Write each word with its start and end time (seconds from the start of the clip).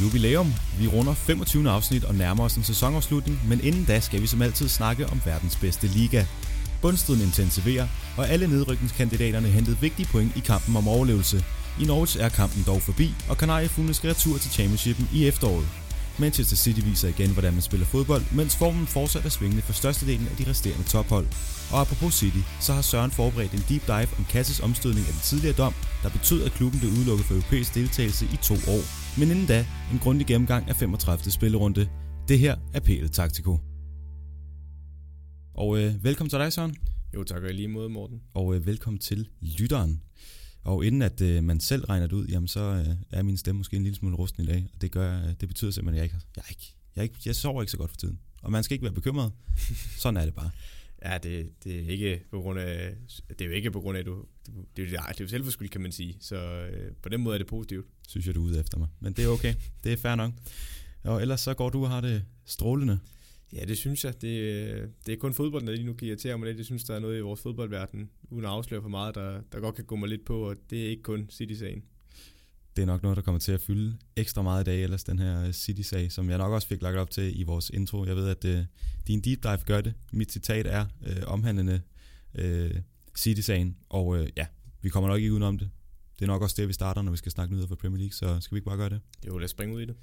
jubilæum. 0.00 0.54
Vi 0.78 0.86
runder 0.86 1.14
25. 1.14 1.70
afsnit 1.70 2.04
og 2.04 2.14
nærmer 2.14 2.44
os 2.44 2.56
en 2.56 2.64
sæsonafslutning, 2.64 3.40
men 3.48 3.60
inden 3.62 3.84
da 3.84 4.00
skal 4.00 4.22
vi 4.22 4.26
som 4.26 4.42
altid 4.42 4.68
snakke 4.68 5.06
om 5.06 5.20
verdens 5.24 5.56
bedste 5.56 5.86
liga. 5.86 6.24
Bundstriden 6.82 7.22
intensiverer, 7.22 7.86
og 8.16 8.28
alle 8.28 8.46
nedrykningskandidaterne 8.46 9.48
hentede 9.48 9.76
vigtige 9.80 10.08
point 10.12 10.36
i 10.36 10.40
kampen 10.40 10.76
om 10.76 10.88
overlevelse. 10.88 11.44
I 11.80 11.84
Norwich 11.84 12.16
er 12.20 12.28
kampen 12.28 12.62
dog 12.66 12.82
forbi, 12.82 13.14
og 13.28 13.38
Kanariefuglen 13.38 13.94
skal 13.94 14.08
retur 14.08 14.38
til 14.38 14.50
championshipen 14.50 15.08
i 15.12 15.26
efteråret. 15.26 15.66
Manchester 16.18 16.56
City 16.56 16.80
viser 16.80 17.08
igen, 17.08 17.30
hvordan 17.30 17.52
man 17.52 17.62
spiller 17.62 17.86
fodbold, 17.86 18.22
mens 18.32 18.56
formen 18.56 18.86
fortsat 18.86 19.24
er 19.24 19.28
svingende 19.28 19.62
for 19.62 19.72
størstedelen 19.72 20.28
af 20.30 20.36
de 20.36 20.50
resterende 20.50 20.84
tophold. 20.88 21.26
Og 21.72 21.80
apropos 21.80 22.14
City, 22.14 22.38
så 22.60 22.72
har 22.72 22.82
Søren 22.82 23.10
forberedt 23.10 23.52
en 23.52 23.64
deep 23.68 23.86
dive 23.86 24.08
om 24.18 24.26
Kasses 24.30 24.60
omstødning 24.60 25.06
af 25.06 25.12
den 25.12 25.22
tidligere 25.22 25.56
dom, 25.56 25.74
der 26.02 26.08
betød, 26.08 26.44
at 26.44 26.52
klubben 26.52 26.80
blev 26.80 26.92
udelukket 26.92 27.26
for 27.26 27.34
europæisk 27.34 27.74
deltagelse 27.74 28.24
i 28.24 28.36
to 28.36 28.54
år. 28.54 29.01
Men 29.18 29.30
inden 29.30 29.46
da, 29.46 29.66
en 29.92 29.98
grundig 29.98 30.26
gennemgang 30.26 30.68
af 30.68 30.76
35. 30.76 31.30
spillerunde. 31.30 31.88
Det 32.28 32.38
her 32.38 32.56
er 32.74 32.80
PL 32.80 33.06
Taktiko. 33.06 33.58
Og 35.54 35.78
øh, 35.78 36.04
velkommen 36.04 36.30
til 36.30 36.38
dig, 36.38 36.52
Søren. 36.52 36.76
Jo, 37.14 37.24
tak 37.24 37.42
og 37.42 37.54
lige 37.54 37.68
måde, 37.68 37.88
Morten. 37.88 38.22
Og 38.34 38.54
øh, 38.54 38.66
velkommen 38.66 39.00
til 39.00 39.28
lytteren. 39.40 40.02
Og 40.64 40.84
inden 40.84 41.02
at 41.02 41.20
øh, 41.20 41.44
man 41.44 41.60
selv 41.60 41.84
regner 41.84 42.06
det 42.06 42.16
ud, 42.16 42.26
jamen 42.26 42.48
så 42.48 42.60
øh, 42.60 43.18
er 43.18 43.22
min 43.22 43.36
stemme 43.36 43.58
måske 43.58 43.76
en 43.76 43.82
lille 43.82 43.96
smule 43.96 44.16
rusten 44.16 44.42
i 44.42 44.46
dag. 44.46 44.66
Og 44.74 44.80
det, 44.80 44.92
gør, 44.92 45.22
øh, 45.22 45.34
det 45.40 45.48
betyder 45.48 45.70
simpelthen, 45.70 45.94
at 45.94 45.96
jeg 45.98 46.04
ikke, 46.04 46.26
jeg, 46.36 46.44
ikke, 46.50 46.74
jeg, 46.96 47.04
ikke, 47.04 47.16
jeg 47.26 47.36
sover 47.36 47.62
ikke 47.62 47.70
så 47.70 47.78
godt 47.78 47.90
for 47.90 47.96
tiden. 47.96 48.18
Og 48.42 48.52
man 48.52 48.62
skal 48.62 48.74
ikke 48.74 48.84
være 48.84 48.94
bekymret. 48.94 49.32
Sådan 50.02 50.16
er 50.16 50.24
det 50.24 50.34
bare. 50.34 50.50
Ja, 51.04 51.18
det, 51.18 51.64
det 51.64 51.80
er 51.80 51.88
ikke 51.88 52.22
på 52.30 52.40
grund 52.40 52.58
af, 52.58 52.94
det 53.28 53.40
er 53.40 53.44
jo 53.44 53.52
ikke 53.52 53.70
på 53.70 53.80
grund 53.80 53.98
af, 53.98 54.04
du, 54.04 54.24
det, 54.46 54.54
det, 54.56 54.76
det, 54.76 54.90
det 54.90 54.98
er 54.98 55.14
jo 55.20 55.28
selvforskyld, 55.28 55.68
kan 55.68 55.80
man 55.80 55.92
sige. 55.92 56.16
Så 56.20 56.36
øh, 56.36 56.92
på 57.02 57.08
den 57.08 57.20
måde 57.20 57.34
er 57.34 57.38
det 57.38 57.46
positivt. 57.46 57.86
Synes 58.12 58.26
jeg, 58.26 58.34
du 58.34 58.40
er 58.40 58.48
ude 58.48 58.60
efter 58.60 58.78
mig. 58.78 58.88
Men 59.00 59.12
det 59.12 59.24
er 59.24 59.28
okay. 59.28 59.54
Det 59.84 59.92
er 59.92 59.96
fair 59.96 60.14
nok. 60.14 60.32
Og 61.04 61.22
ellers 61.22 61.40
så 61.40 61.54
går 61.54 61.70
du 61.70 61.84
og 61.84 61.90
har 61.90 62.00
det 62.00 62.24
strålende. 62.44 62.98
Ja, 63.52 63.64
det 63.64 63.78
synes 63.78 64.04
jeg. 64.04 64.22
Det, 64.22 64.90
det 65.06 65.12
er 65.12 65.16
kun 65.16 65.34
fodbolden, 65.34 65.68
der 65.68 65.74
lige 65.74 65.86
nu 65.86 65.92
kan 65.92 66.08
irritere 66.08 66.38
mig 66.38 66.46
lidt. 66.46 66.58
Jeg 66.58 66.66
synes, 66.66 66.84
der 66.84 66.94
er 66.94 66.98
noget 66.98 67.18
i 67.18 67.20
vores 67.20 67.40
fodboldverden, 67.40 68.10
uden 68.30 68.44
at 68.44 68.50
afsløre 68.50 68.82
for 68.82 68.88
meget, 68.88 69.14
der, 69.14 69.40
der 69.52 69.60
godt 69.60 69.74
kan 69.74 69.84
gå 69.84 69.96
mig 69.96 70.08
lidt 70.08 70.24
på, 70.24 70.48
og 70.48 70.56
det 70.70 70.84
er 70.84 70.88
ikke 70.88 71.02
kun 71.02 71.26
City-sagen. 71.30 71.82
Det 72.76 72.82
er 72.82 72.86
nok 72.86 73.02
noget, 73.02 73.16
der 73.16 73.22
kommer 73.22 73.38
til 73.38 73.52
at 73.52 73.60
fylde 73.60 73.96
ekstra 74.16 74.42
meget 74.42 74.62
i 74.62 74.64
dag, 74.64 74.82
ellers 74.82 75.04
den 75.04 75.18
her 75.18 75.52
City-sag, 75.52 76.12
som 76.12 76.30
jeg 76.30 76.38
nok 76.38 76.52
også 76.52 76.68
fik 76.68 76.82
lagt 76.82 76.96
op 76.96 77.10
til 77.10 77.40
i 77.40 77.42
vores 77.42 77.70
intro. 77.70 78.04
Jeg 78.04 78.16
ved, 78.16 78.28
at 78.28 78.44
uh, 78.44 78.64
din 79.06 79.20
deep 79.20 79.42
dive 79.42 79.56
gør 79.66 79.80
det. 79.80 79.94
Mit 80.12 80.32
citat 80.32 80.66
er 80.66 80.86
uh, 81.00 81.32
omhandlende 81.32 81.80
uh, 82.38 82.70
City-sagen, 83.16 83.76
og 83.88 84.06
uh, 84.06 84.26
ja, 84.36 84.46
vi 84.82 84.88
kommer 84.88 85.08
nok 85.08 85.20
ikke 85.20 85.32
udenom 85.32 85.58
det. 85.58 85.70
Det 86.22 86.28
er 86.28 86.32
nok 86.32 86.42
også 86.42 86.56
det, 86.58 86.68
vi 86.68 86.72
starter, 86.72 87.02
når 87.02 87.10
vi 87.10 87.16
skal 87.16 87.32
snakke 87.32 87.52
nyheder 87.52 87.68
for 87.68 87.74
Premier 87.74 87.98
League, 87.98 88.12
så 88.12 88.40
skal 88.40 88.54
vi 88.54 88.58
ikke 88.58 88.64
bare 88.64 88.76
gøre 88.76 88.88
det? 88.90 89.00
Jo, 89.26 89.38
lad 89.38 89.44
os 89.44 89.50
springe 89.50 89.74
ud 89.74 89.80
i 89.80 89.84
det. 89.84 89.96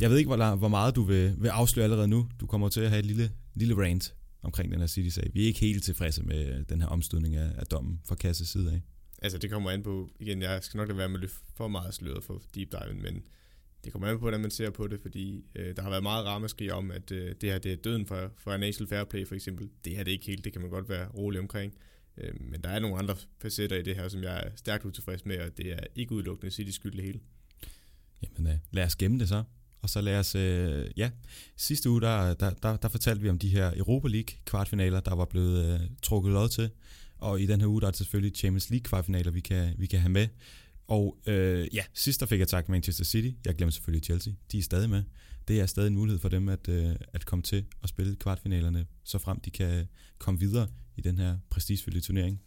Jeg 0.00 0.10
ved 0.10 0.18
ikke, 0.18 0.28
hvor, 0.28 0.54
hvor 0.54 0.68
meget 0.68 0.96
du 0.96 1.02
vil, 1.02 1.34
vil 1.38 1.48
afsløre 1.48 1.84
allerede 1.84 2.08
nu. 2.08 2.28
Du 2.40 2.46
kommer 2.46 2.68
til 2.68 2.80
at 2.80 2.90
have 2.90 2.98
et 2.98 3.06
lille, 3.06 3.30
lille 3.54 3.74
rant 3.82 4.14
omkring 4.42 4.72
den 4.72 4.80
her 4.80 4.86
City-sag. 4.86 5.30
Vi 5.34 5.42
er 5.42 5.46
ikke 5.46 5.60
helt 5.60 5.84
tilfredse 5.84 6.22
med 6.22 6.64
den 6.64 6.80
her 6.80 6.88
omstødning 6.88 7.36
af, 7.36 7.50
af 7.58 7.66
dommen 7.66 8.00
fra 8.04 8.14
Kasses 8.14 8.48
side 8.48 8.72
af. 8.72 8.80
Altså, 9.22 9.38
det 9.38 9.50
kommer 9.50 9.70
an 9.70 9.82
på, 9.82 10.10
igen, 10.20 10.42
jeg 10.42 10.62
skal 10.62 10.78
nok 10.78 10.88
lade 10.88 10.98
være 10.98 11.08
med 11.08 11.16
at 11.16 11.20
løfte 11.20 11.38
for 11.54 11.68
meget 11.68 11.94
sløret 11.94 12.24
for 12.24 12.42
deep 12.54 12.72
dive, 12.72 12.94
men 12.94 13.22
det 13.84 13.92
kommer 13.92 14.08
an 14.08 14.14
på, 14.14 14.20
hvordan 14.20 14.40
man 14.40 14.50
ser 14.50 14.70
på 14.70 14.86
det, 14.86 15.00
fordi 15.00 15.44
øh, 15.54 15.76
der 15.76 15.82
har 15.82 15.90
været 15.90 16.02
meget 16.02 16.26
ramaskrig 16.26 16.72
om, 16.72 16.90
at 16.90 17.12
øh, 17.12 17.34
det 17.40 17.50
her 17.50 17.58
det 17.58 17.72
er 17.72 17.76
døden 17.76 18.06
for, 18.06 18.32
for 18.38 18.56
National 18.56 18.88
Fair 18.88 19.04
Play 19.04 19.26
for 19.26 19.34
eksempel. 19.34 19.68
Det 19.84 19.96
her 19.96 20.04
det 20.04 20.10
er 20.10 20.12
ikke 20.12 20.26
helt, 20.26 20.44
det 20.44 20.52
kan 20.52 20.62
man 20.62 20.70
godt 20.70 20.88
være 20.88 21.08
rolig 21.08 21.40
omkring. 21.40 21.74
Øh, 22.18 22.40
men 22.40 22.60
der 22.60 22.68
er 22.68 22.78
nogle 22.78 22.98
andre 22.98 23.16
facetter 23.42 23.76
i 23.76 23.82
det 23.82 23.96
her, 23.96 24.08
som 24.08 24.22
jeg 24.22 24.36
er 24.36 24.50
stærkt 24.56 24.84
utilfreds 24.84 25.26
med, 25.26 25.38
og 25.38 25.56
det 25.56 25.72
er 25.72 25.80
ikke 25.96 26.12
udelukkende 26.12 26.64
de 26.64 26.72
skyld 26.72 26.92
det 26.92 27.04
hele. 27.04 27.20
Jamen, 28.22 28.52
øh, 28.52 28.58
lad 28.70 28.84
os 28.84 28.96
gemme 28.96 29.18
det 29.18 29.28
så. 29.28 29.44
Og 29.82 29.90
så 29.90 30.00
lad 30.00 30.18
os, 30.18 30.34
øh, 30.34 30.90
ja, 30.96 31.10
sidste 31.56 31.90
uge, 31.90 32.00
der, 32.00 32.34
der, 32.34 32.50
der, 32.50 32.76
der 32.76 32.88
fortalte 32.88 33.22
vi 33.22 33.28
om 33.28 33.38
de 33.38 33.48
her 33.48 33.72
Europa 33.76 34.08
League 34.08 34.36
kvartfinaler, 34.44 35.00
der 35.00 35.14
var 35.14 35.24
blevet 35.24 35.74
øh, 35.74 35.80
trukket 36.02 36.32
lod 36.32 36.48
til. 36.48 36.70
Og 37.18 37.40
i 37.40 37.46
den 37.46 37.60
her 37.60 37.68
uge, 37.68 37.80
der 37.80 37.86
er 37.86 37.90
det 37.90 37.98
selvfølgelig 37.98 38.36
Champions 38.36 38.70
League 38.70 38.84
kvartfinaler, 38.84 39.30
vi 39.30 39.40
kan, 39.40 39.74
vi 39.78 39.86
kan 39.86 40.00
have 40.00 40.12
med. 40.12 40.28
Og 40.86 41.18
øh, 41.26 41.74
ja, 41.74 41.84
sidst 41.94 42.20
der 42.20 42.26
fik 42.26 42.40
jeg 42.40 42.48
tak 42.48 42.68
Manchester 42.68 43.04
City. 43.04 43.30
Jeg 43.44 43.54
glemte 43.54 43.74
selvfølgelig 43.74 44.04
Chelsea. 44.04 44.32
De 44.52 44.58
er 44.58 44.62
stadig 44.62 44.90
med. 44.90 45.02
Det 45.48 45.60
er 45.60 45.66
stadig 45.66 45.86
en 45.86 45.94
mulighed 45.94 46.20
for 46.20 46.28
dem 46.28 46.48
at, 46.48 46.68
øh, 46.68 46.96
at 47.12 47.26
komme 47.26 47.42
til 47.42 47.64
at 47.82 47.88
spille 47.88 48.16
kvartfinalerne, 48.16 48.86
så 49.04 49.18
frem 49.18 49.40
de 49.40 49.50
kan 49.50 49.88
komme 50.18 50.40
videre 50.40 50.68
i 50.96 51.00
den 51.00 51.18
her 51.18 51.38
prestigefyldte 51.50 52.00
turnering. 52.00 52.40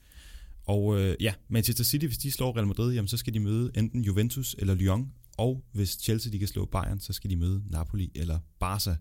Og 0.65 0.99
øh, 0.99 1.15
ja, 1.19 1.33
Manchester 1.47 1.83
City, 1.83 2.05
hvis 2.05 2.17
de 2.17 2.31
slår 2.31 2.55
Real 2.55 2.67
Madrid, 2.67 2.93
jamen, 2.93 3.07
så 3.07 3.17
skal 3.17 3.33
de 3.33 3.39
møde 3.39 3.71
enten 3.77 4.03
Juventus 4.03 4.55
eller 4.59 4.73
Lyon. 4.73 5.13
Og 5.37 5.63
hvis 5.71 5.89
Chelsea 6.01 6.31
de 6.31 6.39
kan 6.39 6.47
slå 6.47 6.65
Bayern, 6.65 6.99
så 6.99 7.13
skal 7.13 7.29
de 7.29 7.35
møde 7.35 7.63
Napoli 7.69 8.11
eller 8.15 8.39
Barca. 8.59 8.95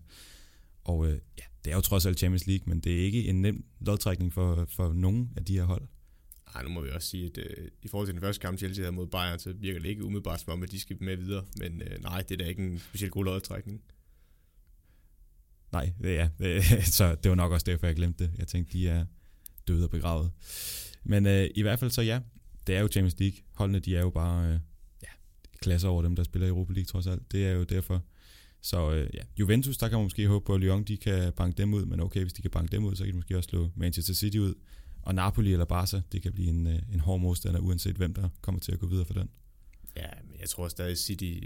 Og 0.83 1.07
øh, 1.07 1.19
ja, 1.37 1.43
det 1.65 1.71
er 1.71 1.75
jo 1.75 1.81
trods 1.81 2.05
alt 2.05 2.19
Champions 2.19 2.47
League, 2.47 2.63
men 2.67 2.79
det 2.79 2.99
er 2.99 3.05
ikke 3.05 3.27
en 3.27 3.41
nem 3.41 3.65
lodtrækning 3.79 4.33
for, 4.33 4.65
for 4.69 4.93
nogen 4.93 5.29
af 5.37 5.45
de 5.45 5.53
her 5.53 5.63
hold. 5.63 5.87
Ej, 6.55 6.63
nu 6.63 6.69
må 6.69 6.81
vi 6.81 6.89
også 6.89 7.09
sige, 7.09 7.25
at 7.25 7.37
øh, 7.37 7.67
i 7.81 7.87
forhold 7.87 8.07
til 8.07 8.13
den 8.13 8.21
første 8.21 8.41
kamp, 8.41 8.57
Chelsea 8.57 8.83
havde 8.83 8.95
mod 8.95 9.07
Bayern, 9.07 9.39
så 9.39 9.53
virker 9.53 9.79
det 9.79 9.89
ikke 9.89 10.03
umiddelbart 10.03 10.41
som 10.41 10.53
om, 10.53 10.63
at 10.63 10.71
de 10.71 10.79
skal 10.79 10.97
med 10.99 11.15
videre. 11.15 11.45
Men 11.57 11.81
øh, 11.81 12.01
nej, 12.01 12.21
det 12.21 12.31
er 12.31 12.43
da 12.43 12.49
ikke 12.49 12.63
en 12.63 12.79
specielt 12.79 13.13
god 13.13 13.25
lodtrækning. 13.25 13.81
Nej, 15.71 15.93
det 16.01 16.19
er. 16.19 16.29
så 16.97 17.15
det 17.15 17.29
var 17.29 17.35
nok 17.35 17.51
også 17.51 17.63
derfor, 17.63 17.87
jeg 17.87 17.95
glemte 17.95 18.23
det. 18.23 18.31
Jeg 18.37 18.47
tænkte, 18.47 18.73
de 18.73 18.87
er 18.87 19.05
døde 19.67 19.83
og 19.83 19.89
begravet. 19.89 20.31
Men 21.03 21.25
øh, 21.25 21.49
i 21.55 21.61
hvert 21.61 21.79
fald 21.79 21.91
så 21.91 22.01
ja, 22.01 22.19
det 22.67 22.75
er 22.75 22.79
jo 22.79 22.87
Champions 22.87 23.19
League. 23.19 23.37
Holdene, 23.53 23.79
de 23.79 23.95
er 23.95 24.01
jo 24.01 24.09
bare 24.09 24.47
øh, 24.47 24.59
ja, 25.01 25.07
klasser 25.61 25.87
over 25.87 26.01
dem, 26.01 26.15
der 26.15 26.23
spiller 26.23 26.47
i 26.47 26.49
Europa 26.49 26.73
League 26.73 26.85
trods 26.85 27.07
alt. 27.07 27.31
Det 27.31 27.47
er 27.47 27.51
jo 27.51 27.63
derfor. 27.63 28.03
Så 28.61 28.91
øh, 28.91 29.09
ja, 29.13 29.21
Juventus, 29.39 29.77
der 29.77 29.89
kan 29.89 29.97
man 29.97 30.05
måske 30.05 30.27
håbe 30.27 30.45
på, 30.45 30.53
at 30.53 30.61
Lyon 30.61 30.83
de 30.83 30.97
kan 30.97 31.33
banke 31.33 31.57
dem 31.57 31.73
ud, 31.73 31.85
men 31.85 31.99
okay, 31.99 32.21
hvis 32.21 32.33
de 32.33 32.41
kan 32.41 32.51
banke 32.51 32.71
dem 32.71 32.85
ud, 32.85 32.95
så 32.95 33.03
kan 33.03 33.13
de 33.13 33.17
måske 33.17 33.37
også 33.37 33.47
slå 33.49 33.69
Manchester 33.75 34.13
City 34.13 34.37
ud. 34.37 34.53
Og 35.01 35.15
Napoli 35.15 35.51
eller 35.51 35.65
Barca, 35.65 36.01
det 36.11 36.21
kan 36.21 36.33
blive 36.33 36.49
en, 36.49 36.67
øh, 36.67 36.79
en 36.93 36.99
hård 36.99 37.19
modstander, 37.19 37.59
uanset 37.59 37.95
hvem 37.95 38.13
der 38.13 38.29
kommer 38.41 38.59
til 38.59 38.71
at 38.71 38.79
gå 38.79 38.87
videre 38.87 39.05
for 39.05 39.13
den. 39.13 39.29
Ja, 39.97 40.07
men 40.23 40.39
jeg 40.39 40.49
tror 40.49 40.67
stadig 40.67 40.97
City, 40.97 41.39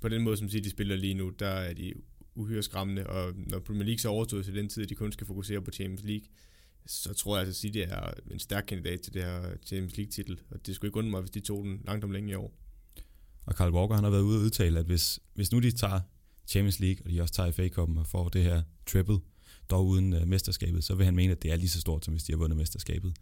på 0.00 0.08
den 0.08 0.22
måde 0.22 0.36
som 0.36 0.48
City 0.48 0.68
spiller 0.68 0.96
lige 0.96 1.14
nu, 1.14 1.32
der 1.38 1.46
er 1.46 1.74
de 1.74 1.92
uhyre 2.34 2.62
skræmmende, 2.62 3.06
og 3.06 3.32
når 3.36 3.58
Premier 3.58 3.84
League 3.84 3.98
så 3.98 4.08
overstået 4.08 4.44
til 4.44 4.54
den 4.54 4.68
tid, 4.68 4.82
at 4.82 4.88
de 4.88 4.94
kun 4.94 5.12
skal 5.12 5.26
fokusere 5.26 5.62
på 5.62 5.70
Champions 5.70 6.02
League, 6.04 6.26
så 6.86 7.14
tror 7.14 7.38
jeg, 7.38 7.48
at 7.48 7.56
City 7.56 7.78
er 7.78 8.12
en 8.30 8.38
stærk 8.38 8.64
kandidat 8.68 9.00
til 9.00 9.14
det 9.14 9.22
her 9.22 9.56
Champions 9.66 9.96
League-titel, 9.96 10.40
og 10.50 10.66
det 10.66 10.74
skulle 10.74 10.88
ikke 10.88 10.98
undre 10.98 11.10
mig, 11.10 11.20
hvis 11.20 11.30
de 11.30 11.40
tog 11.40 11.64
den 11.64 11.80
langt 11.84 12.04
om 12.04 12.10
længe 12.10 12.30
i 12.30 12.34
år. 12.34 12.54
Og 13.46 13.54
Carl 13.54 13.72
Walker 13.72 13.94
han 13.94 14.04
har 14.04 14.10
været 14.10 14.22
ude 14.22 14.38
og 14.38 14.42
udtale, 14.42 14.78
at 14.78 14.86
hvis, 14.86 15.20
hvis 15.34 15.52
nu 15.52 15.58
de 15.58 15.70
tager 15.70 16.00
Champions 16.46 16.80
League, 16.80 17.04
og 17.04 17.10
de 17.10 17.20
også 17.20 17.34
tager 17.34 17.50
FA 17.50 17.68
Cup'en 17.68 17.98
og 17.98 18.06
får 18.06 18.28
det 18.28 18.42
her 18.42 18.62
triple, 18.86 19.18
dog 19.70 19.86
uden 19.86 20.12
uh, 20.12 20.28
mesterskabet, 20.28 20.84
så 20.84 20.94
vil 20.94 21.04
han 21.04 21.14
mene, 21.16 21.32
at 21.32 21.42
det 21.42 21.52
er 21.52 21.56
lige 21.56 21.68
så 21.68 21.80
stort, 21.80 22.04
som 22.04 22.14
hvis 22.14 22.24
de 22.24 22.32
har 22.32 22.38
vundet 22.38 22.56
mesterskabet. 22.56 23.12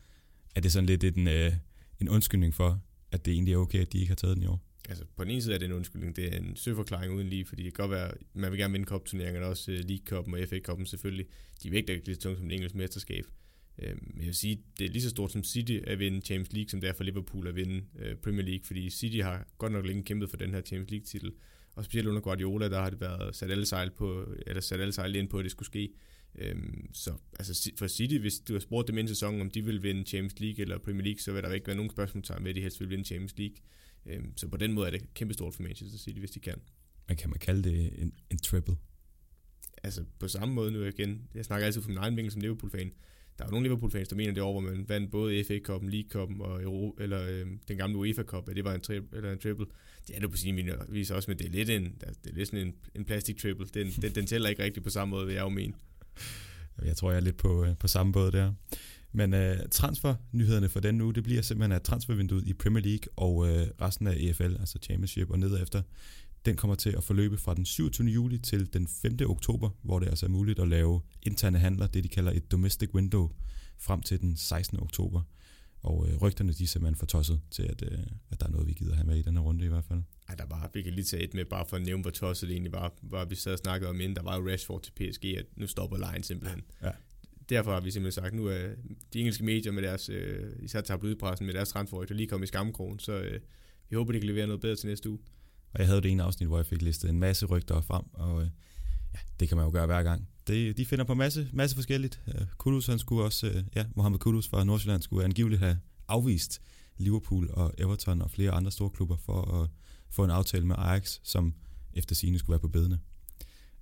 Er 0.55 0.61
det 0.61 0.73
sådan 0.73 0.87
lidt 0.87 1.05
en, 1.05 1.27
uh, 1.27 1.53
en 2.01 2.09
undskyldning 2.09 2.55
for, 2.55 2.83
at 3.13 3.25
det 3.25 3.33
egentlig 3.33 3.55
er 3.55 3.59
okay, 3.59 3.81
at 3.81 3.93
de 3.93 3.99
ikke 3.99 4.11
har 4.11 4.17
taget 4.17 4.37
den 4.37 4.43
i 4.43 4.47
år? 4.47 4.65
Altså, 4.89 5.05
på 5.17 5.25
den 5.25 5.31
ene 5.31 5.43
side 5.43 5.55
er 5.55 5.59
det 5.59 5.67
en 5.67 5.73
undskyldning. 5.73 6.17
Det 6.17 6.35
er 6.35 6.39
en 6.39 6.57
søforklaring 6.57 7.15
uden 7.15 7.29
lige, 7.29 7.45
fordi 7.45 7.65
det 7.65 7.75
kan 7.75 7.83
godt 7.83 7.91
være, 7.91 8.11
man 8.35 8.51
vil 8.51 8.59
gerne 8.59 8.73
vinde 8.73 8.87
cup-turneringerne, 8.87 9.47
også 9.47 9.73
uh, 9.73 9.79
League 9.79 10.19
Cup'en 10.19 10.43
og 10.43 10.49
FA 10.49 10.59
Cup'en 10.69 10.85
selvfølgelig. 10.85 11.27
De 11.63 11.71
vægter 11.71 11.95
ikke 11.95 12.07
lige 12.07 12.15
så 12.15 12.21
tungt 12.21 12.39
som 12.39 12.49
det 12.49 12.55
engelske 12.55 12.79
mesterskab. 12.79 13.25
Men 13.83 14.15
jeg 14.17 14.27
vil 14.27 14.35
sige, 14.35 14.63
det 14.79 14.85
er 14.87 14.91
lige 14.91 15.03
så 15.03 15.11
stort 15.11 15.33
som 15.33 15.45
City 15.45 15.79
at 15.85 15.99
vinde 15.99 16.21
Champions 16.21 16.53
League, 16.53 16.69
som 16.69 16.81
det 16.81 16.89
er 16.89 16.93
for 16.93 17.05
Liverpool 17.05 17.47
at 17.47 17.57
vinde 17.57 17.85
Premier 18.23 18.45
League, 18.45 18.65
fordi 18.65 18.91
City 18.91 19.17
har 19.17 19.47
godt 19.59 19.73
nok 19.73 19.87
længe 19.87 20.03
kæmpet 20.03 20.31
for 20.31 20.37
den 20.37 20.51
her 20.51 20.61
Champions 20.61 20.91
League-titel. 20.91 21.33
Og 21.75 21.85
specielt 21.85 22.09
under 22.09 22.21
Guardiola, 22.21 22.69
der 22.69 22.81
har 22.81 22.91
det 22.91 23.01
været 23.01 23.37
sat 23.37 23.51
alle 23.51 23.67
sejl, 23.67 23.91
på, 23.91 24.35
eller 24.47 24.61
sat 24.61 24.81
alle 24.81 24.93
sejl 24.93 25.17
ind 25.17 25.29
på, 25.29 25.39
at 25.39 25.43
det 25.43 25.51
skulle 25.51 25.67
ske. 25.67 25.93
Øhm, 26.35 26.91
så 26.93 27.13
altså 27.39 27.71
for 27.79 27.87
City, 27.87 28.15
hvis 28.15 28.39
du 28.39 28.53
har 28.53 28.61
spurgt 28.61 28.89
dem 28.89 28.99
inden 28.99 29.09
sæsonen, 29.09 29.41
om 29.41 29.51
de 29.51 29.65
vil 29.65 29.83
vinde 29.83 30.03
Champions 30.03 30.41
League 30.41 30.63
eller 30.63 30.79
Premier 30.79 31.05
League, 31.05 31.21
så 31.21 31.33
vil 31.33 31.43
der 31.43 31.53
ikke 31.53 31.67
være 31.67 31.77
nogen 31.77 31.91
spørgsmål 31.91 32.25
med, 32.41 32.51
at 32.51 32.57
de 32.57 32.61
helst 32.61 32.81
vil 32.81 32.91
vinde 32.91 33.05
Champions 33.05 33.39
League. 33.39 33.57
Øhm, 34.07 34.37
så 34.37 34.49
på 34.49 34.57
den 34.57 34.73
måde 34.73 34.87
er 34.87 34.91
det 34.91 35.15
kæmpestort 35.15 35.55
for 35.55 35.63
Manchester 35.63 35.99
City, 35.99 36.19
hvis 36.19 36.31
de 36.31 36.41
kan. 36.41 36.61
Men 37.09 37.17
kan 37.17 37.31
man 37.31 37.39
kalde 37.39 37.71
det 37.71 38.03
en, 38.03 38.13
en 38.31 38.39
triple? 38.39 38.77
Altså 39.83 40.05
på 40.19 40.29
samme 40.29 40.55
måde 40.55 40.73
nu 40.73 40.85
igen, 40.85 41.29
jeg 41.35 41.45
snakker 41.45 41.67
altid 41.67 41.83
fra 41.83 41.89
min 41.89 41.99
egen 41.99 42.17
vinkel 42.17 42.33
som 42.33 42.41
Liverpool-fan, 42.41 42.93
der 43.39 43.47
er 43.47 43.51
nogle 43.51 43.65
Liverpool-fans, 43.65 44.09
der 44.09 44.17
mener 44.17 44.33
det 44.33 44.43
over, 44.43 44.61
hvor 44.61 44.71
man 44.71 44.85
vandt 44.89 45.11
både 45.11 45.45
FA 45.45 45.55
Cup'en, 45.55 45.91
League 45.91 46.11
Cup'en 46.15 46.43
og 46.43 46.63
Euro, 46.63 46.97
eller 47.01 47.23
øh, 47.23 47.47
den 47.69 47.77
gamle 47.77 47.97
UEFA 47.97 48.23
Cup, 48.23 48.49
at 48.49 48.57
det 48.57 48.65
var 48.65 48.75
en, 48.75 48.81
tri- 48.81 49.17
eller 49.17 49.33
en 49.33 49.39
triple. 49.39 49.67
Det 50.09 50.17
er 50.17 50.21
det 50.21 50.31
på 50.31 50.37
sin 50.37 50.71
vis 50.89 51.11
også, 51.11 51.31
men 51.31 51.39
det 51.39 51.47
er 51.47 51.51
lidt, 51.51 51.71
en, 51.71 51.85
det 51.85 52.31
er 52.31 52.35
lidt 52.35 52.49
sådan 52.49 52.67
en, 52.67 52.75
en 52.95 53.05
plastic 53.05 53.41
triple. 53.43 53.67
Den, 53.75 53.87
den, 54.03 54.15
den 54.15 54.27
tæller 54.27 54.49
ikke 54.49 54.63
rigtigt 54.63 54.85
på 54.85 54.91
samme 54.91 55.11
måde, 55.11 55.27
vil 55.27 55.35
jeg 55.35 55.43
jo 55.43 55.49
mene. 55.49 55.75
Jeg 56.85 56.97
tror, 56.97 57.11
jeg 57.11 57.17
er 57.17 57.21
lidt 57.21 57.37
på, 57.37 57.65
øh, 57.65 57.77
på 57.77 57.89
samme 57.89 58.13
båd 58.13 58.33
der. 58.33 58.53
Men 59.13 59.35
øh, 59.35 59.57
transfernyhederne 59.71 60.69
for 60.69 60.81
den 60.81 60.95
nu, 60.95 61.11
det 61.11 61.25
bliver 61.25 61.43
simpelthen, 61.43 61.73
at 61.73 61.83
transfervinduet 61.83 62.47
i 62.47 62.53
Premier 62.53 62.85
League 62.85 63.09
og 63.17 63.49
øh, 63.49 63.67
resten 63.81 64.07
af 64.07 64.15
EFL, 64.17 64.57
altså 64.61 64.79
Championship 64.83 65.31
og 65.31 65.39
nedefter, 65.39 65.83
den 66.49 66.57
kommer 66.57 66.75
til 66.75 66.91
at 66.97 67.05
forløbe 67.05 67.37
fra 67.37 67.55
den 67.55 67.65
27. 67.65 68.09
juli 68.09 68.39
til 68.39 68.73
den 68.73 68.89
5. 69.03 69.17
oktober, 69.27 69.71
hvor 69.83 69.99
det 69.99 70.09
altså 70.09 70.27
er 70.27 70.31
muligt 70.31 70.59
at 70.59 70.69
lave 70.69 71.01
interne 71.23 71.59
handler, 71.59 71.87
det 71.87 72.05
de 72.05 72.09
kalder 72.09 72.33
et 72.33 72.53
domestic 72.53 72.95
window, 72.95 73.31
frem 73.79 74.03
til 74.03 74.21
den 74.21 74.37
16. 74.37 74.81
oktober. 74.81 75.23
Og 75.83 76.09
øh, 76.09 76.17
rygterne 76.23 76.53
de 76.53 76.63
er 76.63 76.67
simpelthen 76.67 76.97
for 76.97 77.07
tosset 77.07 77.41
til, 77.51 77.63
at, 77.63 77.83
øh, 77.83 77.99
at 78.31 78.41
der 78.41 78.47
er 78.47 78.51
noget, 78.51 78.67
vi 78.67 78.73
gider 78.73 78.95
have 78.95 79.07
med 79.07 79.17
i 79.17 79.23
den 79.23 79.37
her 79.37 79.43
runde 79.43 79.65
i 79.65 79.69
hvert 79.69 79.85
fald. 79.85 80.03
Ej, 80.29 80.35
der 80.35 80.47
var 80.47 80.71
vi 80.75 80.83
kan 80.83 80.93
lige 80.93 81.05
tage 81.05 81.23
et 81.23 81.35
med, 81.35 81.45
bare 81.45 81.67
for 81.69 81.77
at 81.77 81.83
nævne, 81.83 82.03
hvor 82.03 82.11
tosset 82.11 82.49
det 82.49 82.55
egentlig 82.55 82.73
var, 82.73 82.95
hvor 83.03 83.25
vi 83.25 83.35
sad 83.35 83.53
og 83.53 83.59
snakkede 83.59 83.91
om 83.91 84.01
inden, 84.01 84.17
der 84.17 84.23
var 84.23 84.37
jo 84.37 84.49
Rashford 84.49 84.83
til 84.83 84.93
PSG, 84.93 85.25
at 85.25 85.47
nu 85.57 85.67
stopper 85.67 85.97
lejen 85.97 86.23
simpelthen. 86.23 86.63
Ja. 86.83 86.91
Derfor 87.49 87.73
har 87.73 87.81
vi 87.81 87.91
simpelthen 87.91 88.23
sagt, 88.23 88.35
nu 88.35 88.47
er 88.47 88.69
de 89.13 89.19
engelske 89.19 89.45
medier 89.45 89.73
med 89.73 89.83
deres, 89.83 90.09
øh, 90.09 90.53
især 90.63 90.81
tabloidpressen 90.81 91.47
med 91.47 91.55
deres 91.55 91.69
transferrygter 91.69 92.15
lige 92.15 92.29
kommet 92.29 92.47
i 92.47 92.49
skamkrogen, 92.49 92.99
så 92.99 93.13
øh, 93.13 93.41
vi 93.89 93.97
håber, 93.97 94.13
de 94.13 94.21
kan 94.21 94.29
levere 94.29 94.47
noget 94.47 94.61
bedre 94.61 94.77
til 94.77 94.89
næste 94.89 95.11
uge. 95.11 95.19
Og 95.73 95.79
jeg 95.81 95.87
havde 95.87 96.03
det 96.03 96.11
ene 96.11 96.23
afsnit, 96.23 96.49
hvor 96.49 96.57
jeg 96.59 96.67
fik 96.67 96.83
listet 96.83 97.11
en 97.11 97.19
masse 97.19 97.47
rygter 97.47 97.81
frem, 97.81 98.05
og 98.13 98.43
øh, 98.43 98.49
ja, 99.15 99.19
det 99.41 99.49
kan 99.49 99.57
man 99.57 99.67
jo 99.67 99.73
gøre 99.73 99.87
hver 99.87 100.03
gang. 100.03 100.29
Det, 100.47 100.77
de 100.77 100.87
finder 100.87 101.05
på 101.05 101.15
masse, 101.15 101.49
masse 101.53 101.77
forskelligt. 101.77 102.21
Øh, 102.29 102.47
Kudus, 102.59 102.87
han 102.87 102.99
skulle 102.99 103.25
også, 103.25 103.47
øh, 103.47 103.65
ja, 103.75 103.87
Mohamed 103.97 104.19
Kudus 104.19 104.49
fra 104.49 104.65
Nordsjælland 104.65 105.03
skulle 105.03 105.25
angiveligt 105.25 105.61
have 105.61 105.79
afvist 106.09 106.61
Liverpool 106.97 107.51
og 107.53 107.75
Everton 107.79 108.23
og 108.23 108.31
flere 108.31 108.51
andre 108.51 108.71
store 108.71 108.91
klubber 108.91 109.17
for 109.17 109.63
at 109.63 109.71
få 110.11 110.25
en 110.25 110.31
aftale 110.31 110.67
med 110.67 110.77
Ajax, 110.79 111.19
som 111.23 111.55
efter 111.95 112.15
sine 112.15 112.39
skulle 112.39 112.55
være 112.55 112.61
på 112.61 112.69
bedene. 112.69 112.99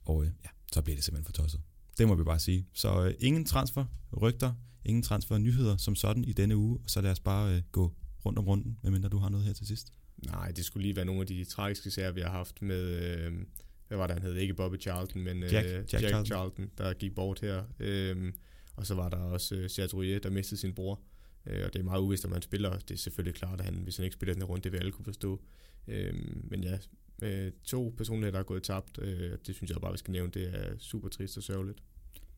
Og 0.04 0.24
øh, 0.24 0.30
ja, 0.44 0.48
så 0.72 0.82
blev 0.82 0.96
det 0.96 1.04
simpelthen 1.04 1.34
for 1.34 1.42
tosset. 1.42 1.60
Det 1.98 2.08
må 2.08 2.14
vi 2.14 2.24
bare 2.24 2.38
sige. 2.38 2.66
Så 2.72 3.04
øh, 3.04 3.14
ingen 3.18 3.44
transfer 3.44 3.84
rygter, 4.22 4.52
ingen 4.84 5.02
transfer 5.02 5.38
nyheder 5.38 5.76
som 5.76 5.94
sådan 5.94 6.24
i 6.24 6.32
denne 6.32 6.56
uge, 6.56 6.78
så 6.86 7.00
lad 7.00 7.10
os 7.10 7.20
bare 7.20 7.56
øh, 7.56 7.62
gå 7.72 7.94
rundt 8.24 8.38
om 8.38 8.44
runden, 8.44 8.78
medmindre 8.82 9.08
du 9.08 9.18
har 9.18 9.28
noget 9.28 9.46
her 9.46 9.52
til 9.52 9.66
sidst. 9.66 9.92
Nej, 10.24 10.50
det 10.50 10.64
skulle 10.64 10.82
lige 10.82 10.96
være 10.96 11.04
nogle 11.04 11.20
af 11.20 11.26
de 11.26 11.44
tragiske 11.44 11.90
sager, 11.90 12.12
vi 12.12 12.20
har 12.20 12.30
haft 12.30 12.62
med, 12.62 12.82
øh, 12.82 13.32
hvad 13.88 13.98
var 13.98 14.06
det, 14.06 14.14
han 14.14 14.22
hed? 14.22 14.34
Ikke 14.34 14.54
Bobby 14.54 14.80
Charlton, 14.80 15.22
men 15.22 15.42
Jack, 15.42 15.52
Jack, 15.52 15.92
Jack 15.92 16.06
Charlton. 16.06 16.26
Charlton. 16.26 16.70
der 16.78 16.92
gik 16.92 17.14
bort 17.14 17.40
her. 17.40 17.64
Øh, 17.80 18.32
og 18.76 18.86
så 18.86 18.94
var 18.94 19.08
der 19.08 19.16
også 19.16 19.54
øh, 19.54 19.68
Chateaubriand, 19.68 20.22
der 20.22 20.30
mistede 20.30 20.60
sin 20.60 20.74
bror. 20.74 21.00
Øh, 21.46 21.64
og 21.66 21.72
det 21.72 21.78
er 21.78 21.84
meget 21.84 22.00
uvist, 22.00 22.24
om 22.24 22.32
han 22.32 22.42
spiller. 22.42 22.78
Det 22.78 22.90
er 22.90 22.98
selvfølgelig 22.98 23.34
klart, 23.34 23.60
at 23.60 23.64
han, 23.64 23.74
hvis 23.74 23.96
han 23.96 24.04
ikke 24.04 24.14
spiller 24.14 24.34
den 24.34 24.42
her 24.42 24.48
runde, 24.48 24.64
det 24.64 24.72
vil 24.72 24.78
alle 24.78 24.92
kunne 24.92 25.04
forstå. 25.04 25.42
Øh, 25.88 26.14
men 26.50 26.64
ja, 26.64 26.78
øh, 27.22 27.52
to 27.64 27.94
personer, 27.96 28.30
der 28.30 28.38
er 28.38 28.42
gået 28.42 28.62
tabt, 28.62 28.98
øh, 29.02 29.38
det 29.46 29.54
synes 29.54 29.70
jeg 29.70 29.80
bare, 29.80 29.92
vi 29.92 29.98
skal 29.98 30.12
nævne. 30.12 30.30
Det 30.30 30.54
er 30.54 30.78
super 30.78 31.08
trist 31.08 31.36
og 31.36 31.42
sørgeligt. 31.42 31.78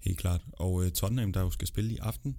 Helt 0.00 0.18
klart. 0.18 0.44
Og 0.52 0.72
uh, 0.72 0.88
Tottenham, 0.88 1.32
der 1.32 1.40
jo 1.40 1.50
skal 1.50 1.68
spille 1.68 1.92
i 1.92 1.96
aften. 1.96 2.36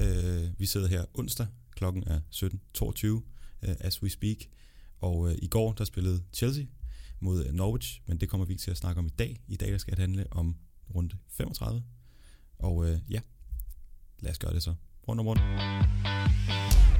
Uh, 0.00 0.60
vi 0.60 0.66
sidder 0.66 0.88
her 0.88 1.04
onsdag, 1.14 1.46
klokken 1.70 2.04
er 2.06 2.20
17.22, 2.34 3.08
uh, 3.08 3.20
as 3.60 4.02
we 4.02 4.10
speak. 4.10 4.36
Og 5.02 5.30
øh, 5.30 5.34
i 5.42 5.46
går, 5.46 5.72
der 5.72 5.84
spillede 5.84 6.22
Chelsea 6.32 6.64
mod 7.20 7.46
øh, 7.46 7.52
Norwich, 7.52 8.02
men 8.06 8.16
det 8.18 8.28
kommer 8.28 8.46
vi 8.46 8.52
ikke 8.52 8.62
til 8.62 8.70
at 8.70 8.76
snakke 8.76 8.98
om 8.98 9.06
i 9.06 9.10
dag. 9.18 9.40
I 9.48 9.56
dag 9.56 9.72
der 9.72 9.78
skal 9.78 9.90
det 9.90 10.00
handle 10.00 10.26
om 10.30 10.56
runde 10.94 11.16
35. 11.28 11.82
Og 12.58 12.90
øh, 12.90 12.98
ja, 13.10 13.20
lad 14.18 14.30
os 14.30 14.38
gøre 14.38 14.54
det 14.54 14.62
så. 14.62 14.74
Rundt 15.08 15.20
om 15.20 15.26
rundt. 15.26 15.42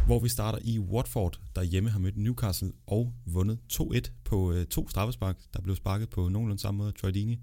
Hvor 0.07 0.21
vi 0.21 0.29
starter 0.29 0.59
i 0.63 0.79
Watford, 0.79 1.41
der 1.57 1.63
hjemme 1.63 1.91
har 1.91 1.99
mødt 1.99 2.17
Newcastle 2.17 2.73
og 2.87 3.15
vundet 3.27 3.59
2-1 3.73 4.01
på 4.25 4.53
øh, 4.53 4.67
to 4.67 4.89
straffespark, 4.89 5.39
der 5.55 5.61
blev 5.61 5.77
sparket 5.77 6.11
på 6.11 6.29
nogenlunde 6.29 6.63
samme 6.63 6.79
måde. 6.79 6.93
Troy 6.93 7.11
Deeney 7.11 7.39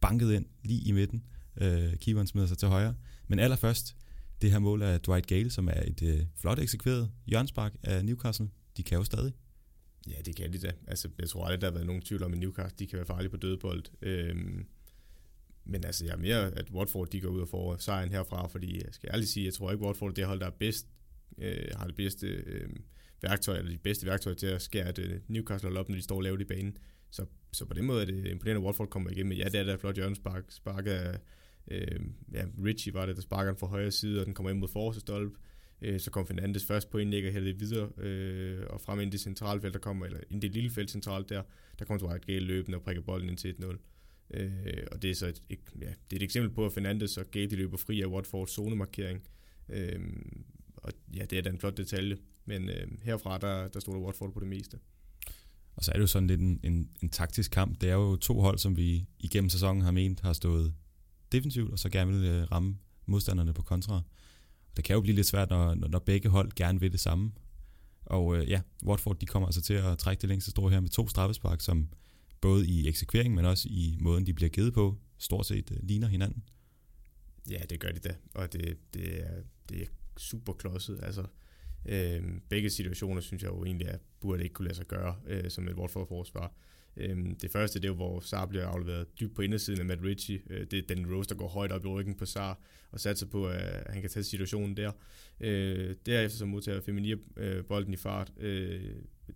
banket 0.00 0.32
ind 0.32 0.46
lige 0.62 0.80
i 0.80 0.92
midten. 0.92 1.22
Øh, 1.56 1.96
keeperen 1.96 2.26
smider 2.26 2.46
sig 2.46 2.58
til 2.58 2.68
højre. 2.68 2.94
Men 3.28 3.38
allerførst, 3.38 3.96
det 4.42 4.50
her 4.50 4.58
mål 4.58 4.82
af 4.82 5.00
Dwight 5.00 5.26
Gale, 5.26 5.50
som 5.50 5.68
er 5.68 5.82
et 5.86 6.02
øh, 6.02 6.26
flot 6.36 6.58
eksekveret 6.58 7.10
hjørnspark 7.26 7.72
af 7.82 8.04
Newcastle. 8.04 8.48
De 8.76 8.82
kan 8.82 8.98
jo 8.98 9.04
stadig. 9.04 9.32
Ja, 10.08 10.16
det 10.24 10.36
kan 10.36 10.52
de 10.52 10.58
da. 10.58 10.72
Altså, 10.86 11.08
jeg 11.18 11.28
tror 11.28 11.44
aldrig, 11.44 11.60
der 11.60 11.66
har 11.66 11.72
været 11.72 11.86
nogen 11.86 12.02
tvivl 12.02 12.22
om, 12.22 12.32
at 12.32 12.38
Newcastle 12.38 12.78
de 12.78 12.86
kan 12.86 12.96
være 12.96 13.06
farlige 13.06 13.30
på 13.30 13.36
dødbold. 13.36 13.84
Øhm, 14.02 14.66
men 15.64 15.84
altså, 15.84 16.04
jeg 16.04 16.12
er 16.12 16.18
mere, 16.18 16.58
at 16.58 16.70
Watford 16.70 17.10
de 17.10 17.20
går 17.20 17.28
ud 17.28 17.40
og 17.40 17.48
får 17.48 17.76
sejren 17.76 18.10
herfra, 18.10 18.46
fordi 18.46 18.74
øh, 18.74 18.84
jeg 18.84 18.94
skal 18.94 19.10
ærligt 19.12 19.30
sige, 19.30 19.46
jeg 19.46 19.54
tror 19.54 19.72
ikke, 19.72 19.84
Watford 19.84 20.10
er 20.10 20.14
det 20.14 20.24
hold, 20.24 20.40
der 20.40 20.46
er 20.46 20.50
bedst, 20.50 20.86
øh, 21.38 21.66
har 21.76 21.86
det 21.86 21.96
bedste 21.96 22.26
øh, 22.26 22.68
værktøj, 23.22 23.58
eller 23.58 23.70
de 23.70 23.78
bedste 23.78 24.06
værktøjer 24.06 24.36
til 24.36 24.46
at 24.46 24.62
skære 24.62 24.90
et 24.90 24.98
øh, 24.98 25.20
Newcastle 25.28 25.78
op, 25.78 25.88
når 25.88 25.96
de 25.96 26.02
står 26.02 26.20
lavt 26.20 26.40
i 26.40 26.44
banen. 26.44 26.76
Så, 27.10 27.26
så 27.52 27.64
på 27.64 27.74
den 27.74 27.84
måde 27.84 28.02
er 28.02 28.06
det 28.06 28.26
imponerende, 28.26 28.60
at 28.60 28.64
Watford 28.64 28.88
kommer 28.88 29.10
igennem. 29.10 29.32
Ja, 29.32 29.44
det 29.44 29.54
er 29.54 29.64
da 29.64 29.74
flot 29.74 29.96
hjørnespark. 29.96 30.44
Sparket 30.48 30.90
af, 30.90 31.18
øh, 31.68 32.00
ja, 32.32 32.44
Richie 32.64 32.94
var 32.94 33.06
det, 33.06 33.16
der 33.16 33.22
sparker 33.22 33.50
den 33.50 33.58
fra 33.58 33.66
højre 33.66 33.90
side, 33.90 34.20
og 34.20 34.26
den 34.26 34.34
kommer 34.34 34.50
ind 34.50 34.58
mod 34.58 34.68
forreste 34.68 35.00
stolpe. 35.00 35.38
Øh, 35.82 36.00
så 36.00 36.10
kom 36.10 36.26
Fernandes 36.26 36.64
først 36.64 36.90
på 36.90 36.98
indlæg 36.98 37.26
og 37.26 37.32
hældte 37.32 37.58
videre, 37.58 37.90
øh, 37.98 38.66
og 38.66 38.80
frem 38.80 39.00
ind 39.00 39.08
i 39.08 39.12
det 39.12 39.20
centrale 39.20 39.60
felt, 39.60 39.74
der 39.74 39.80
kommer, 39.80 40.06
eller 40.06 40.20
ind 40.30 40.44
i 40.44 40.46
det 40.46 40.54
lille 40.54 40.70
felt 40.70 40.90
centralt 40.90 41.28
der, 41.28 41.42
der 41.78 41.84
kommer 41.84 42.08
Dwight 42.08 42.26
Gale 42.26 42.40
løbende 42.40 42.78
og 42.78 42.82
prikker 42.82 43.02
bolden 43.02 43.28
ind 43.28 43.36
til 43.38 43.54
1-0. 43.60 43.76
Øh, 44.34 44.86
og 44.92 45.02
det 45.02 45.10
er 45.10 45.14
så 45.14 45.26
et, 45.26 45.42
et, 45.48 45.60
ja, 45.80 45.86
det 45.86 46.12
er 46.12 46.16
et 46.16 46.22
eksempel 46.22 46.50
på, 46.50 46.66
at 46.66 46.72
Fernandes 46.72 47.16
og 47.16 47.26
Gale 47.30 47.50
de 47.50 47.56
løber 47.56 47.76
fri 47.76 48.00
af 48.00 48.06
Watfords 48.06 48.50
zonemarkering. 48.50 49.22
Øh, 49.68 50.00
og 50.76 50.92
ja, 51.16 51.24
det 51.24 51.38
er 51.38 51.42
da 51.42 51.50
en 51.50 51.58
flot 51.58 51.76
detalje, 51.76 52.16
men 52.44 52.68
øh, 52.68 52.86
herfra, 53.02 53.38
der, 53.38 53.68
der 53.68 53.80
stod 53.80 53.94
der 53.94 54.00
Watford 54.00 54.32
på 54.32 54.40
det 54.40 54.48
meste. 54.48 54.78
Og 55.76 55.84
så 55.84 55.90
er 55.90 55.92
det 55.92 56.00
jo 56.00 56.06
sådan 56.06 56.26
lidt 56.26 56.40
en, 56.40 56.60
en, 56.62 56.88
en 57.02 57.08
taktisk 57.08 57.50
kamp. 57.50 57.80
Det 57.80 57.88
er 57.88 57.94
jo 57.94 58.16
to 58.16 58.40
hold, 58.40 58.58
som 58.58 58.76
vi 58.76 59.06
igennem 59.18 59.50
sæsonen 59.50 59.82
har 59.82 59.90
ment 59.90 60.20
har 60.20 60.32
stået 60.32 60.74
defensivt, 61.32 61.70
og 61.72 61.78
så 61.78 61.88
gerne 61.88 62.12
vil 62.12 62.24
øh, 62.24 62.52
ramme 62.52 62.78
modstanderne 63.06 63.52
på 63.52 63.62
kontra. 63.62 64.02
Det 64.76 64.84
kan 64.84 64.94
jo 64.94 65.00
blive 65.00 65.16
lidt 65.16 65.26
svært, 65.26 65.50
når, 65.50 65.74
når 65.74 65.98
begge 65.98 66.28
hold 66.28 66.52
gerne 66.52 66.80
vil 66.80 66.92
det 66.92 67.00
samme. 67.00 67.32
Og 68.04 68.36
øh, 68.36 68.50
ja, 68.50 68.60
Watford 68.84 69.18
de 69.18 69.26
kommer 69.26 69.46
altså 69.46 69.62
til 69.62 69.74
at 69.74 69.98
trække 69.98 70.20
det 70.20 70.28
længste 70.28 70.50
strå 70.50 70.68
her 70.68 70.80
med 70.80 70.88
to 70.88 71.08
straffespark, 71.08 71.60
som 71.60 71.88
både 72.40 72.66
i 72.66 72.88
eksekvering, 72.88 73.34
men 73.34 73.44
også 73.44 73.68
i 73.68 73.96
måden, 74.00 74.26
de 74.26 74.34
bliver 74.34 74.48
givet 74.48 74.74
på, 74.74 74.96
stort 75.18 75.46
set 75.46 75.70
øh, 75.70 75.78
ligner 75.82 76.08
hinanden. 76.08 76.42
Ja, 77.50 77.58
det 77.70 77.80
gør 77.80 77.88
de 77.88 77.98
da, 77.98 78.14
og 78.34 78.52
det, 78.52 78.78
det, 78.94 79.22
er, 79.22 79.42
det 79.68 79.82
er 79.82 79.86
super 80.16 80.52
klodset. 80.52 81.00
Altså, 81.02 81.26
øh, 81.86 82.22
begge 82.48 82.70
situationer 82.70 83.20
synes 83.20 83.42
jeg 83.42 83.50
jo 83.50 83.64
egentlig, 83.64 83.86
er, 83.86 83.98
burde 84.20 84.42
ikke 84.42 84.54
kunne 84.54 84.64
lade 84.64 84.76
sig 84.76 84.86
gøre 84.86 85.16
øh, 85.26 85.50
som 85.50 85.68
et 85.68 85.74
Watford-forsvar. 85.74 86.54
Øhm, 86.96 87.36
det 87.36 87.50
første, 87.50 87.78
det 87.78 87.84
er 87.84 87.88
jo, 87.88 87.94
hvor 87.94 88.20
Sar 88.20 88.46
bliver 88.46 88.66
afleveret 88.66 89.20
dybt 89.20 89.34
på 89.34 89.42
indersiden 89.42 89.80
af 89.80 89.86
Matt 89.86 90.02
Ritchie. 90.02 90.42
Øh, 90.50 90.66
det 90.70 90.78
er 90.78 90.94
den 90.94 91.14
Rose, 91.14 91.28
der 91.28 91.34
går 91.34 91.48
højt 91.48 91.72
op 91.72 91.84
i 91.84 91.88
ryggen 91.88 92.14
på 92.14 92.26
Sar 92.26 92.60
og 92.90 93.00
satser 93.00 93.26
på, 93.26 93.48
at 93.48 93.92
han 93.92 94.00
kan 94.00 94.10
tage 94.10 94.24
situationen 94.24 94.76
der. 94.76 94.92
Øh, 95.40 95.94
derefter 96.06 96.38
så 96.38 96.46
modtager 96.46 96.80
Feminier 96.80 97.16
øh, 97.36 97.64
bolden 97.64 97.92
i 97.92 97.96
fart 97.96 98.32
øh, 98.40 98.80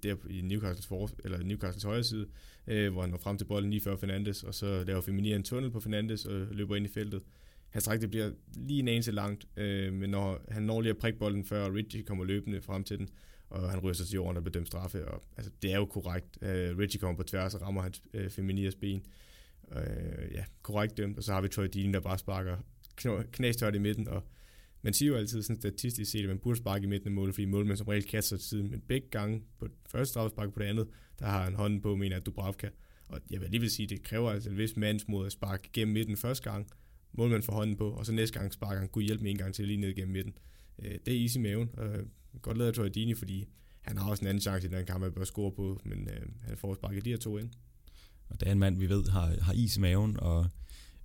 der 0.03 0.17
i 0.31 0.41
Newcastles, 0.41 0.87
for, 0.87 1.11
eller 1.25 1.43
Newcastles 1.43 1.85
højre 1.85 2.05
side, 2.05 2.26
øh, 2.67 2.93
hvor 2.93 3.00
han 3.00 3.11
når 3.11 3.19
frem 3.19 3.38
til 3.38 3.44
bolden 3.44 3.70
lige 3.70 3.81
før 3.81 3.97
Fernandes, 3.97 4.43
og 4.43 4.55
så 4.55 4.85
laver 4.87 5.01
Feminier 5.01 5.36
en 5.36 5.43
tunnel 5.43 5.70
på 5.70 5.81
Fernandes 5.81 6.27
og 6.27 6.46
løber 6.51 6.77
ind 6.77 6.86
i 6.86 6.89
feltet. 6.89 7.22
Hans 7.70 7.84
træk 7.84 8.01
det 8.01 8.10
bliver 8.10 8.31
lige 8.55 8.81
en 8.81 8.89
anelse 8.89 9.13
langt, 9.13 9.46
øh, 9.56 9.93
men 9.93 10.10
når 10.10 10.44
han 10.48 10.63
når 10.63 10.81
lige 10.81 10.91
at 10.91 10.98
prikke 10.98 11.19
bolden 11.19 11.44
før 11.44 11.75
Ritchie 11.75 12.03
kommer 12.03 12.25
løbende 12.25 12.63
frem 12.63 12.84
til 12.84 12.98
den, 12.98 13.08
og 13.50 13.70
han 13.70 13.81
ryger 13.81 13.94
sig 13.94 14.06
til 14.06 14.15
jorden 14.15 14.36
og 14.36 14.43
bliver 14.43 14.53
dømt 14.53 14.67
straffe. 14.67 15.08
Og, 15.08 15.22
altså, 15.36 15.53
det 15.62 15.72
er 15.72 15.76
jo 15.76 15.84
korrekt. 15.84 16.38
Øh, 16.43 16.79
Richie 16.79 17.00
kommer 17.00 17.17
på 17.17 17.22
tværs 17.22 17.55
og 17.55 17.62
rammer 17.62 17.82
hans 17.82 18.03
øh, 18.15 18.31
Feminias 18.31 18.74
ben. 18.74 19.03
Øh, 19.72 20.34
ja, 20.34 20.44
korrekt 20.62 20.96
dømt. 20.96 21.19
Og 21.19 21.24
så 21.24 21.32
har 21.32 21.41
vi 21.41 21.48
Troy 21.48 21.69
Dean, 21.74 21.94
der 21.94 22.00
bare 22.00 22.19
sparker 22.19 22.56
knæstørt 23.32 23.74
i 23.74 23.79
midten. 23.79 24.08
Og 24.08 24.22
man 24.82 24.93
siger 24.93 25.08
jo 25.08 25.17
altid 25.17 25.43
sådan 25.43 25.60
statistisk 25.60 26.10
set, 26.10 26.22
at 26.22 26.29
man 26.29 26.38
burde 26.38 26.58
sparke 26.58 26.84
i 26.84 26.86
midten 26.86 27.08
af 27.08 27.12
målet, 27.12 27.34
fordi 27.34 27.44
målmænd 27.44 27.76
som 27.76 27.88
regel 27.88 28.05
kaster 28.05 28.36
til 28.36 28.48
siden. 28.48 28.70
Men 28.70 28.81
begge 28.81 29.08
gange 29.10 29.43
på 29.58 29.69
første 29.88 30.10
straffespark 30.10 30.53
på 30.53 30.58
det 30.58 30.67
andet, 30.67 30.88
der 31.19 31.26
har 31.26 31.44
han 31.44 31.55
hånden 31.55 31.81
på, 31.81 31.96
mener 31.96 32.17
at 32.17 32.26
Dubravka. 32.26 32.69
Og 33.08 33.20
jeg 33.31 33.41
vil 33.41 33.50
lige 33.50 33.60
vil 33.60 33.70
sige, 33.70 33.84
at 33.84 33.91
det 33.91 34.03
kræver 34.03 34.31
altså 34.31 34.50
en 34.50 34.58
vis 34.58 34.76
mandsmod 34.76 35.26
at 35.26 35.32
sparke 35.32 35.70
gennem 35.72 35.94
midten 35.94 36.17
første 36.17 36.50
gang. 36.50 36.67
Målmanden 37.12 37.43
får 37.46 37.53
hånden 37.53 37.76
på, 37.76 37.91
og 37.91 38.06
så 38.06 38.12
næste 38.12 38.38
gang 38.38 38.53
sparker 38.53 38.81
han, 38.81 38.88
kunne 38.88 39.05
hjælpe 39.05 39.22
med 39.22 39.31
en 39.31 39.38
gang 39.38 39.55
til 39.55 39.67
lige 39.67 39.76
ned 39.76 39.94
gennem 39.94 40.12
midten. 40.12 40.38
Øh, 40.79 40.98
det 41.06 41.17
er 41.17 41.22
easy 41.22 41.36
i 41.36 41.41
maven 41.41 41.70
godt 42.43 42.58
lavet 42.58 42.74
Troy 42.74 42.86
Dini, 42.94 43.14
fordi 43.14 43.44
han 43.81 43.98
har 43.98 44.10
også 44.10 44.20
en 44.20 44.26
anden 44.26 44.40
chance 44.40 44.69
i 44.69 44.70
den 44.70 44.86
kamp, 44.86 45.05
at 45.05 45.14
bør 45.14 45.24
score 45.24 45.52
på, 45.52 45.81
men 45.84 46.08
øh, 46.08 46.26
han 46.43 46.56
får 46.56 46.74
sparket 46.74 47.05
de 47.05 47.10
her 47.10 47.16
to 47.16 47.38
ind. 47.38 47.50
Og 48.28 48.40
det 48.40 48.48
er 48.48 48.52
en 48.52 48.58
mand, 48.58 48.78
vi 48.78 48.88
ved, 48.88 49.08
har, 49.08 49.34
har 49.43 49.52
is 49.52 49.76
i 49.76 49.81
maven, 49.81 50.20
og 50.20 50.46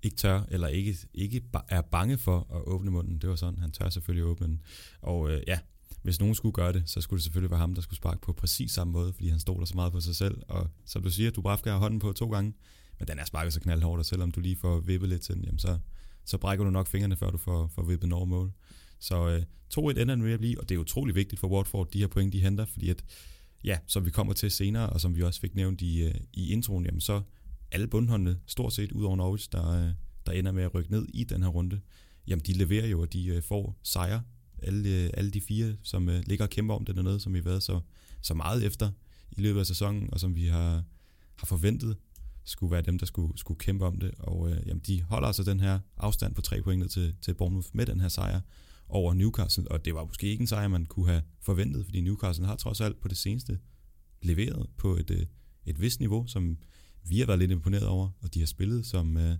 ikke 0.03 0.17
tør, 0.17 0.41
eller 0.49 0.67
ikke, 0.67 0.97
ikke 1.13 1.43
er 1.69 1.81
bange 1.81 2.17
for 2.17 2.47
at 2.53 2.61
åbne 2.61 2.91
munden. 2.91 3.17
Det 3.17 3.29
var 3.29 3.35
sådan, 3.35 3.59
han 3.59 3.71
tør 3.71 3.89
selvfølgelig 3.89 4.25
åbne 4.25 4.47
den. 4.47 4.61
Og 5.01 5.31
øh, 5.31 5.41
ja, 5.47 5.59
hvis 6.01 6.19
nogen 6.19 6.35
skulle 6.35 6.53
gøre 6.53 6.73
det, 6.73 6.83
så 6.85 7.01
skulle 7.01 7.17
det 7.17 7.23
selvfølgelig 7.23 7.51
være 7.51 7.59
ham, 7.59 7.73
der 7.73 7.81
skulle 7.81 7.97
sparke 7.97 8.21
på 8.21 8.33
præcis 8.33 8.71
samme 8.71 8.93
måde, 8.93 9.13
fordi 9.13 9.29
han 9.29 9.39
stoler 9.39 9.65
så 9.65 9.75
meget 9.75 9.91
på 9.91 9.99
sig 9.99 10.15
selv. 10.15 10.41
Og 10.47 10.69
som 10.85 11.03
du 11.03 11.09
siger, 11.09 11.31
du 11.31 11.41
bare 11.41 11.79
hånden 11.79 11.99
på 11.99 12.13
to 12.13 12.29
gange, 12.31 12.53
men 12.99 13.07
den 13.07 13.19
er 13.19 13.25
sparket 13.25 13.53
så 13.53 13.59
knaldhårdt, 13.59 13.99
og 13.99 14.05
selvom 14.05 14.31
du 14.31 14.39
lige 14.39 14.55
får 14.55 14.79
vippet 14.79 15.09
lidt 15.09 15.21
til 15.21 15.35
den, 15.35 15.45
jamen 15.45 15.59
så, 15.59 15.79
så 16.25 16.37
brækker 16.37 16.65
du 16.65 16.71
nok 16.71 16.87
fingrene, 16.87 17.15
før 17.15 17.29
du 17.29 17.37
får, 17.37 17.67
får 17.67 17.83
vippet 17.83 18.07
en 18.07 18.13
over 18.13 18.25
mål. 18.25 18.51
Så 19.01 19.29
øh, 19.29 19.43
2-1 19.77 19.79
ender 19.89 20.05
den 20.05 20.21
med 20.21 20.33
at 20.33 20.39
blive, 20.39 20.59
og 20.59 20.69
det 20.69 20.75
er 20.75 20.79
utrolig 20.79 21.15
vigtigt 21.15 21.39
for 21.39 21.47
Watford, 21.47 21.91
de 21.91 21.99
her 21.99 22.07
point, 22.07 22.33
de 22.33 22.39
henter, 22.39 22.65
fordi 22.65 22.89
at, 22.89 23.03
ja, 23.63 23.77
som 23.87 24.05
vi 24.05 24.11
kommer 24.11 24.33
til 24.33 24.51
senere, 24.51 24.89
og 24.89 25.01
som 25.01 25.15
vi 25.15 25.21
også 25.21 25.39
fik 25.39 25.55
nævnt 25.55 25.81
i, 25.81 26.03
øh, 26.03 26.15
i 26.33 26.51
introen, 26.51 26.85
jamen 26.85 27.01
så 27.01 27.21
alle 27.71 27.87
bundholdene, 27.87 28.39
stort 28.47 28.73
set 28.73 28.91
ud 28.91 29.03
over 29.03 29.15
Norwich, 29.15 29.49
der, 29.51 29.69
øh, 29.71 29.89
der 30.25 30.31
ender 30.31 30.51
med 30.51 30.63
at 30.63 30.73
rykke 30.73 30.91
ned 30.91 31.07
i 31.13 31.23
den 31.23 31.43
her 31.43 31.49
runde, 31.49 31.79
jamen 32.27 32.45
de 32.45 32.53
leverer 32.53 32.87
jo, 32.87 33.01
og 33.01 33.13
de 33.13 33.27
øh, 33.27 33.41
får 33.41 33.79
sejre, 33.83 34.21
alle, 34.63 34.89
øh, 34.89 35.09
alle 35.13 35.31
de 35.31 35.41
fire, 35.41 35.75
som 35.83 36.09
øh, 36.09 36.23
ligger 36.27 36.45
og 36.45 36.49
kæmper 36.49 36.75
om 36.75 36.85
det 36.85 36.95
dernede, 36.95 37.19
som 37.19 37.33
vi 37.33 37.39
har 37.39 37.43
været 37.43 37.63
så, 37.63 37.79
så 38.21 38.33
meget 38.33 38.65
efter 38.65 38.91
i 39.31 39.41
løbet 39.41 39.59
af 39.59 39.65
sæsonen, 39.65 40.09
og 40.13 40.19
som 40.19 40.35
vi 40.35 40.45
har, 40.45 40.83
har 41.35 41.45
forventet 41.45 41.97
skulle 42.43 42.71
være 42.71 42.81
dem, 42.81 42.99
der 42.99 43.05
skulle, 43.05 43.37
skulle 43.37 43.57
kæmpe 43.57 43.85
om 43.85 43.99
det. 43.99 44.11
Og 44.17 44.51
øh, 44.51 44.57
jamen, 44.67 44.81
de 44.87 45.01
holder 45.01 45.27
altså 45.27 45.43
den 45.43 45.59
her 45.59 45.79
afstand 45.97 46.35
på 46.35 46.41
tre 46.41 46.61
point 46.61 46.79
ned 46.79 46.89
til, 46.89 47.15
til 47.21 47.33
Bournemouth 47.33 47.67
med 47.73 47.85
den 47.85 47.99
her 47.99 48.07
sejr 48.07 48.41
over 48.91 49.13
Newcastle, 49.13 49.71
og 49.71 49.85
det 49.85 49.95
var 49.95 50.05
måske 50.05 50.27
ikke 50.27 50.41
en 50.41 50.47
sejr, 50.47 50.67
man 50.67 50.85
kunne 50.85 51.07
have 51.07 51.21
forventet, 51.41 51.85
fordi 51.85 52.01
Newcastle 52.01 52.45
har 52.45 52.55
trods 52.55 52.81
alt 52.81 53.01
på 53.01 53.07
det 53.07 53.17
seneste 53.17 53.59
leveret 54.21 54.69
på 54.77 54.95
et, 54.95 55.11
øh, 55.11 55.25
et 55.65 55.81
vist 55.81 55.99
niveau, 55.99 56.27
som 56.27 56.57
vi 57.03 57.19
har 57.19 57.25
været 57.25 57.39
lidt 57.39 57.51
imponeret 57.51 57.87
over, 57.87 58.09
og 58.21 58.33
de 58.33 58.39
har 58.39 58.45
spillet, 58.45 58.85
som, 58.85 59.17
øh, 59.17 59.35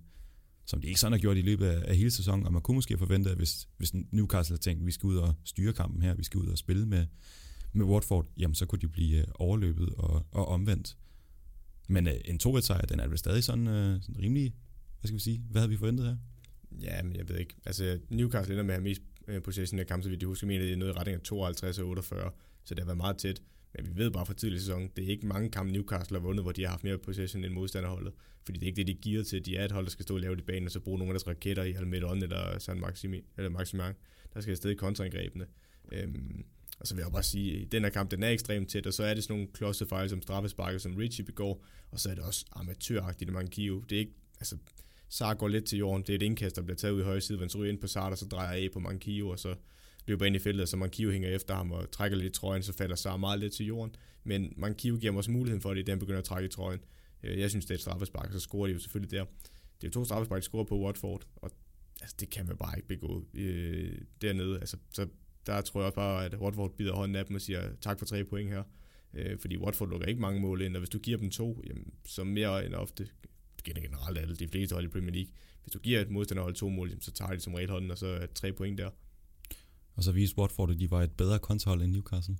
som 0.65 0.81
de 0.81 0.87
ikke 0.87 0.99
sådan 0.99 1.11
har 1.11 1.19
gjort 1.19 1.37
i 1.37 1.41
løbet 1.41 1.65
af, 1.65 1.83
af 1.87 1.97
hele 1.97 2.11
sæsonen, 2.11 2.45
og 2.45 2.53
man 2.53 2.61
kunne 2.61 2.75
måske 2.75 2.97
forvente, 2.97 3.29
at 3.29 3.37
hvis, 3.37 3.67
hvis 3.77 3.93
Newcastle 3.93 4.53
har 4.53 4.59
tænkt, 4.59 4.81
at 4.81 4.85
vi 4.85 4.91
skal 4.91 5.07
ud 5.07 5.15
og 5.15 5.35
styre 5.43 5.73
kampen 5.73 6.01
her, 6.01 6.13
vi 6.13 6.23
skal 6.23 6.39
ud 6.39 6.47
og 6.47 6.57
spille 6.57 6.85
med, 6.85 7.05
med 7.73 7.85
Watford, 7.85 8.27
jamen 8.37 8.55
så 8.55 8.65
kunne 8.65 8.79
de 8.79 8.87
blive 8.87 9.17
øh, 9.17 9.27
overløbet 9.35 9.89
og, 9.89 10.25
og 10.31 10.47
omvendt. 10.47 10.97
Men 11.89 12.07
øh, 12.07 12.13
en 12.25 12.39
2 12.39 12.61
sejr, 12.61 12.85
den 12.85 12.99
er 12.99 13.07
vel 13.07 13.17
stadig 13.17 13.43
sådan, 13.43 13.67
øh, 13.67 14.01
sådan 14.01 14.19
rimelig, 14.19 14.55
hvad 14.99 15.07
skal 15.07 15.15
vi 15.15 15.21
sige, 15.21 15.41
hvad 15.49 15.61
havde 15.61 15.69
vi 15.69 15.77
forventet 15.77 16.05
her? 16.05 16.15
Ja, 16.81 17.03
men 17.03 17.15
jeg 17.15 17.29
ved 17.29 17.37
ikke. 17.37 17.55
Altså, 17.65 17.99
Newcastle 18.09 18.53
ender 18.53 18.63
med 18.63 18.73
at 18.73 18.79
have 18.79 18.83
mest 18.83 19.01
Øh, 19.27 19.41
possession 19.41 19.79
af 19.79 19.87
kampen, 19.87 20.03
så 20.03 20.09
vidt 20.09 20.21
jeg 20.21 20.27
husker, 20.27 20.47
mener 20.47 20.63
det 20.63 20.73
er 20.73 20.77
noget 20.77 20.93
i 20.93 20.97
retning 20.97 21.15
af 21.15 21.21
52 21.21 21.79
og 21.79 21.87
48, 21.87 22.31
så 22.63 22.75
det 22.75 22.79
har 22.79 22.85
været 22.85 22.97
meget 22.97 23.17
tæt. 23.17 23.41
Men 23.75 23.87
vi 23.87 24.03
ved 24.03 24.11
bare 24.11 24.25
fra 24.25 24.33
tidlig 24.33 24.59
sæson, 24.59 24.89
det 24.95 25.03
er 25.03 25.09
ikke 25.09 25.27
mange 25.27 25.49
kampe 25.49 25.73
Newcastle 25.73 26.17
har 26.17 26.23
vundet, 26.23 26.45
hvor 26.45 26.51
de 26.51 26.61
har 26.61 26.69
haft 26.69 26.83
mere 26.83 26.97
possession 26.97 27.43
end 27.43 27.53
modstanderholdet. 27.53 28.13
Fordi 28.45 28.59
det 28.59 28.65
er 28.65 28.67
ikke 28.67 28.77
det, 28.77 28.87
de 28.87 28.93
giver 28.93 29.23
til. 29.23 29.45
De 29.45 29.57
er 29.57 29.65
et 29.65 29.71
hold, 29.71 29.85
der 29.85 29.91
skal 29.91 30.03
stå 30.03 30.13
og 30.13 30.19
lave 30.19 30.37
i 30.37 30.41
banen, 30.41 30.65
og 30.65 30.71
så 30.71 30.79
bruge 30.79 30.97
nogle 30.97 31.09
af 31.09 31.13
deres 31.13 31.27
raketter 31.27 31.63
i 31.63 31.73
Almedon 31.73 32.23
eller 32.23 32.59
San 32.59 32.79
Maximi, 32.79 33.21
eller 33.37 33.49
Maximin, 33.49 33.93
der 34.33 34.41
skal 34.41 34.51
afsted 34.51 34.71
i 34.71 34.75
kontraangrebene. 34.75 35.45
Øhm, 35.91 36.45
og 36.79 36.87
så 36.87 36.95
vil 36.95 37.01
jeg 37.01 37.11
bare 37.11 37.23
sige, 37.23 37.61
at 37.61 37.71
den 37.71 37.83
her 37.83 37.89
kamp, 37.89 38.11
den 38.11 38.23
er 38.23 38.29
ekstremt 38.29 38.69
tæt, 38.69 38.87
og 38.87 38.93
så 38.93 39.03
er 39.03 39.13
det 39.13 39.23
sådan 39.23 39.35
nogle 39.35 39.47
klodsefejl 39.53 40.09
som 40.09 40.21
straffesparket, 40.21 40.81
som 40.81 40.95
Richie 40.95 41.25
begår, 41.25 41.65
og 41.91 41.99
så 41.99 42.09
er 42.09 42.15
det 42.15 42.23
også 42.23 42.45
amatøragtigt, 42.51 43.31
man 43.31 43.47
giver. 43.47 43.81
Det 43.81 43.95
er 43.95 43.99
ikke, 43.99 44.13
altså, 44.39 44.57
Sar 45.11 45.33
går 45.33 45.47
lidt 45.47 45.65
til 45.65 45.79
jorden, 45.79 46.01
det 46.01 46.09
er 46.09 46.15
et 46.15 46.21
indkast, 46.21 46.55
der 46.55 46.61
bliver 46.61 46.75
taget 46.75 46.93
ud 46.93 47.01
i 47.01 47.03
højre 47.03 47.21
side, 47.21 47.37
hvor 47.37 47.57
ryger 47.57 47.71
ind 47.71 47.81
på 47.81 47.87
Sar, 47.87 48.09
og 48.09 48.17
så 48.17 48.25
drejer 48.25 48.63
af 48.63 48.69
på 48.73 48.79
Mankio, 48.79 49.29
og 49.29 49.39
så 49.39 49.55
løber 50.07 50.25
ind 50.25 50.35
i 50.35 50.39
feltet, 50.39 50.69
så 50.69 50.77
Mankio 50.77 51.11
hænger 51.11 51.29
efter 51.29 51.55
ham 51.55 51.71
og 51.71 51.91
trækker 51.91 52.17
lidt 52.17 52.37
i 52.37 52.39
trøjen, 52.39 52.63
så 52.63 52.73
falder 52.73 52.95
Sar 52.95 53.17
meget 53.17 53.39
lidt 53.39 53.53
til 53.53 53.65
jorden. 53.65 53.95
Men 54.23 54.53
Mankio 54.57 54.97
giver 54.97 55.11
ham 55.11 55.17
også 55.17 55.31
muligheden 55.31 55.61
for 55.61 55.73
det, 55.73 55.87
da 55.87 55.91
han 55.91 55.99
begynder 55.99 56.19
at 56.19 56.25
trække 56.25 56.45
i 56.45 56.49
trøjen. 56.49 56.79
Øh, 57.23 57.39
jeg 57.39 57.49
synes, 57.49 57.65
det 57.65 57.71
er 57.71 57.75
et 57.75 57.81
straffespark, 57.81 58.31
så 58.31 58.39
scorer 58.39 58.67
de 58.67 58.73
jo 58.73 58.79
selvfølgelig 58.79 59.11
der. 59.11 59.25
Det 59.81 59.83
er 59.83 59.87
jo 59.87 59.91
to 59.91 60.05
straffespark, 60.05 60.39
de 60.39 60.45
scorer 60.45 60.63
på 60.63 60.79
Watford, 60.79 61.27
og 61.35 61.51
altså, 62.01 62.15
det 62.19 62.29
kan 62.29 62.47
man 62.47 62.57
bare 62.57 62.77
ikke 62.77 62.87
begå 62.87 63.25
øh, 63.33 63.97
dernede. 64.21 64.59
Altså, 64.59 64.77
så 64.93 65.07
der 65.45 65.61
tror 65.61 65.79
jeg 65.79 65.85
også 65.85 65.95
bare, 65.95 66.25
at 66.25 66.35
Watford 66.35 66.75
bider 66.77 66.93
hånden 66.93 67.15
af 67.15 67.25
dem 67.25 67.35
og 67.35 67.41
siger 67.41 67.69
tak 67.81 67.99
for 67.99 68.05
tre 68.05 68.23
point 68.23 68.49
her. 68.49 68.63
Øh, 69.13 69.39
fordi 69.39 69.57
Watford 69.57 69.89
lukker 69.89 70.07
ikke 70.07 70.21
mange 70.21 70.41
mål 70.41 70.61
ind, 70.61 70.75
og 70.75 70.79
hvis 70.79 70.89
du 70.89 70.99
giver 70.99 71.17
dem 71.17 71.29
to, 71.29 71.63
jamen, 71.67 71.93
så 72.05 72.23
mere 72.23 72.65
end 72.65 72.73
ofte, 72.75 73.09
generelt 73.63 74.17
alle 74.17 74.35
de 74.35 74.47
fleste 74.47 74.73
hold 74.73 74.85
i 74.85 74.87
Premier 74.87 75.11
League, 75.11 75.31
hvis 75.63 75.71
du 75.71 75.79
giver 75.79 76.01
et 76.01 76.09
modstanderhold 76.09 76.55
to 76.55 76.69
mål, 76.69 76.91
så 77.01 77.11
tager 77.11 77.31
de 77.31 77.39
som 77.39 77.53
regel 77.53 77.69
hånden, 77.69 77.91
og 77.91 77.97
så 77.97 78.07
er 78.07 78.25
tre 78.25 78.53
point 78.53 78.77
der. 78.77 78.89
Og 79.95 80.03
så 80.03 80.11
viste 80.11 80.37
Watford, 80.37 80.71
at 80.71 80.79
de 80.79 80.91
var 80.91 81.03
et 81.03 81.11
bedre 81.11 81.39
kontrahold 81.39 81.81
end 81.81 81.91
Newcastle. 81.91 82.37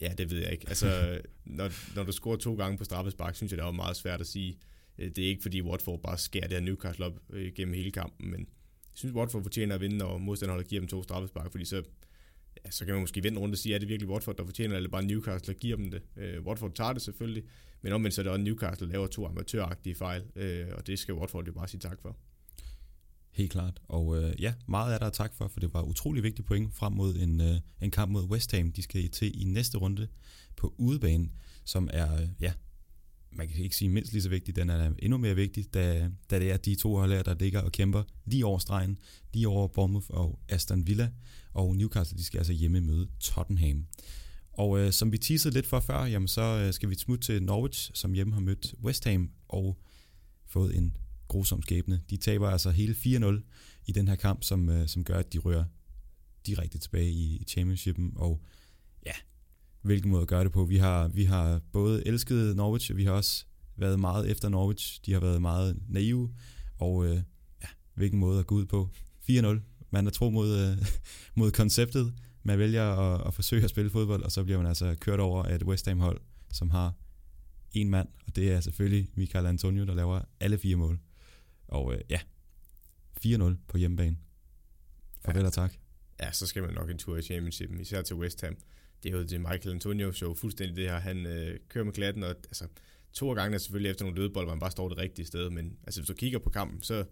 Ja, 0.00 0.12
det 0.18 0.30
ved 0.30 0.38
jeg 0.38 0.52
ikke. 0.52 0.68
Altså, 0.68 1.20
når, 1.44 1.94
når 1.94 2.04
du 2.04 2.12
scorer 2.12 2.36
to 2.36 2.54
gange 2.54 2.78
på 2.78 2.84
straffespark, 2.84 3.34
synes 3.36 3.52
jeg, 3.52 3.58
det 3.58 3.66
er 3.66 3.70
meget 3.70 3.96
svært 3.96 4.20
at 4.20 4.26
sige. 4.26 4.58
Øh, 4.98 5.10
det 5.16 5.24
er 5.24 5.28
ikke, 5.28 5.42
fordi 5.42 5.62
Watford 5.62 6.02
bare 6.02 6.18
skærer 6.18 6.46
det 6.46 6.52
her 6.52 6.60
Newcastle 6.60 7.04
op 7.04 7.20
øh, 7.30 7.52
gennem 7.54 7.74
hele 7.74 7.90
kampen, 7.90 8.30
men 8.30 8.40
jeg 8.40 9.00
synes, 9.00 9.14
Watford 9.14 9.42
fortjener 9.42 9.74
at 9.74 9.80
vinde, 9.80 9.96
når 9.96 10.18
modstanderholdet 10.18 10.68
giver 10.68 10.80
dem 10.80 10.88
to 10.88 11.02
straffespark, 11.02 11.50
fordi 11.50 11.64
så, 11.64 11.82
ja, 12.64 12.70
så 12.70 12.84
kan 12.84 12.94
man 12.94 13.00
måske 13.00 13.22
vende 13.22 13.40
rundt 13.40 13.54
og 13.54 13.58
sige, 13.58 13.74
er 13.74 13.78
det 13.78 13.88
virkelig 13.88 14.10
Watford, 14.10 14.36
der 14.36 14.44
fortjener, 14.44 14.76
eller 14.76 14.90
bare 14.90 15.02
Newcastle, 15.04 15.54
der 15.54 15.58
giver 15.58 15.76
dem 15.76 15.90
det. 15.90 16.02
Øh, 16.16 16.46
Watford 16.46 16.74
tager 16.74 16.92
det 16.92 17.02
selvfølgelig, 17.02 17.42
men 17.82 17.92
omvendt 17.92 18.14
så 18.14 18.20
er 18.20 18.22
det 18.22 18.32
også 18.32 18.42
Newcastle, 18.42 18.86
der 18.86 18.92
laver 18.92 19.06
to 19.06 19.26
amatøragtige 19.26 19.94
fejl, 19.94 20.22
øh, 20.36 20.66
og 20.72 20.86
det 20.86 20.98
skal 20.98 21.14
Watford 21.14 21.46
jo 21.46 21.52
bare 21.52 21.68
sige 21.68 21.80
tak 21.80 21.98
for. 22.02 22.16
Helt 23.30 23.52
klart. 23.52 23.80
Og 23.88 24.22
øh, 24.22 24.42
ja, 24.42 24.54
meget 24.68 24.94
er 24.94 24.98
der 24.98 25.06
at 25.06 25.12
tak 25.12 25.34
for, 25.34 25.48
for 25.48 25.60
det 25.60 25.74
var 25.74 25.82
utrolig 25.82 26.22
vigtigt 26.22 26.48
point 26.48 26.74
frem 26.74 26.92
mod 26.92 27.14
en, 27.16 27.40
øh, 27.40 27.60
en 27.82 27.90
kamp 27.90 28.12
mod 28.12 28.24
West 28.24 28.52
Ham. 28.52 28.72
De 28.72 28.82
skal 28.82 29.08
til 29.08 29.42
i 29.42 29.44
næste 29.44 29.78
runde 29.78 30.08
på 30.56 30.74
udebane, 30.78 31.28
som 31.64 31.90
er, 31.92 32.14
øh, 32.14 32.28
ja, 32.40 32.52
man 33.30 33.48
kan 33.48 33.64
ikke 33.64 33.76
sige 33.76 33.88
mindst 33.88 34.12
lige 34.12 34.22
så 34.22 34.28
vigtig, 34.28 34.56
den 34.56 34.70
er 34.70 34.92
endnu 34.98 35.18
mere 35.18 35.34
vigtig, 35.34 35.74
da, 35.74 36.10
da 36.30 36.38
det 36.38 36.50
er 36.50 36.56
de 36.56 36.74
to 36.74 36.96
hold 36.96 37.24
der 37.24 37.34
ligger 37.34 37.60
og 37.60 37.72
kæmper 37.72 38.02
lige 38.24 38.46
over 38.46 38.58
stregen, 38.58 38.98
lige 39.32 39.48
over 39.48 39.68
Bournemouth 39.68 40.06
og 40.10 40.38
Aston 40.48 40.86
Villa, 40.86 41.10
og 41.52 41.76
Newcastle, 41.76 42.18
de 42.18 42.24
skal 42.24 42.38
altså 42.38 42.52
hjemme 42.52 42.80
møde 42.80 43.08
Tottenham. 43.20 43.86
Og 44.52 44.78
øh, 44.78 44.92
som 44.92 45.12
vi 45.12 45.18
teasede 45.18 45.54
lidt 45.54 45.66
for 45.66 45.80
før, 45.80 46.04
jamen 46.04 46.28
så 46.28 46.42
øh, 46.42 46.72
skal 46.72 46.90
vi 46.90 46.94
smutte 46.94 47.26
til 47.26 47.42
Norwich, 47.42 47.90
som 47.94 48.12
hjemme 48.12 48.34
har 48.34 48.40
mødt 48.40 48.74
West 48.82 49.04
Ham 49.04 49.30
og 49.48 49.78
fået 50.46 50.76
en 50.76 50.96
grusom 51.28 51.62
skæbne. 51.62 52.00
De 52.10 52.16
taber 52.16 52.48
altså 52.48 52.70
hele 52.70 52.94
4-0 52.94 53.82
i 53.86 53.92
den 53.92 54.08
her 54.08 54.16
kamp, 54.16 54.44
som, 54.44 54.68
øh, 54.68 54.88
som 54.88 55.04
gør, 55.04 55.18
at 55.18 55.32
de 55.32 55.38
rører 55.38 55.64
direkte 56.46 56.78
tilbage 56.78 57.10
i 57.10 57.44
championshipen, 57.48 58.12
og 58.16 58.42
hvilken 59.82 60.10
måde 60.10 60.22
at 60.22 60.28
gøre 60.28 60.44
det 60.44 60.52
på. 60.52 60.64
Vi 60.64 60.76
har, 60.76 61.08
vi 61.08 61.24
har 61.24 61.60
både 61.72 62.06
elsket 62.06 62.56
Norwich, 62.56 62.90
og 62.90 62.96
vi 62.96 63.04
har 63.04 63.12
også 63.12 63.44
været 63.76 64.00
meget 64.00 64.30
efter 64.30 64.48
Norwich. 64.48 65.00
De 65.06 65.12
har 65.12 65.20
været 65.20 65.42
meget 65.42 65.76
naive, 65.88 66.34
og 66.78 67.06
øh, 67.06 67.22
ja, 67.62 67.68
hvilken 67.94 68.18
måde 68.18 68.38
at 68.40 68.46
gå 68.46 68.54
ud 68.54 68.66
på. 68.66 68.90
4-0. 69.30 69.60
Man 69.90 70.06
er 70.06 70.10
tro 70.10 70.30
mod, 70.30 70.58
øh, 70.58 70.86
mod 71.40 71.50
konceptet. 71.50 72.14
Man 72.42 72.58
vælger 72.58 72.84
at, 72.84 73.26
at 73.26 73.34
forsøge 73.34 73.64
at 73.64 73.70
spille 73.70 73.90
fodbold, 73.90 74.22
og 74.22 74.32
så 74.32 74.44
bliver 74.44 74.58
man 74.58 74.66
altså 74.66 74.96
kørt 75.00 75.20
over 75.20 75.42
af 75.42 75.54
et 75.54 75.62
West 75.62 75.88
Ham 75.88 76.00
hold, 76.00 76.20
som 76.52 76.70
har 76.70 76.94
en 77.72 77.90
mand, 77.90 78.08
og 78.26 78.36
det 78.36 78.52
er 78.52 78.60
selvfølgelig 78.60 79.08
Michael 79.14 79.46
Antonio, 79.46 79.86
der 79.86 79.94
laver 79.94 80.20
alle 80.40 80.58
fire 80.58 80.76
mål. 80.76 80.98
Og 81.68 81.94
øh, 81.94 82.00
ja, 82.10 82.20
4-0 83.26 83.54
på 83.68 83.78
hjemmebane. 83.78 84.16
Farvel 85.24 85.46
og 85.46 85.52
tak. 85.52 85.72
Ja, 86.20 86.32
så 86.32 86.46
skal 86.46 86.62
man 86.62 86.74
nok 86.74 86.90
en 86.90 86.98
tur 86.98 87.16
i 87.16 87.22
championship, 87.22 87.70
især 87.80 88.02
til 88.02 88.16
West 88.16 88.40
Ham. 88.40 88.56
Det 89.02 89.12
er 89.12 89.16
jo 89.16 89.22
det 89.22 89.40
Michael 89.40 89.70
Antonio 89.70 90.12
show, 90.12 90.34
fuldstændig 90.34 90.76
det 90.76 90.84
her. 90.84 90.98
Han 90.98 91.26
øh, 91.26 91.58
kører 91.68 91.84
med 91.84 91.92
klatten, 91.92 92.22
og 92.22 92.30
altså, 92.30 92.64
to 93.12 93.32
gange 93.32 93.54
er 93.54 93.58
selvfølgelig 93.58 93.90
efter 93.90 94.04
nogle 94.04 94.20
dødebold, 94.20 94.44
hvor 94.44 94.52
han 94.52 94.60
bare 94.60 94.70
står 94.70 94.88
det 94.88 94.98
rigtige 94.98 95.26
sted, 95.26 95.50
men 95.50 95.78
altså, 95.84 96.00
hvis 96.00 96.08
du 96.08 96.14
kigger 96.14 96.38
på 96.38 96.50
kampen, 96.50 96.82
så 96.82 97.04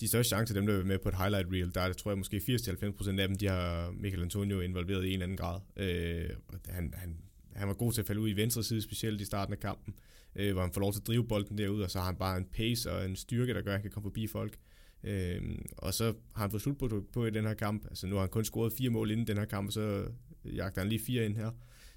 de 0.00 0.08
største 0.08 0.28
chancer, 0.28 0.54
dem 0.54 0.66
der 0.66 0.78
er 0.78 0.84
med 0.84 0.98
på 0.98 1.08
et 1.08 1.14
highlight 1.14 1.48
reel, 1.52 1.74
der 1.74 1.80
er 1.80 1.88
det, 1.88 1.96
tror 1.96 2.10
jeg, 2.10 2.18
måske 2.18 2.36
80-90% 2.36 3.20
af 3.20 3.28
dem, 3.28 3.34
de 3.34 3.46
har 3.48 3.90
Michael 3.90 4.22
Antonio 4.22 4.60
involveret 4.60 5.04
i 5.04 5.06
en 5.06 5.12
eller 5.12 5.24
anden 5.24 5.36
grad. 5.36 5.60
Øh, 5.76 6.30
han, 6.68 6.94
han, 6.96 7.16
han 7.54 7.68
var 7.68 7.74
god 7.74 7.92
til 7.92 8.00
at 8.00 8.06
falde 8.06 8.20
ud 8.20 8.28
i 8.28 8.32
venstre 8.32 8.62
side, 8.62 8.82
specielt 8.82 9.20
i 9.20 9.24
starten 9.24 9.52
af 9.52 9.60
kampen 9.60 9.94
øh, 10.36 10.52
hvor 10.52 10.62
han 10.62 10.72
får 10.72 10.80
lov 10.80 10.92
til 10.92 11.00
at 11.00 11.06
drive 11.06 11.24
bolden 11.24 11.58
derud, 11.58 11.82
og 11.82 11.90
så 11.90 11.98
har 11.98 12.06
han 12.06 12.16
bare 12.16 12.38
en 12.38 12.44
pace 12.44 12.92
og 12.92 13.04
en 13.04 13.16
styrke, 13.16 13.54
der 13.54 13.62
gør, 13.62 13.70
at 13.70 13.76
han 13.76 13.82
kan 13.82 13.90
komme 13.90 14.04
forbi 14.04 14.26
folk. 14.26 14.56
Øh, 15.04 15.42
og 15.76 15.94
så 15.94 16.04
har 16.34 16.42
han 16.42 16.50
fået 16.50 16.62
slut 16.62 16.78
på, 16.78 17.04
på 17.12 17.26
i 17.26 17.30
den 17.30 17.44
her 17.44 17.54
kamp. 17.54 17.86
Altså 17.88 18.06
nu 18.06 18.14
har 18.14 18.20
han 18.20 18.30
kun 18.30 18.44
scoret 18.44 18.72
fire 18.72 18.90
mål 18.90 19.10
inden 19.10 19.26
den 19.26 19.36
her 19.36 19.44
kamp, 19.44 19.66
og 19.66 19.72
så 19.72 20.08
jagter 20.54 20.80
han 20.80 20.88
lige 20.88 21.04
fire 21.04 21.24
ind 21.24 21.36
her. 21.36 21.50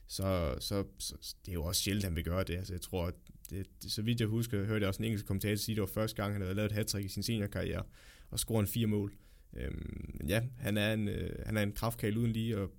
Så, 0.08 0.56
så, 0.60 0.84
så 0.98 1.36
det 1.46 1.51
er 1.51 1.53
jo 1.53 1.63
også 1.63 1.82
sjældent, 1.82 2.03
han 2.03 2.15
vil 2.15 2.24
gøre 2.24 2.44
det. 2.44 2.56
Altså 2.56 2.74
jeg 2.74 2.82
tror, 2.82 3.06
at 3.06 3.13
det, 3.50 3.65
det, 3.84 3.91
så 3.91 4.01
vidt 4.01 4.20
jeg 4.20 4.27
husker, 4.27 4.65
hørte 4.65 4.82
jeg 4.82 4.88
også 4.88 5.01
en 5.01 5.06
engelsk 5.06 5.25
kommentator 5.25 5.56
sige, 5.56 5.74
at 5.74 5.75
det 5.75 5.82
var 5.82 6.01
første 6.01 6.22
gang, 6.22 6.34
han 6.34 6.41
havde 6.41 6.56
lavet 6.56 6.72
et 6.72 6.75
hat 6.75 6.94
i 6.94 7.08
sin 7.08 7.24
seniorkarriere, 7.24 7.84
og 8.29 8.39
scoret 8.39 8.62
en 8.62 8.68
fire 8.68 8.88
mål. 8.88 9.13
Øhm, 9.58 10.20
ja, 10.27 10.44
han 10.58 10.77
er 10.77 10.94
en, 10.94 11.08
øh, 11.08 11.46
han 11.46 11.58
er 11.58 11.62
en 11.62 11.72
kraftkagel 11.72 12.18
uden 12.18 12.32
lige, 12.32 12.58
og 12.58 12.72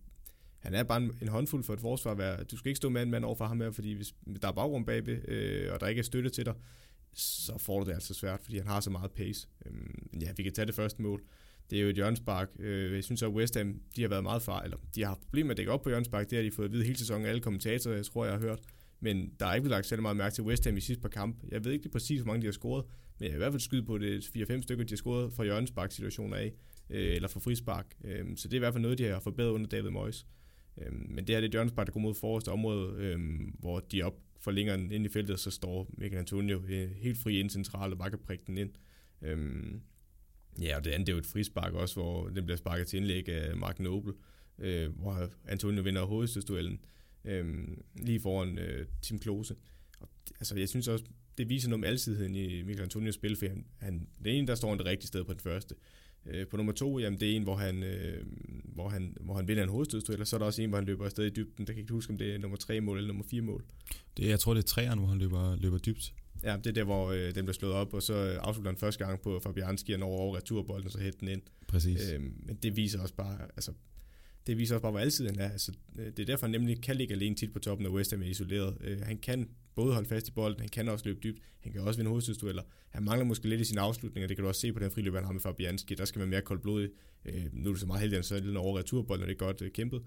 han 0.59 0.75
er 0.75 0.83
bare 0.83 1.03
en, 1.23 1.29
håndfuld 1.29 1.65
for 1.65 1.75
et 1.75 1.81
forsvar. 1.81 2.15
Være, 2.15 2.45
du 2.45 2.57
skal 2.57 2.69
ikke 2.69 2.77
stå 2.77 2.89
med 2.89 3.03
en 3.03 3.11
mand 3.11 3.25
over 3.25 3.35
for 3.35 3.45
ham 3.45 3.61
her, 3.61 3.71
fordi 3.71 3.93
hvis 3.93 4.15
der 4.43 4.49
er 4.49 4.53
bagrum 4.53 4.85
bagved, 4.85 5.29
øh, 5.29 5.73
og 5.73 5.81
der 5.81 5.87
ikke 5.87 5.99
er 5.99 6.05
støtte 6.05 6.31
til 6.31 6.45
dig, 6.45 6.55
så 7.12 7.59
får 7.59 7.81
du 7.81 7.87
det 7.87 7.95
altså 7.95 8.15
svært, 8.15 8.41
fordi 8.43 8.59
han 8.59 8.67
har 8.67 8.81
så 8.81 8.91
meget 8.91 9.11
pace. 9.11 9.49
Øhm, 9.67 10.09
ja, 10.21 10.33
vi 10.37 10.43
kan 10.43 10.53
tage 10.53 10.67
det 10.67 10.75
første 10.75 11.03
mål. 11.03 11.23
Det 11.71 11.79
er 11.79 11.83
jo 11.83 11.89
et 11.89 11.95
hjørnspark. 11.95 12.49
Øh, 12.59 12.95
jeg 12.95 13.05
synes 13.05 13.23
at 13.23 13.29
West 13.29 13.57
Ham, 13.57 13.81
de 13.97 14.03
har 14.03 14.09
været 14.09 14.23
meget 14.23 14.43
far, 14.43 14.62
eller 14.62 14.77
de 14.95 15.00
har 15.00 15.09
haft 15.09 15.21
problemer 15.21 15.47
med 15.47 15.50
at 15.50 15.57
dække 15.57 15.73
op 15.73 15.83
på 15.83 15.89
hjørnspark. 15.89 16.31
Det 16.31 16.39
har 16.39 16.43
de 16.43 16.50
fået 16.50 16.67
at 16.67 16.73
vide 16.73 16.85
hele 16.85 16.99
sæsonen, 16.99 17.27
alle 17.27 17.41
kommentatorer, 17.41 17.95
jeg 17.95 18.05
tror, 18.05 18.25
jeg 18.25 18.35
har 18.35 18.41
hørt. 18.41 18.61
Men 19.00 19.33
der 19.41 19.47
er 19.47 19.55
ikke 19.55 19.62
blevet 19.62 19.77
lagt 19.77 19.87
særlig 19.87 20.03
meget 20.03 20.17
mærke 20.17 20.35
til 20.35 20.45
West 20.45 20.65
Ham 20.65 20.77
i 20.77 20.81
sidste 20.81 21.03
par 21.03 21.09
kamp. 21.09 21.37
Jeg 21.49 21.65
ved 21.65 21.73
ikke 21.73 21.85
lige 21.85 21.93
præcis, 21.93 22.21
hvor 22.21 22.27
mange 22.27 22.41
de 22.43 22.47
har 22.47 22.53
scoret, 22.53 22.85
men 23.19 23.25
jeg 23.25 23.33
har 23.33 23.37
i 23.37 23.39
hvert 23.39 23.53
fald 23.53 23.61
skyde 23.61 23.83
på 23.83 23.99
det 23.99 24.21
4-5 24.37 24.62
stykker, 24.62 24.85
de 24.85 24.93
har 24.93 24.97
scoret 24.97 25.33
fra 25.33 25.45
hjørnspark-situationer 25.45 26.37
af, 26.37 26.53
øh, 26.91 27.15
eller 27.15 27.29
fra 27.29 27.41
frispark. 27.41 27.87
Øh, 28.05 28.25
så 28.37 28.49
det 28.49 28.55
er 28.55 28.59
i 28.59 28.59
hvert 28.59 28.75
fald 28.75 28.83
noget, 28.83 28.99
de 28.99 29.05
har 29.05 29.21
forbedret 29.21 29.50
under 29.50 29.67
David 29.67 29.91
Moyes. 29.91 30.27
Øh, 30.79 30.93
men 30.93 31.27
det 31.27 31.35
her 31.35 31.41
det 31.41 31.55
er 31.55 31.59
Jørgens 31.59 31.73
der 31.73 31.85
går 31.85 32.00
mod 32.00 32.15
forreste 32.15 32.49
område, 32.49 32.95
øh, 32.99 33.19
hvor 33.59 33.81
de 33.81 34.03
op 34.03 34.15
forlænger 34.41 34.77
længere 34.77 34.95
ind 34.95 35.07
i 35.07 35.09
feltet, 35.09 35.41
så 35.41 35.50
står 35.50 35.91
Michael 35.99 36.19
Antonio 36.19 36.62
øh, 36.69 36.91
helt 36.91 37.19
fri 37.19 37.41
ind 37.41 37.50
central 37.50 37.93
og 37.93 37.99
bare 37.99 38.11
kan 38.11 38.19
prikke 38.19 38.45
den 38.47 38.59
ind. 38.59 38.71
Øh, 39.23 39.39
ja, 40.61 40.76
og 40.76 40.85
det 40.85 40.90
andet 40.90 41.07
det 41.07 41.12
er 41.12 41.17
jo 41.17 41.21
et 41.21 41.26
frispark 41.26 41.73
også, 41.73 41.95
hvor 41.95 42.29
den 42.29 42.45
bliver 42.45 42.57
sparket 42.57 42.87
til 42.87 42.97
indlæg 42.97 43.29
af 43.29 43.57
Mark 43.57 43.81
Noble, 43.81 44.12
øh, 44.59 44.99
hvor 44.99 45.31
Antonio 45.49 45.83
vinder 45.83 46.05
hovedstødsduellen 46.05 46.81
øh, 47.25 47.69
lige 47.95 48.21
foran 48.21 48.59
øh, 48.59 48.87
Tim 49.02 49.19
Klose. 49.19 49.55
Og, 50.00 50.09
altså, 50.40 50.59
jeg 50.59 50.69
synes 50.69 50.88
også, 50.88 51.05
det 51.38 51.49
viser 51.49 51.69
noget 51.69 51.85
om 51.85 51.90
alsidigheden 51.90 52.35
i 52.35 52.62
Michael 52.62 52.83
Antonios 52.83 53.14
spil, 53.14 53.37
for 53.37 53.47
han, 53.47 53.64
han, 53.79 54.09
det 54.25 54.38
ene, 54.38 54.47
der 54.47 54.55
står 54.55 54.75
det 54.75 54.87
rigtige 54.87 55.09
sted 55.09 55.25
på 55.25 55.33
den 55.33 55.40
første. 55.40 55.75
Øh, 56.26 56.47
på 56.47 56.57
nummer 56.57 56.73
to, 56.73 56.99
jamen 56.99 57.21
det 57.21 57.33
er 57.33 57.37
en, 57.37 57.43
hvor 57.43 57.57
han, 57.57 57.83
øh, 57.83 58.26
hvor 58.64 58.88
han, 58.88 59.17
hvor 59.21 59.35
han 59.35 59.49
vinder 59.49 59.62
en 59.62 59.69
hovedstødstød, 59.69 60.25
så 60.25 60.37
er 60.37 60.38
der 60.38 60.47
også 60.47 60.62
en, 60.62 60.69
hvor 60.69 60.79
han 60.79 60.87
løber 60.87 61.05
afsted 61.05 61.26
i 61.26 61.31
dybden. 61.31 61.67
Der 61.67 61.73
kan 61.73 61.76
jeg 61.76 61.83
ikke 61.83 61.93
huske, 61.93 62.11
om 62.11 62.19
det 62.19 62.35
er 62.35 62.38
nummer 62.38 62.57
tre 62.57 62.81
mål 62.81 62.97
eller 62.97 63.09
nummer 63.09 63.25
fire 63.25 63.43
mål. 63.43 63.64
Det, 64.17 64.29
jeg 64.29 64.40
tror, 64.40 64.55
det 64.55 64.62
er 64.62 64.67
træerne, 64.67 65.00
hvor 65.00 65.09
han 65.09 65.19
løber, 65.19 65.57
løber 65.57 65.79
dybt. 65.79 66.14
Ja, 66.44 66.56
det 66.56 66.66
er 66.66 66.73
der, 66.73 66.85
hvor 66.85 67.11
øh, 67.11 67.35
den 67.35 67.44
bliver 67.44 67.52
slået 67.52 67.75
op, 67.75 67.94
og 67.94 68.02
så 68.02 68.14
afslutter 68.14 68.70
han 68.70 68.78
første 68.78 69.04
gang 69.04 69.20
på 69.20 69.40
Fabianski, 69.40 69.92
og 69.92 70.02
over, 70.02 70.20
over 70.20 70.37
returbolden, 70.37 70.87
og 70.87 70.92
så 70.92 70.99
hætter 70.99 71.18
den 71.18 71.28
ind. 71.28 71.42
Præcis. 71.68 72.11
Øh, 72.11 72.20
men 72.20 72.59
det 72.62 72.76
viser 72.76 73.00
også 73.00 73.14
bare, 73.14 73.38
altså, 73.42 73.73
det 74.47 74.59
viser 74.59 74.75
også 74.75 74.82
bare, 74.82 74.90
hvor 74.90 75.00
altid 75.00 75.26
han 75.26 75.38
er. 75.38 75.50
Altså, 75.50 75.73
øh, 75.99 76.06
det 76.06 76.18
er 76.18 76.25
derfor, 76.25 76.47
han 76.47 76.50
nemlig 76.50 76.82
kan 76.82 76.97
ligge 76.97 77.14
alene 77.14 77.37
tit 77.37 77.52
på 77.52 77.59
toppen, 77.59 77.85
når 77.85 77.90
West 77.90 78.11
Ham 78.11 78.23
er 78.23 78.26
isoleret. 78.26 78.76
Øh, 78.80 79.00
han 79.00 79.18
kan 79.18 79.49
både 79.75 79.94
holde 79.94 80.09
fast 80.09 80.28
i 80.28 80.32
bolden, 80.32 80.61
han 80.61 80.68
kan 80.68 80.88
også 80.88 81.04
løbe 81.04 81.20
dybt, 81.23 81.40
han 81.61 81.73
kan 81.73 81.80
også 81.80 81.99
vinde 81.99 82.09
hovedstødsdueller. 82.09 82.62
Han 82.90 83.02
mangler 83.02 83.25
måske 83.25 83.49
lidt 83.49 83.61
i 83.61 83.64
sine 83.64 83.80
afslutninger, 83.80 84.28
det 84.28 84.37
kan 84.37 84.42
du 84.42 84.49
også 84.49 84.61
se 84.61 84.73
på 84.73 84.78
den 84.78 84.90
friløb, 84.90 85.14
han 85.14 85.25
har 85.25 85.32
med 85.32 85.40
Fabianski. 85.40 85.94
Der 85.94 86.04
skal 86.04 86.18
man 86.18 86.28
mere 86.28 86.42
koldt 86.42 86.62
blod 86.62 86.85
i. 86.85 86.88
Øh, 87.25 87.44
nu 87.52 87.70
er 87.70 87.75
det 87.75 87.80
så 87.80 87.87
meget 87.87 88.00
heldig, 88.00 88.18
at 88.18 88.30
han 88.30 88.42
så 88.42 88.50
er 88.50 88.59
over 88.59 88.78
returbolden, 88.78 89.23
og 89.23 89.28
det 89.28 89.35
er 89.35 89.38
godt 89.38 89.62
øh, 89.62 89.70
kæmpet. 89.70 90.02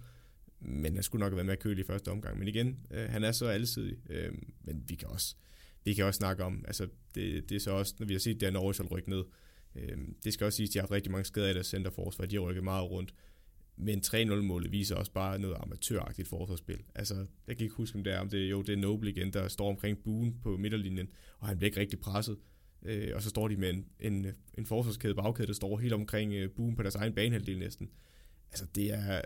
Men 0.59 0.93
han 0.93 1.03
skulle 1.03 1.19
nok 1.19 1.31
have 1.31 1.35
været 1.35 1.45
mere 1.45 1.55
kølig 1.55 1.83
i 1.83 1.85
første 1.85 2.09
omgang. 2.11 2.39
Men 2.39 2.47
igen, 2.47 2.79
øh, 2.91 3.09
han 3.09 3.23
er 3.23 3.31
så 3.31 3.45
alsidig. 3.45 3.97
Øh, 4.09 4.33
men 4.63 4.83
vi 4.87 4.95
kan 4.95 5.07
også 5.07 5.35
vi 5.85 5.93
kan 5.93 6.05
også 6.05 6.17
snakke 6.17 6.43
om, 6.43 6.65
altså 6.67 6.87
det, 7.15 7.49
det 7.49 7.55
er 7.55 7.59
så 7.59 7.71
også, 7.71 7.95
når 7.99 8.07
vi 8.07 8.13
har 8.13 8.19
set 8.19 8.39
det 8.39 8.47
her 8.47 8.53
Norwich 8.53 8.81
rykke 8.91 9.09
ned, 9.09 9.23
øh, 9.75 9.97
det 10.23 10.33
skal 10.33 10.45
også 10.45 10.57
siges, 10.57 10.69
at 10.69 10.73
de 10.73 10.79
har 10.79 10.83
haft 10.83 10.91
rigtig 10.91 11.11
mange 11.11 11.25
skader 11.25 11.49
i 11.49 11.53
deres 11.53 11.67
centerforsvar, 11.67 12.25
de 12.25 12.35
har 12.35 12.41
rykket 12.41 12.63
meget 12.63 12.89
rundt, 12.89 13.13
men 13.75 13.99
3-0-målet 14.05 14.71
viser 14.71 14.95
også 14.95 15.11
bare 15.11 15.39
noget 15.39 15.57
amatøragtigt 15.59 16.27
forsvarsspil. 16.27 16.83
Altså, 16.95 17.25
jeg 17.47 17.57
kan 17.57 17.63
ikke 17.63 17.75
huske, 17.75 17.97
om 17.97 18.03
det 18.03 18.13
er, 18.13 18.19
om 18.19 18.29
det, 18.29 18.51
jo, 18.51 18.61
det 18.61 18.73
er 18.73 18.77
Noble 18.77 19.09
igen, 19.09 19.33
der 19.33 19.47
står 19.47 19.69
omkring 19.69 20.03
buen 20.03 20.39
på 20.41 20.57
midterlinjen, 20.57 21.09
og 21.39 21.47
han 21.47 21.57
bliver 21.57 21.67
ikke 21.67 21.79
rigtig 21.79 21.99
presset. 21.99 22.37
Øh, 22.85 23.11
og 23.15 23.21
så 23.21 23.29
står 23.29 23.47
de 23.47 23.57
med 23.57 23.69
en, 23.69 23.85
en, 23.99 24.27
en 24.57 24.65
forsvarskæde 24.65 25.15
bagkæde, 25.15 25.47
der 25.47 25.53
står 25.53 25.77
helt 25.77 25.93
omkring 25.93 26.33
øh, 26.33 26.49
buen 26.49 26.75
på 26.75 26.83
deres 26.83 26.95
egen 26.95 27.13
banehalvdel 27.13 27.59
næsten. 27.59 27.89
Altså, 28.51 28.65
det 28.75 28.93
er 28.93 29.21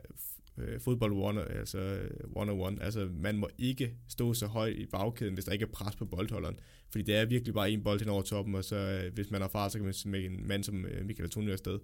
øh, 0.58 0.80
fodbold 0.82 1.14
one, 1.14 1.52
altså 1.52 2.00
one 2.36 2.52
on 2.52 2.62
one. 2.62 2.84
Altså, 2.84 3.10
man 3.14 3.38
må 3.38 3.50
ikke 3.58 3.94
stå 4.08 4.34
så 4.34 4.48
højt 4.48 4.76
i 4.78 4.86
bagkæden, 4.86 5.34
hvis 5.34 5.46
der 5.46 5.52
ikke 5.52 5.64
er 5.64 5.70
pres 5.74 5.96
på 5.96 6.06
boldholderen. 6.06 6.60
Fordi 6.90 7.04
det 7.04 7.16
er 7.16 7.26
virkelig 7.26 7.54
bare 7.54 7.72
en 7.72 7.84
bold 7.84 8.00
hen 8.00 8.10
over 8.10 8.22
toppen, 8.22 8.56
og 8.56 8.64
så 8.64 8.76
øh, 8.76 9.14
hvis 9.14 9.32
man 9.32 9.42
har 9.42 9.48
far, 9.48 9.70
så 9.70 9.78
kan 9.78 9.86
man 9.86 9.94
smække 9.94 10.28
en 10.28 10.48
mand 10.48 10.64
som 10.64 10.86
øh, 10.86 11.06
Michael 11.06 11.26
Antonio 11.26 11.52
afsted. 11.52 11.80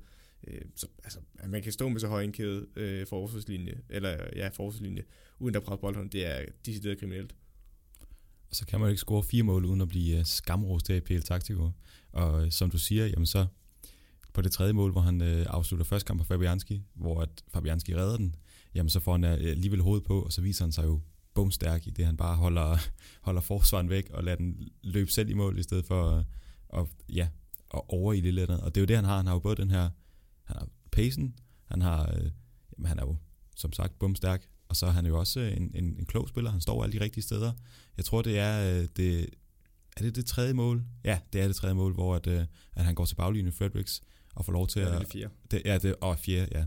Øh, 0.48 0.62
så, 0.76 0.88
altså, 1.04 1.20
at 1.40 1.50
man 1.50 1.62
kan 1.62 1.72
stå 1.72 1.90
med 1.90 2.00
så 2.00 2.08
høj 2.08 2.24
en 2.24 2.32
kæde 2.32 2.68
øh, 2.76 3.08
forsvarslinje, 3.08 3.82
eller 3.90 4.18
ja, 4.36 4.48
forsvarslinje, 4.48 5.04
uden 5.40 5.56
at 5.56 5.64
presse 5.64 5.82
boldholderen, 5.82 6.12
det 6.12 6.26
er 6.26 6.46
decideret 6.66 7.00
kriminelt. 7.00 7.36
Og 8.50 8.56
så 8.56 8.66
kan 8.66 8.80
man 8.80 8.88
jo 8.88 8.90
ikke 8.90 9.00
score 9.00 9.24
fire 9.24 9.44
mål, 9.44 9.66
uden 9.66 9.82
at 9.82 9.88
blive 9.88 10.18
øh, 10.20 10.26
skamrost 10.26 10.90
af 10.90 11.04
PL 11.04 11.20
Taktiko. 11.20 11.70
Og 12.12 12.46
øh, 12.46 12.52
som 12.52 12.72
du 12.72 12.78
siger, 12.78 13.08
jamen 13.08 13.26
så 13.26 13.46
på 14.34 14.42
det 14.42 14.52
tredje 14.52 14.74
mål, 14.74 14.92
hvor 14.92 15.02
han 15.02 15.22
øh, 15.22 15.46
afslutter 15.50 15.84
første 15.84 16.08
kamp 16.08 16.20
på 16.20 16.26
Fabianski, 16.26 16.84
hvor 16.94 17.22
at 17.22 17.30
Fabianski 17.48 17.96
redder 17.96 18.18
den, 18.18 18.36
jamen 18.76 18.90
så 18.90 19.00
får 19.00 19.12
han 19.12 19.24
alligevel 19.24 19.82
hovedet 19.82 20.04
på, 20.04 20.22
og 20.22 20.34
så 20.34 20.42
viser 20.42 20.66
han 20.66 20.72
sig 20.72 20.84
jo 20.84 21.02
bumstærk 21.34 21.88
i 21.88 21.90
det, 21.90 22.06
han 22.06 22.18
bare 22.18 22.36
holder, 22.36 22.78
holder 23.28 23.42
forsvaren 23.42 23.90
væk 23.90 24.10
og 24.10 24.24
lader 24.24 24.38
den 24.38 24.70
løbe 24.84 25.12
selv 25.12 25.30
i 25.30 25.34
mål, 25.34 25.60
i 25.60 25.64
stedet 25.64 25.86
for 25.86 26.10
at, 26.10 26.26
og, 26.70 26.90
ja, 27.10 27.28
at 27.74 27.82
over 27.88 28.14
i 28.14 28.22
det 28.22 28.34
lidt. 28.34 28.50
Og 28.50 28.76
det 28.76 28.82
er 28.82 28.82
jo 28.82 28.88
det, 28.88 28.96
han 28.96 29.06
har. 29.06 29.18
Han 29.18 29.28
har 29.28 29.34
jo 29.34 29.40
både 29.40 29.56
den 29.56 29.70
her, 29.70 29.90
han 30.44 30.58
har 30.58 30.68
pacen, 30.92 31.36
han 31.66 31.82
har, 31.82 32.12
øh, 32.16 32.32
jamen, 32.78 32.88
han 32.88 33.00
er 33.00 33.04
jo 33.04 33.16
som 33.56 33.74
sagt 33.74 34.00
bumstærk, 34.00 34.48
og 34.68 34.76
så 34.76 34.86
er 34.86 34.92
han 34.92 35.06
jo 35.06 35.20
også 35.20 35.40
en, 35.40 35.72
en, 35.76 35.86
en 36.00 36.06
klog 36.06 36.30
spiller. 36.30 36.52
Han 36.52 36.62
står 36.62 36.84
alle 36.84 37.00
de 37.00 37.04
rigtige 37.04 37.24
steder. 37.24 37.52
Jeg 37.98 38.06
tror, 38.06 38.22
det 38.22 38.40
er 38.40 38.80
øh, 38.80 38.88
det, 38.98 39.30
er 39.98 40.02
det 40.02 40.16
det 40.16 40.26
tredje 40.26 40.54
mål? 40.54 40.84
Ja, 41.04 41.20
det 41.34 41.42
er 41.42 41.48
det 41.48 41.56
tredje 41.56 41.76
mål, 41.76 41.94
hvor 41.94 42.16
at, 42.16 42.28
øh, 42.28 42.46
at 42.74 42.86
han 42.86 42.96
går 42.96 43.06
til 43.06 43.16
baglinjen 43.16 43.48
i 43.48 43.52
Fredericks 43.52 44.02
og 44.36 44.46
får 44.46 44.54
lov 44.54 44.68
til 44.68 44.80
ja, 44.80 44.86
at... 44.86 44.92
Det 44.92 44.98
er 44.98 45.04
det 45.04 45.12
fjerde. 45.12 45.34
Det, 45.52 45.62
ja, 45.66 45.78
det, 45.78 45.96
og 46.02 46.20
fjerde, 46.20 46.48
ja 46.52 46.66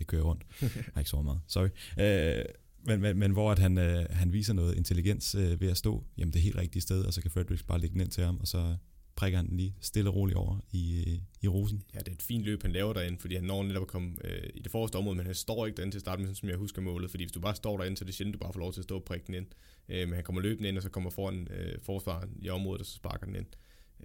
det 0.00 0.06
kører 0.06 0.22
rundt. 0.22 0.44
Jeg 0.60 0.70
har 0.94 1.00
ikke 1.00 1.10
så 1.10 1.22
meget, 1.22 1.40
sorry. 1.46 1.68
Øh, 2.00 2.44
men, 2.86 3.00
men, 3.00 3.18
men 3.18 3.32
hvor 3.32 3.52
at 3.52 3.58
han, 3.58 3.78
øh, 3.78 4.06
han 4.10 4.32
viser 4.32 4.52
noget 4.52 4.76
intelligens 4.76 5.34
øh, 5.34 5.60
ved 5.60 5.68
at 5.68 5.76
stå 5.76 6.04
jamen 6.18 6.32
det 6.32 6.42
helt 6.42 6.56
rigtige 6.56 6.82
sted, 6.82 7.04
og 7.04 7.12
så 7.14 7.22
kan 7.22 7.30
Fredericks 7.30 7.62
bare 7.62 7.80
lægge 7.80 7.92
den 7.92 8.00
ind 8.00 8.10
til 8.10 8.24
ham, 8.24 8.40
og 8.40 8.46
så 8.46 8.76
prikker 9.16 9.38
han 9.38 9.48
den 9.48 9.56
lige 9.56 9.74
stille 9.80 10.10
og 10.10 10.16
roligt 10.16 10.36
over 10.36 10.58
i, 10.72 11.04
øh, 11.06 11.18
i 11.42 11.48
rosen. 11.48 11.82
Ja, 11.94 11.98
det 11.98 12.08
er 12.08 12.12
et 12.12 12.22
fint 12.22 12.44
løb, 12.44 12.62
han 12.62 12.72
laver 12.72 12.92
derinde, 12.92 13.18
fordi 13.18 13.34
han 13.34 13.44
når 13.44 13.62
netop 13.62 13.82
at 13.82 13.88
komme 13.88 14.16
øh, 14.24 14.50
i 14.54 14.60
det 14.60 14.70
forreste 14.70 14.96
område, 14.96 15.16
men 15.16 15.26
han 15.26 15.34
står 15.34 15.66
ikke 15.66 15.76
derinde 15.76 15.94
til 15.94 15.98
at 15.98 16.00
starte 16.00 16.20
med, 16.20 16.26
sådan 16.28 16.34
som 16.34 16.48
jeg 16.48 16.56
husker 16.56 16.82
målet, 16.82 17.10
fordi 17.10 17.24
hvis 17.24 17.32
du 17.32 17.40
bare 17.40 17.54
står 17.54 17.76
derinde, 17.76 17.96
så 17.96 18.04
er 18.04 18.06
det 18.06 18.14
sjældent, 18.14 18.34
du 18.34 18.38
bare 18.38 18.52
får 18.52 18.60
lov 18.60 18.72
til 18.72 18.80
at 18.80 18.84
stå 18.84 18.96
og 18.96 19.04
prikke 19.04 19.26
den 19.26 19.34
ind. 19.34 19.46
Øh, 19.88 20.08
men 20.08 20.14
han 20.14 20.24
kommer 20.24 20.42
løbende 20.42 20.68
ind, 20.68 20.76
og 20.76 20.82
så 20.82 20.88
kommer 20.88 21.10
foran 21.10 21.48
øh, 21.50 21.78
forsvaren 21.82 22.30
i 22.38 22.48
området, 22.48 22.80
og 22.80 22.86
så 22.86 22.94
sparker 22.94 23.26
den 23.26 23.36
ind. 23.36 23.46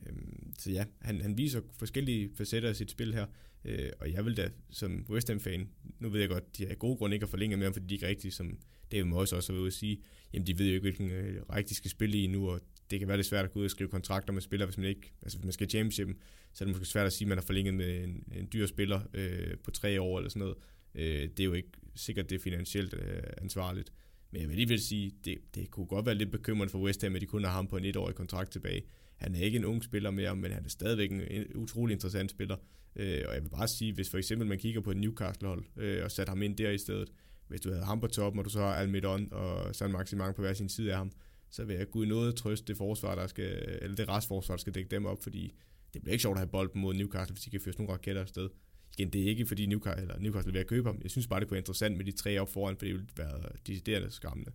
Øh, 0.06 0.14
så 0.60 0.72
ja, 0.72 0.86
han, 1.02 1.22
han 1.22 1.38
viser 1.38 1.62
forskellige 1.78 2.30
facetter 2.38 2.70
af 2.70 2.76
sit 2.76 2.92
spil 2.92 3.14
her, 3.14 3.26
øh, 3.66 3.90
og 4.00 4.12
jeg 4.12 4.26
vil 4.26 4.38
da 4.38 4.50
som 4.70 5.06
West 5.10 5.28
Ham-fan, 5.28 5.70
nu 6.00 6.10
ved 6.10 6.20
jeg 6.20 6.30
godt, 6.30 6.58
de 6.58 6.68
har 6.68 6.76
gode 6.76 6.98
grunde 6.98 7.16
ikke 7.16 7.24
at 7.24 7.30
forlænge 7.30 7.58
med 7.58 7.66
ham, 7.66 7.74
fordi 7.74 7.88
de 7.88 7.96
ikke 7.96 8.08
rigtig, 8.08 8.34
som 8.34 8.60
David 8.92 9.04
Moyes 9.04 9.34
også 9.34 9.52
har 9.52 9.54
været 9.54 9.62
ude 9.62 9.68
at 9.68 9.74
sige, 9.74 10.02
jamen 10.34 10.48
de 10.48 10.60
ved 10.60 10.68
jo 10.68 10.74
ikke, 10.74 10.82
hvilken 10.82 11.12
øh, 11.12 11.42
række 11.50 11.70
de 11.70 11.76
skal 11.76 11.92
spille 11.92 12.18
i 12.18 12.28
nu, 12.28 12.50
og 12.50 12.62
det 12.92 13.00
kan 13.00 13.08
være 13.08 13.18
lidt 13.18 13.28
svært 13.28 13.46
at 13.46 13.52
gå 13.52 13.60
ud 13.60 13.66
og 13.66 13.72
skrive 13.72 13.90
kontrakter 13.90 14.34
med 14.34 14.42
spillere, 14.42 14.68
hvis 14.68 14.78
man 14.78 14.88
ikke, 14.88 15.14
altså 15.22 15.38
hvis 15.38 15.46
man 15.46 15.54
skal 15.54 15.70
championship, 15.70 16.08
så 16.54 16.64
er 16.64 16.66
det 16.66 16.76
måske 16.76 16.86
svært 16.86 17.06
at 17.06 17.14
sige, 17.14 17.26
at 17.26 17.30
man 17.30 17.38
har 17.38 17.46
forlænget 17.46 17.74
med 17.74 18.04
en, 18.04 18.24
en 18.36 18.50
dyr 18.54 18.66
spiller 18.66 19.02
øh, 19.14 19.58
på 19.64 19.72
tre 19.72 20.02
år 20.02 20.18
eller 20.18 20.30
sådan 20.30 20.40
noget. 20.40 20.58
Øh, 20.96 21.30
det 21.30 21.40
er 21.40 21.44
jo 21.44 21.54
ikke 21.54 21.70
sikkert, 21.96 22.30
det 22.30 22.36
er 22.36 22.40
finansielt 22.40 22.94
øh, 22.94 23.24
ansvarligt. 23.38 23.94
Men 24.32 24.42
jeg 24.42 24.50
vil 24.50 24.54
alligevel 24.54 24.82
sige, 24.82 25.12
det, 25.26 25.38
det 25.56 25.72
kunne 25.72 25.86
godt 25.86 26.06
være 26.06 26.16
lidt 26.16 26.32
bekymrende 26.32 26.72
for 26.72 26.80
West 26.80 27.02
Ham, 27.02 27.16
at 27.16 27.22
de 27.22 27.26
kun 27.26 27.44
har 27.44 27.52
ham 27.52 27.68
på 27.68 27.78
en 27.78 27.86
etårig 27.86 28.16
kontrakt 28.16 28.52
tilbage. 28.52 28.84
Han 29.18 29.36
er 29.36 29.40
ikke 29.40 29.58
en 29.58 29.66
ung 29.66 29.84
spiller 29.84 30.12
mere, 30.12 30.36
men 30.36 30.52
han 30.52 30.66
er 30.66 30.70
stadigvæk 30.70 31.12
en, 31.12 31.22
en 31.22 31.56
utrolig 31.56 31.94
interessant 31.94 32.32
spiller. 32.32 32.58
Øh, 32.96 33.22
og 33.28 33.34
jeg 33.34 33.44
vil 33.44 33.50
bare 33.50 33.68
sige, 33.68 33.94
hvis 33.94 34.10
for 34.10 34.18
eksempel 34.18 34.48
man 34.48 34.58
kigger 34.58 34.82
på 34.82 34.92
et 34.92 34.98
Newcastle-hold 34.98 35.64
øh, 35.78 36.04
og 36.04 36.12
satte 36.12 36.30
ham 36.30 36.42
ind 36.42 36.58
der 36.58 36.70
i 36.70 36.78
stedet, 36.78 37.12
hvis 37.48 37.62
du 37.62 37.70
havde 37.70 37.86
ham 37.86 38.00
på 38.00 38.08
toppen, 38.08 38.40
og 38.40 38.46
du 38.46 38.50
så 38.50 38.60
har 38.60 38.76
Almidon 38.76 39.28
og 39.32 39.76
San 39.76 39.92
Maximang 39.92 40.36
på 40.36 40.42
hver 40.42 40.54
sin 40.54 40.70
side 40.70 40.92
af 40.92 40.98
ham, 40.98 41.12
så 41.50 41.64
vil 41.66 41.76
jeg 41.76 41.90
gud 41.90 42.06
noget 42.06 42.36
trøst 42.36 42.68
det 42.68 42.78
forsvar, 42.78 43.16
der 43.16 43.28
skal, 43.28 43.80
eller 43.82 43.96
det 43.96 44.10
restforsvar, 44.10 44.56
der 44.56 44.62
skal 44.62 44.76
dække 44.76 44.92
dem 44.92 45.06
op, 45.06 45.24
fordi 45.24 45.54
det 45.94 46.02
bliver 46.02 46.12
ikke 46.12 46.22
sjovt 46.22 46.36
at 46.36 46.40
have 46.40 46.50
bolden 46.50 46.82
mod 46.82 46.94
Newcastle, 46.94 47.34
hvis 47.34 47.44
de 47.44 47.50
kan 47.50 47.62
føre 47.62 47.74
sådan 47.74 47.84
nogle 47.84 47.94
raketter 47.94 48.22
afsted. 48.22 48.50
Igen, 48.98 49.14
det 49.14 49.22
er 49.24 49.26
ikke 49.26 49.46
fordi 49.46 49.66
Newcastle, 49.66 50.02
eller 50.02 50.20
Newcastle 50.20 50.54
vil 50.54 50.60
at 50.60 50.68
købe 50.68 50.90
ham. 50.90 51.00
Jeg 51.04 51.12
synes 51.12 51.28
bare, 51.28 51.40
det 51.40 51.48
kunne 51.48 51.56
være 51.56 51.62
interessant 51.62 51.98
med 51.98 52.06
de 52.06 52.12
tre 52.12 52.40
op 52.40 52.50
foran, 52.50 52.76
for 52.76 52.86
det 52.86 52.94
ville 52.94 53.08
være 53.18 53.42
deciderende 53.68 54.12
skræmmende. 54.12 54.52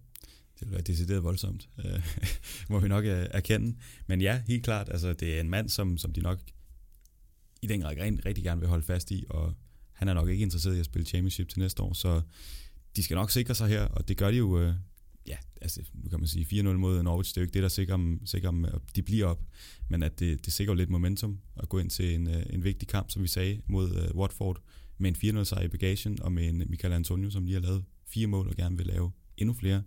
Det 0.61 0.67
vil 0.67 0.73
være 0.73 0.83
decideret 0.83 1.23
voldsomt, 1.23 1.69
må 2.71 2.81
vi 2.81 2.89
nok 2.89 3.05
øh, 3.05 3.27
erkende. 3.31 3.77
Men 4.07 4.21
ja, 4.21 4.43
helt 4.47 4.65
klart, 4.65 4.89
altså 4.89 5.13
det 5.13 5.37
er 5.37 5.41
en 5.41 5.51
mand, 5.51 5.69
som, 5.69 5.99
som 5.99 6.13
de 6.13 6.21
nok 6.21 6.39
i 7.63 7.67
den 7.67 7.81
grad 7.81 7.97
rent 7.97 8.27
rigtig 8.27 8.45
gerne 8.45 8.61
vil 8.61 8.69
holde 8.69 8.85
fast 8.85 9.11
i, 9.11 9.25
og 9.31 9.55
han 9.93 10.09
er 10.09 10.15
nok 10.15 10.29
ikke 10.29 10.43
interesseret 10.43 10.77
i 10.77 10.79
at 10.79 10.85
spille 10.85 11.07
championship 11.07 11.49
til 11.49 11.59
næste 11.59 11.83
år, 11.83 11.93
så 11.93 12.21
de 12.97 13.03
skal 13.03 13.15
nok 13.15 13.31
sikre 13.31 13.55
sig 13.55 13.69
her, 13.69 13.83
og 13.83 14.09
det 14.09 14.17
gør 14.17 14.31
de 14.31 14.37
jo, 14.37 14.61
øh, 14.61 14.75
ja, 15.27 15.37
altså 15.61 15.83
nu 15.95 16.09
kan 16.09 16.19
man 16.19 16.29
sige 16.29 16.63
4-0 16.63 16.63
mod 16.73 17.03
Norwich, 17.03 17.35
det 17.35 17.37
er 17.37 17.41
jo 17.41 17.45
ikke 17.45 17.55
det, 17.55 17.63
der 17.63 17.69
sikrer 17.69 17.97
dem, 17.97 18.27
sikrer 18.27 18.51
dem 18.51 18.65
at 18.65 18.81
de 18.97 19.03
bliver 19.03 19.27
op, 19.27 19.45
men 19.89 20.03
at 20.03 20.21
det, 20.21 20.45
det 20.45 20.53
sikrer 20.53 20.73
jo 20.73 20.77
lidt 20.77 20.91
momentum 20.91 21.41
at 21.57 21.69
gå 21.69 21.79
ind 21.79 21.91
til 21.91 22.15
en, 22.15 22.29
øh, 22.29 22.43
en 22.51 22.65
vigtig 22.65 22.89
kamp, 22.89 23.11
som 23.11 23.23
vi 23.23 23.29
sagde, 23.29 23.61
mod 23.67 23.97
øh, 23.97 24.17
Watford, 24.17 24.63
med 24.99 25.23
en 25.23 25.39
4-0 25.39 25.45
sejr 25.45 25.63
i 25.63 25.69
bagagen, 25.69 26.23
og 26.23 26.33
med 26.33 26.49
en 26.49 26.63
Michael 26.67 26.95
Antonio, 26.95 27.31
som 27.31 27.45
lige 27.45 27.55
har 27.55 27.61
lavet 27.61 27.85
fire 28.07 28.27
mål 28.27 28.49
og 28.49 28.55
gerne 28.55 28.77
vil 28.77 28.87
lave 28.87 29.13
endnu 29.37 29.55
flere. 29.55 29.83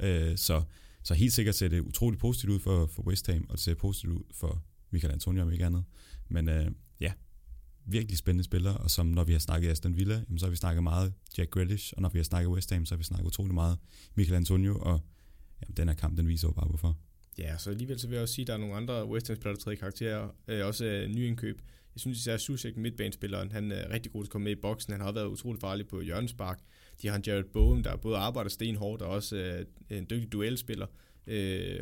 Øh, 0.00 0.36
så, 0.36 0.62
så 1.02 1.14
helt 1.14 1.32
sikkert 1.32 1.54
ser 1.54 1.68
det 1.68 1.80
utroligt 1.80 2.20
positivt 2.20 2.52
ud 2.52 2.58
for, 2.58 2.86
for 2.86 3.02
West 3.02 3.26
Ham, 3.26 3.46
og 3.48 3.52
det 3.52 3.60
ser 3.60 3.74
positivt 3.74 4.12
ud 4.12 4.22
for 4.34 4.64
Michael 4.90 5.12
Antonio, 5.12 5.42
om 5.42 5.52
ikke 5.52 5.66
andet. 5.66 5.84
Men 6.28 6.48
øh, 6.48 6.70
ja, 7.00 7.12
virkelig 7.84 8.18
spændende 8.18 8.44
spillere, 8.44 8.76
og 8.76 8.90
som 8.90 9.06
når 9.06 9.24
vi 9.24 9.32
har 9.32 9.38
snakket 9.38 9.70
Aston 9.70 9.96
Villa, 9.96 10.14
jamen, 10.14 10.38
så 10.38 10.46
har 10.46 10.50
vi 10.50 10.56
snakket 10.56 10.82
meget 10.82 11.12
Jack 11.38 11.50
Grealish, 11.50 11.92
og 11.96 12.02
når 12.02 12.08
vi 12.08 12.18
har 12.18 12.24
snakket 12.24 12.50
West 12.50 12.72
Ham, 12.72 12.86
så 12.86 12.94
har 12.94 12.98
vi 12.98 13.04
snakket 13.04 13.26
utrolig 13.26 13.54
meget 13.54 13.78
Michael 14.14 14.36
Antonio, 14.36 14.78
og 14.78 15.00
jamen, 15.62 15.76
den 15.76 15.88
her 15.88 15.94
kamp, 15.94 16.16
den 16.16 16.28
viser 16.28 16.48
jo 16.48 16.52
bare 16.52 16.66
hvorfor. 16.68 16.98
Ja, 17.38 17.58
så 17.58 17.70
alligevel 17.70 17.98
så 17.98 18.06
vil 18.08 18.14
jeg 18.14 18.22
også 18.22 18.34
sige, 18.34 18.42
at 18.42 18.46
der 18.46 18.52
er 18.54 18.58
nogle 18.58 18.74
andre 18.74 19.08
West 19.08 19.28
Ham-spillere, 19.28 19.54
der 19.54 19.60
tredje 19.60 19.76
karakterer, 19.76 20.28
øh, 20.48 20.66
også 20.66 20.84
øh, 20.84 21.08
nyindkøb. 21.08 21.62
Jeg 21.94 22.00
synes 22.00 22.18
især 22.18 22.36
Susek, 22.36 22.76
midtbanespilleren, 22.76 23.52
han 23.52 23.72
er 23.72 23.90
rigtig 23.90 24.12
god 24.12 24.22
til 24.22 24.28
at 24.28 24.32
komme 24.32 24.44
med 24.44 24.52
i 24.52 24.60
boksen. 24.60 24.92
Han 24.92 25.00
har 25.00 25.12
været 25.12 25.26
utrolig 25.26 25.60
farlig 25.60 25.88
på 25.88 26.00
hjørnespark. 26.00 26.60
De 27.02 27.08
har 27.08 27.16
en 27.16 27.22
Jared 27.26 27.44
Bowen, 27.52 27.84
der 27.84 27.96
både 27.96 28.16
arbejder 28.16 28.50
stenhårdt 28.50 29.02
og 29.02 29.10
også 29.10 29.36
øh, 29.36 29.66
en 29.98 30.06
dygtig 30.10 30.32
duelspiller. 30.32 30.86
Øh, 31.26 31.80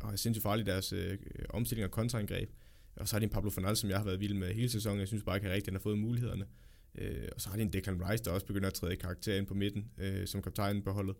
og 0.00 0.12
er 0.12 0.16
sindssygt 0.16 0.42
farlig 0.42 0.62
i 0.62 0.70
deres 0.70 0.92
øh, 0.92 1.18
omstilling 1.50 1.84
og 1.84 1.90
kontraangreb. 1.90 2.50
Og 2.96 3.08
så 3.08 3.14
har 3.14 3.18
de 3.20 3.24
en 3.24 3.30
Pablo 3.30 3.50
Fernandes, 3.50 3.78
som 3.78 3.90
jeg 3.90 3.98
har 3.98 4.04
været 4.04 4.20
vild 4.20 4.34
med 4.34 4.54
hele 4.54 4.68
sæsonen. 4.68 5.00
Jeg 5.00 5.08
synes 5.08 5.22
bare 5.22 5.36
ikke 5.36 5.48
rigtigt, 5.48 5.66
han 5.66 5.74
har 5.74 5.80
fået 5.80 5.98
mulighederne. 5.98 6.46
Øh, 6.94 7.28
og 7.34 7.40
så 7.40 7.48
har 7.48 7.56
de 7.56 7.62
en 7.62 7.72
Declan 7.72 8.10
Rice, 8.10 8.24
der 8.24 8.30
også 8.30 8.46
begynder 8.46 8.68
at 8.68 8.74
træde 8.74 8.92
i 8.92 8.96
karakter 8.96 9.36
ind 9.36 9.46
på 9.46 9.54
midten, 9.54 9.90
øh, 9.98 10.26
som 10.26 10.42
kaptajnen 10.42 10.82
på 10.82 10.90
holdet. 10.90 11.16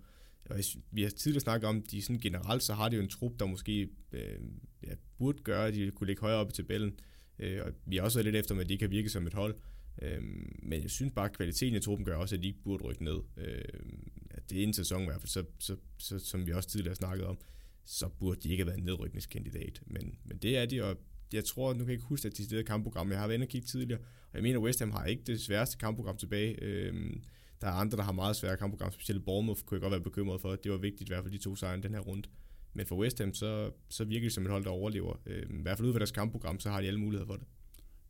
Og 0.51 0.59
vi 0.91 1.03
har 1.03 1.11
tidligere 1.11 1.41
snakket 1.41 1.69
om, 1.69 1.83
de 1.83 2.03
sådan 2.03 2.21
generelt, 2.21 2.63
så 2.63 2.75
har 2.75 2.89
de 2.89 2.97
jo 2.97 3.03
en 3.03 3.09
trup, 3.09 3.33
der 3.39 3.47
måske 3.47 3.89
øh, 4.13 4.39
ja, 4.87 4.95
burde 5.19 5.43
gøre, 5.43 5.67
at 5.67 5.75
de 5.75 5.91
kunne 5.91 6.07
ligge 6.07 6.21
højere 6.21 6.39
op 6.39 6.49
i 6.49 6.53
tabellen. 6.53 6.99
Øh, 7.39 7.61
og 7.65 7.73
vi 7.87 7.97
har 7.97 8.03
også 8.03 8.19
været 8.19 8.25
lidt 8.25 8.37
efter, 8.37 8.61
at 8.61 8.69
de 8.69 8.79
kan 8.79 8.91
virke 8.91 9.09
som 9.09 9.27
et 9.27 9.35
hold. 9.35 9.55
Øh, 10.03 10.23
men 10.63 10.83
jeg 10.83 10.91
synes 10.91 11.13
bare, 11.13 11.25
at 11.25 11.37
kvaliteten 11.37 11.77
i 11.77 11.81
truppen 11.81 12.05
gør 12.05 12.17
også, 12.17 12.35
at 12.35 12.43
de 12.43 12.49
ikke 12.49 12.63
burde 12.65 12.85
rykke 12.85 13.05
ned. 13.05 13.19
Øh, 13.37 13.65
det 14.51 14.59
er 14.59 14.63
en 14.63 14.73
sæson 14.73 15.03
i 15.03 15.05
hvert 15.05 15.21
fald, 15.21 15.29
så, 15.29 15.45
så, 15.59 15.77
så, 15.99 16.19
som 16.19 16.47
vi 16.47 16.53
også 16.53 16.69
tidligere 16.69 16.91
har 16.91 16.95
snakket 16.95 17.27
om, 17.27 17.39
så 17.85 18.09
burde 18.09 18.41
de 18.41 18.49
ikke 18.49 18.63
have 18.63 18.67
været 18.67 18.79
en 18.79 18.85
nedrykningskandidat. 18.85 19.83
Men, 19.87 20.19
men 20.25 20.39
det 20.39 20.57
er 20.59 20.67
de, 20.67 20.83
og 20.83 20.97
jeg 21.35 21.45
tror, 21.45 21.73
nu 21.73 21.79
kan 21.79 21.87
jeg 21.87 21.92
ikke 21.92 22.05
huske, 22.05 22.29
at 22.29 22.37
de 22.37 22.45
steder 22.45 22.62
kampprogram, 22.62 23.11
jeg 23.11 23.18
har 23.18 23.27
været 23.27 23.35
inde 23.35 23.45
og 23.45 23.49
kigge 23.49 23.66
tidligere, 23.66 24.01
og 24.01 24.35
jeg 24.35 24.42
mener, 24.42 24.59
West 24.59 24.79
Ham 24.79 24.90
har 24.90 25.05
ikke 25.05 25.23
det 25.27 25.40
sværeste 25.40 25.79
kampprogram 25.79 26.16
tilbage. 26.16 26.62
Øh, 26.62 26.95
der 27.61 27.68
er 27.68 27.73
andre, 27.73 27.97
der 27.97 28.03
har 28.03 28.12
meget 28.12 28.37
svære 28.37 28.57
kampprogram, 28.57 28.92
specielt 28.92 29.25
Bournemouth 29.25 29.61
kunne 29.62 29.77
jeg 29.77 29.81
godt 29.81 29.90
være 29.90 30.01
bekymret 30.01 30.40
for. 30.40 30.57
Det 30.57 30.73
var 30.73 30.79
vigtigt 30.79 31.11
i 31.11 31.12
hvert 31.12 31.25
fald, 31.25 31.33
de 31.33 31.38
to 31.38 31.57
sejre 31.57 31.81
den 31.81 31.95
her 31.95 32.01
runde. 32.01 32.29
Men 32.75 32.87
for 32.87 32.97
West 32.97 33.18
Ham, 33.18 33.35
så, 33.35 33.71
så 33.88 34.05
virker 34.05 34.25
det 34.25 34.33
som 34.33 34.45
et 34.45 34.51
hold, 34.51 34.64
der 34.64 34.71
overlever. 34.71 35.21
Øh, 35.27 35.42
I 35.42 35.62
hvert 35.62 35.79
fald 35.79 35.88
ud 35.88 35.92
fra 35.92 35.99
deres 35.99 36.11
kampprogram, 36.11 36.61
så 36.61 36.71
har 36.71 36.81
de 36.81 36.87
alle 36.87 37.01
muligheder 37.01 37.27
for 37.27 37.37
det. 37.37 37.47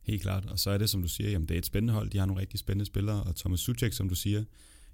Helt 0.01 0.21
klart, 0.21 0.45
og 0.45 0.59
så 0.59 0.69
er 0.69 0.77
det, 0.77 0.89
som 0.89 1.01
du 1.01 1.07
siger, 1.07 1.29
jamen 1.29 1.47
det 1.47 1.55
er 1.55 1.57
et 1.57 1.65
spændende 1.65 1.93
hold, 1.93 2.09
de 2.09 2.17
har 2.17 2.25
nogle 2.25 2.41
rigtig 2.41 2.59
spændende 2.59 2.85
spillere, 2.85 3.23
og 3.23 3.35
Thomas 3.35 3.59
Suchek, 3.59 3.93
som 3.93 4.09
du 4.09 4.15
siger, 4.15 4.43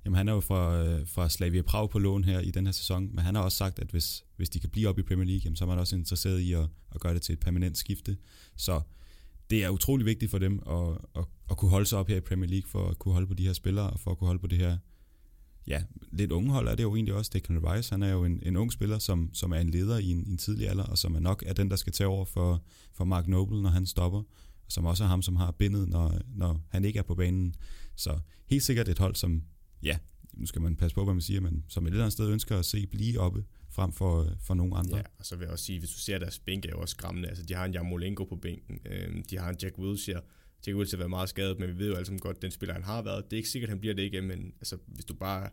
jamen 0.06 0.18
han 0.18 0.28
er 0.28 0.34
jo 0.34 0.40
fra, 0.40 0.84
øh, 0.84 1.08
fra 1.08 1.30
Slavia 1.30 1.62
Prag 1.62 1.90
på 1.90 2.00
lån 2.00 2.24
her 2.24 2.40
i 2.40 2.52
den 2.52 2.66
her 2.66 2.72
sæson, 2.72 3.10
men 3.16 3.26
han 3.26 3.36
har 3.36 3.42
også 3.42 3.58
sagt, 3.58 3.80
at 3.80 3.88
hvis, 3.92 4.26
hvis 4.36 4.50
de 4.50 4.60
kan 4.60 4.70
blive 4.70 4.90
op 4.90 5.00
i 5.00 5.02
Premier 5.02 5.26
League, 5.26 5.42
jamen, 5.44 5.56
så 5.56 5.64
er 5.64 5.68
man 5.68 5.80
også 5.80 5.96
interesseret 5.96 6.40
i 6.40 6.54
at, 6.54 6.68
at 6.96 7.02
gøre 7.02 7.14
det 7.14 7.22
til 7.22 7.34
et 7.34 7.40
permanent 7.40 7.78
skifte. 7.78 8.18
Så 8.56 8.82
det 9.50 9.64
er 9.64 9.70
utrolig 9.70 10.06
vigtigt 10.06 10.32
for 10.32 10.38
dem 10.38 10.60
at, 10.70 10.98
at, 11.16 11.26
at 11.50 11.58
kunne 11.58 11.72
holde 11.72 11.86
sig 11.86 12.00
op 12.00 12.08
her 12.08 12.18
i 12.18 12.20
Premier 12.20 12.50
League, 12.50 12.70
for 12.70 12.88
at 12.88 13.00
kunne 13.00 13.14
holde 13.14 13.28
på 13.28 13.34
de 13.34 13.46
her 13.46 13.54
spillere, 13.54 13.90
og 13.90 14.00
for 14.00 14.12
at 14.12 14.18
kunne 14.18 14.28
holde 14.28 14.42
på 14.42 14.48
det 14.48 14.58
her, 14.58 14.78
ja, 15.68 15.84
lidt 16.12 16.32
unge 16.32 16.52
hold 16.52 16.68
er 16.68 16.76
det 16.76 16.84
jo 16.84 16.96
egentlig 16.96 17.14
også. 17.14 17.32
Declan 17.34 17.72
Rice, 17.72 17.92
han 17.92 18.04
er 18.04 18.10
jo 18.10 18.26
en, 18.26 18.40
en 18.44 18.56
ung 18.56 18.74
spiller, 18.74 19.00
som, 19.00 19.30
som 19.34 19.52
er 19.52 19.60
en 19.60 19.70
leder 19.70 19.98
i 19.98 20.12
en, 20.12 20.28
i 20.28 20.32
en 20.32 20.38
tidlig 20.38 20.70
alder, 20.70 20.84
og 20.84 20.98
som 20.98 21.16
er 21.16 21.20
nok 21.20 21.44
er 21.48 21.54
den, 21.54 21.70
der 21.70 21.76
skal 21.76 21.94
tage 21.94 22.08
over 22.08 22.26
for, 22.26 22.64
for 22.94 23.06
Mark 23.06 23.28
Noble, 23.28 23.62
når 23.62 23.70
han 23.70 23.86
stopper, 23.86 24.20
og 24.66 24.72
som 24.72 24.86
også 24.86 25.04
er 25.04 25.08
ham, 25.08 25.22
som 25.22 25.36
har 25.36 25.52
bindet, 25.52 25.90
når, 25.90 26.20
når 26.36 26.62
han 26.70 26.86
ikke 26.86 27.00
er 27.00 27.04
på 27.04 27.16
banen. 27.16 27.56
Så 27.96 28.20
helt 28.46 28.64
sikkert 28.64 28.90
et 28.90 29.00
hold, 29.00 29.16
som, 29.16 29.44
ja, 29.84 29.98
nu 30.34 30.46
skal 30.46 30.62
man 30.62 30.76
passe 30.76 30.96
på, 30.96 31.04
hvad 31.04 31.14
man 31.14 31.22
siger, 31.22 31.42
men 31.42 31.66
som 31.68 31.86
et 31.86 31.92
eller 31.92 32.04
andet 32.04 32.14
sted 32.14 32.30
ønsker 32.30 32.58
at 32.58 32.66
se 32.66 32.88
blive 32.88 33.20
oppe, 33.20 33.44
frem 33.72 33.92
for, 33.92 34.24
øh, 34.24 34.32
for 34.42 34.54
nogle 34.54 34.76
andre. 34.76 34.98
Ja, 34.98 35.04
og 35.20 35.26
så 35.26 35.36
vil 35.36 35.46
jeg 35.46 35.52
også 35.52 35.66
sige, 35.66 35.80
hvis 35.80 35.90
du 35.90 36.00
ser 36.00 36.20
deres 36.20 36.40
bænk 36.40 36.66
er 36.66 36.70
jo 36.70 36.80
også 36.80 36.92
skræmmende. 36.92 37.30
Altså, 37.30 37.44
de 37.44 37.54
har 37.54 37.66
en 37.66 37.74
Jamolenko 37.74 38.24
på 38.24 38.36
bænken, 38.36 38.80
øh, 38.86 39.24
de 39.30 39.38
har 39.38 39.50
en 39.50 39.58
Jack 39.64 39.78
Wilshere. 39.78 40.22
Jack 40.68 40.78
Wilshere 40.78 40.98
har 40.98 41.04
været 41.04 41.10
meget 41.10 41.30
skadet, 41.30 41.60
men 41.60 41.70
vi 41.70 41.78
ved 41.78 41.88
jo 41.88 41.96
alle 41.96 42.06
sammen 42.06 42.20
godt, 42.20 42.42
den 42.42 42.52
spiller, 42.52 42.74
han 42.74 42.84
har 42.84 43.02
været. 43.02 43.26
Det 43.26 43.34
er 43.34 43.38
ikke 43.38 43.50
sikkert, 43.50 43.70
han 43.70 43.80
bliver 43.80 43.96
det 43.96 44.04
igen, 44.04 44.28
men 44.28 44.54
altså, 44.62 44.78
hvis 44.88 45.06
du 45.06 45.14
bare 45.14 45.50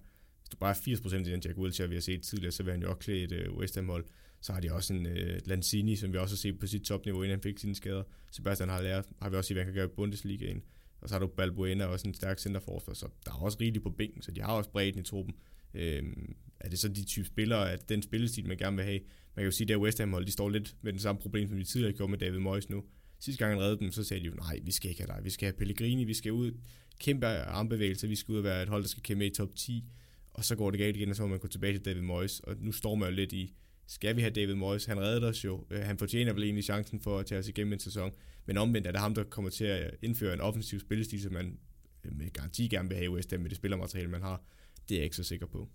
hvis 0.46 0.50
du 0.50 0.56
bare 0.56 0.70
er 0.70 0.74
80% 0.74 1.28
i 1.28 1.32
den 1.32 1.40
Jack 1.44 1.58
Wilshere, 1.58 1.88
vi 1.88 1.94
har 1.94 2.00
set 2.00 2.22
tidligere, 2.22 2.52
så 2.52 2.62
vil 2.62 2.72
han 2.72 2.82
jo 2.82 2.88
også 2.88 2.98
klæde 2.98 3.22
et 3.22 3.32
øh, 3.32 3.52
West 3.56 3.74
Ham 3.74 3.88
hold. 3.88 4.04
Så 4.40 4.52
har 4.52 4.60
de 4.60 4.72
også 4.72 4.94
en 4.94 5.06
øh, 5.06 5.40
Lanzini, 5.44 5.96
som 5.96 6.12
vi 6.12 6.18
også 6.18 6.34
har 6.34 6.36
set 6.36 6.58
på 6.58 6.66
sit 6.66 6.82
topniveau, 6.82 7.22
inden 7.22 7.30
han 7.30 7.42
fik 7.42 7.58
sine 7.58 7.74
skader. 7.74 8.02
Sebastian 8.30 8.68
har 8.68 8.82
lært, 8.82 9.06
har 9.22 9.30
vi 9.30 9.36
også 9.36 9.48
set, 9.48 9.54
hvad 9.54 9.64
han 9.64 9.72
kan 9.72 9.74
gøre 9.74 9.92
i 9.92 9.96
Bundesligaen. 9.96 10.62
Og 11.00 11.08
så 11.08 11.14
har 11.14 11.20
du 11.20 11.26
Balbuena, 11.26 11.84
også 11.84 12.08
en 12.08 12.14
stærk 12.14 12.38
centerforsvar, 12.38 12.94
så 12.94 13.08
der 13.24 13.32
er 13.32 13.36
også 13.36 13.58
rigeligt 13.60 13.84
på 13.84 13.90
bænken, 13.90 14.22
så 14.22 14.30
de 14.30 14.42
har 14.42 14.52
også 14.52 14.70
bredden 14.70 15.00
i 15.00 15.02
truppen. 15.02 15.34
Øhm, 15.74 16.36
er 16.60 16.68
det 16.68 16.78
så 16.78 16.88
de 16.88 17.04
type 17.04 17.26
spillere, 17.26 17.72
at 17.72 17.88
den 17.88 18.02
spillestil, 18.02 18.46
man 18.46 18.56
gerne 18.56 18.76
vil 18.76 18.84
have? 18.84 19.00
Man 19.34 19.42
kan 19.42 19.44
jo 19.44 19.50
sige, 19.50 19.74
at 19.74 19.80
West 19.80 19.98
Ham 19.98 20.12
hold, 20.12 20.26
de 20.26 20.32
står 20.32 20.48
lidt 20.48 20.76
med 20.82 20.92
den 20.92 21.00
samme 21.00 21.20
problem, 21.20 21.48
som 21.48 21.58
de 21.58 21.64
tidligere 21.64 21.92
gjorde 21.92 22.10
med 22.10 22.18
David 22.18 22.38
Moyes 22.38 22.70
nu. 22.70 22.84
Sidste 23.18 23.44
gang 23.44 23.54
han 23.54 23.62
reddede 23.62 23.80
dem, 23.80 23.92
så 23.92 24.04
sagde 24.04 24.22
de 24.22 24.26
jo, 24.26 24.34
nej, 24.34 24.60
vi 24.62 24.70
skal 24.70 24.90
ikke 24.90 25.02
have 25.02 25.16
dig, 25.16 25.24
vi 25.24 25.30
skal 25.30 25.46
have 25.46 25.56
Pellegrini, 25.58 26.04
vi 26.04 26.14
skal 26.14 26.32
ud, 26.32 26.52
kæmpe 27.00 27.26
armbevægelser, 27.26 28.08
vi 28.08 28.16
skal 28.16 28.32
ud 28.32 28.38
og 28.38 28.44
være 28.44 28.62
et 28.62 28.68
hold, 28.68 28.82
der 28.82 28.88
skal 28.88 29.02
kæmpe 29.02 29.26
i 29.26 29.30
top 29.30 29.54
10, 29.54 29.84
og 30.30 30.44
så 30.44 30.56
går 30.56 30.70
det 30.70 30.80
galt 30.80 30.96
igen, 30.96 31.10
og 31.10 31.16
så 31.16 31.22
må 31.22 31.28
man 31.28 31.38
gå 31.38 31.48
tilbage 31.48 31.72
til 31.72 31.84
David 31.84 32.02
Moyes, 32.02 32.40
og 32.40 32.56
nu 32.60 32.72
står 32.72 32.94
man 32.94 33.08
jo 33.08 33.14
lidt 33.14 33.32
i, 33.32 33.54
skal 33.86 34.16
vi 34.16 34.20
have 34.20 34.30
David 34.30 34.54
Moyes? 34.54 34.84
Han 34.84 35.00
reddede 35.00 35.26
os 35.26 35.44
jo. 35.44 35.66
Øh, 35.70 35.82
han 35.82 35.98
fortjener 35.98 36.32
vel 36.32 36.42
egentlig 36.42 36.64
chancen 36.64 37.00
for 37.00 37.18
at 37.18 37.26
tage 37.26 37.38
os 37.38 37.48
igennem 37.48 37.72
en 37.72 37.78
sæson. 37.78 38.12
Men 38.46 38.56
omvendt 38.58 38.86
er 38.86 38.92
det 38.92 39.00
ham, 39.00 39.14
der 39.14 39.24
kommer 39.24 39.50
til 39.50 39.64
at 39.64 39.94
indføre 40.02 40.34
en 40.34 40.40
offensiv 40.40 40.80
spillestil, 40.80 41.22
som 41.22 41.32
man 41.32 41.58
øh, 42.04 42.16
med 42.16 42.30
garanti 42.32 42.68
gerne 42.68 42.88
vil 42.88 42.96
have 42.96 43.04
i 43.04 43.08
West 43.08 43.30
Ham 43.30 43.40
med 43.40 43.50
det 43.50 43.56
spillermateriale, 43.56 44.10
man 44.10 44.22
har. 44.22 44.42
Det 44.88 44.94
er 44.94 44.98
jeg 44.98 45.04
ikke 45.04 45.16
så 45.16 45.24
sikker 45.24 45.46
på. 45.46 45.68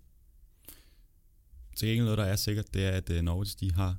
Til 1.76 1.88
gengæld 1.88 2.04
noget, 2.04 2.18
der 2.18 2.24
er 2.24 2.36
sikkert, 2.36 2.74
det 2.74 2.84
er, 2.84 2.90
at 2.90 3.10
øh, 3.10 3.22
Norwich 3.22 3.60
de 3.60 3.72
har 3.72 3.96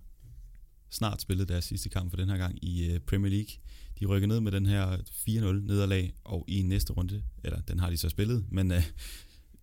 snart 0.89 1.21
spillet 1.21 1.49
deres 1.49 1.65
sidste 1.65 1.89
kamp 1.89 2.09
for 2.09 2.17
den 2.17 2.29
her 2.29 2.37
gang 2.37 2.63
i 2.63 2.99
Premier 3.07 3.31
League. 3.31 3.55
De 3.99 4.05
rykker 4.05 4.27
ned 4.27 4.39
med 4.39 4.51
den 4.51 4.65
her 4.65 4.97
4-0 4.97 5.29
nederlag, 5.29 6.13
og 6.23 6.45
i 6.47 6.61
næste 6.61 6.93
runde, 6.93 7.23
eller 7.43 7.61
den 7.61 7.79
har 7.79 7.89
de 7.89 7.97
så 7.97 8.09
spillet, 8.09 8.45
men 8.49 8.71
uh, 8.71 8.77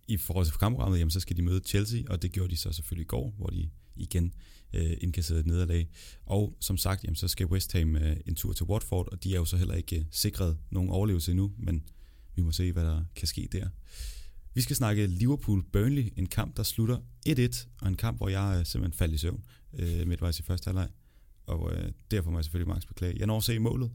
i 0.07 0.17
forhold 0.17 0.45
til 0.45 0.55
kampprogrammet, 0.55 0.99
jamen, 0.99 1.11
så 1.11 1.19
skal 1.19 1.37
de 1.37 1.41
møde 1.41 1.61
Chelsea, 1.65 2.03
og 2.09 2.21
det 2.21 2.31
gjorde 2.31 2.51
de 2.51 2.57
så 2.57 2.71
selvfølgelig 2.71 3.03
i 3.03 3.07
går, 3.07 3.33
hvor 3.37 3.47
de 3.47 3.69
igen 3.95 4.33
øh, 4.73 4.97
indkasseret 5.01 5.39
et 5.39 5.45
nederlag. 5.45 5.89
Og 6.25 6.57
som 6.59 6.77
sagt, 6.77 7.03
jamen, 7.03 7.15
så 7.15 7.27
skal 7.27 7.45
West 7.45 7.73
Ham 7.73 7.95
øh, 7.95 8.17
en 8.25 8.35
tur 8.35 8.53
til 8.53 8.65
Watford, 8.65 9.07
og 9.11 9.23
de 9.23 9.33
er 9.33 9.37
jo 9.37 9.45
så 9.45 9.57
heller 9.57 9.75
ikke 9.75 9.99
øh, 9.99 10.05
sikret 10.11 10.57
nogen 10.69 10.89
overlevelse 10.89 11.31
endnu, 11.31 11.51
men 11.57 11.83
vi 12.35 12.41
må 12.41 12.51
se, 12.51 12.71
hvad 12.71 12.83
der 12.83 13.03
kan 13.15 13.27
ske 13.27 13.49
der. 13.51 13.69
Vi 14.53 14.61
skal 14.61 14.75
snakke 14.75 15.05
Liverpool-Burnley, 15.05 16.13
en 16.15 16.25
kamp, 16.25 16.57
der 16.57 16.63
slutter 16.63 16.97
1-1, 17.29 17.67
og 17.81 17.87
en 17.87 17.95
kamp, 17.95 18.17
hvor 18.17 18.29
jeg 18.29 18.57
øh, 18.59 18.65
simpelthen 18.65 18.97
faldt 18.97 19.13
i 19.13 19.17
søvn 19.17 19.43
øh, 19.73 20.07
midtvejs 20.07 20.39
i 20.39 20.43
første 20.43 20.67
halvleg. 20.67 20.89
Og 21.45 21.73
øh, 21.73 21.91
derfor 22.11 22.31
må 22.31 22.37
jeg 22.37 22.45
selvfølgelig 22.45 22.67
mange 22.67 22.87
beklage. 22.87 23.15
Jeg 23.17 23.27
når 23.27 23.37
at 23.37 23.43
se 23.43 23.59
målet 23.59 23.91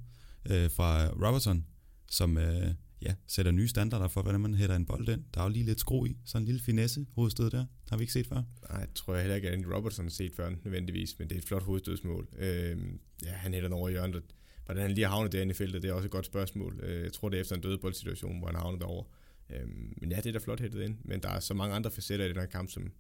øh, 0.51 0.71
fra 0.71 1.07
Robertson, 1.07 1.65
som 2.11 2.39
øh, 2.39 2.75
ja, 3.03 3.15
sætter 3.27 3.53
nye 3.53 3.69
standarder 3.69 4.09
for, 4.09 4.23
hvordan 4.23 4.41
man 4.41 4.55
hætter 4.55 4.77
en 4.77 4.87
bold 4.87 5.09
ind. 5.09 5.25
Der 5.35 5.41
er 5.41 5.45
jo 5.45 5.51
lige 5.51 5.65
lidt 5.65 5.81
skru 5.81 6.07
i, 6.07 6.17
sådan 6.25 6.43
en 6.43 6.47
lille 6.47 6.61
finesse 6.61 7.07
hovedstød 7.13 7.51
der. 7.51 7.67
Har 7.91 7.97
vi 7.97 8.03
ikke 8.03 8.13
set 8.13 8.27
før? 8.27 8.43
Nej, 8.71 8.87
tror 8.95 9.15
jeg 9.15 9.23
heller 9.23 9.37
ikke, 9.37 9.49
at 9.49 9.55
Andy 9.55 9.67
Robertson 9.67 10.05
har 10.05 10.11
set 10.11 10.33
før 10.35 10.51
nødvendigvis, 10.65 11.19
men 11.19 11.29
det 11.29 11.35
er 11.35 11.39
et 11.39 11.45
flot 11.45 11.63
hovedstødsmål. 11.63 12.29
Øh, 12.39 12.77
ja, 13.25 13.31
han 13.31 13.53
hætter 13.55 13.69
den 13.69 13.79
over 13.79 13.89
i 13.89 13.93
hjørnet. 13.93 14.23
Hvordan 14.65 14.83
han 14.83 14.93
lige 14.93 15.05
har 15.05 15.11
havnet 15.11 15.33
derinde 15.33 15.51
i 15.51 15.55
feltet, 15.55 15.83
det 15.83 15.89
er 15.89 15.93
også 15.93 16.07
et 16.07 16.11
godt 16.11 16.27
spørgsmål. 16.27 16.81
Øh, 16.83 17.03
jeg 17.03 17.13
tror, 17.13 17.29
det 17.29 17.37
er 17.37 17.41
efter 17.41 17.57
en 17.57 17.63
dødboldsituation, 17.63 18.39
hvor 18.39 18.47
han 18.47 18.55
havner 18.55 18.67
havnet 18.67 18.81
derover. 18.81 19.05
Øhm, 19.51 19.95
men 19.97 20.11
ja, 20.11 20.17
det 20.17 20.27
er 20.27 20.33
da 20.33 20.39
flot 20.39 20.61
hættet 20.61 20.83
ind, 20.83 20.97
men 21.05 21.23
der 21.23 21.29
er 21.29 21.41
så 21.41 21.55
mange 21.55 21.75
andre 21.75 21.91
facetter 21.91 22.25
i 22.25 22.29
den 22.29 22.37
her 22.37 22.47
kamp, 22.47 22.71
som, 22.71 22.93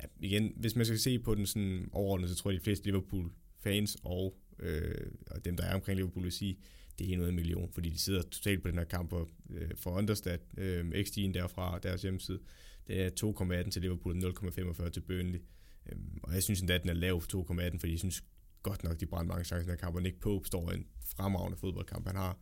ja, 0.00 0.04
igen, 0.20 0.52
hvis 0.56 0.76
man 0.76 0.86
skal 0.86 0.98
se 0.98 1.18
på 1.18 1.34
den 1.34 1.46
sådan 1.46 1.88
overordnet, 1.92 2.30
så 2.30 2.36
tror 2.36 2.50
jeg, 2.50 2.60
de 2.60 2.64
fleste 2.64 2.86
Liverpool-fans 2.86 3.96
og, 4.02 4.38
øh, 4.58 5.10
og 5.30 5.44
dem, 5.44 5.56
der 5.56 5.64
er 5.64 5.74
omkring 5.74 5.96
Liverpool, 5.96 6.24
vil 6.24 6.32
sige, 6.32 6.58
det 6.98 7.12
er 7.12 7.28
en 7.28 7.34
million, 7.34 7.70
fordi 7.72 7.90
de 7.90 7.98
sidder 7.98 8.22
totalt 8.22 8.62
på 8.62 8.68
den 8.68 8.78
her 8.78 8.84
kamp 8.84 9.12
og 9.12 9.28
øh, 9.50 9.70
for 9.76 9.90
understat 9.90 10.40
øh, 10.56 10.88
XG'en 10.88 11.32
derfra 11.32 11.78
deres 11.82 12.02
hjemmeside. 12.02 12.38
Det 12.86 13.02
er 13.02 13.62
2,18 13.64 13.70
til 13.70 13.82
Liverpool 13.82 14.24
og 14.24 14.32
0,45 14.44 14.90
til 14.90 15.00
Burnley. 15.00 15.40
Øh, 15.86 15.98
og 16.22 16.34
jeg 16.34 16.42
synes 16.42 16.60
endda, 16.60 16.74
at 16.74 16.82
den 16.82 16.90
er 16.90 16.94
lav 16.94 17.20
for 17.20 17.52
2,18, 17.52 17.78
fordi 17.78 17.92
jeg 17.92 17.98
synes 17.98 18.24
godt 18.62 18.84
nok, 18.84 19.00
de 19.00 19.06
brænder 19.06 19.28
mange 19.28 19.44
chancer 19.44 19.58
i 19.58 19.70
den 19.70 19.70
her 19.70 19.76
kamp, 19.76 19.96
og 19.96 20.02
Nick 20.02 20.20
Pope 20.20 20.46
står 20.46 20.70
i 20.70 20.74
en 20.74 20.86
fremragende 21.04 21.58
fodboldkamp. 21.58 22.06
Han 22.06 22.16
har 22.16 22.38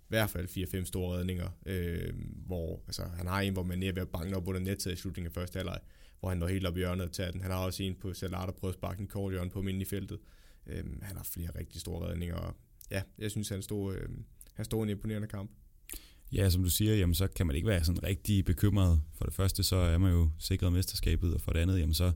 i 0.00 0.08
hvert 0.08 0.30
fald 0.30 0.48
4-5 0.48 0.84
store 0.84 1.18
redninger, 1.18 1.48
øh, 1.66 2.14
hvor 2.46 2.82
altså, 2.86 3.02
han 3.04 3.26
har 3.26 3.40
en, 3.40 3.52
hvor 3.52 3.62
man 3.62 3.82
er 3.82 3.92
ved 3.92 4.02
at 4.02 4.08
banke 4.08 4.36
op 4.36 4.48
under 4.48 4.60
nettet 4.60 4.92
i 4.92 4.96
slutningen 4.96 5.28
af 5.28 5.34
første 5.34 5.56
halvleg, 5.56 5.80
hvor 6.20 6.28
han 6.28 6.38
når 6.38 6.46
helt 6.46 6.66
op 6.66 6.76
i 6.76 6.78
hjørnet 6.78 7.12
til 7.12 7.32
den. 7.32 7.40
Han 7.40 7.50
har 7.50 7.58
også 7.58 7.82
en 7.82 7.94
på 7.94 8.14
Salah, 8.14 8.46
der 8.46 8.52
prøver 8.52 8.72
at 8.72 8.78
sparke 8.78 9.00
en 9.00 9.06
kort 9.06 9.32
hjørne 9.32 9.50
på 9.50 9.62
min 9.62 9.80
i 9.80 9.84
feltet. 9.84 10.18
Øh, 10.66 10.84
han 11.02 11.16
har 11.16 11.24
flere 11.24 11.50
rigtig 11.58 11.80
store 11.80 12.08
redninger, 12.08 12.36
og 12.36 12.56
ja, 12.90 13.02
jeg 13.18 13.30
synes, 13.30 13.48
han 13.48 13.62
stod, 13.62 13.94
øh, 13.94 14.08
han 14.54 14.64
stod 14.64 14.82
en 14.82 14.88
imponerende 14.88 15.28
kamp. 15.28 15.50
Ja, 16.32 16.50
som 16.50 16.62
du 16.62 16.70
siger, 16.70 16.94
jamen, 16.94 17.14
så 17.14 17.26
kan 17.28 17.46
man 17.46 17.56
ikke 17.56 17.68
være 17.68 17.84
sådan 17.84 18.02
rigtig 18.02 18.44
bekymret. 18.44 19.02
For 19.14 19.24
det 19.24 19.34
første, 19.34 19.62
så 19.62 19.76
er 19.76 19.98
man 19.98 20.12
jo 20.12 20.30
sikret 20.38 20.72
mesterskabet, 20.72 21.34
og 21.34 21.40
for 21.40 21.52
det 21.52 21.60
andet, 21.60 21.78
jamen, 21.78 21.94
så, 21.94 22.12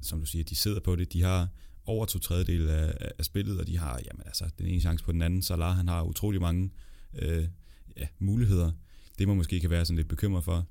som 0.00 0.20
du 0.20 0.26
siger, 0.26 0.44
de 0.44 0.56
sidder 0.56 0.80
på 0.80 0.96
det. 0.96 1.12
De 1.12 1.22
har 1.22 1.48
over 1.84 2.06
to 2.06 2.18
tredjedel 2.18 2.68
af, 2.68 3.12
af 3.18 3.24
spillet, 3.24 3.60
og 3.60 3.66
de 3.66 3.78
har 3.78 4.00
jamen, 4.06 4.22
altså, 4.26 4.44
den 4.58 4.66
ene 4.66 4.80
chance 4.80 5.04
på 5.04 5.12
den 5.12 5.22
anden. 5.22 5.42
Salah, 5.42 5.76
han 5.76 5.88
har 5.88 6.02
utrolig 6.02 6.40
mange 6.40 6.70
øh, 7.14 7.48
ja, 7.96 8.06
muligheder. 8.18 8.72
Det 9.18 9.28
må 9.28 9.34
måske 9.34 9.60
kan 9.60 9.70
være 9.70 9.84
sådan 9.84 9.96
lidt 9.96 10.08
bekymret 10.08 10.44
for. 10.44 10.66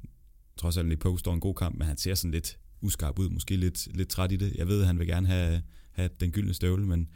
Trods 0.57 0.77
alt, 0.77 0.87
Nick 0.87 1.01
Pope 1.01 1.19
står 1.19 1.33
en 1.33 1.39
god 1.39 1.55
kamp, 1.55 1.77
men 1.77 1.87
han 1.87 1.97
ser 1.97 2.15
sådan 2.15 2.31
lidt 2.31 2.59
uskarp 2.81 3.19
ud, 3.19 3.29
måske 3.29 3.55
lidt, 3.55 3.95
lidt 3.95 4.09
træt 4.09 4.31
i 4.31 4.35
det. 4.35 4.53
Jeg 4.55 4.67
ved, 4.67 4.81
at 4.81 4.87
han 4.87 4.99
vil 4.99 5.07
gerne 5.07 5.27
have, 5.27 5.61
have 5.91 6.09
den 6.19 6.31
gyldne 6.31 6.53
støvle, 6.53 6.85
men 6.85 7.09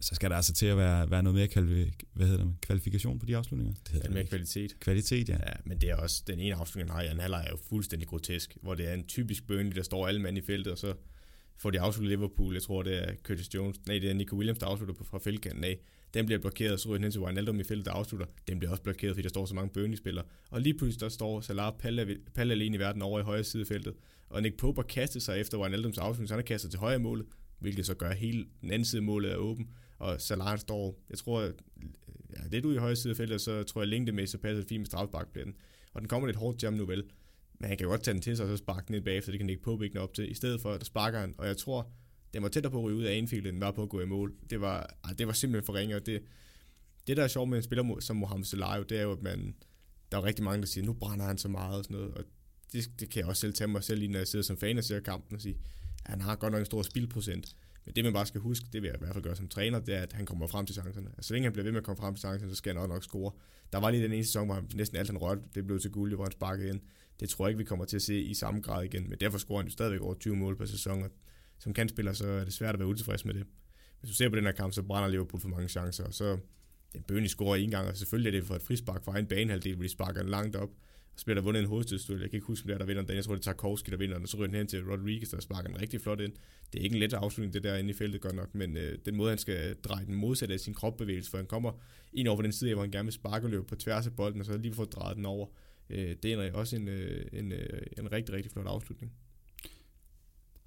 så 0.00 0.14
skal 0.14 0.30
der 0.30 0.36
altså 0.36 0.52
til 0.52 0.66
at 0.66 0.76
være, 0.76 1.10
være 1.10 1.22
noget 1.22 1.34
mere 1.34 1.46
kvalif- 1.46 1.98
hvad 2.12 2.26
hedder 2.26 2.44
det, 2.44 2.54
kvalifikation 2.60 3.18
på 3.18 3.26
de 3.26 3.36
afslutninger. 3.36 3.74
Det 3.84 3.92
hedder 3.92 4.10
mere 4.10 4.24
kvalitet. 4.24 4.80
Kvalitet, 4.80 5.28
ja. 5.28 5.34
ja. 5.34 5.52
men 5.64 5.80
det 5.80 5.90
er 5.90 5.96
også, 5.96 6.22
den 6.26 6.40
ene 6.40 6.54
afslutning, 6.54 6.90
han 6.90 6.96
har 6.96 7.10
i 7.10 7.14
en 7.14 7.20
halvleg, 7.20 7.44
er 7.46 7.50
jo 7.50 7.58
fuldstændig 7.68 8.08
grotesk, 8.08 8.56
hvor 8.62 8.74
det 8.74 8.88
er 8.88 8.94
en 8.94 9.06
typisk 9.06 9.46
Burnley, 9.46 9.72
der 9.72 9.82
står 9.82 10.08
alle 10.08 10.20
mand 10.20 10.38
i 10.38 10.40
feltet, 10.40 10.72
og 10.72 10.78
så 10.78 10.94
får 11.56 11.70
de 11.70 11.80
afsluttet 11.80 12.18
Liverpool. 12.18 12.54
Jeg 12.54 12.62
tror, 12.62 12.82
det 12.82 13.08
er 13.08 13.14
Curtis 13.22 13.54
Jones. 13.54 13.76
Nej, 13.86 13.98
det 13.98 14.10
er 14.10 14.14
Nico 14.14 14.36
Williams, 14.36 14.58
der 14.58 14.66
afslutter 14.66 15.04
fra 15.04 15.18
feltkanten 15.18 15.64
af. 15.64 15.78
Den 16.14 16.26
bliver 16.26 16.38
blokeret, 16.38 16.80
så 16.80 16.88
ryger 16.88 16.98
den 16.98 17.04
hen 17.04 17.12
til 17.12 17.20
Wijnaldum 17.20 17.60
i 17.60 17.64
feltet, 17.64 17.86
der 17.86 17.92
afslutter. 17.92 18.26
Den 18.48 18.58
bliver 18.58 18.70
også 18.70 18.82
blokeret, 18.82 19.14
fordi 19.14 19.22
der 19.22 19.28
står 19.28 19.46
så 19.46 19.54
mange 19.54 19.70
Burnley-spillere. 19.70 20.24
Og 20.50 20.60
lige 20.60 20.74
pludselig 20.74 21.00
der 21.00 21.08
står 21.08 21.40
Salah 21.40 21.72
Palle, 21.78 22.16
Palle 22.34 22.52
alene 22.52 22.76
i 22.76 22.78
verden 22.78 23.02
over 23.02 23.20
i 23.20 23.22
højre 23.22 23.44
side 23.44 23.60
af 23.60 23.66
feltet. 23.66 23.94
Og 24.28 24.42
Nick 24.42 24.56
Pope 24.56 24.78
har 24.78 24.86
kastet 24.86 25.22
sig 25.22 25.40
efter 25.40 25.58
Wijnaldums 25.58 25.98
afslutning, 25.98 26.28
så 26.28 26.34
han 26.34 26.38
har 26.38 26.46
kastet 26.46 26.70
til 26.70 26.80
højre 26.80 26.98
målet, 26.98 27.26
hvilket 27.58 27.86
så 27.86 27.94
gør 27.94 28.12
hele 28.12 28.46
den 28.60 28.70
anden 28.70 28.84
side 28.84 29.00
af 29.00 29.02
målet 29.02 29.32
er 29.32 29.36
åben. 29.36 29.68
Og 30.00 30.20
Salah 30.20 30.58
står, 30.58 30.98
jeg 31.10 31.18
tror, 31.18 31.40
øh, 31.40 31.52
ja, 32.36 32.48
lidt 32.50 32.64
ude 32.64 32.74
i 32.74 32.78
højre 32.78 32.96
side 32.96 33.10
af 33.10 33.16
feltet, 33.16 33.40
så 33.40 33.62
tror 33.62 33.80
jeg, 33.80 33.88
længde 33.88 34.26
så 34.26 34.38
passer 34.38 34.60
det 34.60 34.68
fint 34.68 34.80
med 34.80 34.86
strafsparkplætten. 34.86 35.54
Og 35.92 36.00
den 36.00 36.08
kommer 36.08 36.26
lidt 36.26 36.36
hårdt 36.36 36.62
jam 36.62 36.72
nu 36.72 36.86
vel. 36.86 37.04
Men 37.58 37.68
han 37.68 37.78
kan 37.78 37.84
jo 37.84 37.90
godt 37.90 38.02
tage 38.02 38.12
den 38.12 38.22
til 38.22 38.36
sig, 38.36 38.46
og 38.46 38.50
så 38.50 38.56
sparke 38.56 38.86
den 38.88 38.94
ned 38.94 39.02
bagefter, 39.02 39.32
det 39.32 39.38
kan 39.40 39.50
ikke 39.50 39.62
Pope 39.62 40.00
op 40.00 40.14
til. 40.14 40.30
I 40.30 40.34
stedet 40.34 40.60
for, 40.60 40.72
der 40.76 40.84
sparker 40.84 41.18
han, 41.18 41.34
og 41.38 41.46
jeg 41.46 41.56
tror, 41.56 41.90
den 42.34 42.42
var 42.42 42.48
tættere 42.48 42.70
på 42.70 42.78
at 42.78 42.84
ryge 42.84 42.96
ud 42.96 43.04
af 43.04 43.16
Anfield, 43.16 43.46
end 43.46 43.58
var 43.60 43.70
på 43.70 43.82
at 43.82 43.88
gå 43.88 44.00
i 44.00 44.06
mål. 44.06 44.34
Det 44.50 44.60
var, 44.60 44.96
ah, 45.04 45.18
det 45.18 45.26
var 45.26 45.32
simpelthen 45.32 45.66
for 45.66 45.74
ringe, 45.74 45.96
og 45.96 46.06
det, 46.06 46.22
det 47.06 47.16
der 47.16 47.22
er 47.24 47.28
sjovt 47.28 47.48
med 47.48 47.58
en 47.58 47.62
spiller 47.62 47.96
som 48.00 48.16
Mohamed 48.16 48.44
Salah, 48.44 48.84
det 48.88 48.98
er 48.98 49.02
jo, 49.02 49.12
at 49.12 49.22
man, 49.22 49.54
der 50.12 50.18
er 50.18 50.24
rigtig 50.24 50.44
mange, 50.44 50.60
der 50.60 50.66
siger, 50.66 50.84
nu 50.84 50.92
brænder 50.92 51.26
han 51.26 51.38
så 51.38 51.48
meget 51.48 51.78
og 51.78 51.84
sådan 51.84 51.96
noget, 51.96 52.14
og 52.14 52.24
det, 52.72 52.90
det 53.00 53.10
kan 53.10 53.20
jeg 53.20 53.28
også 53.28 53.40
selv 53.40 53.52
tage 53.52 53.68
mig 53.68 53.84
selv 53.84 54.02
i, 54.02 54.06
når 54.06 54.18
jeg 54.18 54.28
sidder 54.28 54.42
som 54.42 54.56
fan 54.56 54.78
og 54.78 54.84
ser 54.84 55.00
kampen 55.00 55.34
og 55.36 55.42
sige, 55.42 55.56
at 56.04 56.10
han 56.10 56.20
har 56.20 56.36
godt 56.36 56.52
nok 56.52 56.60
en 56.60 56.66
stor 56.66 56.82
spilprocent. 56.82 57.56
Men 57.90 57.94
det 57.94 58.04
man 58.04 58.12
bare 58.12 58.26
skal 58.26 58.40
huske, 58.40 58.66
det 58.72 58.82
vil 58.82 58.88
jeg 58.88 58.96
i 58.96 58.98
hvert 58.98 59.12
fald 59.12 59.24
gøre 59.24 59.36
som 59.36 59.48
træner, 59.48 59.78
det 59.78 59.94
er, 59.94 60.00
at 60.00 60.12
han 60.12 60.26
kommer 60.26 60.46
frem 60.46 60.66
til 60.66 60.74
chancerne. 60.74 61.08
Altså, 61.16 61.28
så 61.28 61.34
længe 61.34 61.46
han 61.46 61.52
bliver 61.52 61.64
ved 61.64 61.72
med 61.72 61.78
at 61.78 61.84
komme 61.84 61.96
frem 61.96 62.14
til 62.14 62.20
chancerne, 62.20 62.50
så 62.50 62.56
skal 62.56 62.72
han 62.72 62.82
også 62.82 62.92
nok 62.92 63.02
score. 63.02 63.32
Der 63.72 63.78
var 63.78 63.90
lige 63.90 64.02
den 64.02 64.12
ene 64.12 64.24
sæson, 64.24 64.46
hvor 64.46 64.54
han 64.54 64.64
næsten 64.74 64.98
alt 64.98 65.08
han 65.08 65.18
rørte, 65.18 65.40
det 65.54 65.66
blev 65.66 65.80
til 65.80 65.90
guld, 65.90 66.14
hvor 66.14 66.24
han 66.24 66.32
sparkede 66.32 66.68
ind. 66.68 66.80
Det 67.20 67.28
tror 67.28 67.46
jeg 67.46 67.50
ikke, 67.50 67.58
vi 67.58 67.64
kommer 67.64 67.84
til 67.84 67.96
at 67.96 68.02
se 68.02 68.20
i 68.20 68.34
samme 68.34 68.60
grad 68.60 68.84
igen, 68.84 69.08
men 69.08 69.18
derfor 69.20 69.38
scorer 69.38 69.58
han 69.58 69.66
jo 69.66 69.72
stadigvæk 69.72 70.00
over 70.00 70.14
20 70.14 70.36
mål 70.36 70.56
per 70.56 70.64
sæson, 70.64 71.02
og 71.02 71.10
som 71.58 71.72
kantspiller, 71.72 72.12
så 72.12 72.28
er 72.28 72.44
det 72.44 72.52
svært 72.52 72.74
at 72.74 72.78
være 72.78 72.88
utilfreds 72.88 73.24
med 73.24 73.34
det. 73.34 73.46
Hvis 74.00 74.10
du 74.10 74.14
ser 74.14 74.28
på 74.28 74.36
den 74.36 74.44
her 74.44 74.52
kamp, 74.52 74.72
så 74.72 74.82
brænder 74.82 75.08
Liverpool 75.08 75.40
for 75.40 75.48
mange 75.48 75.68
chancer, 75.68 76.04
og 76.04 76.14
så 76.14 76.38
den 76.92 77.02
bønne 77.02 77.28
scorer 77.28 77.56
en 77.56 77.70
gang, 77.70 77.88
og 77.88 77.96
selvfølgelig 77.96 78.28
er 78.28 78.40
det 78.40 78.46
for 78.46 78.54
et 78.54 78.62
frispark 78.62 79.04
fra 79.04 79.18
en 79.18 79.26
banehalvdel, 79.26 79.74
hvor 79.74 79.82
de 79.82 79.88
sparker 79.88 80.20
den 80.20 80.30
langt 80.30 80.56
op, 80.56 80.70
så 81.20 81.24
bliver 81.24 81.34
der 81.34 81.42
vundet 81.42 81.60
en 81.60 81.68
hovedstødstød. 81.68 82.20
Jeg 82.20 82.30
kan 82.30 82.36
ikke 82.36 82.46
huske, 82.46 82.64
hvem 82.64 82.74
der, 82.74 82.78
der 82.78 82.86
vinder 82.86 83.02
den. 83.02 83.16
Jeg 83.16 83.24
tror, 83.24 83.34
det 83.34 83.40
er 83.40 83.44
Tarkovski, 83.44 83.90
der 83.90 83.96
vinder 83.96 84.14
den, 84.16 84.22
og 84.22 84.28
så 84.28 84.36
ryger 84.36 84.46
den 84.46 84.56
hen 84.56 84.66
til 84.66 84.84
Rodriguez, 84.84 85.30
der 85.30 85.40
sparker 85.40 85.68
den 85.68 85.80
rigtig 85.80 86.00
flot 86.00 86.20
ind. 86.20 86.32
Det 86.72 86.78
er 86.78 86.82
ikke 86.82 86.94
en 86.94 87.00
let 87.00 87.12
afslutning, 87.12 87.54
det 87.54 87.62
der 87.62 87.76
inde 87.76 87.90
i 87.90 87.92
feltet 87.92 88.20
godt 88.20 88.34
nok, 88.34 88.54
men 88.54 88.76
øh, 88.76 88.98
den 89.04 89.16
måde, 89.16 89.28
han 89.28 89.38
skal 89.38 89.74
dreje 89.74 90.06
den 90.06 90.14
modsatte 90.14 90.54
af 90.54 90.60
sin 90.60 90.74
kropbevægelse, 90.74 91.30
for 91.30 91.38
han 91.38 91.46
kommer 91.46 91.72
ind 92.12 92.28
over 92.28 92.42
den 92.42 92.52
side, 92.52 92.74
hvor 92.74 92.82
han 92.82 92.90
gerne 92.90 93.06
vil 93.06 93.12
sparke 93.12 93.46
og 93.46 93.50
løbe 93.50 93.64
på 93.64 93.76
tværs 93.76 94.06
af 94.06 94.16
bolden, 94.16 94.40
og 94.40 94.46
så 94.46 94.58
lige 94.58 94.74
få 94.74 94.84
drejet 94.84 95.16
den 95.16 95.26
over. 95.26 95.46
Øh, 95.90 96.16
det 96.22 96.32
er 96.32 96.52
også 96.52 96.76
en, 96.76 96.88
øh, 96.88 97.26
en, 97.32 97.52
øh, 97.52 97.82
en 97.98 98.12
rigtig, 98.12 98.34
rigtig 98.34 98.52
flot 98.52 98.66
afslutning. 98.66 99.12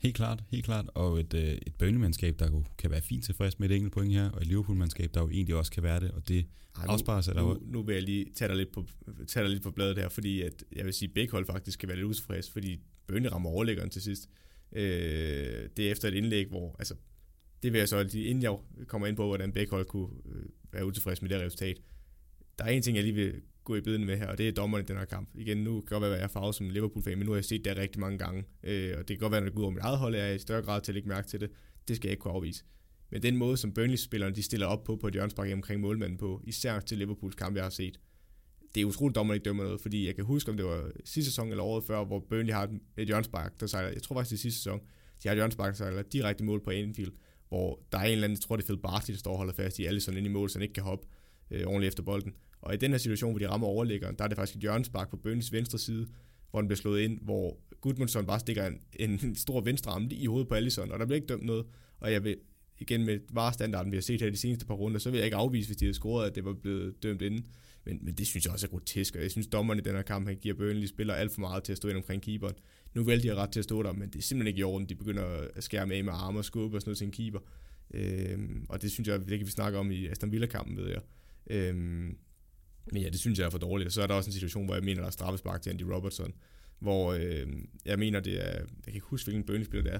Helt 0.03 0.15
klart, 0.15 0.43
helt 0.49 0.65
klart. 0.65 0.85
Og 0.93 1.19
et, 1.19 1.33
øh, 1.33 1.41
et 1.41 1.75
bønnemandskab, 1.75 2.39
der 2.39 2.51
jo 2.51 2.63
kan 2.77 2.91
være 2.91 3.01
fint 3.01 3.23
tilfreds 3.23 3.59
med 3.59 3.69
et 3.69 3.75
enkelt 3.75 3.93
point 3.93 4.13
her, 4.13 4.29
og 4.29 4.41
et 4.41 4.47
Liverpool-mandskab, 4.47 5.13
der 5.13 5.21
jo 5.21 5.29
egentlig 5.29 5.55
også 5.55 5.71
kan 5.71 5.83
være 5.83 5.99
det, 5.99 6.11
og 6.11 6.27
det 6.27 6.45
Ej, 6.77 6.85
nu, 6.85 6.91
afspejler 6.91 7.21
sig 7.21 7.35
nu, 7.35 7.59
nu 7.65 7.83
vil 7.83 7.93
jeg 7.93 8.03
lige 8.03 8.25
tage 8.35 8.49
dig 8.49 8.57
lidt 8.57 8.71
på, 8.71 8.85
tage 9.27 9.43
dig 9.43 9.51
lidt 9.51 9.63
på 9.63 9.71
bladet 9.71 9.97
her, 9.97 10.09
fordi 10.09 10.41
at, 10.41 10.63
jeg 10.75 10.85
vil 10.85 10.93
sige, 10.93 11.09
at 11.09 11.13
begge 11.13 11.31
hold 11.31 11.45
faktisk 11.45 11.79
kan 11.79 11.89
være 11.89 11.97
lidt 11.97 12.07
utilfreds, 12.07 12.49
fordi 12.49 12.79
Bønne 13.07 13.29
rammer 13.29 13.49
overlæggeren 13.49 13.89
til 13.89 14.01
sidst. 14.01 14.29
Øh, 14.71 15.69
det 15.77 15.87
er 15.87 15.91
efter 15.91 16.07
et 16.07 16.13
indlæg, 16.13 16.47
hvor, 16.47 16.75
altså, 16.79 16.95
det 17.63 17.73
vil 17.73 17.79
jeg 17.79 17.89
så, 17.89 17.99
inden 17.99 18.43
jeg 18.43 18.57
kommer 18.87 19.07
ind 19.07 19.15
på, 19.15 19.25
hvordan 19.25 19.53
begge 19.53 19.71
hold 19.71 19.85
kunne 19.85 20.09
øh, 20.25 20.45
være 20.71 20.85
utilfreds 20.85 21.21
med 21.21 21.29
det 21.29 21.41
resultat. 21.41 21.77
Der 22.57 22.65
er 22.65 22.69
en 22.69 22.81
ting, 22.81 22.97
jeg 22.97 23.03
lige 23.03 23.15
vil 23.15 23.41
gå 23.63 23.75
i 23.75 23.81
biden 23.81 24.05
med 24.05 24.17
her, 24.17 24.27
og 24.27 24.37
det 24.37 24.47
er 24.47 24.51
dommerne 24.51 24.83
i 24.83 24.87
den 24.87 24.97
her 24.97 25.05
kamp. 25.05 25.29
Igen, 25.35 25.57
nu 25.57 25.71
kan 25.71 25.81
det 25.81 25.89
godt 25.89 26.01
være, 26.01 26.11
at 26.11 26.17
jeg 26.17 26.23
er 26.23 26.27
farvet 26.27 26.55
som 26.55 26.69
Liverpool-fan, 26.69 27.17
men 27.17 27.25
nu 27.25 27.31
har 27.31 27.37
jeg 27.37 27.45
set 27.45 27.65
det 27.65 27.77
rigtig 27.77 27.99
mange 27.99 28.17
gange, 28.17 28.43
øh, 28.63 28.93
og 28.97 29.07
det 29.07 29.07
kan 29.07 29.17
godt 29.17 29.31
være, 29.31 29.41
at 29.41 29.45
det 29.45 29.53
går 29.53 29.59
ud 29.59 29.63
over 29.63 29.73
mit 29.73 29.83
eget 29.83 29.97
hold, 29.97 30.15
er 30.15 30.31
i 30.31 30.39
større 30.39 30.61
grad 30.61 30.81
til 30.81 30.91
at 30.91 30.93
lægge 30.93 31.09
mærke 31.09 31.27
til 31.27 31.41
det. 31.41 31.49
Det 31.87 31.95
skal 31.95 32.07
jeg 32.07 32.11
ikke 32.11 32.21
kunne 32.21 32.33
afvise. 32.33 32.63
Men 33.11 33.23
den 33.23 33.37
måde, 33.37 33.57
som 33.57 33.71
Burnley-spillerne 33.71 34.35
de 34.35 34.43
stiller 34.43 34.67
op 34.67 34.83
på, 34.83 34.95
på 34.95 35.07
et 35.07 35.13
hjørnspark 35.13 35.53
omkring 35.53 35.81
målmanden 35.81 36.17
på, 36.17 36.41
især 36.43 36.79
til 36.79 36.97
Liverpools 36.97 37.35
kamp, 37.35 37.55
jeg 37.55 37.63
har 37.63 37.69
set, 37.69 37.99
det 38.75 38.81
er 38.81 38.85
utroligt, 38.85 39.13
at 39.13 39.15
dommerne 39.15 39.35
ikke 39.35 39.45
dømmer 39.45 39.63
noget, 39.63 39.81
fordi 39.81 40.07
jeg 40.07 40.15
kan 40.15 40.25
huske, 40.25 40.51
om 40.51 40.57
det 40.57 40.65
var 40.65 40.91
sidste 41.05 41.31
sæson 41.31 41.49
eller 41.49 41.63
året 41.63 41.83
før, 41.83 42.05
hvor 42.05 42.19
Burnley 42.29 42.53
har 42.53 42.69
et 42.97 43.07
hjørnspark, 43.07 43.59
der 43.59 43.67
sejler, 43.67 43.89
jeg 43.89 44.03
tror 44.03 44.15
faktisk 44.15 44.29
det 44.29 44.37
er 44.37 44.41
sidste 44.41 44.59
sæson, 44.59 44.79
de 45.23 45.27
har 45.27 45.31
et 45.31 45.37
hjørnspark, 45.37 45.67
der 45.67 45.77
sejler 45.77 46.01
direkte 46.01 46.43
mål 46.43 46.63
på 46.63 46.69
Anfield, 46.69 47.11
hvor 47.47 47.79
der 47.91 47.97
er 47.97 48.03
en 48.03 48.11
eller 48.11 48.23
anden, 48.23 48.35
jeg 48.35 48.41
tror 48.41 48.55
det 48.55 48.63
er 48.63 48.67
Phil 48.67 48.77
Barty, 48.77 49.11
der 49.11 49.17
står 49.17 49.31
og 49.31 49.37
holder 49.37 49.53
fast 49.53 49.79
i 49.79 49.85
alle 49.85 50.01
sådan 50.01 50.17
ind 50.17 50.27
i 50.27 50.29
mål, 50.29 50.49
så 50.49 50.59
han 50.59 50.61
ikke 50.61 50.73
kan 50.73 50.83
hoppe 50.83 51.07
øh, 51.51 51.67
ordentligt 51.67 51.87
efter 51.87 52.03
bolden. 52.03 52.33
Og 52.61 52.73
i 52.73 52.77
den 52.77 52.91
her 52.91 52.97
situation, 52.97 53.31
hvor 53.31 53.39
de 53.39 53.49
rammer 53.49 53.67
overlæggeren, 53.67 54.15
der 54.17 54.23
er 54.23 54.27
det 54.27 54.37
faktisk 54.37 54.55
et 54.55 54.61
hjørnespark 54.61 55.09
på 55.09 55.17
Bønnes 55.17 55.51
venstre 55.51 55.79
side, 55.79 56.07
hvor 56.51 56.61
den 56.61 56.67
bliver 56.67 56.77
slået 56.77 57.01
ind, 57.01 57.19
hvor 57.21 57.59
Gudmundsson 57.81 58.25
bare 58.25 58.39
stikker 58.39 58.71
en, 58.93 59.19
en 59.23 59.35
stor 59.35 59.61
venstre 59.61 59.91
arm 59.91 60.07
lige 60.07 60.21
i 60.21 60.25
hovedet 60.25 60.47
på 60.47 60.55
Allison, 60.55 60.91
og 60.91 60.99
der 60.99 61.05
bliver 61.05 61.15
ikke 61.15 61.27
dømt 61.27 61.45
noget. 61.45 61.65
Og 61.99 62.11
jeg 62.11 62.23
vil 62.23 62.37
igen 62.79 63.05
med 63.05 63.19
varestandarden, 63.29 63.91
vi 63.91 63.97
har 63.97 64.01
set 64.01 64.21
her 64.21 64.29
de 64.29 64.37
seneste 64.37 64.65
par 64.65 64.73
runder, 64.73 64.99
så 64.99 65.09
vil 65.09 65.17
jeg 65.17 65.25
ikke 65.25 65.37
afvise, 65.37 65.69
hvis 65.69 65.77
de 65.77 65.85
havde 65.85 65.93
scoret, 65.93 66.27
at 66.27 66.35
det 66.35 66.45
var 66.45 66.53
blevet 66.53 67.03
dømt 67.03 67.21
inden. 67.21 67.45
Men, 67.85 67.99
men 68.01 68.13
det 68.13 68.27
synes 68.27 68.45
jeg 68.45 68.53
også 68.53 68.67
er 68.67 68.69
grotesk, 68.69 69.15
og 69.15 69.21
jeg 69.21 69.31
synes, 69.31 69.47
dommerne 69.47 69.81
i 69.81 69.83
den 69.83 69.95
her 69.95 70.01
kamp, 70.01 70.27
han 70.27 70.37
giver 70.37 70.55
Burnley 70.55 70.87
spiller 70.87 71.13
alt 71.13 71.31
for 71.31 71.41
meget 71.41 71.63
til 71.63 71.71
at 71.71 71.77
stå 71.77 71.87
ind 71.87 71.97
omkring 71.97 72.21
keeperen. 72.21 72.55
Nu 72.93 73.03
vel, 73.03 73.23
de 73.23 73.27
have 73.27 73.39
ret 73.39 73.51
til 73.51 73.59
at 73.59 73.63
stå 73.63 73.83
der, 73.83 73.93
men 73.93 74.09
det 74.09 74.15
er 74.15 74.21
simpelthen 74.21 74.47
ikke 74.47 74.59
i 74.59 74.63
orden. 74.63 74.89
De 74.89 74.95
begynder 74.95 75.47
at 75.55 75.63
skære 75.63 75.87
med 75.87 76.03
med 76.03 76.13
arme 76.15 76.39
og 76.39 76.45
skubbe 76.45 76.77
og 76.77 76.81
sådan 76.81 76.89
noget 76.89 76.97
til 76.97 77.05
en 77.05 77.11
keeper. 77.11 77.39
Øhm, 77.93 78.65
og 78.69 78.81
det 78.81 78.91
synes 78.91 79.07
jeg, 79.07 79.19
det 79.19 79.37
kan 79.37 79.47
vi 79.47 79.51
snakke 79.51 79.77
om 79.77 79.91
i 79.91 80.07
Aston 80.07 80.31
Villa-kampen, 80.31 80.77
ved 80.77 80.87
jeg. 80.87 81.01
Øhm, 81.49 82.17
men 82.91 83.01
ja, 83.01 83.09
det 83.09 83.19
synes 83.19 83.39
jeg 83.39 83.45
er 83.45 83.49
for 83.49 83.57
dårligt. 83.57 83.93
Så 83.93 84.01
er 84.01 84.07
der 84.07 84.13
også 84.13 84.27
en 84.27 84.33
situation, 84.33 84.65
hvor 84.65 84.73
jeg 84.73 84.83
mener, 84.83 85.01
der 85.01 85.07
er 85.07 85.11
straffespark 85.11 85.61
til 85.61 85.69
Andy 85.69 85.81
Robertson, 85.81 86.33
hvor 86.79 87.13
øh, 87.13 87.47
jeg 87.85 87.99
mener, 87.99 88.19
det 88.19 88.47
er, 88.47 88.51
jeg 88.59 88.67
kan 88.83 88.93
ikke 88.93 89.07
huske, 89.07 89.25
hvilken 89.25 89.45
bønnespiller 89.45 89.83
det 89.83 89.93
er. 89.93 89.99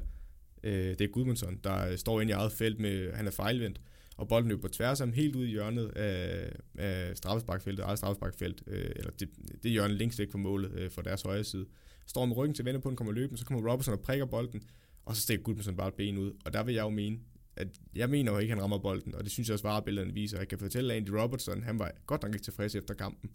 Øh, 0.64 0.90
det 0.90 1.02
er 1.02 1.08
Gudmundsson, 1.08 1.60
der 1.64 1.88
øh, 1.88 1.98
står 1.98 2.22
ind 2.22 2.30
i 2.30 2.34
eget 2.34 2.52
felt 2.52 2.80
med, 2.80 3.14
han 3.14 3.28
er 3.28 3.32
fejlvendt, 3.32 3.82
og 4.18 4.28
bolden 4.28 4.50
løber 4.50 4.62
på 4.62 4.68
tværs 4.68 5.02
af 5.02 5.08
ham 5.08 5.14
helt 5.14 5.36
ud 5.36 5.46
i 5.46 5.50
hjørnet 5.50 5.88
af, 5.88 6.50
af 6.78 7.18
straffesparkfeltet, 7.18 7.84
eget 7.84 7.98
straffesparkfelt, 7.98 8.64
øh, 8.68 8.92
eller 8.96 9.12
det, 9.12 9.30
det 9.64 9.72
hjørne 9.72 9.94
længst 9.94 10.20
væk 10.20 10.32
fra 10.32 10.38
målet 10.38 10.72
øh, 10.72 10.92
fra 10.92 11.02
deres 11.02 11.22
højre 11.22 11.44
side. 11.44 11.66
Står 12.08 12.26
med 12.26 12.38
ryggen 12.38 12.56
til 12.56 12.66
vender 12.66 12.82
på 12.82 12.90
den, 12.90 12.98
kommer 12.98 13.14
løben, 13.14 13.38
så 13.38 13.46
kommer 13.46 13.72
Robertson 13.72 13.94
og 13.94 14.00
prikker 14.00 14.26
bolden, 14.26 14.64
og 15.06 15.16
så 15.16 15.22
stikker 15.22 15.44
Gudmundsson 15.44 15.78
bare 15.78 15.88
et 15.88 15.94
ben 15.94 16.18
ud. 16.18 16.32
Og 16.46 16.54
der 16.54 16.64
vil 16.64 16.76
jeg 16.76 16.84
jo 16.84 16.90
mene, 16.90 17.20
at 17.56 17.68
jeg 17.96 18.10
mener 18.10 18.32
jo 18.32 18.38
ikke, 18.38 18.52
at 18.52 18.58
han 18.58 18.64
rammer 18.64 18.78
bolden, 18.78 19.16
og 19.16 19.24
det 19.24 19.32
synes 19.32 19.50
jeg 19.50 19.54
også 19.54 19.68
varebillederne 19.68 20.14
viser. 20.14 20.38
Jeg 20.38 20.48
kan 20.48 20.60
fortælle, 20.60 20.94
at 20.94 20.98
Andy 20.98 21.10
Robertson, 21.10 21.64
han 21.64 21.80
var 21.80 21.92
godt 22.06 22.24
nok 22.24 22.34
ikke 22.34 22.44
tilfreds 22.44 22.76
efter 22.76 22.94
kampen. 22.94 23.32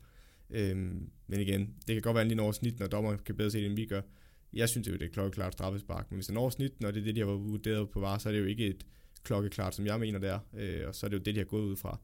Øhm, 0.50 1.10
men 1.26 1.40
igen, 1.40 1.60
det 1.60 1.94
kan 1.94 2.02
godt 2.02 2.14
være, 2.14 2.20
at 2.20 2.24
han 2.24 2.28
lige 2.28 2.36
når 2.36 2.52
snit, 2.52 2.78
når 2.80 2.86
dommer 2.86 3.16
kan 3.16 3.36
bedre 3.36 3.50
se 3.50 3.58
det, 3.58 3.66
end 3.66 3.76
vi 3.76 3.86
gør. 3.86 4.00
Jeg 4.52 4.68
synes 4.68 4.88
jo, 4.88 4.92
det 4.92 5.02
er 5.02 5.08
klokkeklart 5.08 5.52
straffespark, 5.52 6.10
men 6.10 6.16
hvis 6.16 6.26
han 6.26 6.34
når 6.34 6.50
snit, 6.50 6.80
når 6.80 6.90
det 6.90 7.00
er 7.00 7.04
det, 7.04 7.14
de 7.14 7.20
har 7.20 7.26
vurderet 7.26 7.90
på 7.90 8.00
var, 8.00 8.18
så 8.18 8.28
er 8.28 8.32
det 8.32 8.40
jo 8.40 8.44
ikke 8.44 8.66
et 8.66 8.86
klokkeklart, 9.24 9.74
som 9.74 9.86
jeg 9.86 10.00
mener, 10.00 10.18
det 10.18 10.30
er. 10.30 10.38
Øh, 10.56 10.88
og 10.88 10.94
så 10.94 11.06
er 11.06 11.10
det 11.10 11.18
jo 11.18 11.22
det, 11.22 11.34
de 11.34 11.40
har 11.40 11.44
gået 11.44 11.62
ud 11.62 11.76
fra. 11.76 12.00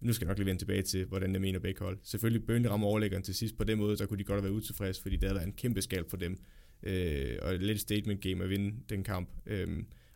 Nu 0.00 0.12
skal 0.12 0.24
jeg 0.24 0.30
nok 0.30 0.38
lige 0.38 0.46
vende 0.46 0.60
tilbage 0.60 0.82
til, 0.82 1.04
hvordan 1.04 1.32
jeg 1.32 1.40
mener 1.40 1.58
begge 1.58 1.84
hold. 1.84 1.98
Selvfølgelig 2.02 2.46
Bønne 2.46 2.68
rammer 2.68 2.86
overlæggeren 2.86 3.22
til 3.22 3.34
sidst 3.34 3.58
på 3.58 3.64
den 3.64 3.78
måde, 3.78 3.96
så 3.96 4.06
kunne 4.06 4.18
de 4.18 4.24
godt 4.24 4.36
have 4.36 4.44
været 4.44 4.56
utilfredse, 4.56 5.02
fordi 5.02 5.16
det 5.16 5.24
havde 5.24 5.34
været 5.34 5.46
en 5.46 5.52
kæmpe 5.52 5.82
skald 5.82 6.04
for 6.10 6.16
dem. 6.16 6.38
Øh, 6.82 7.38
og 7.42 7.54
et 7.54 7.62
lidt 7.62 7.80
statement 7.80 8.20
game 8.20 8.44
at 8.44 8.50
vinde 8.50 8.76
den 8.88 9.04
kamp. 9.04 9.28
Øh, 9.46 9.68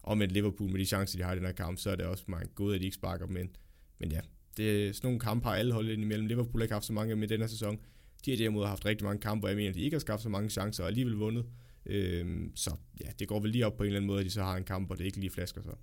og 0.07 0.19
med 0.19 0.29
Liverpool, 0.29 0.71
med 0.71 0.81
de 0.81 0.85
chancer, 0.85 1.19
de 1.19 1.25
har 1.25 1.33
i 1.33 1.37
den 1.37 1.45
her 1.45 1.53
kamp, 1.53 1.79
så 1.79 1.91
er 1.91 1.97
det 1.97 2.07
også 2.07 2.25
meget 2.29 2.55
god, 2.55 2.75
at 2.75 2.81
de 2.81 2.85
ikke 2.85 2.95
sparker 2.95 3.27
dem 3.27 3.37
ind. 3.37 3.49
Men 3.99 4.13
ja, 4.13 4.21
det, 4.57 4.89
er 4.89 4.93
sådan 4.93 5.07
nogle 5.09 5.21
kampe 5.21 5.49
har 5.49 5.55
alle 5.55 5.73
holdet 5.73 5.93
ind 5.93 6.03
imellem. 6.03 6.27
Liverpool 6.27 6.61
har 6.61 6.63
ikke 6.63 6.75
haft 6.75 6.85
så 6.85 6.93
mange 6.93 7.17
med 7.17 7.29
den 7.29 7.41
her 7.41 7.47
sæson. 7.47 7.79
De 8.25 8.31
har 8.31 8.39
derimod 8.39 8.67
haft 8.67 8.87
rigtig 8.87 9.05
mange 9.05 9.21
kampe, 9.21 9.47
og 9.47 9.49
jeg 9.49 9.57
mener, 9.57 9.69
at 9.69 9.75
de 9.75 9.81
ikke 9.81 9.95
har 9.95 10.01
skabt 10.01 10.23
så 10.23 10.29
mange 10.29 10.51
chancer 10.51 10.83
og 10.83 10.89
alligevel 10.89 11.15
vundet. 11.15 11.45
Øhm, 11.87 12.53
så 12.55 12.71
ja, 13.05 13.11
det 13.19 13.29
går 13.29 13.41
vel 13.41 13.51
lige 13.51 13.67
op 13.67 13.77
på 13.77 13.83
en 13.83 13.87
eller 13.87 13.99
anden 13.99 14.07
måde, 14.07 14.21
at 14.21 14.27
de 14.27 14.31
så 14.31 14.43
har 14.43 14.57
en 14.57 14.65
kamp, 14.65 14.91
og 14.91 14.99
det 14.99 15.05
ikke 15.05 15.21
lige 15.21 15.31
flasker 15.31 15.63
sig. 15.63 15.75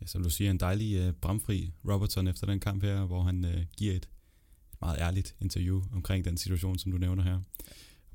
Ja, 0.00 0.06
som 0.06 0.22
du 0.22 0.30
siger, 0.30 0.50
en 0.50 0.60
dejlig 0.60 1.08
uh, 1.08 1.14
bramfri 1.14 1.72
Robertson 1.88 2.28
efter 2.28 2.46
den 2.46 2.60
kamp 2.60 2.82
her, 2.82 3.04
hvor 3.04 3.22
han 3.22 3.44
uh, 3.44 3.62
giver 3.76 3.92
et, 3.92 3.96
et 3.96 4.80
meget 4.80 4.98
ærligt 4.98 5.34
interview 5.40 5.82
omkring 5.92 6.24
den 6.24 6.36
situation, 6.36 6.78
som 6.78 6.92
du 6.92 6.98
nævner 6.98 7.22
her 7.22 7.40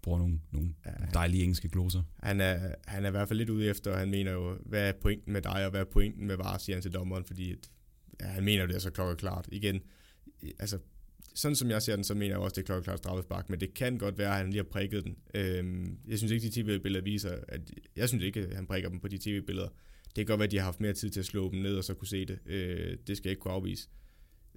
bruger 0.03 0.19
nogle, 0.19 0.39
nogle 0.51 0.73
ja, 0.85 0.91
dejlige 1.13 1.43
engelske 1.43 1.69
gloser. 1.69 2.03
Han 2.19 2.41
er, 2.41 2.75
han 2.87 3.03
er 3.03 3.07
i 3.07 3.11
hvert 3.11 3.27
fald 3.27 3.39
lidt 3.39 3.49
ude 3.49 3.67
efter, 3.67 3.91
og 3.91 3.99
han 3.99 4.09
mener 4.09 4.31
jo, 4.31 4.57
hvad 4.65 4.89
er 4.89 4.93
pointen 5.01 5.33
med 5.33 5.41
dig, 5.41 5.65
og 5.65 5.71
hvad 5.71 5.81
er 5.81 5.85
pointen 5.85 6.27
med 6.27 6.35
VAR, 6.35 6.57
siger 6.57 6.75
han 6.75 6.81
til 6.81 6.93
dommeren, 6.93 7.25
fordi 7.25 7.51
at, 7.51 7.69
ja, 8.21 8.25
han 8.25 8.43
mener 8.43 8.65
det 8.65 8.75
er 8.75 8.79
så 8.79 8.91
klokkeklart. 8.91 9.49
Igen, 9.51 9.81
altså, 10.59 10.79
sådan 11.35 11.55
som 11.55 11.69
jeg 11.69 11.81
ser 11.81 11.95
den, 11.95 12.03
så 12.03 12.13
mener 12.13 12.27
jeg 12.27 12.37
også, 12.37 12.53
det 12.55 12.61
er 12.61 12.65
klokkeklart 12.65 12.97
straffespark, 12.97 13.49
men 13.49 13.59
det 13.59 13.73
kan 13.73 13.97
godt 13.97 14.17
være, 14.17 14.31
at 14.31 14.37
han 14.37 14.49
lige 14.49 14.57
har 14.57 14.69
prikket 14.71 15.03
den. 15.03 15.17
Øhm, 15.33 15.97
jeg 16.07 16.17
synes 16.17 16.31
ikke, 16.31 16.47
de 16.47 16.61
tv-billeder 16.61 17.03
viser, 17.03 17.37
at 17.47 17.61
jeg 17.95 18.07
synes 18.07 18.23
ikke, 18.23 18.39
at 18.39 18.55
han 18.55 18.67
prikker 18.67 18.89
dem 18.89 18.99
på 18.99 19.07
de 19.07 19.17
tv-billeder. 19.17 19.67
Det 20.05 20.15
kan 20.15 20.25
godt 20.25 20.39
være, 20.39 20.47
at 20.47 20.51
de 20.51 20.57
har 20.57 20.65
haft 20.65 20.79
mere 20.79 20.93
tid 20.93 21.09
til 21.09 21.19
at 21.19 21.25
slå 21.25 21.51
dem 21.51 21.59
ned, 21.59 21.77
og 21.77 21.83
så 21.83 21.93
kunne 21.93 22.07
se 22.07 22.25
det. 22.25 22.39
Øh, 22.45 22.97
det 23.07 23.17
skal 23.17 23.29
jeg 23.29 23.31
ikke 23.31 23.39
kunne 23.39 23.53
afvise. 23.53 23.89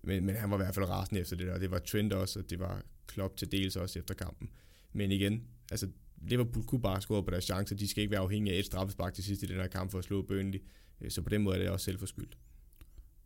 Men, 0.03 0.27
men 0.27 0.37
han 0.37 0.51
var 0.51 0.57
i 0.57 0.63
hvert 0.63 0.75
fald 0.75 0.89
rasende 0.89 1.21
efter 1.21 1.37
det 1.37 1.47
der, 1.47 1.55
og 1.55 1.61
det 1.61 1.71
var 1.71 1.79
Trent 1.79 2.13
også, 2.13 2.39
og 2.39 2.51
det 2.51 2.59
var 2.59 2.83
Klopp 3.07 3.37
til 3.37 3.53
dels 3.53 3.77
også 3.77 3.99
efter 3.99 4.15
kampen. 4.15 4.49
Men 4.97 5.13
igen, 5.13 5.43
altså 5.71 5.89
Liverpool 6.29 6.65
kunne 6.65 6.81
bare 6.81 7.01
score 7.01 7.25
på 7.25 7.31
deres 7.31 7.45
chancer. 7.45 7.77
De 7.77 7.89
skal 7.89 8.01
ikke 8.01 8.11
være 8.11 8.21
afhængige 8.21 8.55
af 8.55 8.59
et 8.59 8.67
straffespark 8.67 9.15
til 9.15 9.25
sidst 9.25 9.43
i 9.43 9.47
den 9.47 9.57
her 9.57 9.67
kamp 9.67 9.91
for 9.91 9.99
at 9.99 10.05
slå 10.05 10.23
Burnley. 10.23 10.63
Øh, 11.01 11.11
så 11.11 11.23
på 11.23 11.29
den 11.29 11.43
måde 11.43 11.57
er 11.57 11.61
det 11.61 11.71
også 11.71 11.85
selvforskyldt. 11.85 12.37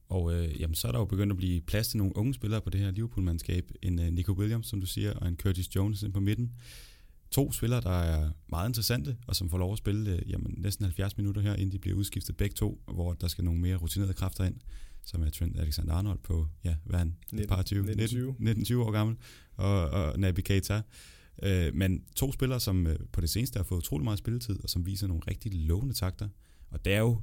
Og 0.09 0.35
øh, 0.35 0.61
jamen, 0.61 0.75
så 0.75 0.89
er 0.89 0.93
der 0.93 0.99
jo 0.99 1.05
begyndt 1.05 1.31
at 1.31 1.37
blive 1.37 1.61
plads 1.61 1.89
til 1.89 1.99
nogle 1.99 2.17
unge 2.17 2.35
spillere 2.35 2.61
på 2.61 2.71
det 2.71 2.81
her 2.81 2.91
Liverpool-mandskab. 2.91 3.71
En 3.83 3.99
uh, 3.99 4.05
Nico 4.07 4.33
Williams, 4.33 4.67
som 4.67 4.81
du 4.81 4.87
siger, 4.87 5.15
og 5.15 5.29
en 5.29 5.37
Curtis 5.37 5.77
Jones 5.77 6.05
på 6.15 6.21
midten. 6.21 6.53
To 7.31 7.53
spillere, 7.53 7.81
der 7.81 8.01
er 8.03 8.31
meget 8.49 8.69
interessante, 8.69 9.17
og 9.27 9.37
som 9.37 9.51
får 9.51 9.59
lov 9.59 9.73
at 9.73 9.79
spille 9.79 10.15
uh, 10.15 10.31
jamen, 10.31 10.55
næsten 10.59 10.85
70 10.85 11.17
minutter 11.17 11.43
her, 11.43 11.55
inden 11.55 11.73
de 11.73 11.79
bliver 11.79 11.97
udskiftet 11.97 12.37
begge 12.37 12.55
to, 12.55 12.83
hvor 12.93 13.13
der 13.13 13.29
skal 13.29 13.45
nogle 13.45 13.61
mere 13.61 13.77
rutinerede 13.77 14.15
kræfter 14.15 14.45
ind, 14.45 14.57
som 15.05 15.23
er 15.23 15.31
Trent 15.31 15.57
Alexander-Arnold 15.57 16.19
på, 16.23 16.47
ja, 16.65 16.77
hvad 16.85 16.95
er 16.95 16.99
han? 16.99 17.17
19, 17.33 17.49
par 17.49 17.63
20, 17.63 17.87
19, 17.87 18.37
19, 18.39 18.65
20 18.65 18.85
år 18.85 18.91
gammel, 18.91 19.17
og, 19.57 19.91
og 19.91 20.21
Naby 20.21 20.41
Keita. 20.41 20.83
Øh, 21.43 21.75
men 21.75 22.05
to 22.17 22.33
spillere, 22.33 22.61
som 22.61 22.87
øh, 22.87 22.99
på 23.13 23.21
det 23.21 23.31
seneste 23.31 23.57
har 23.57 23.65
fået 23.65 23.79
utrolig 23.79 24.05
meget 24.05 24.19
spilletid, 24.19 24.63
og 24.63 24.71
som 24.71 24.87
viser 24.87 25.07
nogle 25.07 25.23
rigtig 25.29 25.55
lovende 25.55 25.95
takter. 25.95 26.29
Og 26.71 26.85
det 26.85 26.93
er 26.93 27.01
jo 27.01 27.21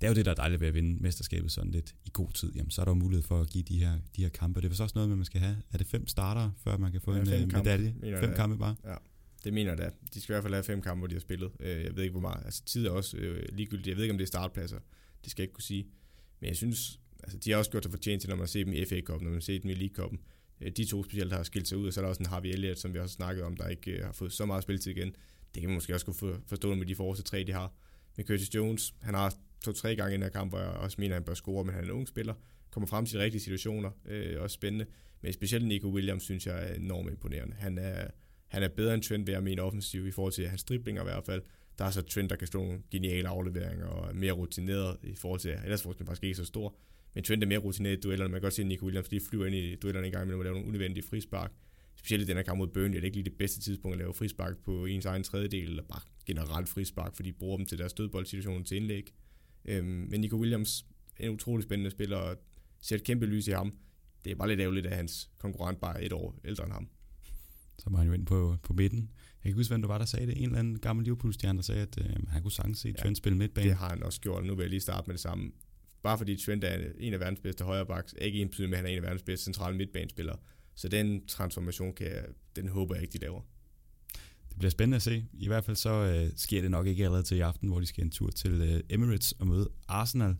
det, 0.00 0.06
er 0.06 0.10
jo 0.10 0.14
det 0.14 0.24
der 0.24 0.30
er 0.30 0.34
dejligt 0.34 0.60
ved 0.60 0.68
at 0.68 0.74
vinde 0.74 1.02
mesterskabet 1.02 1.52
sådan 1.52 1.70
lidt 1.70 1.94
i 2.04 2.10
god 2.12 2.32
tid. 2.32 2.52
Jamen, 2.54 2.70
så 2.70 2.80
er 2.80 2.84
der 2.84 2.92
jo 2.92 2.94
mulighed 2.94 3.22
for 3.22 3.40
at 3.40 3.50
give 3.50 3.64
de 3.64 3.78
her, 3.78 3.98
de 4.16 4.22
her 4.22 4.28
kampe. 4.28 4.60
Det 4.60 4.78
er 4.78 4.82
også 4.82 4.92
noget, 4.94 5.10
man 5.10 5.24
skal 5.24 5.40
have. 5.40 5.56
Er 5.72 5.78
det 5.78 5.86
fem 5.86 6.06
starter, 6.06 6.50
før 6.64 6.76
man 6.76 6.92
kan 6.92 7.00
få 7.00 7.14
ja, 7.14 7.20
en 7.20 7.28
øh, 7.28 7.52
medalje? 7.52 7.94
Fem 8.20 8.34
kampe 8.34 8.58
bare? 8.58 8.76
Ja. 8.84 8.94
Det 9.44 9.52
mener 9.52 9.70
jeg 9.70 9.78
da. 9.78 9.90
De 10.14 10.20
skal 10.20 10.32
i 10.32 10.34
hvert 10.34 10.42
fald 10.42 10.54
have 10.54 10.64
fem 10.64 10.82
kampe, 10.82 10.98
hvor 10.98 11.06
de 11.06 11.14
har 11.14 11.20
spillet. 11.20 11.50
Øh, 11.60 11.84
jeg 11.84 11.96
ved 11.96 12.02
ikke, 12.02 12.12
hvor 12.12 12.20
meget. 12.20 12.44
Altså, 12.44 12.64
tid 12.64 12.86
er 12.86 12.90
også 12.90 13.16
øh, 13.16 13.48
ligegyldigt. 13.52 13.88
Jeg 13.88 13.96
ved 13.96 14.04
ikke, 14.04 14.12
om 14.12 14.18
det 14.18 14.24
er 14.24 14.28
startpladser. 14.28 14.78
Det 15.24 15.30
skal 15.30 15.42
jeg 15.42 15.44
ikke 15.44 15.54
kunne 15.54 15.62
sige. 15.62 15.86
Men 16.40 16.48
jeg 16.48 16.56
synes, 16.56 17.00
altså, 17.22 17.38
de 17.38 17.50
har 17.50 17.58
også 17.58 17.70
gjort 17.70 17.84
sig 17.84 17.90
fortjent 17.90 18.20
til, 18.20 18.30
når 18.30 18.36
man 18.36 18.48
ser 18.48 18.64
dem 18.64 18.72
i 18.72 18.84
FA 18.84 19.00
Cup, 19.00 19.22
når 19.22 19.30
man 19.30 19.40
ser 19.40 19.58
dem 19.58 19.70
i 19.70 19.74
League 19.74 20.06
Cup'en. 20.06 20.18
Øh, 20.60 20.72
de 20.76 20.84
to 20.84 21.04
specielt 21.04 21.32
har 21.32 21.42
skilt 21.42 21.68
sig 21.68 21.78
ud, 21.78 21.86
og 21.86 21.92
så 21.92 22.00
er 22.00 22.02
der 22.02 22.08
også 22.08 22.22
en 22.22 22.26
Harvey 22.26 22.48
Elliott, 22.48 22.78
som 22.78 22.94
vi 22.94 22.98
også 22.98 23.14
snakket 23.14 23.44
om, 23.44 23.56
der 23.56 23.68
ikke 23.68 23.90
øh, 23.90 24.04
har 24.04 24.12
fået 24.12 24.32
så 24.32 24.46
meget 24.46 24.62
spilletid 24.62 24.96
igen. 24.96 25.14
Det 25.54 25.60
kan 25.60 25.70
man 25.70 25.74
måske 25.74 25.94
også 25.94 26.06
kunne 26.06 26.40
forstå 26.46 26.74
med 26.74 26.86
de 26.86 26.94
forreste 26.94 27.24
tre, 27.24 27.44
de 27.44 27.52
har. 27.52 27.72
Men 28.16 28.26
Curtis 28.26 28.54
Jones, 28.54 28.94
han 29.00 29.14
har 29.14 29.34
to-tre 29.64 29.96
gange 29.96 30.10
i 30.10 30.14
den 30.14 30.22
her 30.22 30.30
kamp, 30.30 30.50
hvor 30.50 30.58
jeg 30.58 30.68
også 30.68 30.96
mener, 31.00 31.14
at 31.14 31.16
han 31.16 31.24
bør 31.24 31.34
score, 31.34 31.64
men 31.64 31.74
han 31.74 31.84
er 31.84 31.88
en 31.88 31.92
ung 31.92 32.08
spiller, 32.08 32.34
kommer 32.70 32.86
frem 32.86 33.06
til 33.06 33.18
de 33.18 33.24
rigtige 33.24 33.40
situationer, 33.40 33.90
øh, 34.04 34.42
også 34.42 34.54
spændende. 34.54 34.86
Men 35.20 35.32
specielt 35.32 35.66
Nico 35.66 35.88
Williams, 35.88 36.22
synes 36.22 36.46
jeg 36.46 36.70
er 36.70 36.74
enormt 36.74 37.10
imponerende. 37.10 37.56
Han 37.56 37.78
er, 37.78 38.06
han 38.46 38.62
er 38.62 38.68
bedre 38.68 38.94
end 38.94 39.02
Trent 39.02 39.26
ved 39.26 39.34
at 39.34 39.42
mene 39.42 39.62
offensiv 39.62 40.06
i 40.06 40.10
forhold 40.10 40.32
til 40.32 40.48
hans 40.48 40.64
driblinger 40.64 41.02
i 41.02 41.04
hvert 41.04 41.24
fald. 41.24 41.42
Der 41.78 41.84
er 41.84 41.90
så 41.90 42.02
Trent, 42.02 42.30
der 42.30 42.36
kan 42.36 42.46
stå 42.46 42.58
nogle 42.58 42.82
geniale 42.90 43.28
afleveringer 43.28 43.86
og 43.86 44.08
er 44.08 44.14
mere 44.14 44.32
rutineret 44.32 44.96
i 45.02 45.14
forhold 45.14 45.40
til, 45.40 45.50
ellers 45.64 45.84
er 45.84 45.92
faktisk 46.04 46.24
ikke 46.24 46.34
så 46.34 46.44
stor. 46.44 46.76
Men 47.14 47.24
Trent 47.24 47.42
er 47.42 47.46
mere 47.46 47.58
rutineret 47.58 47.96
i 47.96 48.00
duellerne. 48.00 48.30
Man 48.30 48.40
kan 48.40 48.42
godt 48.42 48.54
se, 48.54 48.62
at 48.62 48.68
Nico 48.68 48.84
Williams 48.84 49.10
lige 49.10 49.22
flyver 49.28 49.46
ind 49.46 49.54
i 49.54 49.74
duellerne 49.74 50.06
en 50.06 50.12
gang 50.12 50.22
imellem 50.22 50.38
og 50.38 50.44
laver 50.44 50.54
nogle 50.54 50.68
unødvendige 50.68 51.04
frispark. 51.10 51.52
Specielt 51.96 52.22
i 52.22 52.26
den 52.26 52.36
her 52.36 52.42
kamp 52.42 52.58
mod 52.58 52.68
Burnley 52.68 52.96
er 52.96 53.00
det 53.00 53.04
ikke 53.04 53.16
lige 53.16 53.24
det 53.24 53.38
bedste 53.38 53.60
tidspunkt 53.60 53.94
at 53.94 53.98
lave 53.98 54.14
frispark 54.14 54.56
på 54.64 54.86
ens 54.86 55.06
egen 55.06 55.22
tredjedel, 55.22 55.68
eller 55.68 55.82
bare 55.82 56.00
generelt 56.26 56.68
frispark, 56.68 57.16
fordi 57.16 57.28
de 57.28 57.36
bruger 57.38 57.56
dem 57.56 57.66
til 57.66 57.78
deres 57.78 57.92
dødboldsituation 57.92 58.64
til 58.64 58.76
indlæg. 58.76 59.14
Øhm, 59.64 59.86
men 59.86 60.20
Nico 60.20 60.36
Williams 60.36 60.86
er 61.18 61.26
en 61.26 61.34
utrolig 61.34 61.64
spændende 61.64 61.90
spiller, 61.90 62.16
og 62.16 62.36
ser 62.80 62.96
et 62.96 63.04
kæmpe 63.04 63.26
lys 63.26 63.48
i 63.48 63.50
ham. 63.50 63.72
Det 64.24 64.30
er 64.30 64.34
bare 64.34 64.48
lidt 64.48 64.60
ærgerligt, 64.60 64.86
at 64.86 64.96
hans 64.96 65.30
konkurrent 65.38 65.80
bare 65.80 66.00
er 66.02 66.06
et 66.06 66.12
år 66.12 66.40
ældre 66.44 66.64
end 66.64 66.72
ham. 66.72 66.88
Så 67.78 67.90
var 67.90 67.98
han 67.98 68.06
jo 68.06 68.12
ind 68.12 68.26
på, 68.26 68.56
på 68.62 68.72
midten. 68.72 69.10
Jeg 69.44 69.50
kan 69.50 69.54
huske, 69.54 69.70
hvem 69.70 69.82
det 69.82 69.88
var, 69.88 69.98
der 69.98 70.04
sagde 70.04 70.26
det. 70.26 70.36
En 70.36 70.44
eller 70.44 70.58
anden 70.58 70.78
gammel 70.78 71.04
Liverpool-stjerne, 71.04 71.56
der 71.56 71.62
sagde, 71.62 71.82
at 71.82 71.98
øh, 71.98 72.28
han 72.28 72.42
kunne 72.42 72.52
sagtens 72.52 72.78
se 72.78 72.88
ja, 72.88 73.02
Trent 73.02 73.16
spille 73.16 73.38
midtbane. 73.38 73.68
Det 73.68 73.76
har 73.76 73.88
han 73.88 74.02
også 74.02 74.20
gjort. 74.20 74.44
Nu 74.44 74.54
vil 74.54 74.62
jeg 74.62 74.70
lige 74.70 74.80
starte 74.80 75.06
med 75.06 75.14
det 75.14 75.20
samme. 75.20 75.52
Bare 76.02 76.18
fordi 76.18 76.36
Trent 76.36 76.64
er 76.64 76.92
en 76.98 77.14
af 77.14 77.20
verdens 77.20 77.40
bedste 77.40 77.64
højrebacks, 77.64 78.14
er 78.18 78.24
ikke 78.24 78.40
en 78.40 78.50
med, 78.58 78.70
at 78.70 78.76
han 78.76 78.86
er 78.86 78.90
en 78.90 78.96
af 78.96 79.02
verdens 79.02 79.22
bedste 79.22 79.44
centrale 79.44 79.76
midtbanespillere. 79.76 80.36
Så 80.74 80.88
den 80.88 81.26
transformation, 81.26 81.94
kan 81.94 82.06
jeg, 82.06 82.24
den 82.56 82.68
håber 82.68 82.94
jeg 82.94 83.02
ikke, 83.02 83.12
de 83.12 83.18
laver. 83.18 83.40
Det 84.48 84.58
bliver 84.58 84.70
spændende 84.70 84.96
at 84.96 85.02
se. 85.02 85.24
I 85.32 85.46
hvert 85.46 85.64
fald 85.64 85.76
så 85.76 85.90
øh, 85.90 86.30
sker 86.36 86.60
det 86.60 86.70
nok 86.70 86.86
ikke 86.86 87.04
allerede 87.04 87.22
til 87.22 87.36
i 87.36 87.40
aften, 87.40 87.68
hvor 87.68 87.80
de 87.80 87.86
skal 87.86 88.04
en 88.04 88.10
tur 88.10 88.30
til 88.30 88.52
øh, 88.52 88.80
Emirates 88.90 89.32
og 89.32 89.46
møde 89.46 89.68
Arsenal, 89.88 90.36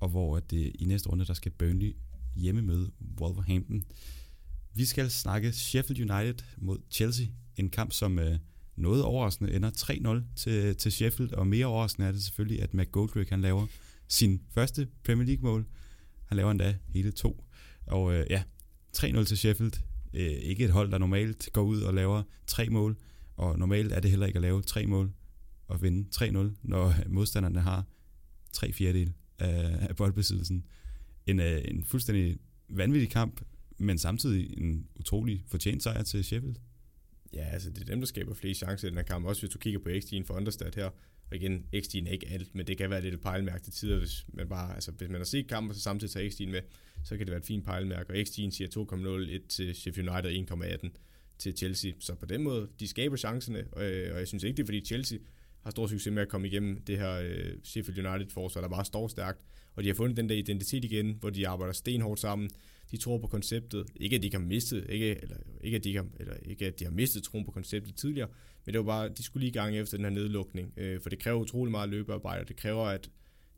og 0.00 0.08
hvor 0.08 0.36
at 0.36 0.50
det, 0.50 0.72
i 0.74 0.84
næste 0.84 1.08
runde, 1.08 1.24
der 1.24 1.34
skal 1.34 1.52
Burnley 1.52 1.96
hjemme 2.36 2.62
møde 2.62 2.90
Wolverhampton. 3.20 3.84
Vi 4.74 4.84
skal 4.84 5.10
snakke 5.10 5.52
Sheffield 5.52 6.10
United 6.10 6.44
mod 6.56 6.78
Chelsea. 6.90 7.26
En 7.56 7.70
kamp, 7.70 7.92
som 7.92 8.18
øh, 8.18 8.38
noget 8.76 9.02
overraskende 9.02 9.52
ender 9.52 9.70
3-0 9.70 10.34
til, 10.36 10.76
til 10.76 10.92
Sheffield, 10.92 11.32
og 11.32 11.46
mere 11.46 11.66
overraskende 11.66 12.08
er 12.08 12.12
det 12.12 12.22
selvfølgelig, 12.22 12.62
at 12.62 12.74
McGoldrick 12.74 13.30
han 13.30 13.40
laver 13.40 13.66
sin 14.08 14.42
første 14.50 14.88
Premier 15.04 15.26
League-mål. 15.26 15.66
Han 16.24 16.36
laver 16.36 16.50
endda 16.50 16.76
hele 16.88 17.12
to. 17.12 17.44
Og 17.86 18.14
øh, 18.14 18.26
ja, 18.30 18.42
3-0 18.96 19.24
til 19.24 19.38
Sheffield. 19.38 19.72
Øh, 20.14 20.30
ikke 20.30 20.64
et 20.64 20.70
hold, 20.70 20.90
der 20.90 20.98
normalt 20.98 21.48
går 21.52 21.62
ud 21.62 21.80
og 21.80 21.94
laver 21.94 22.22
tre 22.46 22.68
mål, 22.68 22.96
og 23.36 23.58
normalt 23.58 23.92
er 23.92 24.00
det 24.00 24.10
heller 24.10 24.26
ikke 24.26 24.36
at 24.36 24.42
lave 24.42 24.62
tre 24.62 24.86
mål 24.86 25.12
og 25.68 25.82
vinde 25.82 26.08
3-0, 26.16 26.58
når 26.62 26.94
modstanderne 27.08 27.60
har 27.60 27.84
tre 28.52 28.72
fjerdedel 28.72 29.12
af, 29.38 29.88
af 29.88 29.96
boldbesiddelsen. 29.96 30.64
En, 31.26 31.40
øh, 31.40 31.60
en 31.64 31.84
fuldstændig 31.84 32.38
vanvittig 32.68 33.10
kamp, 33.10 33.40
men 33.78 33.98
samtidig 33.98 34.58
en 34.58 34.86
utrolig 35.00 35.44
fortjent 35.46 35.82
sejr 35.82 36.02
til 36.02 36.24
Sheffield. 36.24 36.56
Ja, 37.36 37.44
altså 37.52 37.70
det 37.70 37.80
er 37.80 37.84
dem, 37.84 38.00
der 38.00 38.06
skaber 38.06 38.34
flere 38.34 38.54
chancer 38.54 38.88
i 38.88 38.90
den 38.90 38.98
her 38.98 39.04
kamp. 39.04 39.26
Også 39.26 39.42
hvis 39.42 39.50
du 39.50 39.58
kigger 39.58 39.80
på 39.80 39.88
XG'en 39.88 40.24
for 40.24 40.34
Understat 40.34 40.74
her. 40.74 40.90
Og 41.30 41.36
igen, 41.36 41.66
XG'en 41.76 42.08
er 42.08 42.10
ikke 42.10 42.28
alt, 42.28 42.54
men 42.54 42.66
det 42.66 42.78
kan 42.78 42.90
være 42.90 43.02
lidt 43.02 43.14
et 43.14 43.20
pejlemærke 43.20 43.64
til 43.64 43.72
tider, 43.72 43.98
hvis 43.98 44.26
man 44.28 44.48
bare, 44.48 44.74
altså 44.74 44.90
hvis 44.90 45.08
man 45.08 45.20
har 45.20 45.24
set 45.24 45.48
kampen, 45.48 45.70
og 45.70 45.76
så 45.76 45.82
samtidig 45.82 46.12
tager 46.12 46.30
XG'en 46.30 46.50
med, 46.50 46.60
så 47.04 47.16
kan 47.16 47.26
det 47.26 47.30
være 47.30 47.40
et 47.40 47.46
fint 47.46 47.64
pejlemærke. 47.64 48.10
Og 48.10 48.16
XG'en 48.16 48.50
siger 48.50 48.68
2,01 49.40 49.48
til 49.48 49.74
Sheffield 49.74 50.08
United, 50.08 50.54
1,18 50.84 50.90
til 51.38 51.56
Chelsea. 51.56 51.92
Så 51.98 52.14
på 52.14 52.26
den 52.26 52.42
måde, 52.42 52.68
de 52.80 52.88
skaber 52.88 53.16
chancerne, 53.16 53.64
og, 53.72 53.84
øh, 53.84 54.12
og 54.12 54.18
jeg 54.18 54.28
synes 54.28 54.44
ikke, 54.44 54.56
det 54.56 54.62
er 54.62 54.66
fordi 54.66 54.84
Chelsea 54.84 55.18
har 55.62 55.70
stor 55.70 55.86
succes 55.86 56.12
med 56.12 56.22
at 56.22 56.28
komme 56.28 56.46
igennem 56.46 56.80
det 56.80 56.98
her 56.98 57.12
øh, 57.12 57.52
Sheffield 57.64 58.06
United-forsvar, 58.06 58.60
der 58.60 58.68
bare 58.68 58.84
står 58.84 59.08
stærkt. 59.08 59.40
Og 59.74 59.82
de 59.82 59.88
har 59.88 59.94
fundet 59.94 60.16
den 60.16 60.28
der 60.28 60.34
identitet 60.34 60.84
igen, 60.84 61.16
hvor 61.20 61.30
de 61.30 61.48
arbejder 61.48 61.72
stenhårdt 61.72 62.20
sammen. 62.20 62.50
De 62.90 62.96
tror 62.96 63.18
på 63.18 63.26
konceptet. 63.26 63.86
Ikke 63.96 64.16
at 64.16 64.22
de 64.22 64.26
ikke 64.26 64.36
har 64.36 64.44
mistet, 64.44 64.86
ikke, 64.88 65.22
eller, 65.22 65.36
ikke, 65.60 65.76
at 65.76 65.84
de 65.84 65.96
har, 65.96 66.06
eller 66.20 66.34
ikke 66.42 66.66
at 66.66 66.78
de 66.78 66.84
har 66.84 66.92
mistet 66.92 67.22
troen 67.22 67.44
på 67.44 67.50
konceptet 67.50 67.96
tidligere, 67.96 68.28
men 68.64 68.72
det 68.72 68.78
var 68.78 68.86
bare, 68.86 69.08
de 69.08 69.22
skulle 69.22 69.44
lige 69.44 69.52
gang 69.52 69.76
efter 69.76 69.96
den 69.96 70.04
her 70.04 70.10
nedlukning. 70.10 70.72
Øh, 70.76 71.00
for 71.00 71.10
det 71.10 71.18
kræver 71.18 71.40
utrolig 71.40 71.70
meget 71.70 71.88
løbearbejde, 71.88 72.40
og 72.40 72.48
det 72.48 72.56
kræver, 72.56 72.84
at 72.84 73.10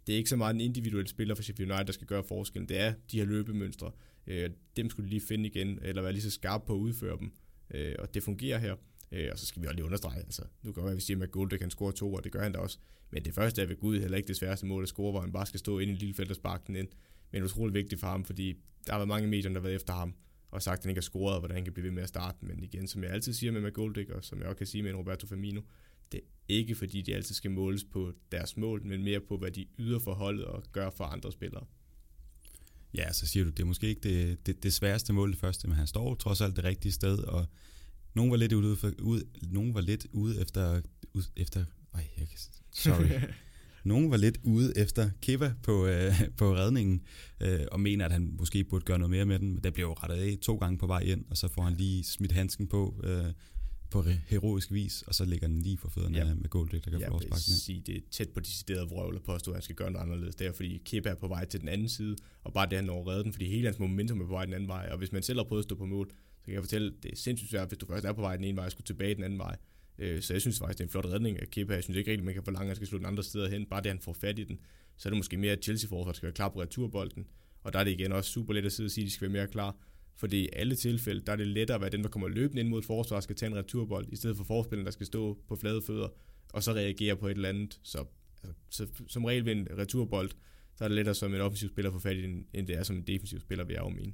det 0.07 0.13
er 0.13 0.17
ikke 0.17 0.31
så 0.31 0.37
meget 0.37 0.55
en 0.55 0.61
individuel 0.61 1.09
spiller 1.09 1.35
for 1.35 1.43
Sheffield 1.43 1.73
United, 1.73 1.87
der 1.87 1.93
skal 1.93 2.07
gøre 2.07 2.25
forskellen. 2.25 2.69
Det 2.69 2.81
er 2.81 2.95
de 3.13 3.19
her 3.19 3.25
løbemønstre. 3.25 3.91
Øh, 4.27 4.51
dem 4.77 4.91
skulle 4.91 5.07
de 5.07 5.11
lige 5.11 5.27
finde 5.29 5.49
igen, 5.49 5.79
eller 5.83 6.03
være 6.03 6.13
lige 6.13 6.23
så 6.23 6.31
skarpe 6.31 6.67
på 6.67 6.75
at 6.75 6.79
udføre 6.79 7.19
dem. 7.21 7.33
Øh, 7.75 7.95
og 7.99 8.15
det 8.15 8.23
fungerer 8.23 8.59
her. 8.59 8.77
Øh, 9.13 9.29
og 9.33 9.39
så 9.39 9.47
skal 9.47 9.63
vi 9.63 9.67
også 9.67 9.75
lige 9.75 9.85
understrege, 9.85 10.19
altså, 10.19 10.43
nu 10.63 10.73
kan 10.73 10.81
man 10.81 10.85
være, 10.85 10.93
at 10.93 10.97
vi 10.97 11.03
siger, 11.03 11.23
at 11.23 11.31
Gold 11.31 11.59
kan 11.59 11.71
score 11.71 11.93
to, 11.93 12.13
og 12.13 12.25
det 12.25 12.33
gør 12.33 12.43
han 12.43 12.53
da 12.53 12.59
også. 12.59 12.79
Men 13.11 13.25
det 13.25 13.35
første 13.35 13.63
er 13.63 13.67
ved 13.67 13.77
Gud 13.77 14.01
heller 14.01 14.17
ikke 14.17 14.29
det 14.29 14.37
sværeste 14.37 14.67
mål 14.67 14.83
at 14.83 14.89
score, 14.89 15.11
hvor 15.11 15.21
han 15.21 15.33
bare 15.33 15.47
skal 15.47 15.61
stå 15.61 15.79
ind 15.79 15.91
i 15.91 15.93
en 15.93 15.99
lille 15.99 16.15
felt 16.15 16.31
og 16.31 16.37
sparke 16.37 16.65
den 16.67 16.77
ind. 16.77 16.89
Men 17.33 17.43
utrolig 17.43 17.75
vigtigt 17.75 18.01
for 18.01 18.07
ham, 18.07 18.25
fordi 18.25 18.55
der 18.89 18.95
har 18.95 18.99
været 18.99 19.09
mange 19.09 19.29
medier, 19.29 19.51
der 19.53 19.61
har 19.61 19.63
været 19.63 19.75
efter 19.75 19.93
ham, 19.93 20.15
og 20.51 20.63
sagt, 20.63 20.79
at 20.79 20.85
han 20.85 20.91
ikke 20.91 20.99
har 20.99 21.03
scoret, 21.03 21.35
og 21.35 21.41
hvordan 21.41 21.55
han 21.55 21.65
kan 21.65 21.73
blive 21.73 21.85
ved 21.85 21.91
med 21.91 22.03
at 22.03 22.09
starte. 22.09 22.39
Men 22.41 22.63
igen, 22.63 22.89
som 22.89 23.03
jeg 23.03 23.11
altid 23.11 23.33
siger 23.33 23.53
med 23.53 23.61
McGoldrick, 23.61 24.11
og 24.11 24.25
som 24.25 24.39
jeg 24.39 24.47
også 24.47 24.59
kan 24.59 24.67
sige 24.67 24.83
med 24.83 24.93
Roberto 24.93 25.27
Firmino, 25.27 25.61
det 26.13 26.21
er 26.21 26.25
ikke 26.49 26.75
fordi, 26.75 27.03
de 27.03 27.15
altid 27.15 27.35
skal 27.35 27.51
måles 27.51 27.85
på 27.85 28.13
deres 28.33 28.57
mål, 28.57 28.85
men 28.85 29.05
mere 29.05 29.21
på, 29.21 29.37
hvad 29.37 29.51
de 29.51 29.67
yder 29.79 29.99
for 29.99 30.15
holdet 30.15 30.45
og 30.45 30.65
gør 30.73 30.91
for 30.91 31.05
andre 31.05 31.33
spillere. 31.33 31.65
Ja, 32.95 33.13
så 33.13 33.27
siger 33.27 33.45
du, 33.45 33.51
det 33.51 33.61
er 33.61 33.65
måske 33.65 33.89
ikke 33.89 34.01
det, 34.01 34.47
det, 34.47 34.63
det 34.63 34.73
sværeste 34.73 35.13
mål 35.13 35.31
det 35.31 35.39
første, 35.39 35.69
men 35.69 35.77
han 35.77 35.87
står 35.87 36.15
trods 36.15 36.41
alt 36.41 36.57
det 36.57 36.65
rigtige 36.65 36.93
sted, 36.93 37.19
og 37.19 37.47
nogen 38.15 38.31
var 38.31 38.37
lidt 38.37 38.53
ude, 38.53 38.77
for, 38.77 38.93
ud, 39.03 39.23
nogen 39.43 39.75
var 39.75 39.81
lidt 39.81 40.07
ude 40.13 40.41
efter, 40.41 40.81
ud, 41.15 41.23
efter 41.37 41.65
ej, 41.95 42.09
jeg 42.19 42.29
kan, 42.29 42.39
sorry. 42.75 43.07
nogen 43.89 44.11
var 44.11 44.17
lidt 44.17 44.39
ude 44.43 44.73
efter 44.77 45.11
Kiva 45.23 45.55
på, 45.63 45.87
øh, 45.87 46.13
på 46.37 46.55
redningen, 46.55 47.03
øh, 47.41 47.61
og 47.73 47.81
mener, 47.81 48.05
at 48.05 48.13
han 48.13 48.35
måske 48.39 48.65
burde 48.65 48.85
gøre 48.85 48.99
noget 48.99 49.11
mere 49.11 49.27
med 49.27 49.39
den, 49.39 49.55
men 49.55 49.63
det 49.65 49.73
bliver 49.73 49.89
jo 49.89 49.95
rettet 49.95 50.17
af 50.17 50.39
to 50.43 50.57
gange 50.57 50.79
på 50.79 50.87
vej 50.87 51.01
ind, 51.01 51.25
og 51.31 51.37
så 51.37 51.49
får 51.49 51.63
han 51.63 51.75
lige 51.75 52.05
smidt 52.05 52.33
handsken 52.33 52.67
på, 52.67 53.01
øh, 53.05 53.25
på 53.91 54.03
heroisk 54.27 54.73
vis, 54.73 55.03
og 55.03 55.15
så 55.15 55.25
lægger 55.25 55.47
den 55.47 55.61
lige 55.61 55.79
for 55.79 55.89
fødderne 55.89 56.19
ja. 56.19 56.35
med 56.35 56.49
Goldrick, 56.49 56.85
der 56.85 56.91
kan 56.91 57.01
få 57.09 57.21
Jeg 57.23 57.31
vil 57.31 57.41
sige, 57.41 57.83
det 57.87 57.97
er 57.97 58.01
tæt 58.11 58.29
på 58.29 58.41
decideret 58.41 58.91
vrøvl 58.91 59.17
at 59.17 59.23
påstå, 59.23 59.51
at 59.51 59.55
han 59.55 59.63
skal 59.63 59.77
gøre 59.77 59.91
noget 59.91 60.05
anderledes 60.05 60.35
der, 60.35 60.53
fordi 60.53 60.83
Kepa 60.85 61.09
er 61.09 61.15
på 61.15 61.29
vej 61.29 61.45
til 61.45 61.61
den 61.61 61.69
anden 61.69 61.89
side, 61.89 62.17
og 62.45 62.53
bare 62.53 62.67
det, 62.67 62.79
han 62.79 62.85
når 62.85 63.09
redden, 63.09 63.33
fordi 63.33 63.49
hele 63.49 63.67
hans 63.67 63.79
momentum 63.79 64.21
er 64.21 64.27
på 64.27 64.33
vej 64.33 64.45
den 64.45 64.55
anden 64.55 64.69
vej, 64.69 64.89
og 64.93 64.99
hvis 64.99 65.13
man 65.13 65.23
selv 65.23 65.39
har 65.39 65.45
prøvet 65.45 65.61
at 65.63 65.65
stå 65.65 65.75
på 65.75 65.87
mål, 65.87 66.11
så 66.39 66.45
kan 66.45 66.55
jeg 66.55 66.63
fortælle, 66.63 66.93
det 67.03 67.13
er 67.13 67.17
sindssygt 67.17 67.51
svært, 67.51 67.69
hvis 67.69 67.79
du 67.79 67.87
først 67.87 68.05
er 68.05 68.13
på 68.13 68.21
vej 68.21 68.37
den 68.37 68.45
ene 68.45 68.57
vej, 68.57 68.65
og 68.65 68.71
skulle 68.71 68.87
tilbage 68.87 69.15
den 69.15 69.25
anden 69.25 69.39
vej. 69.39 69.57
Øh, 69.99 70.23
så 70.23 70.35
jeg 70.35 70.41
synes 70.41 70.59
faktisk, 70.59 70.79
det 70.79 70.85
er 70.85 70.89
en 70.89 70.91
flot 70.91 71.07
redning 71.07 71.41
af 71.41 71.51
Kepa. 71.51 71.75
Jeg 71.75 71.85
synes 71.85 71.97
ikke 71.97 72.11
rigtigt, 72.11 72.25
man 72.25 72.35
kan 72.35 72.43
forlange, 72.43 72.65
at 72.65 72.69
han 72.69 72.77
skal 72.77 72.89
slå 72.89 72.99
den 72.99 73.07
andre 73.07 73.23
steder 73.23 73.49
hen. 73.49 73.67
Bare 73.67 73.83
det, 73.83 73.91
han 73.91 74.01
får 74.01 74.13
fat 74.13 74.39
i 74.39 74.45
den. 74.45 74.59
Så 74.97 75.09
er 75.09 75.11
det 75.11 75.17
måske 75.19 75.37
mere, 75.37 75.53
at 75.53 75.65
Chelsea-forsvaret 75.65 76.17
skal 76.17 76.27
være 76.27 76.35
klar 76.35 76.49
på 76.49 76.61
returbolden. 76.63 77.27
Og 77.63 77.73
der 77.73 77.79
er 77.79 77.85
det 77.85 77.91
igen 77.91 78.13
også 78.13 78.31
super 78.31 78.55
let 78.55 78.65
at 78.65 78.73
sidde 78.73 78.87
og 78.87 78.91
sige, 78.91 79.05
at 79.05 79.07
de 79.07 79.13
skal 79.13 79.23
være 79.25 79.33
mere 79.33 79.49
klar. 79.49 79.77
Fordi 80.17 80.45
i 80.45 80.49
alle 80.53 80.75
tilfælde, 80.75 81.21
der 81.27 81.33
er 81.33 81.37
det 81.37 81.47
lettere 81.47 81.75
at 81.75 81.81
være 81.81 81.91
den, 81.91 82.03
der 82.03 82.09
kommer 82.09 82.29
løbende 82.29 82.61
ind 82.61 82.69
mod 82.69 82.79
et 82.79 82.85
forsvar, 82.85 83.21
skal 83.21 83.37
tage 83.37 83.51
en 83.51 83.57
returbold, 83.57 84.07
i 84.13 84.17
stedet 84.17 84.37
for 84.37 84.45
forspilleren, 84.45 84.85
der 84.87 84.93
skal 84.93 85.07
stå 85.07 85.39
på 85.49 85.57
flade 85.57 85.83
fødder, 85.83 86.09
og 86.53 86.63
så 86.63 86.73
reagere 86.73 87.17
på 87.17 87.29
et 87.29 87.35
eller 87.35 87.49
andet. 87.49 87.81
Så, 87.83 88.05
altså, 88.43 88.55
så 88.71 88.87
som 89.07 89.25
regel 89.25 89.45
ved 89.45 89.53
en 89.53 89.69
returbold, 89.79 90.31
så 90.77 90.85
er 90.85 90.89
det 90.89 90.95
lettere 90.95 91.15
som 91.15 91.35
en 91.35 91.41
offensiv 91.41 91.69
spiller 91.69 91.91
at 91.91 91.95
få 91.95 91.99
fat 91.99 92.17
i 92.17 92.23
den, 92.23 92.47
end 92.55 92.67
det 92.67 92.77
er 92.77 92.83
som 92.83 92.97
en 92.97 93.03
defensiv 93.03 93.41
spiller, 93.41 93.65
vil 93.65 93.75
jeg 93.75 93.83
jo 93.83 93.89
mene. 93.89 94.13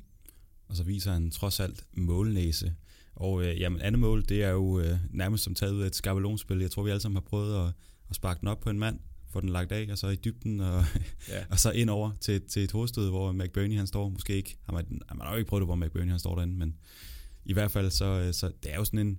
Og 0.69 0.77
så 0.77 0.85
viser 0.85 1.13
han 1.13 1.31
trods 1.31 1.61
alt 1.61 1.85
målnæse. 1.93 2.75
Og 3.17 3.45
øh, 3.45 3.61
jamen, 3.61 3.81
andet 3.81 3.99
mål, 3.99 4.25
det 4.29 4.43
er 4.43 4.51
jo 4.51 4.81
øh, 4.81 4.99
nærmest 5.11 5.45
som 5.45 5.55
taget 5.55 5.73
ud 5.73 5.83
af 5.83 5.87
et 5.87 5.97
skabelonspil. 5.97 6.61
Jeg 6.61 6.71
tror, 6.71 6.83
vi 6.83 6.91
alle 6.91 7.01
sammen 7.01 7.17
har 7.17 7.29
prøvet 7.29 7.67
at, 7.67 7.73
at 8.11 8.17
sparke 8.17 8.41
den 8.41 8.49
op 8.49 8.61
på 8.61 8.71
en 8.71 8.79
mand, 8.79 8.99
få 9.29 9.41
den 9.41 9.49
lagt 9.49 9.73
af, 9.73 9.89
og 9.91 9.99
så 9.99 10.09
i 10.09 10.17
dybden, 10.17 10.61
og, 10.61 10.85
ja. 11.29 11.45
og 11.51 11.59
så 11.59 11.71
ind 11.71 11.91
over 11.91 12.11
til, 12.21 12.43
til 12.43 12.65
et 12.65 12.73
hovedstød, 12.73 13.11
hvor 13.11 13.33
McBurney 13.33 13.77
han 13.77 13.87
står. 13.87 14.09
Måske 14.09 14.37
ikke, 14.37 14.57
har 14.63 14.73
man, 14.73 15.01
man 15.15 15.27
har 15.27 15.33
jo 15.33 15.39
ikke 15.39 15.49
prøvet 15.49 15.61
det, 15.61 15.69
hvor 15.69 15.87
McBurney 15.87 16.11
han 16.11 16.19
står 16.19 16.35
derinde, 16.35 16.57
men 16.57 16.77
i 17.45 17.53
hvert 17.53 17.71
fald, 17.71 17.91
så, 17.91 18.05
øh, 18.05 18.35
så 18.35 18.53
det 18.63 18.73
er 18.73 18.77
jo 18.77 18.85
sådan 18.85 19.07
en, 19.07 19.19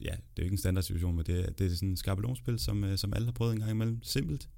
ja, 0.00 0.10
det 0.10 0.12
er 0.12 0.16
jo 0.38 0.42
ikke 0.42 0.54
en 0.54 0.58
standard 0.58 0.84
situation, 0.84 1.16
men 1.16 1.26
det, 1.26 1.58
det 1.58 1.66
er 1.66 1.74
sådan 1.74 1.88
en 1.88 1.96
skabelonspil, 1.96 2.58
som, 2.58 2.84
øh, 2.84 2.98
som 2.98 3.14
alle 3.14 3.24
har 3.24 3.32
prøvet 3.32 3.52
en 3.52 3.58
gang 3.58 3.70
imellem. 3.70 4.02
Simpelt, 4.02 4.48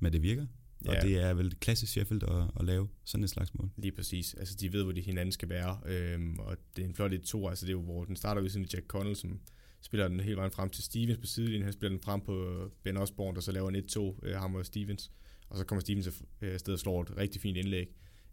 men 0.00 0.12
det 0.12 0.22
virker. 0.22 0.46
Ja. 0.84 0.96
Og 0.96 1.02
det 1.02 1.18
er 1.18 1.34
vel 1.34 1.54
klassisk 1.60 1.92
Sheffield 1.92 2.22
at, 2.22 2.60
at 2.60 2.66
lave 2.66 2.88
sådan 3.04 3.24
et 3.24 3.30
slags 3.30 3.54
mål. 3.54 3.70
Lige 3.76 3.92
præcis. 3.92 4.34
Altså, 4.34 4.54
de 4.60 4.72
ved, 4.72 4.82
hvor 4.82 4.92
de 4.92 5.00
hinanden 5.00 5.32
skal 5.32 5.48
være. 5.48 5.80
Øhm, 5.86 6.38
og 6.38 6.56
det 6.76 6.84
er 6.84 6.88
en 6.88 6.94
flot 6.94 7.12
1-2. 7.12 7.48
Altså, 7.48 7.66
det 7.66 7.68
er 7.68 7.72
jo, 7.72 7.82
hvor 7.82 8.04
den 8.04 8.16
starter 8.16 8.42
ved 8.42 8.50
sådan 8.50 8.68
Jack 8.72 8.86
Connell, 8.86 9.16
som 9.16 9.40
spiller 9.80 10.08
den 10.08 10.20
hele 10.20 10.36
vejen 10.36 10.50
frem 10.50 10.70
til 10.70 10.84
Stevens 10.84 11.18
på 11.18 11.26
sidelinjen. 11.26 11.62
Han 11.62 11.72
spiller 11.72 11.96
den 11.96 12.02
frem 12.02 12.20
på 12.20 12.54
Ben 12.82 12.96
Osborne, 12.96 13.34
der 13.34 13.40
så 13.40 13.52
laver 13.52 13.68
en 13.68 13.76
1-2, 13.76 14.26
øh, 14.28 14.36
ham 14.36 14.54
og 14.54 14.66
Stevens. 14.66 15.10
Og 15.48 15.58
så 15.58 15.64
kommer 15.64 15.80
Stevens 15.80 16.08
afsted 16.40 16.72
og 16.72 16.78
slår 16.78 17.02
et 17.02 17.16
rigtig 17.16 17.40
fint 17.40 17.56
indlæg. 17.56 17.88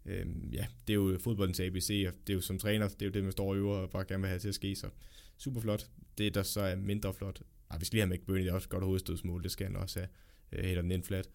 Øhm, 0.06 0.50
ja, 0.52 0.66
det 0.86 0.92
er 0.92 0.94
jo 0.94 1.18
fodboldens 1.20 1.60
ABC, 1.60 2.04
og 2.08 2.14
det 2.26 2.32
er 2.32 2.34
jo 2.34 2.40
som 2.40 2.58
træner, 2.58 2.88
det 2.88 3.02
er 3.02 3.06
jo 3.06 3.12
det, 3.12 3.22
man 3.22 3.32
står 3.32 3.50
og 3.50 3.56
øver 3.56 3.76
og 3.76 3.90
bare 3.90 4.04
gerne 4.04 4.20
vil 4.20 4.28
have 4.28 4.38
til 4.38 4.48
at 4.48 4.54
ske. 4.54 4.76
Så 4.76 4.86
super 5.38 5.60
flot. 5.60 5.90
Det, 6.18 6.34
der 6.34 6.42
så 6.42 6.60
er 6.60 6.76
mindre 6.76 7.14
flot, 7.14 7.42
ej, 7.70 7.78
vi 7.78 7.84
skal 7.84 7.96
lige 7.96 8.06
have 8.06 8.16
McBurney, 8.16 8.42
det 8.42 8.48
er 8.48 8.54
også 8.54 8.68
godt 8.68 8.84
hovedstødsmål, 8.84 9.42
det 9.42 9.50
skal 9.50 9.66
han 9.66 9.76
også 9.76 10.00
have. 10.00 10.08
Øh, 10.52 10.76
den 10.76 10.90
ind 10.90 11.04
flat. 11.04 11.28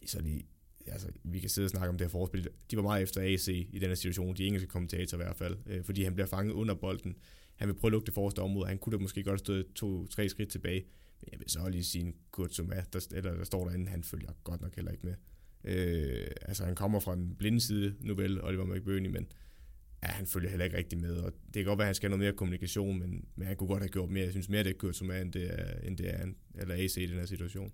Det 0.00 0.04
er 0.04 0.08
så 0.08 0.22
lige 0.22 0.46
altså, 0.86 1.08
vi 1.24 1.40
kan 1.40 1.50
sidde 1.50 1.66
og 1.66 1.70
snakke 1.70 1.88
om 1.88 1.98
det 1.98 2.06
her 2.06 2.10
forspil. 2.10 2.48
De 2.70 2.76
var 2.76 2.82
meget 2.82 3.02
efter 3.02 3.20
AC 3.20 3.48
i 3.48 3.78
den 3.78 3.88
her 3.88 3.94
situation, 3.94 4.36
de 4.36 4.46
engelske 4.46 4.68
kommentatorer 4.68 5.22
i 5.22 5.24
hvert 5.24 5.36
fald, 5.36 5.56
øh, 5.66 5.84
fordi 5.84 6.02
han 6.02 6.14
bliver 6.14 6.26
fanget 6.26 6.52
under 6.52 6.74
bolden. 6.74 7.16
Han 7.54 7.68
vil 7.68 7.74
prøve 7.74 7.88
at 7.88 7.92
lukke 7.92 8.06
det 8.06 8.14
forreste 8.14 8.38
område, 8.38 8.68
han 8.68 8.78
kunne 8.78 8.98
da 8.98 9.02
måske 9.02 9.22
godt 9.22 9.40
stå 9.40 9.62
to-tre 9.74 10.28
skridt 10.28 10.48
tilbage, 10.48 10.84
men 11.20 11.28
jeg 11.32 11.40
vil 11.40 11.50
så 11.50 11.68
lige 11.68 11.84
sige 11.84 12.04
en 12.04 12.14
Kurt 12.30 12.54
Zuma, 12.54 12.84
der, 12.92 13.06
eller 13.14 13.34
der 13.34 13.44
står 13.44 13.68
derinde, 13.68 13.90
han 13.90 14.02
følger 14.02 14.32
godt 14.44 14.60
nok 14.60 14.74
heller 14.74 14.90
ikke 14.90 15.06
med. 15.06 15.14
Øh, 15.64 16.26
altså 16.42 16.64
han 16.64 16.74
kommer 16.74 17.00
fra 17.00 17.12
en 17.12 17.34
blinde 17.36 17.60
side 17.60 17.94
nu 18.00 18.14
vel, 18.14 18.44
Oliver 18.44 18.64
McBurney, 18.64 19.10
men 19.10 19.26
ja, 20.02 20.08
han 20.08 20.26
følger 20.26 20.50
heller 20.50 20.64
ikke 20.64 20.76
rigtig 20.76 20.98
med, 20.98 21.16
og 21.16 21.32
det 21.46 21.54
kan 21.54 21.64
godt 21.64 21.78
være, 21.78 21.84
at 21.84 21.88
han 21.88 21.94
skal 21.94 22.10
have 22.10 22.18
noget 22.18 22.32
mere 22.32 22.36
kommunikation, 22.36 22.98
men, 22.98 23.24
men 23.36 23.46
han 23.46 23.56
kunne 23.56 23.68
godt 23.68 23.82
have 23.82 23.88
gjort 23.88 24.10
mere. 24.10 24.24
Jeg 24.24 24.32
synes 24.32 24.48
mere, 24.48 24.64
det 24.64 24.70
er 24.70 24.78
Kurt 24.78 24.96
Zuma, 24.96 25.20
end 25.20 25.32
det 25.32 25.60
er, 25.60 25.80
end 25.80 25.98
det 25.98 26.14
er 26.14 26.26
eller 26.54 26.74
AC 26.74 26.96
i 26.96 27.06
den 27.06 27.18
her 27.18 27.26
situation. 27.26 27.72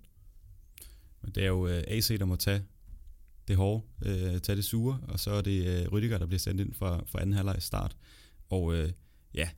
Men 1.22 1.32
det 1.32 1.42
er 1.42 1.48
jo 1.48 1.68
øh, 1.68 1.82
AC, 1.86 2.18
der 2.18 2.24
må 2.24 2.36
tage 2.36 2.62
det 3.48 3.56
hårde, 3.56 3.82
øh, 4.06 4.40
tage 4.40 4.56
det 4.56 4.64
sure, 4.64 5.00
og 5.08 5.20
så 5.20 5.30
er 5.30 5.42
det 5.42 5.66
øh, 5.66 5.92
Rydiger, 5.92 6.18
der 6.18 6.26
bliver 6.26 6.38
sendt 6.38 6.60
ind 6.60 6.72
for, 6.74 7.04
for 7.06 7.18
anden 7.18 7.36
halvleg 7.36 7.56
start. 7.58 7.96
Og 8.48 8.74
øh, 8.74 8.92
ja, 9.34 9.48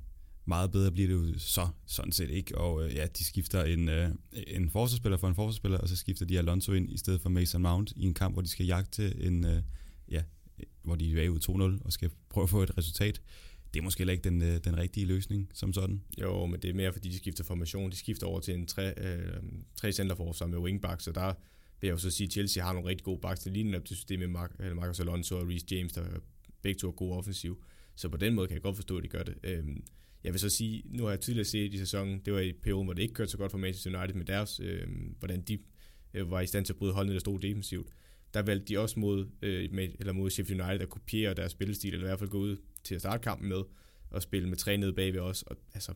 meget 0.45 0.72
bedre 0.72 0.93
bliver 0.93 1.09
det 1.09 1.14
jo 1.14 1.38
så 1.38 1.68
sådan 1.86 2.12
set 2.12 2.30
ikke. 2.30 2.59
Og 2.59 2.84
øh, 2.84 2.95
ja, 2.95 3.07
de 3.07 3.24
skifter 3.24 3.64
en, 3.64 3.88
øh, 3.88 4.11
en 4.47 4.70
forsvarsspiller 4.70 5.18
for 5.18 5.28
en 5.28 5.34
forsvarsspiller, 5.34 5.78
og 5.78 5.88
så 5.88 5.97
skifter 5.97 6.26
de 6.26 6.38
Alonso 6.38 6.72
ind 6.72 6.91
i 6.91 6.97
stedet 6.97 7.20
for 7.20 7.28
Mason 7.28 7.62
Mount 7.62 7.93
i 7.97 8.05
en 8.05 8.14
kamp, 8.14 8.34
hvor 8.34 8.43
de 8.43 8.49
skal 8.49 8.66
jagte 8.66 9.22
en, 9.24 9.45
øh, 9.45 9.62
ja, 10.11 10.22
hvor 10.82 10.97
de 10.97 11.11
er 11.11 11.14
bagud 11.14 11.78
2-0 11.78 11.84
og 11.84 11.93
skal 11.93 12.11
prøve 12.28 12.43
at 12.43 12.51
få 12.51 12.62
et 12.62 12.78
resultat. 12.78 13.20
Det 13.74 13.80
er 13.80 13.84
måske 13.84 13.99
heller 13.99 14.12
ikke 14.12 14.24
den, 14.24 14.43
øh, 14.43 14.61
den 14.64 14.76
rigtige 14.76 15.07
løsning 15.07 15.51
som 15.55 15.72
sådan. 15.72 16.03
Jo, 16.20 16.47
men 16.47 16.61
det 16.61 16.70
er 16.70 16.74
mere 16.74 16.93
fordi, 16.93 17.09
de 17.09 17.16
skifter 17.16 17.45
formation. 17.45 17.91
De 17.91 17.97
skifter 17.97 18.26
over 18.26 18.41
til 18.41 18.55
en 18.55 18.66
tre, 18.66 18.95
øh, 18.99 19.43
tre 19.76 19.93
centerforsvar 19.93 20.47
med 20.47 20.59
wingback, 20.59 21.01
så 21.01 21.12
der 21.12 21.34
vil 21.81 21.89
jeg 21.89 21.93
jo 21.93 21.99
så 21.99 22.11
sige, 22.11 22.26
at 22.26 22.33
Chelsea 22.33 22.64
har 22.64 22.72
nogle 22.72 22.89
rigtig 22.89 23.05
gode 23.05 23.20
backs 23.20 23.41
til 23.41 23.53
linjen 23.53 23.74
op 23.74 23.85
til 23.85 23.97
systemet 23.97 24.31
med 24.31 24.41
Mar- 24.41 24.74
Marcus 24.74 25.01
Alonso 25.01 25.37
og 25.37 25.49
Reece 25.49 25.66
James, 25.70 25.93
der 25.93 26.05
begge 26.62 26.78
to 26.78 26.89
er 26.89 26.93
gode 26.93 27.16
offensiv. 27.16 27.64
Så 27.97 28.09
på 28.09 28.16
den 28.16 28.35
måde 28.35 28.49
kan 28.49 28.55
jeg 28.55 28.62
godt 28.62 28.76
forstå, 28.76 28.97
at 28.97 29.05
de 29.05 29.09
gør 29.09 29.22
det. 29.22 29.35
Øhm, 29.43 29.85
jeg 30.24 30.33
vil 30.33 30.41
så 30.41 30.49
sige, 30.49 30.83
nu 30.85 31.03
har 31.03 31.11
jeg 31.11 31.20
tidligere 31.20 31.45
set 31.45 31.74
i 31.74 31.78
sæsonen, 31.78 32.20
det 32.24 32.33
var 32.33 32.41
i 32.41 32.53
perioden, 32.53 32.87
hvor 32.87 32.95
det 32.95 33.03
ikke 33.03 33.14
kørte 33.14 33.31
så 33.31 33.39
godt 33.39 33.51
for 33.51 33.59
Manchester 33.59 33.99
United 33.99 34.14
med 34.14 34.24
deres, 34.24 34.61
øh, 34.61 34.87
hvordan 35.18 35.41
de 35.41 35.59
øh, 36.14 36.31
var 36.31 36.41
i 36.41 36.47
stand 36.47 36.64
til 36.64 36.72
at 36.72 36.76
bryde 36.76 36.93
holdene, 36.93 37.14
der 37.14 37.20
stod 37.20 37.39
defensivt. 37.39 37.89
Der 38.35 38.43
valgte 38.43 38.66
de 38.66 38.78
også 38.78 39.01
mod, 39.01 39.28
øh, 39.43 39.72
med, 39.72 39.89
eller 39.99 40.12
mod 40.12 40.31
Sheffield 40.31 40.62
United 40.62 40.81
at 40.81 40.89
kopiere 40.89 41.35
deres 41.35 41.53
spillestil, 41.53 41.95
eller 41.95 42.07
i 42.07 42.09
hvert 42.09 42.18
fald 42.18 42.31
gå 42.31 42.39
ud 42.39 42.57
til 42.85 42.95
at 42.95 43.01
starte 43.01 43.22
kampen 43.22 43.49
med, 43.49 43.62
og 44.11 44.22
spille 44.22 44.49
med 44.49 44.57
tre 44.57 44.76
nede 44.76 44.93
bagved 44.93 45.20
os. 45.20 45.43
Og, 45.43 45.57
altså, 45.74 45.93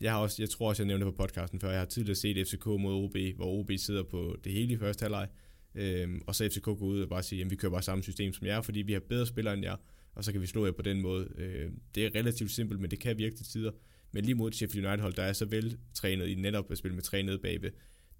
jeg, 0.00 0.12
har 0.12 0.18
også, 0.18 0.42
jeg 0.42 0.50
tror 0.50 0.68
også, 0.68 0.82
jeg 0.82 0.86
nævnte 0.86 1.06
det 1.06 1.14
på 1.14 1.22
podcasten 1.22 1.60
før, 1.60 1.70
jeg 1.70 1.78
har 1.78 1.86
tidligere 1.86 2.16
set 2.16 2.48
FCK 2.48 2.66
mod 2.66 3.04
OB, 3.04 3.16
hvor 3.36 3.46
OB 3.46 3.70
sidder 3.76 4.02
på 4.02 4.36
det 4.44 4.52
hele 4.52 4.74
i 4.74 4.78
første 4.78 5.02
halvleg, 5.02 5.28
øhm, 5.74 6.22
og 6.26 6.34
så 6.34 6.48
FCK 6.48 6.62
går 6.62 6.82
ud 6.82 7.00
og 7.00 7.08
bare 7.08 7.22
siger, 7.22 7.44
at 7.44 7.50
vi 7.50 7.56
kører 7.56 7.72
bare 7.72 7.82
samme 7.82 8.04
system 8.04 8.32
som 8.32 8.46
jer, 8.46 8.60
fordi 8.60 8.82
vi 8.82 8.92
har 8.92 9.00
bedre 9.00 9.26
spillere 9.26 9.54
end 9.54 9.64
jer, 9.64 9.76
og 10.14 10.24
så 10.24 10.32
kan 10.32 10.40
vi 10.40 10.46
slå 10.46 10.64
jer 10.64 10.72
på 10.72 10.82
den 10.82 11.00
måde. 11.00 11.28
Øh, 11.36 11.70
det 11.94 12.06
er 12.06 12.14
relativt 12.14 12.50
simpelt, 12.50 12.80
men 12.80 12.90
det 12.90 13.00
kan 13.00 13.18
virke 13.18 13.36
til 13.36 13.46
tider. 13.46 13.70
Men 14.12 14.24
lige 14.24 14.34
mod 14.34 14.52
Sheffield 14.52 14.86
United 14.86 15.02
hold, 15.02 15.14
der 15.14 15.22
er 15.22 15.32
så 15.32 15.44
vel 15.44 15.78
trænet 15.94 16.28
i 16.28 16.34
netop 16.34 16.70
at 16.70 16.78
spille 16.78 16.94
med 16.94 17.02
tre 17.02 17.22
nede 17.22 17.38
bagved, 17.38 17.70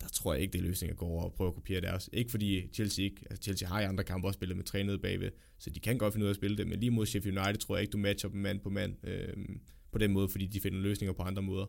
der 0.01 0.09
tror 0.09 0.35
jeg 0.35 0.43
ikke, 0.43 0.53
det 0.53 0.59
er 0.59 0.63
løsningen 0.63 0.93
at 0.93 0.99
gå 0.99 1.07
over 1.07 1.25
og 1.25 1.33
prøve 1.33 1.49
at 1.49 1.55
kopiere 1.55 1.81
deres. 1.81 2.11
Ikke 2.13 2.31
fordi 2.31 2.69
Chelsea 2.75 3.05
ikke, 3.05 3.23
altså 3.31 3.43
Chelsea 3.43 3.69
har 3.69 3.81
i 3.81 3.85
andre 3.85 4.05
kampe 4.05 4.29
også 4.29 4.37
spillet 4.37 4.57
med 4.57 4.65
tre 4.65 4.85
nede 4.85 4.99
bagved, 4.99 5.31
så 5.59 5.71
de 5.71 5.81
kan 5.81 5.99
godt 5.99 6.15
finde 6.15 6.25
ud 6.25 6.29
af 6.29 6.33
at 6.33 6.37
spille 6.37 6.57
det, 6.57 6.67
men 6.67 6.81
lige 6.81 6.91
mod 6.91 7.07
Sheffield 7.07 7.39
United 7.39 7.61
tror 7.61 7.77
jeg 7.77 7.83
ikke, 7.83 7.93
du 7.93 7.99
matcher 7.99 8.31
dem 8.31 8.41
mand 8.41 8.61
på 8.61 8.71
mand 8.71 8.95
Øhm, 9.05 9.61
på 9.97 10.01
den 10.01 10.13
måde, 10.13 10.29
fordi 10.29 10.47
de 10.47 10.61
finder 10.61 10.79
løsninger 10.79 11.13
på 11.13 11.23
andre 11.23 11.43
måder. 11.43 11.67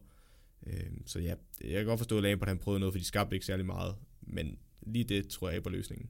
Øh, 0.68 0.92
så 1.06 1.20
ja, 1.20 1.34
jeg 1.62 1.72
kan 1.72 1.86
godt 1.86 2.00
forstå, 2.00 2.18
at 2.18 2.24
Lampard 2.24 2.48
han 2.48 2.58
prøvede 2.58 2.80
noget, 2.80 2.94
for 2.94 3.00
de 3.00 3.06
skabte 3.06 3.36
ikke 3.36 3.46
særlig 3.46 3.66
meget, 3.66 3.96
men 4.22 4.58
lige 4.82 5.04
det 5.04 5.28
tror 5.28 5.48
jeg 5.48 5.56
ikke 5.56 5.64
på 5.64 5.70
løsningen. 5.70 6.10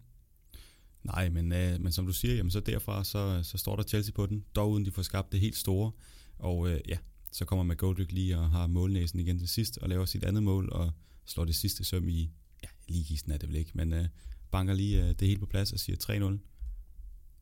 Nej, 1.03 1.29
men, 1.29 1.51
øh, 1.51 1.81
men 1.81 1.91
som 1.91 2.05
du 2.05 2.13
siger, 2.13 2.35
jamen 2.35 2.51
så 2.51 2.59
derfra, 2.59 3.03
så, 3.03 3.43
så 3.43 3.57
står 3.57 3.75
der 3.75 3.83
Chelsea 3.83 4.13
på 4.13 4.25
den, 4.25 4.45
dog 4.55 4.71
uden 4.71 4.85
de 4.85 4.91
får 4.91 5.01
skabt 5.01 5.31
det 5.31 5.39
helt 5.39 5.55
store. 5.55 5.91
Og 6.37 6.69
øh, 6.69 6.79
ja, 6.87 6.97
så 7.31 7.45
kommer 7.45 7.73
McGoldrick 7.73 8.11
lige 8.11 8.37
og 8.37 8.49
har 8.49 8.67
målnæsen 8.67 9.19
igen 9.19 9.39
til 9.39 9.47
sidst, 9.47 9.77
og 9.77 9.89
laver 9.89 10.05
sit 10.05 10.23
andet 10.23 10.43
mål, 10.43 10.69
og 10.71 10.91
slår 11.25 11.45
det 11.45 11.55
sidste 11.55 11.83
søm 11.83 12.07
i, 12.07 12.31
ja, 12.63 12.67
ligisten 12.87 13.31
er 13.31 13.37
det 13.37 13.49
vel 13.49 13.55
ikke, 13.55 13.71
men 13.73 13.93
øh, 13.93 14.05
banker 14.51 14.73
lige 14.73 15.03
øh, 15.03 15.09
det 15.19 15.27
hele 15.27 15.39
på 15.39 15.45
plads 15.45 15.73
og 15.73 15.79
siger 15.79 16.37
3-0, 16.37 16.37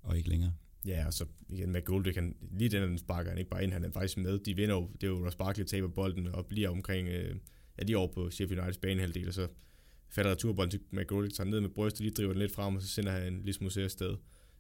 og 0.02 0.18
ikke 0.18 0.30
længere. 0.30 0.54
Ja, 0.86 1.06
og 1.06 1.14
så 1.14 1.26
igen 1.50 1.72
med 1.72 1.82
Goldrick, 1.86 2.18
han, 2.18 2.36
lige 2.52 2.70
den, 2.70 2.90
den 2.90 2.98
sparker 2.98 3.30
han 3.30 3.38
ikke 3.38 3.50
bare 3.50 3.64
ind, 3.64 3.74
han 3.74 3.84
er 3.84 3.92
faktisk 3.92 4.18
med. 4.18 4.40
De 4.40 4.56
vinder 4.56 4.76
jo, 4.76 4.90
det 5.02 5.04
er 5.04 5.12
jo 5.12 5.20
når 5.20 5.30
Sparkle 5.30 5.64
taber 5.64 5.88
bolden 5.88 6.28
og 6.28 6.46
bliver 6.46 6.70
omkring, 6.70 7.08
øh, 7.08 7.36
ja, 7.78 7.84
lige 7.84 7.98
over 7.98 8.14
på 8.14 8.30
Sheffield 8.30 8.62
Uniteds 8.62 8.78
banehalvdel, 8.78 9.28
og 9.28 9.34
så 9.34 9.48
fatter 10.10 10.32
returbolden 10.32 10.72
til 10.72 10.82
McGoldrick, 10.92 11.36
tager 11.36 11.50
ned 11.50 11.62
med 11.62 11.70
brystet, 11.70 12.02
lige 12.02 12.14
driver 12.14 12.32
den 12.32 12.40
lidt 12.40 12.52
frem, 12.52 12.76
og 12.76 12.82
så 12.82 12.88
sender 12.88 13.12
han 13.12 13.42
Lis 13.44 13.58
Musée 13.58 13.80
afsted 13.80 14.16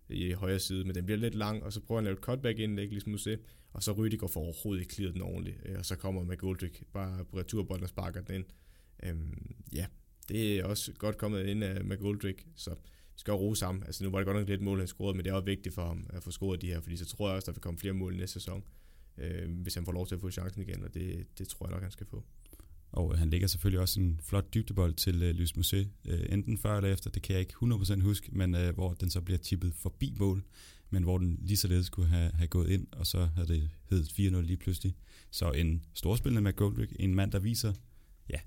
i 0.10 0.32
højre 0.32 0.60
side, 0.60 0.86
men 0.86 0.96
den 0.96 1.06
bliver 1.06 1.18
lidt 1.18 1.36
lang, 1.36 1.64
og 1.64 1.74
så 1.74 1.82
prøver 1.82 2.02
han 2.02 2.08
at 2.08 2.10
lave 2.10 2.18
et 2.18 2.24
cutback 2.24 2.60
indlæg, 2.60 2.92
Lis 2.92 3.04
Musée, 3.04 3.38
og 3.74 3.84
så 3.84 3.92
Rydiger 3.92 4.28
får 4.28 4.42
overhovedet 4.42 4.82
ikke 4.82 4.94
clearet 4.94 5.14
den 5.14 5.22
ordentligt, 5.22 5.58
øh, 5.66 5.76
og 5.78 5.86
så 5.86 5.96
kommer 5.96 6.24
McGoldrick 6.24 6.84
bare 6.94 7.26
på 7.26 7.38
returbolden 7.38 7.84
og 7.84 7.90
sparker 7.90 8.22
den 8.22 8.36
ind. 8.36 8.46
Øhm, 9.04 9.56
ja, 9.74 9.86
det 10.30 10.60
er 10.60 10.64
også 10.64 10.94
godt 10.94 11.18
kommet 11.18 11.46
ind 11.46 11.64
af 11.64 11.86
McGoldrick, 11.86 12.46
så 12.56 12.76
vi 13.16 13.20
skal 13.20 13.34
rose 13.34 13.66
ham. 13.66 13.84
Altså 13.86 14.04
nu 14.04 14.10
var 14.10 14.20
det 14.20 14.26
godt 14.26 14.38
nok 14.38 14.48
lidt 14.50 14.62
mål, 14.62 14.80
han 14.80 14.88
scorede, 14.88 15.18
men 15.18 15.26
det 15.26 15.32
er 15.32 15.36
også 15.36 15.46
vigtigt 15.46 15.76
for 15.76 15.86
ham 15.88 16.06
at 16.10 16.24
få 16.24 16.32
scoret 16.32 16.62
de 16.62 16.68
her, 16.68 16.82
fordi 16.82 16.98
så 16.98 17.06
tror 17.06 17.28
jeg 17.28 17.36
også, 17.36 17.46
der 17.46 17.52
vil 17.52 17.62
komme 17.62 17.80
flere 17.80 17.94
mål 17.94 18.16
næste 18.16 18.34
sæson, 18.34 18.64
øh, 19.18 19.62
hvis 19.62 19.76
han 19.76 19.86
får 19.86 19.92
lov 19.92 20.08
til 20.08 20.16
at 20.16 20.22
få 20.22 20.32
chancen 20.32 20.62
igen, 20.62 20.84
og 20.84 20.94
det, 20.94 21.28
det 21.38 21.48
tror 21.48 21.68
jeg 21.68 21.74
nok, 21.74 21.82
han 21.82 21.92
skal 21.92 22.08
få. 22.08 22.24
Og 22.92 23.14
øh, 23.14 23.20
han 23.20 23.30
lægger 23.30 23.48
selvfølgelig 23.48 23.82
også 23.82 24.00
en 24.00 24.20
flot 24.24 24.54
dybdebold 24.54 24.94
til 24.94 25.16
uh, 25.16 25.30
Lys 25.30 25.52
Musé, 25.52 25.78
uh, 25.78 25.86
øh, 26.06 26.26
enten 26.30 26.58
før 26.58 26.78
eller 26.78 26.94
efter, 26.94 27.10
det 27.10 27.22
kan 27.22 27.34
jeg 27.34 27.40
ikke 27.40 27.54
100% 27.64 28.02
huske, 28.02 28.30
men 28.32 28.56
uh, 28.56 28.70
hvor 28.70 28.94
den 28.94 29.10
så 29.10 29.22
bliver 29.22 29.38
tippet 29.38 29.74
forbi 29.74 30.14
mål, 30.20 30.44
men 30.90 31.04
hvor 31.04 31.18
den 31.18 31.40
lige 31.42 31.58
således 31.58 31.90
kunne 31.90 32.08
have, 32.08 32.32
have 32.32 32.48
gået 32.48 32.70
ind, 32.70 32.88
og 32.92 33.08
så 33.08 33.26
havde 33.26 33.48
det 33.48 33.70
heddet 33.90 34.36
4-0 34.36 34.42
lige 34.42 34.58
pludselig. 34.58 34.96
Så 35.32 35.52
en 35.52 35.84
storspillende 35.94 36.42
med 36.42 36.54
Goldrick, 36.54 36.96
en 37.00 37.16
mand, 37.16 37.32
der 37.32 37.40
viser, 37.40 37.74
ja, 38.30 38.40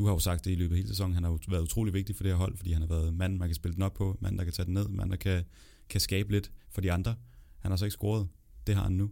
du 0.00 0.04
har 0.06 0.12
jo 0.12 0.18
sagt 0.18 0.44
det 0.44 0.50
i 0.50 0.54
løbet 0.54 0.74
af 0.74 0.76
hele 0.76 0.88
sæsonen, 0.88 1.14
han 1.14 1.24
har 1.24 1.30
jo 1.30 1.38
været 1.48 1.62
utrolig 1.62 1.94
vigtig 1.94 2.16
for 2.16 2.22
det 2.22 2.32
her 2.32 2.36
hold, 2.36 2.56
fordi 2.56 2.72
han 2.72 2.82
har 2.82 2.88
været 2.88 3.14
mand, 3.14 3.36
man 3.36 3.48
kan 3.48 3.54
spille 3.54 3.74
den 3.74 3.82
op 3.82 3.94
på, 3.94 4.18
mand, 4.20 4.38
der 4.38 4.44
kan 4.44 4.52
tage 4.52 4.66
den 4.66 4.74
ned, 4.74 4.88
mand, 4.88 5.10
der 5.10 5.16
kan, 5.16 5.44
kan 5.88 6.00
skabe 6.00 6.32
lidt 6.32 6.52
for 6.70 6.80
de 6.80 6.92
andre. 6.92 7.14
Han 7.58 7.70
har 7.70 7.76
så 7.76 7.84
ikke 7.84 7.92
scoret. 7.92 8.28
Det 8.66 8.74
har 8.74 8.82
han 8.82 8.92
nu. 8.92 9.10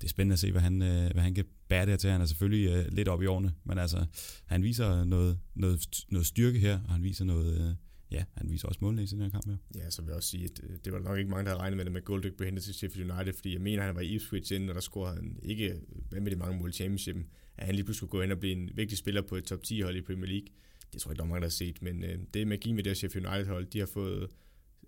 Det 0.00 0.04
er 0.04 0.08
spændende 0.08 0.32
at 0.32 0.38
se, 0.38 0.52
hvad 0.52 0.60
han, 0.60 0.82
øh, 0.82 1.12
hvad 1.12 1.22
han 1.22 1.34
kan 1.34 1.44
bære 1.68 1.80
det 1.80 1.88
her 1.88 1.96
til. 1.96 2.10
Han 2.10 2.20
er 2.20 2.26
selvfølgelig 2.26 2.70
øh, 2.70 2.92
lidt 2.92 3.08
op 3.08 3.22
i 3.22 3.26
årene, 3.26 3.52
men 3.64 3.78
altså, 3.78 4.06
han 4.46 4.62
viser 4.62 5.04
noget, 5.04 5.38
noget, 5.54 6.04
noget 6.08 6.26
styrke 6.26 6.58
her, 6.58 6.80
og 6.84 6.92
han 6.92 7.02
viser 7.02 7.24
noget, 7.24 7.60
øh, 7.60 7.74
ja, 8.10 8.24
han 8.34 8.50
viser 8.50 8.68
også 8.68 8.78
målene 8.82 9.02
i 9.02 9.06
den 9.06 9.20
her 9.20 9.28
kamp 9.28 9.46
her. 9.46 9.56
Ja, 9.74 9.90
så 9.90 10.02
vil 10.02 10.08
jeg 10.08 10.16
også 10.16 10.28
sige, 10.28 10.44
at 10.44 10.84
det 10.84 10.92
var 10.92 10.98
nok 10.98 11.18
ikke 11.18 11.30
mange, 11.30 11.44
der 11.44 11.50
havde 11.50 11.60
regnet 11.60 11.76
med 11.76 11.84
det 11.84 11.92
med 11.92 12.02
Goldrick 12.02 12.36
blev 12.36 12.46
hentet 12.46 12.64
til 12.64 12.74
Sheffield 12.74 13.10
United, 13.10 13.32
fordi 13.32 13.52
jeg 13.52 13.60
mener, 13.60 13.82
han 13.82 13.94
var 13.94 14.00
i 14.00 14.14
Ipswich 14.14 14.54
inden, 14.54 14.68
og 14.68 14.74
der 14.74 14.80
scorede 14.80 15.16
han 15.16 15.38
ikke 15.42 15.80
med 16.10 16.30
de 16.30 16.36
mange 16.36 16.58
mål 16.58 16.70
i 16.70 16.72
championshipen, 16.72 17.26
at 17.58 17.66
han 17.66 17.74
lige 17.74 17.84
pludselig 17.84 17.96
skulle 17.96 18.10
gå 18.10 18.22
ind 18.22 18.32
og 18.32 18.40
blive 18.40 18.52
en 18.52 18.70
vigtig 18.74 18.98
spiller 18.98 19.22
på 19.22 19.36
et 19.36 19.44
top 19.44 19.62
10 19.62 19.80
hold 19.80 19.96
i 19.96 20.00
Premier 20.00 20.26
League. 20.26 20.48
Det 20.92 21.00
tror 21.00 21.10
jeg 21.10 21.14
ikke, 21.14 21.18
der 21.18 21.24
er 21.24 21.28
mange, 21.28 21.40
der 21.40 21.46
har 21.46 21.50
set, 21.50 21.82
men 21.82 22.04
øh, 22.04 22.18
det 22.34 22.42
er 22.42 22.46
magi 22.46 22.72
med 22.72 22.82
det 22.82 22.90
her 22.90 22.94
Sheffield 22.94 23.26
United 23.26 23.46
hold. 23.46 23.66
De 23.66 23.78
har 23.78 23.86
fået 23.86 24.30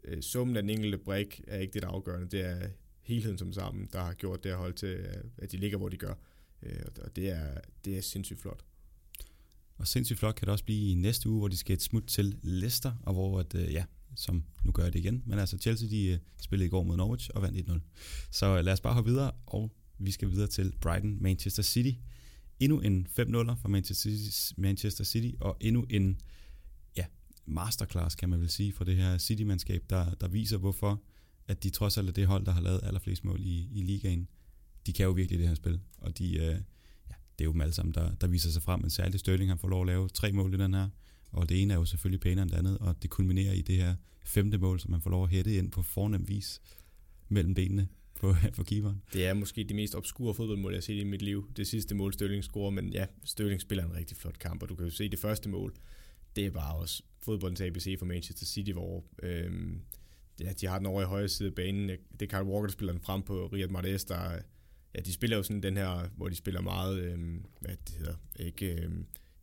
øh, 0.04 0.22
summen 0.22 0.56
af 0.56 0.62
den 0.62 0.70
enkelte 0.70 0.98
brik 0.98 1.40
er 1.46 1.58
ikke 1.58 1.72
det, 1.72 1.82
der 1.82 1.88
er 1.88 1.92
afgørende. 1.92 2.28
Det 2.28 2.40
er 2.40 2.68
helheden 3.02 3.38
som 3.38 3.52
sammen, 3.52 3.88
der 3.92 4.00
har 4.00 4.14
gjort 4.14 4.44
det 4.44 4.52
her 4.52 4.58
hold 4.58 4.74
til, 4.74 4.88
øh, 4.88 5.24
at 5.38 5.52
de 5.52 5.56
ligger, 5.56 5.78
hvor 5.78 5.88
de 5.88 5.96
gør. 5.96 6.14
Øh, 6.62 6.82
og 7.04 7.16
det 7.16 7.30
er, 7.30 7.60
det 7.84 7.96
er 7.96 8.00
sindssygt 8.00 8.40
flot. 8.40 8.64
Og 9.78 9.86
sindssygt 9.86 10.18
flot 10.18 10.34
kan 10.34 10.46
det 10.46 10.52
også 10.52 10.64
blive 10.64 10.90
i 10.90 10.94
næste 10.94 11.28
uge, 11.28 11.38
hvor 11.38 11.48
de 11.48 11.56
skal 11.56 11.74
et 11.74 11.82
smut 11.82 12.04
til 12.06 12.38
Leicester, 12.42 12.92
og 13.02 13.12
hvor, 13.12 13.40
at, 13.40 13.54
øh, 13.54 13.72
ja, 13.72 13.84
som 14.16 14.44
nu 14.64 14.72
gør 14.72 14.82
jeg 14.82 14.92
det 14.92 14.98
igen, 14.98 15.22
men 15.26 15.38
altså 15.38 15.58
Chelsea, 15.58 15.88
de 15.88 16.20
spillede 16.42 16.66
i 16.66 16.70
går 16.70 16.82
mod 16.82 16.96
Norwich 16.96 17.30
og 17.34 17.42
vandt 17.42 17.70
1-0. 17.70 17.80
Så 18.30 18.62
lad 18.62 18.72
os 18.72 18.80
bare 18.80 18.94
hoppe 18.94 19.10
videre, 19.10 19.32
og 19.46 19.72
vi 19.98 20.10
skal 20.10 20.30
videre 20.30 20.46
til 20.46 20.72
Brighton, 20.80 21.22
Manchester 21.22 21.62
City. 21.62 21.98
Endnu 22.60 22.80
en 22.80 23.06
5-0'er 23.10 23.54
fra 23.54 23.68
Manchester 24.56 25.04
City, 25.04 25.36
og 25.40 25.56
endnu 25.60 25.86
en 25.90 26.20
ja, 26.96 27.04
masterclass, 27.46 28.14
kan 28.16 28.28
man 28.28 28.40
vel 28.40 28.48
sige, 28.48 28.72
for 28.72 28.84
det 28.84 28.96
her 28.96 29.18
City-mandskab, 29.18 29.84
der, 29.90 30.14
der 30.14 30.28
viser, 30.28 30.58
hvorfor 30.58 31.02
at 31.48 31.62
de 31.62 31.70
trods 31.70 31.98
alt 31.98 32.08
er 32.08 32.12
det 32.12 32.26
hold, 32.26 32.46
der 32.46 32.52
har 32.52 32.60
lavet 32.60 32.80
allerflest 32.82 33.24
mål 33.24 33.40
i, 33.40 33.68
i 33.72 33.82
ligaen. 33.82 34.28
De 34.86 34.92
kan 34.92 35.06
jo 35.06 35.12
virkelig 35.12 35.38
det 35.38 35.48
her 35.48 35.54
spil, 35.54 35.80
og 35.98 36.18
de, 36.18 36.36
øh, 36.36 36.42
ja, 36.42 37.14
det 37.38 37.40
er 37.40 37.44
jo 37.44 37.52
dem 37.52 37.60
alle 37.60 37.74
sammen, 37.74 37.94
der, 37.94 38.14
der 38.14 38.26
viser 38.26 38.50
sig 38.50 38.62
frem. 38.62 38.80
men 38.80 38.90
særligt 38.90 39.20
Sterling, 39.20 39.50
han 39.50 39.58
får 39.58 39.68
lov 39.68 39.80
at 39.80 39.86
lave 39.86 40.08
tre 40.08 40.32
mål 40.32 40.54
i 40.54 40.56
den 40.56 40.74
her, 40.74 40.88
og 41.30 41.48
det 41.48 41.62
ene 41.62 41.72
er 41.72 41.78
jo 41.78 41.84
selvfølgelig 41.84 42.20
pænere 42.20 42.42
end 42.42 42.50
det 42.50 42.56
andet, 42.56 42.78
og 42.78 43.02
det 43.02 43.10
kulminerer 43.10 43.52
i 43.52 43.62
det 43.62 43.76
her 43.76 43.96
femte 44.24 44.58
mål, 44.58 44.80
som 44.80 44.90
man 44.90 45.00
får 45.00 45.10
lov 45.10 45.24
at 45.24 45.30
hætte 45.30 45.56
ind 45.56 45.70
på 45.70 45.82
fornem 45.82 46.28
vis 46.28 46.60
mellem 47.28 47.54
benene 47.54 47.88
på, 48.20 48.34
på 48.56 48.62
keeperen. 48.62 49.02
Det 49.12 49.26
er 49.26 49.34
måske 49.34 49.64
det 49.64 49.76
mest 49.76 49.94
obskure 49.94 50.34
fodboldmål, 50.34 50.72
jeg 50.72 50.76
har 50.76 50.82
set 50.82 51.00
i 51.00 51.04
mit 51.04 51.22
liv. 51.22 51.50
Det 51.56 51.66
sidste 51.66 51.94
mål, 51.94 52.12
Stølling 52.12 52.44
scorer, 52.44 52.70
men 52.70 52.92
ja, 52.92 53.06
Stølling 53.24 53.60
spiller 53.60 53.84
en 53.84 53.94
rigtig 53.96 54.16
flot 54.16 54.38
kamp, 54.38 54.62
og 54.62 54.68
du 54.68 54.74
kan 54.74 54.84
jo 54.84 54.90
se 54.90 55.08
det 55.08 55.18
første 55.18 55.48
mål. 55.48 55.74
Det 56.36 56.46
er 56.46 56.50
bare 56.50 56.76
også 56.76 57.02
fodboldens 57.22 57.60
ABC 57.60 57.98
for 57.98 58.06
Manchester 58.06 58.46
City, 58.46 58.70
hvor 58.70 59.04
øhm, 59.22 59.80
ja, 60.40 60.52
de 60.52 60.66
har 60.66 60.78
den 60.78 60.86
over 60.86 61.02
i 61.02 61.04
højre 61.04 61.28
side 61.28 61.48
af 61.48 61.54
banen. 61.54 61.88
Det 61.88 62.32
er 62.32 62.38
Kyle 62.38 62.50
Walker, 62.50 62.66
der 62.66 62.72
spiller 62.72 62.92
den 62.92 63.02
frem 63.02 63.22
på 63.22 63.46
Riyad 63.46 63.68
Mahrez, 63.68 64.04
der, 64.04 64.38
ja, 64.94 65.00
de 65.00 65.12
spiller 65.12 65.36
jo 65.36 65.42
sådan 65.42 65.62
den 65.62 65.76
her, 65.76 66.08
hvor 66.16 66.28
de 66.28 66.34
spiller 66.34 66.60
meget, 66.60 67.00
øh, 67.00 67.18
hvad 67.60 67.76
det 67.86 67.96
hedder, 67.98 68.14
ikke, 68.38 68.74
øh, 68.74 68.90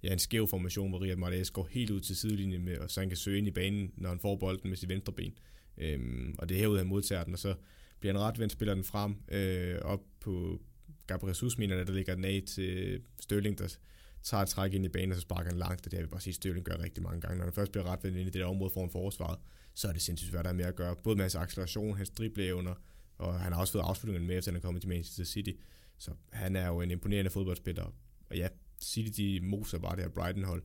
ja, 0.04 0.14
en 0.14 0.20
skæv 0.20 0.48
formation, 0.48 0.90
hvor 0.90 1.02
Riyad 1.02 1.16
Mahrez 1.16 1.52
går 1.52 1.68
helt 1.72 1.92
ud 1.92 2.02
til 2.02 2.16
sidelinjen, 2.16 2.66
med, 2.66 2.78
og 2.78 2.92
så 2.92 3.00
han 3.00 3.10
kan 3.10 3.18
søge 3.18 3.38
ind 3.38 3.48
i 3.48 3.52
banen, 3.52 3.92
når 3.98 4.10
han 4.10 4.20
får 4.20 4.36
bolden 4.36 4.70
med 4.70 4.78
sit 4.78 4.90
venstre 4.90 5.14
ben. 5.14 5.34
Øh, 5.78 6.00
og 6.38 6.50
det 6.50 6.56
er 6.56 6.60
herude, 6.60 6.78
han 6.78 6.88
modtager 6.88 7.24
den, 7.24 7.34
og 7.34 7.40
så 7.40 7.56
bliver 8.00 8.14
en 8.14 8.20
retvendt, 8.20 8.54
spiller 8.54 8.74
den 8.74 8.84
frem 8.84 9.16
øh, 9.32 9.80
op 9.82 10.02
på 10.20 10.62
Gabriel 11.08 11.30
Jesus, 11.30 11.58
mener 11.58 11.84
der 11.84 11.94
ligger 11.94 12.16
den 12.16 12.26
af 12.26 12.44
til 12.48 13.02
Størling, 13.20 13.58
der 13.58 13.78
tager 14.24 14.44
et 14.44 14.50
træk 14.50 14.74
ind 14.74 14.86
i 14.86 14.90
banen, 14.90 15.12
og 15.12 15.16
så 15.16 15.22
sparker 15.22 15.50
han 15.50 15.58
langt, 15.58 15.86
og 15.86 15.92
det 15.92 16.00
har 16.00 16.06
vi 16.06 16.10
bare 16.10 16.22
sige, 16.22 16.34
Størling 16.34 16.66
gør 16.66 16.84
rigtig 16.84 17.04
mange 17.04 17.22
gange. 17.22 17.38
Når 17.38 17.44
han 17.44 17.54
først 17.54 17.72
bliver 17.72 17.86
retvendt 17.86 18.18
ind 18.18 18.28
i 18.28 18.32
det 18.32 18.42
der 18.42 18.46
område 18.46 18.70
foran 18.70 18.90
forsvaret, 18.90 19.40
så 19.74 19.88
er 19.88 19.94
det 19.94 20.02
sindssygt 20.02 20.32
svært 20.32 20.46
der 20.46 20.50
er 20.52 20.56
med 20.56 20.66
at 20.66 20.76
gøre. 20.76 20.96
Både 21.04 21.16
med 21.16 21.24
hans 21.24 21.36
acceleration, 21.36 21.98
hans 21.98 22.10
dribleevner, 22.10 22.74
og 23.18 23.40
han 23.40 23.54
har 23.54 23.60
også 23.60 23.74
fået 23.74 23.84
afslutningen 23.84 24.28
med, 24.28 24.38
efter 24.38 24.52
han 24.52 24.58
er 24.58 24.62
kommet 24.62 24.82
til 24.82 24.90
Manchester 24.90 25.24
City. 25.24 25.52
Så 25.98 26.12
han 26.32 26.56
er 26.56 26.68
jo 26.68 26.82
en 26.82 26.92
imponerende 26.92 27.32
fodboldspiller. 27.32 27.94
Og 28.30 28.38
ja, 28.38 28.48
City 28.82 29.22
de 29.22 29.40
moser 29.42 29.78
bare 29.78 29.96
det 29.96 30.04
her 30.04 30.10
Brighton-hold. 30.10 30.64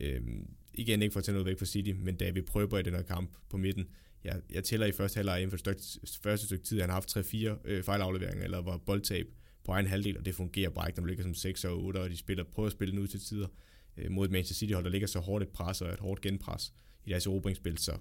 Øhm, 0.00 0.50
igen 0.74 1.02
ikke 1.02 1.12
for 1.12 1.18
at 1.18 1.24
tage 1.24 1.32
noget 1.32 1.46
væk 1.46 1.58
fra 1.58 1.66
City, 1.66 1.90
men 1.90 2.16
da 2.16 2.30
vi 2.30 2.42
prøver 2.42 2.78
i 2.78 2.82
den 2.82 2.94
her 2.94 3.02
kamp 3.02 3.36
på 3.48 3.56
midten, 3.56 3.88
jeg, 4.24 4.40
jeg 4.50 4.64
tæller 4.64 4.86
i 4.86 4.92
første 4.92 5.16
halvleg 5.16 5.38
inden 5.38 5.50
for 5.50 5.56
stykke, 5.56 5.82
første 6.22 6.46
stykke 6.46 6.64
tid, 6.64 6.80
han 6.80 6.90
har 6.90 6.94
haft 6.94 7.16
3-4 7.16 7.36
øh, 7.64 7.82
fejlafleveringer, 7.82 8.44
eller 8.44 8.58
var 8.58 8.76
boldtab 8.76 9.26
på 9.64 9.72
egen 9.72 9.86
halvdel, 9.86 10.18
og 10.18 10.26
det 10.26 10.34
fungerer 10.34 10.70
bare 10.70 10.88
ikke, 10.88 10.96
når 10.96 11.02
man 11.02 11.08
ligger 11.08 11.24
som 11.24 11.34
6 11.34 11.64
og 11.64 11.84
8, 11.84 11.98
og 11.98 12.10
de 12.10 12.16
spiller, 12.16 12.44
prøver 12.44 12.66
at 12.66 12.72
spille 12.72 12.92
den 12.92 13.00
ud 13.00 13.06
til 13.06 13.20
tider 13.20 13.48
øh, 13.96 14.10
mod 14.10 14.24
et 14.24 14.30
Manchester 14.30 14.54
City-hold, 14.54 14.84
der 14.84 14.90
ligger 14.90 15.06
så 15.06 15.18
hårdt 15.20 15.42
et 15.42 15.48
pres 15.48 15.80
og 15.82 15.92
et 15.92 16.00
hårdt 16.00 16.20
genpres 16.20 16.72
i 17.04 17.10
deres 17.10 17.26
erobringsspil, 17.26 17.78
så 17.78 17.92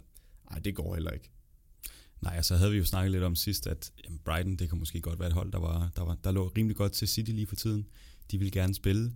ej, 0.52 0.60
det 0.60 0.76
går 0.76 0.94
heller 0.94 1.12
ikke. 1.12 1.30
Nej, 2.22 2.42
så 2.42 2.56
havde 2.56 2.72
vi 2.72 2.78
jo 2.78 2.86
snakket 2.86 3.12
lidt 3.12 3.24
om 3.24 3.36
sidst, 3.36 3.68
at 3.68 3.92
jamen, 4.04 4.20
Brighton, 4.26 4.56
det 4.56 4.70
kan 4.70 4.80
måske 4.80 5.02
godt 5.02 5.20
være 5.20 5.28
et 5.28 5.34
hold, 5.34 5.52
der, 5.52 5.60
var, 5.60 5.92
der, 5.96 6.02
var, 6.04 6.18
der 6.24 6.32
lå 6.32 6.48
rimelig 6.48 6.78
godt 6.78 6.92
til 6.92 7.08
City 7.08 7.32
lige 7.32 7.48
for 7.48 7.56
tiden. 7.56 7.88
De 8.32 8.38
vil 8.38 8.52
gerne 8.52 8.74
spille. 8.74 9.12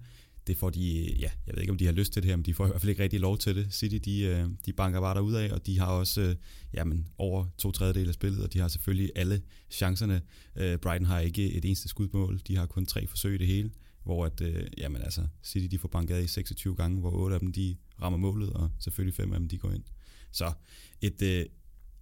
Det 0.47 0.57
får 0.57 0.69
de, 0.69 1.15
ja, 1.19 1.29
jeg 1.47 1.55
ved 1.55 1.61
ikke, 1.61 1.71
om 1.71 1.77
de 1.77 1.85
har 1.85 1.91
lyst 1.91 2.13
til 2.13 2.21
det 2.21 2.29
her, 2.29 2.35
men 2.35 2.45
de 2.45 2.53
får 2.53 2.65
i 2.65 2.67
hvert 2.67 2.81
fald 2.81 2.89
ikke 2.89 3.03
rigtig 3.03 3.19
lov 3.19 3.37
til 3.37 3.55
det. 3.55 3.73
City, 3.73 3.95
de, 4.05 4.21
øh, 4.21 4.47
de 4.65 4.73
banker 4.73 4.99
bare 4.99 5.15
derud 5.15 5.33
af, 5.33 5.51
og 5.51 5.65
de 5.65 5.79
har 5.79 5.85
også 5.85 6.21
øh, 6.21 6.35
jamen, 6.73 7.07
over 7.17 7.45
to 7.57 7.71
tredjedel 7.71 8.07
af 8.07 8.13
spillet, 8.13 8.43
og 8.43 8.53
de 8.53 8.59
har 8.59 8.67
selvfølgelig 8.67 9.11
alle 9.15 9.41
chancerne. 9.69 10.21
Øh, 10.55 10.77
Brighton 10.77 11.05
har 11.05 11.19
ikke 11.19 11.53
et 11.53 11.65
eneste 11.65 11.87
skudmål, 11.87 12.41
de 12.47 12.57
har 12.57 12.65
kun 12.65 12.85
tre 12.85 13.07
forsøg 13.07 13.35
i 13.35 13.37
det 13.37 13.47
hele, 13.47 13.71
hvor 14.03 14.25
at, 14.25 14.41
jamen, 14.77 15.01
altså, 15.01 15.27
City 15.43 15.67
de 15.71 15.79
får 15.79 15.87
banket 15.87 16.15
af 16.15 16.23
i 16.23 16.27
26 16.27 16.75
gange, 16.75 16.99
hvor 16.99 17.11
otte 17.11 17.33
af 17.33 17.39
dem 17.39 17.51
de 17.51 17.75
rammer 18.01 18.19
målet, 18.19 18.49
og 18.49 18.71
selvfølgelig 18.79 19.15
fem 19.15 19.33
af 19.33 19.39
dem 19.39 19.47
de 19.47 19.57
går 19.57 19.71
ind. 19.71 19.83
Så 20.31 20.53
et, 21.01 21.47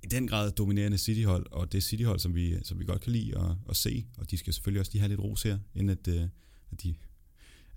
i 0.03 0.07
den 0.07 0.27
grad 0.27 0.51
dominerende 0.51 0.97
City-hold, 0.97 1.45
og 1.51 1.71
det 1.71 1.83
City-hold, 1.83 2.19
som 2.19 2.35
vi, 2.35 2.55
som 2.63 2.79
vi 2.79 2.85
godt 2.85 3.01
kan 3.01 3.11
lide 3.11 3.37
at, 3.37 3.55
at 3.69 3.75
se, 3.75 4.05
og 4.17 4.31
de 4.31 4.37
skal 4.37 4.53
selvfølgelig 4.53 4.79
også 4.79 4.91
lige 4.91 5.01
have 5.01 5.09
lidt 5.09 5.19
ros 5.19 5.43
her, 5.43 5.59
inden 5.75 5.89
at, 5.89 6.07
øh, 6.07 6.27
at, 6.71 6.83
de, 6.83 6.95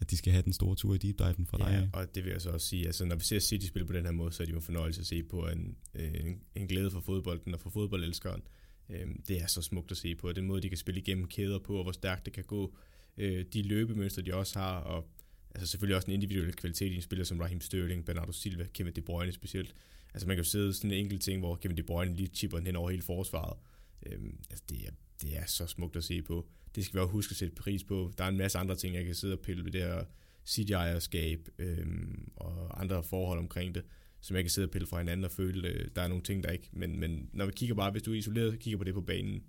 at 0.02 0.10
de 0.10 0.16
skal 0.16 0.32
have 0.32 0.42
den 0.42 0.52
store 0.52 0.76
tur 0.76 0.94
i 0.94 0.98
deep 0.98 1.18
diven 1.18 1.46
fra 1.46 1.58
dig. 1.58 1.88
Ja, 1.92 1.98
og 1.98 2.14
det 2.14 2.24
vil 2.24 2.30
jeg 2.30 2.40
så 2.40 2.50
også 2.50 2.66
sige, 2.66 2.86
altså 2.86 3.04
når 3.04 3.16
vi 3.16 3.24
ser 3.24 3.38
City 3.38 3.66
spille 3.66 3.86
på 3.86 3.92
den 3.92 4.04
her 4.04 4.12
måde, 4.12 4.32
så 4.32 4.42
er 4.42 4.44
det 4.44 4.52
jo 4.52 4.56
en 4.58 4.62
fornøjelse 4.62 5.00
at 5.00 5.06
se 5.06 5.22
på 5.22 5.48
en, 5.48 5.76
en, 5.94 6.40
en 6.54 6.66
glæde 6.66 6.90
for 6.90 7.00
fodbolden 7.00 7.54
og 7.54 7.60
for 7.60 7.70
fodboldelskeren. 7.70 8.42
Øhm, 8.88 9.22
det 9.28 9.42
er 9.42 9.46
så 9.46 9.62
smukt 9.62 9.90
at 9.90 9.96
se 9.96 10.14
på, 10.14 10.32
den 10.32 10.46
måde, 10.46 10.62
de 10.62 10.68
kan 10.68 10.78
spille 10.78 11.00
igennem 11.00 11.26
kæder 11.26 11.58
på, 11.58 11.76
og 11.76 11.82
hvor 11.82 11.92
stærkt 11.92 12.24
det 12.24 12.32
kan 12.32 12.44
gå. 12.44 12.76
Øh, 13.18 13.44
de 13.52 13.62
løbemønstre, 13.62 14.22
de 14.22 14.34
også 14.34 14.58
har, 14.58 14.76
og 14.76 15.08
altså 15.54 15.66
selvfølgelig 15.66 15.96
også 15.96 16.06
en 16.06 16.14
individuel 16.14 16.52
kvalitet 16.52 16.92
i 16.92 16.96
en 16.96 17.02
spiller 17.02 17.24
som 17.24 17.40
Raheem 17.40 17.60
Sterling, 17.60 18.04
Bernardo 18.04 18.32
Silva, 18.32 18.66
Kevin 18.74 18.92
De 18.92 19.02
Bruyne 19.02 19.32
specielt. 19.32 19.74
Altså 20.14 20.26
man 20.26 20.36
kan 20.36 20.44
jo 20.44 20.50
sidde 20.50 20.74
sådan 20.74 20.90
en 20.90 20.96
enkelt 20.96 21.22
ting, 21.22 21.40
hvor 21.40 21.56
Kevin 21.56 21.76
De 21.76 21.82
Bruyne 21.82 22.14
lige 22.14 22.30
chipper 22.34 22.58
den 22.58 22.66
hen 22.66 22.76
over 22.76 22.90
hele 22.90 23.02
forsvaret. 23.02 23.58
Øhm, 24.06 24.38
altså 24.50 24.64
det 24.68 24.86
er, 24.86 24.90
det 25.22 25.38
er 25.38 25.46
så 25.46 25.66
smukt 25.66 25.96
at 25.96 26.04
se 26.04 26.22
på. 26.22 26.48
Det 26.74 26.84
skal 26.84 26.94
vi 26.94 27.00
også 27.00 27.12
huske 27.12 27.32
at 27.32 27.36
sætte 27.36 27.54
pris 27.54 27.84
på. 27.84 28.12
Der 28.18 28.24
er 28.24 28.28
en 28.28 28.36
masse 28.36 28.58
andre 28.58 28.76
ting, 28.76 28.94
jeg 28.94 29.04
kan 29.04 29.14
sidde 29.14 29.34
og 29.34 29.40
pille 29.40 29.64
ved 29.64 29.72
det 29.72 29.80
her 29.80 30.04
City-ejerskab 30.46 31.48
øhm, 31.58 32.32
og 32.36 32.80
andre 32.80 33.02
forhold 33.02 33.38
omkring 33.38 33.74
det, 33.74 33.84
som 34.20 34.36
jeg 34.36 34.44
kan 34.44 34.50
sidde 34.50 34.66
og 34.66 34.70
pille 34.70 34.86
fra 34.86 34.98
hinanden 34.98 35.24
og 35.24 35.30
føle, 35.30 35.68
øh, 35.68 35.88
der 35.96 36.02
er 36.02 36.08
nogle 36.08 36.22
ting, 36.22 36.42
der 36.42 36.50
ikke... 36.50 36.68
Men, 36.72 37.00
men 37.00 37.30
når 37.32 37.46
vi 37.46 37.52
kigger 37.56 37.74
bare, 37.74 37.90
hvis 37.90 38.02
du 38.02 38.12
er 38.12 38.18
isoleret 38.18 38.58
kigger 38.58 38.78
på 38.78 38.84
det 38.84 38.94
på 38.94 39.00
banen, 39.00 39.42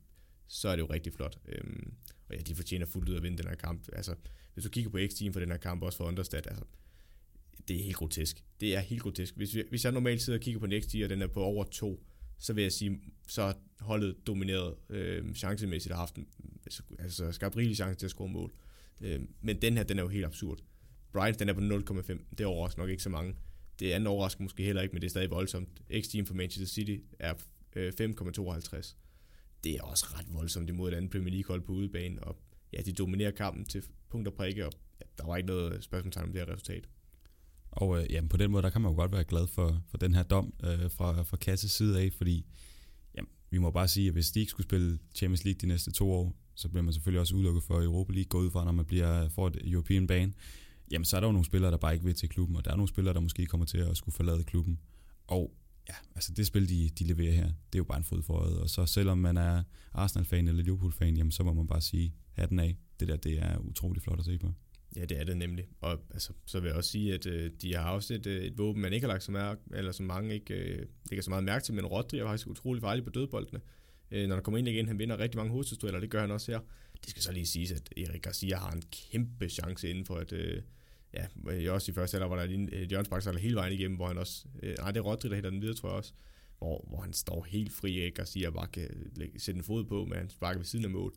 så 0.48 0.70
er 0.70 0.76
det 0.76 0.82
jo 0.82 0.88
rigtig 0.94 1.14
flot. 1.14 1.38
Øhm, 1.48 1.94
og 2.30 2.36
ja, 2.36 2.42
de 2.42 2.56
fortjener 2.56 2.86
fuldt 2.86 3.10
ud 3.10 3.16
at 3.16 3.24
vinde 3.24 3.38
den 3.38 3.48
her 3.48 3.56
kamp. 3.56 3.88
Altså, 3.94 4.16
hvis 4.54 4.64
du 4.64 4.70
kigger 4.70 4.92
på 4.92 4.98
X-team 4.98 5.34
for 5.34 5.40
den 5.40 5.52
her 5.52 5.58
kamp, 5.58 5.84
også 5.84 5.98
for 5.98 6.06
Understat, 6.06 6.48
altså, 6.48 6.64
det 7.68 7.80
er 7.80 7.84
helt 7.84 7.96
grotesk. 7.96 8.44
Det 8.62 8.76
er 8.76 8.80
helt 8.80 9.02
grotesk. 9.02 9.36
Hvis, 9.36 9.56
vi, 9.56 9.64
hvis 9.70 9.84
jeg 9.84 9.92
normalt 9.92 10.22
sidder 10.22 10.40
og 10.40 10.44
kigger 10.44 10.60
på 10.60 10.68
Next 10.68 10.96
og 11.04 11.10
den 11.10 11.22
er 11.22 11.28
på 11.28 11.44
over 11.44 11.64
to, 11.64 12.06
så 12.44 12.54
vil 12.54 12.62
jeg 12.62 12.72
sige, 12.72 13.00
så 13.28 13.42
har 13.42 13.58
holdet 13.80 14.28
domineret 14.28 14.76
øh, 14.90 15.34
chancemæssigt 15.34 15.92
og 15.92 15.98
haft 15.98 16.20
altså, 16.66 16.84
altså 17.00 17.32
skabt 17.32 17.58
rigelig 17.58 17.78
chance 17.78 18.00
til 18.00 18.06
at 18.06 18.12
score 18.12 18.30
mål. 18.30 18.54
Øh, 19.02 19.22
men 19.42 19.62
den 19.62 19.78
her, 19.78 19.84
den 19.84 20.00
er 20.00 20.04
jo 20.04 20.10
helt 20.10 20.26
absurd. 20.26 20.60
Bryant, 21.12 21.40
den 21.40 21.50
er 21.50 21.54
på 21.54 21.60
0,5. 21.60 22.36
Det 22.38 22.46
overrasker 22.46 22.82
nok 22.82 22.90
ikke 22.90 23.04
så 23.04 23.10
mange. 23.10 23.36
Det 23.80 23.92
andet 23.92 24.08
overrasker 24.08 24.44
måske 24.44 24.64
heller 24.64 24.82
ikke, 24.82 24.94
men 24.94 25.02
det 25.02 25.08
er 25.08 25.10
stadig 25.10 25.30
voldsomt. 25.30 25.70
x 26.02 26.16
for 26.28 26.34
Manchester 26.34 26.74
City 26.74 26.98
er 27.20 27.34
øh, 27.76 27.94
5,52. 28.02 28.96
Det 29.64 29.76
er 29.76 29.82
også 29.82 30.06
ret 30.10 30.26
voldsomt 30.34 30.70
imod 30.70 30.92
et 30.92 30.96
andet 30.96 31.12
Premier 31.12 31.34
League-hold 31.34 31.62
på 31.62 31.72
udebane, 31.72 32.24
og 32.24 32.38
ja, 32.74 32.82
de 32.82 32.94
dominerer 32.94 33.32
kampen 33.32 33.66
til 33.66 33.84
punkt 34.10 34.28
og 34.28 34.34
prikke, 34.34 34.66
og 34.66 34.74
ja, 35.02 35.06
der 35.18 35.26
var 35.26 35.38
ikke 35.38 35.48
noget 35.48 35.84
spørgsmål 35.84 36.24
om 36.24 36.32
det 36.32 36.42
her 36.42 36.54
resultat. 36.54 36.88
Og 37.76 38.00
øh, 38.00 38.06
jamen, 38.10 38.30
på 38.30 38.38
den 38.38 38.52
måde, 38.52 38.64
der 38.64 38.70
kan 38.70 38.82
man 38.82 38.92
jo 38.92 38.96
godt 38.96 39.12
være 39.12 39.24
glad 39.24 39.48
for, 39.48 39.82
for 39.88 39.98
den 39.98 40.16
her 40.16 40.24
dom 40.24 40.54
øh, 40.64 40.92
fra, 40.92 41.24
fra 41.24 41.38
Kasses 41.38 41.72
side 41.72 42.02
af, 42.02 42.14
fordi 42.14 42.46
jamen, 43.18 43.30
vi 43.50 43.58
må 43.58 43.72
bare 43.72 43.88
sige, 43.88 44.08
at 44.08 44.14
hvis 44.14 44.32
de 44.32 44.40
ikke 44.40 44.50
skulle 44.50 44.68
spille 44.68 45.00
Champions 45.16 45.44
League 45.46 45.58
de 45.62 45.68
næste 45.68 45.92
to 45.92 46.12
år, 46.12 46.36
så 46.56 46.70
bliver 46.70 46.84
man 46.84 46.94
selvfølgelig 46.94 47.22
også 47.22 47.36
udelukket 47.36 47.64
for 47.64 47.84
Europa 47.84 48.14
League, 48.14 48.30
gå 48.30 48.40
ud 48.40 48.52
fra, 48.52 48.66
når 48.66 48.72
man 48.72 48.86
bliver 48.86 49.24
øh, 49.24 49.32
for 49.32 49.48
et 49.48 49.58
European 49.64 50.08
bane, 50.08 50.34
jamen 50.92 51.06
så 51.06 51.16
er 51.16 51.20
der 51.20 51.28
jo 51.28 51.32
nogle 51.32 51.46
spillere, 51.46 51.72
der 51.72 51.78
bare 51.78 51.94
ikke 51.94 52.06
vil 52.06 52.16
til 52.16 52.30
klubben, 52.30 52.56
og 52.56 52.66
der 52.66 52.72
er 52.72 52.76
nogle 52.76 52.90
spillere, 52.90 53.14
der 53.14 53.20
måske 53.20 53.46
kommer 53.46 53.66
til 53.66 53.78
at 53.78 53.98
skulle 53.98 54.16
forlade 54.16 54.44
klubben. 54.44 54.80
Og 55.28 55.54
ja, 55.90 55.96
altså 56.16 56.34
det 56.34 56.48
spil, 56.48 56.70
de, 56.70 56.90
de 56.90 57.04
leverer 57.04 57.34
her, 57.34 57.46
det 57.46 57.76
er 57.76 57.80
jo 57.80 57.84
bare 57.84 57.98
en 57.98 58.04
fod 58.04 58.24
for 58.24 58.34
øjet. 58.34 58.60
Og 58.60 58.70
så 58.70 58.86
selvom 58.86 59.18
man 59.18 59.38
er 59.38 59.64
Arsenal-fan 59.94 60.48
eller 60.48 60.64
Liverpool-fan, 60.64 61.18
jamen 61.18 61.32
så 61.32 61.44
må 61.44 61.54
man 61.54 61.68
bare 61.68 61.82
sige, 61.82 62.14
hatten 62.32 62.60
af. 62.60 62.78
Det 63.00 63.08
der, 63.08 63.16
det 63.16 63.40
er 63.40 63.58
utrolig 63.58 64.02
flot 64.02 64.20
at 64.20 64.26
se 64.26 64.38
på. 64.38 64.54
Ja, 64.96 65.06
det 65.06 65.20
er 65.20 65.24
det 65.24 65.38
nemlig. 65.38 65.68
Og 65.82 66.00
altså, 66.14 66.34
så 66.46 66.60
vil 66.60 66.68
jeg 66.68 66.78
også 66.78 66.90
sige, 66.90 67.14
at 67.14 67.26
øh, 67.26 67.52
de 67.62 67.76
har 67.76 67.92
også 67.92 68.14
et, 68.14 68.26
øh, 68.26 68.44
et 68.44 68.58
våben, 68.58 68.82
man 68.82 68.94
ikke 68.94 69.06
har 69.06 69.14
lagt 69.14 69.24
så, 69.24 69.32
mærke, 69.32 69.62
eller 69.74 69.92
så 69.92 70.04
mange 70.04 70.34
ikke 70.34 70.54
øh, 70.54 70.86
lægger 71.10 71.24
så 71.24 71.30
meget 71.30 71.44
mærke 71.44 71.66
til, 71.66 71.74
men 71.74 71.86
Rodri 71.86 72.20
er 72.20 72.26
faktisk 72.26 72.48
utrolig 72.48 72.82
farlig 72.82 73.04
på 73.04 73.10
dødboldene. 73.10 73.62
Øh, 74.12 74.28
når 74.28 74.36
der 74.36 74.42
kommer 74.42 74.58
ind 74.58 74.68
igen, 74.68 74.88
han 74.88 75.00
vinder 75.00 75.20
rigtig 75.20 75.38
mange 75.38 75.52
hovedstødstueller, 75.52 76.00
det 76.00 76.10
gør 76.10 76.22
han 76.22 76.32
også 76.32 76.52
her. 76.52 76.60
Det 77.02 77.10
skal 77.10 77.24
så 77.24 77.32
lige 77.32 77.46
sige, 77.46 77.76
at 77.76 77.94
Erik 77.98 78.22
Garcia 78.22 78.58
har 78.58 78.72
en 78.72 78.84
kæmpe 78.92 79.50
chance 79.50 79.90
inden 79.90 80.06
for 80.06 80.16
at 80.16 80.34
Øh, 80.34 80.62
ja, 81.14 81.26
øh, 81.50 81.74
også 81.74 81.92
i 81.92 81.94
første 81.94 82.16
halvleg 82.16 82.28
hvor 82.28 82.36
der 82.36 82.44
en 82.44 82.70
øh, 82.72 82.92
Jørgens 82.92 83.10
Bakker 83.10 83.38
hele 83.38 83.56
vejen 83.56 83.74
igennem, 83.74 83.96
hvor 83.96 84.08
han 84.08 84.18
også... 84.18 84.46
Øh, 84.64 84.76
nej, 84.78 84.92
det 84.92 85.00
er 85.00 85.04
Rodri, 85.04 85.30
der 85.30 85.36
hætter 85.36 85.50
den 85.50 85.62
videre, 85.62 85.76
tror 85.76 85.90
jeg 85.90 85.98
også. 85.98 86.14
Hvor, 86.58 86.86
hvor 86.88 87.02
han 87.02 87.14
står 87.14 87.44
helt 87.44 87.74
fri, 87.74 88.02
Erik 88.02 88.14
Garcia 88.14 88.50
bare 88.50 88.68
kan 88.68 89.12
lægge, 89.16 89.40
sætte 89.40 89.58
en 89.58 89.64
fod 89.64 89.84
på, 89.84 90.06
men 90.06 90.18
han 90.18 90.30
sparker 90.30 90.60
ved 90.60 90.66
siden 90.66 90.86
af 90.86 90.92
mål. 90.92 91.14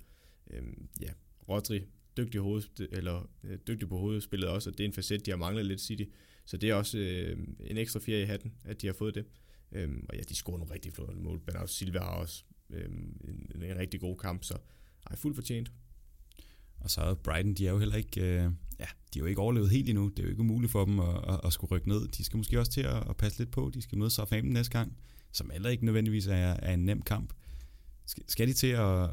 Øh, 0.51 0.63
ja, 1.01 1.11
Rodri 1.49 1.83
dygtig, 2.17 2.41
hoved, 2.41 2.89
eller, 2.93 3.31
øh, 3.45 3.59
dygtig 3.67 3.89
på 3.89 3.99
hovedspillet 3.99 4.49
også, 4.49 4.71
og 4.71 4.79
det 4.79 4.85
er 4.85 4.89
en 4.89 4.95
facet, 4.95 5.27
de 5.27 5.31
har 5.31 5.39
manglet 5.39 5.67
lidt 5.67 5.81
City. 5.81 6.05
Så 6.47 6.57
det 6.57 6.71
er 6.71 6.75
også 6.75 6.99
øh, 6.99 7.39
en 7.61 7.77
ekstra 7.77 8.01
fjer 8.01 8.19
i 8.19 8.25
hatten, 8.25 8.53
at 8.65 8.83
de 8.83 8.87
har 8.87 8.95
fået 8.95 9.15
det. 9.15 9.25
Øhm, 9.73 10.07
og 10.09 10.17
ja, 10.17 10.23
de 10.29 10.35
scorer 10.35 10.59
nogle 10.59 10.75
rigtig 10.75 10.93
flotte 10.93 11.17
mål. 11.17 11.41
Bernardo 11.41 11.67
Silva 11.67 11.99
har 11.99 12.07
også 12.07 12.45
øhm, 12.71 13.17
en, 13.55 13.63
en, 13.63 13.79
rigtig 13.79 14.01
god 14.01 14.17
kamp, 14.17 14.45
så 14.45 14.55
ej, 15.11 15.17
fuldt 15.17 15.37
fortjent. 15.37 15.73
Og 16.81 16.91
så 16.91 17.01
er 17.01 17.15
Brighton, 17.15 17.55
de 17.55 17.67
er 17.67 17.71
jo 17.71 17.79
heller 17.79 17.97
ikke, 17.97 18.21
øh, 18.21 18.51
ja, 18.79 18.87
de 19.15 19.19
er 19.19 19.21
jo 19.21 19.25
ikke 19.27 19.41
overlevet 19.41 19.71
helt 19.71 19.89
endnu. 19.89 20.09
Det 20.09 20.19
er 20.19 20.23
jo 20.23 20.29
ikke 20.29 20.41
umuligt 20.41 20.73
for 20.73 20.85
dem 20.85 21.01
at, 21.01 21.29
at, 21.29 21.41
at 21.45 21.53
skulle 21.53 21.71
rykke 21.71 21.89
ned. 21.89 22.09
De 22.09 22.25
skal 22.25 22.37
måske 22.37 22.59
også 22.59 22.73
til 22.73 22.81
at, 22.81 23.09
at 23.11 23.17
passe 23.17 23.39
lidt 23.39 23.51
på. 23.51 23.71
De 23.75 23.83
skal 23.83 23.99
møde 23.99 24.11
Southampton 24.11 24.53
næste 24.53 24.73
gang, 24.73 24.97
som 25.33 25.51
heller 25.51 25.71
ikke 25.71 25.85
nødvendigvis 25.85 26.27
er, 26.27 26.35
er 26.35 26.75
en 26.75 26.85
nem 26.85 27.03
kamp. 27.03 27.33
Skal, 28.07 28.23
skal 28.29 28.49
de 28.49 28.53
til 28.53 28.67
at, 28.67 29.11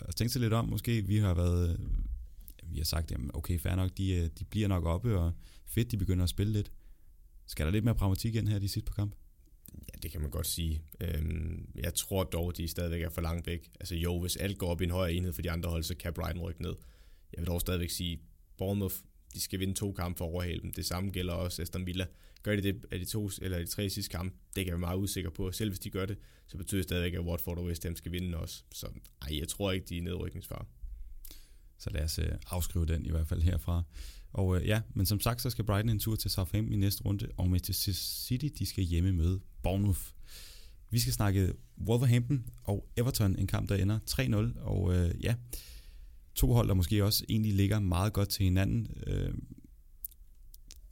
at 0.00 0.16
tænke 0.16 0.32
sig 0.32 0.40
lidt 0.40 0.52
om? 0.52 0.68
Måske 0.68 1.06
vi 1.06 1.16
har 1.16 1.34
været 1.34 1.80
vi 2.70 2.76
har 2.76 2.84
sagt, 2.84 3.10
jamen 3.10 3.30
okay, 3.34 3.58
fair 3.58 3.74
nok, 3.74 3.90
de, 3.96 4.14
øh, 4.14 4.30
de 4.38 4.44
bliver 4.44 4.68
nok 4.68 4.84
oppe, 4.84 5.18
og 5.18 5.32
fedt, 5.66 5.90
de 5.90 5.96
begynder 5.96 6.24
at 6.24 6.30
spille 6.30 6.52
lidt. 6.52 6.72
Skal 7.46 7.66
der 7.66 7.72
lidt 7.72 7.84
mere 7.84 7.94
pragmatik 7.94 8.34
ind 8.34 8.48
her 8.48 8.58
de 8.58 8.68
sidste 8.68 8.86
på 8.86 8.94
kamp? 8.94 9.14
Ja, 9.74 9.98
det 10.02 10.10
kan 10.10 10.20
man 10.20 10.30
godt 10.30 10.46
sige. 10.46 10.82
Øhm, 11.00 11.68
jeg 11.74 11.94
tror 11.94 12.24
dog, 12.24 12.56
de 12.56 12.68
stadigvæk 12.68 13.02
er 13.02 13.10
for 13.10 13.20
langt 13.20 13.46
væk. 13.46 13.70
Altså 13.80 13.94
jo, 13.94 14.20
hvis 14.20 14.36
alt 14.36 14.58
går 14.58 14.68
op 14.68 14.80
i 14.80 14.84
en 14.84 14.90
højere 14.90 15.12
enhed 15.12 15.32
for 15.32 15.42
de 15.42 15.50
andre 15.50 15.70
hold, 15.70 15.82
så 15.82 15.94
kan 15.94 16.12
Brighton 16.12 16.42
rykke 16.42 16.62
ned. 16.62 16.74
Jeg 17.32 17.40
vil 17.40 17.46
dog 17.46 17.60
stadigvæk 17.60 17.90
sige, 17.90 18.20
Bournemouth, 18.58 18.94
de 19.34 19.40
skal 19.40 19.60
vinde 19.60 19.74
to 19.74 19.92
kampe 19.92 20.18
for 20.18 20.24
at 20.24 20.30
overhale 20.30 20.62
dem. 20.62 20.72
Det 20.72 20.86
samme 20.86 21.10
gælder 21.10 21.32
også 21.32 21.62
Aston 21.62 21.86
Villa. 21.86 22.06
Gør 22.42 22.56
de 22.56 22.62
det 22.62 22.84
af 22.90 22.98
de 22.98 23.04
to 23.04 23.30
eller 23.42 23.58
de 23.58 23.66
tre 23.66 23.90
sidste 23.90 24.10
kampe, 24.10 24.36
det 24.46 24.54
kan 24.54 24.66
jeg 24.66 24.72
være 24.72 24.88
meget 24.88 24.98
usikker 24.98 25.30
på. 25.30 25.52
Selv 25.52 25.70
hvis 25.70 25.78
de 25.78 25.90
gør 25.90 26.06
det, 26.06 26.18
så 26.46 26.56
betyder 26.56 26.78
det 26.78 26.84
stadigvæk, 26.84 27.14
at 27.14 27.20
Watford 27.20 27.58
og 27.58 27.64
West 27.64 27.84
Ham 27.84 27.96
skal 27.96 28.12
vinde 28.12 28.38
også. 28.38 28.62
Så 28.72 28.86
ej, 29.22 29.38
jeg 29.38 29.48
tror 29.48 29.72
ikke, 29.72 29.86
de 29.86 29.98
er 29.98 30.02
nedrykningsfare. 30.02 30.64
Så 31.78 31.90
lad 31.90 32.04
os 32.04 32.18
øh, 32.18 32.32
afskrive 32.50 32.86
den 32.86 33.06
i 33.06 33.10
hvert 33.10 33.28
fald 33.28 33.42
herfra. 33.42 33.82
Og 34.32 34.56
øh, 34.56 34.66
ja, 34.66 34.80
men 34.94 35.06
som 35.06 35.20
sagt, 35.20 35.42
så 35.42 35.50
skal 35.50 35.64
Brighton 35.64 35.88
en 35.90 35.98
tur 35.98 36.16
til 36.16 36.30
Southampton 36.30 36.72
i 36.72 36.76
næste 36.76 37.04
runde, 37.04 37.28
og 37.36 37.50
Manchester 37.50 37.92
City, 37.92 38.48
de 38.58 38.66
skal 38.66 38.84
hjemme 38.84 39.12
møde 39.12 39.40
Bournemouth. 39.62 40.00
Vi 40.90 40.98
skal 40.98 41.12
snakke 41.12 41.52
Wolverhampton 41.86 42.44
og 42.64 42.88
Everton, 42.96 43.36
en 43.36 43.46
kamp, 43.46 43.68
der 43.68 43.76
ender 43.76 43.98
3-0, 44.10 44.60
og 44.60 44.94
øh, 44.96 45.24
ja, 45.24 45.34
to 46.34 46.52
hold, 46.52 46.68
der 46.68 46.74
måske 46.74 47.04
også 47.04 47.24
egentlig 47.28 47.54
ligger 47.54 47.80
meget 47.80 48.12
godt 48.12 48.28
til 48.28 48.44
hinanden. 48.44 48.88
Øh, 49.06 49.32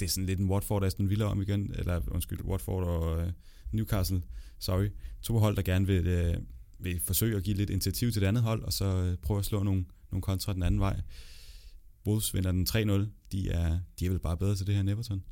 det 0.01 0.07
er 0.07 0.11
sådan 0.11 0.27
lidt 0.27 0.41
en 0.41 0.51
Watford 0.51 0.85
Aston 0.85 1.11
Villa 1.11 1.25
om 1.25 1.43
igen, 1.43 1.75
eller 1.75 2.01
undskyld, 2.09 2.45
Watford 2.45 2.85
og 2.85 3.21
øh, 3.21 3.33
Newcastle, 3.73 4.23
sorry. 4.59 4.89
To 5.23 5.39
hold, 5.39 5.57
der 5.57 5.63
gerne 5.63 5.87
vil, 5.87 6.07
øh, 6.07 6.37
vil 6.79 7.01
forsøge 7.01 7.37
at 7.37 7.43
give 7.43 7.57
lidt 7.57 7.71
initiativ 7.71 8.13
til 8.13 8.23
det 8.23 8.27
andet 8.27 8.43
hold, 8.43 8.63
og 8.63 8.73
så 8.73 8.85
øh, 8.85 9.17
prøve 9.17 9.39
at 9.39 9.45
slå 9.45 9.63
nogle, 9.63 9.85
nogle 10.11 10.23
kontra 10.23 10.53
den 10.53 10.63
anden 10.63 10.81
vej. 10.81 11.01
Wolves 12.07 12.35
vinder 12.35 12.53
den 12.53 12.67
3-0. 12.71 13.09
De 13.33 13.51
er, 13.51 13.79
de 14.01 14.07
er 14.07 14.11
vel 14.11 14.19
bare 14.19 14.37
bedre 14.37 14.55
til 14.57 14.67
det 14.67 14.75
her 14.75 14.81
end 14.81 14.91
Everton? 14.91 15.25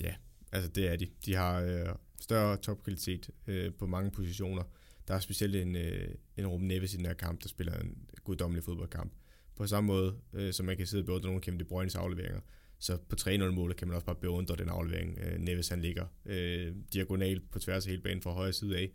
Ja, 0.00 0.14
altså 0.52 0.70
det 0.70 0.88
er 0.88 0.96
de. 0.96 1.06
De 1.26 1.34
har 1.34 1.60
øh, 1.60 1.94
større 2.20 2.56
topkvalitet 2.56 3.30
øh, 3.46 3.72
på 3.74 3.86
mange 3.86 4.10
positioner. 4.10 4.62
Der 5.08 5.14
er 5.14 5.20
specielt 5.20 5.56
en, 5.56 5.76
øh, 5.76 6.14
en 6.36 6.46
Ruben 6.46 6.68
Neves 6.68 6.94
i 6.94 6.96
den 6.96 7.06
her 7.06 7.14
kamp, 7.14 7.42
der 7.42 7.48
spiller 7.48 7.78
en 7.78 7.98
guddommelig 8.24 8.64
fodboldkamp. 8.64 9.12
På 9.56 9.66
samme 9.66 9.86
måde, 9.86 10.16
øh, 10.32 10.52
som 10.52 10.66
man 10.66 10.76
kan 10.76 10.86
sidde 10.86 11.02
og 11.02 11.06
beundre 11.06 11.26
nogle 11.26 11.40
kæmpe 11.40 11.64
De 11.64 11.68
Bruynes 11.68 11.94
afleveringer, 11.94 12.40
Så 12.78 12.96
på 12.96 13.16
3-0-målet 13.20 13.76
kan 13.76 13.88
man 13.88 13.94
også 13.94 14.06
bare 14.06 14.16
beundre 14.20 14.56
den 14.56 14.68
aflevering, 14.68 15.18
øh, 15.18 15.38
Neves 15.38 15.68
han 15.68 15.80
ligger 15.80 16.06
øh, 16.26 16.74
diagonalt 16.92 17.50
på 17.50 17.58
tværs 17.58 17.86
af 17.86 17.90
hele 17.90 18.02
banen 18.02 18.22
fra 18.22 18.32
højre 18.32 18.52
side 18.52 18.78
af, 18.78 18.90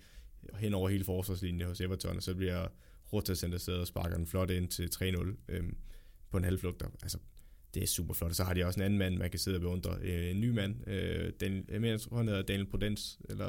hen 0.59 0.73
over 0.73 0.89
hele 0.89 1.03
forsvarslinjen 1.03 1.67
hos 1.67 1.81
Everton, 1.81 2.17
og 2.17 2.23
så 2.23 2.35
bliver 2.35 2.67
Rota 3.13 3.33
sendt 3.33 3.53
afsted 3.53 3.73
og 3.73 3.87
sparker 3.87 4.17
den 4.17 4.27
flot 4.27 4.49
ind 4.49 4.67
til 4.67 4.89
3-0 4.95 5.35
øh, 5.49 5.63
på 6.31 6.37
en 6.37 6.43
halvflugt. 6.43 6.83
Altså, 7.01 7.17
det 7.73 7.83
er 7.83 7.87
super 7.87 8.13
flot. 8.13 8.29
Og 8.29 8.35
så 8.35 8.43
har 8.43 8.53
de 8.53 8.65
også 8.65 8.79
en 8.79 8.85
anden 8.85 8.99
mand, 8.99 9.17
man 9.17 9.29
kan 9.29 9.39
sidde 9.39 9.57
og 9.57 9.61
beundre. 9.61 9.97
Øh, 10.01 10.31
en 10.31 10.41
ny 10.41 10.49
mand. 10.49 10.89
Øh, 10.89 11.33
Daniel, 11.39 11.65
jeg 11.69 11.81
mener, 11.81 11.93
jeg 11.93 12.01
tror, 12.01 12.17
han 12.17 12.27
hedder 12.27 12.41
Daniel 12.41 12.65
Prudence, 12.65 13.17
eller 13.29 13.47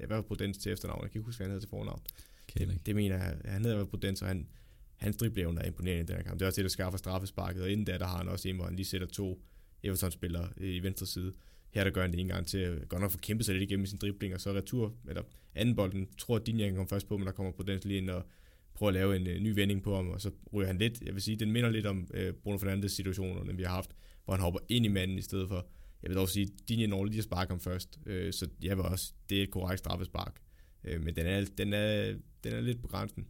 ja, 0.00 0.06
hvad 0.06 0.16
var 0.16 0.22
Prudence 0.22 0.60
til 0.60 0.72
efternavn? 0.72 1.02
Jeg 1.02 1.10
kan 1.10 1.18
ikke 1.18 1.26
huske, 1.26 1.38
hvad 1.38 1.46
han 1.46 1.50
hedder 1.50 1.66
til 1.66 1.70
fornavn. 1.70 2.02
Okay, 2.48 2.66
det, 2.66 2.86
det, 2.86 2.94
mener 2.94 3.16
jeg. 3.16 3.36
Han 3.44 3.64
hedder 3.64 3.84
Prudence, 3.84 4.24
og 4.24 4.28
han, 4.28 4.48
hans 4.96 5.16
dribleevne 5.16 5.60
er 5.60 5.66
imponerende 5.66 6.02
i 6.02 6.06
den 6.06 6.16
her 6.16 6.22
kamp. 6.22 6.38
Det 6.38 6.42
er 6.42 6.46
også 6.46 6.56
det, 6.56 6.64
der 6.64 6.70
skaffer 6.70 6.98
straffesparket, 6.98 7.62
og 7.62 7.70
inden 7.70 7.84
da, 7.84 7.98
der 7.98 8.06
har 8.06 8.16
han 8.16 8.28
også 8.28 8.48
en, 8.48 8.56
hvor 8.56 8.64
han 8.64 8.76
lige 8.76 8.86
sætter 8.86 9.06
to 9.06 9.42
Everton-spillere 9.82 10.48
i 10.56 10.82
venstre 10.82 11.06
side. 11.06 11.32
Her 11.70 11.84
der 11.84 11.90
gør 11.90 12.02
han 12.02 12.12
det 12.12 12.20
en 12.20 12.28
gang 12.28 12.46
til 12.46 12.58
at 12.58 12.88
godt 12.88 13.02
nok 13.02 13.10
få 13.10 13.18
kæmpet 13.18 13.46
sig 13.46 13.54
lidt 13.54 13.70
igennem 13.70 13.86
sin 13.86 13.98
dribling, 13.98 14.34
og 14.34 14.40
så 14.40 14.52
retur, 14.52 14.94
eller 15.08 15.22
anden 15.54 15.76
bolden, 15.76 16.08
tror 16.18 16.36
at 16.36 16.46
Dinja 16.46 16.68
kommer 16.68 16.86
først 16.86 17.08
på, 17.08 17.16
men 17.16 17.26
der 17.26 17.32
kommer 17.32 17.52
Prudence 17.52 17.88
lige 17.88 17.98
ind 17.98 18.10
og 18.10 18.26
prøver 18.74 18.88
at 18.88 18.94
lave 18.94 19.16
en 19.16 19.26
øh, 19.26 19.40
ny 19.40 19.54
vending 19.54 19.82
på 19.82 19.96
ham, 19.96 20.08
og 20.08 20.20
så 20.20 20.30
ryger 20.52 20.66
han 20.66 20.78
lidt, 20.78 21.02
jeg 21.02 21.14
vil 21.14 21.22
sige, 21.22 21.36
den 21.36 21.52
minder 21.52 21.70
lidt 21.70 21.86
om 21.86 22.08
øh, 22.14 22.32
Bruno 22.32 22.58
Fernandes 22.58 22.92
situationerne, 22.92 23.56
vi 23.56 23.62
har 23.62 23.74
haft, 23.74 23.90
hvor 24.24 24.34
han 24.34 24.40
hopper 24.40 24.60
ind 24.68 24.84
i 24.84 24.88
manden 24.88 25.18
i 25.18 25.22
stedet 25.22 25.48
for, 25.48 25.66
jeg 26.02 26.08
vil 26.08 26.16
dog 26.16 26.28
sige, 26.28 26.48
Dinje 26.68 26.86
når 26.86 27.04
lige 27.04 27.22
sparker 27.22 27.52
ham 27.52 27.60
først, 27.60 27.98
øh, 28.06 28.32
så 28.32 28.48
jeg 28.62 28.76
vil 28.76 28.84
også, 28.84 29.12
det 29.30 29.38
er 29.38 29.42
et 29.42 29.50
korrekt 29.50 29.78
straffespark, 29.78 30.40
men 30.84 31.16
den 31.16 31.26
er, 31.26 31.44
den, 31.58 31.72
er, 31.72 32.14
den 32.44 32.52
er 32.52 32.60
lidt 32.60 32.80
på 32.80 32.86
grænsen. 32.86 33.26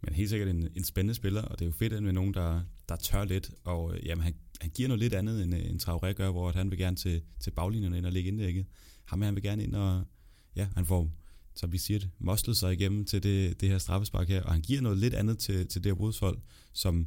Men 0.00 0.14
helt 0.14 0.30
sikkert 0.30 0.48
en, 0.48 0.68
en 0.76 0.84
spændende 0.84 1.14
spiller, 1.14 1.42
og 1.42 1.58
det 1.58 1.64
er 1.64 1.68
jo 1.68 1.72
fedt 1.72 2.02
med 2.02 2.12
nogen, 2.12 2.34
der, 2.34 2.62
der 2.88 2.96
tør 2.96 3.24
lidt, 3.24 3.50
og 3.64 3.98
jamen, 4.02 4.22
han, 4.22 4.34
han 4.60 4.70
giver 4.70 4.88
noget 4.88 5.00
lidt 5.00 5.14
andet, 5.14 5.42
end, 5.42 5.54
end 5.54 5.80
Traoré 5.82 6.12
gør, 6.12 6.30
hvor 6.30 6.52
han 6.52 6.70
vil 6.70 6.78
gerne 6.78 6.96
til, 6.96 7.22
til 7.40 7.50
baglinjerne 7.50 7.98
ind 7.98 8.06
og 8.06 8.12
ligge 8.12 8.28
indlægget. 8.28 8.66
Ham 9.04 9.22
han 9.22 9.34
vil 9.34 9.42
gerne 9.42 9.62
ind 9.62 9.74
og, 9.74 10.04
ja, 10.56 10.68
han 10.74 10.86
får 10.86 11.10
som 11.56 11.72
vi 11.72 11.78
siger 11.78 11.98
det, 11.98 12.10
moslet 12.18 12.56
sig 12.56 12.72
igennem 12.72 13.04
til 13.04 13.22
det, 13.22 13.60
det 13.60 13.68
her 13.68 13.78
straffespark 13.78 14.28
her, 14.28 14.42
og 14.42 14.52
han 14.52 14.60
giver 14.60 14.80
noget 14.80 14.98
lidt 14.98 15.14
andet 15.14 15.38
til, 15.38 15.66
til 15.66 15.84
det 15.84 15.90
her 15.90 15.96
brudshold, 15.96 16.38
som 16.72 17.06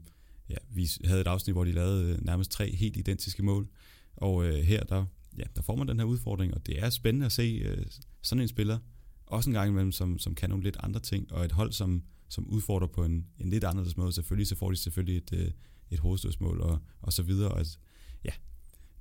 ja, 0.50 0.56
vi 0.70 0.90
havde 1.06 1.22
et 1.22 1.28
afsnit, 1.28 1.54
hvor 1.54 1.64
de 1.64 1.72
lavede 1.72 2.12
øh, 2.12 2.26
nærmest 2.26 2.52
tre 2.52 2.76
helt 2.76 2.98
identiske 2.98 3.44
mål, 3.44 3.68
og 4.16 4.46
øh, 4.46 4.56
her 4.56 4.84
der, 4.84 5.06
ja, 5.38 5.44
der 5.56 5.62
får 5.62 5.76
man 5.76 5.88
den 5.88 6.00
her 6.00 6.06
udfordring, 6.06 6.54
og 6.54 6.66
det 6.66 6.84
er 6.84 6.90
spændende 6.90 7.26
at 7.26 7.32
se 7.32 7.62
øh, 7.66 7.86
sådan 8.22 8.42
en 8.42 8.48
spiller, 8.48 8.80
også 9.26 9.50
en 9.50 9.54
gang 9.54 9.70
imellem, 9.70 9.92
som, 9.92 10.20
som 10.20 10.36
kan 10.36 10.50
nogle 10.50 10.64
lidt 10.64 10.78
andre 10.80 11.00
ting, 11.00 11.32
og 11.32 11.46
et 11.46 11.52
hold, 11.52 11.72
som, 11.72 12.04
som 12.30 12.48
udfordrer 12.48 12.88
på 12.88 13.04
en, 13.04 13.26
en 13.40 13.50
lidt 13.50 13.64
anderledes 13.64 13.98
måde. 13.98 14.12
Selvfølgelig 14.12 14.48
så 14.48 14.56
får 14.56 14.72
de 14.72 14.78
selvfølgelig 14.78 15.18
et, 15.18 15.34
øh, 15.34 15.52
et 15.90 16.00
hovedstødsmål 16.00 16.62
og, 16.62 16.80
og 17.02 17.14
så 17.14 17.24
videre, 17.24 17.52
og 17.52 17.60
at, 17.60 17.80
ja, 18.26 18.32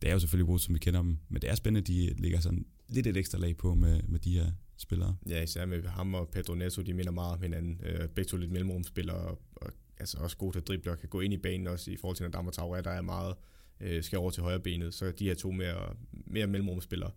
det 0.03 0.09
er 0.09 0.13
jo 0.13 0.19
selvfølgelig 0.19 0.49
Wolves, 0.49 0.63
som 0.63 0.75
vi 0.75 0.79
kender 0.79 1.03
dem, 1.03 1.19
men 1.29 1.43
det 1.43 1.51
er 1.51 1.55
spændende, 1.55 1.81
at 1.81 1.87
de 1.87 2.23
ligger 2.23 2.41
sådan 2.41 2.67
lidt 2.89 3.07
et 3.07 3.17
ekstra 3.17 3.39
lag 3.39 3.57
på 3.57 3.75
med, 3.75 4.03
med 4.03 4.19
de 4.19 4.33
her 4.33 4.51
spillere. 4.79 5.17
Ja, 5.29 5.43
især 5.43 5.67
med 5.67 5.83
ham 5.83 6.15
og 6.15 6.29
Pedro 6.29 6.55
Neto, 6.55 6.83
de 6.83 6.95
minder 6.95 7.13
meget 7.13 7.33
om 7.33 7.43
hinanden. 7.43 7.81
Øh, 7.83 8.09
begge 8.09 8.29
to 8.29 8.37
lidt 8.37 8.53
mellemrumspillere, 8.53 9.17
og, 9.17 9.43
og 9.57 9.73
altså 9.99 10.19
også 10.19 10.37
gode 10.37 10.53
til 10.55 10.61
at 10.61 10.69
drible 10.69 10.91
og 10.91 10.99
kan 10.99 11.09
gå 11.09 11.21
ind 11.21 11.35
i 11.35 11.39
banen 11.39 11.67
også 11.67 11.91
i 11.91 11.97
forhold 11.97 12.17
til 12.17 12.25
Nadam 12.25 12.47
og 12.47 12.53
Traoré, 12.59 12.81
der 12.81 12.91
er 12.91 13.03
meget 13.03 13.35
øh, 13.81 14.03
skal 14.03 14.19
over 14.19 14.31
til 14.31 14.43
højre 14.43 14.61
benet, 14.61 14.95
så 14.95 15.11
de 15.11 15.25
her 15.25 15.35
to 15.35 15.51
mere, 15.51 15.95
mere 16.13 16.47
mellemrumspillere. 16.47 17.11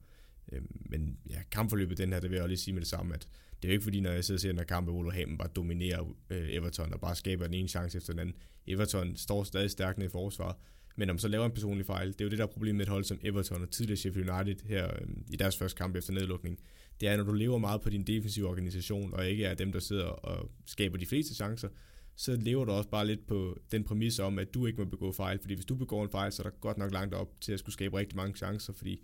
Øh, 0.51 0.62
men 0.72 1.18
ja, 1.30 1.41
kampforløbet 1.51 1.97
den 1.97 2.14
her, 2.14 2.20
det 2.20 2.30
vil 2.30 2.36
jeg 2.36 2.43
også 2.43 2.49
lige 2.49 2.59
sige 2.59 2.74
med 2.74 2.82
det 2.82 2.89
samme, 2.89 3.14
at 3.14 3.28
det 3.62 3.68
er 3.68 3.72
jo 3.72 3.74
ikke 3.74 3.84
fordi, 3.84 3.99
når 3.99 4.12
jeg 4.12 4.24
sidder 4.24 4.38
og 4.38 4.41
ser 4.41 4.49
den 4.49 4.57
her 4.57 4.66
kamp, 4.66 4.88
at 4.88 4.93
Wolverhampton 4.93 5.38
bare 5.38 5.49
dominerer 5.55 6.16
øh, 6.30 6.47
Everton 6.49 6.93
og 6.93 6.99
bare 6.99 7.16
skaber 7.16 7.45
den 7.45 7.53
ene 7.53 7.68
chance 7.68 7.97
efter 7.97 8.14
den 8.14 8.20
anden. 8.20 8.36
Everton 8.68 9.16
står 9.16 9.43
stadig 9.43 9.72
stærkt 9.72 9.97
ned 9.97 10.07
i 10.07 10.09
forsvaret, 10.09 10.55
men 10.95 11.09
om 11.09 11.18
så 11.18 11.28
laver 11.28 11.45
en 11.45 11.51
personlig 11.51 11.86
fejl, 11.86 12.07
det 12.07 12.22
er 12.22 12.26
jo 12.26 12.30
det 12.30 12.39
der 12.39 12.45
problem 12.45 12.76
med 12.76 12.86
et 12.86 12.89
hold 12.89 13.03
som 13.03 13.20
Everton 13.24 13.62
og 13.62 13.70
tidligere 13.70 13.97
Sheffield 13.97 14.30
United 14.30 14.68
her 14.68 14.88
øh, 14.88 15.07
i 15.30 15.36
deres 15.36 15.57
første 15.57 15.78
kamp 15.78 15.95
efter 15.95 16.14
nedlukning 16.14 16.59
det 17.02 17.10
er, 17.10 17.18
når 17.18 17.24
du 17.24 17.34
lever 17.34 17.58
meget 17.58 17.82
på 17.82 17.89
din 17.89 18.04
defensive 18.04 18.47
organisation, 18.47 19.14
og 19.14 19.30
ikke 19.30 19.45
er 19.45 19.54
dem, 19.54 19.72
der 19.72 19.80
sidder 19.80 20.06
og 20.06 20.52
skaber 20.66 20.97
de 20.97 21.06
fleste 21.06 21.36
chancer, 21.36 21.70
så 22.16 22.36
lever 22.36 22.66
du 22.66 22.72
også 22.72 22.89
bare 22.89 23.08
lidt 23.08 23.28
på 23.28 23.58
den 23.72 23.84
præmis 23.84 24.20
om, 24.20 24.39
at 24.39 24.54
du 24.54 24.66
ikke 24.66 24.84
må 24.84 24.89
begå 24.89 25.12
fejl, 25.12 25.39
fordi 25.39 25.54
hvis 25.54 25.66
du 25.66 25.76
begår 25.76 26.04
en 26.04 26.10
fejl, 26.10 26.32
så 26.32 26.43
er 26.43 26.49
der 26.49 26.58
godt 26.60 26.78
nok 26.78 26.91
langt 26.91 27.14
op 27.14 27.41
til 27.41 27.54
at 27.54 27.60
skulle 27.60 27.74
skabe 27.74 27.97
rigtig 27.97 28.18
mange 28.18 28.38
chancer, 28.38 28.74
fordi 28.74 29.02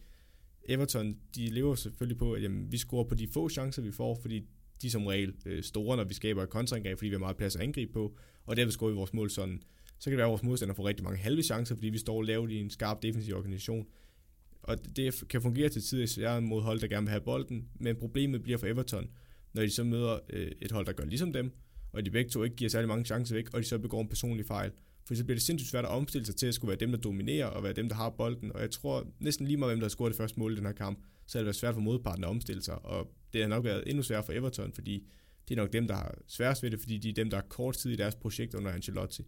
Everton, 0.69 1.17
de 1.35 1.49
lever 1.49 1.75
selvfølgelig 1.75 2.17
på, 2.17 2.33
at 2.33 2.43
jamen, 2.43 2.71
vi 2.71 2.77
scorer 2.77 3.03
på 3.03 3.15
de 3.15 3.27
få 3.27 3.49
chancer, 3.49 3.81
vi 3.81 3.91
får, 3.91 4.19
fordi 4.21 4.43
de 4.81 4.87
er 4.87 4.91
som 4.91 5.05
regel 5.05 5.33
øh, 5.45 5.63
store, 5.63 5.97
når 5.97 6.03
vi 6.03 6.13
skaber 6.13 6.43
et 6.43 6.49
kontraangreb, 6.49 6.97
fordi 6.97 7.09
vi 7.09 7.13
har 7.13 7.19
meget 7.19 7.37
plads 7.37 7.55
at 7.55 7.61
angribe 7.61 7.93
på, 7.93 8.17
og 8.45 8.57
derved 8.57 8.71
scorer 8.71 8.91
vi 8.91 8.95
vores 8.95 9.13
mål 9.13 9.29
sådan. 9.29 9.61
Så 9.99 10.03
kan 10.03 10.11
det 10.11 10.17
være, 10.17 10.27
at 10.27 10.29
vores 10.29 10.43
modstander 10.43 10.75
får 10.75 10.87
rigtig 10.87 11.03
mange 11.03 11.19
halve 11.19 11.43
chancer, 11.43 11.75
fordi 11.75 11.89
vi 11.89 11.97
står 11.97 12.21
lavt 12.23 12.51
i 12.51 12.59
en 12.59 12.69
skarp 12.69 13.03
defensiv 13.03 13.35
organisation. 13.35 13.87
Og 14.67 14.95
det 14.95 15.23
kan 15.29 15.41
fungere 15.41 15.69
til 15.69 15.81
tider 15.81 16.03
især 16.03 16.39
mod 16.39 16.61
hold, 16.61 16.79
der 16.79 16.87
gerne 16.87 17.05
vil 17.05 17.09
have 17.09 17.21
bolden, 17.21 17.69
men 17.79 17.95
problemet 17.95 18.43
bliver 18.43 18.57
for 18.57 18.67
Everton, 18.67 19.09
når 19.53 19.61
de 19.61 19.69
så 19.69 19.83
møder 19.83 20.19
øh, 20.29 20.51
et 20.61 20.71
hold, 20.71 20.85
der 20.85 20.93
gør 20.93 21.05
ligesom 21.05 21.33
dem, 21.33 21.51
og 21.91 22.05
de 22.05 22.11
begge 22.11 22.29
to 22.29 22.43
ikke 22.43 22.55
giver 22.55 22.69
særlig 22.69 22.87
mange 22.87 23.05
chancer 23.05 23.35
væk, 23.35 23.53
og 23.53 23.61
de 23.61 23.65
så 23.65 23.79
begår 23.79 24.01
en 24.01 24.07
personlig 24.07 24.45
fejl. 24.45 24.71
For 25.07 25.15
så 25.15 25.23
bliver 25.23 25.35
det 25.35 25.43
sindssygt 25.43 25.71
svært 25.71 25.85
at 25.85 25.89
omstille 25.89 26.25
sig 26.25 26.35
til 26.35 26.47
at 26.47 26.53
skulle 26.53 26.69
være 26.69 26.79
dem, 26.79 26.91
der 26.91 26.97
dominerer, 26.97 27.45
og 27.45 27.63
være 27.63 27.73
dem, 27.73 27.89
der 27.89 27.95
har 27.95 28.09
bolden. 28.09 28.51
Og 28.51 28.61
jeg 28.61 28.71
tror 28.71 29.07
næsten 29.19 29.47
lige 29.47 29.57
meget, 29.57 29.71
hvem 29.71 29.79
der 29.79 29.85
har 29.85 29.89
scoret 29.89 30.09
det 30.09 30.17
første 30.17 30.39
mål 30.39 30.53
i 30.53 30.55
den 30.55 30.65
her 30.65 30.73
kamp, 30.73 30.99
så 31.27 31.37
er 31.37 31.41
det 31.41 31.45
været 31.45 31.55
svært 31.55 31.73
for 31.73 31.81
modparten 31.81 32.23
at 32.23 32.29
omstille 32.29 32.63
sig. 32.63 32.85
Og 32.85 33.11
det 33.33 33.41
har 33.41 33.47
nok 33.47 33.63
været 33.63 33.83
endnu 33.87 34.03
sværere 34.03 34.23
for 34.23 34.33
Everton, 34.33 34.73
fordi 34.73 35.07
det 35.47 35.57
er 35.57 35.61
nok 35.61 35.73
dem, 35.73 35.87
der 35.87 35.95
har 35.95 36.15
sværest 36.27 36.63
ved 36.63 36.71
det, 36.71 36.79
fordi 36.79 36.97
de 36.97 37.09
er 37.09 37.13
dem, 37.13 37.29
der 37.29 37.37
har 37.37 37.45
kort 37.49 37.75
tid 37.75 37.91
i 37.91 37.95
deres 37.95 38.15
projekt 38.15 38.53
under 38.53 38.71
Ancelotti. 38.71 39.23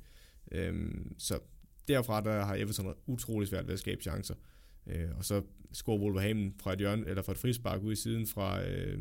Øhm, 0.51 1.15
så 1.17 1.39
derfra 1.87 2.21
der 2.21 2.45
har 2.45 2.55
Everton 2.55 2.93
utrolig 3.07 3.47
svært 3.47 3.67
ved 3.67 3.73
at 3.73 3.79
skabe 3.79 4.01
chancer. 4.01 4.35
Øh, 4.89 5.09
og 5.17 5.25
så 5.25 5.41
scorer 5.73 5.99
Wolverhampton 5.99 6.53
fra 6.59 6.73
et 6.73 6.79
hjørne, 6.79 7.07
eller 7.07 7.21
fra 7.21 7.31
et 7.31 7.37
frispark 7.37 7.81
ud 7.81 7.91
i 7.91 7.95
siden 7.95 8.27
fra, 8.27 8.63
øh, 8.63 8.99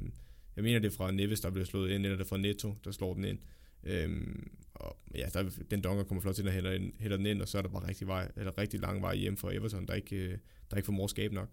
jeg 0.56 0.64
mener 0.64 0.78
det 0.78 0.92
er 0.92 0.96
fra 0.96 1.10
Neves, 1.10 1.40
der 1.40 1.50
bliver 1.50 1.66
slået 1.66 1.90
ind, 1.90 2.04
eller 2.04 2.16
det 2.16 2.24
er 2.24 2.28
fra 2.28 2.36
Netto, 2.36 2.74
der 2.84 2.90
slår 2.90 3.14
den 3.14 3.24
ind. 3.24 3.38
Øhm, 3.84 4.50
og 4.74 4.96
ja, 5.14 5.26
der, 5.34 5.50
den 5.70 5.80
donger 5.80 6.04
kommer 6.04 6.22
flot 6.22 6.34
til 6.34 6.46
at 6.46 6.54
hælder, 6.54 6.72
ind, 6.72 6.92
hælder 7.00 7.16
den 7.16 7.26
ind, 7.26 7.42
og 7.42 7.48
så 7.48 7.58
er 7.58 7.62
der 7.62 7.68
bare 7.68 7.88
rigtig, 7.88 8.06
vej, 8.06 8.30
eller 8.36 8.58
rigtig 8.58 8.80
lang 8.80 9.02
vej 9.02 9.16
hjem 9.16 9.36
for 9.36 9.50
Everton, 9.50 9.86
der 9.86 9.94
ikke, 9.94 10.16
øh, 10.16 10.38
der 10.70 10.76
ikke 10.76 10.86
formår 10.86 11.06
skab 11.06 11.32
nok. 11.32 11.48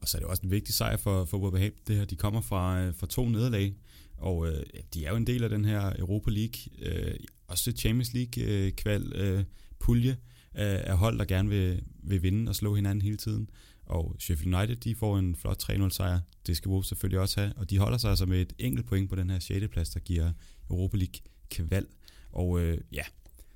Og 0.00 0.08
så 0.08 0.16
er 0.16 0.20
det 0.20 0.28
også 0.28 0.42
en 0.44 0.50
vigtig 0.50 0.74
sejr 0.74 0.96
for, 0.96 1.24
for 1.24 1.38
Wolverhampton. 1.38 1.82
Det 1.86 1.96
her, 1.96 2.04
de 2.04 2.16
kommer 2.16 2.40
fra, 2.40 2.80
øh, 2.80 2.94
fra 2.94 3.06
to 3.06 3.28
nederlag, 3.28 3.74
og 4.16 4.48
øh, 4.48 4.62
de 4.94 5.04
er 5.04 5.10
jo 5.10 5.16
en 5.16 5.26
del 5.26 5.44
af 5.44 5.50
den 5.50 5.64
her 5.64 5.92
Europa 5.98 6.30
League, 6.30 6.60
øh, 6.78 7.14
også 7.46 7.72
Champions 7.72 8.14
League 8.14 8.44
øh, 8.44 8.72
kval 8.72 9.12
øh, 9.16 9.44
pulje 9.78 10.16
af, 10.54 10.90
øh, 10.90 10.96
hold, 10.96 11.18
der 11.18 11.24
gerne 11.24 11.48
vil, 11.48 11.82
vil 12.02 12.22
vinde 12.22 12.48
og 12.48 12.54
slå 12.54 12.74
hinanden 12.74 13.02
hele 13.02 13.16
tiden. 13.16 13.50
Og 13.86 14.16
Sheffield 14.18 14.54
United, 14.54 14.76
de 14.76 14.94
får 14.94 15.18
en 15.18 15.36
flot 15.36 15.62
3-0 15.62 15.88
sejr. 15.88 16.20
Det 16.46 16.56
skal 16.56 16.68
Wolves 16.68 16.86
selvfølgelig 16.86 17.20
også 17.20 17.40
have. 17.40 17.52
Og 17.56 17.70
de 17.70 17.78
holder 17.78 17.98
sig 17.98 18.10
altså 18.10 18.26
med 18.26 18.40
et 18.40 18.52
enkelt 18.58 18.86
point 18.86 19.10
på 19.10 19.16
den 19.16 19.30
her 19.30 19.38
6. 19.38 19.68
plads, 19.68 19.90
der 19.90 20.00
giver 20.00 20.32
Europa 20.70 20.96
League 20.96 21.20
kval. 21.50 21.86
Og 22.32 22.60
øh, 22.60 22.78
ja, 22.92 23.02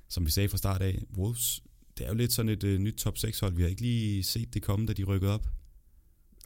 som 0.09 0.25
vi 0.25 0.31
sagde 0.31 0.49
fra 0.49 0.57
start 0.57 0.81
af, 0.81 1.03
Wolves, 1.17 1.63
det 1.97 2.05
er 2.05 2.09
jo 2.09 2.15
lidt 2.15 2.33
sådan 2.33 2.49
et 2.49 2.63
øh, 2.63 2.79
nyt 2.79 2.95
top 2.95 3.17
6 3.17 3.39
hold. 3.39 3.53
Vi 3.53 3.61
har 3.61 3.69
ikke 3.69 3.81
lige 3.81 4.23
set 4.23 4.53
det 4.53 4.61
komme, 4.61 4.85
da 4.85 4.93
de 4.93 5.03
rykkede 5.03 5.33
op. 5.33 5.47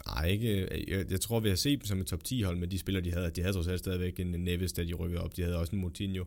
Nej, 0.08 0.28
ikke. 0.28 0.62
Øh, 0.62 0.92
jeg, 0.92 1.12
jeg 1.12 1.22
tror, 1.22 1.40
vi 1.40 1.50
har 1.50 1.56
set 1.56 1.80
dem 1.80 1.86
som 1.86 2.00
et 2.00 2.08
top 2.08 2.24
10 2.24 2.42
hold 2.42 2.58
med 2.58 2.68
de 2.68 2.80
spillere, 2.80 3.04
de 3.04 3.12
havde. 3.12 3.32
De 3.32 3.42
havde 3.42 3.54
trods 3.54 3.68
alt 3.68 3.80
stadigvæk 3.80 4.20
en 4.20 4.28
Neves, 4.28 4.74
da 4.74 4.84
de 4.84 4.94
rykkede 4.94 5.22
op. 5.22 5.38
De 5.38 5.42
havde 5.42 5.58
også 5.58 5.76
en 5.76 5.82
Moutinho. 5.82 6.24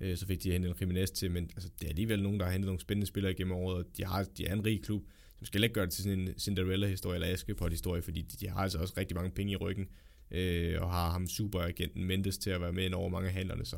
Øh, 0.00 0.16
så 0.16 0.26
fik 0.26 0.42
de 0.42 0.52
hentet 0.52 0.70
en 0.70 0.76
Jimenez 0.80 1.10
til, 1.10 1.30
men 1.30 1.50
altså, 1.56 1.70
det 1.80 1.86
er 1.86 1.90
alligevel 1.90 2.22
nogen, 2.22 2.40
der 2.40 2.46
har 2.46 2.52
hentet 2.52 2.66
nogle 2.66 2.80
spændende 2.80 3.06
spillere 3.06 3.32
igennem 3.32 3.52
året, 3.52 3.76
og 3.76 3.96
de, 3.96 4.04
har, 4.04 4.24
de 4.24 4.46
er 4.46 4.52
en 4.52 4.64
rig 4.64 4.82
klub, 4.82 5.02
som 5.36 5.46
skal 5.46 5.62
ikke 5.62 5.74
gøre 5.74 5.84
det 5.84 5.92
til 5.92 6.04
sådan 6.04 6.20
en 6.20 6.38
Cinderella-historie 6.38 7.14
eller 7.14 7.28
Askepot-historie, 7.28 8.02
fordi 8.02 8.22
de, 8.22 8.36
de 8.36 8.48
har 8.48 8.60
altså 8.60 8.78
også 8.78 8.94
rigtig 8.96 9.14
mange 9.14 9.30
penge 9.30 9.52
i 9.52 9.56
ryggen, 9.56 9.88
øh, 10.30 10.82
og 10.82 10.90
har 10.90 11.10
ham 11.10 11.26
superagenten 11.26 12.04
Mendes 12.04 12.38
til 12.38 12.50
at 12.50 12.60
være 12.60 12.72
med 12.72 12.84
ind 12.84 12.94
over 12.94 13.08
mange 13.08 13.28
af 13.28 13.34
handlerne, 13.34 13.64
så 13.64 13.76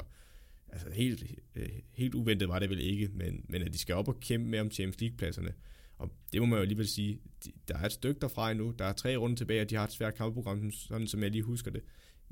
altså 0.69 0.91
helt, 0.91 1.25
øh, 1.57 1.69
helt 1.93 2.15
uventet 2.15 2.49
var 2.49 2.59
det 2.59 2.71
vel 2.71 2.81
ikke, 2.81 3.11
men, 3.15 3.45
men 3.49 3.63
at 3.63 3.73
de 3.73 3.79
skal 3.79 3.95
op 3.95 4.09
og 4.09 4.21
kæmpe 4.21 4.49
med 4.49 4.59
om 4.61 4.71
Champions 4.71 5.01
League-pladserne, 5.01 5.53
og 5.99 6.13
det 6.33 6.41
må 6.41 6.47
man 6.47 6.57
jo 6.57 6.63
alligevel 6.63 6.89
sige, 6.89 7.19
de, 7.45 7.53
der 7.69 7.79
er 7.79 7.87
et 7.87 7.93
stykke 7.93 8.21
derfra 8.21 8.51
endnu, 8.51 8.75
der 8.79 8.85
er 8.85 8.93
tre 8.93 9.17
runder 9.17 9.37
tilbage, 9.37 9.61
og 9.61 9.71
de 9.71 9.75
har 9.75 9.85
et 9.85 9.93
svært 9.93 10.15
kampprogram, 10.15 10.71
sådan 10.71 11.07
som 11.07 11.23
jeg 11.23 11.31
lige 11.31 11.43
husker 11.43 11.71
det. 11.71 11.83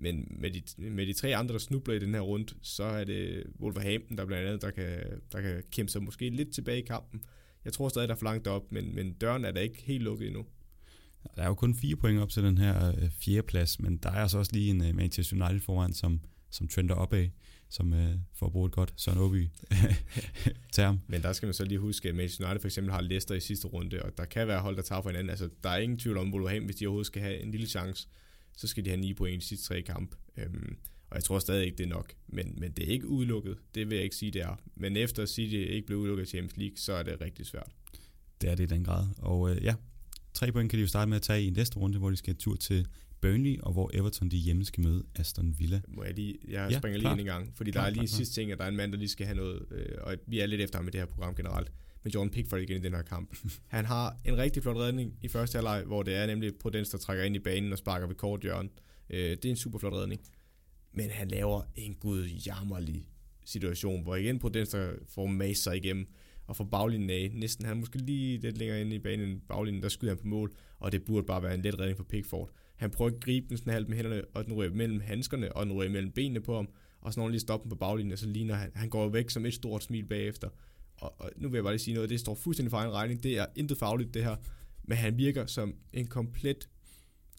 Men 0.00 0.36
med 0.40 0.50
de, 0.50 0.90
med 0.90 1.06
de 1.06 1.12
tre 1.12 1.36
andre, 1.36 1.52
der 1.52 1.58
snubler 1.58 1.94
i 1.94 1.98
den 1.98 2.14
her 2.14 2.20
runde, 2.20 2.54
så 2.62 2.84
er 2.84 3.04
det 3.04 3.44
Wolverhampton, 3.60 4.18
der 4.18 4.24
blandt 4.24 4.46
andet, 4.46 4.62
der 4.62 4.70
kan, 4.70 5.00
der 5.32 5.40
kan 5.40 5.62
kæmpe 5.70 5.92
sig 5.92 6.02
måske 6.02 6.30
lidt 6.30 6.54
tilbage 6.54 6.78
i 6.78 6.86
kampen. 6.86 7.22
Jeg 7.64 7.72
tror 7.72 7.88
stadig, 7.88 8.08
der 8.08 8.14
er 8.14 8.18
for 8.18 8.24
langt 8.24 8.46
op, 8.46 8.72
men, 8.72 8.94
men 8.94 9.12
døren 9.12 9.44
er 9.44 9.50
da 9.50 9.60
ikke 9.60 9.82
helt 9.82 10.02
lukket 10.02 10.26
endnu. 10.26 10.46
Der 11.36 11.42
er 11.42 11.46
jo 11.46 11.54
kun 11.54 11.74
fire 11.74 11.96
point 11.96 12.20
op 12.20 12.28
til 12.28 12.42
den 12.42 12.58
her 12.58 12.88
øh, 12.88 13.10
fjerde 13.10 13.42
plads, 13.42 13.80
men 13.80 13.96
der 13.96 14.10
er 14.10 14.14
altså 14.22 14.38
også 14.38 14.52
lige 14.52 14.70
en 14.70 14.80
uh, 14.80 14.94
Manchester 14.94 15.46
United 15.46 15.60
foran, 15.60 15.92
som, 15.92 16.20
som 16.50 16.68
trender 16.68 16.94
opad, 16.94 17.28
som 17.68 17.92
uh, 17.92 17.98
får 18.34 18.48
brugt 18.48 18.70
et 18.70 18.74
godt 18.74 18.92
Søren 18.96 19.18
Åby 19.18 19.48
term. 20.72 21.00
Men 21.06 21.22
der 21.22 21.32
skal 21.32 21.46
man 21.46 21.54
så 21.54 21.64
lige 21.64 21.78
huske, 21.78 22.08
at 22.08 22.14
Manchester 22.14 22.46
United 22.46 22.60
for 22.60 22.68
eksempel 22.68 22.92
har 22.92 23.00
Leicester 23.00 23.34
i 23.34 23.40
sidste 23.40 23.66
runde, 23.66 24.02
og 24.02 24.18
der 24.18 24.24
kan 24.24 24.48
være 24.48 24.60
hold, 24.60 24.76
der 24.76 24.82
tager 24.82 25.02
for 25.02 25.08
hinanden. 25.08 25.30
Altså, 25.30 25.48
der 25.62 25.70
er 25.70 25.78
ingen 25.78 25.98
tvivl 25.98 26.16
om, 26.16 26.32
Wolverhampton, 26.32 26.66
hvis 26.66 26.76
de 26.76 26.86
overhovedet 26.86 27.06
skal 27.06 27.22
have 27.22 27.42
en 27.42 27.50
lille 27.50 27.66
chance, 27.66 28.08
så 28.60 28.66
skal 28.66 28.84
de 28.84 28.90
have 28.90 29.00
9 29.00 29.14
point 29.14 29.34
i 29.34 29.38
de 29.38 29.44
sidste 29.44 29.66
tre 29.66 29.82
kampe. 29.82 30.16
Øhm, 30.36 30.76
og 31.10 31.16
jeg 31.16 31.24
tror 31.24 31.38
stadig 31.38 31.64
ikke, 31.64 31.78
det 31.78 31.84
er 31.84 31.88
nok. 31.88 32.12
Men, 32.28 32.54
men 32.58 32.72
det 32.72 32.84
er 32.84 32.92
ikke 32.92 33.08
udelukket. 33.08 33.58
Det 33.74 33.90
vil 33.90 33.94
jeg 33.94 34.04
ikke 34.04 34.16
sige, 34.16 34.30
det 34.30 34.42
er. 34.42 34.60
Men 34.74 34.96
efter 34.96 35.26
City 35.26 35.54
ikke 35.54 35.86
blev 35.86 35.98
udelukket 35.98 36.22
i 36.22 36.26
Champions 36.26 36.56
League, 36.56 36.76
så 36.76 36.92
er 36.92 37.02
det 37.02 37.20
rigtig 37.20 37.46
svært. 37.46 37.70
Det 38.40 38.50
er 38.50 38.54
det 38.54 38.64
i 38.64 38.74
den 38.74 38.84
grad. 38.84 39.06
Og 39.18 39.50
øh, 39.50 39.64
ja, 39.64 39.74
tre 40.34 40.52
point 40.52 40.70
kan 40.70 40.76
de 40.76 40.80
jo 40.80 40.88
starte 40.88 41.08
med 41.08 41.16
at 41.16 41.22
tage 41.22 41.44
i 41.44 41.50
næste 41.50 41.76
runde, 41.76 41.98
hvor 41.98 42.10
de 42.10 42.16
skal 42.16 42.36
tur 42.36 42.56
til 42.56 42.86
Burnley, 43.20 43.58
og 43.58 43.72
hvor 43.72 43.90
Everton 43.94 44.28
de 44.28 44.36
hjemme 44.36 44.64
skal 44.64 44.84
møde 44.84 45.04
Aston 45.14 45.54
Villa. 45.58 45.80
Må 45.88 46.04
jeg 46.04 46.14
lige, 46.14 46.38
jeg 46.48 46.70
ja, 46.70 46.78
springer 46.78 46.98
lige 46.98 47.12
ind 47.12 47.20
i 47.20 47.24
gang, 47.24 47.52
fordi 47.54 47.70
klar, 47.70 47.82
der 47.82 47.86
er 47.86 47.94
lige 47.94 48.06
klar, 48.06 48.16
sidste 48.16 48.34
ting, 48.34 48.52
at 48.52 48.58
der 48.58 48.64
er 48.64 48.68
en 48.68 48.76
mand, 48.76 48.92
der 48.92 48.98
lige 48.98 49.08
skal 49.08 49.26
have 49.26 49.36
noget, 49.36 49.62
øh, 49.70 49.96
og 50.00 50.16
vi 50.26 50.40
er 50.40 50.46
lidt 50.46 50.60
efter 50.60 50.78
ham 50.78 50.84
med 50.84 50.92
det 50.92 51.00
her 51.00 51.06
program 51.06 51.34
generelt, 51.34 51.72
med 52.02 52.12
Jordan 52.12 52.30
Pickford 52.30 52.60
igen 52.60 52.76
i 52.76 52.84
den 52.84 52.94
her 52.94 53.02
kamp. 53.02 53.36
Han 53.66 53.84
har 53.84 54.16
en 54.24 54.36
rigtig 54.36 54.62
flot 54.62 54.76
redning 54.76 55.18
i 55.22 55.28
første 55.28 55.56
halvleg, 55.56 55.84
hvor 55.86 56.02
det 56.02 56.14
er 56.14 56.26
nemlig 56.26 56.54
Prudence, 56.54 56.92
der 56.92 56.98
trækker 56.98 57.24
ind 57.24 57.36
i 57.36 57.38
banen 57.38 57.72
og 57.72 57.78
sparker 57.78 58.06
ved 58.06 58.14
korthjørnet. 58.14 58.72
Øh, 59.10 59.30
det 59.30 59.44
er 59.44 59.50
en 59.50 59.56
super 59.56 59.78
flot 59.78 59.92
redning. 59.92 60.20
Men 60.92 61.10
han 61.10 61.28
laver 61.28 61.62
en 61.76 61.94
gudjammerlig 61.94 63.06
situation, 63.44 64.02
hvor 64.02 64.16
igen 64.16 64.38
Prudence 64.38 64.78
der 64.78 64.92
får 65.08 65.26
mase 65.26 65.62
sig 65.62 65.76
igennem 65.76 66.06
og 66.46 66.56
får 66.56 66.64
baglinjen 66.64 67.10
af. 67.10 67.30
Næsten 67.34 67.64
han 67.64 67.76
er 67.76 67.80
måske 67.80 67.98
lige 67.98 68.38
lidt 68.38 68.58
længere 68.58 68.80
inde 68.80 68.96
i 68.96 68.98
banen 68.98 69.28
end 69.28 69.40
baglinjen, 69.48 69.82
der 69.82 69.88
skyder 69.88 70.12
han 70.12 70.18
på 70.18 70.26
mål, 70.26 70.52
og 70.78 70.92
det 70.92 71.04
burde 71.04 71.26
bare 71.26 71.42
være 71.42 71.54
en 71.54 71.62
let 71.62 71.78
redning 71.78 71.96
for 71.96 72.04
Pickford. 72.04 72.50
Han 72.76 72.90
prøver 72.90 73.10
at 73.10 73.20
gribe 73.20 73.46
den 73.48 73.56
sådan 73.56 73.72
halvt 73.72 73.88
med 73.88 73.96
hænderne, 73.96 74.22
og 74.34 74.44
den 74.44 74.52
ryger 74.52 74.74
mellem 74.74 75.00
handskerne, 75.00 75.52
og 75.56 75.66
den 75.66 75.72
ryger 75.72 75.90
mellem 75.90 76.12
benene 76.12 76.40
på 76.40 76.56
ham, 76.56 76.68
og 77.00 77.12
så 77.12 77.20
når 77.20 77.24
han 77.24 77.30
lige 77.30 77.40
stopper 77.40 77.68
på 77.68 77.76
baglinjen, 77.76 78.16
så 78.16 78.28
ligner 78.28 78.54
han, 78.54 78.70
han 78.74 78.88
går 78.88 79.08
væk 79.08 79.30
som 79.30 79.46
et 79.46 79.54
stort 79.54 79.82
smil 79.82 80.04
bagefter. 80.04 80.48
Og, 81.00 81.14
og 81.18 81.30
nu 81.36 81.48
vil 81.48 81.56
jeg 81.56 81.64
bare 81.64 81.72
lige 81.72 81.82
sige 81.82 81.94
noget, 81.94 82.10
det 82.10 82.20
står 82.20 82.34
fuldstændig 82.34 82.70
for 82.70 82.78
egen 82.78 82.92
regning, 82.92 83.22
det 83.22 83.38
er 83.38 83.46
intet 83.56 83.78
fagligt 83.78 84.14
det 84.14 84.24
her, 84.24 84.36
men 84.84 84.98
han 84.98 85.18
virker 85.18 85.46
som 85.46 85.74
en 85.92 86.06
komplet 86.06 86.68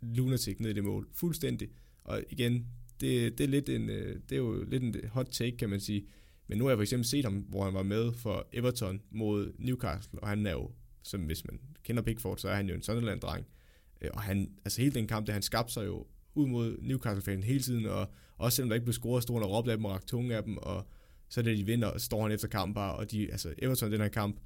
lunatic 0.01 0.59
ned 0.59 0.70
i 0.70 0.74
det 0.74 0.84
mål, 0.84 1.07
fuldstændig. 1.14 1.70
Og 2.03 2.24
igen, 2.30 2.68
det, 3.01 3.38
det, 3.38 3.43
er 3.43 3.47
lidt 3.47 3.70
en, 3.70 3.89
øh, 3.89 4.20
det 4.30 4.36
er 4.36 4.39
jo 4.39 4.64
lidt 4.64 4.84
en 4.84 4.95
hot 5.12 5.28
take, 5.32 5.57
kan 5.57 5.70
man 5.70 5.80
sige. 5.80 6.05
Men 6.47 6.57
nu 6.57 6.64
har 6.64 6.72
jeg 6.72 6.78
for 6.78 6.82
eksempel 6.82 7.07
set 7.07 7.26
ham, 7.26 7.34
hvor 7.34 7.64
han 7.64 7.74
var 7.74 7.84
med 7.84 8.14
for 8.14 8.47
Everton 8.53 9.01
mod 9.12 9.53
Newcastle, 9.57 10.20
og 10.20 10.28
han 10.28 10.45
er 10.45 10.51
jo, 10.51 10.72
som 11.03 11.22
hvis 11.22 11.45
man 11.45 11.59
kender 11.84 12.01
Pickford, 12.03 12.38
så 12.38 12.49
er 12.49 12.55
han 12.55 12.70
jo 12.70 12.76
en 12.76 12.82
Sunderland-dreng. 12.82 13.45
Øh, 14.01 14.09
og 14.14 14.22
han, 14.22 14.51
altså 14.66 14.82
hele 14.82 14.93
den 14.93 15.07
kamp, 15.07 15.28
det 15.28 15.34
han 15.34 15.41
skabte 15.41 15.74
sig 15.74 15.86
jo 15.86 16.07
ud 16.36 16.47
mod 16.47 16.78
Newcastle-fanen 16.82 17.43
hele 17.43 17.59
tiden, 17.59 17.86
og 17.86 18.07
også 18.38 18.55
selvom 18.55 18.70
der 18.70 18.76
ikke 18.76 18.86
blev 18.86 18.93
scoret, 18.93 19.24
stod 19.24 19.36
han 19.36 19.43
og 19.43 19.51
råbte 19.51 19.72
af 19.72 19.78
dem 19.78 19.86
og 19.86 19.91
rakte 19.91 20.07
tunge 20.07 20.36
af 20.36 20.43
dem, 20.43 20.57
og 20.57 20.88
så 21.32 21.41
da 21.41 21.51
de 21.51 21.65
vinder, 21.65 21.97
så 21.97 22.05
står 22.05 22.21
han 22.21 22.32
efter 22.32 22.47
kampen 22.47 22.73
bare, 22.73 22.95
og 22.95 23.11
de, 23.11 23.32
altså 23.32 23.53
Everton 23.57 23.91
den 23.91 24.01
her 24.01 24.07
kamp, 24.07 24.39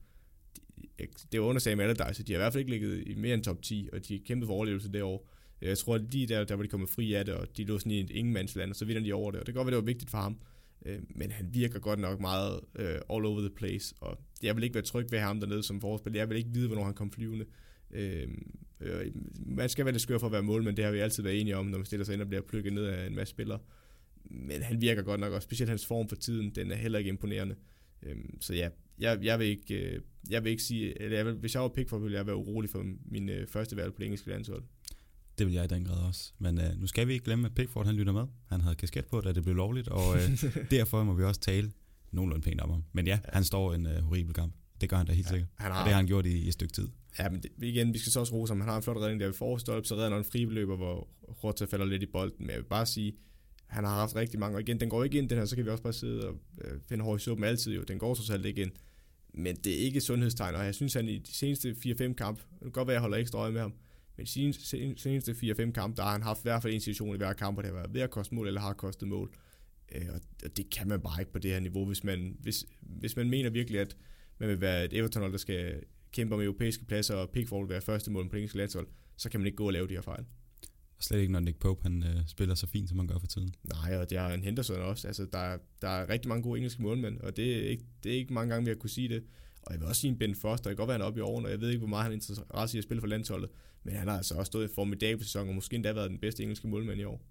de, 1.00 1.08
det 1.32 1.42
var 1.42 1.46
under 1.48 1.60
Sam 1.60 1.80
Allardyce, 1.80 2.14
så 2.14 2.24
de 2.24 2.34
har 2.34 2.40
i 2.40 2.42
hvert 2.42 2.54
fald 2.54 2.62
ikke 2.62 2.72
ligget 2.72 3.08
i 3.08 3.16
mere 3.16 3.34
end 3.34 3.44
top 3.44 3.62
10, 3.62 3.90
og 3.94 4.08
de 4.08 4.20
kæmpede 4.20 4.48
for 4.48 4.54
overlevelse 4.54 4.92
derovre. 4.92 5.26
Jeg 5.62 5.78
tror, 5.78 5.96
at 5.96 6.02
lige 6.14 6.28
der, 6.28 6.44
der 6.44 6.56
var 6.56 6.64
de 6.64 6.70
kommet 6.70 6.90
fri 6.90 7.14
af 7.14 7.26
det, 7.26 7.34
og 7.34 7.58
de 7.58 7.64
lå 7.64 7.80
sådan 7.80 7.92
i 7.92 8.00
et 8.00 8.10
ingenmandsland, 8.10 8.70
og 8.70 8.76
så 8.76 8.86
vinder 8.86 9.02
de 9.02 9.14
over 9.14 9.32
det, 9.32 9.40
og 9.40 9.46
det 9.46 9.54
kan 9.54 9.60
godt 9.60 9.66
være, 9.66 9.76
det 9.76 9.86
var 9.86 9.92
vigtigt 9.92 10.12
for 10.12 10.18
ham. 10.18 10.40
Øh, 10.86 11.00
men 11.10 11.32
han 11.32 11.50
virker 11.54 11.80
godt 11.80 12.00
nok 12.00 12.20
meget 12.20 12.60
uh, 12.80 12.86
all 12.86 13.26
over 13.26 13.40
the 13.40 13.50
place, 13.50 13.96
og 14.02 14.20
jeg 14.44 14.56
vil 14.56 14.64
ikke 14.64 14.74
være 14.74 14.84
tryg 14.84 15.12
ved 15.12 15.20
ham 15.20 15.40
dernede 15.40 15.64
som 15.64 15.82
forspiller. 15.82 16.20
Jeg 16.20 16.30
vil 16.30 16.38
ikke 16.38 16.50
vide, 16.54 16.68
hvornår 16.68 16.84
han 16.84 16.94
kom 16.94 17.12
flyvende. 17.12 17.46
Øh, 17.92 18.28
øh, 18.82 19.12
man 19.46 19.70
skal 19.70 19.86
være 19.86 19.92
lidt 19.92 20.02
skør 20.02 20.18
for 20.18 20.26
at 20.26 20.32
være 20.32 20.44
mål, 20.44 20.64
men 20.64 20.78
det 20.78 20.86
har 20.86 20.92
vi 20.92 21.00
altid 21.00 21.24
været 21.24 21.42
enige 21.42 21.58
om, 21.58 21.66
når 21.66 21.78
man 21.78 21.86
stiller 21.86 22.06
sig 22.06 22.14
ind 22.14 22.22
og 22.22 22.28
bliver 22.28 22.42
plukket 22.42 22.74
ned 22.74 22.86
af 22.86 23.08
en 23.08 23.16
masse 23.16 23.32
spillere. 23.32 23.60
Men 24.30 24.62
han 24.62 24.82
virker 24.82 25.02
godt 25.02 25.20
nok, 25.20 25.34
og 25.34 25.42
specielt 25.42 25.70
hans 25.70 25.86
form 25.86 26.10
for 26.10 26.16
tiden, 26.16 26.56
den 26.56 26.72
er 26.72 26.76
heller 26.76 27.00
ikke 27.00 27.10
imponerende. 27.10 27.56
Øh, 28.04 28.16
så 28.42 28.54
ja, 28.54 28.70
jeg, 29.00 29.20
jeg, 29.24 29.40
vil 29.40 29.48
ikke, 29.48 29.74
øh, 29.76 30.02
jeg 30.30 30.44
vil 30.44 30.50
ikke 30.50 30.64
sige, 30.64 31.02
eller 31.02 31.18
jeg 31.18 31.26
vil, 31.26 31.34
hvis 31.34 31.54
jeg 31.54 31.62
var 31.62 31.68
Pickford, 31.68 32.02
ville 32.02 32.18
jeg 32.18 32.28
være 32.28 32.36
urolig 32.36 32.70
for 32.70 32.86
min 33.06 33.30
øh, 33.30 33.48
første 33.48 33.76
valg 33.76 33.94
på 33.94 34.00
det 34.00 34.06
engelske 34.06 34.30
landshold. 34.30 34.64
Det 35.38 35.46
vil 35.48 35.54
jeg 35.54 35.64
i 35.64 35.68
den 35.68 35.86
grad 35.86 36.08
også. 36.08 36.34
Men 36.40 36.58
øh, 36.58 36.80
nu 36.80 36.88
skal 36.88 37.08
vi 37.08 37.14
ikke 37.14 37.26
glemme, 37.26 37.48
at 37.48 37.56
Pickford 37.56 37.86
han 37.86 37.96
lytter 37.96 38.14
med. 38.14 38.26
Han 38.46 38.62
havde 38.62 38.76
kasket 38.76 39.06
på, 39.06 39.22
da 39.22 39.34
det 39.34 39.44
blev 39.44 39.56
lovligt, 39.56 39.88
og 39.88 40.16
øh, 40.16 40.44
derfor 40.72 41.04
må 41.04 41.14
vi 41.14 41.24
også 41.24 41.42
tale 41.42 41.72
nogenlunde 42.12 42.44
pænt 42.44 42.62
om 42.62 42.70
ham. 42.70 42.84
Men 42.94 43.08
ja, 43.08 43.20
ja. 43.26 43.30
han 43.34 43.44
står 43.44 43.74
en 43.74 43.86
øh, 43.86 44.02
horribel 44.02 44.34
kamp. 44.34 44.54
Det 44.82 44.90
gør 44.90 44.98
han 44.98 45.06
da 45.06 45.14
helt 45.14 45.26
ja, 45.26 45.30
sikkert. 45.30 45.50
Han 45.56 45.72
har, 45.72 45.80
og 45.80 45.86
det 45.86 45.94
har 45.94 46.00
han 46.00 46.08
gjort 46.08 46.26
i, 46.26 46.38
i 46.38 46.48
et 46.48 46.54
stykke 46.54 46.74
tid. 46.74 46.88
Ja, 47.20 47.30
men 47.30 47.44
det, 47.44 47.52
igen, 47.62 47.94
vi 47.94 47.98
skal 47.98 48.12
så 48.12 48.20
også 48.20 48.34
rose 48.34 48.52
ham. 48.52 48.62
Han 48.62 48.70
har 48.70 48.78
en 48.78 48.84
flot 48.84 48.98
redning 48.98 49.20
der 49.20 49.26
ved 49.26 49.34
forstolp, 49.34 49.86
så 49.86 49.96
redder 49.96 50.10
han 50.10 50.18
en 50.18 50.26
fribeløber, 50.26 50.76
hvor 50.76 51.10
Rota 51.44 51.66
falder 51.66 51.86
lidt 51.86 52.04
i 52.04 52.06
bolden. 52.06 52.38
Men 52.40 52.50
jeg 52.50 52.58
vil 52.58 52.64
bare 52.64 52.86
sige, 52.86 53.14
han 53.68 53.84
har 53.84 53.96
haft 53.96 54.16
rigtig 54.16 54.40
mange. 54.40 54.58
Og 54.58 54.62
igen, 54.62 54.80
den 54.80 54.90
går 54.90 55.04
ikke 55.04 55.18
ind, 55.18 55.30
den 55.30 55.38
her, 55.38 55.46
så 55.46 55.56
kan 55.56 55.66
vi 55.66 55.70
også 55.70 55.84
bare 55.84 55.94
sidde 55.94 56.28
og 56.28 56.36
øh, 56.62 56.80
finde 56.90 57.04
hår 57.04 57.16
i 57.16 57.20
suppen 57.20 57.44
altid 57.44 57.74
jo. 57.74 57.84
Den 57.84 58.00
går 58.00 58.14
så 58.14 58.34
alt 58.34 58.46
ikke 58.46 58.62
ind. 58.62 58.72
Men 59.34 59.56
det 59.56 59.74
er 59.74 59.78
ikke 59.78 60.02
sundhedstegn, 60.02 60.56
og 60.56 60.66
jeg 60.66 60.76
synes, 60.76 60.94
han 60.94 61.10
i 61.10 61.18
de 61.18 61.34
seneste 61.34 61.76
4-5 61.86 62.14
kamp, 62.14 62.40
det 62.40 62.62
kan 62.62 62.72
godt 62.72 62.88
være, 62.88 62.94
at 62.94 62.96
jeg 62.96 63.02
holder 63.02 63.18
ekstra 63.18 63.40
øje 63.40 63.52
med 63.52 63.62
ham, 63.62 63.74
men 64.18 64.28
i 64.36 64.52
de 64.52 64.54
seneste 64.98 65.32
4-5 65.32 65.72
kamp, 65.72 65.98
der 65.98 66.04
har 66.04 66.12
han 66.12 66.22
haft 66.22 66.40
i 66.40 66.42
hvert 66.44 66.62
fald 66.62 66.74
en 66.74 66.80
situation 66.80 67.16
i 67.16 67.18
hver 67.18 67.34
kamp, 67.34 67.56
hvor 67.56 67.62
det 67.62 67.72
har 67.72 67.76
været 67.76 67.94
ved 67.94 68.02
at 68.02 68.10
koste 68.10 68.36
mål, 68.36 68.48
eller 68.48 68.62
har 68.62 68.74
kostet 68.74 69.08
mål. 69.08 69.34
Øh, 69.96 70.06
og 70.44 70.58
det 70.58 70.70
kan 70.70 70.88
man 70.88 71.02
bare 71.02 71.22
ikke 71.22 71.32
på 71.32 71.40
det 71.40 71.52
her 71.52 71.60
niveau, 71.60 71.86
hvis 71.86 72.04
man, 72.04 72.38
hvis, 72.40 72.66
hvis 72.82 73.16
man 73.16 73.30
mener 73.30 73.50
virkelig, 73.50 73.80
at 73.80 73.98
man 74.38 74.50
vil 74.50 74.62
være 74.62 74.86
et 74.86 74.94
Everton, 74.94 75.32
der 75.32 75.38
skal 75.38 75.84
kæmpe 76.12 76.36
om 76.36 76.42
europæiske 76.42 76.86
pladser, 76.86 77.16
og 77.16 77.30
Pickford 77.30 77.62
vil 77.62 77.70
være 77.70 77.82
første 77.82 78.12
mål 78.12 78.30
på 78.30 78.36
engelske 78.36 78.58
landshold, 78.58 78.88
så 79.18 79.30
kan 79.30 79.40
man 79.40 79.48
ikke 79.48 79.56
gå 79.56 79.66
og 79.66 79.74
lave 79.74 79.88
de 79.88 79.94
her 79.94 80.02
fejl. 80.02 80.26
Og 80.98 81.04
slet 81.04 81.20
ikke, 81.20 81.34
når 81.34 81.40
Nick 81.40 81.58
Pope 81.58 81.84
han, 81.84 82.04
øh, 82.04 82.28
spiller 82.28 82.56
så 82.56 82.68
fint, 82.68 82.90
som 82.90 82.98
han 83.00 83.08
gør 83.08 83.20
for 83.20 83.28
tiden. 83.28 83.54
Nej, 83.64 83.98
og 83.98 84.10
det 84.10 84.18
har 84.18 84.34
en 84.34 84.44
Henderson 84.44 84.80
også. 84.82 85.08
Altså, 85.08 85.28
der, 85.34 85.58
der 85.82 85.88
er 85.88 86.10
rigtig 86.10 86.30
mange 86.30 86.44
gode 86.44 86.58
engelske 86.58 86.82
målmænd, 86.82 87.20
og 87.20 87.38
det 87.38 87.66
er, 87.66 87.70
ikke, 87.70 87.84
det 88.04 88.12
er 88.12 88.16
ikke 88.16 88.34
mange 88.34 88.54
gange, 88.54 88.66
vi 88.66 88.70
har 88.70 88.76
kunne 88.76 88.90
sige 88.90 89.10
det. 89.10 89.24
Og 89.62 89.74
jeg 89.74 89.80
vil 89.80 89.88
også 89.88 90.02
sige 90.02 90.12
en 90.12 90.18
Ben 90.18 90.36
Foster, 90.36 90.70
det 90.70 90.78
kan 90.78 90.86
godt 90.86 90.88
være, 90.88 90.94
han 90.94 91.02
er 91.02 91.06
oppe 91.06 91.20
i 91.20 91.22
årene, 91.22 91.48
og 91.48 91.52
jeg 91.52 91.62
ved 91.62 91.70
ikke, 91.70 91.80
hvor 91.80 91.88
meget 91.88 92.04
han 92.04 92.12
er 92.12 92.16
interesse 92.16 92.78
i 92.78 92.80
at 92.80 92.84
spille 92.84 93.02
for 93.02 93.08
landsholdet, 93.08 93.50
men 93.84 93.96
han 93.96 94.08
har 94.08 94.18
altså 94.18 94.36
også 94.36 94.50
stået 94.50 94.70
i 94.70 94.74
formidabel 94.74 95.26
sæson, 95.26 95.50
og 95.50 95.56
måske 95.56 95.76
endda 95.76 95.94
været 95.94 96.10
den 96.10 96.20
bedste 96.20 96.44
engelske 96.44 96.68
målmand 96.68 97.02
i 97.02 97.04
år. 97.04 97.22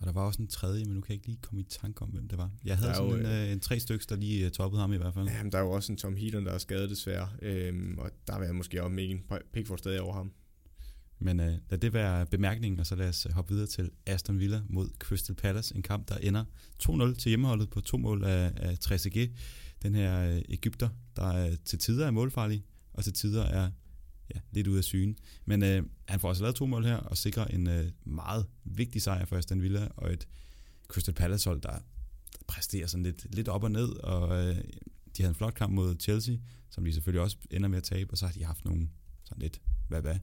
Og 0.00 0.06
der 0.06 0.12
var 0.12 0.26
også 0.26 0.42
en 0.42 0.48
tredje, 0.48 0.84
men 0.84 0.94
nu 0.94 1.00
kan 1.00 1.08
jeg 1.08 1.14
ikke 1.14 1.26
lige 1.26 1.38
komme 1.42 1.60
i 1.60 1.64
tanke 1.64 2.02
om, 2.02 2.08
hvem 2.08 2.28
det 2.28 2.38
var. 2.38 2.50
Jeg 2.64 2.78
havde 2.78 2.94
sådan 2.94 3.10
jo, 3.10 3.16
en, 3.16 3.26
øh, 3.26 3.52
en 3.52 3.60
tre 3.60 3.80
stykker, 3.80 4.06
der 4.08 4.16
lige 4.16 4.46
uh, 4.46 4.52
toppede 4.52 4.80
ham 4.80 4.92
i 4.92 4.96
hvert 4.96 5.14
fald. 5.14 5.28
Jamen, 5.28 5.52
der 5.52 5.58
er 5.58 5.62
jo 5.62 5.70
også 5.70 5.92
en 5.92 5.98
Tom 5.98 6.16
Heaton, 6.16 6.46
der 6.46 6.52
er 6.52 6.58
skadet 6.58 6.90
desværre, 6.90 7.28
øhm, 7.42 7.98
og 7.98 8.10
der 8.26 8.38
vil 8.38 8.46
jeg 8.46 8.54
måske 8.54 8.82
også 8.82 8.96
en 8.98 9.24
Pickford 9.52 9.78
stadig 9.78 10.00
over 10.00 10.14
ham. 10.14 10.32
Men 11.20 11.40
øh, 11.40 11.52
lad 11.70 11.78
det 11.78 11.92
være 11.92 12.26
bemærkningen, 12.26 12.80
og 12.80 12.86
så 12.86 12.94
lad 12.94 13.08
os 13.08 13.26
øh, 13.26 13.32
hoppe 13.32 13.52
videre 13.52 13.66
til 13.66 13.90
Aston 14.06 14.38
Villa 14.38 14.62
mod 14.68 14.88
Crystal 14.98 15.34
Palace. 15.34 15.76
En 15.76 15.82
kamp, 15.82 16.08
der 16.08 16.16
ender 16.16 16.44
2-0 16.82 17.14
til 17.14 17.28
hjemmeholdet 17.28 17.70
på 17.70 17.80
to 17.80 17.96
mål 17.96 18.24
af, 18.24 18.52
af 18.56 18.78
Trezeguet. 18.78 19.32
Den 19.82 19.94
her 19.94 20.34
øh, 20.34 20.42
Ægypter, 20.48 20.88
der 21.16 21.46
øh, 21.46 21.56
til 21.64 21.78
tider 21.78 22.06
er 22.06 22.10
målfarlig, 22.10 22.64
og 22.92 23.04
til 23.04 23.12
tider 23.12 23.44
er 23.44 23.70
ja, 24.34 24.40
lidt 24.50 24.66
ude 24.66 24.78
af 24.78 24.84
syne. 24.84 25.14
Men 25.44 25.62
øh, 25.62 25.82
han 26.08 26.20
får 26.20 26.28
også 26.28 26.42
lavet 26.42 26.56
to 26.56 26.66
mål 26.66 26.84
her, 26.84 26.96
og 26.96 27.16
sikrer 27.16 27.44
en 27.44 27.68
øh, 27.68 27.90
meget 28.04 28.46
vigtig 28.64 29.02
sejr 29.02 29.24
for 29.24 29.36
Aston 29.36 29.62
Villa, 29.62 29.88
og 29.96 30.12
et 30.12 30.28
Crystal 30.88 31.14
Palace-hold, 31.14 31.60
der, 31.60 31.72
der 32.32 32.44
præsterer 32.48 32.86
sådan 32.86 33.04
lidt, 33.04 33.34
lidt 33.34 33.48
op 33.48 33.64
og 33.64 33.70
ned, 33.70 33.88
og 33.88 34.48
øh, 34.48 34.56
de 35.16 35.22
havde 35.22 35.28
en 35.28 35.34
flot 35.34 35.54
kamp 35.54 35.72
mod 35.72 35.96
Chelsea, 36.00 36.36
som 36.70 36.84
de 36.84 36.92
selvfølgelig 36.92 37.22
også 37.22 37.36
ender 37.50 37.68
med 37.68 37.78
at 37.78 37.84
tabe, 37.84 38.12
og 38.12 38.18
så 38.18 38.26
har 38.26 38.32
de 38.32 38.44
haft 38.44 38.64
nogle 38.64 38.88
sådan 39.24 39.42
lidt, 39.42 39.60
hvad 39.88 40.00
hvad, 40.00 40.18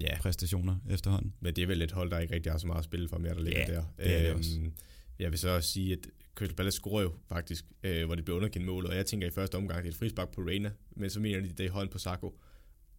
ja. 0.00 0.18
præstationer 0.20 0.76
efterhånden. 0.90 1.34
Men 1.40 1.56
det 1.56 1.62
er 1.62 1.66
vel 1.66 1.82
et 1.82 1.92
hold, 1.92 2.10
der 2.10 2.18
ikke 2.18 2.34
rigtig 2.34 2.52
har 2.52 2.58
så 2.58 2.66
meget 2.66 2.78
at 2.78 2.84
spille 2.84 3.08
for 3.08 3.18
mere, 3.18 3.34
der 3.34 3.40
ligger 3.40 3.60
ja, 3.60 3.74
der. 3.74 3.84
det 3.98 4.16
er 4.16 4.22
det 4.22 4.32
også. 4.32 4.58
Øhm, 4.58 4.72
jeg 5.18 5.30
vil 5.30 5.38
så 5.38 5.48
også 5.48 5.70
sige, 5.70 5.92
at 5.92 5.98
Crystal 6.34 6.56
Palace 6.56 6.76
scorer 6.76 7.02
jo 7.02 7.12
faktisk, 7.28 7.64
øh, 7.82 8.06
hvor 8.06 8.14
det 8.14 8.24
bliver 8.24 8.36
underkendt 8.36 8.66
mål, 8.66 8.86
og 8.86 8.96
jeg 8.96 9.06
tænker 9.06 9.26
i 9.26 9.30
første 9.30 9.54
omgang, 9.54 9.78
det 9.82 9.88
er 9.88 9.92
et 9.92 9.98
frispark 9.98 10.30
på 10.30 10.40
Reina, 10.40 10.70
men 10.96 11.10
så 11.10 11.20
mener 11.20 11.40
de, 11.40 11.48
det 11.48 11.66
er 11.66 11.70
hånden 11.70 11.92
på 11.92 11.98
Sako. 11.98 12.26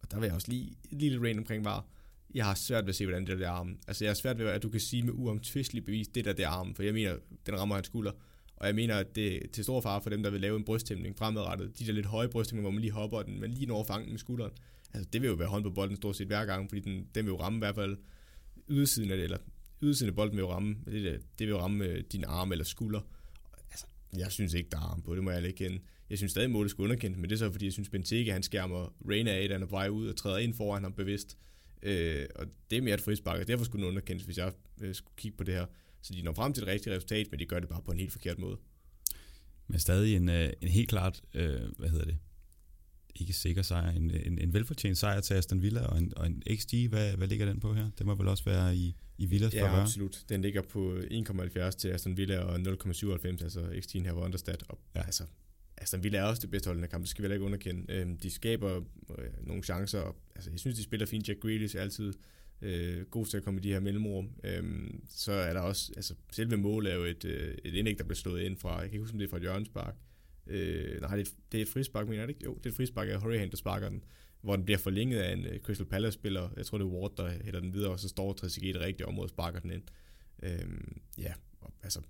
Og 0.02 0.10
der 0.10 0.18
vil 0.20 0.26
jeg 0.26 0.34
også 0.34 0.48
lige 0.48 0.72
et 0.90 0.98
lille 0.98 1.20
rain 1.20 1.38
omkring 1.38 1.64
var, 1.64 1.86
jeg 2.34 2.44
har 2.44 2.54
svært 2.54 2.84
ved 2.84 2.88
at 2.88 2.94
se, 2.94 3.04
hvordan 3.06 3.26
det 3.26 3.38
der, 3.38 3.44
der 3.44 3.50
arm. 3.50 3.78
Altså 3.88 4.04
jeg 4.04 4.10
har 4.10 4.14
svært 4.14 4.38
ved, 4.38 4.46
at 4.46 4.62
du 4.62 4.68
kan 4.68 4.80
sige 4.80 5.02
med 5.02 5.12
uomtvistelig 5.12 5.84
bevis, 5.84 6.08
det 6.08 6.24
der 6.24 6.32
der 6.32 6.48
arm, 6.48 6.74
for 6.74 6.82
jeg 6.82 6.94
mener, 6.94 7.16
den 7.46 7.60
rammer 7.60 7.74
hans 7.74 7.86
skulder. 7.86 8.12
Og 8.56 8.66
jeg 8.66 8.74
mener, 8.74 8.96
at 8.96 9.14
det 9.14 9.36
er 9.36 9.48
til 9.52 9.64
stor 9.64 9.80
far 9.80 10.00
for 10.00 10.10
dem, 10.10 10.22
der 10.22 10.30
vil 10.30 10.40
lave 10.40 10.56
en 10.56 10.64
brysthæmning 10.64 11.18
fremadrettet. 11.18 11.78
De 11.78 11.86
der 11.86 11.92
lidt 11.92 12.06
høje 12.06 12.28
brysthæmninger, 12.28 12.70
hvor 12.70 12.74
man 12.74 12.80
lige 12.80 12.92
hopper 12.92 13.22
den, 13.22 13.40
men 13.40 13.50
lige 13.50 13.66
når 13.66 13.84
fangen 13.84 14.10
med 14.10 14.18
skulderen. 14.18 14.52
Altså 14.94 15.10
det 15.12 15.22
vil 15.22 15.28
jo 15.28 15.34
være 15.34 15.48
hånd 15.48 15.64
på 15.64 15.70
bolden 15.70 15.96
stort 15.96 16.16
set 16.16 16.26
hver 16.26 16.44
gang, 16.44 16.68
fordi 16.68 16.80
den, 16.80 17.08
den 17.14 17.24
vil 17.24 17.30
jo 17.30 17.40
ramme 17.40 17.56
i 17.56 17.58
hvert 17.58 17.74
fald 17.74 17.96
ydersiden 18.68 19.10
af 19.10 19.16
det, 19.16 19.24
eller 19.24 19.38
ydersiden 19.82 20.08
af 20.08 20.14
bolden 20.14 20.36
vil 20.36 20.42
jo 20.42 20.52
ramme, 20.52 20.76
det, 20.84 21.02
det 21.38 21.46
vil 21.46 21.48
jo 21.48 21.58
ramme 21.58 21.84
øh, 21.84 22.04
din 22.12 22.24
arm 22.24 22.52
eller 22.52 22.64
skulder. 22.64 23.00
Altså, 23.70 23.86
jeg 24.16 24.32
synes 24.32 24.54
ikke, 24.54 24.70
der 24.70 24.76
er 24.78 24.82
arm 24.82 25.02
på, 25.02 25.14
det 25.14 25.24
må 25.24 25.30
jeg 25.30 25.44
ikke 25.44 25.64
kende. 25.64 25.80
Jeg 26.10 26.18
synes 26.18 26.30
stadig, 26.30 26.50
målet 26.50 26.70
skulle 26.70 26.84
underkendt, 26.84 27.18
men 27.18 27.30
det 27.30 27.36
er 27.36 27.38
så, 27.38 27.50
fordi 27.52 27.64
jeg 27.64 27.72
synes, 27.72 27.88
Benteke, 27.88 28.32
han 28.32 28.42
skærmer 28.42 28.94
Reina 29.10 29.30
af, 29.30 29.48
da 29.48 29.54
han 29.54 29.62
er 29.62 29.66
på 29.66 29.70
vej 29.70 29.88
ud 29.88 30.08
og 30.08 30.16
træder 30.16 30.38
ind 30.38 30.54
foran 30.54 30.82
ham 30.82 30.92
bevidst. 30.92 31.38
Øh, 31.82 32.26
og 32.34 32.46
det 32.70 32.78
er 32.78 32.82
mere 32.82 32.94
et 32.94 33.00
frispark, 33.00 33.40
og 33.40 33.48
derfor 33.48 33.64
skulle 33.64 33.82
den 33.82 33.88
underkendes, 33.88 34.24
hvis 34.24 34.38
jeg 34.38 34.52
øh, 34.80 34.94
skulle 34.94 35.16
kigge 35.16 35.36
på 35.36 35.44
det 35.44 35.54
her. 35.54 35.66
Så 36.02 36.14
de 36.14 36.22
når 36.22 36.32
frem 36.32 36.52
til 36.52 36.62
et 36.62 36.68
rigtigt 36.68 36.94
resultat, 36.94 37.26
men 37.30 37.40
de 37.40 37.46
gør 37.46 37.60
det 37.60 37.68
bare 37.68 37.82
på 37.82 37.92
en 37.92 37.98
helt 37.98 38.12
forkert 38.12 38.38
måde. 38.38 38.56
Men 39.66 39.78
stadig 39.78 40.16
en, 40.16 40.28
øh, 40.28 40.52
en 40.60 40.68
helt 40.68 40.88
klart, 40.88 41.22
øh, 41.34 41.60
hvad 41.78 41.88
hedder 41.88 42.04
det, 42.04 42.18
ikke 43.20 43.32
sikker 43.32 43.62
sejr, 43.62 43.90
en, 43.90 44.10
en, 44.10 44.38
en 44.38 44.52
velfortjent 44.52 44.98
sejr 44.98 45.20
til 45.20 45.34
Aston 45.34 45.62
Villa, 45.62 45.80
og 45.86 45.98
en, 45.98 46.12
og 46.16 46.26
en 46.26 46.42
XG, 46.56 46.88
hvad, 46.88 47.16
hvad 47.16 47.28
ligger 47.28 47.46
den 47.46 47.60
på 47.60 47.74
her? 47.74 47.90
Det 47.98 48.06
må 48.06 48.14
vel 48.14 48.28
også 48.28 48.44
være 48.44 48.76
i, 48.76 48.96
i 49.18 49.26
Villas 49.26 49.54
Ja, 49.54 49.66
favør. 49.66 49.82
absolut. 49.82 50.24
Den 50.28 50.42
ligger 50.42 50.62
på 50.62 50.96
1,70 50.96 51.70
til 51.70 51.88
Aston 51.88 52.16
Villa 52.16 52.38
og 52.38 52.56
0,97, 52.56 53.26
altså 53.26 53.60
XG'en 53.60 54.02
her 54.04 54.12
var 54.12 54.22
understat. 54.22 54.64
Og, 54.68 54.78
ja. 54.94 55.02
altså, 55.02 55.24
Aston 55.76 56.02
Villa 56.04 56.18
er 56.18 56.22
også 56.22 56.42
det 56.42 56.50
bedste 56.50 56.66
hold 56.68 56.78
i 56.78 56.80
den 56.80 56.88
kamp, 56.90 57.02
det 57.02 57.10
skal 57.10 57.22
vi 57.22 57.24
heller 57.24 57.34
ikke 57.34 57.46
underkende. 57.46 57.92
Øhm, 57.92 58.16
de 58.16 58.30
skaber 58.30 58.76
øh, 59.18 59.46
nogle 59.46 59.62
chancer, 59.62 60.00
og 60.00 60.16
altså, 60.34 60.50
jeg 60.50 60.58
synes, 60.60 60.76
de 60.76 60.82
spiller 60.82 61.06
fint. 61.06 61.28
Jack 61.28 61.40
Grealish 61.40 61.76
er 61.76 61.80
altid 61.80 62.12
øh, 62.62 63.02
god 63.02 63.26
til 63.26 63.36
at 63.36 63.42
komme 63.42 63.60
i 63.60 63.62
de 63.62 63.72
her 63.72 63.80
mellemrum. 63.80 64.30
Øhm, 64.44 65.00
så 65.08 65.32
er 65.32 65.52
der 65.52 65.60
også, 65.60 65.92
altså 65.96 66.14
selve 66.32 66.56
målet 66.56 66.92
er 66.92 66.96
jo 66.96 67.04
et, 67.04 67.24
øh, 67.24 67.54
et 67.64 67.74
indlæg, 67.74 67.98
der 67.98 68.04
bliver 68.04 68.16
slået 68.16 68.42
ind 68.42 68.56
fra, 68.56 68.72
jeg 68.72 68.80
kan 68.80 68.92
ikke 68.92 69.02
huske, 69.02 69.14
om 69.14 69.18
det 69.18 69.32
er 69.32 69.64
fra 69.64 69.80
Park, 69.80 69.94
Øh, 70.46 71.00
nej, 71.00 71.16
det, 71.16 71.34
det 71.52 71.58
er 71.58 71.62
et 71.62 71.68
frispark, 71.68 72.08
mener 72.08 72.20
jeg 72.20 72.28
det 72.28 72.34
ikke? 72.34 72.44
Jo, 72.44 72.54
det 72.54 72.66
er 72.66 72.70
et 72.70 72.76
frispark 72.76 73.08
af 73.08 73.20
Hurricane, 73.20 73.50
der 73.50 73.56
sparker 73.56 73.88
den, 73.88 74.04
hvor 74.40 74.56
den 74.56 74.64
bliver 74.64 74.78
forlænget 74.78 75.18
af 75.18 75.32
en 75.32 75.46
uh, 75.46 75.56
Crystal 75.62 75.86
Palace-spiller. 75.86 76.50
Jeg 76.56 76.66
tror, 76.66 76.78
det 76.78 76.84
er 76.84 76.88
Ward, 76.88 77.16
der 77.16 77.30
hælder 77.44 77.60
den 77.60 77.72
videre, 77.74 77.90
og 77.90 78.00
så 78.00 78.08
står 78.08 78.32
Trezeguet 78.32 78.70
i 78.70 78.72
det 78.72 78.80
rigtige 78.80 79.06
område 79.06 79.24
og 79.24 79.30
sparker 79.30 79.60
den 79.60 79.70
ind. 79.70 79.82
Øh, 80.42 80.68
ja, 81.18 81.32
altså, 81.82 82.00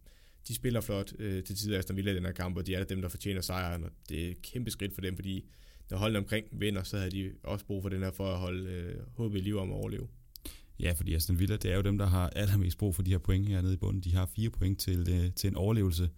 de 0.49 0.55
spiller 0.55 0.80
flot 0.80 1.12
øh, 1.18 1.45
til 1.45 1.57
tider 1.57 1.78
Aston 1.78 1.97
Villa 1.97 2.12
i 2.12 2.14
den 2.14 2.24
her 2.24 2.32
kamp, 2.32 2.57
og 2.57 2.66
de 2.66 2.74
er 2.74 2.84
dem, 2.84 3.03
der 3.03 3.09
fortjener 3.09 3.41
sejren, 3.41 3.84
og 3.84 3.91
det 4.09 4.26
er 4.26 4.30
et 4.30 4.43
kæmpe 4.43 4.70
skridt 4.70 4.95
for 4.95 5.01
dem, 5.01 5.16
fordi 5.16 5.45
når 5.91 5.99
holdet 5.99 6.18
omkring 6.18 6.47
vinder, 6.53 6.82
så 6.82 6.99
havde 6.99 7.11
de 7.11 7.32
også 7.43 7.64
brug 7.64 7.82
for 7.82 7.89
den 7.89 8.03
her 8.03 8.11
for 8.11 8.32
at 8.32 8.39
holde 8.39 8.70
øh, 8.70 8.95
håbet 9.16 9.39
i 9.39 9.43
liv 9.43 9.59
om 9.59 9.70
at 9.70 9.76
overleve. 9.76 10.09
Ja, 10.80 10.93
fordi 10.93 11.14
Aston 11.14 11.39
Villa, 11.39 11.57
det 11.57 11.70
er 11.70 11.76
jo 11.76 11.82
dem, 11.82 11.99
der 11.99 12.07
har 12.07 12.30
allermest 12.30 12.78
brug 12.78 12.95
for 12.95 13.03
de 13.03 13.11
her 13.11 13.18
point 13.18 13.49
hernede 13.49 13.74
i 13.74 13.76
bunden. 13.76 14.03
De 14.03 14.14
har 14.14 14.26
fire 14.26 14.51
point 14.51 14.80
til, 14.80 15.09
øh, 15.11 15.32
til 15.32 15.49
en 15.51 15.57
overlevelse, 15.57 16.11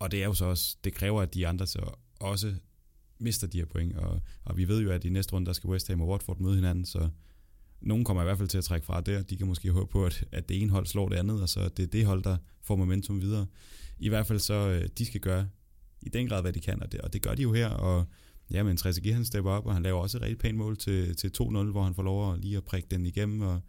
og 0.00 0.10
det 0.10 0.22
er 0.22 0.26
jo 0.26 0.34
så 0.34 0.44
også, 0.44 0.76
det 0.84 0.94
kræver, 0.94 1.22
at 1.22 1.34
de 1.34 1.46
andre 1.46 1.66
så 1.66 1.90
også 2.20 2.54
mister 3.18 3.46
de 3.46 3.58
her 3.58 3.66
point, 3.66 3.96
og, 3.96 4.20
og 4.44 4.56
vi 4.56 4.68
ved 4.68 4.80
jo, 4.80 4.90
at 4.90 5.04
i 5.04 5.08
næste 5.08 5.32
runde, 5.32 5.46
der 5.46 5.52
skal 5.52 5.70
West 5.70 5.88
Ham 5.88 6.00
og 6.00 6.08
Watford 6.08 6.40
møde 6.40 6.54
hinanden, 6.54 6.84
så 6.84 7.08
nogen 7.80 8.04
kommer 8.04 8.22
i 8.22 8.24
hvert 8.24 8.38
fald 8.38 8.48
til 8.48 8.58
at 8.58 8.64
trække 8.64 8.86
fra 8.86 9.00
der. 9.00 9.22
De 9.22 9.36
kan 9.36 9.46
måske 9.46 9.70
håbe 9.70 9.90
på, 9.90 10.04
at, 10.04 10.24
at 10.32 10.48
det 10.48 10.62
ene 10.62 10.70
hold 10.70 10.86
slår 10.86 11.08
det 11.08 11.16
andet, 11.16 11.42
og 11.42 11.48
så 11.48 11.68
det 11.68 11.82
er 11.82 11.86
det 11.86 12.06
hold, 12.06 12.22
der 12.22 12.36
får 12.62 12.76
momentum 12.76 13.20
videre. 13.20 13.46
I 13.98 14.08
hvert 14.08 14.26
fald 14.26 14.38
så, 14.38 14.54
øh, 14.54 14.88
de 14.98 15.06
skal 15.06 15.20
gøre 15.20 15.48
i 16.02 16.08
den 16.08 16.28
grad, 16.28 16.42
hvad 16.42 16.52
de 16.52 16.60
kan, 16.60 16.82
og 16.82 16.92
det, 16.92 17.00
og 17.00 17.12
det 17.12 17.22
gør 17.22 17.34
de 17.34 17.42
jo 17.42 17.52
her, 17.52 17.68
og 17.68 18.06
ja, 18.50 18.62
men 18.62 18.76
Trezeguet 18.76 19.14
han 19.14 19.24
stepper 19.24 19.50
op, 19.50 19.66
og 19.66 19.74
han 19.74 19.82
laver 19.82 20.00
også 20.00 20.18
et 20.18 20.22
rigtig 20.22 20.38
pænt 20.38 20.58
mål 20.58 20.76
til, 20.76 21.16
til 21.16 21.32
2-0, 21.40 21.42
hvor 21.42 21.82
han 21.82 21.94
får 21.94 22.02
lov 22.02 22.32
at 22.32 22.40
lige 22.40 22.56
at 22.56 22.64
prikke 22.64 22.88
den 22.90 23.06
igennem, 23.06 23.40
og 23.40 23.60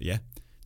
ja, 0.00 0.18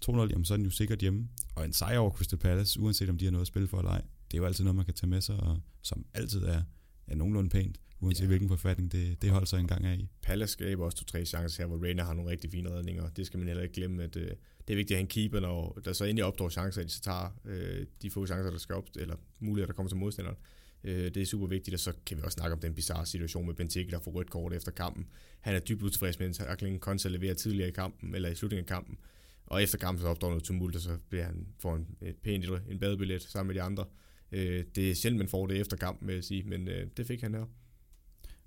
2-0, 0.08 0.16
jamen 0.16 0.44
så 0.44 0.54
er 0.54 0.56
den 0.56 0.64
jo 0.64 0.70
sikkert 0.70 0.98
hjemme. 0.98 1.28
Og 1.54 1.64
en 1.64 1.72
sejr 1.72 1.98
over 1.98 2.10
Crystal 2.10 2.38
Palace, 2.38 2.80
uanset 2.80 3.08
om 3.08 3.18
de 3.18 3.24
har 3.24 3.32
noget 3.32 3.42
at 3.42 3.48
spille 3.48 3.68
for 3.68 3.78
eller 3.78 3.90
ej, 3.90 4.02
det 4.30 4.36
er 4.36 4.38
jo 4.38 4.46
altid 4.46 4.64
noget, 4.64 4.76
man 4.76 4.84
kan 4.84 4.94
tage 4.94 5.10
med 5.10 5.20
sig, 5.20 5.36
og 5.36 5.60
som 5.82 6.06
altid 6.14 6.42
er, 6.42 6.62
er 7.06 7.14
nogenlunde 7.14 7.50
pænt, 7.50 7.80
uanset 8.00 8.22
ja. 8.22 8.26
hvilken 8.26 8.48
forfatning 8.48 8.92
det, 8.92 9.22
det 9.22 9.30
holder 9.30 9.46
sig 9.46 9.60
engang 9.60 9.84
af 9.84 9.96
i. 9.96 10.08
Palace 10.22 10.52
skaber 10.52 10.84
også 10.84 10.98
to-tre 10.98 11.24
chancer 11.24 11.62
her, 11.62 11.68
hvor 11.68 11.84
Reina 11.84 12.02
har 12.02 12.14
nogle 12.14 12.30
rigtig 12.30 12.50
fine 12.50 12.70
redninger. 12.70 13.08
Det 13.08 13.26
skal 13.26 13.38
man 13.38 13.46
heller 13.48 13.62
ikke 13.62 13.74
glemme, 13.74 14.02
at 14.02 14.16
øh, 14.16 14.30
det 14.68 14.74
er 14.74 14.76
vigtigt 14.76 14.90
at 14.90 14.96
have 14.96 15.00
en 15.00 15.06
keeper, 15.06 15.40
når 15.40 15.78
der 15.84 15.92
så 15.92 16.04
endelig 16.04 16.24
opstår 16.24 16.48
chancer, 16.48 16.80
at 16.80 16.86
de 16.86 16.92
så 16.92 17.00
tager 17.00 17.38
øh, 17.44 17.86
de 18.02 18.10
få 18.10 18.26
chancer, 18.26 18.50
der 18.50 18.58
skal 18.58 18.74
op, 18.74 18.84
eller 18.96 19.16
muligheder, 19.38 19.66
der 19.66 19.74
kommer 19.74 19.88
til 19.88 19.98
modstanderen. 19.98 20.36
Øh, 20.84 21.04
det 21.04 21.16
er 21.16 21.26
super 21.26 21.46
vigtigt, 21.46 21.74
og 21.74 21.80
så 21.80 21.92
kan 22.06 22.16
vi 22.16 22.22
også 22.22 22.34
snakke 22.34 22.54
om 22.54 22.60
den 22.60 22.74
bizarre 22.74 23.06
situation 23.06 23.46
med 23.46 23.54
Benteke, 23.54 23.90
der 23.90 24.00
får 24.00 24.10
rødt 24.10 24.30
kort 24.30 24.52
efter 24.52 24.70
kampen. 24.70 25.06
Han 25.40 25.54
er 25.54 25.60
dybt 25.60 25.82
utilfreds 25.82 26.18
med 26.18 26.26
en 26.26 26.32
tackling, 26.32 26.80
Konsa 26.80 27.08
leverer 27.08 27.34
tidligere 27.34 27.68
i 27.68 27.72
kampen, 27.72 28.14
eller 28.14 28.28
i 28.28 28.34
slutningen 28.34 28.64
af 28.64 28.68
kampen, 28.68 28.98
og 29.46 29.62
efter 29.62 29.78
kampen 29.78 30.02
så 30.02 30.08
opstår 30.08 30.28
noget 30.28 30.44
tumult, 30.44 30.76
og 30.76 30.82
så 30.82 30.98
bliver 31.08 31.24
han, 31.24 31.46
får 31.58 31.76
en, 31.76 31.86
pænt 32.22 32.44
en 32.68 32.78
badebillet 32.78 33.22
sammen 33.22 33.48
med 33.48 33.54
de 33.54 33.62
andre. 33.62 33.84
Øh, 34.32 34.64
det 34.74 34.90
er 34.90 34.94
sjældent, 34.94 35.18
man 35.18 35.28
får 35.28 35.46
det 35.46 35.60
efter 35.60 35.76
kampen, 35.76 36.08
vil 36.08 36.14
jeg 36.14 36.24
sige, 36.24 36.42
men 36.42 36.68
øh, 36.68 36.86
det 36.96 37.06
fik 37.06 37.20
han 37.20 37.34
her. 37.34 37.44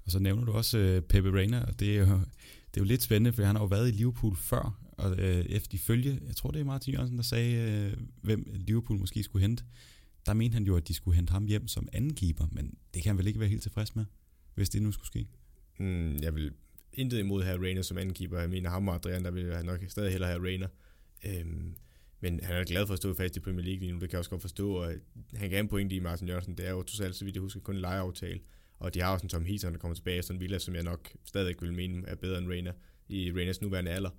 Og 0.06 0.12
så 0.12 0.20
nævner 0.20 0.46
du 0.46 0.52
også 0.52 0.78
øh, 0.78 1.02
Pepe 1.02 1.34
Reina, 1.34 1.64
og 1.64 1.80
det 1.80 1.96
er, 1.96 2.00
jo, 2.00 2.06
det 2.06 2.78
er 2.78 2.82
jo 2.82 2.84
lidt 2.84 3.02
spændende, 3.02 3.34
for 3.34 3.44
han 3.44 3.56
har 3.56 3.64
jo 3.64 3.68
været 3.68 3.88
i 3.88 3.92
Liverpool 3.92 4.36
før, 4.36 4.80
og 4.92 5.20
øh, 5.20 5.46
efter 5.46 5.70
de 5.70 5.78
følge, 5.78 6.20
jeg 6.28 6.36
tror 6.36 6.52
det 6.52 6.62
er 6.62 6.66
Martin 6.66 6.94
Jørgensen, 6.94 7.18
der 7.18 7.24
sagde, 7.24 7.56
øh, 7.56 7.98
hvem 8.22 8.52
Liverpool 8.54 9.00
måske 9.00 9.24
skulle 9.24 9.42
hente 9.42 9.64
der 10.26 10.34
mente 10.34 10.54
han 10.54 10.64
jo, 10.64 10.78
at 10.78 10.88
de 10.88 10.94
skulle 10.94 11.16
hente 11.16 11.32
ham 11.32 11.46
hjem 11.46 11.68
som 11.68 11.88
anden 11.94 12.14
keeper, 12.14 12.48
men 12.52 12.78
det 12.94 13.04
kan 13.04 13.10
han 13.10 13.18
vel 13.18 13.28
ikke 13.28 13.40
være 13.40 13.50
helt 13.50 13.62
tilfreds 13.62 13.96
med, 13.96 14.06
hvis 14.56 14.70
det 14.70 14.82
nu 14.82 14.92
skulle 14.92 15.08
ske? 15.08 15.28
Mm, 15.80 16.18
jeg 16.22 16.36
vil 16.36 16.52
intet 16.94 17.20
imod 17.20 17.44
have 17.44 17.62
Rainer 17.64 17.82
som 17.82 17.98
anden 17.98 18.14
keeper. 18.14 18.40
Jeg 18.40 18.50
mener 18.50 18.70
ham 18.70 18.88
og 18.88 18.96
Adrian, 18.96 19.24
der 19.24 19.32
vil 19.32 19.46
jeg 19.46 19.64
nok 19.64 19.84
stadig 19.88 20.12
hellere 20.12 20.30
have 20.30 20.44
Rainer. 20.48 20.68
Øhm, 21.26 21.76
men 22.22 22.40
han 22.44 22.56
er 22.56 22.64
glad 22.64 22.88
for 22.88 22.94
at 22.94 22.98
stå 22.98 23.14
fast 23.14 23.38
i 23.38 23.40
Premier 23.40 23.66
League 23.66 23.80
lige 23.80 23.92
nu, 23.92 24.00
det 24.00 24.10
kan 24.10 24.12
jeg 24.12 24.20
også 24.20 24.30
godt 24.30 24.42
forstå, 24.42 24.74
og 24.74 24.94
han 25.36 25.50
kan 25.50 25.60
en 25.60 25.68
point 25.68 25.92
i 25.92 26.00
Martin 26.00 26.28
Jørgensen, 26.28 26.58
det 26.58 26.68
er 26.68 26.72
jo 26.72 26.84
totalt, 26.84 27.16
så 27.16 27.26
vidt 27.26 27.36
jeg 27.36 27.42
husker, 27.42 27.60
kun 27.60 27.76
en 27.76 27.82
lejeaftale, 27.82 28.40
og 28.80 28.94
de 28.94 29.02
har 29.02 29.14
også 29.14 29.26
en 29.26 29.30
Tom 29.30 29.46
Heaton, 29.46 29.74
der 29.74 29.80
kommer 29.80 29.96
tilbage, 29.96 30.22
sådan 30.22 30.36
en 30.36 30.42
Villa, 30.42 30.60
som 30.60 30.76
jeg 30.76 30.84
nok 30.84 31.10
stadig 31.26 31.56
vil 31.62 31.74
mene 31.74 32.08
er 32.08 32.16
bedre 32.16 32.38
end 32.38 32.48
Reina 32.48 32.74
i 33.08 33.32
Reinas 33.32 33.62
nuværende 33.62 33.92
alder. 33.92 34.10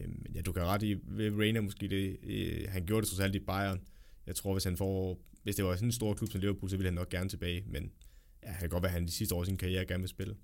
Øhm, 0.00 0.20
men 0.22 0.34
ja, 0.34 0.40
du 0.40 0.52
kan 0.52 0.62
ret 0.62 0.82
i, 0.82 0.94
Reina 1.18 1.60
måske 1.60 1.88
det, 1.88 2.16
øh, 2.22 2.68
han 2.68 2.86
gjorde 2.86 3.02
det 3.02 3.10
totalt 3.10 3.34
i 3.34 3.38
Bayern, 3.38 3.80
jeg 4.26 4.36
tror, 4.36 4.52
hvis 4.52 4.64
han 4.64 4.76
får 4.76 5.20
hvis 5.46 5.56
det 5.56 5.64
var 5.64 5.74
sådan 5.74 5.88
en 5.88 5.92
stor 5.92 6.14
klub 6.14 6.30
som 6.30 6.40
Liverpool, 6.40 6.70
så 6.70 6.76
ville 6.76 6.86
han 6.86 6.94
nok 6.94 7.08
gerne 7.08 7.28
tilbage, 7.28 7.64
men 7.66 7.90
ja, 8.42 8.48
det 8.50 8.58
kan 8.58 8.68
godt 8.68 8.82
være, 8.82 8.90
at 8.90 8.94
han 8.94 9.06
de 9.06 9.12
sidste 9.12 9.34
år 9.34 9.40
af 9.40 9.46
sin 9.46 9.56
karriere 9.56 9.86
gerne 9.86 10.02
vil 10.02 10.08
spille. 10.08 10.36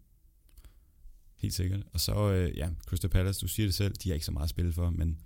Helt 1.37 1.55
sikkert. 1.55 1.83
Og 1.93 2.01
så, 2.01 2.33
øh, 2.33 2.57
ja, 2.57 2.71
Crystal 2.87 3.11
Palace, 3.11 3.41
du 3.41 3.49
siger 3.49 3.67
det 3.67 3.75
selv, 3.75 3.95
de 3.95 4.09
har 4.09 4.15
ikke 4.15 4.27
så 4.27 4.33
meget 4.33 4.45
at 4.45 4.51
spille 4.51 4.73
for, 4.73 4.91
men 4.91 5.19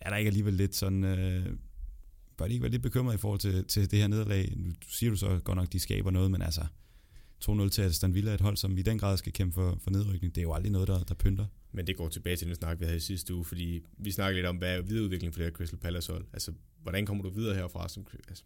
er 0.00 0.10
der 0.10 0.16
ikke 0.16 0.28
alligevel 0.28 0.54
lidt 0.54 0.74
sådan, 0.74 1.04
øh, 1.04 1.46
bør 2.36 2.46
de 2.46 2.52
ikke 2.52 2.62
være 2.62 2.70
lidt 2.70 2.82
bekymret 2.82 3.14
i 3.14 3.18
forhold 3.18 3.40
til, 3.40 3.64
til 3.64 3.90
det 3.90 3.98
her 3.98 4.08
nederlag? 4.08 4.52
Nu 4.56 4.72
siger 4.88 5.10
du 5.10 5.16
så 5.16 5.40
godt 5.44 5.56
nok, 5.56 5.72
de 5.72 5.80
skaber 5.80 6.10
noget, 6.10 6.30
men 6.30 6.42
altså 6.42 6.66
2-0 7.44 7.68
til 7.68 7.82
Aston 7.82 8.14
Villa, 8.14 8.34
et 8.34 8.40
hold, 8.40 8.56
som 8.56 8.78
i 8.78 8.82
den 8.82 8.98
grad 8.98 9.16
skal 9.16 9.32
kæmpe 9.32 9.54
for, 9.54 9.78
for 9.80 9.90
nedrykning, 9.90 10.34
det 10.34 10.40
er 10.40 10.42
jo 10.42 10.52
aldrig 10.52 10.72
noget, 10.72 10.88
der, 10.88 11.02
der 11.02 11.14
pynter. 11.14 11.46
Men 11.72 11.86
det 11.86 11.96
går 11.96 12.08
tilbage 12.08 12.36
til 12.36 12.46
den 12.46 12.54
snak, 12.54 12.80
vi 12.80 12.84
havde 12.84 12.96
i 12.96 13.00
sidste 13.00 13.34
uge, 13.34 13.44
fordi 13.44 13.80
vi 13.98 14.10
snakkede 14.10 14.34
lidt 14.34 14.46
om, 14.46 14.56
hvad 14.56 14.76
er 14.76 14.82
videreudviklingen 14.82 15.32
for 15.32 15.38
det 15.38 15.46
her 15.46 15.52
Crystal 15.52 15.78
Palace 15.78 16.12
hold? 16.12 16.26
Altså, 16.32 16.52
hvordan 16.82 17.06
kommer 17.06 17.24
du 17.24 17.30
videre 17.30 17.54
herfra? 17.54 17.88
Som, 17.88 18.06
altså, 18.28 18.44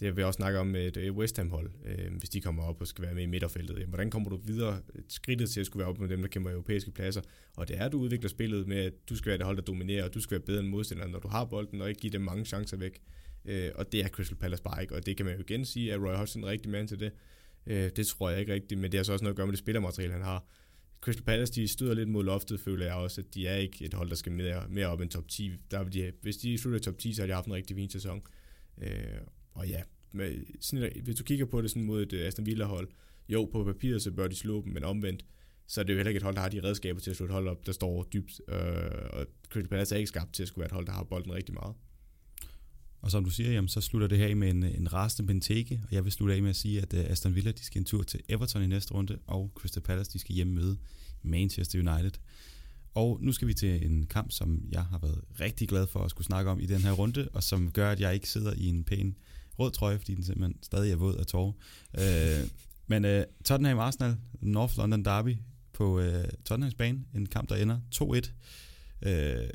det 0.00 0.08
har 0.08 0.14
vi 0.14 0.22
også 0.22 0.36
snakket 0.36 0.60
om 0.60 0.66
med 0.66 0.86
et 0.86 0.96
øh, 0.96 1.16
West 1.16 1.36
Ham 1.36 1.50
hold, 1.50 1.70
øh, 1.84 2.12
hvis 2.18 2.30
de 2.30 2.40
kommer 2.40 2.62
op 2.62 2.80
og 2.80 2.86
skal 2.86 3.04
være 3.04 3.14
med 3.14 3.22
i 3.22 3.26
midterfeltet. 3.26 3.74
Jamen, 3.74 3.88
hvordan 3.88 4.10
kommer 4.10 4.30
du 4.30 4.36
videre 4.36 4.80
skridtet 5.08 5.50
til 5.50 5.60
at 5.60 5.66
skulle 5.66 5.80
være 5.80 5.88
op 5.88 5.98
med 5.98 6.08
dem, 6.08 6.20
der 6.20 6.28
kæmper 6.28 6.50
europæiske 6.50 6.90
pladser? 6.90 7.20
Og 7.56 7.68
det 7.68 7.78
er, 7.78 7.84
at 7.84 7.92
du 7.92 7.98
udvikler 7.98 8.28
spillet 8.28 8.68
med, 8.68 8.76
at 8.76 8.92
du 9.08 9.16
skal 9.16 9.30
være 9.30 9.38
det 9.38 9.46
hold, 9.46 9.56
der 9.56 9.62
dominerer, 9.62 10.04
og 10.04 10.14
du 10.14 10.20
skal 10.20 10.30
være 10.30 10.46
bedre 10.46 10.60
end 10.60 10.68
modstanderen, 10.68 11.10
når 11.10 11.18
du 11.18 11.28
har 11.28 11.44
bolden, 11.44 11.80
og 11.80 11.88
ikke 11.88 12.00
give 12.00 12.12
dem 12.12 12.20
mange 12.20 12.44
chancer 12.44 12.76
væk. 12.76 13.00
Øh, 13.44 13.70
og 13.74 13.92
det 13.92 14.00
er 14.00 14.08
Crystal 14.08 14.36
Palace 14.36 14.62
bare 14.62 14.82
ikke, 14.82 14.94
og 14.94 15.06
det 15.06 15.16
kan 15.16 15.26
man 15.26 15.34
jo 15.34 15.40
igen 15.40 15.64
sige, 15.64 15.92
at 15.92 16.00
Roy 16.00 16.14
Hodgson 16.14 16.42
er 16.42 16.46
en 16.46 16.52
rigtig 16.52 16.70
mand 16.70 16.88
til 16.88 17.00
det. 17.00 17.12
Øh, 17.66 17.90
det 17.96 18.06
tror 18.06 18.30
jeg 18.30 18.40
ikke 18.40 18.54
rigtigt, 18.54 18.80
men 18.80 18.92
det 18.92 18.98
har 18.98 19.04
så 19.04 19.12
også 19.12 19.24
noget 19.24 19.32
at 19.32 19.36
gøre 19.36 19.46
med 19.46 19.52
det 19.52 19.58
spillermateriale, 19.58 20.12
han 20.12 20.22
har. 20.22 20.44
Crystal 21.00 21.24
Palace, 21.24 21.52
de 21.52 21.68
støder 21.68 21.94
lidt 21.94 22.08
mod 22.08 22.24
loftet, 22.24 22.60
føler 22.60 22.86
jeg 22.86 22.94
også, 22.94 23.20
at 23.20 23.34
de 23.34 23.46
er 23.46 23.56
ikke 23.56 23.84
et 23.84 23.94
hold, 23.94 24.08
der 24.08 24.14
skal 24.14 24.32
mere, 24.32 24.64
mere 24.68 24.86
op 24.86 25.00
end 25.00 25.10
top 25.10 25.28
10. 25.28 25.52
Der 25.70 25.82
vil 25.84 25.92
de, 25.92 26.12
hvis 26.22 26.36
de 26.36 26.58
slutter 26.58 26.80
i 26.80 26.82
top 26.82 26.98
10, 26.98 27.12
så 27.12 27.22
har 27.22 27.26
de 27.26 27.32
haft 27.32 27.46
en 27.46 27.52
rigtig 27.52 27.76
fin 27.76 27.90
sæson. 27.90 28.22
Øh, 28.82 28.90
og 29.60 29.68
ja, 29.68 29.82
med, 30.12 30.44
sådan, 30.60 30.92
hvis 31.02 31.16
du 31.16 31.24
kigger 31.24 31.46
på 31.46 31.62
det 31.62 31.70
sådan 31.70 31.84
mod 31.84 32.02
et 32.02 32.12
øh, 32.12 32.26
Aston 32.26 32.46
Villa-hold, 32.46 32.88
jo, 33.28 33.48
på 33.52 33.64
papiret 33.64 34.02
så 34.02 34.10
bør 34.10 34.28
de 34.28 34.36
slå 34.36 34.64
dem, 34.64 34.72
men 34.72 34.84
omvendt, 34.84 35.24
så 35.66 35.80
er 35.80 35.84
det 35.84 35.92
jo 35.92 35.98
heller 35.98 36.10
ikke 36.10 36.16
et 36.16 36.22
hold, 36.22 36.34
der 36.34 36.40
har 36.40 36.48
de 36.48 36.60
redskaber 36.64 37.00
til 37.00 37.10
at 37.10 37.16
slå 37.16 37.26
et 37.26 37.32
hold 37.32 37.48
op, 37.48 37.66
der 37.66 37.72
står 37.72 38.08
dybt. 38.12 38.40
Øh, 38.48 38.56
og 39.10 39.26
Crystal 39.48 39.68
Palace 39.68 39.94
er 39.94 39.98
ikke 39.98 40.08
skabt 40.08 40.34
til 40.34 40.42
at 40.42 40.48
skulle 40.48 40.60
være 40.60 40.66
et 40.66 40.72
hold, 40.72 40.86
der 40.86 40.92
har 40.92 41.02
bolden 41.02 41.32
rigtig 41.32 41.54
meget. 41.54 41.74
Og 43.00 43.10
som 43.10 43.24
du 43.24 43.30
siger, 43.30 43.52
jamen, 43.52 43.68
så 43.68 43.80
slutter 43.80 44.08
det 44.08 44.18
her 44.18 44.26
af 44.26 44.36
med 44.36 44.50
en, 44.50 44.62
en 44.62 44.92
rasende 44.92 45.26
Benteke, 45.26 45.80
og 45.88 45.94
jeg 45.94 46.04
vil 46.04 46.12
slutte 46.12 46.34
af 46.34 46.42
med 46.42 46.50
at 46.50 46.56
sige, 46.56 46.80
at 46.82 46.92
uh, 46.92 47.00
Aston 47.00 47.34
Villa 47.34 47.50
de 47.50 47.64
skal 47.64 47.78
en 47.78 47.84
tur 47.84 48.02
til 48.02 48.20
Everton 48.28 48.62
i 48.62 48.66
næste 48.66 48.94
runde, 48.94 49.18
og 49.26 49.52
Crystal 49.54 49.82
Palace 49.82 50.12
de 50.12 50.18
skal 50.18 50.34
hjemme 50.34 50.54
møde 50.54 50.76
Manchester 51.22 51.78
United. 51.78 52.20
Og 52.94 53.18
nu 53.22 53.32
skal 53.32 53.48
vi 53.48 53.54
til 53.54 53.86
en 53.86 54.06
kamp, 54.06 54.32
som 54.32 54.68
jeg 54.70 54.84
har 54.84 54.98
været 54.98 55.20
rigtig 55.40 55.68
glad 55.68 55.86
for 55.86 56.00
at 56.00 56.10
skulle 56.10 56.26
snakke 56.26 56.50
om 56.50 56.60
i 56.60 56.66
den 56.66 56.80
her 56.80 56.92
runde, 56.92 57.28
og 57.32 57.42
som 57.42 57.72
gør, 57.72 57.90
at 57.90 58.00
jeg 58.00 58.14
ikke 58.14 58.28
sidder 58.28 58.52
i 58.56 58.66
en 58.66 58.84
pæn 58.84 59.16
rød 59.60 59.70
trøje, 59.70 59.98
fordi 59.98 60.14
den 60.14 60.24
simpelthen 60.24 60.62
stadig 60.62 60.92
er 60.92 60.96
våd 60.96 61.16
af 61.16 61.26
tårer. 61.26 61.52
Øh, 61.98 62.48
men 62.86 63.04
øh, 63.04 63.24
Tottenham 63.44 63.78
Arsenal, 63.78 64.16
North 64.40 64.78
London 64.78 65.04
Derby 65.04 65.36
på 65.72 66.00
øh, 66.00 66.24
Tottenhams 66.44 66.74
bane, 66.74 67.04
en 67.14 67.26
kamp, 67.26 67.48
der 67.48 67.56
ender 67.56 67.80
2-1. 67.94 68.02
Uh, 68.02 69.12
øh, 69.12 69.48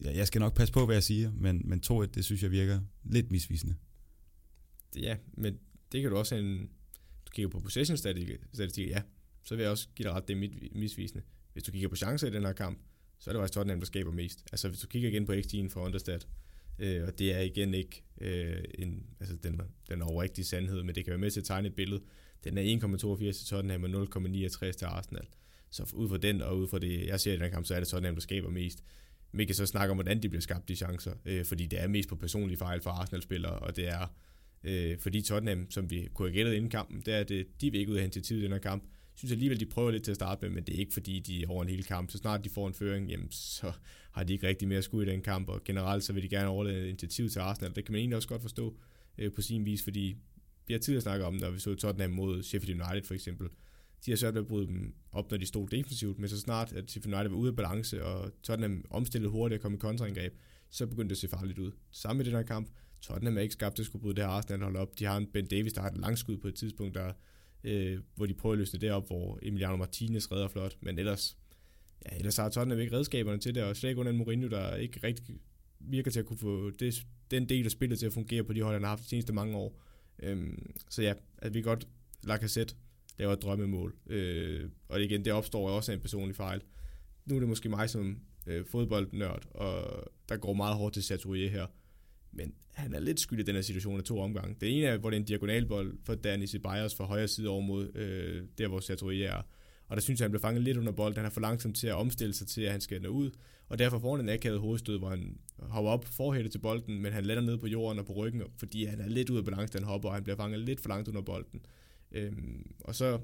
jeg 0.00 0.26
skal 0.26 0.40
nok 0.40 0.54
passe 0.54 0.74
på, 0.74 0.86
hvad 0.86 0.96
jeg 0.96 1.02
siger, 1.02 1.32
men, 1.34 1.62
men 1.64 1.82
2-1, 1.86 2.06
det 2.06 2.24
synes 2.24 2.42
jeg 2.42 2.50
virker 2.50 2.80
lidt 3.04 3.30
misvisende. 3.30 3.74
Ja, 4.96 5.16
men 5.32 5.58
det 5.92 6.02
kan 6.02 6.10
du 6.10 6.16
også 6.16 6.34
have 6.34 6.46
en... 6.46 6.58
Du 7.26 7.30
kigger 7.30 7.48
på 7.48 7.60
possession 7.60 7.96
statistik, 7.96 8.88
ja, 8.88 9.02
så 9.44 9.56
vil 9.56 9.62
jeg 9.62 9.70
også 9.70 9.88
give 9.94 10.08
dig 10.08 10.14
ret, 10.14 10.28
det 10.28 10.36
er 10.36 10.48
misvisende. 10.72 11.22
Hvis 11.52 11.64
du 11.64 11.72
kigger 11.72 11.88
på 11.88 11.96
chancer 11.96 12.26
i 12.26 12.30
den 12.30 12.44
her 12.44 12.52
kamp, 12.52 12.78
så 13.18 13.30
er 13.30 13.32
det 13.32 13.40
faktisk 13.40 13.54
Tottenham, 13.54 13.80
der 13.80 13.86
skaber 13.86 14.12
mest. 14.12 14.44
Altså 14.52 14.68
hvis 14.68 14.80
du 14.80 14.86
kigger 14.86 15.08
igen 15.08 15.26
på 15.26 15.32
XG'en 15.32 15.68
for 15.68 15.80
Understat, 15.80 16.26
øh, 16.78 17.06
og 17.06 17.18
det 17.18 17.34
er 17.34 17.40
igen 17.40 17.74
ikke 17.74 18.02
øh, 18.20 18.64
en, 18.78 19.06
altså 19.20 19.36
den, 19.36 19.60
den 19.90 20.02
overrigtige 20.02 20.44
sandhed, 20.44 20.82
men 20.82 20.94
det 20.94 21.04
kan 21.04 21.10
være 21.10 21.18
med 21.18 21.30
til 21.30 21.40
at 21.40 21.46
tegne 21.46 21.68
et 21.68 21.74
billede. 21.74 22.02
Den 22.44 22.58
er 22.58 22.62
1,82 22.62 23.38
til 23.38 23.46
Tottenham 23.46 23.84
og 23.84 24.02
0,69 24.02 24.72
til 24.72 24.84
Arsenal. 24.84 25.26
Så 25.70 25.90
ud 25.94 26.08
fra 26.08 26.16
den 26.16 26.42
og 26.42 26.58
ud 26.58 26.68
fra 26.68 26.78
det, 26.78 27.06
jeg 27.06 27.20
ser 27.20 27.32
i 27.32 27.36
den 27.36 27.50
kamp, 27.50 27.66
så 27.66 27.74
er 27.74 27.78
det 27.78 27.88
Tottenham, 27.88 28.14
der 28.14 28.20
skaber 28.20 28.50
mest. 28.50 28.82
Vi 29.32 29.44
kan 29.44 29.54
så 29.54 29.66
snakke 29.66 29.90
om, 29.90 29.96
hvordan 29.96 30.22
de 30.22 30.28
bliver 30.28 30.40
skabt, 30.40 30.68
de 30.68 30.76
chancer, 30.76 31.12
øh, 31.24 31.44
fordi 31.44 31.66
det 31.66 31.80
er 31.80 31.88
mest 31.88 32.08
på 32.08 32.16
personlige 32.16 32.58
fejl 32.58 32.80
for 32.80 32.90
Arsenal-spillere, 32.90 33.58
og 33.58 33.76
det 33.76 33.88
er, 33.88 34.14
øh, 34.64 34.98
fordi 34.98 35.22
Tottenham, 35.22 35.70
som 35.70 35.90
vi 35.90 36.08
kunne 36.14 36.28
have 36.28 36.34
gættet 36.34 36.54
inden 36.54 36.70
kampen, 36.70 37.02
det 37.06 37.14
er, 37.14 37.24
det, 37.24 37.34
øh, 37.34 37.44
de 37.60 37.70
vil 37.70 37.80
ikke 37.80 37.92
ud 37.92 37.96
af 37.96 38.02
hente 38.02 38.20
tid 38.20 38.38
i 38.38 38.42
den 38.42 38.52
her 38.52 38.58
kamp, 38.58 38.84
synes 39.16 39.32
alligevel, 39.32 39.60
de 39.60 39.66
prøver 39.66 39.90
lidt 39.90 40.02
til 40.02 40.10
at 40.10 40.16
starte 40.16 40.42
med, 40.42 40.54
men 40.54 40.64
det 40.64 40.74
er 40.74 40.78
ikke 40.78 40.92
fordi, 40.92 41.20
de 41.20 41.44
over 41.48 41.62
en 41.62 41.68
hel 41.68 41.84
kamp. 41.84 42.10
Så 42.10 42.18
snart 42.18 42.44
de 42.44 42.50
får 42.50 42.68
en 42.68 42.74
føring, 42.74 43.10
jamen, 43.10 43.30
så 43.30 43.72
har 44.12 44.24
de 44.24 44.32
ikke 44.32 44.48
rigtig 44.48 44.68
mere 44.68 44.82
skud 44.82 45.02
i 45.02 45.10
den 45.10 45.22
kamp, 45.22 45.48
og 45.48 45.64
generelt 45.64 46.04
så 46.04 46.12
vil 46.12 46.22
de 46.22 46.28
gerne 46.28 46.48
overlade 46.48 46.88
initiativ 46.88 47.28
til 47.28 47.38
Arsenal. 47.38 47.74
Det 47.74 47.84
kan 47.84 47.92
man 47.92 47.98
egentlig 47.98 48.16
også 48.16 48.28
godt 48.28 48.42
forstå 48.42 48.76
øh, 49.18 49.32
på 49.32 49.42
sin 49.42 49.64
vis, 49.64 49.84
fordi 49.84 50.16
vi 50.66 50.74
har 50.74 50.78
tidligere 50.78 51.02
snakket 51.02 51.26
om, 51.26 51.34
når 51.34 51.50
vi 51.50 51.58
så 51.58 51.74
Tottenham 51.74 52.10
mod 52.10 52.42
Sheffield 52.42 52.82
United 52.82 53.06
for 53.06 53.14
eksempel, 53.14 53.48
de 54.06 54.10
har 54.10 54.16
svært 54.16 54.34
ved 54.34 54.40
at 54.40 54.46
bryde 54.46 54.66
dem 54.66 54.94
op, 55.12 55.30
når 55.30 55.38
de 55.38 55.46
stod 55.46 55.68
defensivt, 55.68 56.18
men 56.18 56.28
så 56.28 56.40
snart 56.40 56.72
at 56.72 56.90
Sheffield 56.90 57.14
United 57.14 57.30
var 57.30 57.36
ude 57.36 57.48
af 57.48 57.56
balance, 57.56 58.04
og 58.04 58.32
Tottenham 58.42 58.84
omstillede 58.90 59.30
hurtigt 59.30 59.58
og 59.58 59.62
kom 59.62 59.74
i 59.74 59.76
kontraangreb, 59.76 60.34
så 60.70 60.86
begyndte 60.86 61.08
det 61.08 61.14
at 61.14 61.20
se 61.20 61.28
farligt 61.28 61.58
ud. 61.58 61.72
Samme 61.90 62.18
med 62.18 62.24
den 62.24 62.34
her 62.34 62.42
kamp, 62.42 62.68
Tottenham 63.00 63.36
er 63.36 63.40
ikke 63.40 63.52
skabt 63.52 63.76
til 63.76 63.82
at 63.82 63.86
skulle 63.86 64.02
bryde 64.02 64.14
det 64.14 64.24
her 64.24 64.30
Arsenal 64.30 64.62
hold 64.62 64.76
op. 64.76 64.98
De 64.98 65.04
har 65.04 65.16
en 65.16 65.26
Ben 65.26 65.46
Davis, 65.46 65.72
der 65.72 65.80
har 65.80 65.90
et 65.90 65.98
langskud 65.98 66.36
på 66.36 66.48
et 66.48 66.54
tidspunkt, 66.54 66.94
der, 66.94 67.12
øh, 67.64 68.00
hvor 68.14 68.26
de 68.26 68.34
prøver 68.34 68.52
at 68.52 68.58
løse 68.58 68.78
det 68.78 68.90
op, 68.90 69.06
hvor 69.06 69.38
Emiliano 69.42 69.76
Martinez 69.76 70.32
redder 70.32 70.48
flot, 70.48 70.76
men 70.80 70.98
ellers, 70.98 71.36
ja, 72.04 72.16
ellers 72.16 72.36
har 72.36 72.48
Tottenham 72.48 72.80
ikke 72.80 72.96
redskaberne 72.96 73.38
til 73.38 73.54
det, 73.54 73.62
og 73.62 73.76
slet 73.76 73.90
ikke 73.90 74.00
under 74.00 74.12
Mourinho, 74.12 74.48
der 74.48 74.76
ikke 74.76 75.00
rigtig 75.04 75.40
virker 75.80 76.10
til 76.10 76.20
at 76.20 76.26
kunne 76.26 76.38
få 76.38 76.70
det, 76.70 77.06
den 77.30 77.48
del 77.48 77.64
af 77.64 77.70
spillet 77.70 77.98
til 77.98 78.06
at 78.06 78.12
fungere 78.12 78.44
på 78.44 78.52
de 78.52 78.62
hold, 78.62 78.74
han 78.74 78.82
har 78.82 78.88
haft 78.88 79.02
de 79.02 79.08
seneste 79.08 79.32
mange 79.32 79.56
år. 79.56 79.82
Øhm, 80.22 80.74
så 80.90 81.02
ja, 81.02 81.14
at 81.38 81.54
vi 81.54 81.62
godt 81.62 81.88
Lacazette 82.24 82.74
laver 83.18 83.32
et 83.32 83.42
drømmemål. 83.42 83.96
Øh, 84.06 84.70
og 84.88 85.02
igen, 85.02 85.24
det 85.24 85.32
opstår 85.32 85.70
også 85.70 85.92
af 85.92 85.96
en 85.96 86.02
personlig 86.02 86.36
fejl. 86.36 86.62
Nu 87.26 87.34
er 87.34 87.40
det 87.40 87.48
måske 87.48 87.68
mig 87.68 87.90
som 87.90 88.20
øh, 88.46 88.66
fodboldnørd, 88.66 89.46
og 89.50 90.04
der 90.28 90.36
går 90.36 90.52
meget 90.52 90.76
hårdt 90.76 90.94
til 90.94 91.02
Saturier 91.02 91.50
her. 91.50 91.66
Men 92.36 92.54
han 92.72 92.94
er 92.94 93.00
lidt 93.00 93.20
skyld 93.20 93.40
i 93.40 93.42
den 93.42 93.54
her 93.54 93.62
situation 93.62 93.98
af 93.98 94.04
to 94.04 94.20
omgange. 94.20 94.56
Det 94.60 94.78
ene 94.78 94.86
er, 94.86 94.96
hvor 94.96 95.10
det 95.10 95.16
er 95.16 95.20
en 95.20 95.26
diagonalbold 95.26 95.98
for 96.04 96.14
Danny 96.14 96.46
Ceballos 96.46 96.94
fra 96.94 97.04
højre 97.04 97.28
side 97.28 97.48
over 97.48 97.60
mod 97.60 97.96
øh, 97.96 98.42
der, 98.58 98.68
hvor 98.68 98.80
Sartori 98.80 99.22
er. 99.22 99.42
Og 99.88 99.96
der 99.96 100.00
synes 100.00 100.20
jeg, 100.20 100.24
han 100.24 100.30
bliver 100.30 100.40
fanget 100.40 100.62
lidt 100.62 100.76
under 100.76 100.92
bolden. 100.92 101.16
Han 101.16 101.26
er 101.26 101.30
for 101.30 101.40
langsom 101.40 101.72
til 101.72 101.86
at 101.86 101.94
omstille 101.94 102.34
sig 102.34 102.46
til, 102.46 102.62
at 102.62 102.72
han 102.72 102.80
skal 102.80 103.02
nå 103.02 103.08
ud. 103.08 103.30
Og 103.68 103.78
derfor 103.78 103.98
får 103.98 104.16
han 104.16 104.24
en 104.24 104.34
akavet 104.34 104.60
hovedstød, 104.60 104.98
hvor 104.98 105.08
han 105.08 105.38
hopper 105.58 105.90
op 105.90 106.04
forhættet 106.04 106.52
til 106.52 106.58
bolden, 106.58 107.02
men 107.02 107.12
han 107.12 107.24
lander 107.24 107.42
ned 107.42 107.58
på 107.58 107.66
jorden 107.66 107.98
og 107.98 108.06
på 108.06 108.12
ryggen, 108.12 108.42
fordi 108.56 108.84
han 108.84 109.00
er 109.00 109.08
lidt 109.08 109.30
ude 109.30 109.38
af 109.38 109.44
balance, 109.44 109.72
da 109.72 109.78
han 109.78 109.88
hopper, 109.88 110.08
og 110.08 110.14
han 110.14 110.22
bliver 110.22 110.36
fanget 110.36 110.60
lidt 110.60 110.80
for 110.80 110.88
langt 110.88 111.08
under 111.08 111.20
bolden. 111.22 111.60
Øhm, 112.12 112.74
og 112.80 112.94
så 112.94 113.20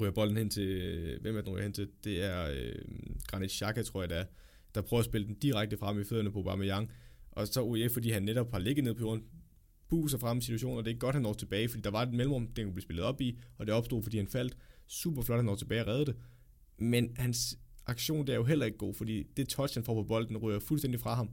ryger 0.00 0.12
bolden 0.12 0.36
hen 0.36 0.50
til, 0.50 1.18
hvem 1.20 1.36
er 1.36 1.40
den 1.40 1.52
ryger 1.52 1.62
hen 1.62 1.72
til? 1.72 1.88
Det 2.04 2.24
er 2.24 2.50
øh, 2.50 2.74
Granit 3.26 3.50
Xhaka, 3.50 3.82
tror 3.82 4.02
jeg 4.02 4.08
det 4.08 4.18
er, 4.18 4.24
der 4.74 4.82
prøver 4.82 4.98
at 4.98 5.04
spille 5.04 5.26
den 5.26 5.34
direkte 5.34 5.76
frem 5.76 6.00
i 6.00 6.04
fødderne 6.04 6.32
på 6.32 6.38
Aubameyang. 6.38 6.90
Og 7.36 7.48
så 7.48 7.62
OEF, 7.62 7.92
fordi 7.92 8.10
han 8.10 8.22
netop 8.22 8.52
har 8.52 8.58
ligget 8.58 8.84
ned 8.84 8.94
på 8.94 9.00
jorden, 9.00 9.24
buser 9.88 10.18
frem 10.18 10.38
i 10.38 10.40
situationen, 10.40 10.78
og 10.78 10.84
det 10.84 10.90
er 10.90 10.98
godt, 10.98 11.14
han 11.14 11.22
når 11.22 11.32
tilbage, 11.32 11.68
fordi 11.68 11.82
der 11.82 11.90
var 11.90 12.02
et 12.02 12.12
mellemrum, 12.12 12.46
den 12.46 12.64
kunne 12.64 12.74
blive 12.74 12.82
spillet 12.82 13.04
op 13.04 13.20
i, 13.20 13.38
og 13.58 13.66
det 13.66 13.74
opstod, 13.74 14.02
fordi 14.02 14.16
han 14.16 14.26
faldt. 14.26 14.56
Super 14.86 15.22
flot, 15.22 15.38
han 15.38 15.44
når 15.44 15.54
tilbage 15.54 15.80
og 15.80 15.86
redde 15.86 16.06
det. 16.06 16.16
Men 16.78 17.12
hans 17.16 17.58
aktion, 17.86 18.26
der 18.26 18.32
er 18.32 18.36
jo 18.36 18.44
heller 18.44 18.66
ikke 18.66 18.78
god, 18.78 18.94
fordi 18.94 19.22
det 19.36 19.48
touch, 19.48 19.76
han 19.76 19.84
får 19.84 19.94
på 19.94 20.02
bolden, 20.02 20.36
ryger 20.36 20.58
fuldstændig 20.58 21.00
fra 21.00 21.14
ham. 21.14 21.30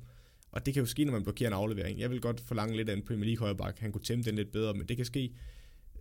Og 0.52 0.66
det 0.66 0.74
kan 0.74 0.82
jo 0.82 0.86
ske, 0.86 1.06
når 1.06 1.12
man 1.12 1.24
blokerer 1.24 1.50
en 1.50 1.54
aflevering. 1.54 2.00
Jeg 2.00 2.10
vil 2.10 2.22
godt 2.22 2.40
forlange 2.40 2.78
lidt 2.78 2.90
af 2.90 2.94
en 2.94 3.06
Premier 3.06 3.26
League 3.26 3.40
højreback. 3.40 3.80
Han 3.80 3.92
kunne 3.92 4.04
tæmme 4.04 4.24
den 4.24 4.36
lidt 4.36 4.52
bedre, 4.52 4.74
men 4.74 4.88
det 4.88 4.98
kan 4.98 5.06
ske. 5.06 5.34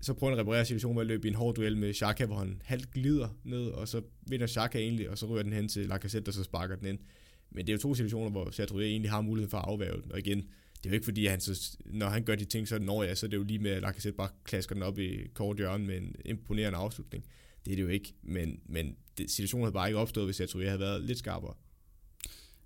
Så 0.00 0.14
prøver 0.14 0.30
han 0.30 0.38
at 0.38 0.42
reparere 0.42 0.64
situationen 0.64 0.96
ved 0.96 1.03
at 1.03 1.07
løbe 1.07 1.28
i 1.28 1.30
en 1.30 1.34
hård 1.34 1.55
duel 1.55 1.76
med 1.76 1.94
Xhaka, 1.94 2.26
hvor 2.26 2.36
han 2.36 2.62
halvt 2.64 2.90
glider 2.90 3.28
ned, 3.44 3.66
og 3.66 3.88
så 3.88 4.03
vinder 4.28 4.46
Xhaka 4.46 4.78
egentlig, 4.78 5.11
og 5.11 5.18
så 5.18 5.26
ryger 5.26 5.42
den 5.42 5.53
hen 5.53 5.68
til 5.68 5.86
Lacazette, 5.86 6.28
og 6.28 6.34
så 6.34 6.42
sparker 6.42 6.76
den 6.76 6.86
ind. 6.86 6.98
Men 7.55 7.66
det 7.66 7.72
er 7.72 7.76
jo 7.76 7.80
to 7.80 7.94
situationer, 7.94 8.30
hvor 8.30 8.50
Sartori 8.50 8.86
egentlig 8.86 9.11
har 9.11 9.20
mulighed 9.20 9.50
for 9.50 9.59
at 9.59 9.64
afværge 9.68 10.03
den. 10.03 10.12
Og 10.12 10.18
igen, 10.18 10.38
det 10.38 10.86
er 10.86 10.90
jo 10.90 10.94
ikke 10.94 11.05
fordi, 11.05 11.26
han 11.26 11.40
så, 11.40 11.76
når 11.86 12.09
han 12.09 12.24
gør 12.24 12.34
de 12.34 12.44
ting, 12.44 12.68
så 12.68 12.78
når 12.78 13.03
jeg, 13.03 13.18
så 13.18 13.26
er 13.26 13.30
det 13.30 13.36
jo 13.36 13.42
lige 13.42 13.59
med, 13.59 13.70
at 13.70 13.82
Lacazette 13.82 14.16
bare 14.16 14.28
klasker 14.44 14.74
den 14.74 14.82
op 14.82 14.98
i 14.98 15.26
kort 15.34 15.57
hjørne 15.57 15.86
med 15.86 15.96
en 15.96 16.14
imponerende 16.24 16.78
afslutning. 16.78 17.24
Det 17.64 17.72
er 17.72 17.76
det 17.76 17.82
jo 17.82 17.88
ikke, 17.88 18.14
men, 18.22 18.61
men 18.66 18.96
det, 19.18 19.30
situationen 19.30 19.64
havde 19.64 19.72
bare 19.72 19.88
ikke 19.88 19.98
opstået, 19.98 20.26
hvis 20.26 20.36
Sartori 20.36 20.64
havde 20.64 20.80
været 20.80 21.03
lidt 21.05 21.18
skarpere. 21.18 21.55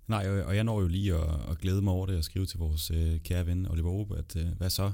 Nej, 0.07 0.41
og 0.41 0.55
jeg 0.55 0.63
når 0.63 0.81
jo 0.81 0.87
lige 0.87 1.15
at, 1.15 1.51
at 1.51 1.57
glæde 1.57 1.81
mig 1.81 1.93
over 1.93 2.05
det 2.05 2.17
og 2.17 2.23
skrive 2.23 2.45
til 2.45 2.59
vores 2.59 2.91
øh, 2.91 3.19
kære 3.19 3.45
ven 3.45 3.67
Oliver 3.71 3.89
Obe, 3.89 4.17
at 4.17 4.35
øh, 4.35 4.47
hvad 4.57 4.69
så? 4.69 4.91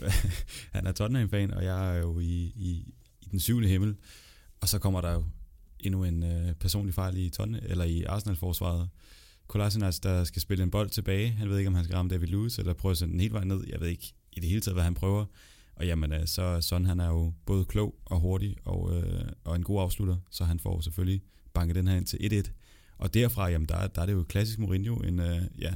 han 0.74 0.86
er 0.86 0.92
Tottenham-fan, 0.92 1.50
og 1.50 1.64
jeg 1.64 1.96
er 1.96 2.00
jo 2.00 2.20
i, 2.20 2.52
i, 2.56 2.94
i 3.20 3.28
den 3.30 3.40
syvende 3.40 3.68
himmel. 3.68 3.96
Og 4.60 4.68
så 4.68 4.78
kommer 4.78 5.00
der 5.00 5.12
jo 5.12 5.24
endnu 5.80 6.04
en 6.04 6.22
øh, 6.22 6.54
personlig 6.54 6.94
fejl 6.94 7.16
i, 7.16 7.30
Tottenham, 7.30 7.64
eller 7.68 7.84
i 7.84 8.02
Arsenal-forsvaret. 8.02 8.88
Kolasinac, 9.46 9.86
altså, 9.86 10.00
der 10.02 10.24
skal 10.24 10.42
spille 10.42 10.64
en 10.64 10.70
bold 10.70 10.90
tilbage. 10.90 11.30
Han 11.30 11.48
ved 11.48 11.58
ikke, 11.58 11.68
om 11.68 11.74
han 11.74 11.84
skal 11.84 11.96
ramme 11.96 12.10
David 12.10 12.26
Lewis, 12.26 12.58
eller 12.58 12.72
prøve 12.72 12.90
at 12.90 12.98
sende 12.98 13.12
den 13.12 13.20
helt 13.20 13.32
vej 13.32 13.44
ned. 13.44 13.64
Jeg 13.68 13.80
ved 13.80 13.88
ikke 13.88 14.14
i 14.32 14.40
det 14.40 14.48
hele 14.48 14.60
taget, 14.60 14.76
hvad 14.76 14.84
han 14.84 14.94
prøver. 14.94 15.24
Og 15.76 15.86
jamen, 15.86 16.12
øh, 16.12 16.26
så 16.26 16.60
sådan 16.60 16.86
han 16.86 17.00
er 17.00 17.08
jo 17.08 17.32
både 17.46 17.64
klog 17.64 17.94
og 18.04 18.20
hurtig, 18.20 18.56
og, 18.64 18.96
øh, 18.96 19.28
og 19.44 19.56
en 19.56 19.62
god 19.62 19.82
afslutter, 19.82 20.16
så 20.30 20.44
han 20.44 20.60
får 20.60 20.80
selvfølgelig 20.80 21.22
banket 21.54 21.76
den 21.76 21.88
her 21.88 21.96
ind 21.96 22.06
til 22.06 22.44
1-1. 22.46 22.50
Og 22.98 23.14
derfra, 23.14 23.48
jamen, 23.48 23.68
der, 23.68 23.86
der 23.86 24.02
er 24.02 24.06
det 24.06 24.12
jo 24.12 24.22
klassisk 24.22 24.58
Mourinho, 24.58 24.96
en, 24.96 25.20
øh, 25.20 25.42
ja, 25.58 25.70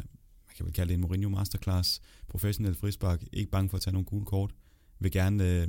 man 0.46 0.54
kan 0.56 0.66
vel 0.66 0.72
kalde 0.74 0.88
det 0.88 0.94
en 0.94 1.00
Mourinho 1.00 1.28
masterclass, 1.28 2.00
professionel 2.28 2.74
frispark, 2.74 3.24
ikke 3.32 3.50
bange 3.50 3.68
for 3.68 3.76
at 3.76 3.82
tage 3.82 3.92
nogle 3.92 4.06
gule 4.06 4.24
kort, 4.24 4.54
vil 4.98 5.12
gerne, 5.12 5.44
øh, 5.44 5.68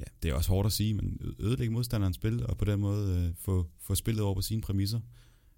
ja, 0.00 0.04
det 0.22 0.30
er 0.30 0.34
også 0.34 0.50
hårdt 0.50 0.66
at 0.66 0.72
sige, 0.72 0.94
men 0.94 1.34
ødelægge 1.38 1.72
modstanderens 1.72 2.16
spil, 2.16 2.46
og 2.46 2.58
på 2.58 2.64
den 2.64 2.80
måde 2.80 3.26
øh, 3.26 3.34
få, 3.38 3.66
få 3.78 3.94
spillet 3.94 4.24
over 4.24 4.34
på 4.34 4.42
sine 4.42 4.62
præmisser. 4.62 5.00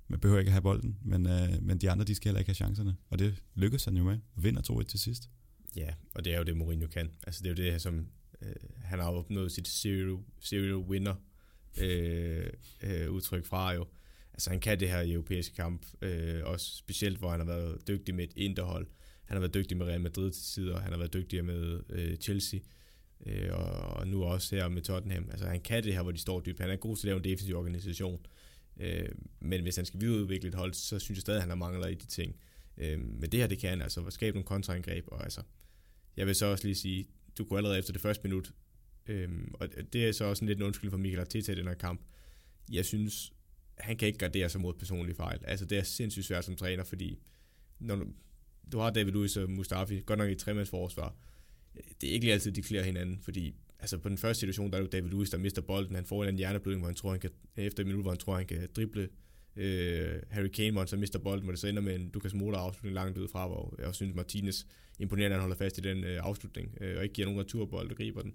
Man 0.08 0.20
behøver 0.20 0.40
ikke 0.40 0.48
at 0.48 0.52
have 0.52 0.62
bolden, 0.62 0.98
men, 1.02 1.26
øh, 1.26 1.62
men 1.62 1.78
de 1.78 1.90
andre, 1.90 2.04
de 2.04 2.14
skal 2.14 2.28
heller 2.28 2.38
ikke 2.38 2.48
have 2.48 2.54
chancerne, 2.54 2.96
og 3.10 3.18
det 3.18 3.42
lykkes 3.54 3.84
han 3.84 3.96
jo 3.96 4.04
med, 4.04 4.18
og 4.34 4.44
vinder 4.44 4.62
2-1 4.62 4.82
til 4.82 5.00
sidst. 5.00 5.30
Ja, 5.76 5.94
og 6.14 6.24
det 6.24 6.34
er 6.34 6.38
jo 6.38 6.44
det, 6.44 6.56
Mourinho 6.56 6.86
kan. 6.86 7.10
Altså 7.26 7.42
det 7.42 7.58
er 7.58 7.64
jo 7.64 7.70
det, 7.70 7.82
som 7.82 8.06
øh, 8.42 8.54
han 8.84 8.98
har 8.98 9.10
opnået 9.10 9.52
sit 9.52 9.68
serial, 9.68 10.16
serial 10.40 10.76
winner 10.76 11.14
øh, 11.80 12.46
øh, 12.82 13.10
udtryk 13.10 13.46
fra 13.46 13.72
jo 13.72 13.86
altså 14.34 14.50
han 14.50 14.60
kan 14.60 14.80
det 14.80 14.88
her 14.88 15.00
i 15.00 15.12
europæiske 15.12 15.54
kamp, 15.54 15.86
øh, 16.02 16.40
også 16.44 16.76
specielt 16.76 17.18
hvor 17.18 17.30
han 17.30 17.40
har 17.40 17.46
været 17.46 17.88
dygtig 17.88 18.14
med 18.14 18.24
et 18.24 18.32
interhold. 18.36 18.86
Han 19.24 19.34
har 19.34 19.40
været 19.40 19.54
dygtig 19.54 19.76
med 19.76 19.86
Real 19.86 20.00
Madrid 20.00 20.30
til 20.30 20.42
tider, 20.42 20.80
han 20.80 20.92
har 20.92 20.98
været 20.98 21.12
dygtig 21.12 21.44
med 21.44 21.80
øh, 21.88 22.16
Chelsea, 22.16 22.60
øh, 23.26 23.48
og, 23.52 23.66
og 23.66 24.06
nu 24.06 24.24
også 24.24 24.56
her 24.56 24.68
med 24.68 24.82
Tottenham. 24.82 25.28
Altså 25.30 25.46
han 25.46 25.60
kan 25.60 25.84
det 25.84 25.94
her, 25.94 26.02
hvor 26.02 26.12
de 26.12 26.18
står 26.18 26.40
dybt. 26.40 26.60
Han 26.60 26.70
er 26.70 26.76
god 26.76 26.96
til 26.96 27.02
at 27.02 27.08
lave 27.08 27.16
en 27.16 27.24
defensiv 27.24 27.56
organisation. 27.56 28.14
Øh, 28.14 28.41
Øh, 28.82 29.08
men 29.40 29.62
hvis 29.62 29.76
han 29.76 29.86
skal 29.86 30.00
videreudvikle 30.00 30.48
et 30.48 30.54
hold, 30.54 30.74
så 30.74 30.98
synes 30.98 31.16
jeg 31.16 31.20
stadig, 31.20 31.36
at 31.36 31.42
han 31.42 31.50
har 31.50 31.56
mangler 31.56 31.86
i 31.86 31.94
de 31.94 32.06
ting. 32.06 32.36
Øh, 32.76 33.00
men 33.00 33.32
det 33.32 33.40
her, 33.40 33.46
det 33.46 33.58
kan 33.58 33.70
han 33.70 33.82
altså 33.82 34.10
skabe 34.10 34.34
nogle 34.34 34.46
kontraangreb, 34.46 35.04
og 35.06 35.24
altså, 35.24 35.42
jeg 36.16 36.26
vil 36.26 36.34
så 36.34 36.46
også 36.46 36.64
lige 36.64 36.74
sige, 36.74 37.06
du 37.38 37.44
kunne 37.44 37.58
allerede 37.58 37.78
efter 37.78 37.92
det 37.92 38.02
første 38.02 38.28
minut, 38.28 38.52
øh, 39.06 39.28
og 39.54 39.68
det 39.92 40.08
er 40.08 40.12
så 40.12 40.24
også 40.24 40.44
en 40.44 40.48
lidt 40.48 40.58
en 40.58 40.64
undskyld 40.64 40.90
for 40.90 40.98
Michael 40.98 41.20
Arteta 41.20 41.52
i 41.52 41.54
den 41.54 41.66
her 41.66 41.74
kamp. 41.74 42.00
Jeg 42.72 42.84
synes, 42.84 43.32
han 43.78 43.96
kan 43.96 44.08
ikke 44.08 44.18
gardere 44.18 44.48
sig 44.48 44.60
mod 44.60 44.74
personlige 44.74 45.16
fejl. 45.16 45.38
Altså, 45.44 45.64
det 45.64 45.78
er 45.78 45.82
sindssygt 45.82 46.26
svært 46.26 46.44
som 46.44 46.56
træner, 46.56 46.84
fordi 46.84 47.18
når 47.78 47.96
du, 47.96 48.06
du 48.72 48.78
har 48.78 48.90
David 48.90 49.12
Luiz 49.12 49.36
og 49.36 49.50
Mustafi, 49.50 50.00
godt 50.06 50.18
nok 50.18 50.28
i 50.28 50.32
et 50.32 50.68
forsvar, 50.68 51.16
det 52.00 52.08
er 52.08 52.12
ikke 52.12 52.24
lige 52.24 52.32
altid, 52.32 52.52
de 52.52 52.62
klæder 52.62 52.84
hinanden, 52.84 53.18
fordi 53.18 53.54
altså 53.82 53.98
på 53.98 54.08
den 54.08 54.18
første 54.18 54.40
situation, 54.40 54.70
der 54.70 54.78
er 54.78 54.82
det 54.82 54.92
David 54.92 55.10
Luiz, 55.10 55.30
der 55.30 55.38
mister 55.38 55.62
bolden, 55.62 55.94
han 55.94 56.04
får 56.04 56.24
en 56.24 56.36
hjerneblødning, 56.36 56.80
hvor 56.80 56.88
han 56.88 56.94
tror, 56.94 57.10
han 57.10 57.20
kan, 57.20 57.30
efter 57.56 57.82
en 57.82 57.88
minut, 57.88 58.04
hvor 58.04 58.10
han 58.10 58.18
tror, 58.18 58.36
han 58.36 58.46
kan 58.46 58.68
drible 58.76 59.08
øh, 59.56 60.22
Harry 60.30 60.48
Kane, 60.48 60.70
hvor 60.70 60.80
han 60.80 60.88
så 60.88 60.96
mister 60.96 61.18
bolden, 61.18 61.44
hvor 61.44 61.52
det 61.52 61.60
så 61.60 61.66
ender 61.66 61.82
med 61.82 61.94
en 61.94 62.10
Lucas 62.14 62.34
Moura 62.34 62.58
afslutning 62.58 62.94
langt 62.94 63.18
ud 63.18 63.28
fra, 63.28 63.46
hvor 63.46 63.74
jeg 63.78 63.86
også 63.86 63.98
synes, 63.98 64.14
Martinez 64.14 64.64
imponerende, 64.98 65.34
at 65.34 65.40
han 65.40 65.40
holder 65.40 65.56
fast 65.56 65.78
i 65.78 65.80
den 65.80 66.04
øh, 66.04 66.20
afslutning, 66.22 66.78
øh, 66.80 66.96
og 66.96 67.02
ikke 67.02 67.12
giver 67.12 67.26
nogen 67.26 67.40
returbold 67.40 67.90
og 67.90 67.96
griber 67.96 68.22
den. 68.22 68.34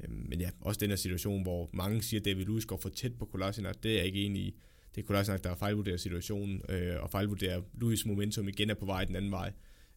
Øh, 0.00 0.10
men 0.10 0.40
ja, 0.40 0.50
også 0.60 0.78
den 0.80 0.90
her 0.90 0.96
situation, 0.96 1.42
hvor 1.42 1.70
mange 1.72 2.02
siger, 2.02 2.20
at 2.20 2.24
David 2.24 2.44
Luiz 2.44 2.64
går 2.64 2.76
for 2.76 2.88
tæt 2.88 3.14
på 3.18 3.24
Kolasinac, 3.24 3.76
det 3.82 3.92
er 3.92 3.96
jeg 3.96 4.06
ikke 4.06 4.22
enig 4.22 4.42
i 4.42 4.54
det 4.94 5.02
er 5.04 5.06
Kolasinac, 5.06 5.40
der 5.40 5.48
har 5.48 5.56
fejlvurderet 5.56 6.00
situationen, 6.00 6.62
øh, 6.68 7.02
og 7.02 7.10
fejlvurderer 7.10 7.62
Lewis 7.80 8.06
momentum 8.06 8.48
igen 8.48 8.70
er 8.70 8.74
på 8.74 8.86
vej 8.86 9.04
den 9.04 9.16
anden 9.16 9.30
vej. 9.30 9.52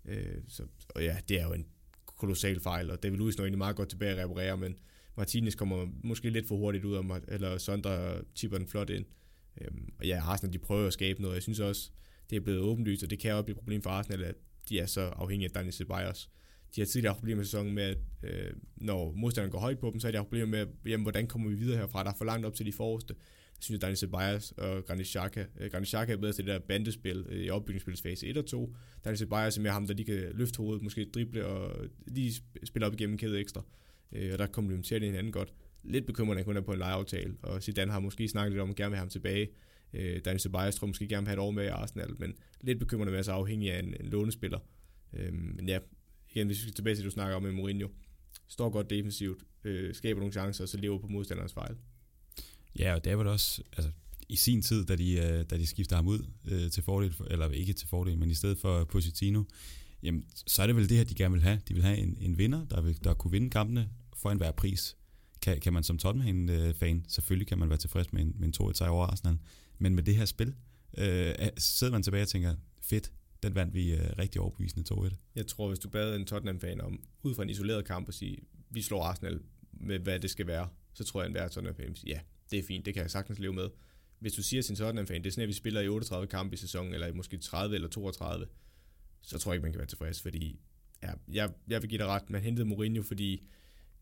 Øh, 0.05 0.35
så, 0.47 0.63
og 0.89 1.03
ja, 1.03 1.17
det 1.29 1.39
er 1.39 1.47
jo 1.47 1.53
en 1.53 1.65
kolossal 2.21 2.59
fejl, 2.59 2.91
og 2.91 3.03
David 3.03 3.17
Luiz 3.17 3.37
når 3.37 3.43
egentlig 3.43 3.57
meget 3.57 3.75
godt 3.75 3.89
tilbage 3.89 4.11
at 4.11 4.29
reparere, 4.29 4.57
men 4.57 4.75
Martinez 5.17 5.55
kommer 5.55 5.87
måske 6.03 6.29
lidt 6.29 6.47
for 6.47 6.57
hurtigt 6.57 6.85
ud, 6.85 6.95
og, 6.95 7.21
eller 7.27 7.57
Sondre 7.57 8.21
tipper 8.35 8.57
den 8.57 8.67
flot 8.67 8.89
ind. 8.89 9.05
Øh, 9.61 9.67
og 9.99 10.05
ja, 10.05 10.21
Arsenal 10.21 10.53
de 10.53 10.59
prøver 10.59 10.87
at 10.87 10.93
skabe 10.93 11.21
noget. 11.21 11.35
Jeg 11.35 11.43
synes 11.43 11.59
også, 11.59 11.91
det 12.29 12.35
er 12.35 12.39
blevet 12.39 12.59
åbenlyst, 12.59 13.03
og 13.03 13.09
det 13.09 13.19
kan 13.19 13.33
også 13.33 13.43
blive 13.43 13.53
et 13.53 13.59
problem 13.59 13.81
for 13.81 13.89
Arsenal, 13.89 14.23
at 14.23 14.35
de 14.69 14.79
er 14.79 14.85
så 14.85 15.01
afhængige 15.01 15.47
af 15.47 15.51
Daniel 15.51 15.73
Ceballos. 15.73 16.29
De 16.75 16.81
har 16.81 16.85
tidligere 16.85 17.13
haft 17.13 17.19
problemer 17.19 17.41
i 17.41 17.45
sæsonen 17.45 17.73
med, 17.73 17.83
at 17.83 17.97
øh, 18.23 18.53
når 18.75 19.13
modstanderen 19.15 19.51
går 19.51 19.59
højt 19.59 19.79
på 19.79 19.89
dem, 19.91 19.99
så 19.99 20.07
har 20.07 20.11
de 20.11 20.17
haft 20.17 20.27
problemer 20.27 20.47
med, 20.47 20.67
jamen, 20.85 21.03
hvordan 21.03 21.27
kommer 21.27 21.49
vi 21.49 21.55
videre 21.55 21.77
herfra? 21.77 22.03
Der 22.03 22.09
er 22.09 22.15
for 22.17 22.25
langt 22.25 22.45
op 22.45 22.53
til 22.53 22.65
de 22.65 22.73
forreste 22.73 23.15
synes, 23.61 23.77
at 23.77 23.81
Daniel 23.81 23.97
Ceballos 23.97 24.51
og 24.51 24.85
Granit 24.85 25.07
Xhaka, 25.07 25.45
øh, 25.59 25.71
Granit 25.71 25.87
Xhaka 25.87 26.13
er 26.13 26.17
bedre 26.17 26.33
til 26.33 26.45
det 26.45 26.53
der 26.53 26.59
bandespil 26.59 27.25
øh, 27.29 27.41
i 27.41 27.49
opbygningsspilsfase 27.49 28.27
1 28.27 28.37
og 28.37 28.45
2. 28.45 28.75
Daniel 29.05 29.17
Ceballos 29.17 29.57
er 29.57 29.61
mere 29.61 29.73
ham, 29.73 29.87
der 29.87 29.93
lige 29.93 30.05
kan 30.05 30.31
løfte 30.33 30.57
hovedet, 30.57 30.83
måske 30.83 31.05
drible 31.05 31.45
og 31.45 31.85
lige 32.07 32.33
spille 32.63 32.85
op 32.85 32.93
igennem 32.93 33.13
en 33.13 33.17
kæde 33.17 33.39
ekstra. 33.39 33.63
Øh, 34.11 34.33
og 34.33 34.39
der 34.39 34.47
komplementerer 34.47 34.99
det 34.99 35.07
hinanden 35.07 35.31
godt. 35.31 35.53
Lidt 35.83 36.05
bekymrende, 36.05 36.39
at 36.39 36.45
han 36.45 36.45
kun 36.45 36.57
er 36.57 36.61
på 36.61 36.71
en 36.71 36.79
lejeaftale, 36.79 37.35
og 37.41 37.63
Zidane 37.63 37.91
har 37.91 37.99
måske 37.99 38.27
snakket 38.27 38.51
lidt 38.51 38.61
om 38.61 38.69
at 38.69 38.75
gerne 38.75 38.89
vil 38.89 38.97
have 38.97 39.03
ham 39.03 39.09
tilbage. 39.09 39.49
Uh, 39.93 39.99
Daniel 39.99 40.39
Ceballos 40.39 40.75
tror 40.75 40.87
måske 40.87 41.07
gerne 41.07 41.25
vil 41.25 41.27
have 41.27 41.33
et 41.33 41.39
år 41.39 41.51
med 41.51 41.63
i 41.63 41.67
Arsenal, 41.67 42.15
men 42.19 42.33
lidt 42.61 42.79
bekymrende 42.79 43.11
med 43.11 43.13
at 43.13 43.15
være 43.15 43.23
så 43.23 43.31
afhængig 43.31 43.71
af 43.71 43.79
en, 43.79 43.95
en 43.99 44.05
lånespiller. 44.05 44.59
Uh, 45.13 45.33
men 45.33 45.67
ja, 45.67 45.79
igen, 46.29 46.47
hvis 46.47 46.57
vi 46.57 46.61
skal 46.61 46.73
tilbage 46.73 46.95
til, 46.95 47.03
det, 47.03 47.11
du 47.11 47.13
snakker 47.13 47.35
om 47.35 47.43
med 47.43 47.51
Mourinho, 47.51 47.87
står 48.47 48.69
godt 48.69 48.89
defensivt, 48.89 49.43
skaber 49.93 50.19
nogle 50.19 50.31
chancer, 50.31 50.63
og 50.63 50.69
så 50.69 50.77
lever 50.77 50.99
på 50.99 51.07
modstanderens 51.07 51.53
fejl. 51.53 51.75
Ja, 52.79 52.95
og 52.95 53.03
det 53.03 53.17
var 53.17 53.23
det 53.23 53.31
også, 53.31 53.61
altså, 53.77 53.91
i 54.29 54.35
sin 54.35 54.61
tid, 54.61 54.85
da 54.85 54.95
de, 54.95 55.13
øh, 55.13 55.45
da 55.49 55.57
de 55.57 55.67
skifter 55.67 55.95
ham 55.95 56.07
ud 56.07 56.25
øh, 56.45 56.71
til 56.71 56.83
fordel, 56.83 57.13
for, 57.13 57.23
eller 57.23 57.49
ikke 57.49 57.73
til 57.73 57.87
fordel, 57.87 58.17
men 58.17 58.31
i 58.31 58.33
stedet 58.33 58.57
for 58.57 58.83
Positino, 58.83 59.43
jamen, 60.03 60.25
så 60.47 60.61
er 60.61 60.67
det 60.67 60.75
vel 60.75 60.89
det 60.89 60.97
her, 60.97 61.03
de 61.03 61.15
gerne 61.15 61.33
vil 61.33 61.41
have. 61.41 61.61
De 61.67 61.73
vil 61.73 61.83
have 61.83 61.97
en, 61.97 62.17
en 62.21 62.37
vinder, 62.37 62.65
der, 62.65 62.81
vil, 62.81 63.03
der 63.03 63.13
kunne 63.13 63.31
vinde 63.31 63.49
kampene 63.49 63.89
for 64.15 64.31
enhver 64.31 64.51
pris. 64.51 64.97
Kan, 65.41 65.59
kan 65.59 65.73
man 65.73 65.83
som 65.83 65.97
Tottenham-fan, 65.97 66.97
øh, 66.97 67.03
selvfølgelig 67.07 67.47
kan 67.47 67.57
man 67.57 67.69
være 67.69 67.77
tilfreds 67.77 68.13
med 68.13 68.21
en, 68.21 68.35
med 68.39 68.47
en 68.59 68.67
2-1 68.67 68.73
sejr 68.73 68.89
over 68.89 69.05
Arsenal, 69.05 69.37
men 69.77 69.95
med 69.95 70.03
det 70.03 70.15
her 70.15 70.25
spil, 70.25 70.55
øh, 70.97 71.33
sidder 71.57 71.91
man 71.91 72.03
tilbage 72.03 72.23
og 72.23 72.27
tænker, 72.27 72.55
fedt, 72.81 73.11
den 73.43 73.55
vandt 73.55 73.73
vi 73.73 73.93
øh, 73.93 74.17
rigtig 74.17 74.41
overbevisende 74.41 74.93
2-1. 74.93 75.15
Jeg 75.35 75.47
tror, 75.47 75.67
hvis 75.67 75.79
du 75.79 75.89
bad 75.89 76.15
en 76.15 76.25
Tottenham-fan 76.25 76.81
om, 76.81 77.03
ud 77.23 77.35
fra 77.35 77.43
en 77.43 77.49
isoleret 77.49 77.85
kamp, 77.85 78.07
og 78.07 78.13
sige, 78.13 78.37
vi 78.69 78.81
slår 78.81 79.03
Arsenal 79.03 79.39
med, 79.73 79.99
hvad 79.99 80.19
det 80.19 80.29
skal 80.29 80.47
være, 80.47 80.67
så 80.93 81.03
tror 81.03 81.21
jeg, 81.21 81.25
at 81.25 81.29
enhver 81.29 81.47
Tottenham-fan 81.47 81.87
vil 81.87 81.97
sige, 81.97 82.13
ja, 82.13 82.19
det 82.51 82.59
er 82.59 82.63
fint, 82.63 82.85
det 82.85 82.93
kan 82.93 83.03
jeg 83.03 83.11
sagtens 83.11 83.39
leve 83.39 83.53
med. 83.53 83.69
Hvis 84.19 84.33
du 84.33 84.43
siger 84.43 84.61
til 84.61 84.71
en 84.71 84.75
Tottenham-fan, 84.75 85.23
det 85.23 85.29
er 85.29 85.31
sådan, 85.31 85.43
at 85.43 85.47
vi 85.47 85.53
spiller 85.53 85.81
i 85.81 85.87
38 85.87 86.27
kampe 86.27 86.53
i 86.53 86.57
sæsonen, 86.57 86.93
eller 86.93 87.13
måske 87.13 87.37
30 87.37 87.75
eller 87.75 87.87
32, 87.87 88.45
så 89.21 89.39
tror 89.39 89.51
jeg 89.51 89.55
ikke, 89.55 89.63
man 89.63 89.71
kan 89.71 89.79
være 89.79 89.87
tilfreds, 89.87 90.21
fordi 90.21 90.59
ja, 91.03 91.11
jeg, 91.33 91.49
jeg 91.69 91.81
vil 91.81 91.89
give 91.89 91.99
dig 91.99 92.07
ret, 92.07 92.29
man 92.29 92.41
hentede 92.41 92.65
Mourinho, 92.65 93.03
fordi 93.03 93.43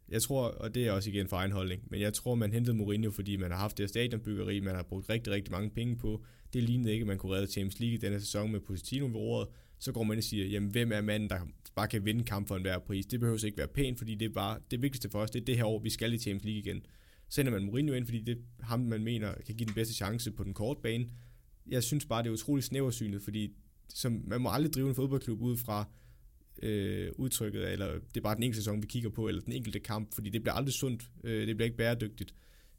jeg 0.10 0.22
tror, 0.22 0.43
og 0.47 0.76
det 0.76 0.88
er 0.88 0.91
også 0.91 1.10
igen 1.10 1.28
for 1.28 1.38
egen 1.38 1.52
holdning, 1.52 1.82
men 1.88 2.02
jeg 2.02 2.14
tror, 2.14 2.36
man 2.36 2.54
hentede 2.54 2.78
Mourinho, 2.78 3.12
fordi 3.12 3.36
man 3.36 3.52
har 3.52 3.58
haft 3.58 3.78
det 3.78 3.89
stadionbyggeri, 3.89 4.60
man 4.60 4.76
har 4.76 4.84
brugt 4.84 5.10
rigtig, 5.10 5.34
rigtig 5.34 5.52
mange 5.52 5.70
penge 5.70 5.95
på. 5.95 6.24
Det 6.54 6.64
lignede 6.64 6.91
ikke, 6.91 7.04
at 7.04 7.08
man 7.08 7.18
kunne 7.18 7.36
redde 7.36 7.52
Champions 7.52 7.80
League 7.80 7.93
i 7.93 7.97
denne 7.97 8.20
sæson 8.20 8.52
med 8.52 8.60
Positino 8.60 9.06
ved 9.06 9.16
ordet. 9.16 9.47
Så 9.80 9.91
går 9.91 10.04
man 10.04 10.14
ind 10.14 10.20
og 10.20 10.24
siger, 10.24 10.45
jamen 10.45 10.70
hvem 10.70 10.91
er 10.91 11.02
manden, 11.02 11.30
der 11.30 11.39
bare 11.76 11.88
kan 11.88 12.06
vinde 12.06 12.24
kamp 12.24 12.47
for 12.47 12.56
enhver 12.56 12.80
pris? 12.80 13.06
Det 13.06 13.20
behøver 13.20 13.45
ikke 13.45 13.58
være 13.58 13.68
pænt, 13.68 13.97
fordi 13.97 14.16
det 14.16 14.26
er 14.26 14.34
bare 14.34 14.60
det 14.72 14.82
vigtigste 14.82 15.10
for 15.10 15.20
os, 15.20 15.32
det 15.32 15.41
er 15.41 15.45
det 15.45 15.58
her 15.58 15.66
år, 15.66 15.80
vi 15.80 15.89
skal 15.89 16.14
i 16.14 16.18
Champions 16.18 16.43
League 16.43 16.60
igen. 16.60 16.86
Sender 17.30 17.51
man 17.51 17.63
Mourinho 17.63 17.93
ind, 17.93 18.05
fordi 18.05 18.21
det 18.21 18.38
er 18.59 18.65
ham, 18.65 18.80
man 18.80 19.03
mener 19.03 19.34
kan 19.45 19.55
give 19.55 19.67
den 19.67 19.75
bedste 19.75 19.93
chance 19.93 20.32
på 20.32 20.43
den 20.43 20.53
korte 20.53 20.82
bane. 20.84 21.09
Jeg 21.67 21.84
synes 21.84 22.05
bare, 22.05 22.23
det 22.23 22.30
er 22.30 22.34
utroligt 22.34 22.67
snæversynet, 22.67 23.21
fordi 23.21 23.53
som, 23.89 24.23
man 24.27 24.41
må 24.41 24.49
aldrig 24.49 24.73
drive 24.73 24.89
en 24.89 24.95
fodboldklub 24.95 25.41
ud 25.41 25.57
fra, 25.57 25.86
øh, 26.63 27.11
udtrykket, 27.15 27.71
eller 27.71 27.93
det 27.93 28.17
er 28.17 28.21
bare 28.21 28.36
den 28.36 28.43
enkelte 28.43 28.61
sæson, 28.61 28.82
vi 28.82 28.88
kigger 28.88 29.09
på, 29.09 29.27
eller 29.27 29.41
den 29.41 29.53
enkelte 29.53 29.80
kamp, 29.80 30.13
fordi 30.13 30.30
det 30.30 30.41
bliver 30.41 30.53
aldrig 30.53 30.73
sundt, 30.73 31.09
øh, 31.23 31.47
det 31.47 31.55
bliver 31.55 31.65
ikke 31.65 31.77
bæredygtigt. 31.77 32.34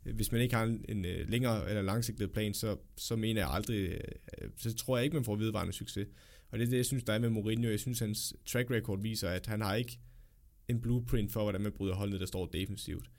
Øh, 0.06 0.14
hvis 0.14 0.32
man 0.32 0.40
ikke 0.40 0.54
har 0.54 0.64
en, 0.64 0.84
en 0.88 1.04
øh, 1.04 1.28
længere 1.28 1.68
eller 1.68 1.82
langsigtet 1.82 2.32
plan, 2.32 2.54
så, 2.54 2.76
så 2.96 3.16
mener 3.16 3.40
jeg 3.40 3.50
aldrig, 3.50 3.90
øh, 3.90 4.48
så 4.56 4.74
tror 4.74 4.96
jeg 4.96 5.04
ikke, 5.04 5.16
man 5.16 5.24
får 5.24 5.36
vedvarende 5.36 5.72
succes. 5.72 6.08
Og 6.50 6.58
det 6.58 6.66
er 6.66 6.70
det, 6.70 6.76
jeg 6.76 6.86
synes, 6.86 7.04
der 7.04 7.12
er 7.12 7.18
med 7.18 7.30
Mourinho. 7.30 7.70
Jeg 7.70 7.80
synes, 7.80 7.98
hans 7.98 8.34
track 8.46 8.70
record 8.70 9.02
viser, 9.02 9.28
at 9.28 9.46
han 9.46 9.60
har 9.60 9.74
ikke 9.74 9.98
en 10.68 10.80
blueprint 10.80 11.32
for, 11.32 11.42
hvordan 11.42 11.60
man 11.60 11.72
bryder 11.72 11.94
holdet, 11.94 12.20
der 12.20 12.26
står 12.26 12.46
defensivt. 12.46 13.10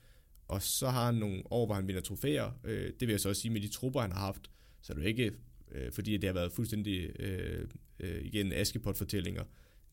Og 0.48 0.62
så 0.62 0.88
har 0.88 1.06
han 1.06 1.14
nogle 1.14 1.42
år, 1.50 1.66
hvor 1.66 1.74
han 1.74 1.88
vinder 1.88 2.00
trofæer. 2.02 2.50
Øh, 2.64 2.92
det 3.00 3.00
vil 3.00 3.10
jeg 3.10 3.20
så 3.20 3.28
også 3.28 3.42
sige 3.42 3.52
med 3.52 3.60
de 3.60 3.68
trupper, 3.68 4.00
han 4.00 4.12
har 4.12 4.20
haft. 4.20 4.50
Så 4.82 4.92
er 4.92 4.94
det 4.94 5.02
jo 5.02 5.08
ikke, 5.08 5.32
øh, 5.72 5.92
fordi 5.92 6.16
det 6.16 6.24
har 6.24 6.34
været 6.34 6.52
fuldstændig 6.52 7.20
øh, 7.20 7.68
øh, 8.00 8.24
igen 8.24 8.52
Askepot-fortællinger 8.52 9.44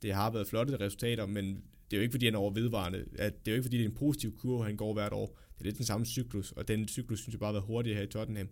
det 0.02 0.14
har 0.14 0.32
været 0.32 0.48
flotte 0.48 0.80
resultater, 0.80 1.26
men 1.26 1.46
det 1.92 1.98
er 1.98 1.98
jo 1.98 2.02
ikke 2.02 2.14
fordi, 2.14 2.26
han 2.26 2.36
er 2.36 2.40
over 2.40 2.54
vedvarende. 2.54 3.06
At 3.16 3.46
det 3.46 3.52
er 3.52 3.56
jo 3.56 3.56
ikke 3.56 3.66
fordi, 3.66 3.78
det 3.78 3.86
er 3.86 3.90
en 3.90 3.96
positiv 3.96 4.38
kurve, 4.38 4.64
han 4.64 4.78
går 4.78 4.94
hvert 4.94 5.14
år. 5.14 5.28
Det 5.28 5.60
er 5.60 5.66
lidt 5.66 5.78
den 5.78 5.86
samme 5.86 6.06
cyklus, 6.06 6.52
og 6.52 6.68
den 6.68 6.88
cyklus 6.88 7.20
synes 7.20 7.34
jeg 7.34 7.40
bare 7.40 7.48
har 7.48 7.54
været 7.54 7.66
hurtigere 7.66 7.98
her 7.98 8.04
i 8.04 8.08
Tottenham. 8.08 8.50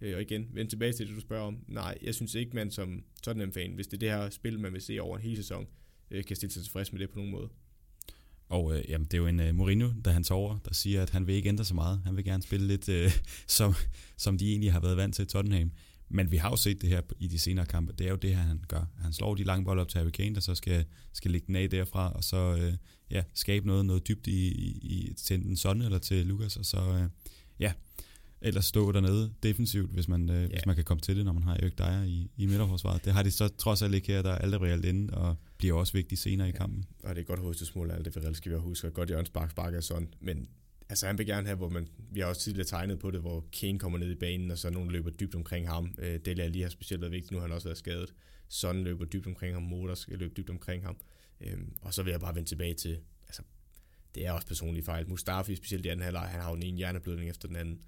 Øh, 0.00 0.14
og 0.16 0.22
igen, 0.22 0.48
vend 0.52 0.68
tilbage 0.68 0.92
til 0.92 1.06
det, 1.06 1.14
du 1.14 1.20
spørger 1.20 1.44
om. 1.44 1.58
Nej, 1.68 1.98
jeg 2.02 2.14
synes 2.14 2.34
ikke, 2.34 2.56
man 2.56 2.70
som 2.70 3.04
Tottenham-fan, 3.22 3.72
hvis 3.72 3.86
det 3.86 3.94
er 3.96 3.98
det 3.98 4.10
her 4.10 4.30
spil, 4.30 4.58
man 4.58 4.72
vil 4.72 4.80
se 4.80 5.00
over 5.00 5.16
en 5.16 5.22
hel 5.22 5.36
sæson, 5.36 5.66
øh, 6.10 6.24
kan 6.24 6.36
stille 6.36 6.52
sig 6.52 6.62
tilfreds 6.62 6.92
med 6.92 7.00
det 7.00 7.10
på 7.10 7.16
nogen 7.16 7.30
måde. 7.30 7.48
Og 8.50 8.76
øh, 8.76 8.84
jamen, 8.88 9.04
det 9.04 9.14
er 9.14 9.18
jo 9.18 9.26
en 9.26 9.40
uh, 9.40 9.54
Mourinho, 9.54 9.90
der 10.04 10.10
han 10.10 10.24
over, 10.30 10.58
der 10.64 10.74
siger, 10.74 11.02
at 11.02 11.10
han 11.10 11.26
vil 11.26 11.34
ikke 11.34 11.48
ændre 11.48 11.64
så 11.64 11.74
meget. 11.74 12.00
Han 12.04 12.16
vil 12.16 12.24
gerne 12.24 12.42
spille 12.42 12.66
lidt, 12.66 12.88
øh, 12.88 13.12
som, 13.46 13.74
som 14.16 14.38
de 14.38 14.50
egentlig 14.50 14.72
har 14.72 14.80
været 14.80 14.96
vant 14.96 15.14
til 15.14 15.26
Tottenham. 15.26 15.70
Men 16.08 16.30
vi 16.30 16.36
har 16.36 16.50
jo 16.50 16.56
set 16.56 16.82
det 16.82 16.88
her 16.88 17.00
i 17.18 17.26
de 17.26 17.38
senere 17.38 17.66
kampe. 17.66 17.92
Det 17.92 18.06
er 18.06 18.10
jo 18.10 18.16
det 18.16 18.36
her, 18.36 18.42
han 18.42 18.60
gør. 18.68 18.84
Han 19.02 19.12
slår 19.12 19.34
de 19.34 19.44
lange 19.44 19.64
bolde 19.64 19.80
op 19.80 19.88
til 19.88 19.98
Harry 19.98 20.10
Kane, 20.10 20.34
der 20.34 20.40
så 20.40 20.54
skal, 20.54 20.84
skal 21.12 21.30
lægge 21.30 21.46
den 21.46 21.56
af 21.56 21.70
derfra, 21.70 22.12
og 22.12 22.24
så 22.24 22.56
øh, 22.60 22.74
ja, 23.10 23.22
skabe 23.34 23.66
noget, 23.66 23.86
noget 23.86 24.08
dybt 24.08 24.26
i, 24.26 24.48
i, 24.48 25.14
til 25.14 25.36
enten 25.36 25.56
Sonne 25.56 25.84
eller 25.84 25.98
til 25.98 26.26
Lukas, 26.26 26.56
og 26.56 26.64
så 26.64 26.78
øh, 26.78 27.08
ja, 27.60 27.72
ellers 28.40 28.64
stå 28.64 28.92
dernede 28.92 29.32
defensivt, 29.42 29.92
hvis 29.92 30.08
man, 30.08 30.30
øh, 30.30 30.42
ja. 30.42 30.48
hvis 30.48 30.66
man 30.66 30.74
kan 30.74 30.84
komme 30.84 31.00
til 31.00 31.16
det, 31.16 31.24
når 31.24 31.32
man 31.32 31.42
har 31.42 31.54
Erik 31.54 31.78
Dyer 31.78 32.02
i, 32.02 32.30
i 32.36 32.46
midterforsvaret. 32.46 33.04
Det 33.04 33.12
har 33.12 33.22
de 33.22 33.30
så 33.30 33.48
trods 33.48 33.82
alt 33.82 33.94
ikke 33.94 34.12
her, 34.12 34.22
der 34.22 34.30
er 34.30 34.38
aldrig 34.38 34.60
reelt 34.60 34.84
inde, 34.84 35.14
og 35.14 35.36
bliver 35.60 35.74
også 35.74 35.92
vigtigt 35.92 36.20
senere 36.20 36.48
i 36.48 36.52
kampen. 36.52 36.84
Ja, 37.02 37.08
og 37.08 37.14
det 37.14 37.20
er 37.20 37.24
godt 37.24 37.40
hovedstgsmål, 37.40 37.90
alt 37.90 38.04
det 38.04 38.16
reelt 38.16 38.36
skal 38.36 38.52
vi 38.52 38.56
huske, 38.56 38.90
godt 38.90 39.08
hjørnspark 39.08 39.50
sparker 39.50 39.80
sådan, 39.80 40.14
men 40.20 40.48
altså 40.88 41.06
han 41.06 41.18
vil 41.18 41.26
gerne 41.26 41.46
have, 41.46 41.56
hvor 41.56 41.68
man, 41.68 41.88
vi 42.10 42.20
har 42.20 42.26
også 42.26 42.40
tidligere 42.40 42.66
tegnet 42.66 42.98
på 42.98 43.10
det, 43.10 43.20
hvor 43.20 43.46
Kane 43.60 43.78
kommer 43.78 43.98
ned 43.98 44.10
i 44.10 44.14
banen, 44.14 44.50
og 44.50 44.58
så 44.58 44.70
nogen 44.70 44.90
løber 44.90 45.10
dybt 45.10 45.34
omkring 45.34 45.68
ham. 45.68 45.94
Øh, 45.98 46.20
det 46.24 46.36
lader 46.36 46.50
lige 46.50 46.62
har 46.62 46.70
specielt 46.70 47.00
været 47.00 47.12
vigtigt, 47.12 47.32
nu 47.32 47.38
har 47.38 47.46
han 47.46 47.54
også 47.54 47.68
været 47.68 47.78
skadet. 47.78 48.14
Sådan 48.48 48.84
løber 48.84 49.04
dybt 49.04 49.26
omkring 49.26 49.54
ham, 49.54 49.62
Motor 49.62 49.94
skal 49.94 50.18
løbe 50.18 50.34
dybt 50.36 50.50
omkring 50.50 50.84
ham. 50.84 50.96
Øh, 51.40 51.58
og 51.82 51.94
så 51.94 52.02
vil 52.02 52.10
jeg 52.10 52.20
bare 52.20 52.34
vende 52.34 52.48
tilbage 52.48 52.74
til, 52.74 52.98
altså 53.26 53.42
det 54.14 54.26
er 54.26 54.32
også 54.32 54.46
personlige 54.46 54.84
fejl. 54.84 55.08
Mustafi, 55.08 55.56
specielt 55.56 55.86
i 55.86 55.88
anden 55.88 56.04
halvleg, 56.04 56.28
han 56.28 56.40
har 56.40 56.50
jo 56.50 56.54
den 56.54 56.62
ene 56.62 56.76
hjerneblødning 56.76 57.30
efter 57.30 57.48
den 57.48 57.56
anden. 57.56 57.80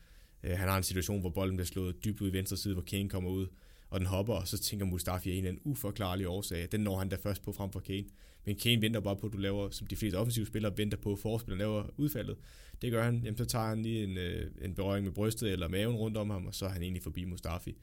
Øh, 0.43 0.59
han 0.59 0.69
har 0.69 0.77
en 0.77 0.83
situation, 0.83 1.21
hvor 1.21 1.31
bolden 1.31 1.57
bliver 1.57 1.67
slået 1.67 2.05
dybt 2.05 2.21
ud 2.21 2.31
i 2.31 2.33
venstre 2.33 2.57
side, 2.57 2.75
hvor 2.75 2.83
Kane 2.83 3.09
kommer 3.09 3.31
ud, 3.31 3.47
og 3.93 4.01
den 4.01 4.07
hopper, 4.07 4.35
og 4.35 4.49
så 4.49 4.59
tænker 4.59 4.87
Mustafi 4.87 5.31
af 5.31 5.33
en 5.33 5.39
eller 5.39 5.49
anden 5.49 5.63
uforklarlig 5.65 6.29
årsag. 6.29 6.69
Den 6.73 6.81
når 6.81 6.99
han 6.99 7.09
da 7.09 7.17
først 7.17 7.43
på 7.43 7.53
frem 7.53 7.73
for 7.73 7.81
Kane. 7.81 8.05
Men 8.45 8.57
Kane 8.57 8.83
venter 8.83 9.01
bare 9.01 9.17
på, 9.17 9.27
at 9.27 9.33
du 9.33 9.39
laver, 9.39 9.71
som 9.71 9.87
de 9.87 9.97
fleste 9.97 10.17
offensive 10.17 10.47
spillere 10.47 10.79
venter 10.79 10.99
på, 10.99 11.13
at 11.13 11.19
forspilleren 11.19 11.59
laver 11.59 11.85
udfaldet. 11.97 12.37
Det 12.83 12.93
gør 12.93 13.05
han, 13.05 13.21
jamen 13.25 13.39
så 13.39 13.45
tager 13.45 13.67
han 13.67 13.83
lige 13.83 14.05
en, 14.05 14.19
øh, 14.19 14.51
en 14.63 14.75
berøring 14.75 15.05
med 15.05 15.13
brystet 15.13 15.53
eller 15.53 15.69
maven 15.69 15.97
rundt 15.97 16.17
om 16.17 16.31
ham, 16.31 16.47
og 16.47 16.55
så 16.55 16.65
er 16.65 16.69
han 16.69 16.83
egentlig 16.83 17.03
forbi 17.03 17.25
Mustafi. 17.25 17.77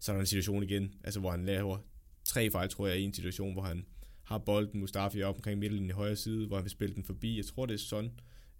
Så 0.00 0.12
er 0.12 0.16
der 0.16 0.20
en 0.20 0.26
situation 0.26 0.62
igen, 0.62 0.94
altså 1.04 1.20
hvor 1.20 1.30
han 1.30 1.44
laver 1.44 1.78
tre 2.24 2.50
fejl, 2.50 2.68
tror 2.68 2.86
jeg, 2.86 2.98
i 2.98 3.02
en 3.02 3.14
situation, 3.14 3.52
hvor 3.52 3.62
han 3.62 3.86
har 4.24 4.38
bolden 4.38 4.80
Mustafi 4.80 5.22
op 5.22 5.34
omkring 5.34 5.58
midten 5.58 5.88
i 5.88 5.92
højre 5.92 6.16
side, 6.16 6.46
hvor 6.46 6.56
han 6.56 6.64
vil 6.64 6.70
spille 6.70 6.94
den 6.94 7.04
forbi. 7.04 7.36
Jeg 7.36 7.44
tror, 7.44 7.66
det 7.66 7.74
er 7.74 7.78
sådan, 7.78 8.10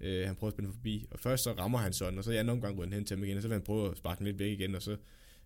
øh, 0.01 0.27
han 0.27 0.37
prøver 0.37 0.49
at 0.49 0.55
spille 0.55 0.67
den 0.67 0.75
forbi. 0.75 1.07
Og 1.11 1.19
først 1.21 1.45
så 1.45 1.53
rammer 1.53 1.79
han 1.79 1.93
sådan, 1.93 2.19
og 2.19 2.25
så 2.25 2.33
i 2.33 2.37
anden 2.37 2.53
omgang 2.53 2.77
går 2.77 2.83
han 2.83 2.93
hen 2.93 3.05
til 3.05 3.17
ham 3.17 3.25
igen, 3.25 3.37
og 3.37 3.43
så 3.43 3.49
vil 3.49 3.55
han 3.55 3.63
prøve 3.63 3.91
at 3.91 3.97
sparke 3.97 4.19
den 4.19 4.27
lidt 4.27 4.39
væk 4.39 4.61
igen, 4.61 4.75
og 4.75 4.83
så 4.83 4.97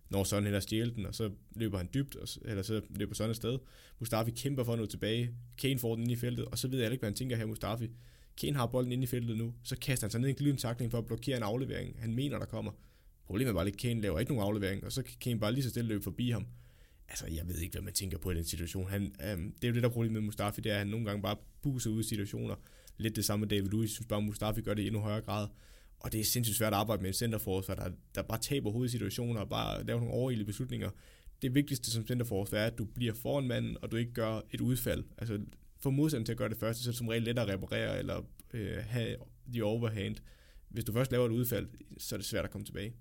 når 0.09 0.23
sådan 0.23 0.45
hen 0.45 0.53
og 0.53 0.63
stjæle 0.63 0.95
den, 0.95 1.05
og 1.05 1.15
så 1.15 1.29
løber 1.55 1.77
han 1.77 1.89
dybt, 1.93 2.15
og, 2.15 2.27
eller 2.45 2.63
så 2.63 2.81
løber 2.89 3.15
sådan 3.15 3.29
et 3.29 3.35
sted. 3.35 3.59
Mustafi 3.99 4.31
kæmper 4.31 4.63
for 4.63 4.73
at 4.73 4.79
nå 4.79 4.85
tilbage. 4.85 5.31
Kane 5.57 5.79
får 5.79 5.95
den 5.95 6.03
ind 6.03 6.11
i 6.11 6.15
feltet, 6.15 6.45
og 6.45 6.57
så 6.57 6.67
ved 6.67 6.79
jeg 6.79 6.91
ikke, 6.91 7.01
hvad 7.01 7.09
han 7.09 7.15
tænker 7.15 7.35
her, 7.35 7.45
Mustafi. 7.45 7.89
Kane 8.41 8.55
har 8.55 8.65
bolden 8.65 8.91
ind 8.91 9.03
i 9.03 9.07
feltet 9.07 9.37
nu, 9.37 9.53
så 9.63 9.75
kaster 9.81 10.07
han 10.07 10.11
sig 10.11 10.21
ned 10.21 10.27
i 10.27 10.31
en 10.31 10.37
glidende 10.37 10.89
for 10.89 10.97
at 10.97 11.05
blokere 11.05 11.37
en 11.37 11.43
aflevering. 11.43 11.95
Han 11.99 12.15
mener, 12.15 12.39
der 12.39 12.45
kommer. 12.45 12.71
Problemet 13.25 13.49
er 13.49 13.53
bare, 13.53 13.67
at 13.67 13.77
Kane 13.77 14.01
laver 14.01 14.19
ikke 14.19 14.31
nogen 14.31 14.47
aflevering, 14.47 14.83
og 14.83 14.91
så 14.91 15.03
kan 15.03 15.13
Kane 15.21 15.39
bare 15.39 15.51
lige 15.51 15.63
så 15.63 15.69
stille 15.69 15.87
løbe 15.87 16.03
forbi 16.03 16.29
ham. 16.29 16.45
Altså, 17.09 17.27
jeg 17.27 17.47
ved 17.47 17.55
ikke, 17.55 17.73
hvad 17.73 17.81
man 17.81 17.93
tænker 17.93 18.17
på 18.17 18.31
i 18.31 18.35
den 18.35 18.43
situation. 18.43 18.89
Han, 18.89 19.01
øhm, 19.01 19.51
det 19.51 19.63
er 19.63 19.67
jo 19.67 19.73
det, 19.73 19.83
der 19.83 19.89
er 19.89 19.93
problemet 19.93 20.13
med 20.13 20.21
Mustafi, 20.21 20.61
det 20.61 20.69
er, 20.69 20.73
at 20.73 20.79
han 20.79 20.87
nogle 20.87 21.05
gange 21.05 21.21
bare 21.21 21.35
buser 21.61 21.89
ud 21.89 21.99
i 21.99 22.03
situationer. 22.03 22.55
Lidt 22.97 23.15
det 23.15 23.25
samme 23.25 23.41
med 23.41 23.49
David 23.49 23.69
Luiz. 23.69 23.89
Synes 23.91 24.07
bare, 24.07 24.19
at 24.19 24.25
Mustafi 24.25 24.61
gør 24.61 24.73
det 24.73 24.81
i 24.81 24.87
endnu 24.87 25.01
højere 25.01 25.21
grad. 25.21 25.47
Og 25.99 26.11
det 26.11 26.19
er 26.19 26.25
sindssygt 26.25 26.57
svært 26.57 26.73
at 26.73 26.79
arbejde 26.79 27.01
med 27.01 27.09
en 27.09 27.13
centerforsvar, 27.13 27.75
der, 27.75 27.89
der 28.15 28.21
bare 28.21 28.39
taber 28.39 28.71
hovedsituationer 28.71 29.41
og 29.41 29.49
bare 29.49 29.83
laver 29.83 29.99
nogle 29.99 30.13
overhælde 30.13 30.45
beslutninger. 30.45 30.89
Det 31.41 31.55
vigtigste 31.55 31.91
som 31.91 32.07
centerforsvar 32.07 32.57
er, 32.57 32.65
at 32.65 32.77
du 32.77 32.85
bliver 32.85 33.13
foran 33.13 33.47
manden, 33.47 33.77
og 33.81 33.91
du 33.91 33.95
ikke 33.95 34.13
gør 34.13 34.41
et 34.51 34.61
udfald. 34.61 35.03
Altså, 35.17 35.39
få 35.79 35.89
modstanderen 35.89 36.25
til 36.25 36.31
at 36.31 36.37
gøre 36.37 36.49
det 36.49 36.57
første, 36.57 36.83
så 36.83 36.89
er 36.89 36.91
det 36.91 36.97
som 36.97 37.07
regel 37.07 37.23
lettere 37.23 37.45
at 37.45 37.53
reparere 37.53 37.99
eller 37.99 38.21
øh, 38.53 38.77
have 38.77 39.15
de 39.53 39.61
overhand. 39.61 40.15
Hvis 40.69 40.83
du 40.83 40.93
først 40.93 41.11
laver 41.11 41.25
et 41.25 41.31
udfald, 41.31 41.67
så 41.97 42.15
er 42.15 42.17
det 42.17 42.25
svært 42.25 42.45
at 42.45 42.51
komme 42.51 42.65
tilbage. 42.65 42.93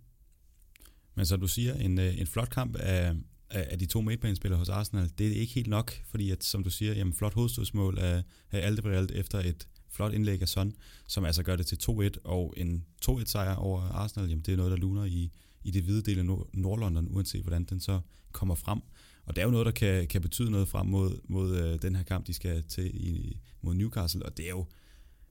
Men 1.14 1.26
som 1.26 1.40
du 1.40 1.46
siger, 1.46 1.74
en, 1.74 1.98
øh, 1.98 2.20
en 2.20 2.26
flot 2.26 2.50
kamp 2.50 2.76
af, 2.76 3.14
af 3.50 3.78
de 3.78 3.86
to 3.86 4.00
midtbanespillere 4.00 4.58
hos 4.58 4.68
Arsenal, 4.68 5.10
det 5.18 5.26
er 5.26 5.40
ikke 5.40 5.52
helt 5.52 5.66
nok, 5.66 5.92
fordi 6.04 6.30
at, 6.30 6.44
som 6.44 6.64
du 6.64 6.70
siger, 6.70 6.94
jamen, 6.94 7.14
flot 7.14 7.34
hovedstødsmål 7.34 7.98
af, 7.98 8.22
af 8.52 8.66
Aldebrelt 8.66 9.10
efter 9.10 9.38
et 9.38 9.68
flot 9.90 10.12
indlæg 10.12 10.42
af 10.42 10.48
Son, 10.48 10.74
som 11.06 11.24
altså 11.24 11.42
gør 11.42 11.56
det 11.56 11.66
til 11.66 11.78
2-1, 11.82 12.10
og 12.24 12.54
en 12.56 12.84
2-1 13.08 13.24
sejr 13.24 13.54
over 13.54 13.80
Arsenal, 13.80 14.28
jamen 14.28 14.42
det 14.42 14.52
er 14.52 14.56
noget, 14.56 14.70
der 14.70 14.76
luner 14.76 15.04
i, 15.04 15.30
i 15.64 15.70
det 15.70 15.82
hvide 15.82 16.02
del 16.02 16.18
af 16.18 16.24
Nordlondon, 16.52 17.08
uanset 17.10 17.42
hvordan 17.42 17.64
den 17.64 17.80
så 17.80 18.00
kommer 18.32 18.54
frem. 18.54 18.80
Og 19.26 19.36
det 19.36 19.42
er 19.42 19.46
jo 19.46 19.50
noget, 19.50 19.66
der 19.66 19.72
kan, 19.72 20.06
kan 20.06 20.22
betyde 20.22 20.50
noget 20.50 20.68
frem 20.68 20.86
mod, 20.86 21.18
mod 21.24 21.56
øh, 21.56 21.82
den 21.82 21.96
her 21.96 22.02
kamp, 22.02 22.26
de 22.26 22.34
skal 22.34 22.62
til 22.62 22.90
i, 22.94 23.38
mod 23.62 23.74
Newcastle, 23.74 24.26
og 24.26 24.36
det 24.36 24.44
er 24.44 24.50
jo, 24.50 24.66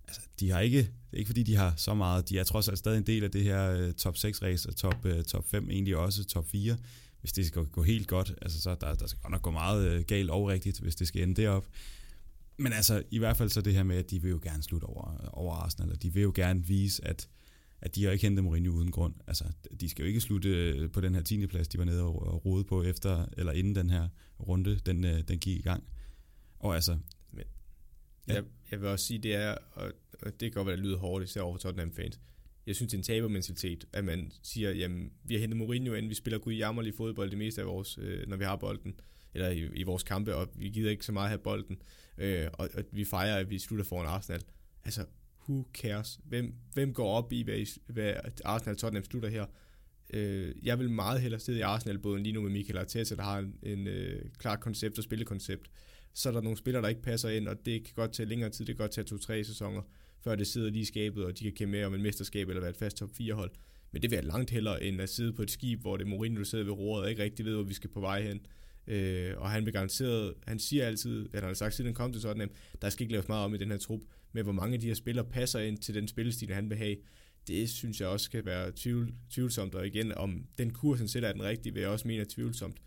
altså, 0.08 0.22
de 0.40 0.50
har 0.50 0.60
ikke, 0.60 0.78
det 0.78 1.14
er 1.14 1.18
ikke 1.18 1.28
fordi, 1.28 1.44
de 1.44 1.56
har 1.56 1.74
så 1.78 1.94
meget, 1.94 2.30
de 2.30 2.40
er 2.40 2.44
trods 2.44 2.70
alt 2.70 2.78
stadig 2.78 2.98
en 2.98 3.08
del 3.08 3.24
af 3.24 3.32
det 3.32 3.44
her 3.44 3.72
øh, 3.72 3.94
top 3.94 4.18
6 4.18 4.42
race, 4.42 4.70
og 4.70 4.76
top, 4.76 5.06
øh, 5.06 5.24
top 5.24 5.46
5 5.50 5.70
egentlig 5.70 5.98
også, 5.98 6.24
top 6.24 6.48
4, 6.50 6.78
hvis 7.22 7.34
det 7.34 7.46
skal 7.46 7.66
gå 7.66 7.84
helt 7.84 8.08
godt, 8.08 8.34
altså 8.42 8.62
så 8.62 8.76
der, 8.82 8.94
der 8.94 9.08
skal 9.08 9.22
godt 9.22 9.32
nok 9.32 9.42
gå 9.42 9.52
meget 9.52 9.88
øh, 9.88 10.04
galt 10.04 10.30
og 10.30 10.48
rigtigt, 10.48 10.80
hvis 10.80 10.96
det 10.96 11.08
skal 11.08 11.24
ende 11.24 11.42
derop. 11.42 11.66
Men 12.58 12.74
altså, 12.74 13.04
i 13.12 13.18
hvert 13.18 13.38
fald 13.38 13.50
så 13.50 13.62
det 13.62 13.74
her 13.74 13.84
med, 13.84 13.98
at 13.98 14.12
de 14.12 14.22
vil 14.22 14.32
jo 14.32 14.40
gerne 14.44 14.64
slutte 14.64 14.86
over, 14.86 15.30
over 15.34 15.54
Arsenal, 15.56 15.92
og 15.92 16.04
de 16.04 16.14
vil 16.14 16.24
jo 16.24 16.32
gerne 16.36 16.66
vise, 16.66 17.08
at, 17.08 17.30
at 17.82 17.96
de 17.96 18.04
har 18.04 18.12
ikke 18.12 18.26
hentet 18.26 18.44
Mourinho 18.44 18.72
uden 18.72 18.92
grund. 18.92 19.14
Altså, 19.28 19.44
de 19.80 19.90
skal 19.90 20.04
jo 20.04 20.08
ikke 20.08 20.22
slutte 20.22 20.50
øh, 20.50 20.92
på 20.92 21.02
den 21.02 21.16
her 21.16 21.22
10. 21.22 21.48
plads, 21.48 21.68
de 21.68 21.78
var 21.78 21.86
nede 21.86 22.04
og 22.04 22.46
rode 22.46 22.64
på 22.64 22.84
efter, 22.84 23.26
eller 23.38 23.52
inden 23.52 23.76
den 23.76 23.90
her 23.90 24.08
runde, 24.40 24.80
den, 24.86 25.06
øh, 25.06 25.22
den 25.28 25.40
gik 25.40 25.60
i 25.60 25.62
gang. 25.62 25.84
Og 26.60 26.76
altså... 26.76 26.98
Men, 27.32 27.44
ja. 28.28 28.34
jeg, 28.34 28.44
jeg 28.72 28.82
vil 28.82 28.90
også 28.90 29.06
sige, 29.06 29.20
det 29.20 29.36
er, 29.36 29.56
og, 29.72 29.92
og 30.22 30.32
det 30.32 30.40
kan 30.40 30.52
godt 30.52 30.68
være, 30.68 30.76
det 30.76 30.86
lyder 30.86 30.98
hårdt, 30.98 31.24
især 31.24 31.42
over 31.42 31.54
for 31.54 31.60
Tottenham 31.60 31.92
fans. 31.92 32.20
Jeg 32.68 32.76
synes, 32.76 32.92
det 32.92 32.98
er 32.98 33.00
en 33.00 33.04
tabermentalitet, 33.04 33.86
at 33.94 34.06
man 34.06 34.32
siger, 34.44 34.72
jamen, 34.72 35.12
vi 35.24 35.34
har 35.34 35.42
hentet 35.42 35.58
Mourinho 35.58 35.94
ind, 35.94 36.08
vi 36.08 36.14
spiller 36.14 36.40
gud 36.40 36.54
jammerlig 36.54 36.94
fodbold 36.94 37.30
det 37.30 37.38
meste 37.38 37.62
af 37.62 37.68
vores, 37.68 37.98
øh, 38.02 38.28
når 38.28 38.38
vi 38.38 38.44
har 38.44 38.56
bolden 38.56 39.00
eller 39.38 39.50
i, 39.50 39.70
i 39.74 39.84
vores 39.84 40.04
kampe, 40.04 40.36
og 40.36 40.48
vi 40.56 40.70
gider 40.70 40.92
ikke 40.92 41.06
så 41.06 41.12
meget 41.12 41.30
have 41.30 41.40
bolden, 41.40 41.82
øh, 42.18 42.48
og, 42.54 42.70
og 42.74 42.84
vi 42.92 43.06
fejrer, 43.06 43.38
at 43.38 43.50
vi 43.50 43.60
slutter 43.60 43.86
foran 43.86 44.08
Arsenal. 44.08 44.42
Altså, 44.86 45.06
who 45.50 45.68
cares? 45.74 46.20
Hvem, 46.24 46.54
hvem 46.74 46.94
går 46.94 47.12
op 47.12 47.34
i, 47.34 47.44
hvad, 47.44 47.80
hvad 47.88 48.14
Arsenal 48.46 48.74
og 48.74 48.78
Tottenham 48.78 49.06
slutter 49.06 49.30
her? 49.30 49.46
Øh, 50.14 50.56
jeg 50.64 50.80
vil 50.80 50.90
meget 50.90 51.22
hellere 51.22 51.40
sidde 51.40 51.60
i 51.60 51.62
Arsenal-båden 51.62 52.24
lige 52.24 52.34
nu 52.34 52.42
med 52.42 52.52
Michael 52.52 52.78
Arteta, 52.78 53.16
der 53.16 53.24
har 53.24 53.40
en, 53.40 53.56
en 53.64 53.88
øh, 53.88 54.22
klar 54.38 54.56
koncept 54.56 54.98
og 54.98 55.04
spillekoncept. 55.04 55.70
Så 56.14 56.30
er 56.30 56.34
der 56.34 56.42
nogle 56.42 56.58
spillere, 56.58 56.84
der 56.84 56.90
ikke 56.90 57.02
passer 57.02 57.30
ind, 57.30 57.48
og 57.48 57.66
det 57.66 57.84
kan 57.84 57.94
godt 57.96 58.14
tage 58.14 58.30
længere 58.30 58.50
tid, 58.50 58.66
det 58.66 58.76
kan 58.76 58.84
godt 58.84 58.92
tage 58.92 59.06
to-tre 59.06 59.44
sæsoner, 59.44 59.82
før 60.20 60.36
det 60.36 60.48
sidder 60.48 60.70
lige 60.70 60.82
i 60.82 60.86
skabet, 60.86 61.26
og 61.26 61.40
de 61.40 61.44
kan 61.44 61.54
kæmpe 61.54 61.72
med 61.72 61.84
om 61.84 61.94
en 61.94 62.02
mesterskab 62.02 62.50
eller 62.50 62.62
være 62.62 62.70
et 62.70 62.78
fast 62.78 62.98
top 62.98 63.10
4 63.14 63.34
hold. 63.34 63.52
Men 63.92 64.02
det 64.02 64.12
vil 64.12 64.18
jeg 64.18 64.26
langt 64.26 64.50
hellere, 64.50 64.84
end 64.84 65.02
at 65.02 65.10
sidde 65.10 65.34
på 65.34 65.42
et 65.42 65.52
skib, 65.52 65.82
hvor 65.82 65.98
det 65.98 66.06
er 66.06 66.10
Mourinho, 66.10 66.40
der 66.40 66.46
sidder 66.46 66.64
ved 66.64 66.74
roret 66.74 67.04
og 67.04 67.10
ikke 67.10 67.24
rigtig 67.24 67.46
ved, 67.46 67.54
hvor 67.54 67.64
vi 67.64 67.74
skal 67.74 67.90
på 67.90 68.00
vej 68.00 68.22
hen. 68.22 68.40
Øh, 68.88 69.34
og 69.38 69.50
han 69.50 69.66
vil 69.66 69.74
garanteret, 69.74 70.34
han 70.48 70.60
siger 70.60 70.86
altid, 70.86 71.20
eller 71.20 71.40
han 71.40 71.48
har 71.48 71.54
sagt 71.54 71.74
siden 71.74 71.88
han 71.88 71.96
kom 71.96 72.12
til 72.12 72.22
sådan, 72.22 72.42
at 72.42 72.50
der 72.82 72.90
skal 72.90 73.04
ikke 73.04 73.12
laves 73.12 73.28
meget 73.28 73.46
om 73.46 73.54
i 73.54 73.58
den 73.58 73.72
her 73.72 73.78
trup, 73.78 74.02
men 74.32 74.44
hvor 74.44 74.54
mange 74.54 74.74
af 74.74 74.80
de 74.80 74.88
her 74.88 74.94
spillere 74.94 75.26
passer 75.26 75.60
ind 75.60 75.78
til 75.78 75.96
den 75.96 76.08
spillestil, 76.08 76.54
han 76.54 76.70
vil 76.70 76.78
have. 76.78 76.96
Det 77.48 77.70
synes 77.70 78.02
jeg 78.02 78.08
også 78.08 78.32
kan 78.32 78.46
være 78.46 78.72
tvivl, 78.76 79.14
tvivlsomt, 79.30 79.76
og 79.76 79.88
igen, 79.88 80.12
om 80.12 80.46
den 80.58 80.74
kurs, 80.74 81.00
han 81.00 81.08
sætter 81.08 81.30
er 81.30 81.34
den 81.34 81.44
rigtige, 81.44 81.74
vil 81.74 81.82
jeg 81.82 81.90
også 81.90 82.08
mene 82.08 82.22
er 82.22 82.26
tvivlsomt. 82.30 82.78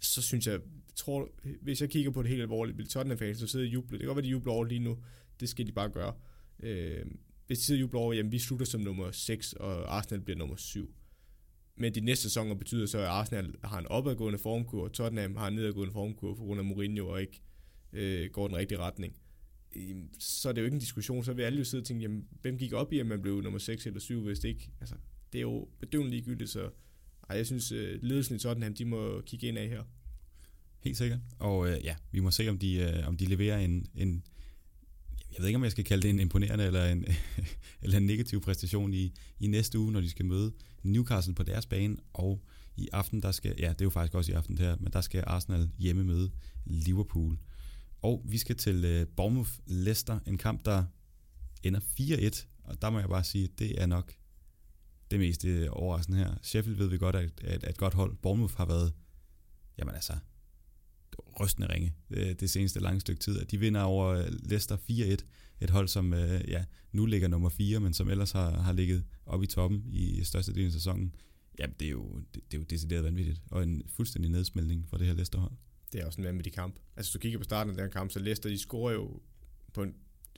Så 0.00 0.22
synes 0.22 0.46
jeg, 0.46 0.60
tror, 0.96 1.28
hvis 1.62 1.80
jeg 1.80 1.90
kigger 1.90 2.10
på 2.10 2.22
det 2.22 2.30
helt 2.30 2.42
alvorligt, 2.42 2.78
vil 2.78 2.88
Tottenham-fans 2.88 3.38
så 3.38 3.46
sidde 3.46 3.62
og 3.62 3.68
juble. 3.68 3.92
Det 3.92 4.00
kan 4.00 4.06
godt 4.06 4.16
være, 4.16 4.24
de 4.24 4.30
jubler 4.30 4.52
over 4.52 4.64
lige 4.64 4.78
nu. 4.78 4.98
Det 5.40 5.48
skal 5.48 5.66
de 5.66 5.72
bare 5.72 5.88
gøre. 5.88 6.14
Øh, 6.62 7.06
hvis 7.46 7.58
de 7.58 7.64
sidder 7.64 7.78
og 7.78 7.80
jubler 7.80 8.00
over, 8.00 8.12
jamen 8.12 8.32
vi 8.32 8.38
slutter 8.38 8.66
som 8.66 8.80
nummer 8.80 9.10
6, 9.10 9.52
og 9.52 9.96
Arsenal 9.96 10.20
bliver 10.20 10.38
nummer 10.38 10.56
7. 10.56 10.94
Men 11.76 11.94
de 11.94 12.00
næste 12.00 12.22
sæsoner 12.22 12.54
betyder 12.54 12.86
så, 12.86 12.98
at 12.98 13.04
Arsenal 13.04 13.54
har 13.64 13.78
en 13.78 13.86
opadgående 13.86 14.38
formkur, 14.38 14.84
og 14.84 14.92
Tottenham 14.92 15.36
har 15.36 15.48
en 15.48 15.54
nedadgående 15.54 15.92
formkur 15.92 16.34
på 16.34 16.44
grund 16.44 16.60
af 16.60 16.64
Mourinho 16.64 17.08
og 17.08 17.20
ikke 17.20 17.42
øh, 17.92 18.30
går 18.30 18.48
den 18.48 18.56
rigtige 18.56 18.78
retning. 18.78 19.16
Øhm, 19.76 20.08
så 20.18 20.48
er 20.48 20.52
det 20.52 20.60
jo 20.60 20.64
ikke 20.64 20.74
en 20.74 20.80
diskussion, 20.80 21.24
så 21.24 21.32
vil 21.32 21.42
alle 21.42 21.58
jo 21.58 21.64
sidde 21.64 21.82
og 21.82 21.86
tænke, 21.86 22.02
jamen, 22.02 22.24
hvem 22.42 22.58
gik 22.58 22.72
op 22.72 22.92
i, 22.92 22.98
at 22.98 23.06
man 23.06 23.22
blev 23.22 23.40
nummer 23.40 23.58
6 23.58 23.86
eller 23.86 24.00
7, 24.00 24.20
hvis 24.20 24.38
det 24.38 24.48
ikke, 24.48 24.70
altså, 24.80 24.94
det 25.32 25.38
er 25.38 25.42
jo 25.42 25.68
bedøvende 25.80 26.10
ligegyldigt, 26.10 26.50
så 26.50 26.70
ej, 27.28 27.36
jeg 27.36 27.46
synes, 27.46 27.72
øh, 27.72 28.02
ledelsen 28.02 28.36
i 28.36 28.38
Tottenham, 28.38 28.74
de 28.74 28.84
må 28.84 29.20
kigge 29.20 29.48
ind 29.48 29.58
af 29.58 29.68
her. 29.68 29.82
Helt 30.80 30.96
sikkert. 30.96 31.20
Og 31.38 31.68
øh, 31.68 31.84
ja, 31.84 31.96
vi 32.12 32.20
må 32.20 32.30
se, 32.30 32.48
om 32.48 32.58
de, 32.58 32.74
øh, 32.74 33.08
om 33.08 33.16
de 33.16 33.24
leverer 33.24 33.58
en, 33.58 33.86
en, 33.94 34.22
jeg 35.32 35.38
ved 35.38 35.46
ikke, 35.46 35.56
om 35.56 35.64
jeg 35.64 35.70
skal 35.70 35.84
kalde 35.84 36.02
det 36.02 36.10
en 36.10 36.20
imponerende 36.20 36.64
eller 36.64 36.84
en, 36.84 37.04
eller 37.82 37.96
en 37.96 38.06
negativ 38.06 38.40
præstation 38.40 38.94
i, 38.94 39.12
i 39.40 39.46
næste 39.46 39.78
uge, 39.78 39.92
når 39.92 40.00
de 40.00 40.10
skal 40.10 40.24
møde 40.24 40.52
Newcastle 40.86 41.34
på 41.34 41.42
deres 41.42 41.66
bane, 41.66 41.96
og 42.12 42.44
i 42.76 42.88
aften, 42.92 43.22
der 43.22 43.30
skal, 43.30 43.54
ja, 43.58 43.68
det 43.68 43.80
er 43.80 43.84
jo 43.84 43.90
faktisk 43.90 44.14
også 44.14 44.32
i 44.32 44.34
aften 44.34 44.58
her, 44.58 44.76
men 44.80 44.92
der 44.92 45.00
skal 45.00 45.24
Arsenal 45.26 45.70
hjemme 45.78 46.04
møde 46.04 46.30
Liverpool. 46.64 47.38
Og 48.02 48.22
vi 48.24 48.38
skal 48.38 48.56
til 48.56 48.84
øh, 48.84 49.06
Bournemouth 49.16 49.50
Leicester, 49.66 50.18
en 50.26 50.38
kamp, 50.38 50.64
der 50.64 50.84
ender 51.62 51.80
4-1, 51.80 52.46
og 52.64 52.82
der 52.82 52.90
må 52.90 52.98
jeg 52.98 53.08
bare 53.08 53.24
sige, 53.24 53.48
det 53.58 53.82
er 53.82 53.86
nok 53.86 54.14
det 55.10 55.20
mest 55.20 55.44
øh, 55.44 55.68
overraskende 55.70 56.18
her. 56.18 56.34
Sheffield 56.42 56.78
ved 56.78 56.88
vi 56.88 56.98
godt, 56.98 57.16
at, 57.16 57.30
at, 57.44 57.64
at 57.64 57.70
et 57.70 57.76
godt 57.76 57.94
hold. 57.94 58.16
Bournemouth 58.16 58.54
har 58.56 58.66
været, 58.66 58.92
jamen 59.78 59.94
altså, 59.94 60.12
rystende 61.40 61.72
ringe 61.72 61.94
det, 62.08 62.40
det 62.40 62.50
seneste 62.50 62.80
lange 62.80 63.00
stykke 63.00 63.20
tid. 63.20 63.40
At 63.40 63.50
De 63.50 63.58
vinder 63.58 63.82
over 63.82 64.06
øh, 64.06 64.26
Leicester 64.28 64.76
4-1, 64.76 65.24
et 65.60 65.70
hold, 65.70 65.88
som 65.88 66.14
øh, 66.14 66.40
ja, 66.48 66.64
nu 66.92 67.06
ligger 67.06 67.28
nummer 67.28 67.48
4, 67.48 67.80
men 67.80 67.92
som 67.92 68.10
ellers 68.10 68.32
har, 68.32 68.50
har 68.50 68.72
ligget 68.72 69.04
oppe 69.26 69.44
i 69.44 69.46
toppen 69.46 69.84
i 69.92 70.24
største 70.24 70.54
del 70.54 70.66
af 70.66 70.72
sæsonen. 70.72 71.14
Ja, 71.58 71.66
det 71.80 71.86
er 71.86 71.90
jo, 71.90 72.20
det, 72.34 72.42
det 72.50 72.56
er 72.56 72.58
jo 72.58 72.64
decideret 72.70 73.04
vanvittigt, 73.04 73.40
og 73.50 73.62
en 73.62 73.82
fuldstændig 73.88 74.30
nedsmeltning 74.30 74.86
for 74.88 74.96
det 74.96 75.06
her 75.06 75.14
Leicester-hold. 75.14 75.52
Det 75.92 76.00
er 76.00 76.06
også 76.06 76.20
en 76.20 76.26
vanvittig 76.26 76.52
kamp. 76.52 76.74
Altså, 76.96 77.10
hvis 77.10 77.12
du 77.12 77.18
kigger 77.18 77.38
på 77.38 77.44
starten 77.44 77.70
af 77.70 77.76
den 77.76 77.90
kamp, 77.90 78.10
så 78.10 78.18
Leicester, 78.18 78.48
de 78.48 78.58
scorer 78.58 78.92
jo 78.92 79.20
på 79.72 79.82
en, 79.82 79.94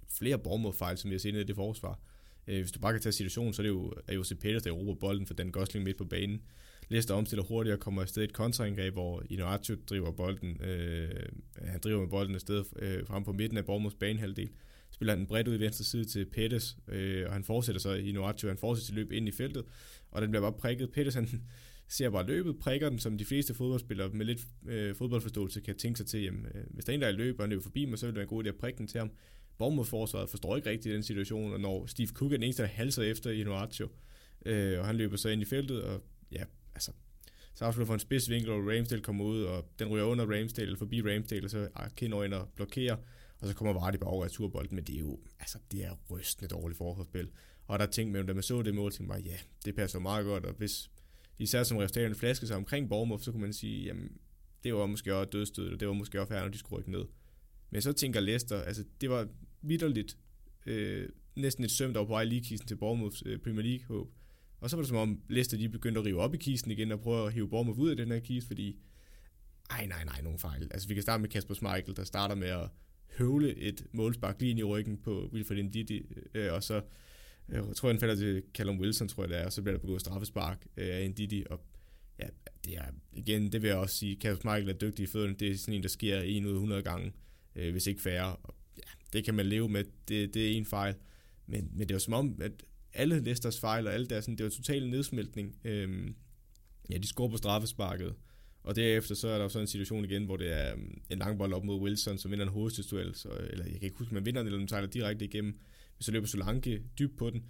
flere 0.08 0.38
borgmodfejl, 0.38 0.98
som 0.98 1.10
vi 1.10 1.14
har 1.14 1.18
set 1.18 1.34
ned 1.34 1.40
i 1.40 1.44
det 1.44 1.56
forsvar. 1.56 2.00
Øh, 2.46 2.60
hvis 2.60 2.72
du 2.72 2.80
bare 2.80 2.92
kan 2.92 3.02
tage 3.02 3.12
situationen, 3.12 3.52
så 3.52 3.62
er 3.62 3.64
det 3.64 3.68
jo, 3.68 3.92
er 4.08 4.14
jo 4.14 4.24
Peters, 4.40 4.62
der 4.62 4.70
råber 4.70 4.94
bolden 4.94 5.26
for 5.26 5.34
den 5.34 5.52
Gosling 5.52 5.84
midt 5.84 5.96
på 5.96 6.04
banen. 6.04 6.42
Leicester 6.88 7.14
omstiller 7.14 7.44
hurtigt 7.44 7.74
og 7.74 7.80
kommer 7.80 8.02
afsted 8.02 8.24
et 8.24 8.32
kontraangreb, 8.32 8.92
hvor 8.92 9.22
Inuatu 9.30 9.74
driver 9.90 10.12
bolden, 10.12 10.62
øh, 10.62 11.28
han 11.62 11.80
driver 11.80 12.00
med 12.00 12.08
bolden 12.08 12.34
afsted 12.34 12.64
øh, 12.76 13.06
frem 13.06 13.24
på 13.24 13.32
midten 13.32 13.58
af 13.58 13.64
Bormos 13.64 13.94
banehalvdel. 13.94 14.50
Spiller 14.98 15.16
han 15.16 15.26
bredt 15.26 15.48
ud 15.48 15.54
i 15.54 15.60
venstre 15.60 15.84
side 15.84 16.04
til 16.04 16.26
Pettis, 16.26 16.76
øh, 16.88 17.26
og 17.26 17.32
han 17.32 17.44
fortsætter 17.44 17.80
så 17.80 17.94
Inuatu, 17.94 18.48
han 18.48 18.58
fortsætter 18.58 18.86
sit 18.86 18.94
løb 18.94 19.12
ind 19.12 19.28
i 19.28 19.30
feltet, 19.30 19.64
og 20.10 20.22
den 20.22 20.30
bliver 20.30 20.42
bare 20.42 20.52
prikket. 20.52 20.90
Pettis, 20.90 21.14
han 21.14 21.28
ser 21.88 22.10
bare 22.10 22.26
løbet, 22.26 22.58
prikker 22.58 22.88
den, 22.88 22.98
som 22.98 23.18
de 23.18 23.24
fleste 23.24 23.54
fodboldspillere 23.54 24.08
med 24.08 24.26
lidt 24.26 24.40
øh, 24.68 24.94
fodboldforståelse 24.94 25.60
kan 25.60 25.76
tænke 25.76 25.96
sig 25.96 26.06
til, 26.06 26.22
jamen, 26.22 26.46
øh, 26.46 26.64
hvis 26.70 26.84
der 26.84 26.92
er 26.92 26.94
en, 26.94 27.00
der 27.00 27.06
er 27.06 27.12
løb, 27.12 27.38
og 27.38 27.42
han 27.42 27.50
løber 27.50 27.62
forbi 27.62 27.84
mig, 27.84 27.98
så 27.98 28.06
vil 28.06 28.12
det 28.12 28.16
være 28.16 28.22
en 28.22 28.28
god 28.28 28.44
idé 28.44 28.48
at 28.48 28.56
prikke 28.56 28.78
den 28.78 28.86
til 28.86 28.98
ham. 28.98 29.10
Bournemouth-forsvaret 29.58 30.30
forstår 30.30 30.56
ikke 30.56 30.70
rigtigt 30.70 30.94
den 30.94 31.02
situation, 31.02 31.52
og 31.52 31.60
når 31.60 31.86
Steve 31.86 32.08
Cook 32.08 32.32
er 32.32 32.36
den 32.36 32.42
eneste, 32.42 32.62
der 32.62 32.68
halser 32.68 33.02
efter 33.02 33.30
i 33.30 33.40
Inuatu, 33.40 33.88
øh, 34.46 34.78
og 34.80 34.86
han 34.86 34.96
løber 34.96 35.16
så 35.16 35.28
ind 35.28 35.42
i 35.42 35.44
feltet, 35.44 35.82
og 35.82 36.02
ja, 36.32 36.44
altså, 36.74 36.92
så 37.54 37.64
afslutter 37.64 37.86
for 37.86 37.94
en 37.94 38.00
spidsvinkel, 38.00 38.50
og 38.50 38.58
Ramsdale 38.58 39.02
kommer 39.02 39.24
ud, 39.24 39.42
og 39.42 39.72
den 39.78 39.88
ryger 39.88 40.04
under 40.04 40.24
Ramsdale, 40.24 40.66
eller 40.66 40.78
forbi 40.78 41.02
Ramsdale, 41.02 41.46
og 41.46 41.50
så 41.50 41.68
ah, 41.74 41.90
Keno 41.96 42.22
ind 42.22 42.34
og 42.34 42.48
blokerer, 42.56 42.96
og 43.40 43.48
så 43.48 43.54
kommer 43.54 43.72
Vardy 43.72 43.96
bare 43.96 44.10
over 44.10 44.28
turbolden, 44.28 44.74
men 44.74 44.84
det 44.84 44.94
er 44.94 45.00
jo, 45.00 45.18
altså, 45.40 45.58
det 45.72 45.84
er 45.84 45.92
rystende 46.10 46.48
dårligt 46.48 46.78
forsvarsspil. 46.78 47.30
Og 47.66 47.78
der 47.78 47.86
er 47.86 47.90
ting 47.90 48.10
med, 48.10 48.24
da 48.24 48.32
man 48.32 48.42
så 48.42 48.62
det 48.62 48.74
mål, 48.74 48.92
tænkte 48.92 49.14
man, 49.14 49.22
ja, 49.22 49.36
det 49.64 49.74
passer 49.74 49.98
meget 49.98 50.24
godt, 50.24 50.46
og 50.46 50.54
hvis 50.54 50.90
især 51.38 51.62
som 51.62 51.76
resultaterne 51.76 52.14
flaske 52.14 52.46
sig 52.46 52.56
omkring 52.56 52.88
Bournemouth, 52.88 53.22
så 53.22 53.32
kunne 53.32 53.42
man 53.42 53.52
sige, 53.52 53.84
jamen, 53.84 54.12
det 54.64 54.74
var 54.74 54.86
måske 54.86 55.14
også 55.14 55.30
dødstød, 55.30 55.72
og 55.72 55.80
det 55.80 55.88
var 55.88 55.94
måske 55.94 56.20
også 56.20 56.28
færre, 56.28 56.42
når 56.42 56.48
de 56.48 56.58
skulle 56.58 56.78
rykke 56.78 56.90
ned. 56.90 57.04
Men 57.70 57.82
så 57.82 57.92
tænker 57.92 58.20
Leicester, 58.20 58.62
altså, 58.62 58.84
det 59.00 59.10
var 59.10 59.28
vidderligt 59.62 60.18
øh, 60.66 61.08
næsten 61.36 61.64
et 61.64 61.70
søm, 61.70 61.92
der 61.92 62.00
var 62.00 62.06
på 62.06 62.12
vej 62.12 62.24
lige 62.24 62.58
til 62.58 62.76
Bournemouths 62.76 63.22
øh, 63.26 63.38
Premier 63.38 63.62
League 63.62 63.86
håb. 63.86 64.10
Og 64.60 64.70
så 64.70 64.76
var 64.76 64.82
det 64.82 64.88
som 64.88 64.96
om 64.96 65.20
Leicester 65.28 65.56
de 65.56 65.68
begyndte 65.68 66.00
at 66.00 66.06
rive 66.06 66.20
op 66.20 66.34
i 66.34 66.38
kisten 66.38 66.70
igen 66.70 66.92
og 66.92 67.00
prøve 67.00 67.26
at 67.26 67.32
hive 67.32 67.48
Bournemouth 67.48 67.80
ud 67.80 67.90
af 67.90 67.96
den 67.96 68.10
her 68.10 68.18
kiste, 68.18 68.46
fordi 68.46 68.76
ej, 69.70 69.86
nej, 69.86 70.04
nej, 70.04 70.20
nogen 70.22 70.38
fejl. 70.38 70.68
Altså, 70.70 70.88
vi 70.88 70.94
kan 70.94 71.02
starte 71.02 71.20
med 71.20 71.28
Kasper 71.28 71.54
Schmeichel, 71.54 71.96
der 71.96 72.04
starter 72.04 72.34
med 72.34 72.48
at 72.48 72.68
høvle 73.16 73.56
et 73.56 73.86
målspark 73.92 74.40
lige 74.40 74.50
ind 74.50 74.58
i 74.58 74.62
ryggen 74.62 74.96
på 74.96 75.30
Wilfred 75.32 75.62
Ndidi, 75.62 76.02
øh, 76.34 76.52
og 76.52 76.62
så 76.62 76.82
øh, 77.48 77.66
jeg 77.66 77.76
tror 77.76 77.88
jeg, 77.88 77.94
han 77.94 78.00
falder 78.00 78.14
til 78.14 78.42
Callum 78.54 78.80
Wilson, 78.80 79.08
tror 79.08 79.22
jeg 79.22 79.30
det 79.30 79.38
er, 79.38 79.44
og 79.44 79.52
så 79.52 79.62
bliver 79.62 79.74
der 79.74 79.80
begået 79.80 80.00
straffespark 80.00 80.66
øh, 80.76 80.88
af 80.88 81.10
Ndidi, 81.10 81.44
og 81.50 81.60
ja, 82.18 82.26
det 82.64 82.76
er, 82.76 82.84
igen, 83.12 83.52
det 83.52 83.62
vil 83.62 83.68
jeg 83.68 83.76
også 83.76 83.96
sige, 83.96 84.16
Kasper 84.16 84.50
Michael 84.50 84.68
er 84.68 84.78
dygtig 84.78 85.02
i 85.02 85.06
fødderne, 85.06 85.34
det 85.34 85.50
er 85.50 85.56
sådan 85.56 85.74
en, 85.74 85.82
der 85.82 85.88
sker 85.88 86.20
en 86.20 86.44
ud 86.44 86.50
af 86.50 86.54
100 86.54 86.82
gange, 86.82 87.12
øh, 87.56 87.72
hvis 87.72 87.86
ikke 87.86 88.00
færre, 88.00 88.36
og 88.36 88.54
ja, 88.76 88.90
det 89.12 89.24
kan 89.24 89.34
man 89.34 89.46
leve 89.46 89.68
med, 89.68 89.84
det, 90.08 90.34
det 90.34 90.52
er 90.52 90.56
en 90.56 90.66
fejl, 90.66 90.94
men, 91.46 91.70
men 91.72 91.80
det 91.80 91.90
er 91.90 91.94
jo 91.94 91.98
som 91.98 92.14
om, 92.14 92.38
at 92.40 92.52
alle 92.92 93.20
Leicesters 93.20 93.60
fejl 93.60 93.86
og 93.86 93.94
alle 93.94 94.06
deres, 94.06 94.24
sådan, 94.24 94.38
det 94.38 94.44
var 94.44 94.50
total 94.50 94.90
nedsmeltning. 94.90 95.56
øh, 95.64 96.10
ja, 96.90 96.98
de 96.98 97.06
scorer 97.06 97.30
på 97.30 97.36
straffesparket, 97.36 98.14
og 98.68 98.76
derefter 98.76 99.14
så 99.14 99.28
er 99.28 99.38
der 99.38 99.48
så 99.48 99.60
en 99.60 99.66
situation 99.66 100.04
igen, 100.04 100.24
hvor 100.24 100.36
det 100.36 100.52
er 100.52 100.72
øhm, 100.72 101.00
en 101.10 101.18
lang 101.18 101.38
bold 101.38 101.52
op 101.52 101.64
mod 101.64 101.80
Wilson, 101.80 102.18
som 102.18 102.30
vinder 102.30 102.46
en 102.46 102.52
hovedstødsduel, 102.52 103.14
så, 103.14 103.28
øh, 103.28 103.48
eller 103.50 103.64
jeg 103.64 103.74
kan 103.74 103.82
ikke 103.82 103.98
huske, 103.98 104.10
om 104.10 104.14
man 104.14 104.26
vinder 104.26 104.40
den, 104.40 104.46
eller 104.46 104.58
man 104.58 104.68
sejler 104.68 104.88
direkte 104.88 105.24
igennem, 105.24 105.50
men 105.96 106.02
så 106.02 106.12
løber 106.12 106.26
Solanke 106.26 106.82
dybt 106.98 107.16
på 107.16 107.30
den, 107.30 107.44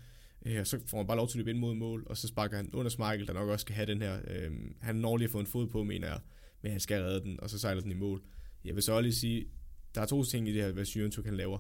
øh, 0.47 0.61
og 0.61 0.67
så 0.67 0.81
får 0.87 0.97
man 0.97 1.07
bare 1.07 1.17
lov 1.17 1.29
til 1.29 1.39
at 1.39 1.39
løbe 1.39 1.51
ind 1.51 1.59
mod 1.59 1.75
mål, 1.75 2.03
og 2.07 2.17
så 2.17 2.29
sparker 2.29 2.57
han 2.57 2.71
under 2.73 2.91
Smeichel, 2.91 3.27
der 3.27 3.33
nok 3.33 3.49
også 3.49 3.63
skal 3.63 3.75
have 3.75 3.87
den 3.87 4.03
her, 4.03 4.21
øh, 4.29 4.51
han 4.81 4.97
når 4.97 5.17
lige 5.17 5.25
at 5.25 5.31
få 5.31 5.41
en 5.41 5.47
fod 5.47 5.67
på, 5.67 5.85
mener 5.85 6.09
jeg, 6.09 6.21
men 6.63 6.73
han 6.73 6.81
skal 6.81 7.03
redde 7.03 7.21
den, 7.21 7.41
og 7.41 7.51
så 7.51 7.59
sejler 7.59 7.83
den 7.83 7.91
i 7.91 7.95
mål. 7.95 8.23
Jeg 8.65 8.75
vil 8.75 8.83
så 8.83 8.93
også 8.93 9.03
lige 9.03 9.15
sige, 9.15 9.47
der 9.95 10.01
er 10.01 10.07
to 10.07 10.25
ting 10.25 10.49
i 10.49 10.53
det 10.53 10.63
her, 10.63 10.73
hvad 10.73 10.85
Syrentuk 10.85 11.25
kan 11.25 11.35
laver 11.35 11.59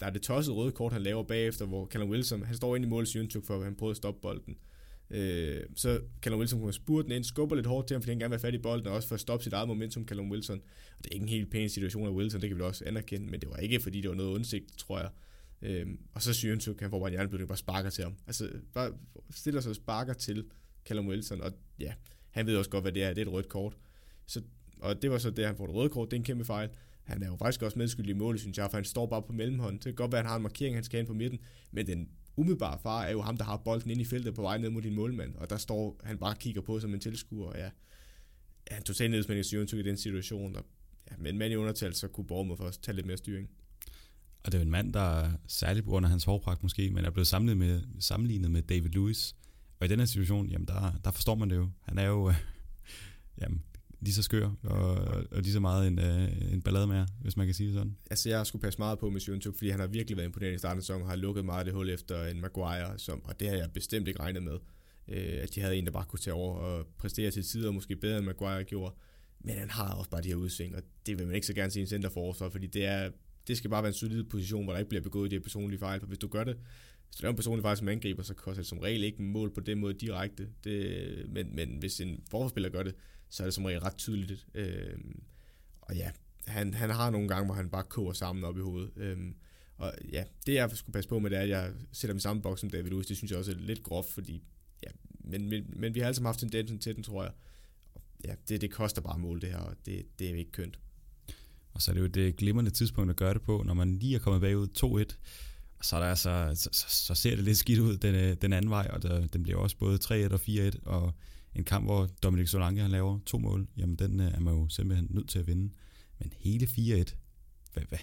der 0.00 0.06
er 0.06 0.10
det 0.10 0.22
tossede 0.22 0.56
røde 0.56 0.72
kort, 0.72 0.92
han 0.92 1.02
laver 1.02 1.22
bagefter, 1.22 1.66
hvor 1.66 1.86
Callum 1.86 2.10
Wilson, 2.10 2.42
han 2.42 2.56
står 2.56 2.76
ind 2.76 2.84
i 2.84 2.88
mål 2.88 3.02
i 3.02 3.06
Sjøntug, 3.06 3.44
for 3.44 3.56
at 3.56 3.64
han 3.64 3.74
prøver 3.74 3.90
at 3.90 3.96
stoppe 3.96 4.20
bolden. 4.20 4.56
Øh, 5.10 5.60
så 5.76 6.00
Callum 6.22 6.40
Wilson 6.40 6.60
kunne 6.60 6.72
spurte 6.72 7.08
den 7.08 7.16
ind, 7.16 7.24
skubber 7.24 7.56
lidt 7.56 7.66
hårdt 7.66 7.86
til 7.86 7.94
ham, 7.94 8.02
fordi 8.02 8.10
han 8.10 8.18
gerne 8.18 8.30
vil 8.30 8.38
have 8.38 8.48
fat 8.48 8.54
i 8.54 8.58
bolden, 8.58 8.86
og 8.86 8.92
også 8.92 9.08
for 9.08 9.14
at 9.14 9.20
stoppe 9.20 9.44
sit 9.44 9.52
eget 9.52 9.68
momentum, 9.68 10.08
Callum 10.08 10.30
Wilson. 10.30 10.60
Og 10.98 11.04
det 11.04 11.06
er 11.10 11.14
ikke 11.14 11.22
en 11.22 11.28
helt 11.28 11.50
pæn 11.50 11.68
situation 11.68 12.06
af 12.06 12.10
Wilson, 12.10 12.40
det 12.40 12.48
kan 12.48 12.58
vi 12.58 12.62
også 12.62 12.84
anerkende, 12.86 13.30
men 13.30 13.40
det 13.40 13.50
var 13.50 13.56
ikke, 13.56 13.80
fordi 13.80 14.00
det 14.00 14.10
var 14.10 14.16
noget 14.16 14.30
undsigt, 14.30 14.78
tror 14.78 14.98
jeg. 14.98 15.10
Øh, 15.62 15.86
og 16.14 16.22
så 16.22 16.34
Sjøntug, 16.34 16.76
han 16.80 16.90
får 16.90 16.98
bare 16.98 17.08
en 17.08 17.12
hjerneblødning, 17.12 17.48
bare 17.48 17.58
sparker 17.58 17.90
til 17.90 18.04
ham. 18.04 18.14
Altså, 18.26 18.50
bare 18.74 18.92
stiller 19.30 19.60
sig 19.60 19.70
og 19.70 19.76
sparker 19.76 20.12
til 20.12 20.44
Callum 20.84 21.08
Wilson, 21.08 21.40
og 21.40 21.52
ja, 21.80 21.92
han 22.30 22.46
ved 22.46 22.56
også 22.56 22.70
godt, 22.70 22.84
hvad 22.84 22.92
det 22.92 23.02
er, 23.02 23.08
det 23.08 23.18
er 23.18 23.26
et 23.26 23.32
rødt 23.32 23.48
kort. 23.48 23.76
Så, 24.26 24.42
og 24.80 25.02
det 25.02 25.10
var 25.10 25.18
så 25.18 25.30
det, 25.30 25.46
han 25.46 25.56
får 25.56 25.64
et 25.64 25.74
rødt 25.74 25.92
kort, 25.92 26.10
det 26.10 26.16
er 26.16 26.20
en 26.20 26.24
kæmpe 26.24 26.44
fejl. 26.44 26.68
Han 27.02 27.22
er 27.22 27.26
jo 27.26 27.36
faktisk 27.36 27.62
også 27.62 27.78
medskyldig 27.78 28.10
i 28.10 28.18
målet, 28.18 28.40
synes 28.40 28.58
jeg, 28.58 28.70
for 28.70 28.76
han 28.76 28.84
står 28.84 29.06
bare 29.06 29.22
på 29.22 29.32
mellemhånden. 29.32 29.76
Det 29.76 29.84
kan 29.84 29.94
godt 29.94 30.12
være, 30.12 30.18
at 30.18 30.24
han 30.24 30.30
har 30.30 30.36
en 30.36 30.42
markering, 30.42 30.76
han 30.76 30.84
skal 30.84 30.98
ind 31.00 31.06
på 31.06 31.14
midten, 31.14 31.38
men 31.70 31.86
den 31.86 32.08
umiddelbare 32.38 32.78
far 32.82 33.04
er 33.04 33.12
jo 33.12 33.22
ham, 33.22 33.36
der 33.36 33.44
har 33.44 33.56
bolden 33.56 33.90
ind 33.90 34.00
i 34.00 34.04
feltet 34.04 34.34
på 34.34 34.42
vej 34.42 34.58
ned 34.58 34.70
mod 34.70 34.82
din 34.82 34.94
målmand, 34.94 35.34
og 35.34 35.50
der 35.50 35.56
står 35.56 36.00
han 36.04 36.18
bare 36.18 36.34
kigger 36.34 36.60
på 36.60 36.80
som 36.80 36.94
en 36.94 37.00
tilskuer, 37.00 37.48
og 37.48 37.58
ja, 37.58 37.70
ja 38.70 38.76
en 38.76 38.82
total 38.82 39.10
nedsmænding 39.10 39.72
i 39.72 39.82
den 39.82 39.96
situation, 39.96 40.56
og, 40.56 40.64
ja, 41.10 41.16
men 41.18 41.38
mand 41.38 41.52
i 41.52 41.56
undertal, 41.56 41.94
så 41.94 42.08
kunne 42.08 42.26
Bournemouth 42.26 42.62
også 42.62 42.80
tage 42.80 42.94
lidt 42.94 43.06
mere 43.06 43.16
styring. 43.16 43.48
Og 44.44 44.52
det 44.52 44.54
er 44.54 44.62
jo 44.62 44.64
en 44.64 44.70
mand, 44.70 44.92
der 44.92 45.30
særligt 45.46 45.84
på 45.84 45.90
grund 45.90 46.06
af 46.06 46.10
hans 46.10 46.24
hårpragt 46.24 46.62
måske, 46.62 46.90
men 46.90 47.04
er 47.04 47.10
blevet 47.10 47.26
sammenlignet 47.26 47.68
med, 47.68 48.00
sammenlignet 48.00 48.50
med 48.50 48.62
David 48.62 48.90
Lewis. 48.90 49.36
Og 49.80 49.86
i 49.86 49.88
den 49.88 49.98
her 49.98 50.06
situation, 50.06 50.48
jamen 50.48 50.66
der, 50.66 50.92
der 51.04 51.10
forstår 51.10 51.34
man 51.34 51.50
det 51.50 51.56
jo. 51.56 51.68
Han 51.82 51.98
er 51.98 52.06
jo, 52.06 52.32
jamen, 53.40 53.62
lige 54.00 54.14
så 54.14 54.22
skør 54.22 54.50
og, 54.62 54.94
og 55.30 55.42
lige 55.42 55.52
så 55.52 55.60
meget 55.60 55.86
en, 55.88 55.98
øh, 55.98 56.52
en 56.52 56.62
ballade 56.62 56.86
med 56.86 57.06
hvis 57.20 57.36
man 57.36 57.46
kan 57.46 57.54
sige 57.54 57.66
det 57.66 57.74
sådan. 57.74 57.96
Altså 58.10 58.28
jeg 58.28 58.46
skulle 58.46 58.62
passe 58.62 58.78
meget 58.78 58.98
på 58.98 59.10
med 59.10 59.20
Sjøntuk, 59.20 59.56
fordi 59.56 59.70
han 59.70 59.80
har 59.80 59.86
virkelig 59.86 60.16
været 60.16 60.26
imponerende 60.26 60.54
i 60.54 60.58
starten 60.58 60.78
af 60.78 60.82
sæsonen, 60.82 61.02
og 61.02 61.08
har 61.08 61.16
lukket 61.16 61.44
meget 61.44 61.66
det 61.66 61.74
hul 61.74 61.90
efter 61.90 62.24
en 62.24 62.40
Maguire, 62.40 62.98
som, 62.98 63.24
og 63.24 63.40
det 63.40 63.48
har 63.48 63.56
jeg 63.56 63.70
bestemt 63.74 64.08
ikke 64.08 64.20
regnet 64.20 64.42
med. 64.42 64.58
øh, 65.08 65.42
at 65.42 65.54
de 65.54 65.60
havde 65.60 65.76
en, 65.76 65.84
der 65.84 65.92
bare 65.92 66.04
kunne 66.04 66.18
tage 66.18 66.34
over 66.34 66.54
og 66.54 66.86
præstere 66.98 67.30
til 67.30 67.42
tider, 67.42 67.70
måske 67.70 67.96
bedre 67.96 68.18
end 68.18 68.26
Maguire 68.26 68.64
gjorde. 68.64 68.94
Men 69.40 69.54
han 69.58 69.70
har 69.70 69.94
også 69.94 70.10
bare 70.10 70.22
de 70.22 70.28
her 70.28 70.36
udsving, 70.36 70.76
og 70.76 70.82
det 71.06 71.18
vil 71.18 71.26
man 71.26 71.34
ikke 71.34 71.46
så 71.46 71.54
gerne 71.54 71.70
se 71.70 71.80
en 71.80 71.86
centerforsvar, 71.86 72.48
fordi 72.48 72.66
det, 72.66 72.84
er, 72.84 73.10
det 73.48 73.56
skal 73.56 73.70
bare 73.70 73.82
være 73.82 73.90
en 73.90 73.94
solid 73.94 74.24
position, 74.24 74.64
hvor 74.64 74.72
der 74.72 74.78
ikke 74.78 74.88
bliver 74.88 75.02
begået 75.02 75.30
de 75.30 75.36
her 75.36 75.42
personlige 75.42 75.78
fejl, 75.78 76.00
for 76.00 76.06
hvis 76.06 76.18
du 76.18 76.28
gør 76.28 76.44
det, 76.44 76.56
hvis 77.06 77.16
du 77.16 77.22
laver 77.22 77.32
en 77.32 77.36
personlig 77.36 77.62
fejl 77.62 77.76
som 77.76 77.88
angriber, 77.88 78.22
så 78.22 78.34
koster 78.34 78.62
det 78.62 78.68
som 78.68 78.78
regel 78.78 79.04
ikke 79.04 79.22
mål 79.22 79.54
på 79.54 79.60
den 79.60 79.78
måde 79.78 79.94
direkte. 79.94 80.48
Det, 80.64 81.26
men, 81.28 81.56
men 81.56 81.76
hvis 81.78 82.00
en 82.00 82.22
forsvarsspiller 82.30 82.68
gør 82.70 82.82
det, 82.82 82.94
så 83.30 83.42
er 83.42 83.46
det 83.46 83.54
som 83.54 83.64
regel 83.64 83.80
ret 83.80 83.96
tydeligt. 83.96 84.46
Øh, 84.54 84.98
og 85.80 85.96
ja, 85.96 86.10
han, 86.46 86.74
han 86.74 86.90
har 86.90 87.10
nogle 87.10 87.28
gange, 87.28 87.44
hvor 87.44 87.54
han 87.54 87.70
bare 87.70 87.84
koger 87.84 88.12
sammen 88.12 88.44
op 88.44 88.58
i 88.58 88.60
hovedet. 88.60 88.90
Øh, 88.96 89.18
og 89.76 89.94
ja, 90.12 90.24
det 90.46 90.54
jeg 90.54 90.70
skulle 90.74 90.92
passe 90.92 91.08
på 91.08 91.18
med, 91.18 91.30
det 91.30 91.38
er, 91.38 91.42
at 91.42 91.48
jeg 91.48 91.72
sætter 91.92 92.12
dem 92.12 92.18
i 92.18 92.20
samme 92.20 92.42
boks 92.42 92.60
som 92.60 92.70
David 92.70 92.90
Lewis. 92.90 93.06
Det 93.06 93.16
synes 93.16 93.30
jeg 93.30 93.38
også 93.38 93.50
er 93.50 93.56
lidt 93.56 93.82
groft, 93.82 94.12
fordi 94.12 94.42
ja, 94.82 94.90
men, 95.20 95.48
men, 95.48 95.64
men 95.76 95.94
vi 95.94 96.00
har 96.00 96.06
altid 96.06 96.22
haft 96.22 96.40
tendensen 96.40 96.78
til 96.78 96.94
den, 96.94 97.02
tror 97.02 97.22
jeg. 97.22 97.32
Ja, 98.24 98.34
det, 98.48 98.60
det 98.60 98.70
koster 98.70 99.02
bare 99.02 99.18
mål, 99.18 99.40
det 99.40 99.48
her, 99.48 99.58
og 99.58 99.76
det, 99.86 100.06
det 100.18 100.30
er 100.30 100.34
ikke 100.34 100.52
kønt. 100.52 100.78
Og 101.72 101.82
så 101.82 101.90
er 101.90 101.94
det 101.94 102.00
jo 102.00 102.06
det 102.06 102.36
glimrende 102.36 102.70
tidspunkt 102.70 103.10
at 103.10 103.16
gøre 103.16 103.34
det 103.34 103.42
på, 103.42 103.62
når 103.66 103.74
man 103.74 103.98
lige 103.98 104.14
er 104.14 104.18
kommet 104.18 104.40
bagud 104.40 104.68
2-1, 105.10 105.16
så, 105.82 105.96
der 105.96 106.04
er 106.04 106.14
så, 106.14 106.50
så, 106.54 106.84
så 106.88 107.14
ser 107.14 107.36
det 107.36 107.44
lidt 107.44 107.58
skidt 107.58 107.78
ud 107.78 107.96
den, 107.96 108.14
øh, 108.14 108.36
den 108.42 108.52
anden 108.52 108.70
vej, 108.70 108.90
og 108.92 109.02
der, 109.02 109.26
den 109.26 109.42
bliver 109.42 109.58
også 109.58 109.76
både 109.76 109.98
3-1 110.04 110.32
og 110.32 110.40
4-1, 110.48 110.78
og 110.84 111.14
en 111.54 111.64
kamp, 111.64 111.84
hvor 111.84 112.08
Dominic 112.22 112.50
Solanke 112.50 112.82
han 112.82 112.90
laver 112.90 113.18
to 113.26 113.38
mål, 113.38 113.68
jamen 113.76 113.96
den 113.96 114.20
øh, 114.20 114.32
er 114.32 114.40
man 114.40 114.54
jo 114.54 114.68
simpelthen 114.68 115.08
nødt 115.10 115.28
til 115.28 115.38
at 115.38 115.46
vinde. 115.46 115.74
Men 116.18 116.32
hele 116.36 116.66
4-1, 116.66 117.14
hvad, 117.72 117.82
hvad, 117.88 117.98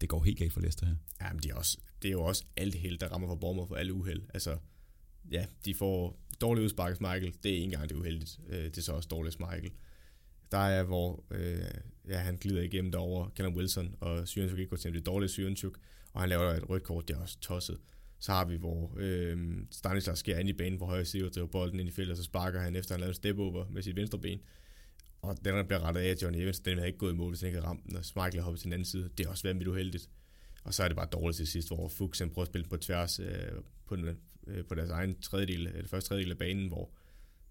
det 0.00 0.08
går 0.08 0.24
helt 0.24 0.38
galt 0.38 0.52
for 0.52 0.60
Leicester 0.60 0.86
her. 0.86 0.94
Jamen, 1.20 1.42
de 1.42 1.50
er 1.50 1.54
også, 1.54 1.78
det 2.02 2.08
er 2.08 2.12
jo 2.12 2.22
også 2.22 2.44
alt 2.56 2.74
held, 2.74 2.98
der 2.98 3.08
rammer 3.08 3.28
for 3.28 3.34
Bournemouth 3.34 3.68
for 3.68 3.76
alle 3.76 3.92
uheld. 3.92 4.22
Altså, 4.34 4.56
ja, 5.30 5.46
de 5.64 5.74
får 5.74 6.20
dårligt 6.40 6.64
udsparket 6.64 7.00
Michael. 7.00 7.34
Det 7.42 7.50
er 7.50 7.54
ikke 7.54 7.64
engang 7.64 7.88
det 7.88 7.96
uheldigt. 7.96 8.40
Øh, 8.48 8.64
det 8.64 8.78
er 8.78 8.82
så 8.82 8.92
også 8.92 9.08
dårligt 9.08 9.40
Michael. 9.40 9.72
Der 10.52 10.58
er, 10.58 10.82
hvor 10.82 11.24
øh, 11.30 11.58
ja, 12.08 12.18
han 12.18 12.36
glider 12.36 12.62
igennem 12.62 12.92
derover 12.92 13.30
Callum 13.36 13.56
Wilson, 13.56 13.94
og 14.00 14.28
Syrenchuk 14.28 14.58
ikke 14.58 14.70
går 14.70 14.76
til 14.76 14.94
det 14.94 15.06
dårlige 15.06 15.30
Syrenchuk, 15.30 15.78
og 16.12 16.20
han 16.20 16.28
laver 16.28 16.44
et 16.44 16.70
rødt 16.70 16.82
kort, 16.82 17.08
det 17.08 17.16
er 17.16 17.20
også 17.20 17.40
tosset. 17.40 17.78
Så 18.24 18.32
har 18.32 18.44
vi, 18.44 18.56
hvor 18.56 18.92
øh, 18.96 19.38
Stanislas 19.70 20.18
sker 20.18 20.38
ind 20.38 20.48
i 20.48 20.52
banen 20.52 20.78
på 20.78 20.84
højre 20.84 21.04
side 21.04 21.26
og 21.26 21.34
driver 21.34 21.46
bolden 21.46 21.80
ind 21.80 21.88
i 21.88 21.92
feltet, 21.92 22.10
og 22.10 22.16
så 22.16 22.22
sparker 22.22 22.60
han 22.60 22.76
efter, 22.76 22.94
han 22.94 23.00
lavet 23.00 23.10
en 23.10 23.14
step 23.14 23.38
over 23.38 23.68
med 23.70 23.82
sit 23.82 23.96
venstre 23.96 24.18
ben. 24.18 24.40
Og 25.22 25.36
den, 25.44 25.54
der 25.54 25.62
bliver 25.62 25.80
rettet 25.80 26.00
af 26.00 26.14
Johnny 26.22 26.38
Evans, 26.38 26.60
den 26.60 26.78
har 26.78 26.84
ikke 26.84 26.98
gået 26.98 27.12
i 27.12 27.16
mål, 27.16 27.28
hvis 27.28 27.40
han 27.40 27.46
ikke 27.46 27.56
havde 27.56 27.68
ramt 27.68 27.84
den, 27.84 27.96
og 27.96 28.04
Schmeichel 28.04 28.42
hoppet 28.42 28.60
til 28.60 28.64
den 28.64 28.72
anden 28.72 28.84
side. 28.84 29.10
Det 29.18 29.26
er 29.26 29.30
også 29.30 29.48
vanvittigt 29.48 29.70
uheldigt. 29.70 30.10
Og 30.64 30.74
så 30.74 30.82
er 30.82 30.88
det 30.88 30.96
bare 30.96 31.08
dårligt 31.12 31.36
til 31.36 31.46
sidst, 31.46 31.68
hvor 31.68 31.88
Fuchs 31.88 32.18
han 32.18 32.30
prøver 32.30 32.44
at 32.44 32.48
spille 32.48 32.68
på 32.68 32.76
tværs 32.76 33.20
øh, 33.20 33.26
på, 33.86 33.96
den, 33.96 34.18
øh, 34.46 34.64
på 34.64 34.74
deres 34.74 34.90
egen 34.90 35.20
tredjedel, 35.20 35.66
eller 35.66 35.88
første 35.88 36.08
tredjedel 36.08 36.30
af 36.30 36.38
banen, 36.38 36.68
hvor 36.68 36.90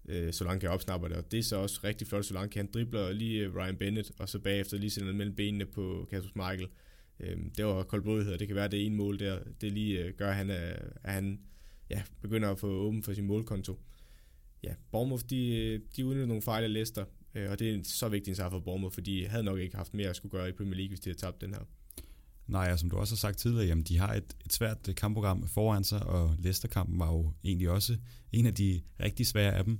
øh, 0.08 0.32
Solanke 0.32 0.70
opsnapper 0.70 1.08
det, 1.08 1.16
og 1.16 1.32
det 1.32 1.38
er 1.38 1.42
så 1.42 1.56
også 1.56 1.80
rigtig 1.84 2.06
flot, 2.06 2.24
Solanke 2.24 2.58
han 2.58 2.70
dribler 2.74 3.12
lige 3.12 3.44
øh, 3.44 3.56
Ryan 3.56 3.76
Bennett, 3.76 4.12
og 4.18 4.28
så 4.28 4.38
bagefter 4.38 4.78
lige 4.78 4.90
sender 4.90 5.12
mellem 5.12 5.34
benene 5.34 5.66
på 5.66 6.08
Kasper 6.10 6.50
Michael. 6.50 6.68
Øh, 7.20 7.36
det 7.56 7.64
var 7.64 7.82
koldblodighed, 7.82 8.38
det 8.38 8.48
kan 8.48 8.56
være, 8.56 8.68
det 8.68 8.86
ene 8.86 8.96
mål 8.96 9.18
der, 9.18 9.38
det 9.60 9.72
lige 9.72 9.98
øh, 10.04 10.14
gør, 10.14 10.28
at 10.30 10.36
han, 10.36 10.50
øh, 10.50 10.78
at 11.02 11.12
han 11.12 11.40
ja, 11.90 12.02
begynder 12.22 12.50
at 12.50 12.58
få 12.58 12.66
åben 12.66 13.02
for 13.02 13.12
sin 13.12 13.26
målkonto. 13.26 13.80
Ja, 14.62 14.74
Bournemouth, 14.92 15.24
de, 15.30 15.56
øh, 15.56 15.80
de 15.96 16.06
udnytter 16.06 16.26
nogle 16.26 16.42
fejl 16.42 16.64
af 16.64 16.72
Leicester, 16.72 17.04
øh, 17.34 17.50
og 17.50 17.58
det 17.58 17.74
er 17.74 17.80
så 17.84 18.08
vigtigt 18.08 18.28
en 18.28 18.34
sejr 18.36 18.50
for 18.50 18.58
Bournemouth, 18.58 18.94
fordi 18.94 19.20
de 19.20 19.28
havde 19.28 19.44
nok 19.44 19.58
ikke 19.58 19.76
haft 19.76 19.94
mere 19.94 20.08
at 20.08 20.16
skulle 20.16 20.30
gøre 20.30 20.48
i 20.48 20.52
Premier 20.52 20.74
League, 20.74 20.88
hvis 20.88 21.00
de 21.00 21.10
havde 21.10 21.18
tabt 21.18 21.40
den 21.40 21.50
her. 21.50 21.60
Nej, 22.46 22.72
og 22.72 22.78
som 22.78 22.90
du 22.90 22.96
også 22.96 23.14
har 23.14 23.16
sagt 23.16 23.38
tidligere, 23.38 23.66
jamen 23.66 23.84
de 23.84 23.98
har 23.98 24.14
et, 24.14 24.36
et 24.44 24.52
svært 24.52 24.88
øh, 24.88 24.94
kampprogram 24.94 25.48
foran 25.48 25.84
sig, 25.84 26.06
og 26.06 26.36
Leicester-kampen 26.38 26.98
var 26.98 27.12
jo 27.12 27.32
egentlig 27.44 27.70
også 27.70 27.96
en 28.32 28.46
af 28.46 28.54
de 28.54 28.82
rigtig 29.00 29.26
svære 29.26 29.54
af 29.54 29.64
dem. 29.64 29.78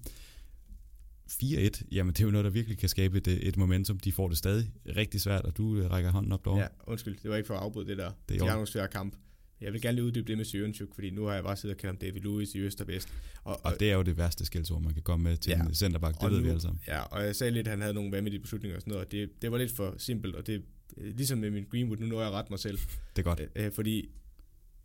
4-1, 1.33 1.83
jamen 1.93 2.13
det 2.15 2.21
er 2.21 2.25
jo 2.25 2.31
noget, 2.31 2.45
der 2.45 2.51
virkelig 2.51 2.79
kan 2.79 2.89
skabe 2.89 3.19
et, 3.19 3.29
et 3.29 3.57
momentum. 3.57 3.99
De 3.99 4.13
får 4.13 4.29
det 4.29 4.39
stadig 4.39 4.73
rigtig 4.97 5.21
svært, 5.21 5.45
og 5.45 5.57
du 5.57 5.77
øh, 5.77 5.91
rækker 5.91 6.11
hånden 6.11 6.33
op 6.33 6.45
derovre. 6.45 6.63
Ja, 6.63 6.69
undskyld, 6.87 7.17
det 7.23 7.31
var 7.31 7.37
ikke 7.37 7.47
for 7.47 7.55
at 7.55 7.61
afbryde 7.61 7.89
det 7.89 7.99
der. 7.99 8.11
Det 8.29 8.37
er 8.37 8.45
de 8.45 8.51
nogle 8.51 8.67
svære 8.67 8.89
kamp. 8.89 9.17
Jeg 9.61 9.73
vil 9.73 9.81
gerne 9.83 9.95
lige 9.95 10.05
uddybe 10.05 10.29
det 10.29 10.37
med 10.37 10.45
Sørenchuk, 10.45 10.95
fordi 10.95 11.11
nu 11.11 11.25
har 11.25 11.35
jeg 11.35 11.45
bare 11.45 11.57
siddet 11.57 11.75
og 11.77 11.81
kaldt 11.81 11.91
ham 11.91 11.97
David 11.97 12.21
Lewis 12.21 12.55
i 12.55 12.59
øst 12.59 12.81
og 12.81 12.89
vest. 12.89 13.09
Og, 13.45 13.53
og, 13.53 13.61
og 13.65 13.81
det 13.81 13.91
er 13.91 13.95
jo 13.95 14.03
det 14.03 14.17
værste 14.17 14.45
skældsord, 14.45 14.83
man 14.83 14.95
kan 14.95 15.03
komme 15.03 15.25
med 15.25 15.37
til 15.37 15.51
ja, 15.51 15.63
en 15.63 15.75
centerback, 15.75 16.21
det 16.21 16.31
ved 16.31 16.39
nu, 16.39 16.45
vi 16.45 16.49
alle 16.49 16.61
sammen. 16.61 16.81
Ja, 16.89 17.01
og 17.01 17.25
jeg 17.25 17.37
sagde 17.37 17.51
lidt, 17.53 17.67
at 17.67 17.71
han 17.71 17.81
havde 17.81 17.95
nogle 17.95 18.13
vanvittige 18.13 18.41
beslutninger 18.41 18.77
og 18.77 18.83
sådan 18.83 18.91
noget, 18.91 19.07
og 19.07 19.13
det, 19.13 19.43
det 19.43 19.53
var 19.53 19.59
lidt 19.59 19.73
for 19.73 19.95
simpelt, 19.99 20.35
og 20.35 20.47
det 20.47 20.63
ligesom 20.97 21.39
med 21.39 21.51
min 21.51 21.65
Greenwood, 21.71 21.99
nu 21.99 22.07
når 22.07 22.23
jeg 22.23 22.31
ret 22.31 22.51
mig 22.51 22.59
selv. 22.59 22.79
Det 23.17 23.19
er 23.19 23.23
godt. 23.23 23.41
Æ, 23.57 23.69
fordi 23.71 24.09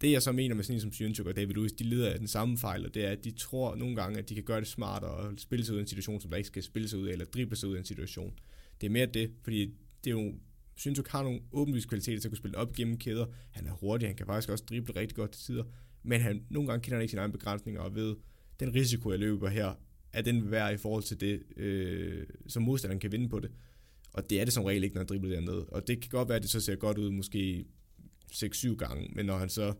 det 0.01 0.11
jeg 0.11 0.21
så 0.21 0.31
mener 0.31 0.55
med 0.55 0.63
sådan 0.63 0.75
en 0.75 0.81
som 0.81 0.91
Sjønchuk 0.91 1.27
og 1.27 1.35
David 1.35 1.53
Lewis, 1.53 1.71
de 1.71 1.83
lider 1.83 2.09
af 2.09 2.19
den 2.19 2.27
samme 2.27 2.57
fejl, 2.57 2.85
og 2.85 2.93
det 2.93 3.05
er, 3.05 3.11
at 3.11 3.23
de 3.23 3.31
tror 3.31 3.75
nogle 3.75 3.95
gange, 3.95 4.19
at 4.19 4.29
de 4.29 4.35
kan 4.35 4.43
gøre 4.43 4.59
det 4.59 4.67
smartere 4.67 5.11
og 5.11 5.33
spille 5.37 5.65
sig 5.65 5.73
ud 5.73 5.77
af 5.77 5.81
en 5.81 5.87
situation, 5.87 6.21
som 6.21 6.29
der 6.29 6.37
ikke 6.37 6.47
skal 6.47 6.63
spille 6.63 6.89
sig 6.89 6.99
ud 6.99 7.07
af, 7.07 7.11
eller 7.11 7.25
drible 7.25 7.55
sig 7.55 7.69
ud 7.69 7.75
af 7.75 7.79
en 7.79 7.85
situation. 7.85 8.33
Det 8.81 8.87
er 8.87 8.91
mere 8.91 9.05
det, 9.05 9.31
fordi 9.43 9.73
det 10.03 10.11
er 10.11 10.23
jo 10.23 10.33
Sjønchuk 10.75 11.07
har 11.07 11.23
nogle 11.23 11.39
åbenlyse 11.51 11.87
kvaliteter 11.87 12.19
til 12.19 12.27
at 12.27 12.31
kunne 12.31 12.37
spille 12.37 12.57
op 12.57 12.73
gennem 12.73 12.97
kæder. 12.97 13.25
Han 13.51 13.67
er 13.67 13.71
hurtig, 13.71 14.09
han 14.09 14.15
kan 14.15 14.25
faktisk 14.25 14.49
også 14.49 14.63
drible 14.69 14.95
rigtig 14.95 15.15
godt 15.15 15.31
til 15.31 15.45
tider, 15.45 15.63
men 16.03 16.21
han, 16.21 16.45
nogle 16.49 16.69
gange 16.69 16.83
kender 16.83 16.95
han 16.95 17.01
ikke 17.01 17.11
sine 17.11 17.21
egne 17.21 17.33
begrænsninger 17.33 17.81
og 17.81 17.95
ved, 17.95 18.15
den 18.59 18.75
risiko, 18.75 19.11
jeg 19.11 19.19
løber 19.19 19.49
her, 19.49 19.73
er 20.13 20.21
den 20.21 20.51
værd 20.51 20.73
i 20.73 20.77
forhold 20.77 21.03
til 21.03 21.19
det, 21.19 21.57
øh, 21.57 22.27
som 22.47 22.63
modstanderen 22.63 22.99
kan 22.99 23.11
vinde 23.11 23.29
på 23.29 23.39
det. 23.39 23.51
Og 24.13 24.29
det 24.29 24.41
er 24.41 24.45
det 24.45 24.53
som 24.53 24.63
regel 24.63 24.83
ikke, 24.83 24.95
når 24.95 24.99
han 24.99 25.07
dribler 25.07 25.29
dernede. 25.29 25.65
Og 25.65 25.87
det 25.87 26.01
kan 26.01 26.09
godt 26.09 26.29
være, 26.29 26.35
at 26.35 26.41
det 26.41 26.51
så 26.51 26.59
ser 26.59 26.75
godt 26.75 26.97
ud, 26.97 27.09
måske 27.09 27.65
6-7 28.33 28.75
gange, 28.75 29.09
men 29.15 29.25
når 29.25 29.37
han 29.37 29.49
så 29.49 29.73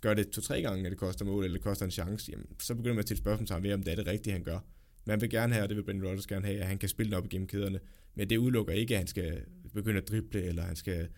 gør 0.00 0.14
det 0.14 0.30
to-tre 0.30 0.62
gange, 0.62 0.84
at 0.84 0.90
det 0.90 0.98
koster 0.98 1.24
mål, 1.24 1.44
eller 1.44 1.56
det 1.56 1.64
koster 1.64 1.84
en 1.84 1.90
chance, 1.90 2.32
jamen, 2.32 2.46
så 2.60 2.74
begynder 2.74 2.94
man 2.94 2.98
at 2.98 3.04
stille 3.04 3.18
spørgsmål 3.18 3.62
ved, 3.62 3.72
om 3.72 3.82
det 3.82 3.92
er 3.92 3.96
det 3.96 4.06
rigtige, 4.06 4.32
han 4.32 4.42
gør. 4.42 4.58
Man 5.04 5.20
vil 5.20 5.30
gerne 5.30 5.52
have, 5.52 5.62
og 5.62 5.68
det 5.68 5.76
vil 5.76 5.82
Brendan 5.82 6.08
Rodgers 6.08 6.26
gerne 6.26 6.46
have, 6.46 6.60
at 6.60 6.66
han 6.66 6.78
kan 6.78 6.88
spille 6.88 7.10
den 7.10 7.18
op 7.18 7.24
igennem 7.24 7.48
kæderne, 7.48 7.80
men 8.14 8.30
det 8.30 8.36
udelukker 8.36 8.72
ikke, 8.72 8.94
at 8.94 8.98
han 8.98 9.06
skal 9.06 9.40
begynde 9.74 9.98
at 9.98 10.08
drible, 10.08 10.42
eller 10.42 10.62
han 10.62 10.76
skal 10.76 11.08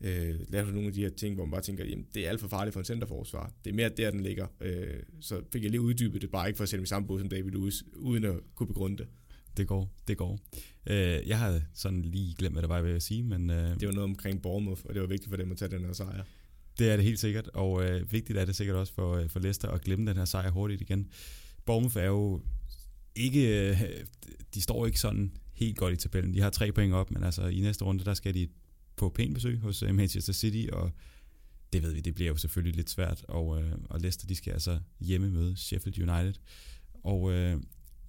øh, 0.00 0.34
lave 0.48 0.72
nogle 0.72 0.86
af 0.86 0.92
de 0.94 1.00
her 1.00 1.10
ting, 1.10 1.34
hvor 1.34 1.44
man 1.44 1.50
bare 1.50 1.60
tænker, 1.60 1.84
jamen, 1.84 2.06
det 2.14 2.26
er 2.26 2.30
alt 2.30 2.40
for 2.40 2.48
farligt 2.48 2.72
for 2.72 2.80
en 2.80 2.84
centerforsvar. 2.84 3.52
Det 3.64 3.70
er 3.70 3.74
mere 3.74 3.88
der, 3.88 4.10
den 4.10 4.20
ligger. 4.20 4.46
Øh, 4.60 5.02
så 5.20 5.42
fik 5.52 5.62
jeg 5.62 5.70
lige 5.70 5.80
uddybet 5.80 6.22
det, 6.22 6.30
bare 6.30 6.48
ikke 6.48 6.56
for 6.56 6.62
at 6.62 6.68
sætte 6.68 6.80
mig 6.80 6.88
samme 6.88 7.08
båd 7.08 7.20
som 7.20 7.28
David 7.28 7.50
Lewis, 7.50 7.84
uden 7.96 8.24
at 8.24 8.34
kunne 8.54 8.66
begrunde 8.66 8.98
det. 8.98 9.06
Det 9.60 9.68
går, 9.68 9.90
det 10.08 10.16
går. 10.16 10.38
Øh, 10.86 11.28
jeg 11.28 11.38
havde 11.38 11.64
sådan 11.74 12.02
lige 12.02 12.34
glemt, 12.34 12.54
hvad 12.54 12.62
det 12.62 12.68
var, 12.68 12.76
jeg 12.76 12.84
ville 12.84 13.00
sige, 13.00 13.22
men... 13.22 13.50
Øh, 13.50 13.80
det 13.80 13.88
var 13.88 13.94
noget 13.94 14.10
omkring 14.10 14.42
Bournemouth, 14.42 14.82
og 14.84 14.94
det 14.94 15.02
var 15.02 15.08
vigtigt 15.08 15.30
for 15.30 15.36
dem 15.36 15.52
at 15.52 15.58
tage 15.58 15.70
den 15.70 15.84
her 15.84 15.92
sejr. 15.92 16.24
Det 16.78 16.90
er 16.90 16.96
det 16.96 17.04
helt 17.04 17.18
sikkert, 17.18 17.48
og 17.48 17.84
øh, 17.84 18.12
vigtigt 18.12 18.38
er 18.38 18.44
det 18.44 18.56
sikkert 18.56 18.76
også 18.76 18.92
for, 18.92 19.16
øh, 19.16 19.28
for 19.28 19.40
Leicester 19.40 19.68
at 19.68 19.80
glemme 19.80 20.10
den 20.10 20.16
her 20.16 20.24
sejr 20.24 20.50
hurtigt 20.50 20.80
igen. 20.80 21.08
Bournemouth 21.64 21.96
er 21.96 22.04
jo 22.04 22.42
ikke... 23.14 23.70
Øh, 23.70 23.82
de 24.54 24.60
står 24.60 24.86
ikke 24.86 25.00
sådan 25.00 25.32
helt 25.52 25.76
godt 25.76 25.94
i 25.94 25.96
tabellen. 25.96 26.34
De 26.34 26.40
har 26.40 26.50
tre 26.50 26.72
point 26.72 26.94
op, 26.94 27.10
men 27.10 27.24
altså 27.24 27.46
i 27.46 27.60
næste 27.60 27.84
runde, 27.84 28.04
der 28.04 28.14
skal 28.14 28.34
de 28.34 28.48
på 28.96 29.08
pænt 29.08 29.34
besøg 29.34 29.58
hos 29.58 29.82
øh, 29.82 29.94
Manchester 29.94 30.32
City, 30.32 30.70
og 30.72 30.90
det 31.72 31.82
ved 31.82 31.92
vi, 31.92 32.00
det 32.00 32.14
bliver 32.14 32.28
jo 32.28 32.36
selvfølgelig 32.36 32.76
lidt 32.76 32.90
svært, 32.90 33.24
og, 33.28 33.62
øh, 33.62 33.72
og 33.84 34.00
Leicester, 34.00 34.26
de 34.26 34.34
skal 34.34 34.52
altså 34.52 34.78
hjemme 35.00 35.30
møde 35.30 35.56
Sheffield 35.56 36.10
United. 36.10 36.34
Og 37.04 37.32
øh, 37.32 37.60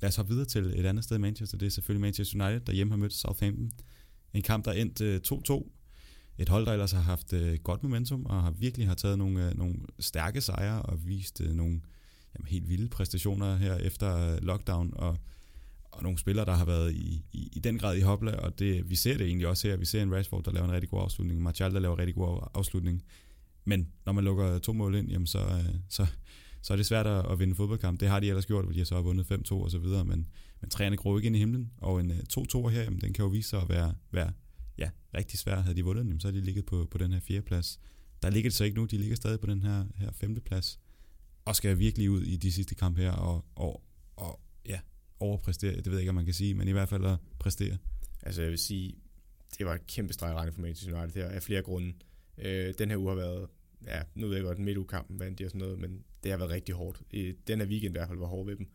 Lad 0.02 0.08
os 0.08 0.16
hoppe 0.16 0.30
videre 0.30 0.46
til 0.46 0.66
et 0.66 0.86
andet 0.86 1.04
sted 1.04 1.18
i 1.18 1.20
Manchester. 1.20 1.58
Det 1.58 1.66
er 1.66 1.70
selvfølgelig 1.70 2.02
Manchester 2.02 2.46
United, 2.46 2.66
der 2.66 2.74
hjemme 2.74 2.94
har 2.94 2.98
mødt 2.98 3.14
Southampton. 3.14 3.72
En 4.34 4.42
kamp, 4.42 4.66
der 4.66 4.72
endte 4.72 5.22
2-2. 5.28 5.54
Øh, 5.54 5.62
et 6.38 6.50
hold, 6.50 6.66
der 6.66 6.72
ellers 6.72 6.92
har 6.92 7.02
haft 7.02 7.34
øh, 7.34 7.60
godt 7.64 7.84
momentum, 7.84 8.26
og 8.26 8.44
har 8.44 8.52
virkelig 8.52 8.88
har 8.88 8.96
taget 8.96 9.18
nogle, 9.18 9.50
øh, 9.50 9.58
nogle 9.58 9.76
stærke 10.00 10.42
sejre, 10.42 10.82
og 10.82 11.08
vist 11.08 11.40
nogle 11.40 11.82
jamen, 12.36 12.48
helt 12.48 12.70
vilde 12.70 12.90
præstationer 12.90 13.58
her 13.58 13.76
efter 13.76 14.40
lockdown, 14.40 14.94
og, 14.96 15.18
og 15.84 16.04
nogle 16.04 16.18
spillere, 16.18 16.46
der 16.46 16.54
har 16.54 16.66
været 16.66 16.94
i, 16.94 17.26
i, 17.32 17.50
i 17.54 17.60
den 17.60 17.78
grad 17.78 17.98
i 17.98 18.02
hopla, 18.02 18.36
og 18.36 18.60
det, 18.60 18.90
vi 18.90 18.96
ser 18.96 19.18
det 19.18 19.28
egentlig 19.28 19.48
også 19.48 19.68
her. 19.68 19.78
Vi 19.78 19.86
ser 19.86 20.04
en 20.04 20.16
Rashford, 20.16 20.44
der 20.44 20.52
laver 20.52 20.68
en 20.68 20.74
rigtig 20.74 20.90
god 20.90 21.02
afslutning, 21.02 21.42
Martial, 21.42 21.74
der 21.74 21.80
laver 21.80 21.96
en 21.96 22.00
rigtig 22.00 22.16
god 22.16 22.42
afslutning. 22.54 23.04
Men 23.66 23.88
når 24.06 24.14
man 24.14 24.24
lukker 24.24 24.60
to 24.60 24.74
mål 24.74 24.96
ind, 24.96 25.10
jamen 25.10 25.28
så, 25.28 25.64
så, 25.90 26.08
så 26.62 26.74
er 26.74 26.78
det 26.78 26.86
svært 26.86 27.08
at, 27.08 27.32
at 27.32 27.40
vinde 27.40 27.56
fodboldkamp. 27.56 28.00
Det 28.00 28.08
har 28.08 28.20
de 28.20 28.28
ellers 28.28 28.46
gjort, 28.46 28.66
hvor 28.66 28.74
de 28.74 28.78
har 28.78 28.86
så 28.86 29.02
vundet 29.02 29.32
5-2 29.32 29.54
og 29.54 29.72
så 29.72 29.78
videre, 29.78 30.06
men, 30.06 30.28
men 30.62 30.70
træerne 30.70 30.98
gror 30.98 31.18
ikke 31.18 31.28
ind 31.28 31.36
i 31.36 31.40
himlen, 31.40 31.72
og 31.78 32.00
en 32.00 32.12
øh, 32.12 32.18
2-2 32.18 32.68
her, 32.68 32.84
jamen, 32.84 33.02
den 33.02 33.14
kan 33.14 33.24
jo 33.24 33.30
vise 33.30 33.50
sig 33.50 33.62
at 33.62 33.70
være, 33.70 33.94
være 34.12 34.32
ja, 34.78 34.90
rigtig 35.16 35.40
svær. 35.40 35.62
Havde 35.62 35.76
de 35.76 35.84
vundet 35.84 36.06
den, 36.06 36.20
så 36.20 36.28
er 36.28 36.32
de 36.32 36.42
ligget 36.42 36.66
på, 36.66 36.88
på 36.92 36.98
den 36.98 37.14
her 37.14 37.20
fjerde 37.20 37.42
plads. 37.42 37.80
Der 38.22 38.30
ligger 38.30 38.50
det 38.50 38.58
så 38.58 38.64
ikke 38.64 38.78
nu, 38.78 38.86
de 38.86 38.98
ligger 38.98 39.16
stadig 39.16 39.40
på 39.40 39.48
den 39.48 39.62
her, 39.62 39.86
her 39.96 40.12
femte 40.12 40.42
plads, 40.42 40.80
og 41.46 41.56
skal 41.56 41.80
virkelig 41.80 42.10
ud 42.10 42.22
i 42.22 42.38
de 42.38 42.52
sidste 42.52 42.76
kampe 42.76 43.02
her, 43.02 43.12
og, 43.12 43.46
og, 43.56 43.84
og 44.16 44.40
ja, 44.66 44.80
overpræstere, 45.20 45.76
det 45.76 45.86
ved 45.86 45.94
jeg 45.94 46.00
ikke, 46.00 46.10
om 46.10 46.16
man 46.16 46.26
kan 46.26 46.34
sige, 46.34 46.54
men 46.54 46.68
i 46.68 46.72
hvert 46.72 46.90
fald 46.90 47.06
at 47.06 47.18
præstere. 47.40 47.78
Altså 48.24 48.42
jeg 48.42 48.52
vil 48.52 48.60
sige, 48.60 48.96
det 49.58 49.66
var 49.66 49.74
et 49.74 49.88
kæmpe 49.88 50.14
stregregning 50.14 50.54
for 50.54 50.62
Manchester 50.62 51.02
United 51.02 51.22
her, 51.22 51.30
af 51.30 51.44
flere 51.44 51.62
grunde. 51.62 51.94
Øh, 52.38 52.74
den 52.78 52.90
her 52.90 52.98
uge 52.98 53.10
har 53.10 53.16
været 53.16 53.50
ja, 53.88 54.02
nu 54.16 54.28
ved 54.28 54.36
jeg 54.36 54.44
godt, 54.44 54.60
midtugkampen 54.60 55.20
vandt 55.20 55.40
de 55.40 55.46
og 55.46 55.52
sådan 55.52 55.62
noget, 55.62 55.80
men 55.80 56.04
det 56.24 56.32
har 56.32 56.38
været 56.38 56.52
rigtig 56.52 56.76
hårdt. 56.76 57.02
Den 57.48 57.60
her 57.60 57.68
weekend 57.68 57.96
i 57.96 57.98
hvert 57.98 58.08
fald 58.08 58.20
var 58.20 58.28
hård 58.28 58.46
ved 58.46 58.56
dem. 58.56 58.68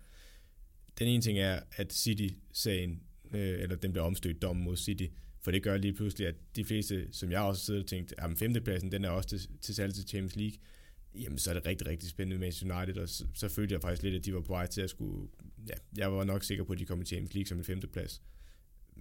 Den 0.99 1.09
ene 1.09 1.23
ting 1.23 1.39
er, 1.39 1.61
at 1.73 1.93
City-sagen, 1.93 3.03
øh, 3.35 3.63
eller 3.63 3.77
den 3.77 3.93
blev 3.93 4.05
omstødt 4.05 4.43
dom 4.43 4.57
mod 4.57 4.77
City, 4.77 5.07
for 5.41 5.51
det 5.51 5.63
gør 5.63 5.77
lige 5.77 5.93
pludselig, 5.93 6.29
at 6.29 6.35
de 6.57 6.65
fleste, 6.65 7.13
som 7.13 7.31
jeg 7.31 7.41
også 7.41 7.65
sidder 7.65 7.81
og 7.81 7.87
tænkt, 7.87 8.15
at 8.19 8.39
femtepladsen, 8.39 8.93
den 8.93 9.05
er 9.05 9.09
også 9.09 9.29
til, 9.29 9.49
til 9.61 9.75
salg 9.75 9.95
til 9.95 10.09
Champions 10.09 10.37
League. 10.37 10.59
jamen 11.15 11.39
så 11.39 11.51
er 11.51 11.55
det 11.55 11.67
rigtig, 11.67 11.87
rigtig 11.87 12.09
spændende 12.09 12.39
med 12.39 12.73
United, 12.77 13.03
og 13.03 13.09
så, 13.09 13.27
så 13.35 13.49
følte 13.49 13.73
jeg 13.73 13.83
faktisk 13.83 14.03
lidt, 14.03 14.15
at 14.15 14.25
de 14.25 14.35
var 14.35 14.41
på 14.41 14.53
vej 14.53 14.67
til 14.67 14.81
at 14.81 14.91
skulle, 14.91 15.29
ja, 15.69 15.75
jeg 15.97 16.13
var 16.13 16.25
nok 16.25 16.45
sikker 16.45 16.65
på, 16.65 16.73
at 16.73 16.79
de 16.79 16.87
kom 16.87 17.03
i 17.03 17.05
Champions 17.05 17.35
League 17.35 17.47
som 17.47 17.59
en 17.59 17.65
femteplads. 17.65 18.23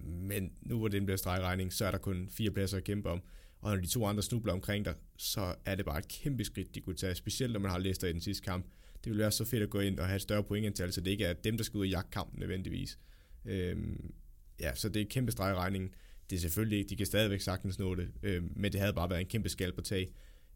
Men 0.04 0.52
nu 0.60 0.78
hvor 0.78 0.88
den 0.88 1.06
bliver 1.06 1.16
stregregning, 1.16 1.72
så 1.72 1.84
er 1.84 1.90
der 1.90 1.98
kun 1.98 2.28
fire 2.28 2.50
pladser 2.50 2.76
at 2.76 2.84
kæmpe 2.84 3.10
om, 3.10 3.22
og 3.60 3.74
når 3.74 3.80
de 3.80 3.86
to 3.86 4.06
andre 4.06 4.22
snubler 4.22 4.52
omkring 4.52 4.84
dig, 4.84 4.94
så 5.16 5.54
er 5.64 5.74
det 5.74 5.84
bare 5.84 5.98
et 5.98 6.08
kæmpe 6.08 6.44
skridt, 6.44 6.74
de 6.74 6.80
kunne 6.80 6.96
tage, 6.96 7.14
specielt 7.14 7.52
når 7.52 7.60
man 7.60 7.70
har 7.70 7.78
Leicester 7.78 8.08
i 8.08 8.12
den 8.12 8.20
sidste 8.20 8.44
kamp. 8.44 8.66
Det 9.04 9.10
ville 9.10 9.22
være 9.22 9.32
så 9.32 9.44
fedt 9.44 9.62
at 9.62 9.70
gå 9.70 9.80
ind 9.80 9.98
og 9.98 10.06
have 10.06 10.16
et 10.16 10.22
større 10.22 10.44
pointantal, 10.44 10.92
så 10.92 11.00
det 11.00 11.10
ikke 11.10 11.24
er 11.24 11.32
dem, 11.32 11.56
der 11.56 11.64
skal 11.64 11.78
ud 11.78 11.82
og 11.82 11.88
jagte 11.88 12.10
kampen 12.10 12.40
nødvendigvis. 12.40 12.98
Øhm, 13.44 14.14
ja, 14.60 14.74
så 14.74 14.88
det 14.88 14.96
er 14.96 15.04
et 15.04 15.08
kæmpe 15.08 15.32
stregregning. 15.32 15.94
Det 16.30 16.36
er 16.36 16.40
selvfølgelig 16.40 16.78
ikke, 16.78 16.88
de 16.88 16.96
kan 16.96 17.06
stadigvæk 17.06 17.40
sagtens 17.40 17.78
nå 17.78 17.94
det, 17.94 18.08
øhm, 18.22 18.52
men 18.56 18.72
det 18.72 18.80
havde 18.80 18.92
bare 18.92 19.10
været 19.10 19.20
en 19.20 19.26
kæmpe 19.26 19.48
skal 19.48 19.72
på 19.72 19.80
tag. 19.80 20.08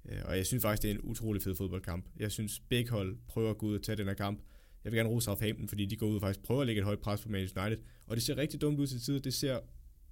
Øh, 0.09 0.19
og 0.25 0.37
jeg 0.37 0.47
synes 0.47 0.63
faktisk, 0.63 0.83
det 0.83 0.91
er 0.91 0.95
en 0.95 1.01
utrolig 1.03 1.43
fed 1.43 1.55
fodboldkamp. 1.55 2.07
Jeg 2.17 2.33
synes, 2.33 2.61
begge 2.61 2.91
hold 2.91 3.17
prøver 3.29 3.51
at 3.51 3.59
gå 3.59 3.67
ud 3.67 3.75
og 3.75 3.83
tage 3.83 3.97
den 3.97 4.07
her 4.07 4.15
kamp. 4.15 4.43
Jeg 4.85 4.93
vil 4.93 4.99
gerne 4.99 5.09
rose 5.09 5.25
Southampton, 5.25 5.69
fordi 5.69 5.87
de 5.87 5.97
går 5.97 6.07
ud 6.07 6.15
og 6.15 6.21
faktisk 6.21 6.43
prøver 6.43 6.61
at 6.61 6.67
lægge 6.67 6.81
et 6.81 6.85
højt 6.85 7.01
pres 7.01 7.23
på 7.23 7.29
Manchester 7.29 7.67
United. 7.67 7.85
Og 8.07 8.17
det 8.17 8.23
ser 8.23 8.37
rigtig 8.37 8.61
dumt 8.61 8.81
ud 8.81 8.87
til 8.87 9.01
tider. 9.01 9.19
Det 9.19 9.35
ser, 9.35 9.59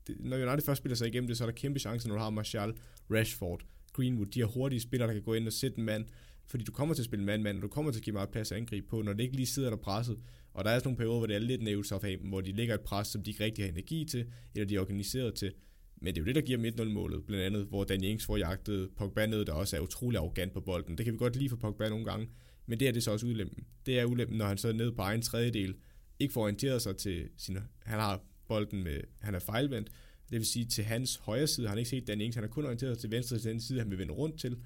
det, 0.09 0.17
når 0.21 0.37
United 0.37 0.67
først 0.67 0.79
spiller 0.79 0.97
sig 0.97 1.09
igennem 1.09 1.29
det, 1.29 1.37
så 1.37 1.45
er 1.45 1.49
der 1.49 1.55
kæmpe 1.55 1.79
chancer, 1.79 2.09
når 2.09 2.15
du 2.15 2.21
har 2.23 2.31
Martial, 2.31 2.75
Rashford, 3.11 3.61
Greenwood. 3.93 4.27
De 4.27 4.39
her 4.39 4.47
hurtige 4.47 4.81
spillere, 4.81 5.09
der 5.09 5.15
kan 5.15 5.23
gå 5.23 5.35
ind 5.35 5.47
og 5.47 5.53
sætte 5.53 5.79
en 5.79 5.85
mand. 5.85 6.05
Fordi 6.47 6.65
du 6.65 6.73
kommer 6.73 6.95
til 6.95 7.03
at 7.03 7.05
spille 7.05 7.25
mand-mand, 7.25 7.57
og 7.57 7.63
du 7.63 7.69
kommer 7.69 7.93
til 7.93 7.99
at 7.99 8.05
give 8.05 8.13
meget 8.13 8.29
plads 8.29 8.53
at 8.53 8.59
angribe 8.59 8.87
på, 8.87 9.03
når 9.03 9.13
det 9.13 9.23
ikke 9.23 9.37
lige 9.37 9.47
sidder 9.47 9.71
der 9.71 9.77
presset. 9.77 10.19
Og 10.53 10.65
der 10.65 10.71
er 10.71 10.79
sådan 10.79 10.87
nogle 10.89 10.97
perioder, 10.97 11.19
hvor 11.19 11.27
det 11.27 11.37
er 11.37 11.41
lidt 11.41 11.63
nævnt 11.63 11.87
Southampton, 11.87 12.29
hvor 12.29 12.41
de 12.41 12.53
lægger 12.53 12.75
et 12.75 12.81
pres, 12.81 13.09
som 13.09 13.23
de 13.23 13.31
ikke 13.31 13.45
rigtig 13.45 13.65
har 13.65 13.73
energi 13.73 14.05
til, 14.05 14.27
eller 14.55 14.67
de 14.67 14.77
er 14.77 14.81
organiseret 14.81 15.35
til. 15.35 15.53
Men 16.01 16.15
det 16.15 16.21
er 16.21 16.23
jo 16.23 16.27
det, 16.27 16.35
der 16.35 16.41
giver 16.41 16.71
1-0-målet, 16.71 17.27
blandt 17.27 17.45
andet, 17.45 17.67
hvor 17.67 17.85
Danny 17.85 18.05
Ings 18.05 18.27
får 18.27 18.37
jagtet 18.37 18.91
Pogba 18.97 19.27
ned, 19.27 19.45
der 19.45 19.53
også 19.53 19.77
er 19.77 19.81
utrolig 19.81 20.19
arrogant 20.19 20.53
på 20.53 20.61
bolden. 20.61 20.99
Det 20.99 21.05
kan 21.05 21.13
vi 21.13 21.19
godt 21.19 21.37
lide 21.37 21.49
for 21.49 21.57
Pogba 21.57 21.89
nogle 21.89 22.05
gange, 22.05 22.29
men 22.67 22.81
det 22.81 22.89
er 22.89 22.93
det 22.93 23.03
så 23.03 23.13
også 23.13 23.27
ulempen. 23.27 23.65
Det 23.87 23.99
er 23.99 24.05
ulempen, 24.05 24.39
når 24.39 24.47
han 24.47 24.59
så 24.59 24.69
er 24.69 24.73
nede 24.73 24.93
på 24.93 25.03
egen 25.03 25.23
tredjedel, 25.23 25.75
ikke 26.19 26.33
får 26.33 26.43
orienteret 26.43 26.83
sig 26.83 26.97
til 26.97 27.29
sin... 27.37 27.59
Han 27.83 28.01
har 28.01 28.23
bolden 28.49 28.85
med... 28.85 29.01
Han 29.21 29.35
er 29.35 29.39
fejlvendt, 29.39 29.89
det 30.31 30.39
vil 30.39 30.47
sige 30.47 30.65
til 30.65 30.85
hans 30.85 31.17
højre 31.17 31.47
side 31.47 31.67
har 31.67 31.71
han 31.71 31.79
ikke 31.79 31.91
set 31.91 32.07
Dan 32.07 32.21
Ings, 32.21 32.35
han 32.35 32.45
har 32.45 32.49
kun 32.49 32.65
orienteret 32.65 32.97
sig 32.97 33.01
til 33.01 33.11
venstre 33.11 33.39
til 33.39 33.51
den 33.51 33.61
side, 33.61 33.79
han 33.79 33.91
vil 33.91 33.99
vende 33.99 34.13
rundt 34.13 34.41
til. 34.41 34.57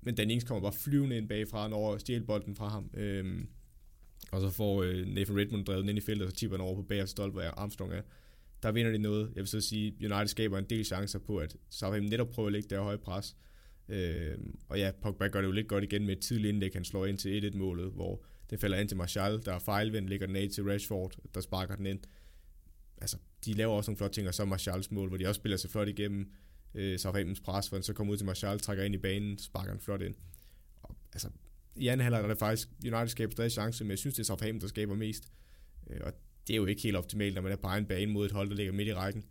Men 0.00 0.14
Dan 0.14 0.30
Ings 0.30 0.44
kommer 0.44 0.62
bare 0.62 0.78
flyvende 0.80 1.16
ind 1.16 1.28
bagfra, 1.28 1.68
når 1.68 1.98
stjæler 1.98 2.26
bolden 2.26 2.56
fra 2.56 2.68
ham. 2.68 2.90
Øhm, 2.94 3.48
og 4.32 4.40
så 4.40 4.50
får 4.50 4.82
øh, 4.82 5.06
Nathan 5.06 5.36
Redmond 5.38 5.64
drevet 5.64 5.88
ind 5.88 5.98
i 5.98 6.00
feltet, 6.00 6.26
og 6.26 6.30
så 6.30 6.36
tipper 6.36 6.56
han 6.56 6.66
over 6.66 6.74
på 6.74 6.82
bagerste 6.82 7.10
stolpe, 7.10 7.32
hvor 7.32 7.42
Armstrong 7.42 7.92
er 7.92 8.02
der 8.62 8.72
vinder 8.72 8.92
de 8.92 8.98
noget. 8.98 9.32
Jeg 9.34 9.40
vil 9.40 9.46
så 9.46 9.60
sige, 9.60 9.94
United 10.00 10.26
skaber 10.26 10.58
en 10.58 10.64
del 10.64 10.84
chancer 10.84 11.18
på, 11.18 11.38
at 11.38 11.56
Southampton 11.70 12.10
netop 12.10 12.28
prøver 12.28 12.46
at 12.46 12.52
lægge 12.52 12.68
der 12.68 12.80
høje 12.80 12.98
pres. 12.98 13.36
Øhm, 13.88 14.58
og 14.68 14.78
ja, 14.78 14.90
Pogba 15.02 15.28
gør 15.28 15.40
det 15.40 15.48
jo 15.48 15.52
lidt 15.52 15.68
godt 15.68 15.84
igen 15.84 16.06
med 16.06 16.16
et 16.16 16.22
tidligt 16.22 16.48
indlæg, 16.48 16.70
han 16.74 16.84
slår 16.84 17.06
ind 17.06 17.18
til 17.18 17.50
1-1-målet, 17.54 17.92
hvor 17.92 18.24
det 18.50 18.60
falder 18.60 18.78
ind 18.78 18.88
til 18.88 18.96
Martial, 18.96 19.40
der 19.44 19.52
er 19.52 19.58
fejlvendt, 19.58 20.08
ligger 20.08 20.26
den 20.26 20.36
af 20.36 20.48
til 20.52 20.64
Rashford, 20.64 21.16
der 21.34 21.40
sparker 21.40 21.76
den 21.76 21.86
ind. 21.86 22.00
Altså, 23.00 23.16
de 23.44 23.52
laver 23.52 23.74
også 23.74 23.90
nogle 23.90 23.96
flotte 23.96 24.14
ting, 24.14 24.28
og 24.28 24.34
så 24.34 24.44
Martials 24.44 24.90
mål, 24.90 25.08
hvor 25.08 25.16
de 25.16 25.26
også 25.26 25.38
spiller 25.38 25.56
sig 25.56 25.70
flot 25.70 25.88
igennem 25.88 26.32
øh, 26.74 26.98
Southamptons 26.98 27.40
pres, 27.40 27.68
hvor 27.68 27.78
han 27.78 27.82
så 27.82 27.92
kommer 27.92 28.12
ud 28.12 28.16
til 28.16 28.26
Marshall, 28.26 28.60
trækker 28.60 28.84
ind 28.84 28.94
i 28.94 28.98
banen, 28.98 29.38
sparker 29.38 29.72
den 29.72 29.80
flot 29.80 30.02
ind. 30.02 30.14
Og, 30.82 30.96
altså, 31.12 31.28
i 31.76 31.88
anden 31.88 32.04
halvleg 32.04 32.22
er 32.22 32.28
det 32.28 32.38
faktisk, 32.38 32.68
United 32.84 33.08
skaber 33.08 33.32
stadig 33.32 33.52
chance, 33.52 33.84
men 33.84 33.90
jeg 33.90 33.98
synes, 33.98 34.14
det 34.14 34.22
er 34.22 34.26
Southampton, 34.26 34.60
der 34.60 34.68
skaber 34.68 34.94
mest. 34.94 35.32
Øh, 35.90 36.00
og 36.02 36.12
det 36.46 36.54
er 36.54 36.56
jo 36.56 36.66
ikke 36.66 36.82
helt 36.82 36.96
optimalt, 36.96 37.34
når 37.34 37.42
man 37.42 37.52
er 37.52 37.56
på 37.56 37.66
egen 37.66 37.86
bane 37.86 38.12
mod 38.12 38.26
et 38.26 38.32
hold, 38.32 38.50
der 38.50 38.56
ligger 38.56 38.72
midt 38.72 38.88
i 38.88 38.94
rækken. 38.94 39.24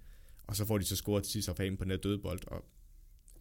Og 0.47 0.55
så 0.55 0.65
får 0.65 0.77
de 0.77 0.83
så 0.83 0.95
scoret 0.95 1.23
til 1.23 1.31
sidst 1.31 1.49
af 1.49 1.55
på 1.55 1.83
den 1.83 1.91
her 1.91 1.97
dødbold, 1.97 2.39
og 2.47 2.65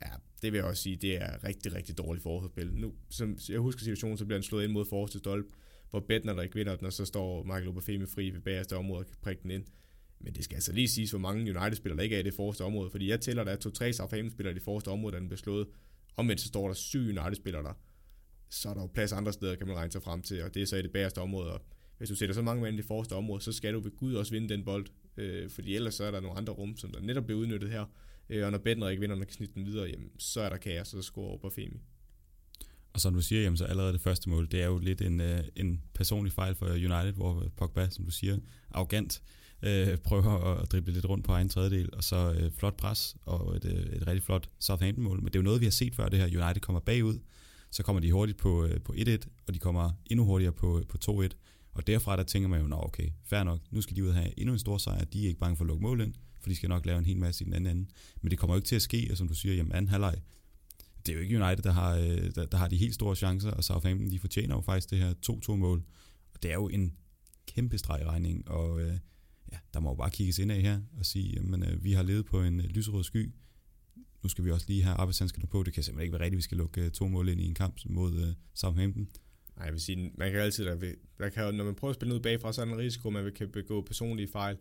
ja, 0.03 0.11
det 0.43 0.53
vil 0.53 0.59
jeg 0.59 0.67
også 0.67 0.83
sige, 0.83 0.97
det 0.97 1.23
er 1.23 1.45
rigtig, 1.45 1.75
rigtig 1.75 1.99
dårligt 1.99 2.23
forholdsspil. 2.23 2.75
Nu, 2.75 2.95
som 3.11 3.39
jeg 3.49 3.59
husker 3.61 3.81
situationen, 3.81 4.19
så 4.19 4.25
bliver 4.25 4.39
han 4.39 4.43
slået 4.43 4.65
ind 4.65 4.73
mod 4.73 4.87
forreste 4.87 5.19
stolpe, 5.19 5.49
hvor 5.91 6.01
Bettner 6.01 6.35
der 6.35 6.43
ikke 6.43 6.55
vinder 6.55 6.77
den, 6.77 6.87
og 6.87 6.93
så 6.93 7.05
står 7.05 7.43
Michael 7.43 7.69
Obafemi 7.69 8.07
fri 8.07 8.31
ved 8.31 8.41
bagerste 8.41 8.77
område 8.77 9.01
og 9.01 9.07
kan 9.07 9.17
prikke 9.23 9.43
den 9.43 9.51
ind. 9.51 9.65
Men 10.21 10.35
det 10.35 10.45
skal 10.45 10.55
altså 10.55 10.73
lige 10.73 10.89
siges, 10.89 11.11
hvor 11.11 11.19
mange 11.19 11.59
United-spillere 11.59 11.97
der 11.97 12.03
ikke 12.03 12.17
er 12.17 12.21
i 12.21 12.23
det 12.23 12.35
forreste 12.35 12.65
område, 12.65 12.91
fordi 12.91 13.11
jeg 13.11 13.21
tæller, 13.21 13.45
der 13.45 13.53
er 13.53 13.57
to-tre 13.57 13.93
Southampton-spillere 13.93 14.53
i 14.53 14.55
det 14.55 14.63
forreste 14.63 14.89
område, 14.89 15.13
der 15.13 15.19
den 15.19 15.29
bliver 15.29 15.39
slået. 15.39 15.67
Omvendt 16.17 16.41
så 16.41 16.49
står 16.49 16.67
der 16.67 16.75
syv 16.75 17.01
United-spillere 17.01 17.63
der. 17.63 17.73
Så 18.49 18.69
er 18.69 18.75
der 18.75 18.81
jo 18.81 18.87
plads 18.87 19.13
andre 19.13 19.33
steder, 19.33 19.57
kan 19.57 19.67
man 19.67 19.77
regne 19.77 19.93
sig 19.93 20.03
frem 20.03 20.23
til, 20.23 20.43
og 20.43 20.55
det 20.55 20.63
er 20.63 20.67
så 20.67 20.77
i 20.77 20.83
det 20.83 20.93
bagerste 20.93 21.19
område, 21.19 21.53
og 21.53 21.61
hvis 21.99 22.09
du 22.09 22.17
sætter 22.17 22.35
så 22.35 22.43
mange 22.43 22.63
mænd 22.63 22.75
i 22.75 22.77
det 22.77 22.87
forreste 22.87 23.13
område, 23.13 23.43
så 23.43 23.53
skal 23.53 23.75
du 23.75 23.81
ved 23.81 23.97
Gud 23.97 24.15
også 24.15 24.33
vinde 24.33 24.49
den 24.49 24.65
bold, 24.65 24.87
øh, 25.17 25.51
fordi 25.51 25.75
ellers 25.75 25.95
så 25.95 26.05
er 26.05 26.11
der 26.11 26.21
nogle 26.21 26.37
andre 26.37 26.53
rum, 26.53 26.77
som 26.77 26.91
der 26.91 27.01
netop 27.01 27.25
bliver 27.25 27.41
udnyttet 27.41 27.71
her, 27.71 27.85
øh, 28.29 28.45
og 28.45 28.51
når 28.51 28.59
Bedner 28.59 28.89
ikke 28.89 29.01
vinder, 29.01 29.17
og 29.17 29.23
kan 29.27 29.33
snitte 29.33 29.55
den 29.55 29.67
videre, 29.67 29.87
jamen, 29.87 30.11
så 30.19 30.41
er 30.41 30.49
der 30.49 30.57
kaos, 30.57 30.95
og 30.95 31.03
så 31.03 31.07
scorer 31.07 31.29
over 31.29 31.51
Femi. 31.51 31.81
Og 32.99 33.03
som 33.03 33.15
du 33.15 33.23
siger, 33.23 33.43
jamen, 33.43 33.57
så 33.57 33.65
allerede 33.65 33.93
det 33.93 34.01
første 34.01 34.31
mål, 34.31 34.49
det 34.51 34.63
er 34.63 34.67
jo 34.67 34.79
lidt 34.79 35.01
en, 35.01 35.21
øh, 35.21 35.45
en 35.57 35.83
personlig 35.95 36.33
fejl 36.33 36.55
for 36.55 36.67
United, 36.67 37.13
hvor 37.13 37.45
Pogba, 37.57 37.89
som 37.91 38.05
du 38.05 38.11
siger, 38.11 38.39
arrogant, 38.71 39.23
øh, 39.63 39.97
prøver 39.97 40.55
at 40.61 40.73
drible 40.73 40.93
lidt 40.93 41.05
rundt 41.05 41.25
på 41.25 41.33
egen 41.33 41.49
tredjedel, 41.49 41.89
og 41.93 42.05
så 42.05 42.33
øh, 42.33 42.53
flot 42.53 42.77
pres, 42.77 43.17
og 43.23 43.57
et, 43.57 43.65
øh, 43.65 43.73
et 43.73 44.07
rigtig 44.07 44.23
flot 44.23 44.49
Southampton-mål. 44.59 45.17
Men 45.17 45.27
det 45.27 45.35
er 45.35 45.39
jo 45.39 45.45
noget, 45.45 45.61
vi 45.61 45.67
har 45.67 45.71
set 45.71 45.95
før, 45.95 46.09
det 46.09 46.19
her 46.19 46.45
United 46.45 46.61
kommer 46.61 46.81
bagud, 46.81 47.19
så 47.71 47.83
kommer 47.83 48.01
de 48.01 48.13
hurtigt 48.13 48.39
på, 48.39 48.65
øh, 48.65 48.81
på 48.81 48.93
1-1, 48.93 49.29
og 49.47 49.55
de 49.55 49.59
kommer 49.59 49.91
endnu 50.07 50.25
hurtigere 50.25 50.53
på, 50.53 50.83
på 50.89 50.99
2-1. 51.05 51.29
Og 51.73 51.87
derfra 51.87 52.17
der 52.17 52.23
tænker 52.23 52.49
man 52.49 52.61
jo, 52.61 52.67
nå 52.67 52.77
okay, 52.77 53.09
fair 53.25 53.43
nok, 53.43 53.61
nu 53.71 53.81
skal 53.81 53.97
de 53.97 54.05
ud 54.05 54.09
og 54.09 54.15
have 54.15 54.39
endnu 54.39 54.53
en 54.53 54.59
stor 54.59 54.79
sejr, 54.79 55.05
de 55.05 55.25
er 55.25 55.29
ikke 55.29 55.41
bange 55.41 55.57
for 55.57 55.65
at 55.65 55.69
lukke 55.69 55.83
mål 55.83 56.01
ind, 56.01 56.15
for 56.41 56.49
de 56.49 56.57
skal 56.57 56.69
nok 56.69 56.87
lave 56.87 56.99
en 56.99 57.05
hel 57.05 57.19
masse 57.19 57.45
i 57.45 57.47
den 57.47 57.55
anden 57.55 57.77
ende. 57.77 57.91
Men 58.21 58.31
det 58.31 58.39
kommer 58.39 58.55
jo 58.55 58.59
ikke 58.59 58.69
til 58.69 58.77
at 58.77 58.83
ske, 58.83 59.09
og 59.11 59.17
som 59.17 59.29
du 59.29 59.35
siger, 59.35 59.55
jamen 59.55 59.73
anden 59.73 59.89
halvleg, 59.89 60.15
det 61.09 61.15
er 61.15 61.19
jo 61.19 61.23
ikke 61.23 61.45
United, 61.45 61.63
der 61.63 61.73
har, 61.73 61.97
øh, 61.97 62.35
der, 62.35 62.47
der 62.47 62.57
har 62.57 62.69
de 62.69 62.77
helt 62.77 62.95
store 62.95 63.17
chancer, 63.17 63.51
og 63.51 63.65
Southampton, 63.65 64.11
de 64.11 64.19
fortjener 64.19 64.55
jo 64.55 64.61
faktisk 64.61 64.91
det 64.91 64.99
her 64.99 65.15
2-2-mål. 65.31 65.83
Og 66.35 66.43
det 66.43 66.51
er 66.51 66.55
jo 66.55 66.69
en 66.69 66.97
kæmpe 67.47 67.79
stregregning, 67.79 68.49
og 68.49 68.81
øh, 68.81 68.99
ja, 69.53 69.59
der 69.75 69.81
må 69.81 69.89
jo 69.91 69.95
bare 69.95 70.11
kigges 70.11 70.39
ind 70.39 70.53
af 70.53 70.61
her 70.61 70.81
og 70.99 71.07
sige, 71.07 71.33
jamen 71.37 71.63
øh, 71.63 71.85
vi 71.85 71.93
har 71.93 72.03
levet 72.03 72.27
på 72.27 72.43
en 72.43 72.61
øh, 72.61 72.67
lyserød 72.67 73.05
sky, 73.05 73.33
nu 74.23 74.29
skal 74.29 74.45
vi 74.45 74.51
også 74.51 74.67
lige 74.69 74.83
have 74.83 74.97
arbejdshandskerne 74.97 75.47
på, 75.47 75.63
det 75.63 75.73
kan 75.73 75.83
simpelthen 75.83 76.05
ikke 76.05 76.13
være 76.13 76.25
rigtigt, 76.25 76.37
vi 76.37 76.43
skal 76.43 76.57
lukke 76.57 76.85
øh, 76.85 76.91
to 76.91 77.09
mål 77.09 77.29
ind 77.29 77.41
i 77.41 77.45
en 77.45 77.55
kamp 77.55 77.77
mod 77.87 78.15
øh, 78.15 78.35
Southampton. 78.55 79.09
Nej, 79.57 79.65
jeg 79.65 79.73
vil 79.73 79.81
sige, 79.81 80.13
man 80.15 80.33
kan 80.33 80.41
altid, 80.41 80.65
der, 80.65 80.93
der 81.19 81.29
kan, 81.29 81.55
når 81.55 81.65
man 81.65 81.75
prøver 81.75 81.91
at 81.91 81.95
spille 81.95 82.15
ud 82.15 82.21
bagfra, 82.21 82.53
så 82.53 82.61
er 82.61 82.65
der 82.65 82.73
en 82.73 82.79
risiko, 82.79 83.11
man 83.11 83.33
kan 83.37 83.51
begå 83.51 83.81
personlige 83.81 84.29
fejl. 84.29 84.57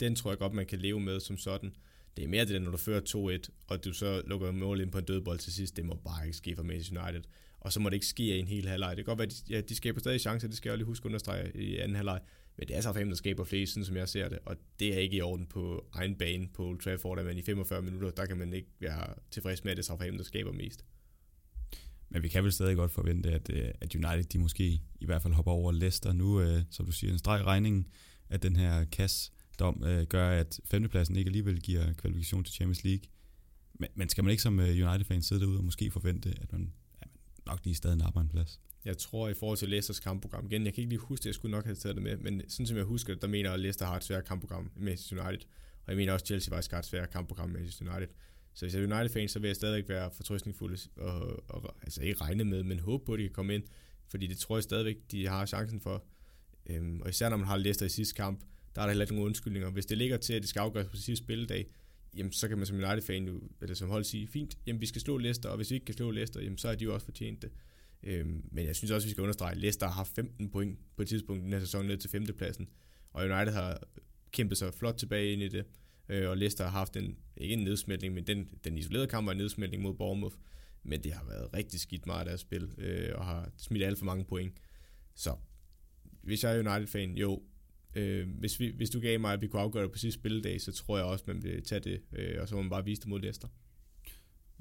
Den 0.00 0.16
tror 0.16 0.30
jeg 0.30 0.38
godt, 0.38 0.52
man 0.52 0.66
kan 0.66 0.78
leve 0.78 1.00
med 1.00 1.20
som 1.20 1.36
sådan. 1.36 1.74
Det 2.16 2.24
er 2.24 2.28
mere 2.28 2.44
det, 2.44 2.62
når 2.62 2.70
du 2.70 2.76
fører 2.76 3.38
2-1, 3.48 3.66
og 3.66 3.84
du 3.84 3.92
så 3.92 4.22
lukker 4.26 4.50
mål 4.50 4.80
ind 4.80 4.90
på 4.90 4.98
en 4.98 5.04
dødbold 5.04 5.38
til 5.38 5.52
sidst, 5.52 5.76
det 5.76 5.84
må 5.84 5.94
bare 5.94 6.26
ikke 6.26 6.36
ske 6.36 6.56
for 6.56 6.62
Manchester 6.62 7.04
United. 7.04 7.22
Og 7.60 7.72
så 7.72 7.80
må 7.80 7.88
det 7.88 7.94
ikke 7.94 8.06
ske 8.06 8.36
i 8.36 8.38
en 8.38 8.48
hel 8.48 8.68
halvleg. 8.68 8.96
Det 8.96 9.04
kan 9.04 9.16
godt 9.16 9.18
være, 9.18 9.26
at 9.26 9.44
de, 9.48 9.54
ja, 9.54 9.60
de 9.60 9.74
skaber 9.74 10.00
stadig 10.00 10.20
chancer, 10.20 10.48
det 10.48 10.56
skal 10.56 10.70
jeg 10.70 10.78
lige 10.78 10.86
huske 10.86 11.02
at 11.02 11.06
understrege 11.06 11.56
i 11.56 11.76
anden 11.76 11.96
halvleg. 11.96 12.20
Men 12.56 12.68
det 12.68 12.76
er 12.76 12.80
så 12.80 12.92
fem, 12.92 13.08
der 13.08 13.16
skaber 13.16 13.44
flest, 13.44 13.72
sådan 13.72 13.84
som 13.84 13.96
jeg 13.96 14.08
ser 14.08 14.28
det. 14.28 14.38
Og 14.44 14.56
det 14.78 14.94
er 14.94 14.98
ikke 14.98 15.16
i 15.16 15.20
orden 15.20 15.46
på 15.46 15.86
egen 15.92 16.14
bane 16.14 16.48
på 16.54 16.66
Old 16.66 16.78
Trafford, 16.78 17.18
at 17.18 17.24
man 17.24 17.38
i 17.38 17.42
45 17.42 17.82
minutter, 17.82 18.10
der 18.10 18.26
kan 18.26 18.36
man 18.36 18.52
ikke 18.52 18.68
være 18.80 19.14
tilfreds 19.30 19.64
med, 19.64 19.70
at 19.70 19.76
det 19.76 19.82
er 19.82 19.86
Southampton, 19.86 20.18
der 20.18 20.24
skaber 20.24 20.52
mest. 20.52 20.84
Men 22.08 22.22
vi 22.22 22.28
kan 22.28 22.44
vel 22.44 22.52
stadig 22.52 22.76
godt 22.76 22.92
forvente, 22.92 23.30
at, 23.30 23.50
øh, 23.50 23.68
at 23.80 23.94
United 23.94 24.24
de 24.24 24.38
måske 24.38 24.64
i 25.00 25.06
hvert 25.06 25.22
fald 25.22 25.34
hopper 25.34 25.52
over 25.52 25.72
Leicester. 25.72 26.12
Nu, 26.12 26.40
øh, 26.40 26.62
som 26.70 26.86
du 26.86 26.92
siger, 26.92 27.12
en 27.12 27.18
streg 27.18 27.44
regning, 27.44 27.88
at 28.28 28.42
den 28.42 28.56
her 28.56 28.84
kasse 28.84 29.32
dom 29.58 29.84
øh, 29.84 30.06
gør, 30.06 30.30
at 30.30 30.60
femtepladsen 30.64 31.16
ikke 31.16 31.28
alligevel 31.28 31.60
giver 31.60 31.92
kvalifikation 31.92 32.44
til 32.44 32.54
Champions 32.54 32.84
League. 32.84 33.04
Men, 33.74 33.88
men 33.94 34.08
skal 34.08 34.24
man 34.24 34.30
ikke 34.30 34.42
som 34.42 34.60
øh, 34.60 34.68
United-fan 34.68 35.22
sidde 35.22 35.40
derude 35.40 35.58
og 35.58 35.64
måske 35.64 35.90
forvente, 35.90 36.34
at 36.40 36.52
man 36.52 36.72
ja, 37.02 37.06
nok 37.46 37.60
lige 37.64 37.74
stadig 37.74 37.96
napper 37.96 38.20
en 38.20 38.28
plads? 38.28 38.60
Jeg 38.84 38.98
tror 38.98 39.28
i 39.28 39.34
forhold 39.34 39.58
til 39.58 39.68
Leicesters 39.68 40.00
kampprogram, 40.00 40.46
igen, 40.46 40.64
jeg 40.64 40.74
kan 40.74 40.80
ikke 40.80 40.88
lige 40.88 40.98
huske 40.98 41.22
det, 41.22 41.26
jeg 41.26 41.34
skulle 41.34 41.50
nok 41.50 41.64
have 41.64 41.76
taget 41.76 41.96
det 41.96 42.02
med, 42.02 42.16
men 42.16 42.42
sådan 42.48 42.66
som 42.66 42.76
jeg 42.76 42.84
husker 42.84 43.14
der 43.14 43.26
mener 43.26 43.50
jeg, 43.50 43.54
at 43.54 43.60
Leicester 43.60 43.86
har 43.86 43.96
et 43.96 44.04
svært 44.04 44.24
kampprogram 44.24 44.70
med 44.76 44.92
United. 45.12 45.46
Og 45.84 45.88
jeg 45.88 45.96
mener 45.96 46.12
også, 46.12 46.22
at 46.22 46.26
Chelsea 46.26 46.54
faktisk 46.54 46.70
har 46.70 46.78
et 46.78 46.84
svært 46.84 47.10
kampprogram 47.10 47.50
med 47.50 47.60
United. 47.60 48.08
Så 48.54 48.64
hvis 48.64 48.74
jeg 48.74 48.82
er 48.82 48.96
United-fan, 48.96 49.28
så 49.28 49.38
vil 49.38 49.48
jeg 49.48 49.56
stadigvæk 49.56 49.88
være 49.88 50.10
fortrystningsfuld 50.10 50.78
og, 50.96 51.50
og, 51.50 51.76
altså 51.82 52.02
ikke 52.02 52.20
regne 52.20 52.44
med, 52.44 52.62
men 52.62 52.80
håbe 52.80 53.04
på, 53.04 53.12
at 53.12 53.18
de 53.18 53.24
kan 53.24 53.32
komme 53.32 53.54
ind, 53.54 53.62
fordi 54.08 54.26
det 54.26 54.38
tror 54.38 54.56
jeg 54.56 54.62
stadigvæk, 54.62 54.96
de 55.10 55.26
har 55.26 55.46
chancen 55.46 55.80
for. 55.80 56.04
Øhm, 56.66 57.00
og 57.00 57.10
især 57.10 57.28
når 57.28 57.36
man 57.36 57.46
har 57.46 57.56
Leicester 57.56 57.86
i 57.86 57.88
sidste 57.88 58.14
kamp, 58.14 58.44
der 58.74 58.82
er 58.82 58.86
der 58.86 58.90
heller 58.90 59.04
ikke 59.04 59.14
nogen 59.14 59.26
undskyldninger. 59.26 59.70
Hvis 59.70 59.86
det 59.86 59.98
ligger 59.98 60.16
til, 60.16 60.32
at 60.32 60.42
det 60.42 60.48
skal 60.48 60.60
afgøres 60.60 60.88
på 60.88 60.96
sidste 60.96 61.24
spilledag, 61.24 61.66
jamen, 62.16 62.32
så 62.32 62.48
kan 62.48 62.58
man 62.58 62.66
som 62.66 62.76
United-fan, 62.76 63.26
jo, 63.26 63.40
eller 63.62 63.74
som 63.74 63.88
hold 63.88 64.04
sige, 64.04 64.26
fint, 64.26 64.58
jamen, 64.66 64.80
vi 64.80 64.86
skal 64.86 65.00
slå 65.00 65.16
Leicester, 65.18 65.48
og 65.48 65.56
hvis 65.56 65.70
vi 65.70 65.74
ikke 65.74 65.86
kan 65.86 65.94
slå 65.94 66.10
Leicester, 66.10 66.40
jamen, 66.40 66.58
så 66.58 66.68
er 66.68 66.74
de 66.74 66.84
jo 66.84 66.94
også 66.94 67.04
fortjent 67.04 67.42
det. 67.42 67.50
Øhm, 68.02 68.44
men 68.52 68.66
jeg 68.66 68.76
synes 68.76 68.90
også, 68.90 69.06
vi 69.06 69.10
skal 69.10 69.22
understrege, 69.22 69.50
at 69.50 69.56
Leicester 69.56 69.88
har 69.88 70.04
15 70.04 70.50
point 70.50 70.78
på 70.96 71.02
et 71.02 71.08
tidspunkt 71.08 71.42
i 71.42 71.44
den 71.44 71.52
her 71.52 71.60
sæson 71.60 71.86
ned 71.86 71.96
til 71.96 72.10
femtepladsen, 72.10 72.68
og 73.12 73.24
United 73.24 73.52
har 73.52 73.82
kæmpet 74.32 74.58
sig 74.58 74.74
flot 74.74 74.94
tilbage 74.94 75.32
ind 75.32 75.42
i 75.42 75.48
det 75.48 75.64
øh, 76.08 76.30
og 76.30 76.36
Leicester 76.36 76.64
har 76.64 76.70
haft 76.70 76.96
en, 76.96 77.16
ikke 77.36 77.52
en 77.52 77.64
nedsmeltning, 77.64 78.14
men 78.14 78.26
den, 78.26 78.48
den 78.64 78.78
isolerede 78.78 79.06
kamp 79.06 79.26
var 79.26 79.32
en 79.32 79.38
nedsmeltning 79.38 79.82
mod 79.82 79.94
Bournemouth, 79.94 80.36
men 80.82 81.04
det 81.04 81.12
har 81.12 81.24
været 81.24 81.54
rigtig 81.54 81.80
skidt 81.80 82.06
meget 82.06 82.20
af 82.20 82.24
deres 82.26 82.40
spil, 82.40 82.74
øh, 82.78 83.12
og 83.14 83.24
har 83.24 83.50
smidt 83.56 83.84
alt 83.84 83.98
for 83.98 84.04
mange 84.04 84.24
point. 84.24 84.54
Så 85.14 85.36
hvis 86.22 86.44
jeg 86.44 86.56
er 86.56 86.58
United-fan, 86.58 87.16
jo, 87.16 87.42
øh, 87.96 88.28
hvis, 88.38 88.60
vi, 88.60 88.72
hvis 88.76 88.90
du 88.90 89.00
gav 89.00 89.20
mig, 89.20 89.32
at 89.32 89.40
vi 89.40 89.46
kunne 89.46 89.62
afgøre 89.62 89.82
det 89.82 89.92
på 89.92 89.98
sidste 89.98 90.20
spilledag, 90.20 90.60
så 90.60 90.72
tror 90.72 90.96
jeg 90.96 91.06
også, 91.06 91.24
man 91.26 91.42
vil 91.42 91.62
tage 91.64 91.80
det, 91.80 92.00
øh, 92.12 92.40
og 92.40 92.48
så 92.48 92.54
må 92.54 92.62
man 92.62 92.70
bare 92.70 92.84
vise 92.84 93.00
det 93.00 93.08
mod 93.08 93.20
Leicester. 93.20 93.48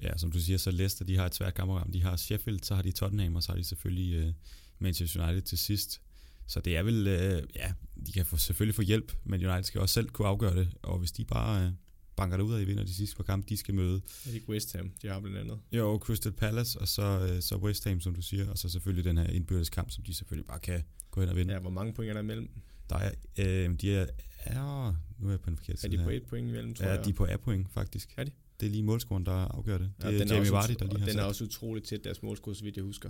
ja, 0.01 0.17
som 0.17 0.31
du 0.31 0.39
siger, 0.39 0.57
så 0.57 0.71
Leicester, 0.71 1.05
de 1.05 1.17
har 1.17 1.25
et 1.25 1.35
svært 1.35 1.53
kampprogram. 1.53 1.91
De 1.91 2.01
har 2.01 2.15
Sheffield, 2.15 2.59
så 2.63 2.75
har 2.75 2.81
de 2.81 2.91
Tottenham, 2.91 3.35
og 3.35 3.43
så 3.43 3.51
har 3.51 3.57
de 3.57 3.63
selvfølgelig 3.63 4.13
øh, 4.13 4.33
Manchester 4.79 5.23
United 5.27 5.41
til 5.41 5.57
sidst. 5.57 6.01
Så 6.47 6.59
det 6.59 6.77
er 6.77 6.83
vel, 6.83 7.07
øh, 7.07 7.43
ja, 7.55 7.73
de 8.05 8.11
kan 8.11 8.25
få, 8.25 8.37
selvfølgelig 8.37 8.75
få 8.75 8.81
hjælp, 8.81 9.11
men 9.23 9.45
United 9.45 9.63
skal 9.63 9.81
også 9.81 9.93
selv 9.93 10.09
kunne 10.09 10.27
afgøre 10.27 10.55
det, 10.55 10.69
og 10.81 10.99
hvis 10.99 11.11
de 11.11 11.25
bare 11.25 11.65
øh, 11.65 11.71
banker 12.15 12.37
det 12.37 12.43
ud 12.43 12.53
af, 12.53 12.61
i 12.61 12.65
vinder 12.65 12.83
de 12.83 12.93
sidste 12.93 13.15
par 13.15 13.23
kampe, 13.23 13.49
de 13.49 13.57
skal 13.57 13.73
møde. 13.75 13.95
Er 13.95 13.99
det 14.25 14.33
ikke 14.33 14.49
West 14.49 14.73
Ham, 14.75 14.91
de 15.01 15.07
har 15.07 15.19
blandt 15.19 15.37
andet? 15.37 15.59
Jo, 15.71 15.99
Crystal 16.01 16.31
Palace, 16.31 16.79
og 16.79 16.87
så, 16.87 17.29
øh, 17.31 17.41
så 17.41 17.57
West 17.57 17.83
Ham, 17.83 17.99
som 17.99 18.15
du 18.15 18.21
siger, 18.21 18.49
og 18.49 18.57
så 18.57 18.69
selvfølgelig 18.69 19.05
den 19.05 19.17
her 19.17 19.27
indbyrdes 19.27 19.69
kamp, 19.69 19.91
som 19.91 20.03
de 20.03 20.13
selvfølgelig 20.13 20.47
bare 20.47 20.59
kan 20.59 20.83
gå 21.11 21.21
hen 21.21 21.29
og 21.29 21.35
vinde. 21.35 21.53
Ja, 21.53 21.59
hvor 21.59 21.69
mange 21.69 21.93
point 21.93 22.09
er 22.09 22.13
der 22.13 22.21
imellem? 22.21 22.49
Der 22.89 22.95
er, 22.97 23.11
øh, 23.39 23.73
de 23.81 23.95
er, 23.95 24.07
er, 24.39 24.95
nu 25.19 25.27
er 25.27 25.31
jeg 25.31 25.39
på 25.41 25.49
en 25.49 25.57
forkert 25.57 25.75
Er 25.75 25.79
side 25.79 25.97
de 25.97 26.03
på 26.03 26.09
et 26.09 26.25
point 26.25 26.49
imellem, 26.49 26.73
tror 26.73 26.85
Ja, 26.85 26.91
jeg? 26.93 27.05
de 27.05 27.09
er 27.09 27.13
på 27.13 27.25
A-point, 27.25 27.69
faktisk. 27.71 28.13
Er 28.17 28.23
de? 28.23 28.31
Det 28.59 28.65
er 28.65 28.69
lige 28.69 28.83
målscoren, 28.83 29.25
der 29.25 29.31
afgør 29.31 29.77
det. 29.77 29.91
Det 29.97 30.03
Ja, 30.03 30.13
er 30.13 30.17
den 30.17 30.27
Jamie 30.27 30.51
Vardy, 30.51 30.71
der 30.79 30.85
lige 30.85 30.99
har 30.99 31.05
Den 31.05 31.13
sat. 31.13 31.21
er 31.21 31.25
også 31.27 31.43
utroligt 31.43 31.85
tæt, 31.85 32.03
deres 32.03 32.23
målskud, 32.23 32.55
så 32.55 32.63
vidt 32.63 32.75
jeg 32.75 32.83
husker. 32.83 33.09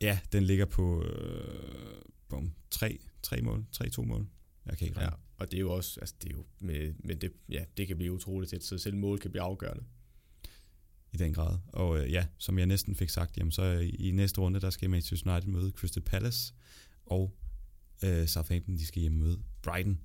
Ja, 0.00 0.18
den 0.32 0.42
ligger 0.44 0.64
på 0.66 1.04
øh, 1.04 2.02
bum, 2.28 2.52
tre, 2.70 2.98
tre 3.22 3.42
mål, 3.42 3.64
tre-to 3.72 4.02
mål. 4.04 4.26
Jeg 4.66 4.78
kan 4.78 4.86
ikke 4.86 5.00
Ja, 5.00 5.06
regne. 5.06 5.16
og 5.36 5.50
det 5.50 5.56
er 5.56 5.60
jo 5.60 5.72
også, 5.72 6.00
altså 6.00 6.14
det 6.22 6.32
er 6.32 6.36
jo, 6.36 6.44
med, 6.60 6.92
men 6.98 7.18
det, 7.20 7.32
ja, 7.48 7.64
det 7.76 7.86
kan 7.86 7.96
blive 7.96 8.12
utroligt 8.12 8.50
tæt, 8.50 8.62
så 8.64 8.78
selv 8.78 8.96
mål 8.96 9.18
kan 9.18 9.30
blive 9.30 9.42
afgørende. 9.42 9.84
i 11.12 11.16
den 11.16 11.32
grad. 11.32 11.58
Og 11.72 12.00
øh, 12.04 12.12
ja, 12.12 12.26
som 12.38 12.58
jeg 12.58 12.66
næsten 12.66 12.94
fik 12.94 13.10
sagt, 13.10 13.36
jamen, 13.36 13.52
så 13.52 13.62
i, 13.62 13.88
i 13.88 14.10
næste 14.10 14.40
runde, 14.40 14.60
der 14.60 14.70
skal 14.70 14.90
Manchester 14.90 15.32
United 15.32 15.48
møde 15.52 15.70
Crystal 15.70 16.02
Palace, 16.02 16.54
og 17.06 17.36
øh, 18.04 18.26
Southampton, 18.28 18.76
de 18.76 18.86
skal 18.86 19.00
hjemme 19.00 19.18
møde 19.18 19.38
Brighton. 19.62 20.00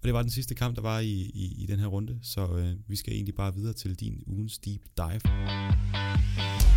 Og 0.00 0.04
det 0.04 0.14
var 0.14 0.22
den 0.22 0.30
sidste 0.30 0.54
kamp, 0.54 0.76
der 0.76 0.82
var 0.82 1.00
i, 1.00 1.12
i, 1.34 1.54
i 1.62 1.66
den 1.66 1.78
her 1.78 1.86
runde, 1.86 2.18
så 2.22 2.56
øh, 2.58 2.90
vi 2.90 2.96
skal 2.96 3.12
egentlig 3.12 3.34
bare 3.34 3.54
videre 3.54 3.72
til 3.72 3.94
din 4.00 4.22
ugens 4.26 4.58
deep 4.58 4.80
dive, 4.96 5.20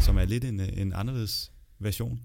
som 0.02 0.18
er 0.18 0.26
lidt 0.26 0.44
en, 0.44 0.60
øh, 0.60 0.68
en 0.78 0.94
anderledes 0.94 1.52
version. 1.80 2.20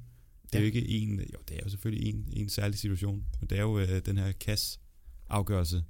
Det 0.53 0.55
er 0.55 0.59
jo 0.59 0.65
Ja. 0.71 0.75
ikke 0.75 0.89
en, 0.89 1.21
jo 1.21 1.39
det 1.49 1.57
er 1.57 1.61
jo 1.65 1.69
selvfølgelig 1.69 2.15
en, 2.15 2.29
en 2.33 2.49
særlig 2.49 2.79
situation, 2.79 3.25
men 3.41 3.51
det 3.51 3.59
er 3.59 3.63
jo 3.63 3.79
øh, 3.79 4.07
den 4.07 4.19
her 4.19 4.33
kasse 4.33 4.79
afgørelse. 5.29 5.85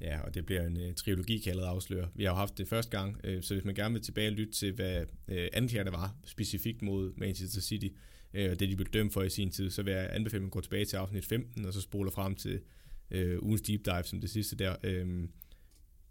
Ja, 0.00 0.20
og 0.20 0.34
det 0.34 0.46
bliver 0.46 0.66
en 0.66 0.76
uh, 0.76 0.94
trilogi, 0.94 1.38
kan 1.38 1.44
jeg 1.46 1.50
allerede 1.52 1.70
afsløre. 1.70 2.08
Vi 2.14 2.24
har 2.24 2.30
jo 2.30 2.36
haft 2.36 2.58
det 2.58 2.68
første 2.68 2.98
gang, 2.98 3.16
uh, 3.28 3.42
så 3.42 3.54
hvis 3.54 3.64
man 3.64 3.74
gerne 3.74 3.92
vil 3.94 4.02
tilbage 4.02 4.28
og 4.28 4.32
lytte 4.32 4.52
til, 4.52 4.72
hvad 4.72 5.04
uh, 5.28 5.34
anklagerne 5.52 5.92
var 5.92 6.16
specifikt 6.24 6.82
mod 6.82 7.12
Manchester 7.16 7.60
City, 7.60 7.88
øh, 8.34 8.50
det 8.50 8.60
de 8.60 8.76
blev 8.76 8.88
dømt 8.88 9.12
for 9.12 9.22
i 9.22 9.30
sin 9.30 9.50
tid, 9.50 9.70
så 9.70 9.82
vil 9.82 9.92
jeg 9.92 10.10
anbefale, 10.12 10.38
at 10.38 10.42
man 10.42 10.50
går 10.50 10.60
tilbage 10.60 10.84
til 10.84 10.96
afsnit 10.96 11.24
15, 11.24 11.64
og 11.64 11.72
så 11.72 11.80
spoler 11.80 12.10
frem 12.10 12.34
til 12.34 12.60
øh, 13.10 13.42
ugens 13.42 13.62
deep 13.62 13.84
dive 13.84 14.02
som 14.04 14.20
det 14.20 14.30
sidste 14.30 14.56
der. 14.56 14.76
Øh, 14.82 15.28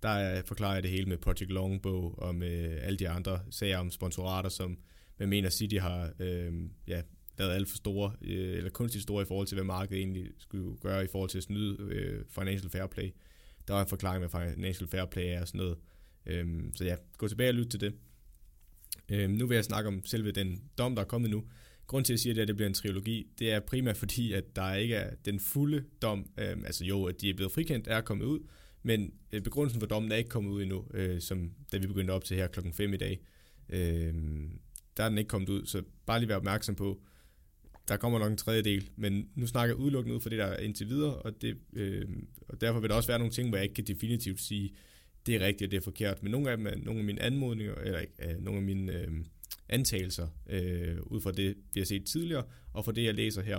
der 0.04 0.41
forklarer 0.45 0.74
jeg 0.74 0.84
det 0.84 0.91
hele 0.91 1.06
med 1.06 1.18
Project 1.18 1.52
Longbow 1.52 2.14
og 2.18 2.36
med 2.36 2.80
alle 2.82 3.00
de 3.00 3.10
andre 3.10 3.40
sager 3.50 3.78
om 3.78 3.91
sponsorater, 3.91 4.50
som 4.50 4.78
man 5.20 5.30
mener 5.30 5.50
City 5.50 5.76
har 5.76 6.14
øh, 6.20 6.54
ja, 6.88 7.02
lavet 7.38 7.52
alt 7.52 7.70
for 7.70 7.78
store, 7.78 8.14
øh, 8.22 8.58
eller 8.58 8.70
kunstigt 8.70 9.04
store 9.04 9.22
i 9.22 9.26
forhold 9.26 9.48
til, 9.48 9.56
hvad 9.56 9.66
markedet 9.66 9.98
egentlig 9.98 10.28
skulle 10.38 10.78
gøre 10.78 11.04
i 11.04 11.08
forhold 11.08 11.30
til 11.30 11.38
at 11.38 11.44
snyde 11.44 11.78
øh, 11.80 12.26
financial 12.30 12.70
fair 12.70 12.88
play. 12.88 13.12
Der 13.68 13.74
var 13.74 13.82
en 13.82 13.88
forklaring 13.88 14.22
med 14.22 14.30
financial 14.30 14.90
fair 14.90 15.06
play 15.06 15.24
er 15.24 15.41
og 15.41 15.48
sådan 15.48 15.58
noget. 15.58 15.78
Øh, 16.26 16.64
så 16.76 16.86
ja, 16.86 16.95
gå 17.18 17.28
tilbage 17.28 17.50
og 17.50 17.56
lyt 17.56 17.68
til 17.68 17.80
det. 17.82 17.94
Øh, 19.10 19.30
nu 19.30 19.48
vil 19.48 19.56
jeg 19.56 19.66
snakke 19.66 19.88
om 19.88 20.06
selve 20.06 20.32
den 20.32 20.64
dom, 20.78 20.95
der 20.95 21.02
er 21.02 21.08
kommet 21.08 21.32
nu 21.32 21.44
grund 21.88 22.05
til, 22.05 22.14
at 22.14 22.15
jeg 22.15 22.19
siger, 22.19 22.34
det, 22.34 22.41
at 22.41 22.47
det 22.47 22.55
bliver 22.55 22.68
en 22.68 22.73
trilogi, 22.73 23.27
det 23.39 23.51
er 23.51 23.60
primært 23.60 23.97
fordi, 23.97 24.34
at 24.34 24.55
der 24.55 24.73
ikke 24.73 24.95
er 24.95 25.15
den 25.26 25.39
fulde 25.39 25.84
dom. 26.01 26.30
Øh, 26.38 26.57
altså 26.65 26.85
jo, 26.85 27.03
at 27.05 27.22
de 27.22 27.30
er 27.30 27.34
blevet 27.34 27.51
frikendt, 27.51 27.88
er 27.88 28.01
kommet 28.01 28.26
ud, 28.26 28.39
men 28.84 29.14
øh, 29.31 29.41
begrundelsen 29.41 29.80
for 29.80 29.88
dommen 29.88 30.11
er 30.11 30.15
ikke 30.15 30.30
kommet 30.30 30.51
ud 30.51 30.61
endnu, 30.61 30.85
øh, 30.93 31.22
som 31.22 31.51
da 31.72 31.77
vi 31.77 31.88
begyndte 31.88 32.11
op 32.11 32.23
til 32.23 32.38
her 32.38 32.47
klokken 32.47 32.73
5 32.73 32.93
i 32.93 32.97
dag. 32.97 33.19
Øh, 33.69 34.14
der 34.97 35.03
er 35.03 35.10
den 35.10 35.18
ikke 35.18 35.27
kommet 35.27 35.49
ud, 35.49 35.65
så 35.65 35.84
bare 36.05 36.19
lige 36.19 36.30
være 36.30 36.38
opmærksom 36.38 36.76
på, 36.76 37.01
der 37.88 37.97
kommer 37.97 38.19
nok 38.19 38.31
en 38.31 38.38
tredje 38.38 38.61
del, 38.61 38.89
men 38.95 39.30
nu 39.35 39.47
snakker 39.47 39.76
jeg 39.76 39.81
udelukkende 39.81 40.15
ud 40.15 40.22
for 40.22 40.30
det, 40.30 40.39
der 40.39 40.45
er 40.45 40.60
indtil 40.60 40.89
videre, 40.89 41.15
og, 41.15 41.41
det, 41.41 41.57
øh, 41.73 42.07
og 42.47 42.61
derfor 42.61 42.80
vil 42.80 42.89
der 42.89 42.95
også 42.95 43.07
være 43.07 43.19
nogle 43.19 43.34
ting, 43.34 43.49
hvor 43.49 43.57
jeg 43.57 43.64
ikke 43.64 43.76
kan 43.76 43.88
definitivt 43.88 44.41
sige, 44.41 44.73
det 45.26 45.35
er 45.35 45.39
rigtigt 45.39 45.68
og 45.68 45.72
det 45.72 45.77
er 45.77 45.81
forkert, 45.81 46.23
men 46.23 46.31
nogle 46.31 46.51
af 46.51 46.57
dem 46.57 46.68
er 46.68 46.76
nogle 46.76 46.99
af 46.99 47.05
mine 47.05 47.22
anmodninger, 47.22 47.76
eller 47.76 48.01
øh, 48.19 48.43
nogle 48.43 48.57
af 48.57 48.64
mine 48.64 48.91
øh, 48.91 49.11
antagelser, 49.74 50.28
øh, 50.50 50.98
ud 51.02 51.22
fra 51.22 51.32
det, 51.32 51.56
vi 51.74 51.80
har 51.80 51.86
set 51.86 52.06
tidligere, 52.06 52.44
og 52.74 52.86
fra 52.86 52.91
det, 52.91 53.04
jeg 53.04 53.14
læser 53.14 53.41
her. 53.41 53.58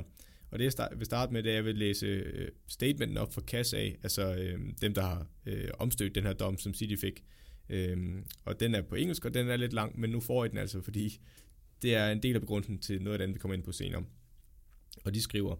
Og 0.50 0.58
det, 0.58 0.64
jeg 0.64 0.72
start, 0.72 0.98
vil 0.98 1.06
starte 1.06 1.32
med, 1.32 1.42
det 1.42 1.50
er, 1.50 1.52
at 1.52 1.56
jeg 1.56 1.64
vil 1.64 1.76
læse 1.76 2.06
øh, 2.06 2.48
statementen 2.68 3.16
op 3.16 3.34
for 3.34 3.40
KAS 3.40 3.72
af, 3.72 3.98
altså 4.02 4.34
øh, 4.34 4.60
dem, 4.80 4.94
der 4.94 5.02
har 5.02 5.26
øh, 5.46 5.68
omstødt 5.78 6.14
den 6.14 6.24
her 6.24 6.32
dom, 6.32 6.58
som 6.58 6.74
City 6.74 7.00
fik. 7.00 7.24
Øh, 7.68 8.22
og 8.44 8.60
den 8.60 8.74
er 8.74 8.82
på 8.82 8.94
engelsk, 8.94 9.24
og 9.24 9.34
den 9.34 9.48
er 9.48 9.56
lidt 9.56 9.72
lang, 9.72 10.00
men 10.00 10.10
nu 10.10 10.20
får 10.20 10.44
I 10.44 10.48
den 10.48 10.58
altså, 10.58 10.80
fordi 10.80 11.20
det 11.82 11.94
er 11.94 12.10
en 12.10 12.22
del 12.22 12.34
af 12.34 12.40
begrundelsen 12.40 12.78
til 12.78 13.02
noget 13.02 13.20
af 13.20 13.26
det, 13.26 13.34
vi 13.34 13.38
kommer 13.38 13.54
ind 13.54 13.62
på 13.62 13.72
senere. 13.72 14.04
Og 15.04 15.14
de 15.14 15.22
skriver, 15.22 15.56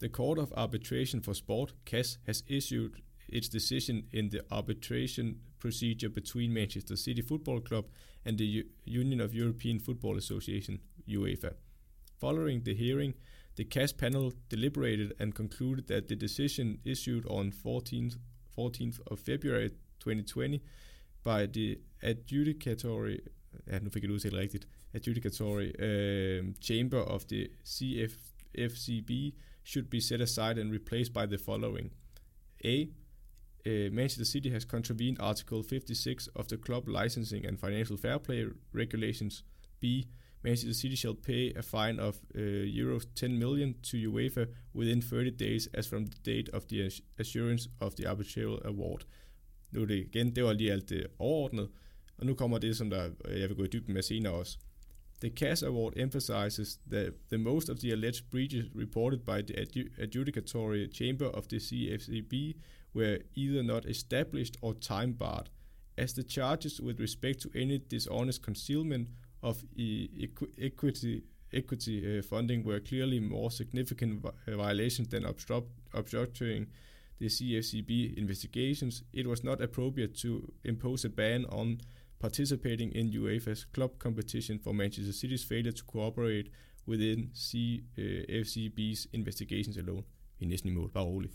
The 0.00 0.08
Court 0.08 0.38
of 0.38 0.48
Arbitration 0.54 1.22
for 1.22 1.32
Sport, 1.32 1.74
CAS, 1.86 2.20
has 2.24 2.44
issued 2.48 2.90
its 3.28 3.48
decision 3.48 4.04
in 4.12 4.30
the 4.30 4.40
arbitration 4.50 5.36
procedure 5.60 6.08
between 6.08 6.52
Manchester 6.52 6.96
City 6.96 7.22
Football 7.22 7.60
Club 7.60 7.86
and 8.24 8.38
the 8.38 8.46
U- 8.46 8.64
Union 8.84 9.20
of 9.20 9.34
European 9.34 9.78
Football 9.78 10.16
Association, 10.16 10.80
UEFA. 11.08 11.54
Following 12.18 12.62
the 12.62 12.74
hearing, 12.74 13.14
the 13.56 13.64
CAS 13.64 13.92
panel 13.92 14.32
deliberated 14.48 15.12
and 15.18 15.34
concluded 15.34 15.86
that 15.88 16.08
the 16.08 16.16
decision 16.16 16.78
issued 16.84 17.26
on 17.26 17.52
14th, 17.52 18.16
14th 18.56 19.00
of 19.10 19.20
February 19.20 19.70
2020 20.00 20.62
by 21.22 21.46
the 21.46 21.78
adjudicatory, 22.02 23.20
rigtigt, 23.66 24.66
adjudicatory 24.94 25.70
uh, 25.78 26.52
chamber 26.60 26.98
of 26.98 27.26
the 27.28 27.50
CFFCB 27.64 29.34
should 29.62 29.90
be 29.90 30.00
set 30.00 30.20
aside 30.20 30.58
and 30.58 30.72
replaced 30.72 31.12
by 31.12 31.26
the 31.26 31.38
following. 31.38 31.90
A. 32.64 32.90
Uh, 33.66 33.90
Manchester 33.92 34.24
City 34.24 34.50
has 34.50 34.64
contravened 34.64 35.18
Article 35.20 35.62
56 35.62 36.28
of 36.34 36.48
the 36.48 36.56
club 36.56 36.88
licensing 36.88 37.46
and 37.46 37.58
financial 37.58 37.96
fair 37.96 38.18
play 38.18 38.46
regulations. 38.72 39.44
B. 39.80 40.06
Manchester 40.42 40.72
City 40.72 40.96
shall 40.96 41.14
pay 41.14 41.52
a 41.56 41.62
fine 41.62 42.00
of 42.00 42.16
uh, 42.34 42.38
euros 42.38 43.06
10 43.14 43.38
million 43.38 43.74
to 43.82 43.96
UEFA 43.96 44.46
within 44.74 45.02
30 45.02 45.30
days 45.32 45.68
as 45.74 45.86
from 45.86 46.06
the 46.06 46.16
date 46.24 46.48
of 46.54 46.66
the 46.68 46.90
assurance 47.18 47.68
of 47.80 47.94
the 47.96 48.06
arbitral 48.06 48.60
award. 48.64 49.04
Nu 49.72 49.82
er 49.82 49.86
det 49.86 49.98
igen, 49.98 50.36
det 50.36 50.44
var 50.44 50.52
lige 50.52 50.72
alt 50.72 50.88
det 50.88 51.06
overordnet, 51.18 51.68
og 52.16 52.26
nu 52.26 52.34
kommer 52.34 52.58
det, 52.58 52.76
som 52.76 52.90
der, 52.90 53.10
øh, 53.24 53.40
jeg 53.40 53.48
vil 53.48 53.56
gå 53.56 53.64
i 53.64 53.68
dybden 53.68 53.94
med 53.94 54.02
senere 54.02 54.32
også. 54.32 54.58
The 55.20 55.30
CAS 55.30 55.62
Award 55.62 55.92
emphasizes 55.96 56.80
that 56.90 57.12
the 57.28 57.38
most 57.38 57.68
of 57.68 57.78
the 57.78 57.92
alleged 57.92 58.30
breaches 58.30 58.64
reported 58.74 59.18
by 59.18 59.42
the 59.42 59.86
adjudicatory 59.98 60.88
chamber 60.92 61.26
of 61.26 61.46
the 61.48 61.58
CFCB 61.58 62.34
were 62.94 63.18
either 63.34 63.62
not 63.62 63.84
established 63.86 64.56
or 64.60 64.74
time 64.74 65.12
barred, 65.12 65.50
as 65.96 66.12
the 66.12 66.22
charges 66.22 66.80
with 66.80 67.00
respect 67.00 67.40
to 67.40 67.50
any 67.54 67.78
dishonest 67.78 68.42
concealment 68.42 69.08
of 69.42 69.64
e- 69.76 70.08
equi- 70.22 70.52
equity 70.58 71.22
equity 71.52 72.18
uh, 72.18 72.22
funding 72.22 72.62
were 72.64 72.80
clearly 72.80 73.20
more 73.20 73.50
significant 73.50 74.22
vi- 74.22 74.54
violations 74.56 75.08
than 75.08 75.24
obstruct- 75.24 75.72
obstructing 75.92 76.66
the 77.18 77.26
CFCB 77.26 78.16
investigations. 78.16 79.02
It 79.12 79.26
was 79.26 79.42
not 79.44 79.60
appropriate 79.60 80.14
to 80.22 80.52
impose 80.64 81.04
a 81.04 81.08
ban 81.10 81.44
on 81.48 81.80
participating 82.20 82.92
in 82.92 83.10
UEFA's 83.10 83.64
club 83.64 83.98
competition 83.98 84.58
for 84.58 84.72
Manchester 84.74 85.12
City's 85.12 85.44
failure 85.44 85.72
to 85.72 85.84
cooperate 85.84 86.50
within 86.86 87.30
CFCB's 87.34 89.06
investigations 89.12 89.76
alone. 89.76 90.04
Vi 90.38 90.44
er 90.44 90.48
næsten 90.48 90.70
i 90.70 90.72
mål, 90.74 90.90
bare 90.90 91.04
roligt. 91.04 91.34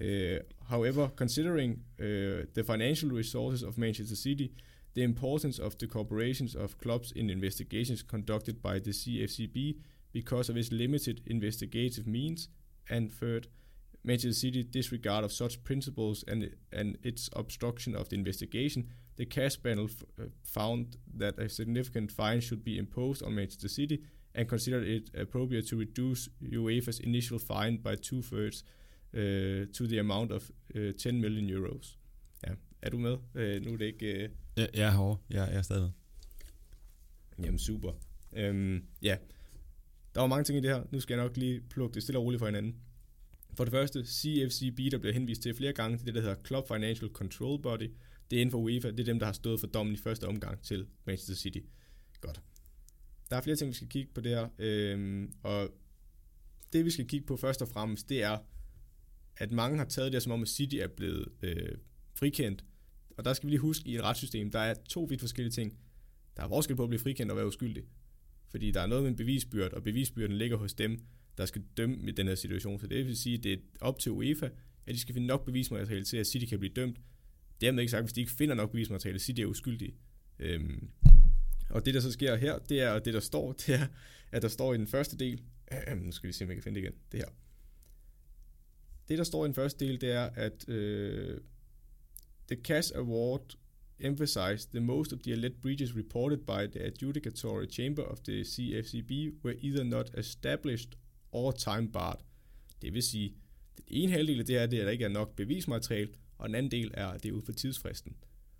Uh, 0.00 0.38
however, 0.70 1.10
considering 1.14 1.82
uh, 2.00 2.46
the 2.54 2.64
financial 2.64 3.10
resources 3.10 3.62
of 3.62 3.76
Manchester 3.76 4.16
City, 4.16 4.52
the 4.94 5.02
importance 5.02 5.58
of 5.58 5.76
the 5.78 5.86
corporations 5.86 6.54
of 6.54 6.78
clubs 6.78 7.12
in 7.12 7.28
investigations 7.28 8.02
conducted 8.02 8.62
by 8.62 8.78
the 8.78 8.90
CFCB 8.90 9.76
because 10.12 10.48
of 10.48 10.56
its 10.56 10.72
limited 10.72 11.20
investigative 11.26 12.06
means, 12.06 12.48
and 12.88 13.12
third, 13.12 13.48
Manchester 14.02 14.32
City 14.32 14.62
disregard 14.64 15.24
of 15.24 15.32
such 15.32 15.62
principles 15.62 16.24
and 16.26 16.50
and 16.72 16.96
its 17.02 17.28
obstruction 17.34 17.94
of 17.94 18.08
the 18.08 18.16
investigation, 18.16 18.88
the 19.16 19.26
cash 19.26 19.62
panel 19.62 19.88
uh, 20.18 20.24
found 20.42 20.96
that 21.14 21.38
a 21.38 21.48
significant 21.48 22.10
fine 22.10 22.40
should 22.40 22.64
be 22.64 22.78
imposed 22.78 23.22
on 23.22 23.34
Manchester 23.34 23.68
City 23.68 24.02
and 24.34 24.48
considered 24.48 24.88
it 24.88 25.10
appropriate 25.14 25.66
to 25.68 25.76
reduce 25.76 26.28
UEFA's 26.42 27.00
initial 27.00 27.38
fine 27.38 27.76
by 27.76 27.96
two 27.96 28.22
thirds 28.22 28.64
uh, 29.12 29.66
to 29.72 29.86
the 29.86 30.00
amount 30.00 30.32
of 30.32 30.50
uh, 30.74 30.90
10 30.98 31.12
million 31.12 31.50
euros. 31.50 31.98
Ja, 32.46 32.52
er 32.82 32.90
du 32.90 32.98
med? 32.98 33.12
Uh, 33.12 33.64
nu 33.64 33.72
er 33.72 33.76
det 33.76 33.84
ikke... 33.84 34.24
Uh, 34.24 34.30
Jeg, 34.56 34.68
jeg 34.74 34.86
er 34.86 34.90
herovre. 34.90 35.18
Jeg, 35.30 35.48
jeg 35.50 35.58
er 35.58 35.62
stadig 35.62 35.82
med. 35.82 35.90
Jamen 37.44 37.58
super. 37.58 37.92
Øhm, 38.32 38.84
ja, 39.02 39.16
der 40.14 40.20
var 40.20 40.26
mange 40.26 40.44
ting 40.44 40.58
i 40.58 40.60
det 40.60 40.70
her. 40.70 40.82
Nu 40.90 41.00
skal 41.00 41.14
jeg 41.14 41.24
nok 41.24 41.36
lige 41.36 41.60
plukke 41.60 41.94
det 41.94 42.02
stille 42.02 42.18
og 42.18 42.24
roligt 42.24 42.38
for 42.38 42.46
hinanden. 42.46 42.76
For 43.54 43.64
det 43.64 43.70
første, 43.70 44.04
CFCB, 44.06 44.78
der 44.90 44.98
bliver 44.98 45.12
henvist 45.12 45.42
til 45.42 45.54
flere 45.54 45.72
gange, 45.72 45.98
det 45.98 46.02
er 46.02 46.04
det, 46.04 46.14
der 46.14 46.20
hedder 46.20 46.42
Club 46.46 46.68
Financial 46.68 47.10
Control 47.10 47.62
Body. 47.62 47.90
Det 48.30 48.36
er 48.36 48.40
inden 48.40 48.50
for 48.50 48.58
UEFA, 48.58 48.90
det 48.90 49.00
er 49.00 49.04
dem, 49.04 49.18
der 49.18 49.26
har 49.26 49.32
stået 49.32 49.60
for 49.60 49.66
dommen 49.66 49.94
i 49.94 49.98
første 49.98 50.26
omgang 50.26 50.62
til 50.62 50.86
Manchester 51.04 51.34
City. 51.34 51.58
Godt. 52.20 52.40
Der 53.30 53.36
er 53.36 53.40
flere 53.40 53.56
ting, 53.56 53.68
vi 53.68 53.74
skal 53.74 53.88
kigge 53.88 54.12
på 54.14 54.20
der, 54.20 54.48
øhm, 54.58 55.32
og 55.42 55.68
det 56.72 56.84
vi 56.84 56.90
skal 56.90 57.06
kigge 57.08 57.26
på 57.26 57.36
først 57.36 57.62
og 57.62 57.68
fremmest, 57.68 58.08
det 58.08 58.22
er, 58.22 58.38
at 59.40 59.52
mange 59.52 59.78
har 59.78 59.84
taget 59.84 60.12
det 60.12 60.22
som 60.22 60.32
om, 60.32 60.42
at 60.42 60.48
City 60.48 60.76
er 60.76 60.88
blevet 60.88 61.28
øh, 61.42 61.78
frikendt, 62.14 62.64
og 63.18 63.24
der 63.24 63.32
skal 63.32 63.46
vi 63.46 63.50
lige 63.50 63.60
huske, 63.60 63.88
i 63.88 63.94
et 63.94 64.02
retssystem, 64.02 64.50
der 64.50 64.58
er 64.58 64.74
to 64.88 65.02
vidt 65.02 65.20
forskellige 65.20 65.52
ting. 65.52 65.78
Der 66.36 66.42
er 66.42 66.48
forskel 66.48 66.76
på 66.76 66.82
at 66.82 66.88
blive 66.88 67.00
frikendt 67.00 67.32
og 67.32 67.36
være 67.36 67.46
uskyldig. 67.46 67.84
Fordi 68.50 68.70
der 68.70 68.80
er 68.80 68.86
noget 68.86 69.02
med 69.02 69.10
en 69.10 69.16
bevisbyrd, 69.16 69.72
og 69.72 69.82
bevisbyrden 69.82 70.36
ligger 70.36 70.56
hos 70.56 70.74
dem, 70.74 71.00
der 71.38 71.46
skal 71.46 71.62
dømme 71.76 72.08
i 72.08 72.10
den 72.10 72.28
her 72.28 72.34
situation. 72.34 72.80
Så 72.80 72.86
det 72.86 73.06
vil 73.06 73.16
sige, 73.16 73.36
at 73.38 73.44
det 73.44 73.52
er 73.52 73.58
op 73.80 73.98
til 73.98 74.12
UEFA, 74.12 74.48
at 74.86 74.94
de 74.94 75.00
skal 75.00 75.14
finde 75.14 75.26
nok 75.26 75.44
bevismateriale 75.44 76.04
til, 76.04 76.16
at 76.16 76.26
City 76.26 76.46
kan 76.46 76.58
blive 76.58 76.74
dømt. 76.74 77.00
Dermed 77.60 77.80
ikke 77.80 77.90
sagt, 77.90 78.02
hvis 78.02 78.12
de 78.12 78.20
ikke 78.20 78.32
finder 78.32 78.54
nok 78.54 78.70
bevismateriale, 78.70 79.14
at 79.14 79.20
City 79.20 79.40
er 79.40 79.46
uskyldige. 79.46 79.94
Øhm, 80.38 80.88
og 81.70 81.86
det, 81.86 81.94
der 81.94 82.00
så 82.00 82.12
sker 82.12 82.36
her, 82.36 82.58
det 82.58 82.80
er, 82.80 82.90
og 82.90 83.04
det 83.04 83.14
der 83.14 83.20
står, 83.20 83.52
det 83.66 83.74
er, 83.74 83.86
at 84.32 84.42
der 84.42 84.48
står 84.48 84.74
i 84.74 84.76
den 84.76 84.86
første 84.86 85.16
del, 85.18 85.42
nu 86.04 86.12
skal 86.12 86.28
vi 86.28 86.32
se, 86.32 86.44
om 86.44 86.48
jeg 86.48 86.56
kan 86.56 86.62
finde 86.62 86.80
det 86.80 86.86
igen, 86.86 86.98
det 87.12 87.20
her. 87.20 87.28
Det, 89.10 89.18
der 89.18 89.24
står 89.24 89.44
i 89.44 89.46
den 89.46 89.54
første 89.54 89.86
del, 89.86 90.00
det 90.00 90.12
er, 90.12 90.30
at 90.34 90.68
øh, 90.68 91.40
the 92.48 92.56
Cash 92.62 92.92
Award 92.94 93.56
emphasized 93.98 94.70
the 94.70 94.80
most 94.80 95.12
of 95.12 95.18
the 95.18 95.32
alleged 95.32 95.60
breaches 95.62 95.96
reported 95.96 96.38
by 96.38 96.78
the 96.78 96.86
adjudicatory 96.86 97.66
chamber 97.66 98.02
of 98.02 98.18
the 98.20 98.44
CFCB 98.44 99.10
were 99.44 99.56
either 99.60 99.82
not 99.82 100.10
established 100.18 100.88
or 101.32 101.52
time 101.52 101.92
barred. 101.92 102.20
Det 102.82 102.94
vil 102.94 103.02
sige, 103.02 103.34
den 103.76 103.84
ene 103.86 104.12
halvdel 104.12 104.38
af 104.38 104.46
det 104.46 104.56
er, 104.56 104.62
at 104.62 104.70
der 104.70 104.90
ikke 104.90 105.04
er 105.04 105.08
nok 105.08 105.36
bevismateriale, 105.36 106.08
og 106.38 106.48
den 106.48 106.54
anden 106.54 106.70
del 106.70 106.90
er, 106.94 107.06
at 107.06 107.22
det 107.22 107.28
er 107.28 107.32
ud 107.32 107.42
for 107.42 107.52
tidsfristen. 107.52 108.16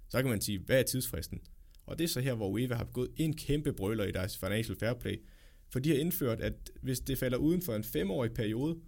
Så 0.09 0.23
kan 0.23 0.31
man 0.31 0.41
sige, 0.41 0.59
hvad 0.59 0.79
er 0.79 0.83
tidsfristen? 0.83 1.41
Og 1.87 1.99
det 1.99 2.05
er 2.05 2.09
så 2.09 2.21
her, 2.21 2.35
hvor 2.35 2.49
UEFA 2.49 2.75
har 2.75 2.85
begået 2.85 3.11
en 3.17 3.37
kæmpe 3.37 3.73
brøler 3.73 4.05
i 4.05 4.13
deres 4.13 4.39
financial 4.39 4.79
fair 4.79 4.95
play, 4.95 5.17
for 5.69 5.79
de 5.79 5.89
har 5.89 5.97
indført, 5.97 6.41
at 6.41 6.71
hvis 6.83 7.01
det 7.01 7.19
falder 7.19 7.39
uden 7.39 7.63
for 7.63 7.75
en 7.75 7.85
femårig 7.85 8.33
periode, 8.33 8.79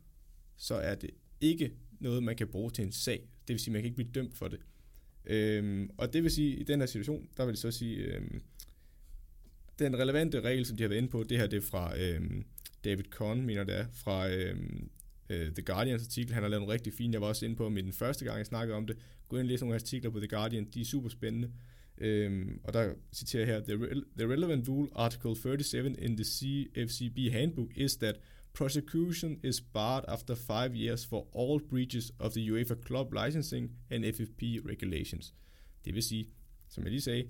så 0.57 0.75
er 0.75 0.95
det 0.95 1.11
ikke 1.43 1.73
noget, 2.01 2.23
man 2.23 2.37
kan 2.37 2.49
bruge 2.49 2.71
til 2.71 2.85
en 2.85 2.93
sag. 2.93 3.29
Det 3.49 3.55
vil 3.55 3.61
sige, 3.61 3.71
at 3.71 3.73
man 3.73 3.83
kan 3.83 3.87
ikke 3.87 3.97
blive 3.97 4.11
dømt 4.15 4.37
for 4.37 4.49
det. 4.49 4.61
Øhm, 5.27 5.91
og 5.99 6.13
det 6.13 6.23
vil 6.23 6.31
sige, 6.31 6.55
at 6.55 6.61
i 6.61 6.63
den 6.65 6.81
her 6.81 6.87
situation, 6.87 7.29
der 7.37 7.45
vil 7.45 7.53
det 7.53 7.61
så 7.61 7.71
sige, 7.71 7.97
øhm, 7.97 8.43
den 9.79 9.99
relevante 9.99 10.41
regel, 10.41 10.67
som 10.67 10.77
de 10.77 10.83
har 10.83 10.89
været 10.89 10.99
inde 10.99 11.09
på, 11.11 11.23
det 11.23 11.39
her 11.39 11.47
det 11.47 11.57
er 11.57 11.61
fra 11.71 11.99
øhm, 12.01 12.45
David 12.85 13.05
Kahn, 13.05 13.47
mener 13.47 13.65
det 13.65 13.77
er, 13.77 13.87
fra 13.93 14.31
øhm, 14.31 14.91
øh, 15.31 15.53
The 15.53 15.63
Guardians 15.63 16.03
artikel. 16.03 16.35
Han 16.35 16.43
har 16.43 16.51
lavet 16.51 16.61
nogle 16.61 16.73
rigtig 16.73 16.93
fine, 16.93 17.13
jeg 17.13 17.21
var 17.21 17.27
også 17.27 17.45
inde 17.45 17.57
på 17.57 17.69
med 17.69 17.83
den 17.83 17.93
første 17.93 18.25
gang, 18.25 18.39
jeg 18.39 18.47
snakkede 18.47 18.77
om 18.77 18.87
det. 18.87 18.97
Gå 19.29 19.37
ind 19.37 19.43
og 19.43 19.49
læs 19.49 19.61
nogle 19.61 19.75
artikler 19.75 20.11
på 20.11 20.19
The 20.19 20.29
Guardian, 20.29 20.65
de 20.65 20.81
er 20.81 20.85
super 20.85 21.09
spændende. 21.09 21.51
Øhm, 21.99 22.61
og 22.65 22.73
der 22.73 22.95
citerer 23.13 23.47
her, 23.47 23.61
the, 23.61 23.75
re- 23.75 24.05
the 24.19 24.29
relevant 24.29 24.69
rule, 24.69 24.89
article 24.95 25.37
37 25.37 25.97
in 25.99 26.17
the 26.17 26.25
CFCB 26.25 27.33
handbook, 27.33 27.69
is 27.77 27.97
that 27.97 28.17
prosecution 28.55 29.39
is 29.45 29.61
barred 29.61 30.05
after 30.09 30.35
five 30.35 30.77
years 30.77 31.07
for 31.07 31.29
all 31.37 31.61
breaches 31.61 32.13
of 32.19 32.33
the 32.33 32.53
UEFA 32.53 32.75
club 32.87 33.13
licensing 33.13 33.71
and 33.91 34.05
FFP 34.05 34.43
regulations. 34.69 35.35
Det 35.85 35.95
vil 35.95 36.03
sige, 36.03 36.29
som 36.69 36.85
jeg 36.85 36.91
lige 36.91 37.01
sagde, 37.01 37.29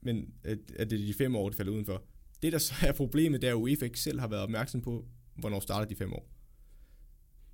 men 0.00 0.34
at, 0.44 0.58
at 0.76 0.90
det 0.90 1.00
er 1.00 1.06
de 1.06 1.14
fem 1.14 1.36
år, 1.36 1.48
det 1.48 1.56
falder 1.56 1.72
udenfor. 1.72 2.04
Det, 2.42 2.52
der 2.52 2.58
så 2.58 2.74
er 2.86 2.92
problemet, 2.92 3.42
det 3.42 3.48
er, 3.48 3.52
at 3.52 3.56
UEFA 3.56 3.84
ikke 3.84 4.00
selv 4.00 4.20
har 4.20 4.28
været 4.28 4.42
opmærksom 4.42 4.82
på, 4.82 5.06
hvornår 5.34 5.60
starter 5.60 5.88
de 5.88 5.96
fem 5.96 6.12
år. 6.12 6.28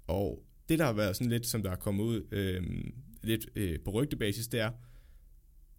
Og 0.06 0.44
det, 0.68 0.78
der 0.78 0.84
har 0.84 0.92
været 0.92 1.16
sådan 1.16 1.30
lidt, 1.30 1.46
som 1.46 1.62
der 1.62 1.70
er 1.70 1.76
kommet 1.76 2.04
ud 2.04 2.26
øh, 2.32 2.62
lidt 3.22 3.46
øh, 3.56 3.78
på 3.84 3.90
rygtebasis, 3.90 4.48
det 4.48 4.60
er, 4.60 4.70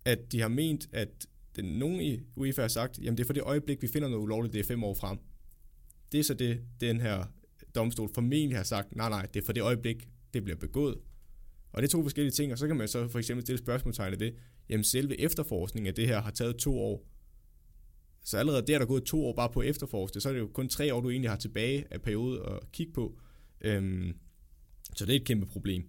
at 0.05 0.31
de 0.31 0.41
har 0.41 0.47
ment, 0.47 0.89
at 0.91 1.27
den, 1.55 1.65
nogen 1.65 2.01
i 2.01 2.19
UEFA 2.35 2.61
har 2.61 2.67
sagt, 2.67 2.99
jamen 2.99 3.17
det 3.17 3.23
er 3.23 3.25
for 3.25 3.33
det 3.33 3.43
øjeblik, 3.43 3.81
vi 3.81 3.87
finder 3.87 4.09
noget 4.09 4.23
ulovligt, 4.23 4.53
det 4.53 4.59
er 4.59 4.63
fem 4.63 4.83
år 4.83 4.93
frem. 4.93 5.17
Det 6.11 6.19
er 6.19 6.23
så 6.23 6.33
det, 6.33 6.61
den 6.81 7.01
her 7.01 7.25
domstol 7.75 8.09
formentlig 8.13 8.57
har 8.57 8.63
sagt, 8.63 8.95
nej 8.95 9.09
nej, 9.09 9.25
det 9.33 9.41
er 9.41 9.45
for 9.45 9.53
det 9.53 9.61
øjeblik, 9.61 10.07
det 10.33 10.43
bliver 10.43 10.57
begået. 10.57 10.97
Og 11.71 11.81
det 11.81 11.87
er 11.87 11.91
to 11.91 12.01
forskellige 12.01 12.31
ting, 12.31 12.51
og 12.51 12.57
så 12.57 12.67
kan 12.67 12.75
man 12.75 12.87
så 12.87 13.07
for 13.07 13.19
eksempel 13.19 13.45
stille 13.45 13.59
spørgsmålstegn 13.59 14.13
af 14.13 14.19
det, 14.19 14.35
jamen 14.69 14.83
selve 14.83 15.19
efterforskningen 15.19 15.87
af 15.87 15.95
det 15.95 16.07
her 16.07 16.21
har 16.21 16.31
taget 16.31 16.55
to 16.55 16.79
år. 16.79 17.05
Så 18.23 18.37
allerede 18.37 18.67
der 18.67 18.75
er 18.75 18.79
der 18.79 18.85
gået 18.85 19.03
to 19.03 19.25
år 19.25 19.33
bare 19.33 19.49
på 19.49 19.61
efterforskning, 19.61 20.21
så 20.21 20.29
er 20.29 20.33
det 20.33 20.39
jo 20.39 20.47
kun 20.47 20.69
tre 20.69 20.93
år, 20.93 21.01
du 21.01 21.09
egentlig 21.09 21.29
har 21.29 21.37
tilbage 21.37 21.85
af 21.91 22.01
periode 22.01 22.41
at 22.41 22.71
kigge 22.71 22.93
på. 22.93 23.19
Øhm, 23.61 24.13
så 24.95 25.05
det 25.05 25.15
er 25.15 25.19
et 25.19 25.25
kæmpe 25.25 25.45
problem. 25.45 25.83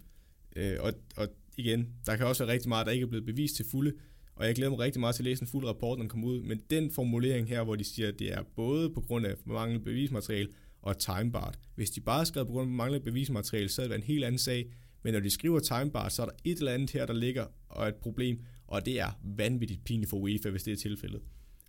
Øh, 0.57 0.77
og, 0.81 0.93
og 1.17 1.29
igen, 1.57 1.89
der 2.07 2.17
kan 2.17 2.27
også 2.27 2.45
være 2.45 2.53
rigtig 2.53 2.69
meget, 2.69 2.87
der 2.87 2.93
ikke 2.93 3.05
er 3.05 3.09
blevet 3.09 3.27
bevist 3.27 3.57
til 3.57 3.65
fulde, 3.71 3.93
og 4.41 4.47
jeg 4.47 4.55
glæder 4.55 4.71
mig 4.71 4.79
rigtig 4.79 5.01
meget 5.01 5.15
til 5.15 5.23
at 5.23 5.25
læse 5.25 5.43
en 5.43 5.49
fuld 5.49 5.67
rapport, 5.67 5.99
når 5.99 6.03
den 6.03 6.09
kommer 6.09 6.29
ud, 6.29 6.43
men 6.43 6.61
den 6.71 6.91
formulering 6.91 7.49
her, 7.49 7.65
hvor 7.65 7.77
de 7.77 7.85
siger, 7.85 8.09
at 8.09 8.19
det 8.19 8.33
er 8.33 8.43
både 8.57 8.91
på 8.91 9.01
grund 9.01 9.27
af 9.27 9.35
manglende 9.45 9.85
bevismateriale 9.85 10.49
og 10.83 10.99
timebart. 10.99 11.59
Hvis 11.75 11.91
de 11.91 12.01
bare 12.01 12.27
skrev 12.27 12.47
på 12.47 12.53
grund 12.53 12.71
af 12.71 12.75
manglende 12.75 13.05
bevismateriale, 13.05 13.69
så 13.69 13.81
havde 13.81 13.89
det 13.89 13.91
været 13.91 14.03
en 14.03 14.15
helt 14.15 14.25
anden 14.25 14.39
sag, 14.39 14.73
men 15.03 15.13
når 15.13 15.21
de 15.21 15.31
skriver 15.31 15.59
timebart, 15.59 16.13
så 16.13 16.23
er 16.23 16.27
der 16.27 16.33
et 16.45 16.59
eller 16.59 16.73
andet 16.73 16.91
her, 16.91 17.07
der 17.07 17.15
ligger 17.15 17.47
og 17.69 17.85
er 17.85 17.89
et 17.89 17.95
problem, 17.95 18.41
og 18.67 18.87
det 18.87 19.01
er 19.01 19.21
vanvittigt 19.25 19.85
pinligt 19.85 20.11
for 20.11 20.17
UEFA, 20.17 20.51
hvis 20.51 20.63
det 20.63 20.73
er 20.73 20.77
tilfældet. 20.77 21.21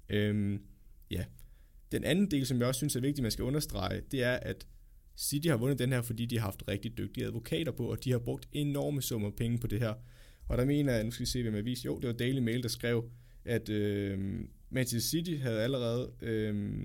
Øhm, 0.10 0.62
ja. 1.12 1.24
Den 1.92 2.04
anden 2.04 2.32
del, 2.32 2.46
som 2.46 2.60
jeg 2.60 2.68
også 2.68 2.80
synes 2.80 2.96
er 2.96 3.02
vigtigt, 3.02 3.22
man 3.22 3.32
skal 3.32 3.46
understrege, 3.46 4.02
det 4.12 4.24
er, 4.24 4.34
at 4.34 4.68
City 5.18 5.48
har 5.48 5.58
vundet 5.58 5.80
den 5.80 5.92
her, 5.92 6.02
fordi 6.02 6.26
de 6.26 6.38
har 6.38 6.46
haft 6.46 6.64
rigtig 6.68 6.98
dygtige 6.98 7.26
advokater 7.26 7.72
på, 7.72 7.92
og 7.92 8.04
de 8.04 8.12
har 8.12 8.20
brugt 8.20 8.48
enorme 8.52 9.02
summer 9.02 9.30
penge 9.30 9.58
på 9.58 9.68
det 9.68 9.80
her. 9.80 9.94
Og 10.52 10.58
der 10.58 10.66
mener 10.66 10.94
jeg, 10.94 11.04
nu 11.04 11.12
skal 11.12 11.26
vi 11.26 11.30
se, 11.30 11.42
hvem 11.42 11.56
jeg 11.56 11.66
viser. 11.66 11.90
Jo, 11.90 12.00
det 12.00 12.08
var 12.08 12.14
Daily 12.14 12.40
Mail, 12.40 12.64
der 12.64 12.70
skrev, 12.70 13.10
at 13.46 13.70
øh, 13.70 14.20
Manchester 14.70 15.10
City 15.10 15.42
havde 15.42 15.62
allerede, 15.62 16.12
øh, 16.22 16.80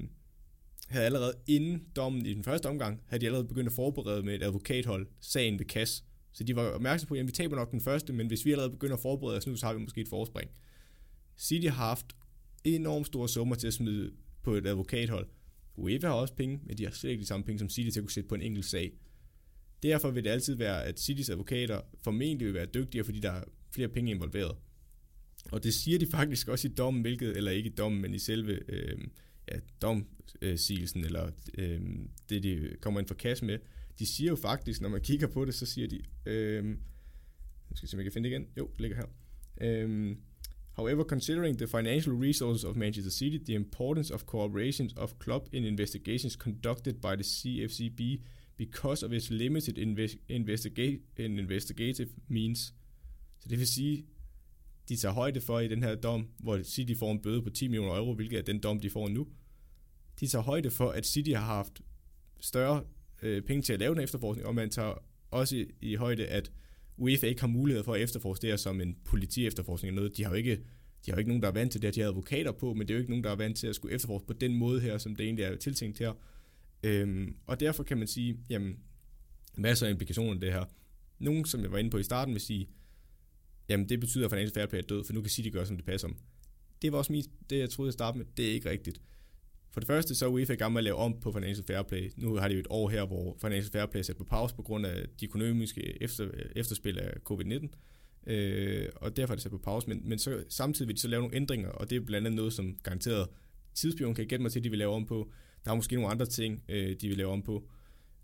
havde 0.88 1.06
allerede 1.06 1.32
inden 1.47 1.82
dommen 1.97 2.26
i 2.26 2.34
den 2.34 2.44
første 2.44 2.66
omgang, 2.66 3.02
havde 3.06 3.20
de 3.20 3.26
allerede 3.26 3.48
begyndt 3.48 3.66
at 3.66 3.72
forberede 3.72 4.22
med 4.22 4.34
et 4.34 4.43
advokathold 4.43 5.06
sagen 5.20 5.59
ved 5.59 5.66
Kass. 5.66 6.05
Så 6.32 6.44
de 6.44 6.56
var 6.56 6.62
opmærksomme 6.62 7.09
på, 7.09 7.14
at 7.14 7.26
vi 7.26 7.32
taber 7.32 7.56
nok 7.56 7.70
den 7.70 7.80
første, 7.80 8.12
men 8.12 8.26
hvis 8.26 8.44
vi 8.44 8.51
allerede 8.51 8.70
begynder 8.70 8.97
at 8.97 9.02
forberede 9.02 9.36
os 9.36 9.47
nu, 9.47 9.56
så 9.56 9.66
har 9.66 9.74
vi 9.74 9.80
måske 9.80 10.01
et 10.01 10.09
forspring. 10.09 10.51
City 11.38 11.66
har 11.66 11.86
haft 11.86 12.06
enormt 12.64 13.06
store 13.06 13.28
summer 13.28 13.55
til 13.55 13.66
at 13.66 13.74
smide 13.74 14.12
på 14.43 14.55
et 14.55 14.66
advokathold. 14.66 15.28
UEFA 15.76 16.06
har 16.06 16.14
også 16.14 16.34
penge, 16.34 16.60
men 16.66 16.78
de 16.78 16.84
har 16.84 16.90
slet 16.90 17.10
ikke 17.10 17.20
de 17.20 17.26
samme 17.26 17.47
penge 17.47 17.59
som 17.59 17.68
City 17.68 17.90
til 17.90 18.01
at 18.01 18.05
kunne 18.05 18.12
sætte 18.12 18.28
på 18.28 18.34
en 18.34 18.43
enkelt 18.43 18.64
sag. 18.64 18.93
Derfor 19.82 20.10
vil 20.10 20.24
det 20.24 20.30
altid 20.30 20.55
være, 20.55 20.84
at 20.84 21.01
Citys 21.01 21.30
advokater 21.30 21.80
formentlig 22.05 22.47
vil 22.47 22.55
være 22.55 22.66
dygtigere, 22.66 23.05
fordi 23.05 23.20
der 23.20 23.30
er 23.30 23.43
flere 23.70 23.88
penge 23.88 24.10
involveret. 24.10 24.56
Og 25.52 25.64
det 25.64 25.74
siger 25.74 25.98
de 25.98 26.06
faktisk 26.06 26.48
også 26.48 26.68
i 26.68 26.70
dommen, 26.70 27.02
hvilket, 27.02 27.36
eller 27.36 27.51
ikke 27.51 27.70
i 27.70 27.72
dommen, 27.74 28.02
men 28.02 28.14
i 28.14 28.18
selve 28.18 28.60
øh, 28.70 28.98
ja, 29.52 29.59
domsigelsen, 29.82 31.05
eller 31.05 31.30
øh, 31.59 31.80
det, 32.28 32.43
de 32.43 32.76
kommer 32.80 33.01
ind 33.01 33.09
for 33.09 33.14
kasse 33.14 33.44
med. 33.44 33.59
De 33.98 34.06
siger 34.06 34.28
jo 34.30 34.36
faktisk, 34.36 34.80
når 34.80 34.88
man 34.88 35.01
kigger 35.01 35.26
på 35.26 35.44
det, 35.44 35.55
så 35.55 35.66
siger 35.66 35.88
de, 35.88 36.01
øh, 36.26 36.64
nu 36.64 36.76
skal 37.74 37.84
jeg 37.86 37.88
se, 37.88 37.97
om 37.97 37.98
jeg 37.98 38.05
kan 38.05 38.12
finde 38.12 38.28
det 38.28 38.34
igen. 38.34 38.47
Jo, 38.59 38.70
det 38.72 38.80
ligger 38.80 38.97
her. 38.97 39.06
Øh, 39.60 40.16
However, 40.76 41.05
considering 41.05 41.59
the 41.59 41.66
financial 41.66 42.14
resources 42.14 42.64
of 42.64 42.76
Manchester 42.76 43.10
City, 43.10 43.38
the 43.44 43.55
importance 43.55 44.14
of 44.14 44.24
cooperation 44.26 44.90
of 44.97 45.14
club 45.18 45.48
in 45.52 45.64
investigations 45.64 46.32
conducted 46.34 46.94
by 47.01 47.14
the 47.16 47.24
CFCB 47.24 48.22
because 48.56 49.06
of 49.06 49.12
its 49.12 49.30
limited 49.30 49.78
invest- 49.78 50.18
investiga- 50.28 51.01
investigative 51.18 52.09
means. 52.28 52.74
Så 53.47 53.51
det 53.51 53.59
vil 53.59 53.66
sige, 53.66 54.06
de 54.89 54.97
tager 54.97 55.12
højde 55.12 55.40
for 55.40 55.60
i 55.60 55.68
den 55.68 55.82
her 55.82 55.94
dom, 55.94 56.28
hvor 56.39 56.62
City 56.62 56.94
får 56.98 57.12
en 57.12 57.23
bøde 57.23 57.43
på 57.43 57.51
10 57.51 57.68
millioner 57.68 57.97
euro, 57.97 58.14
hvilket 58.14 58.39
er 58.39 58.43
den 58.43 58.59
dom, 58.59 58.81
de 58.81 58.90
får 58.90 59.09
nu. 59.09 59.27
De 60.20 60.27
tager 60.27 60.43
højde 60.43 60.70
for, 60.70 60.90
at 60.90 61.06
City 61.06 61.31
har 61.31 61.44
haft 61.44 61.81
større 62.40 62.85
øh, 63.23 63.43
penge 63.43 63.62
til 63.62 63.73
at 63.73 63.81
lave 63.81 63.94
den 63.94 64.02
efterforskning, 64.02 64.47
og 64.47 64.55
man 64.55 64.70
tager 64.70 65.05
også 65.31 65.56
i, 65.56 65.66
i 65.81 65.94
højde, 65.94 66.27
at 66.27 66.52
UEFA 66.97 67.27
ikke 67.27 67.40
har 67.40 67.48
mulighed 67.48 67.85
for 67.85 67.94
at 67.94 68.01
efterforske 68.01 68.43
det 68.43 68.51
her 68.51 68.56
som 68.56 68.81
en 68.81 68.97
politi-efterforskning 69.05 69.89
eller 69.89 70.02
noget. 70.02 70.16
De 70.16 70.24
har 70.24 70.31
jo 70.31 70.36
ikke, 70.36 70.56
de 71.06 71.10
har 71.10 71.12
jo 71.12 71.18
ikke 71.18 71.31
nogen, 71.31 71.43
der 71.43 71.48
er 71.48 71.52
vant 71.52 71.73
til 71.73 71.82
det, 71.82 71.94
de 71.94 72.01
har 72.01 72.09
advokater 72.09 72.52
på, 72.52 72.74
men 72.74 72.89
det 72.89 72.90
er 72.90 72.94
jo 72.94 73.01
ikke 73.01 73.10
nogen, 73.10 73.24
der 73.24 73.31
er 73.31 73.36
vant 73.36 73.56
til 73.56 73.66
at 73.66 73.74
skulle 73.74 73.94
efterforske 73.94 74.27
på 74.27 74.32
den 74.32 74.55
måde 74.55 74.81
her, 74.81 74.98
som 74.98 75.16
det 75.16 75.24
egentlig 75.24 75.44
er 75.44 75.56
tiltænkt 75.56 75.98
her. 75.98 76.12
Øhm, 76.82 77.36
og 77.47 77.60
derfor 77.60 77.82
kan 77.82 77.98
man 77.98 78.06
sige, 78.06 78.39
jamen, 78.51 78.78
masser 79.56 79.86
af 79.86 79.90
implikationer 79.90 80.35
af 80.35 80.40
det 80.40 80.52
her. 80.52 80.64
Nogen, 81.18 81.44
som 81.44 81.62
jeg 81.62 81.73
var 81.73 81.78
inde 81.78 81.90
på 81.90 81.98
i 81.98 82.02
starten, 82.02 82.35
vil 82.35 82.40
sige, 82.40 82.68
jamen 83.68 83.88
det 83.88 84.01
betyder, 84.01 84.24
at 84.24 84.30
Financial 84.30 84.55
Fair 84.55 84.66
Play 84.66 84.78
er 84.78 84.86
død, 84.86 85.05
for 85.05 85.12
nu 85.12 85.20
kan 85.20 85.30
City 85.30 85.48
gøre, 85.48 85.66
som 85.66 85.76
det 85.76 85.84
passer 85.84 86.09
om. 86.09 86.16
Det 86.82 86.93
var 86.93 86.98
også 86.98 87.12
mest 87.12 87.30
det, 87.51 87.59
jeg 87.59 87.70
troede 87.70 87.88
at 87.88 87.94
starte 87.94 88.18
med. 88.18 88.26
Det 88.36 88.48
er 88.48 88.52
ikke 88.52 88.70
rigtigt. 88.70 89.01
For 89.76 89.80
det 89.80 89.86
første, 89.86 90.14
så 90.14 90.26
er 90.26 90.28
UEFA 90.28 90.52
i 90.52 90.56
gang 90.56 90.72
med 90.72 90.80
at 90.80 90.84
lave 90.84 90.97
om 90.97 91.20
på 91.20 91.32
Financial 91.32 91.66
Fair 91.66 91.82
Play. 91.82 92.12
Nu 92.16 92.36
har 92.36 92.48
de 92.48 92.55
jo 92.55 92.60
et 92.60 92.66
år 92.70 92.88
her, 92.88 93.06
hvor 93.06 93.36
Financial 93.40 93.72
Fair 93.72 93.86
Play 93.86 93.98
er 93.98 94.02
sat 94.02 94.16
på 94.16 94.24
pause 94.24 94.55
på 94.55 94.62
grund 94.62 94.86
af 94.86 95.06
de 95.20 95.26
økonomiske 95.26 96.02
efter, 96.02 96.30
efterspil 96.56 96.98
af 96.98 97.12
covid-19. 97.30 97.68
Øh, 98.26 98.88
og 98.97 99.16
derfor 99.16 99.32
er 99.32 99.36
det 99.36 99.43
sat 99.43 99.52
på 99.52 99.59
pause. 99.59 99.88
Men, 99.88 100.09
men 100.09 100.18
så, 100.18 100.44
samtidig 100.48 100.88
vil 100.88 100.97
de 100.97 101.01
så 101.01 101.09
lave 101.09 101.22
nogle 101.22 101.36
ændringer, 101.36 101.68
og 101.68 101.90
det 101.90 101.97
er 101.97 102.01
blandt 102.01 102.26
andet 102.26 102.36
noget, 102.36 102.52
som 102.52 102.76
garanteret 102.82 103.28
tidsbjørn 103.74 104.14
kan 104.14 104.26
gætte 104.26 104.43
mig 104.43 104.52
til, 104.52 104.60
at 104.60 104.64
de 104.64 104.70
vil 104.70 104.78
lave 104.78 104.94
om 104.94 105.06
på. 105.06 105.30
Der 105.64 105.70
er 105.70 105.74
måske 105.74 105.94
nogle 105.94 106.10
andre 106.10 106.26
ting, 106.26 106.64
øh, 106.68 106.97
de 107.01 107.09
vil 107.09 107.16
lave 107.16 107.30
om 107.30 107.43
på. 107.43 107.68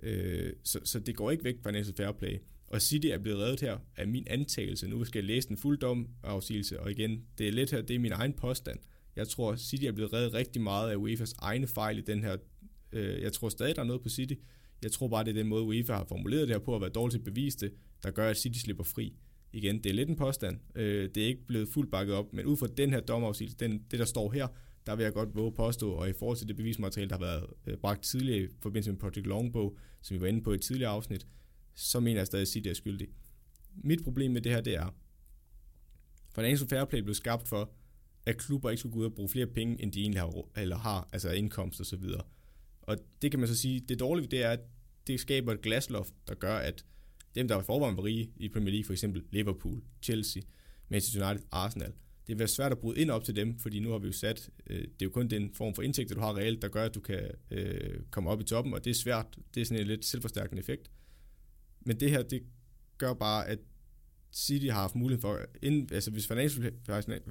Øh, 0.02 0.52
så, 0.64 0.80
så 0.84 1.00
det 1.00 1.16
går 1.16 1.30
ikke 1.30 1.44
væk 1.44 1.54
fra 1.62 1.70
Financial 1.70 1.96
Fair 1.96 2.12
Play. 2.12 2.38
Og 2.72 2.82
City 2.82 3.06
er 3.06 3.18
blevet 3.18 3.38
reddet 3.38 3.60
her 3.60 3.78
af 3.96 4.08
min 4.08 4.26
antagelse. 4.26 4.88
Nu 4.88 5.04
skal 5.04 5.18
jeg 5.18 5.24
læse 5.24 5.48
den 5.48 5.56
fuld 5.56 5.78
dom 5.78 6.08
afsigelse, 6.22 6.80
og 6.80 6.90
igen, 6.90 7.22
det 7.38 7.48
er 7.48 7.52
lidt 7.52 7.70
her, 7.70 7.82
det 7.82 7.96
er 7.96 7.98
min 7.98 8.12
egen 8.12 8.32
påstand. 8.32 8.78
Jeg 9.16 9.28
tror, 9.28 9.56
City 9.56 9.84
er 9.84 9.92
blevet 9.92 10.12
reddet 10.12 10.34
rigtig 10.34 10.62
meget 10.62 10.90
af 10.90 10.96
UEFA's 10.96 11.34
egne 11.38 11.66
fejl 11.66 11.98
i 11.98 12.00
den 12.00 12.24
her. 12.24 12.36
Øh, 12.92 13.22
jeg 13.22 13.32
tror 13.32 13.48
stadig, 13.48 13.76
der 13.76 13.82
er 13.82 13.86
noget 13.86 14.02
på 14.02 14.08
City. 14.08 14.34
Jeg 14.82 14.92
tror 14.92 15.08
bare, 15.08 15.24
det 15.24 15.30
er 15.30 15.34
den 15.34 15.46
måde, 15.48 15.62
UEFA 15.62 15.92
har 15.92 16.04
formuleret 16.04 16.48
det 16.48 16.54
her 16.56 16.58
på 16.64 16.74
at 16.74 16.80
være 16.80 16.90
dårligt 16.90 17.12
til 17.12 17.18
at 17.18 17.24
bevise 17.24 17.58
det, 17.58 17.72
der 18.02 18.10
gør, 18.10 18.30
at 18.30 18.36
City 18.36 18.58
slipper 18.58 18.84
fri. 18.84 19.16
Igen, 19.52 19.84
det 19.84 19.90
er 19.90 19.94
lidt 19.94 20.08
en 20.08 20.16
påstand. 20.16 20.58
Øh, 20.74 21.10
det 21.14 21.22
er 21.22 21.26
ikke 21.26 21.46
blevet 21.46 21.68
fuldt 21.68 21.90
bakket 21.90 22.14
op, 22.14 22.32
men 22.32 22.46
ud 22.46 22.56
fra 22.56 22.66
den 22.76 22.90
her 22.90 23.00
domafsigelse, 23.00 23.56
den, 23.56 23.82
det 23.90 23.98
der 23.98 24.04
står 24.04 24.30
her, 24.32 24.46
der 24.86 24.96
vil 24.96 25.04
jeg 25.04 25.12
godt 25.12 25.34
våge 25.34 25.52
påstå, 25.52 25.92
og 25.92 26.08
i 26.08 26.12
forhold 26.12 26.38
til 26.38 26.48
det 26.48 26.56
bevismateriale, 26.56 27.10
der 27.10 27.16
har 27.16 27.24
været 27.24 27.44
øh, 27.66 27.76
bragt 27.76 28.02
tidligere 28.02 28.44
i 28.44 28.48
forbindelse 28.62 28.90
med 28.90 28.98
Project 28.98 29.26
Longbow, 29.26 29.76
som 30.02 30.14
vi 30.14 30.20
var 30.20 30.26
inde 30.26 30.42
på 30.42 30.52
i 30.52 30.54
et 30.54 30.60
tidligere 30.60 30.90
afsnit, 30.90 31.26
så 31.74 32.00
mener 32.00 32.20
jeg 32.20 32.26
stadig, 32.26 32.42
at 32.42 32.48
City 32.48 32.68
er 32.68 32.74
skyldig. 32.74 33.08
Mit 33.74 34.04
problem 34.04 34.30
med 34.30 34.40
det 34.40 34.52
her, 34.52 34.60
det 34.60 34.74
er, 34.74 34.94
Financial 36.34 36.68
Fair 36.68 36.84
Play 36.84 37.00
blev 37.00 37.14
skabt 37.14 37.48
for, 37.48 37.72
at 38.26 38.36
klubber 38.36 38.70
ikke 38.70 38.78
skulle 38.78 38.92
gå 38.92 38.98
ud 38.98 39.04
og 39.04 39.14
bruge 39.14 39.28
flere 39.28 39.46
penge, 39.46 39.82
end 39.82 39.92
de 39.92 40.00
egentlig 40.00 40.20
har, 40.20 40.48
eller 40.56 40.76
har 40.76 41.08
altså 41.12 41.30
indkomst 41.30 41.80
og 41.80 41.86
så 41.86 41.96
videre. 41.96 42.22
Og 42.82 42.98
det 43.22 43.30
kan 43.30 43.40
man 43.40 43.48
så 43.48 43.56
sige, 43.56 43.80
det 43.80 44.00
dårlige 44.00 44.26
det 44.26 44.42
er, 44.42 44.50
at 44.50 44.60
det 45.06 45.20
skaber 45.20 45.52
et 45.52 45.62
glasloft, 45.62 46.14
der 46.28 46.34
gør, 46.34 46.56
at 46.56 46.84
dem, 47.34 47.48
der 47.48 47.56
er 47.56 47.62
forvejen 47.62 47.96
var 47.96 48.04
rige 48.04 48.30
i 48.36 48.48
Premier 48.48 48.70
League, 48.70 48.84
for 48.84 48.92
eksempel 48.92 49.22
Liverpool, 49.30 49.82
Chelsea, 50.02 50.42
Manchester 50.88 51.28
United, 51.28 51.46
Arsenal, 51.50 51.92
det 52.26 52.28
vil 52.28 52.38
være 52.38 52.48
svært 52.48 52.72
at 52.72 52.78
bryde 52.78 53.00
ind 53.00 53.10
op 53.10 53.24
til 53.24 53.36
dem, 53.36 53.58
fordi 53.58 53.80
nu 53.80 53.90
har 53.90 53.98
vi 53.98 54.06
jo 54.06 54.12
sat, 54.12 54.50
øh, 54.66 54.78
det 54.78 54.84
er 54.84 54.90
jo 55.02 55.10
kun 55.10 55.28
den 55.28 55.54
form 55.54 55.74
for 55.74 55.82
indtægt, 55.82 56.14
du 56.14 56.20
har 56.20 56.36
reelt, 56.36 56.62
der 56.62 56.68
gør, 56.68 56.84
at 56.84 56.94
du 56.94 57.00
kan 57.00 57.30
øh, 57.50 58.00
komme 58.10 58.30
op 58.30 58.40
i 58.40 58.44
toppen, 58.44 58.74
og 58.74 58.84
det 58.84 58.90
er 58.90 58.94
svært, 58.94 59.26
det 59.54 59.60
er 59.60 59.64
sådan 59.64 59.80
en 59.80 59.86
lidt 59.86 60.04
selvforstærkende 60.04 60.60
effekt. 60.60 60.90
Men 61.86 62.00
det 62.00 62.10
her, 62.10 62.22
det 62.22 62.42
gør 62.98 63.14
bare, 63.14 63.48
at 63.48 63.58
City 64.32 64.66
har 64.66 64.80
haft 64.80 64.94
mulighed 64.94 65.20
for, 65.20 65.40
inden, 65.62 65.88
altså 65.92 66.10
hvis 66.10 66.26
Financial, 66.26 66.72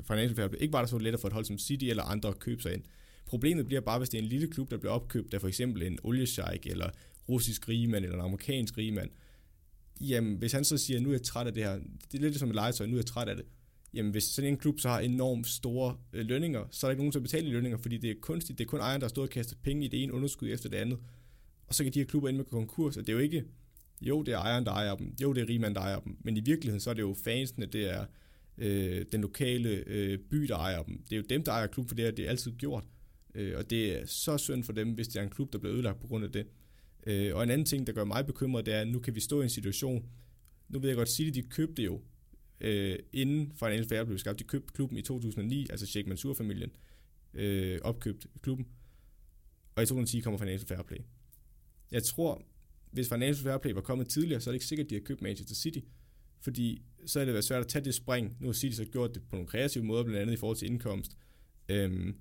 Financial 0.07 0.35
Fair 0.35 0.47
ikke 0.59 0.73
var 0.73 0.79
der 0.79 0.87
så 0.87 0.97
let 0.97 1.13
at 1.13 1.19
få 1.19 1.27
et 1.27 1.33
hold 1.33 1.45
som 1.45 1.57
City 1.57 1.85
eller 1.85 2.03
andre 2.03 2.29
at 2.29 2.39
købe 2.39 2.61
sig 2.61 2.73
ind. 2.73 2.83
Problemet 3.25 3.65
bliver 3.65 3.81
bare, 3.81 3.97
hvis 3.97 4.09
det 4.09 4.17
er 4.17 4.21
en 4.21 4.29
lille 4.29 4.47
klub, 4.47 4.71
der 4.71 4.77
bliver 4.77 4.93
opkøbt 4.93 5.33
af 5.33 5.41
for 5.41 5.47
eksempel 5.47 5.83
en 5.83 5.99
oliesheik, 6.03 6.65
eller 6.65 6.89
russisk 7.29 7.69
rigemand, 7.69 8.03
eller 8.03 8.17
en 8.17 8.25
amerikansk 8.25 8.77
rigemand. 8.77 9.09
Jamen, 10.01 10.37
hvis 10.37 10.51
han 10.51 10.63
så 10.63 10.77
siger, 10.77 10.99
nu 10.99 11.09
er 11.09 11.13
jeg 11.13 11.21
træt 11.21 11.47
af 11.47 11.53
det 11.53 11.63
her, 11.63 11.79
det 12.11 12.17
er 12.17 12.21
lidt 12.21 12.39
som 12.39 12.49
et 12.49 12.55
legetøj, 12.55 12.87
nu 12.87 12.93
er 12.93 12.97
jeg 12.97 13.05
træt 13.05 13.29
af 13.29 13.35
det. 13.35 13.45
Jamen, 13.93 14.11
hvis 14.11 14.23
sådan 14.23 14.49
en 14.49 14.57
klub 14.57 14.79
så 14.79 14.89
har 14.89 14.99
enormt 14.99 15.47
store 15.47 15.97
øh, 16.13 16.25
lønninger, 16.25 16.65
så 16.71 16.87
er 16.87 16.89
der 16.89 16.91
ikke 16.91 17.01
nogen, 17.03 17.13
der 17.13 17.19
betaler 17.19 17.51
lønninger, 17.51 17.77
fordi 17.77 17.97
det 17.97 18.11
er 18.11 18.15
kunstigt. 18.21 18.59
Det 18.59 18.65
er 18.65 18.69
kun 18.69 18.79
ejeren, 18.79 19.01
der 19.01 19.07
har 19.07 19.09
stået 19.09 19.27
og 19.27 19.31
kastet 19.31 19.57
penge 19.63 19.85
i 19.85 19.87
det 19.87 20.03
ene 20.03 20.13
underskud 20.13 20.49
efter 20.49 20.69
det 20.69 20.77
andet. 20.77 20.99
Og 21.67 21.75
så 21.75 21.83
kan 21.83 21.93
de 21.93 21.99
her 21.99 22.05
klubber 22.05 22.29
ende 22.29 22.37
med 22.37 22.45
konkurs, 22.45 22.97
og 22.97 23.07
det 23.07 23.09
er 23.09 23.13
jo 23.13 23.19
ikke, 23.19 23.43
jo, 24.01 24.21
det 24.21 24.33
er 24.33 24.37
ejeren, 24.37 24.65
der 24.65 24.71
ejer 24.71 24.95
dem. 24.95 25.15
Jo, 25.21 25.33
det 25.33 25.41
er 25.41 25.49
rigmanden, 25.49 25.75
der 25.75 25.81
ejer 25.81 25.99
dem. 25.99 26.17
Men 26.23 26.37
i 26.37 26.39
virkeligheden, 26.39 26.79
så 26.79 26.89
er 26.89 26.93
det 26.93 27.01
jo 27.01 27.15
fansene, 27.23 27.65
det 27.65 27.89
er 27.89 28.05
øh, 28.57 29.05
den 29.11 29.21
lokale 29.21 29.69
øh, 29.87 30.19
by, 30.19 30.37
der 30.37 30.57
ejer 30.57 30.83
dem. 30.83 31.03
Det 31.03 31.11
er 31.11 31.17
jo 31.17 31.23
dem, 31.29 31.43
der 31.43 31.51
ejer 31.51 31.67
klubben, 31.67 31.89
for 31.89 31.95
det 31.95 32.05
har 32.05 32.11
det 32.11 32.25
er 32.25 32.29
altid 32.29 32.51
gjort. 32.51 32.83
Øh, 33.35 33.57
og 33.57 33.69
det 33.69 34.01
er 34.01 34.05
så 34.05 34.37
synd 34.37 34.63
for 34.63 34.73
dem, 34.73 34.91
hvis 34.91 35.07
det 35.07 35.19
er 35.19 35.23
en 35.23 35.29
klub, 35.29 35.53
der 35.53 35.59
bliver 35.59 35.75
ødelagt 35.75 35.99
på 35.99 36.07
grund 36.07 36.23
af 36.23 36.31
det. 36.31 36.47
Øh, 37.07 37.35
og 37.35 37.43
en 37.43 37.49
anden 37.49 37.65
ting, 37.65 37.87
der 37.87 37.93
gør 37.93 38.03
mig 38.03 38.25
bekymret, 38.25 38.65
det 38.65 38.73
er, 38.73 38.81
at 38.81 38.87
nu 38.87 38.99
kan 38.99 39.15
vi 39.15 39.19
stå 39.19 39.41
i 39.41 39.43
en 39.43 39.49
situation, 39.49 40.05
nu 40.69 40.79
ved 40.79 40.89
jeg 40.89 40.97
godt, 40.97 41.09
City 41.09 41.39
de 41.39 41.47
købte 41.47 41.83
jo, 41.83 42.01
øh, 42.61 42.99
inden 43.13 43.51
Financial 43.55 43.87
Fair 43.87 44.03
blev 44.03 44.17
skabt, 44.17 44.39
de 44.39 44.43
købte 44.43 44.73
klubben 44.73 44.97
i 44.97 45.01
2009, 45.01 45.67
altså 45.69 45.85
Sheikh 45.85 46.07
Mansour-familien 46.07 46.71
øh, 47.33 47.79
opkøbte 47.83 48.27
klubben, 48.41 48.67
og 49.75 49.83
i 49.83 49.85
2010 49.85 50.19
kommer 50.19 50.37
Financial 50.37 50.67
Fair 50.67 50.81
Play. 50.81 50.99
Jeg 51.91 52.03
tror, 52.03 52.41
hvis 52.91 53.09
Financial 53.09 53.43
Fair 53.43 53.57
Play 53.57 53.73
var 53.73 53.81
kommet 53.81 54.07
tidligere, 54.07 54.41
så 54.41 54.49
er 54.49 54.51
det 54.51 54.55
ikke 54.55 54.65
sikkert, 54.65 54.85
at 54.85 54.89
de 54.89 54.95
har 54.95 55.01
købt 55.01 55.21
Manchester 55.21 55.55
City, 55.55 55.79
fordi 56.41 56.81
så 57.05 57.19
er 57.19 57.25
det 57.25 57.33
været 57.33 57.45
svært 57.45 57.61
at 57.61 57.67
tage 57.67 57.85
det 57.85 57.95
spring. 57.95 58.37
Nu 58.39 58.47
har 58.47 58.53
City 58.53 58.75
så 58.75 58.85
gjort 58.85 59.13
det 59.13 59.21
på 59.29 59.35
nogle 59.35 59.47
kreative 59.47 59.83
måder, 59.83 60.03
blandt 60.03 60.21
andet 60.21 60.33
i 60.33 60.37
forhold 60.37 60.57
til 60.57 60.67
indkomst. 60.67 61.17
Øhm, 61.69 62.15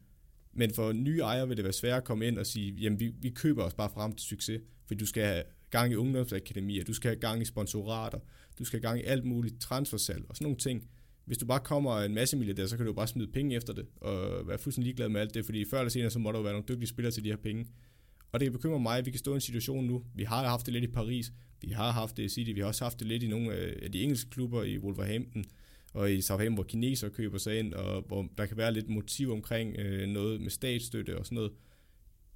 men 0.53 0.75
for 0.75 0.93
nye 0.93 1.21
ejere 1.21 1.49
vil 1.49 1.57
det 1.57 1.65
være 1.65 1.73
svært 1.73 1.97
at 1.97 2.05
komme 2.05 2.27
ind 2.27 2.39
og 2.39 2.47
sige, 2.47 2.73
jamen 2.73 3.01
vi, 3.01 3.13
vi 3.21 3.31
køber 3.31 3.63
os 3.65 3.75
bare 3.75 3.91
frem 3.95 4.13
til 4.13 4.27
succes, 4.27 4.61
fordi 4.87 4.99
du 4.99 5.07
skal 5.07 5.25
have 5.25 5.43
gang 5.71 5.93
i 5.93 5.97
ungdomsakademier, 5.97 6.85
du 6.85 6.93
skal 6.93 7.09
have 7.09 7.21
gang 7.21 7.43
i 7.43 7.45
sponsorater, 7.45 8.19
du 8.59 8.65
skal 8.65 8.81
have 8.81 8.89
gang 8.89 9.01
i 9.01 9.05
alt 9.05 9.25
muligt 9.25 9.61
transfersalg 9.61 10.25
og 10.29 10.37
sådan 10.37 10.45
nogle 10.45 10.59
ting. 10.59 10.89
Hvis 11.25 11.39
du 11.39 11.47
bare 11.47 11.61
kommer 11.61 12.01
en 12.01 12.15
masse 12.15 12.37
milliardær, 12.37 12.67
så 12.67 12.77
kan 12.77 12.87
du 12.87 12.93
bare 12.93 13.07
smide 13.07 13.33
penge 13.33 13.57
efter 13.57 13.73
det, 13.73 13.87
og 14.01 14.49
være 14.49 14.59
fuldstændig 14.59 14.87
ligeglad 14.87 15.09
med 15.09 15.21
alt 15.21 15.35
det, 15.35 15.45
fordi 15.45 15.65
før 15.65 15.79
eller 15.79 15.91
senere, 15.91 16.11
så 16.11 16.19
må 16.19 16.33
der 16.33 16.39
jo 16.39 16.43
være 16.43 16.53
nogle 16.53 16.67
dygtige 16.69 16.89
spillere 16.89 17.13
til 17.13 17.25
de 17.25 17.29
her 17.29 17.37
penge. 17.37 17.67
Og 18.33 18.41
det 18.41 18.47
kan 18.47 18.53
bekymre 18.53 18.81
mig, 18.81 18.99
at 18.99 19.07
vi 19.07 19.11
kan 19.11 19.19
stå 19.19 19.33
i 19.33 19.35
en 19.35 19.41
situation 19.41 19.85
nu. 19.85 20.05
Vi 20.15 20.25
har 20.25 20.49
haft 20.49 20.67
det 20.67 20.73
lidt 20.73 20.85
i 20.85 20.89
Paris, 20.89 21.33
vi 21.61 21.71
har 21.71 21.91
haft 21.91 22.17
det 22.17 22.23
i 22.23 22.29
City, 22.29 22.51
vi 22.51 22.61
har 22.61 22.67
også 22.67 22.85
haft 22.85 22.99
det 22.99 23.07
lidt 23.07 23.23
i 23.23 23.29
nogle 23.29 23.55
øh, 23.55 23.77
af 23.83 23.93
de 23.93 24.03
engelske 24.03 24.31
klubber 24.31 24.63
i 24.63 24.79
Wolverhampton, 24.79 25.45
og 25.93 26.13
i 26.13 26.21
Southampton, 26.21 26.55
hvor 26.55 26.65
kineser 26.65 27.09
køber 27.09 27.39
sig 27.39 27.59
ind, 27.59 27.75
og 27.75 28.03
hvor 28.03 28.29
der 28.39 28.47
kan 28.47 28.57
være 28.57 28.73
lidt 28.73 28.89
motiv 28.89 29.33
omkring 29.33 29.77
øh, 29.77 30.09
noget 30.09 30.41
med 30.41 30.51
statsstøtte 30.51 31.19
og 31.19 31.27
sådan 31.27 31.37
noget. 31.37 31.53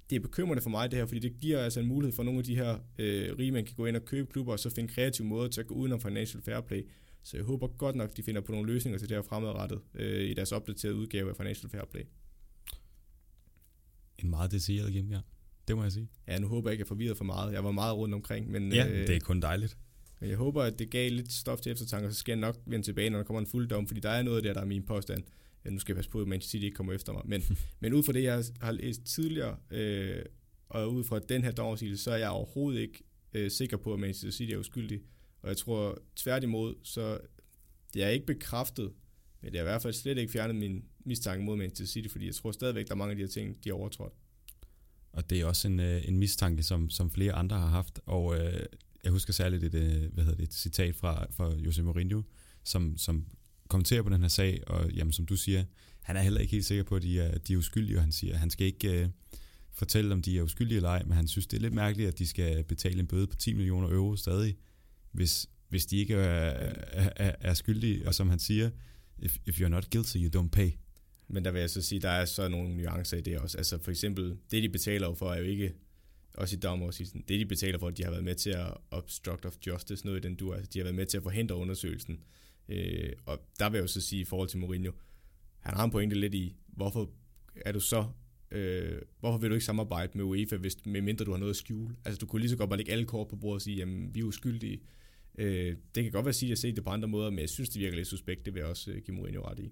Det 0.09 0.15
er 0.15 0.19
bekymrende 0.19 0.61
for 0.61 0.69
mig 0.69 0.91
det 0.91 0.99
her, 0.99 1.05
fordi 1.05 1.19
det 1.19 1.39
giver 1.39 1.59
altså 1.59 1.79
en 1.79 1.85
mulighed 1.85 2.15
for 2.15 2.23
nogle 2.23 2.39
af 2.39 2.43
de 2.43 2.55
her 2.55 2.79
øh, 2.99 3.37
rige, 3.39 3.51
man 3.51 3.65
kan 3.65 3.75
gå 3.75 3.85
ind 3.85 3.95
og 3.95 4.05
købe 4.05 4.31
klubber, 4.31 4.53
og 4.53 4.59
så 4.59 4.69
finde 4.69 4.93
kreative 4.93 5.27
måder 5.27 5.49
til 5.49 5.61
at 5.61 5.67
gå 5.67 5.75
udenom 5.75 6.01
financial 6.01 6.43
fair 6.43 6.61
play. 6.61 6.83
Så 7.23 7.37
jeg 7.37 7.45
håber 7.45 7.67
godt 7.67 7.95
nok, 7.95 8.17
de 8.17 8.23
finder 8.23 8.41
på 8.41 8.51
nogle 8.51 8.73
løsninger 8.73 8.99
til 8.99 9.09
det 9.09 9.17
her 9.17 9.21
fremadrettet 9.21 9.81
øh, 9.93 10.29
i 10.29 10.33
deres 10.33 10.51
opdaterede 10.51 10.95
udgave 10.95 11.29
af 11.29 11.35
Financial 11.35 11.69
Fair 11.69 11.85
Play. 11.91 12.03
En 14.17 14.29
meget 14.29 14.51
detaljeret 14.51 14.93
gennemgang, 14.93 15.25
det 15.67 15.75
må 15.75 15.83
jeg 15.83 15.91
sige. 15.91 16.09
Ja, 16.27 16.39
nu 16.39 16.47
håber 16.47 16.69
jeg 16.69 16.73
ikke, 16.73 16.81
at 16.81 16.85
jeg 16.85 16.87
forvirret 16.87 17.17
for 17.17 17.25
meget. 17.25 17.53
Jeg 17.53 17.63
var 17.63 17.71
meget 17.71 17.95
rundt 17.95 18.15
omkring, 18.15 18.51
men... 18.51 18.73
Ja, 18.73 18.87
øh, 18.87 19.07
det 19.07 19.15
er 19.15 19.19
kun 19.19 19.41
dejligt. 19.41 19.77
Men 20.19 20.29
jeg 20.29 20.37
håber, 20.37 20.63
at 20.63 20.79
det 20.79 20.89
gav 20.89 21.11
lidt 21.11 21.31
stof 21.31 21.61
til 21.61 21.71
eftertanke, 21.71 22.07
og 22.07 22.13
så 22.13 22.19
skal 22.19 22.31
jeg 22.31 22.39
nok 22.39 22.57
vende 22.65 22.85
tilbage, 22.85 23.09
når 23.09 23.17
der 23.17 23.23
kommer 23.23 23.39
en 23.39 23.47
fuld 23.47 23.67
dom, 23.67 23.87
fordi 23.87 23.99
der 23.99 24.09
er 24.09 24.23
noget 24.23 24.43
der, 24.43 24.53
der 24.53 24.61
er 24.61 24.65
min 24.65 24.83
påstand. 24.83 25.23
Ja, 25.65 25.69
nu 25.69 25.79
skal 25.79 25.93
jeg 25.93 25.95
passe 25.95 26.11
på, 26.11 26.21
at 26.21 26.27
Manchester 26.27 26.51
City 26.51 26.65
ikke 26.65 26.75
kommer 26.75 26.93
efter 26.93 27.13
mig. 27.13 27.21
Men, 27.25 27.41
men 27.81 27.93
ud 27.93 28.03
fra 28.03 28.13
det, 28.13 28.23
jeg 28.23 28.43
har 28.61 28.71
læst 28.71 29.05
tidligere, 29.05 29.57
øh, 29.71 30.21
og 30.69 30.93
ud 30.93 31.03
fra 31.03 31.19
den 31.19 31.43
her 31.43 31.51
dommersigelse, 31.51 32.03
så 32.03 32.11
er 32.11 32.17
jeg 32.17 32.29
overhovedet 32.29 32.79
ikke 32.79 33.03
øh, 33.33 33.51
sikker 33.51 33.77
på, 33.77 33.93
at 33.93 33.99
Manchester 33.99 34.31
City 34.31 34.53
er 34.53 34.57
uskyldig. 34.57 35.01
Og 35.41 35.49
jeg 35.49 35.57
tror 35.57 35.97
tværtimod, 36.15 36.75
så 36.83 37.19
det 37.93 38.03
er 38.03 38.09
ikke 38.09 38.25
bekræftet, 38.25 38.91
men 39.41 39.51
det 39.51 39.57
er 39.57 39.61
i 39.61 39.65
hvert 39.65 39.81
fald 39.81 39.93
slet 39.93 40.17
ikke 40.17 40.31
fjernet 40.31 40.55
min 40.55 40.85
mistanke 41.05 41.45
mod 41.45 41.57
Manchester 41.57 41.85
City, 41.85 42.11
fordi 42.11 42.25
jeg 42.25 42.35
tror 42.35 42.51
stadigvæk, 42.51 42.87
der 42.87 42.93
er 42.93 42.97
mange 42.97 43.11
af 43.11 43.15
de 43.15 43.23
her 43.23 43.29
ting, 43.29 43.63
de 43.63 43.69
har 43.69 43.75
overtrådt. 43.75 44.13
Og 45.15 45.29
det 45.29 45.41
er 45.41 45.45
også 45.45 45.67
en, 45.67 45.79
øh, 45.79 46.01
en 46.07 46.17
mistanke, 46.17 46.63
som, 46.63 46.89
som 46.89 47.11
flere 47.11 47.33
andre 47.33 47.59
har 47.59 47.67
haft, 47.67 47.99
og 48.05 48.37
øh, 48.37 48.59
jeg 49.03 49.11
husker 49.11 49.33
særligt 49.33 49.63
et, 49.63 49.73
øh, 49.73 50.13
hvad 50.13 50.23
hedder 50.23 50.37
det, 50.37 50.43
et 50.43 50.53
citat 50.53 50.95
fra, 50.95 51.25
fra 51.31 51.53
Jose 51.55 51.83
Mourinho, 51.83 52.21
som, 52.63 52.97
som 52.97 53.25
kommenterer 53.67 54.01
på 54.01 54.09
den 54.09 54.21
her 54.21 54.27
sag, 54.27 54.63
og 54.67 54.91
jamen, 54.91 55.13
som 55.13 55.25
du 55.25 55.35
siger, 55.35 55.63
han 56.01 56.17
er 56.17 56.21
heller 56.21 56.41
ikke 56.41 56.51
helt 56.51 56.65
sikker 56.65 56.83
på, 56.83 56.95
at 56.95 57.01
de 57.01 57.19
er, 57.19 57.37
de 57.37 57.53
er 57.53 57.57
uskyldige, 57.57 57.97
og 57.97 58.01
han 58.01 58.11
siger, 58.11 58.33
at 58.33 58.39
han 58.39 58.49
skal 58.49 58.67
ikke 58.67 59.01
øh, 59.01 59.09
fortælle, 59.71 60.13
om 60.13 60.21
de 60.21 60.37
er 60.37 60.41
uskyldige 60.41 60.75
eller 60.75 60.89
ej, 60.89 61.03
men 61.03 61.13
han 61.13 61.27
synes, 61.27 61.47
det 61.47 61.57
er 61.57 61.61
lidt 61.61 61.73
mærkeligt, 61.73 62.07
at 62.07 62.19
de 62.19 62.27
skal 62.27 62.63
betale 62.63 62.99
en 62.99 63.07
bøde 63.07 63.27
på 63.27 63.35
10 63.35 63.53
millioner 63.53 63.89
euro 63.89 64.15
stadig, 64.15 64.57
hvis, 65.11 65.47
hvis 65.69 65.85
de 65.85 65.97
ikke 65.97 66.13
er, 66.13 66.73
er, 67.15 67.35
er 67.39 67.53
skyldige, 67.53 68.07
og 68.07 68.15
som 68.15 68.29
han 68.29 68.39
siger, 68.39 68.69
if, 69.19 69.37
if 69.45 69.61
you're 69.61 69.67
not 69.67 69.89
guilty, 69.89 70.17
you 70.17 70.41
don't 70.41 70.49
pay. 70.49 70.71
Men 71.27 71.45
der 71.45 71.51
vil 71.51 71.59
jeg 71.59 71.69
så 71.69 71.81
sige, 71.81 72.01
der 72.01 72.09
er 72.09 72.25
så 72.25 72.47
nogle 72.47 72.77
nuancer 72.77 73.17
i 73.17 73.21
det 73.21 73.39
også. 73.39 73.57
Altså 73.57 73.77
for 73.77 73.91
eksempel, 73.91 74.37
det 74.51 74.63
de 74.63 74.69
betaler 74.69 75.13
for 75.13 75.33
er 75.33 75.39
jo 75.39 75.45
ikke, 75.45 75.73
også 76.33 76.55
i 76.55 76.59
dommeroversigelsen, 76.59 77.23
det 77.27 77.39
de 77.39 77.45
betaler 77.45 77.79
for, 77.79 77.87
at 77.87 77.97
de 77.97 78.03
har 78.03 78.11
været 78.11 78.23
med 78.23 78.35
til 78.35 78.49
at 78.49 78.73
obstruct 78.91 79.45
of 79.45 79.55
justice, 79.67 80.05
noget 80.05 80.25
i 80.25 80.27
den 80.27 80.35
du, 80.35 80.53
altså 80.53 80.69
de 80.73 80.79
har 80.79 80.83
været 80.83 80.95
med 80.95 81.05
til 81.05 81.17
at 81.17 81.23
forhindre 81.23 81.55
undersøgelsen. 81.55 82.19
Øh, 82.69 83.13
og 83.25 83.39
der 83.59 83.69
vil 83.69 83.77
jeg 83.77 83.81
jo 83.81 83.87
så 83.87 84.01
sige 84.01 84.21
i 84.21 84.25
forhold 84.25 84.49
til 84.49 84.59
Mourinho, 84.59 84.91
han 85.59 85.73
har 85.73 85.83
en 85.83 85.91
pointe 85.91 86.15
lidt 86.15 86.33
i, 86.33 86.55
hvorfor 86.67 87.09
er 87.55 87.71
du 87.71 87.79
så 87.79 88.05
øh, 88.51 89.01
hvorfor 89.19 89.37
vil 89.37 89.49
du 89.49 89.55
ikke 89.55 89.65
samarbejde 89.65 90.11
med 90.17 90.25
UEFA, 90.25 90.55
hvis, 90.55 90.85
med 90.85 91.01
mindre 91.01 91.25
du 91.25 91.31
har 91.31 91.37
noget 91.37 91.49
at 91.49 91.55
skjule? 91.55 91.95
Altså, 92.05 92.19
du 92.19 92.25
kunne 92.25 92.39
lige 92.39 92.49
så 92.49 92.57
godt 92.57 92.69
bare 92.69 92.77
lægge 92.77 92.91
alle 92.91 93.05
kort 93.05 93.27
på 93.27 93.35
bordet 93.35 93.55
og 93.55 93.61
sige, 93.61 93.77
jamen, 93.77 94.15
vi 94.15 94.19
er 94.19 94.23
uskyldige. 94.23 94.81
Øh, 95.37 95.75
det 95.95 96.03
kan 96.03 96.11
godt 96.11 96.25
være 96.25 96.29
at 96.29 96.35
sige, 96.35 96.47
at 96.47 96.49
jeg 96.49 96.57
ser 96.57 96.71
det 96.71 96.83
på 96.83 96.89
andre 96.89 97.07
måder, 97.07 97.29
men 97.29 97.39
jeg 97.39 97.49
synes, 97.49 97.69
det 97.69 97.81
virker 97.81 97.95
lidt 97.95 98.07
suspekt. 98.07 98.45
Det 98.45 98.53
vil 98.53 98.59
jeg 98.59 98.69
også 98.69 98.91
øh, 98.91 99.01
give 99.01 99.17
Mourinho 99.17 99.41
ret 99.41 99.59
i. 99.59 99.71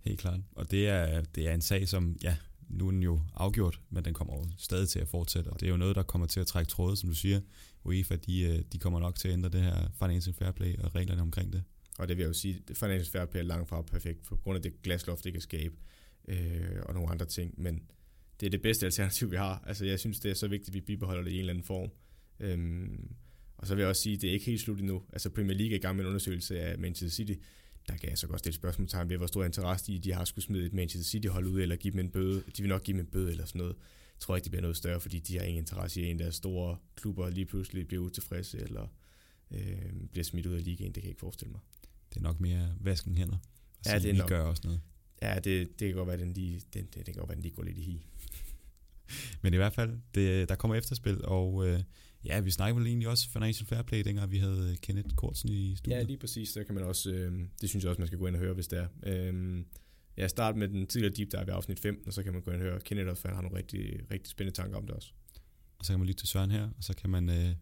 Helt 0.00 0.20
klart. 0.20 0.40
Og 0.52 0.70
det 0.70 0.88
er, 0.88 1.22
det 1.22 1.48
er 1.48 1.54
en 1.54 1.60
sag, 1.60 1.88
som, 1.88 2.16
ja, 2.22 2.36
nu 2.68 2.86
er 2.86 2.90
den 2.90 3.02
jo 3.02 3.20
afgjort, 3.34 3.80
men 3.90 4.04
den 4.04 4.14
kommer 4.14 4.34
jo 4.34 4.46
stadig 4.58 4.88
til 4.88 4.98
at 4.98 5.08
fortsætte, 5.08 5.48
og 5.48 5.60
det 5.60 5.66
er 5.66 5.70
jo 5.70 5.76
noget, 5.76 5.96
der 5.96 6.02
kommer 6.02 6.26
til 6.26 6.40
at 6.40 6.46
trække 6.46 6.68
tråde, 6.70 6.96
som 6.96 7.08
du 7.08 7.14
siger. 7.14 7.40
UEFA, 7.84 8.16
de, 8.16 8.40
øh, 8.42 8.62
de 8.72 8.78
kommer 8.78 9.00
nok 9.00 9.14
til 9.14 9.28
at 9.28 9.34
ændre 9.34 9.48
det 9.48 9.62
her 9.62 9.88
financial 9.98 10.34
fair 10.34 10.50
play 10.50 10.78
og 10.78 10.94
reglerne 10.94 11.22
omkring 11.22 11.52
det. 11.52 11.62
Og 11.98 12.08
det 12.08 12.16
vil 12.16 12.22
jeg 12.22 12.28
jo 12.28 12.32
sige, 12.32 12.62
at 12.70 12.76
financial 12.76 13.10
fair 13.12 13.24
play 13.24 13.40
er 13.40 13.44
langt 13.44 13.68
fra 13.68 13.82
perfekt, 13.82 14.22
på 14.22 14.36
grund 14.36 14.56
af 14.56 14.62
det 14.62 14.82
glasloft, 14.82 15.24
det 15.24 15.32
kan 15.32 15.42
skabe, 15.42 15.74
øh, 16.28 16.82
og 16.82 16.94
nogle 16.94 17.10
andre 17.10 17.26
ting, 17.26 17.54
men 17.56 17.82
det 18.40 18.46
er 18.46 18.50
det 18.50 18.62
bedste 18.62 18.86
alternativ, 18.86 19.30
vi 19.30 19.36
har. 19.36 19.64
Altså, 19.66 19.84
jeg 19.84 20.00
synes, 20.00 20.20
det 20.20 20.30
er 20.30 20.34
så 20.34 20.48
vigtigt, 20.48 20.68
at 20.68 20.74
vi 20.74 20.80
bibeholder 20.80 21.22
det 21.22 21.30
i 21.30 21.34
en 21.34 21.40
eller 21.40 21.52
anden 21.52 21.64
form. 21.64 21.90
Øhm, 22.40 23.14
og 23.56 23.66
så 23.66 23.74
vil 23.74 23.82
jeg 23.82 23.88
også 23.88 24.02
sige, 24.02 24.14
at 24.14 24.22
det 24.22 24.28
er 24.28 24.34
ikke 24.34 24.46
helt 24.46 24.60
slut 24.60 24.78
endnu. 24.78 25.02
Altså, 25.12 25.30
Premier 25.30 25.56
League 25.56 25.72
er 25.72 25.78
i 25.78 25.80
gang 25.80 25.96
med 25.96 26.04
en 26.04 26.08
undersøgelse 26.08 26.60
af 26.60 26.78
Manchester 26.78 27.16
City. 27.16 27.40
Der 27.88 27.96
kan 27.96 28.10
jeg 28.10 28.18
så 28.18 28.26
godt 28.26 28.38
stille 28.38 28.54
spørgsmålstegn 28.56 29.08
ved, 29.08 29.16
hvor 29.16 29.26
stor 29.26 29.44
interesse 29.44 29.92
de, 29.92 29.98
de 29.98 30.12
har 30.12 30.24
skulle 30.24 30.44
smide 30.44 30.66
et 30.66 30.72
Manchester 30.72 31.10
City-hold 31.10 31.46
ud, 31.46 31.60
eller 31.60 31.76
give 31.76 31.92
dem 31.92 32.00
en 32.00 32.10
bøde. 32.10 32.42
De 32.56 32.62
vil 32.62 32.68
nok 32.68 32.82
give 32.82 32.92
dem 32.92 33.00
en 33.00 33.10
bøde 33.10 33.30
eller 33.30 33.44
sådan 33.44 33.58
noget. 33.58 33.74
Jeg 34.14 34.20
tror 34.20 34.36
ikke, 34.36 34.44
det 34.44 34.50
bliver 34.50 34.62
noget 34.62 34.76
større, 34.76 35.00
fordi 35.00 35.18
de 35.18 35.38
har 35.38 35.44
ingen 35.44 35.62
interesse 35.62 36.00
i, 36.00 36.04
at 36.04 36.10
en 36.10 36.16
af 36.16 36.24
deres 36.24 36.34
store 36.34 36.76
klubber 36.96 37.30
lige 37.30 37.46
pludselig 37.46 37.88
bliver 37.88 38.02
utilfredse, 38.02 38.58
eller 38.58 38.86
øh, 39.50 39.92
bliver 40.10 40.24
smidt 40.24 40.46
ud 40.46 40.54
af 40.54 40.64
ligaen. 40.64 40.92
Det 40.92 41.02
kan 41.02 41.02
jeg 41.02 41.10
ikke 41.10 41.20
forestille 41.20 41.52
mig. 41.52 41.60
Det 42.10 42.16
er 42.16 42.22
nok 42.22 42.40
mere 42.40 42.74
vasken 42.80 43.16
hænder. 43.16 43.36
Ja, 43.86 43.98
det 43.98 44.10
er 44.10 44.14
nok. 44.14 44.28
gør 44.28 44.42
også 44.42 44.62
noget. 44.64 44.80
Ja, 45.22 45.34
det, 45.34 45.80
det 45.80 45.88
kan 45.88 45.94
godt 45.94 46.08
være, 46.08 46.18
den 46.18 46.32
lige, 46.32 46.62
den, 46.74 46.84
det, 46.84 46.94
det 46.94 47.04
kan 47.04 47.14
godt 47.14 47.28
være, 47.28 47.36
den 47.36 47.42
lige 47.42 47.54
går 47.54 47.62
lidt 47.62 47.78
i 47.78 47.82
hi. 47.82 48.06
Men 49.42 49.54
i 49.54 49.56
hvert 49.56 49.72
fald, 49.72 49.98
det, 50.14 50.48
der 50.48 50.54
kommer 50.54 50.74
efterspil, 50.74 51.24
og 51.24 51.68
øh, 51.68 51.80
ja, 52.24 52.40
vi 52.40 52.50
snakker 52.50 52.78
vel 52.78 52.86
egentlig 52.86 53.08
også 53.08 53.30
Financial 53.30 53.66
Fair 53.66 53.82
Play, 53.82 54.04
dengang 54.04 54.30
vi 54.30 54.38
havde 54.38 54.76
Kenneth 54.82 55.14
Kortsen 55.14 55.48
i 55.48 55.76
studiet. 55.76 55.98
Ja, 55.98 56.02
lige 56.02 56.18
præcis. 56.18 56.48
Så 56.48 56.64
kan 56.64 56.74
man 56.74 56.84
også, 56.84 57.10
øh, 57.10 57.32
det 57.60 57.68
synes 57.68 57.84
jeg 57.84 57.90
også, 57.90 58.00
man 58.00 58.06
skal 58.06 58.18
gå 58.18 58.26
ind 58.26 58.36
og 58.36 58.42
høre, 58.42 58.54
hvis 58.54 58.68
det 58.68 58.78
er. 58.78 58.86
Øh, 59.06 59.64
ja, 60.16 60.28
start 60.28 60.56
med 60.56 60.68
den 60.68 60.86
tidligere 60.86 61.14
deep 61.14 61.32
dive 61.32 61.44
i 61.46 61.50
afsnit 61.50 61.80
15, 61.80 62.08
og 62.08 62.12
så 62.12 62.22
kan 62.22 62.32
man 62.32 62.42
gå 62.42 62.50
ind 62.50 62.60
og 62.60 62.66
høre 62.66 62.80
Kenneth 62.80 63.10
også, 63.10 63.20
for 63.20 63.28
han 63.28 63.34
har 63.34 63.42
nogle 63.42 63.58
rigtig, 63.58 64.00
rigtig 64.10 64.30
spændende 64.30 64.56
tanker 64.56 64.76
om 64.76 64.86
det 64.86 64.96
også. 64.96 65.12
Og 65.78 65.84
så 65.84 65.92
kan 65.92 66.00
man 66.00 66.06
lytte 66.06 66.20
til 66.20 66.28
Søren 66.28 66.50
her, 66.50 66.62
og 66.62 66.84
så 66.84 66.94
kan 66.94 67.10
man 67.10 67.30
øh, 67.30 67.54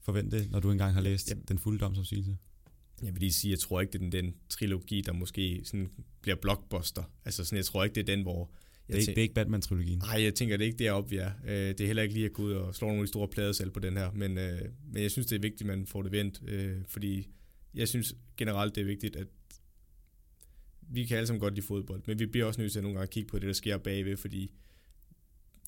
forvente, 0.00 0.48
når 0.50 0.60
du 0.60 0.70
engang 0.70 0.94
har 0.94 1.00
læst 1.00 1.30
ja. 1.30 1.34
den 1.48 1.58
fulde 1.58 1.78
domsopsigelse. 1.78 2.36
Jeg 3.02 3.14
vil 3.14 3.20
lige 3.20 3.32
sige, 3.32 3.50
jeg 3.50 3.58
tror 3.58 3.80
ikke, 3.80 3.92
det 3.92 3.98
er 3.98 4.10
den, 4.10 4.12
den 4.12 4.34
trilogi, 4.48 5.00
der 5.00 5.12
måske 5.12 5.60
sådan 5.64 5.90
bliver 6.20 6.36
blockbuster. 6.36 7.02
Altså 7.24 7.44
sådan, 7.44 7.56
jeg 7.56 7.64
tror 7.64 7.84
ikke, 7.84 7.94
det 7.94 8.00
er 8.00 8.16
den, 8.16 8.22
hvor... 8.22 8.50
Det 8.88 8.94
er, 8.94 9.00
ikke, 9.00 9.10
det 9.10 9.18
er 9.18 9.22
ikke 9.22 9.34
Batman-trilogien. 9.34 9.98
Nej, 9.98 10.22
jeg 10.22 10.34
tænker, 10.34 10.56
det 10.56 10.64
er 10.64 10.66
ikke 10.66 10.84
deroppe, 10.84 11.10
vi 11.10 11.16
er. 11.16 11.30
Øh, 11.44 11.68
det 11.68 11.80
er 11.80 11.86
heller 11.86 12.02
ikke 12.02 12.14
lige 12.14 12.26
at 12.26 12.32
gå 12.32 12.42
ud 12.42 12.52
og 12.52 12.74
slå 12.74 12.86
nogle 12.86 13.00
af 13.00 13.06
de 13.06 13.08
store 13.08 13.28
plader 13.28 13.52
selv 13.52 13.70
på 13.70 13.80
den 13.80 13.96
her. 13.96 14.10
Men, 14.12 14.38
øh, 14.38 14.60
men 14.92 15.02
jeg 15.02 15.10
synes, 15.10 15.26
det 15.26 15.36
er 15.36 15.40
vigtigt, 15.40 15.70
at 15.70 15.78
man 15.78 15.86
får 15.86 16.02
det 16.02 16.12
vendt. 16.12 16.42
Øh, 16.46 16.76
fordi 16.86 17.28
jeg 17.74 17.88
synes 17.88 18.14
generelt, 18.36 18.74
det 18.74 18.80
er 18.80 18.84
vigtigt, 18.84 19.16
at 19.16 19.26
vi 20.90 21.04
kan 21.04 21.16
alle 21.16 21.26
sammen 21.26 21.40
godt 21.40 21.54
lide 21.54 21.66
fodbold, 21.66 22.02
men 22.06 22.18
vi 22.18 22.26
bliver 22.26 22.46
også 22.46 22.60
nødt 22.60 22.72
til 22.72 22.78
at 22.78 22.82
nogle 22.82 22.98
gange 22.98 23.10
kigge 23.10 23.28
på 23.28 23.38
det, 23.38 23.46
der 23.46 23.52
sker 23.52 23.78
bagved, 23.78 24.16
fordi 24.16 24.50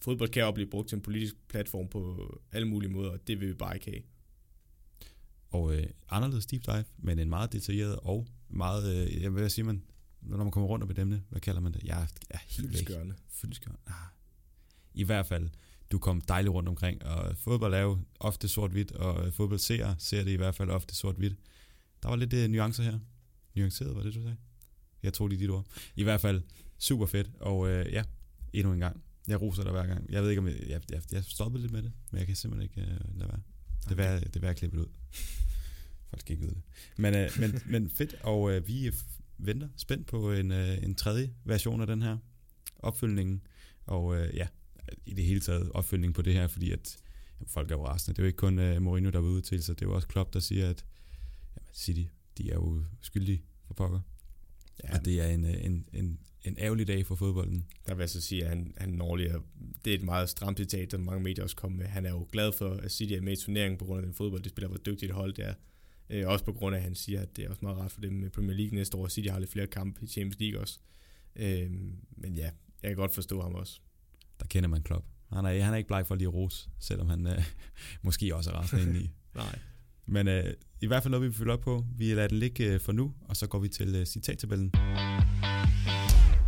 fodbold 0.02 0.28
kan 0.28 0.44
også 0.44 0.54
blive 0.54 0.70
brugt 0.70 0.88
til 0.88 0.96
en 0.96 1.02
politisk 1.02 1.48
platform 1.48 1.88
på 1.88 2.42
alle 2.52 2.68
mulige 2.68 2.90
måder, 2.90 3.10
og 3.10 3.26
det 3.26 3.40
vil 3.40 3.48
vi 3.48 3.54
bare 3.54 3.76
ikke 3.76 3.90
have. 3.90 4.02
Og 5.50 5.76
øh, 5.76 5.86
anderledes 6.10 6.46
deep 6.46 6.66
dive, 6.66 6.84
men 6.98 7.18
en 7.18 7.28
meget 7.28 7.52
detaljeret 7.52 7.96
og 7.96 8.26
meget, 8.48 9.06
øh, 9.06 9.22
jeg 9.22 9.34
vil 9.34 9.50
sige 9.50 9.64
man, 9.64 9.82
når 10.22 10.36
man 10.36 10.50
kommer 10.50 10.68
rundt 10.68 10.84
om 10.84 10.90
et 10.90 10.98
emne, 10.98 11.22
hvad 11.28 11.40
kalder 11.40 11.60
man 11.60 11.72
det? 11.72 11.82
Jeg 11.84 12.06
er 12.30 12.38
helt 12.46 12.68
Fyldskørende. 12.70 13.14
Fyldskørende. 13.28 13.80
Ah. 13.86 13.94
I 14.94 15.02
hvert 15.02 15.26
fald, 15.26 15.50
du 15.92 15.98
kom 15.98 16.20
dejligt 16.20 16.52
rundt 16.52 16.68
omkring, 16.68 17.04
og 17.04 17.36
fodbold 17.36 17.74
er 17.74 17.78
jo 17.80 17.98
ofte 18.20 18.48
sort-hvidt, 18.48 18.92
og 18.92 19.32
fodbold 19.32 19.58
ser, 19.58 19.94
ser 19.98 20.24
det 20.24 20.30
i 20.30 20.36
hvert 20.36 20.54
fald 20.54 20.70
ofte 20.70 20.94
sort-hvidt. 20.94 21.36
Der 22.02 22.08
var 22.08 22.16
lidt 22.16 22.34
uh, 22.34 22.40
nuancer 22.50 22.82
her. 22.82 22.98
Nuanceret, 23.54 23.96
var 23.96 24.02
det, 24.02 24.14
du 24.14 24.22
sagde? 24.22 24.36
Jeg 25.02 25.12
tror 25.12 25.28
lige 25.28 25.40
dit 25.40 25.50
ord. 25.50 25.66
I 25.96 26.02
hvert 26.02 26.20
fald 26.20 26.42
super 26.78 27.06
fedt, 27.06 27.30
og 27.40 27.58
uh, 27.58 27.68
ja, 27.68 28.04
endnu 28.52 28.72
en 28.72 28.78
gang. 28.78 29.02
Jeg 29.28 29.40
roser 29.40 29.62
dig 29.62 29.72
hver 29.72 29.86
gang. 29.86 30.10
Jeg 30.10 30.22
ved 30.22 30.30
ikke, 30.30 30.40
om 30.40 30.48
jeg, 30.48 30.56
jeg, 30.68 30.80
jeg, 30.90 31.02
jeg 31.12 31.24
stoppede 31.24 31.62
lidt 31.62 31.72
med 31.72 31.82
det, 31.82 31.92
men 32.10 32.18
jeg 32.18 32.26
kan 32.26 32.36
simpelthen 32.36 32.70
ikke 32.70 32.92
uh, 32.92 33.18
lade 33.18 33.28
være. 33.28 33.40
Det 33.88 34.00
er 34.00 34.16
okay. 34.16 34.26
det 34.34 34.42
værd 34.42 34.50
at 34.50 34.56
klippe 34.56 34.76
det 34.76 34.82
ud. 34.82 34.88
Folk 36.10 36.20
skal 36.20 36.32
ikke 36.32 36.42
vide 36.42 36.54
det. 36.54 36.62
Men, 36.96 37.14
uh, 37.14 37.40
men, 37.40 37.62
men 37.66 37.90
fedt, 37.90 38.14
og 38.22 38.42
uh, 38.42 38.68
vi 38.68 38.92
venter 39.46 39.68
spændt 39.76 40.06
på 40.06 40.32
en, 40.32 40.50
uh, 40.50 40.82
en 40.82 40.94
tredje 40.94 41.30
version 41.44 41.80
af 41.80 41.86
den 41.86 42.02
her 42.02 42.18
opfølgningen. 42.78 43.42
Og 43.86 44.04
uh, 44.04 44.26
ja, 44.34 44.46
i 45.06 45.14
det 45.14 45.24
hele 45.24 45.40
taget 45.40 45.72
opfølgning 45.72 46.14
på 46.14 46.22
det 46.22 46.32
her, 46.32 46.46
fordi 46.46 46.70
at 46.70 46.96
jamen, 47.40 47.48
folk 47.48 47.70
er 47.70 47.74
jo 47.74 47.86
rasende. 47.86 48.16
Det 48.16 48.18
er 48.18 48.24
jo 48.24 48.26
ikke 48.26 48.36
kun 48.36 48.58
uh, 48.58 48.82
Mourinho, 48.82 49.10
der 49.10 49.18
er 49.18 49.22
ude 49.22 49.42
til, 49.42 49.62
så 49.62 49.74
det 49.74 49.82
er 49.82 49.86
jo 49.86 49.94
også 49.94 50.08
Klopp, 50.08 50.32
der 50.32 50.40
siger, 50.40 50.70
at 50.70 50.84
jamen, 51.56 51.74
City, 51.74 52.04
de 52.38 52.50
er 52.50 52.54
jo 52.54 52.84
skyldige 53.00 53.42
for 53.66 53.74
pokker. 53.74 54.00
Ja. 54.84 54.98
Og 54.98 55.04
det 55.04 55.20
er 55.20 55.26
en, 55.26 55.44
en, 55.44 55.88
en, 55.92 56.18
en 56.44 56.56
ærgerlig 56.58 56.86
dag 56.86 57.06
for 57.06 57.14
fodbolden. 57.14 57.66
Der 57.86 57.94
vil 57.94 58.02
jeg 58.02 58.10
så 58.10 58.20
sige, 58.20 58.42
at 58.42 58.48
han, 58.48 58.74
han 58.76 58.88
Norge, 58.88 59.42
det 59.84 59.90
er 59.90 59.94
et 59.94 60.04
meget 60.04 60.28
stramt 60.28 60.58
citat, 60.58 60.92
der 60.92 60.98
mange 60.98 61.22
medier 61.22 61.42
også 61.44 61.56
kommer 61.56 61.78
med. 61.78 61.86
Han 61.86 62.06
er 62.06 62.10
jo 62.10 62.28
glad 62.32 62.52
for, 62.52 62.70
at 62.70 62.92
City 62.92 63.12
er 63.12 63.20
med 63.20 63.32
i 63.32 63.36
turneringen 63.36 63.78
på 63.78 63.84
grund 63.84 63.98
af 63.98 64.06
den 64.06 64.14
fodbold, 64.14 64.42
de 64.42 64.48
spiller, 64.48 64.68
hvor 64.68 64.78
dygtigt 64.78 65.12
hold 65.12 65.32
det 65.32 65.46
er. 65.46 65.54
Øh, 66.10 66.28
også 66.28 66.44
på 66.44 66.52
grund 66.52 66.74
af, 66.74 66.78
at 66.78 66.84
han 66.84 66.94
siger, 66.94 67.20
at 67.20 67.36
det 67.36 67.44
er 67.44 67.48
også 67.48 67.60
meget 67.62 67.78
rart 67.78 67.92
for 67.92 68.00
dem 68.00 68.12
med 68.12 68.30
Premier 68.30 68.56
League 68.56 68.74
næste 68.74 68.96
år. 68.96 69.08
City 69.08 69.28
har 69.28 69.38
lidt 69.38 69.50
flere 69.50 69.66
kampe 69.66 70.04
i 70.04 70.06
Champions 70.06 70.40
League 70.40 70.60
også. 70.60 70.78
Øh, 71.36 71.70
men 72.16 72.34
ja, 72.34 72.50
jeg 72.82 72.90
kan 72.90 72.96
godt 72.96 73.14
forstå 73.14 73.42
ham 73.42 73.54
også. 73.54 73.80
Der 74.40 74.46
kender 74.46 74.68
man 74.68 74.82
Klopp. 74.82 75.06
Han 75.32 75.44
er, 75.44 75.62
han 75.62 75.72
er 75.72 75.76
ikke 75.76 75.88
bleg 75.88 76.06
for 76.06 76.14
at 76.14 76.18
lige 76.18 76.28
ros, 76.28 76.68
selvom 76.78 77.08
han 77.08 77.26
øh, 77.26 77.44
måske 78.02 78.36
også 78.36 78.50
er 78.50 78.54
rasende 78.54 79.00
i. 79.00 79.10
Nej. 79.34 79.58
Men 80.06 80.28
øh, 80.28 80.54
i 80.80 80.86
hvert 80.86 81.02
fald 81.02 81.10
noget, 81.10 81.22
vi 81.22 81.28
vil 81.28 81.36
følge 81.36 81.52
op 81.52 81.60
på. 81.60 81.84
Vi 81.96 82.14
lader 82.14 82.28
den 82.28 82.38
ligge 82.38 82.64
øh, 82.64 82.80
for 82.80 82.92
nu, 82.92 83.14
og 83.20 83.36
så 83.36 83.46
går 83.46 83.58
vi 83.58 83.68
til 83.68 83.94
øh, 83.94 84.06
citattabellen. 84.06 84.72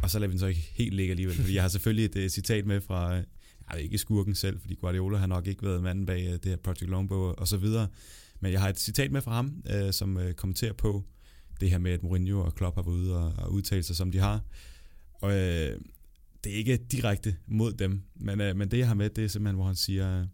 Og 0.02 0.10
så 0.10 0.18
lader 0.18 0.28
vi 0.28 0.32
den 0.32 0.39
så 0.39 0.47
ikke 0.47 0.60
helt 0.60 0.94
ligge 0.94 1.10
alligevel, 1.10 1.36
fordi 1.36 1.55
jeg 1.55 1.62
har 1.62 1.68
selvfølgelig 1.68 2.05
et 2.05 2.16
øh, 2.16 2.28
citat 2.28 2.66
med 2.66 2.80
fra, 2.80 3.16
øh, 3.16 3.24
jeg 3.68 3.76
ved 3.76 3.84
ikke 3.84 3.98
skurken 3.98 4.34
selv, 4.34 4.60
fordi 4.60 4.74
Guardiola 4.74 5.18
har 5.18 5.26
nok 5.26 5.47
ikke 5.47 5.62
været 5.62 5.82
manden 5.82 6.06
bag 6.06 6.26
øh, 6.26 6.32
det 6.32 6.44
her 6.44 6.56
Project 6.56 6.90
Longbow 6.90 7.18
og 7.18 7.48
så 7.48 7.56
videre. 7.56 7.89
Men 8.43 8.52
jeg 8.52 8.60
har 8.60 8.69
et 8.69 8.81
citat 8.81 9.12
med 9.12 9.23
fra 9.23 9.32
ham, 9.32 9.62
øh, 9.70 9.93
som 9.93 10.16
øh, 10.16 10.35
kommenterer 10.35 10.73
på 10.73 11.05
det 11.60 11.70
her 11.70 11.78
med, 11.78 11.90
at 11.90 12.02
Mourinho 12.02 12.40
og 12.40 12.55
Klopp 12.55 12.77
har 12.77 12.82
været 12.82 12.94
ude 12.94 13.19
og, 13.19 13.32
og 13.39 13.52
udtalt 13.52 13.85
sig, 13.85 13.97
som 13.97 14.10
de 14.10 14.19
har. 14.19 14.44
Og 15.12 15.31
øh, 15.32 15.81
det 16.44 16.52
er 16.52 16.56
ikke 16.56 16.77
direkte 16.77 17.36
mod 17.47 17.73
dem, 17.73 18.02
men, 18.14 18.40
øh, 18.40 18.56
men 18.56 18.70
det 18.70 18.78
jeg 18.78 18.86
har 18.86 18.94
med, 18.94 19.10
det 19.10 19.24
er 19.24 19.28
simpelthen, 19.28 19.56
hvor 19.56 19.66
han 19.66 19.77
siger, 19.77 20.27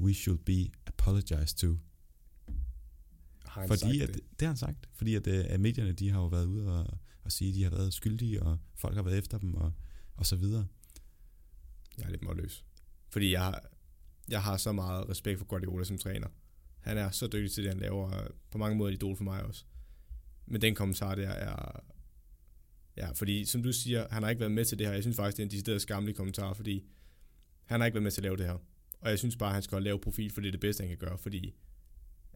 we 0.00 0.14
should 0.14 0.38
be 0.38 0.66
apologized 0.86 1.56
to. 1.56 1.78
Har 3.44 3.60
han 3.60 3.68
fordi 3.68 3.80
sagt 3.80 4.02
at, 4.02 4.14
det? 4.14 4.22
det 4.40 4.40
har 4.40 4.46
han 4.46 4.56
sagt, 4.56 4.88
fordi 4.92 5.14
at, 5.14 5.26
øh, 5.26 5.44
at 5.48 5.60
medierne 5.60 5.92
de 5.92 6.10
har 6.10 6.20
jo 6.20 6.26
været 6.26 6.46
ude 6.46 6.78
og, 6.78 6.98
og 7.24 7.32
sige, 7.32 7.48
at 7.48 7.54
de 7.54 7.62
har 7.62 7.70
været 7.70 7.94
skyldige, 7.94 8.42
og 8.42 8.58
folk 8.74 8.94
har 8.94 9.02
været 9.02 9.18
efter 9.18 9.38
dem, 9.38 9.54
og, 9.54 9.72
og 10.16 10.26
så 10.26 10.36
videre. 10.36 10.66
Jeg 11.98 12.04
er 12.04 12.10
lidt 12.10 12.22
målløs. 12.22 12.64
Fordi 13.10 13.32
jeg, 13.32 13.60
jeg 14.28 14.42
har 14.42 14.56
så 14.56 14.72
meget 14.72 15.08
respekt 15.08 15.38
for 15.38 15.46
Guardiola 15.46 15.84
som 15.84 15.98
træner. 15.98 16.28
Han 16.84 16.98
er 16.98 17.10
så 17.10 17.26
dygtig 17.26 17.50
til 17.50 17.64
det, 17.64 17.72
han 17.72 17.80
laver. 17.80 18.28
På 18.50 18.58
mange 18.58 18.76
måder 18.76 18.90
et 18.90 18.94
idol 18.94 19.16
for 19.16 19.24
mig 19.24 19.42
også. 19.42 19.64
Men 20.46 20.62
den 20.62 20.74
kommentar 20.74 21.14
der 21.14 21.28
er... 21.28 21.80
Ja, 22.96 23.10
fordi 23.10 23.44
som 23.44 23.62
du 23.62 23.72
siger, 23.72 24.06
han 24.10 24.22
har 24.22 24.30
ikke 24.30 24.40
været 24.40 24.52
med 24.52 24.64
til 24.64 24.78
det 24.78 24.86
her. 24.86 24.94
Jeg 24.94 25.02
synes 25.02 25.16
faktisk, 25.16 25.36
det 25.36 25.42
er 25.42 25.46
en 25.46 25.50
decideret 25.50 25.82
skamlig 25.82 26.14
kommentar, 26.14 26.52
fordi 26.52 26.84
han 27.64 27.80
har 27.80 27.86
ikke 27.86 27.94
været 27.94 28.02
med 28.02 28.10
til 28.10 28.20
at 28.20 28.22
lave 28.22 28.36
det 28.36 28.46
her. 28.46 28.58
Og 29.00 29.10
jeg 29.10 29.18
synes 29.18 29.36
bare, 29.36 29.52
han 29.52 29.62
skal 29.62 29.82
lave 29.82 30.00
profil, 30.00 30.30
for 30.30 30.40
det 30.40 30.48
er 30.48 30.52
det 30.52 30.60
bedste, 30.60 30.80
han 30.80 30.88
kan 30.88 30.98
gøre. 30.98 31.18
Fordi, 31.18 31.54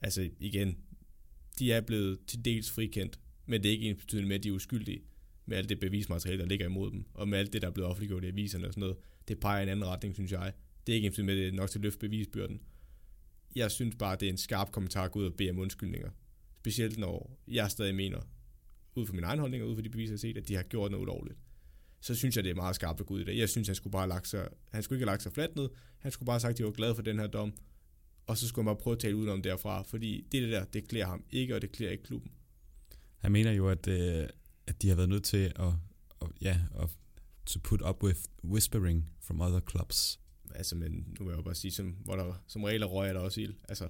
altså 0.03 0.31
igen, 0.41 0.79
de 1.59 1.73
er 1.73 1.81
blevet 1.81 2.19
til 2.27 2.45
dels 2.45 2.71
frikendt, 2.71 3.21
men 3.47 3.63
det 3.63 3.69
er 3.69 3.73
ikke 3.73 3.89
ens 3.89 4.01
betydende 4.01 4.29
med, 4.29 4.37
at 4.37 4.43
de 4.43 4.49
er 4.49 4.53
uskyldige 4.53 5.01
med 5.47 5.57
alt 5.57 5.69
det 5.69 5.81
bevismateriale, 5.81 6.43
der 6.43 6.49
ligger 6.49 6.67
imod 6.67 6.91
dem, 6.91 7.05
og 7.15 7.29
med 7.29 7.39
alt 7.39 7.53
det, 7.53 7.63
der 7.63 7.69
er 7.69 7.73
blevet 7.73 7.91
offentliggjort 7.91 8.25
i 8.25 8.27
aviserne 8.27 8.67
og 8.67 8.73
sådan 8.73 8.81
noget. 8.81 8.97
Det 9.29 9.41
peger 9.41 9.61
i 9.61 9.63
en 9.63 9.69
anden 9.69 9.87
retning, 9.87 10.15
synes 10.15 10.33
jeg. 10.33 10.53
Det 10.87 10.93
er 10.93 10.97
ikke 10.97 11.07
ens 11.07 11.19
med, 11.19 11.35
at 11.35 11.39
det 11.39 11.49
er 11.49 11.53
nok 11.53 11.71
til 11.71 11.79
at 11.79 11.83
løfte 11.83 11.99
bevisbyrden. 11.99 12.61
Jeg 13.57 13.71
synes 13.71 13.95
bare, 13.99 14.17
det 14.17 14.27
er 14.27 14.33
en 14.33 14.39
skarp 14.39 14.73
kommentar 14.73 15.05
at 15.05 15.13
gå 15.13 15.19
ud 15.19 15.25
og 15.25 15.35
bede 15.35 15.51
om 15.51 15.59
undskyldninger. 15.59 16.11
Specielt 16.59 16.99
når 16.99 17.39
jeg 17.49 17.71
stadig 17.71 17.95
mener, 17.95 18.21
ud 18.95 19.07
fra 19.07 19.15
min 19.15 19.25
egen 19.25 19.39
holdning 19.39 19.63
og 19.63 19.69
ud 19.69 19.75
fra 19.75 19.83
de 19.83 19.89
beviser, 19.89 20.13
jeg 20.13 20.15
har 20.15 20.19
set, 20.19 20.37
at 20.37 20.49
de 20.49 20.55
har 20.55 20.63
gjort 20.63 20.91
noget 20.91 21.03
ulovligt. 21.03 21.39
Så 22.01 22.15
synes 22.15 22.37
jeg, 22.37 22.45
det 22.45 22.51
er 22.51 22.55
meget 22.55 22.77
skarpt 22.77 23.01
at 23.01 23.07
gå 23.07 23.15
ud 23.15 23.21
i 23.21 23.25
det. 23.25 23.39
Jeg 23.39 23.49
synes, 23.49 23.69
han 23.69 23.75
skulle 23.75 23.93
bare 23.93 24.03
have 24.03 24.09
lagt 24.09 24.29
sig, 24.29 24.49
han 24.73 24.83
skulle 24.83 24.97
ikke 24.97 25.07
have 25.07 25.13
lagt 25.13 25.23
sig 25.23 25.33
fladt 25.33 25.57
ned. 25.57 25.69
Han 25.99 26.13
skulle 26.13 26.27
bare 26.27 26.35
have 26.35 26.41
sagt, 26.41 26.51
at 26.51 26.59
de 26.59 26.65
var 26.65 26.71
glade 26.71 26.95
for 26.95 27.03
den 27.03 27.19
her 27.19 27.27
dom. 27.27 27.53
Og 28.27 28.39
så 28.39 28.49
skulle 28.49 28.69
han 28.69 28.75
bare 28.75 28.83
prøve 28.83 28.95
at 28.95 29.01
tale 29.01 29.17
udenom 29.17 29.43
derfra, 29.43 29.83
fordi 29.83 30.27
det, 30.33 30.43
det 30.43 30.53
der, 30.53 30.65
det 30.65 30.89
klæder 30.89 31.07
ham 31.07 31.25
ikke, 31.31 31.55
og 31.55 31.63
det 31.63 31.73
klæder 31.73 31.93
ikke 31.93 32.05
klubben. 32.05 32.31
Han 33.19 33.33
mener 33.33 33.53
jo, 33.53 33.69
at, 33.69 33.89
øh, 33.89 34.29
at 34.67 34.83
de 34.83 34.89
har 34.89 34.97
været 34.97 35.09
nødt 35.09 35.25
til 35.25 35.53
at, 35.57 35.73
at, 36.23 36.29
ja, 36.41 36.61
at 36.81 36.89
to 37.47 37.61
put 37.63 37.83
up 37.83 38.03
with 38.03 38.21
whispering 38.45 39.11
from 39.21 39.41
other 39.41 39.61
clubs. 39.71 40.21
Altså, 40.55 40.77
men 40.77 41.07
nu 41.19 41.25
vil 41.25 41.31
jeg 41.31 41.37
jo 41.37 41.43
bare 41.43 41.55
sige, 41.55 41.71
som, 41.71 41.97
hvor 42.05 42.17
der 42.17 42.43
som 42.47 42.65
regel 42.65 42.83
er 42.83 42.87
røg, 42.87 43.09
er 43.09 43.13
der 43.13 43.21
også 43.21 43.41
ild. 43.41 43.55
Altså, 43.69 43.89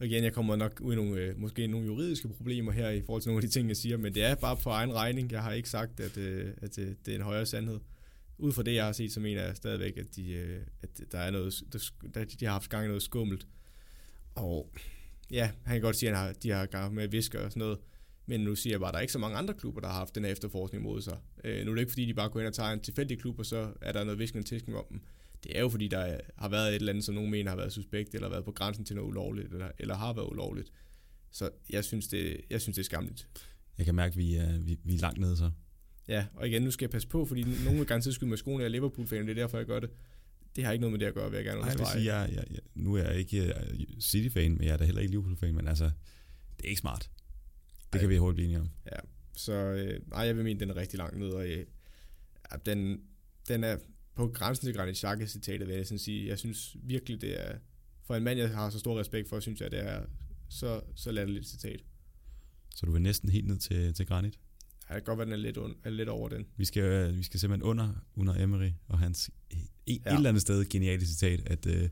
og 0.00 0.06
igen, 0.06 0.24
jeg 0.24 0.32
kommer 0.32 0.56
nok 0.56 0.80
ud 0.80 0.92
i 0.92 0.96
nogle, 0.96 1.20
øh, 1.20 1.38
måske 1.38 1.66
nogle 1.66 1.86
juridiske 1.86 2.28
problemer 2.28 2.72
her 2.72 2.90
i 2.90 3.02
forhold 3.02 3.22
til 3.22 3.28
nogle 3.28 3.42
af 3.42 3.48
de 3.48 3.54
ting, 3.54 3.68
jeg 3.68 3.76
siger, 3.76 3.96
men 3.96 4.14
det 4.14 4.24
er 4.24 4.34
bare 4.34 4.56
på 4.56 4.70
egen 4.70 4.94
regning. 4.94 5.32
Jeg 5.32 5.42
har 5.42 5.52
ikke 5.52 5.70
sagt, 5.70 6.00
at, 6.00 6.16
øh, 6.16 6.52
at 6.62 6.78
øh, 6.78 6.94
det 7.06 7.12
er 7.12 7.16
en 7.16 7.22
højere 7.22 7.46
sandhed. 7.46 7.80
Ud 8.38 8.52
fra 8.52 8.62
det, 8.62 8.74
jeg 8.74 8.84
har 8.84 8.92
set, 8.92 9.12
så 9.12 9.20
mener 9.20 9.42
jeg 9.42 9.56
stadigvæk, 9.56 9.96
at 9.96 10.16
de, 10.16 10.32
øh, 10.32 10.60
at 10.82 11.00
der 11.12 11.18
er 11.18 11.30
noget, 11.30 11.62
der, 12.14 12.24
de 12.24 12.44
har 12.44 12.52
haft 12.52 12.70
gang 12.70 12.84
i 12.84 12.88
noget 12.88 13.02
skummelt. 13.02 13.46
Og 14.34 14.72
ja, 15.30 15.50
han 15.64 15.74
kan 15.74 15.82
godt 15.82 15.96
sige, 15.96 16.10
at 16.10 16.16
han 16.16 16.26
har, 16.26 16.32
de 16.32 16.50
har 16.50 16.66
gang 16.66 16.94
med 16.94 17.02
at 17.02 17.12
viske 17.12 17.40
og 17.40 17.50
sådan 17.50 17.60
noget. 17.60 17.78
Men 18.26 18.40
nu 18.40 18.54
siger 18.54 18.72
jeg 18.72 18.80
bare, 18.80 18.88
at 18.88 18.92
der 18.92 18.98
er 18.98 19.02
ikke 19.02 19.12
så 19.12 19.18
mange 19.18 19.36
andre 19.36 19.54
klubber, 19.54 19.80
der 19.80 19.88
har 19.88 19.94
haft 19.94 20.14
den 20.14 20.24
her 20.24 20.32
efterforskning 20.32 20.84
mod 20.84 21.00
sig. 21.00 21.18
Øh, 21.44 21.64
nu 21.64 21.70
er 21.70 21.74
det 21.74 21.82
ikke, 21.82 21.92
fordi 21.92 22.06
de 22.06 22.14
bare 22.14 22.28
går 22.28 22.40
ind 22.40 22.48
og 22.48 22.54
tager 22.54 22.70
en 22.70 22.80
tilfældig 22.80 23.18
klub, 23.18 23.38
og 23.38 23.46
så 23.46 23.72
er 23.80 23.92
der 23.92 24.04
noget 24.04 24.18
viskende 24.18 24.44
tilskning 24.44 24.78
om 24.78 24.84
dem. 24.90 25.00
Det 25.44 25.56
er 25.56 25.60
jo, 25.60 25.68
fordi 25.68 25.88
der 25.88 26.16
har 26.38 26.48
været 26.48 26.68
et 26.68 26.74
eller 26.74 26.92
andet, 26.92 27.04
som 27.04 27.14
nogen 27.14 27.30
mener 27.30 27.50
har 27.50 27.56
været 27.56 27.72
suspekt, 27.72 28.14
eller 28.14 28.28
været 28.28 28.44
på 28.44 28.52
grænsen 28.52 28.84
til 28.84 28.96
noget 28.96 29.08
ulovligt, 29.08 29.52
eller, 29.52 29.70
eller 29.78 29.94
har 29.94 30.12
været 30.12 30.26
ulovligt. 30.26 30.72
Så 31.30 31.50
jeg 31.70 31.84
synes, 31.84 32.08
det, 32.08 32.40
jeg 32.50 32.60
synes, 32.60 32.74
det 32.74 32.82
er 32.82 32.84
skamligt. 32.84 33.28
Jeg 33.78 33.86
kan 33.86 33.94
mærke, 33.94 34.12
at 34.12 34.16
vi 34.16 34.34
er, 34.34 34.58
vi, 34.58 34.78
vi 34.84 34.94
er 34.94 34.98
langt 34.98 35.20
nede 35.20 35.36
så. 35.36 35.50
Ja, 36.08 36.26
og 36.34 36.48
igen, 36.48 36.62
nu 36.62 36.70
skal 36.70 36.84
jeg 36.84 36.90
passe 36.90 37.08
på, 37.08 37.24
fordi 37.24 37.44
nogen 37.64 37.78
vil 37.78 37.86
garanteret 37.86 38.14
skyde 38.14 38.30
med 38.30 38.36
skoene 38.36 38.64
af 38.64 38.72
Liverpool-fan, 38.72 39.22
det 39.22 39.30
er 39.30 39.34
derfor, 39.34 39.58
jeg 39.58 39.66
gør 39.66 39.80
det. 39.80 39.90
Det 40.56 40.64
har 40.64 40.72
ikke 40.72 40.80
noget 40.80 40.92
med 40.92 41.00
det 41.00 41.06
at 41.06 41.14
gøre, 41.14 41.30
vil 41.30 41.36
jeg 41.36 41.44
gerne 41.44 41.60
Ej, 41.60 41.66
jeg 41.66 41.74
vil 41.74 41.80
understrege. 41.80 42.02
sige, 42.02 42.14
jeg, 42.14 42.30
jeg, 42.34 42.44
jeg, 42.50 42.60
nu 42.74 42.94
er 42.94 43.02
jeg 43.02 43.18
ikke 43.18 43.44
øh, 43.44 44.00
City-fan, 44.00 44.52
men 44.52 44.64
jeg 44.64 44.72
er 44.72 44.76
da 44.76 44.84
heller 44.84 45.00
ikke 45.00 45.10
Liverpool-fan, 45.10 45.54
men 45.54 45.68
altså, 45.68 45.84
det 46.56 46.64
er 46.64 46.68
ikke 46.68 46.80
smart. 46.80 47.10
Det 47.92 47.94
Ej. 47.94 48.00
kan 48.00 48.08
vi 48.08 48.16
hurtigt 48.16 48.34
blive 48.34 48.44
enige 48.44 48.60
om. 48.60 48.70
Ja, 48.86 48.98
så 49.36 49.52
øh, 49.52 50.00
nej, 50.08 50.20
jeg 50.20 50.36
vil 50.36 50.44
mene, 50.44 50.60
den 50.60 50.70
er 50.70 50.76
rigtig 50.76 50.98
langt 50.98 51.18
ned, 51.18 51.28
og 51.28 51.48
øh, 51.48 51.66
den, 52.66 53.00
den 53.48 53.64
er 53.64 53.76
på 54.14 54.28
grænsen 54.28 54.66
til 54.66 54.74
Granit 54.74 54.96
Xhaka 54.96 55.26
citatet, 55.26 55.68
vil 55.68 55.76
jeg 55.76 55.86
sådan 55.86 55.98
sige. 55.98 56.28
Jeg 56.28 56.38
synes 56.38 56.76
virkelig, 56.82 57.20
det 57.20 57.46
er, 57.48 57.58
for 58.06 58.14
en 58.16 58.22
mand, 58.24 58.38
jeg 58.38 58.50
har 58.50 58.70
så 58.70 58.78
stor 58.78 59.00
respekt 59.00 59.28
for, 59.28 59.40
synes 59.40 59.60
jeg, 59.60 59.70
det 59.70 59.86
er 59.86 60.02
så, 60.48 60.80
så 60.94 61.12
latterligt 61.12 61.46
citat. 61.46 61.80
Så 62.76 62.86
du 62.86 62.94
er 62.94 62.98
næsten 62.98 63.28
helt 63.28 63.46
ned 63.46 63.58
til, 63.58 63.94
til 63.94 64.06
Granit. 64.06 64.38
Ja, 64.90 64.94
det 64.94 65.04
kan 65.04 65.16
godt 65.16 65.18
være, 65.18 65.24
den 65.24 65.32
er 65.32 65.36
lidt, 65.36 65.56
un, 65.56 65.74
er 65.84 65.90
lidt 65.90 66.08
over 66.08 66.28
den. 66.28 66.46
Vi 66.56 66.64
skal, 66.64 66.82
øh, 66.82 67.18
vi 67.18 67.22
skal 67.22 67.40
simpelthen 67.40 67.62
under, 67.62 67.92
under 68.14 68.34
Emery 68.44 68.70
og 68.88 68.98
hans 68.98 69.30
et, 69.50 69.58
Ja. 70.06 70.10
et 70.10 70.16
eller 70.16 70.28
andet 70.28 70.42
sted 70.42 70.64
geniale 70.68 71.06
citat, 71.06 71.40
at 71.46 71.66
uh, 71.66 71.88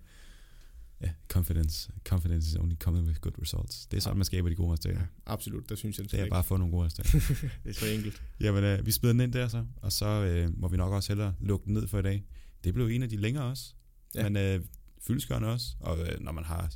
ja, 1.01 1.11
confidence, 1.29 1.93
confidence 2.05 2.49
is 2.49 2.57
only 2.57 2.75
coming 2.77 3.07
with 3.07 3.21
good 3.21 3.43
results. 3.43 3.87
Det 3.87 3.97
er 3.97 4.01
sådan, 4.01 4.15
Ja. 4.15 4.19
man 4.19 4.25
skaber 4.25 4.49
de 4.49 4.55
gode 4.55 4.73
resultater. 4.73 5.01
Ja, 5.01 5.07
absolut, 5.27 5.69
der 5.69 5.75
synes 5.75 5.99
jeg 5.99 6.05
Det 6.11 6.15
er 6.21 6.25
ikke. 6.25 6.31
bare 6.31 6.39
at 6.39 6.45
få 6.45 6.57
nogle 6.57 6.73
gode 6.73 6.87
resultater. 6.87 7.19
det 7.65 7.71
er 7.71 7.75
så 7.75 7.87
enkelt. 7.87 8.23
Jamen, 8.41 8.65
øh, 8.65 8.87
vi 8.87 8.91
smider 8.93 9.13
den 9.13 9.21
ind 9.21 9.33
der 9.33 9.49
så, 9.49 9.65
og 9.77 9.93
så 9.93 10.07
øh, 10.07 10.59
må 10.61 10.69
vi 10.69 10.77
nok 10.77 10.93
også 10.93 11.09
hellere 11.13 11.35
lukke 11.41 11.65
den 11.65 11.75
ned 11.75 11.87
for 11.89 11.99
i 11.99 12.03
dag. 12.03 12.25
Det 12.65 12.75
blev 12.75 12.87
en 12.87 13.03
af 13.03 13.09
de 13.09 13.17
længere 13.17 13.45
også, 13.45 13.75
Ja. 14.15 14.23
men 14.29 14.37
øh, 14.37 14.65
fyldskørende 15.07 15.49
også, 15.49 15.77
og 15.81 15.99
øh, 15.99 16.21
når 16.21 16.33
man 16.33 16.45
har 16.45 16.73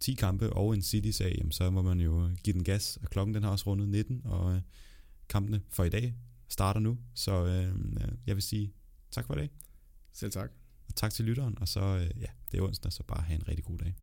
10 0.00 0.14
kampe 0.14 0.52
og 0.52 0.74
en 0.74 0.82
City-sag, 0.82 1.34
jamen, 1.38 1.52
så 1.52 1.70
må 1.70 1.82
man 1.82 2.00
jo 2.00 2.30
give 2.44 2.54
den 2.54 2.64
gas, 2.64 2.98
og 3.02 3.10
klokken 3.10 3.34
den 3.34 3.42
har 3.42 3.50
også 3.50 3.66
rundet 3.66 3.88
19, 3.88 4.20
og 4.24 4.54
øh, 4.54 4.60
kampene 5.28 5.60
for 5.68 5.84
i 5.84 5.88
dag 5.88 6.14
starter 6.48 6.80
nu, 6.80 6.98
så 7.14 7.46
øh, 7.46 7.68
øh, 7.68 8.08
jeg 8.26 8.36
vil 8.36 8.42
sige 8.42 8.72
tak 9.10 9.26
for 9.26 9.34
i 9.34 9.38
dag, 9.38 9.50
Selv 10.12 10.30
tak 10.32 10.50
og 10.90 10.96
tak 10.96 11.12
til 11.12 11.24
lytteren, 11.24 11.54
og 11.60 11.68
så, 11.68 11.80
øh, 11.80 12.10
ja, 12.24 12.30
det 12.50 12.58
er 12.58 12.62
onsdag, 12.62 12.92
så 12.92 13.02
bare 13.02 13.22
have 13.22 13.38
en 13.40 13.48
rigtig 13.48 13.64
god 13.64 13.78
dag. 13.78 13.94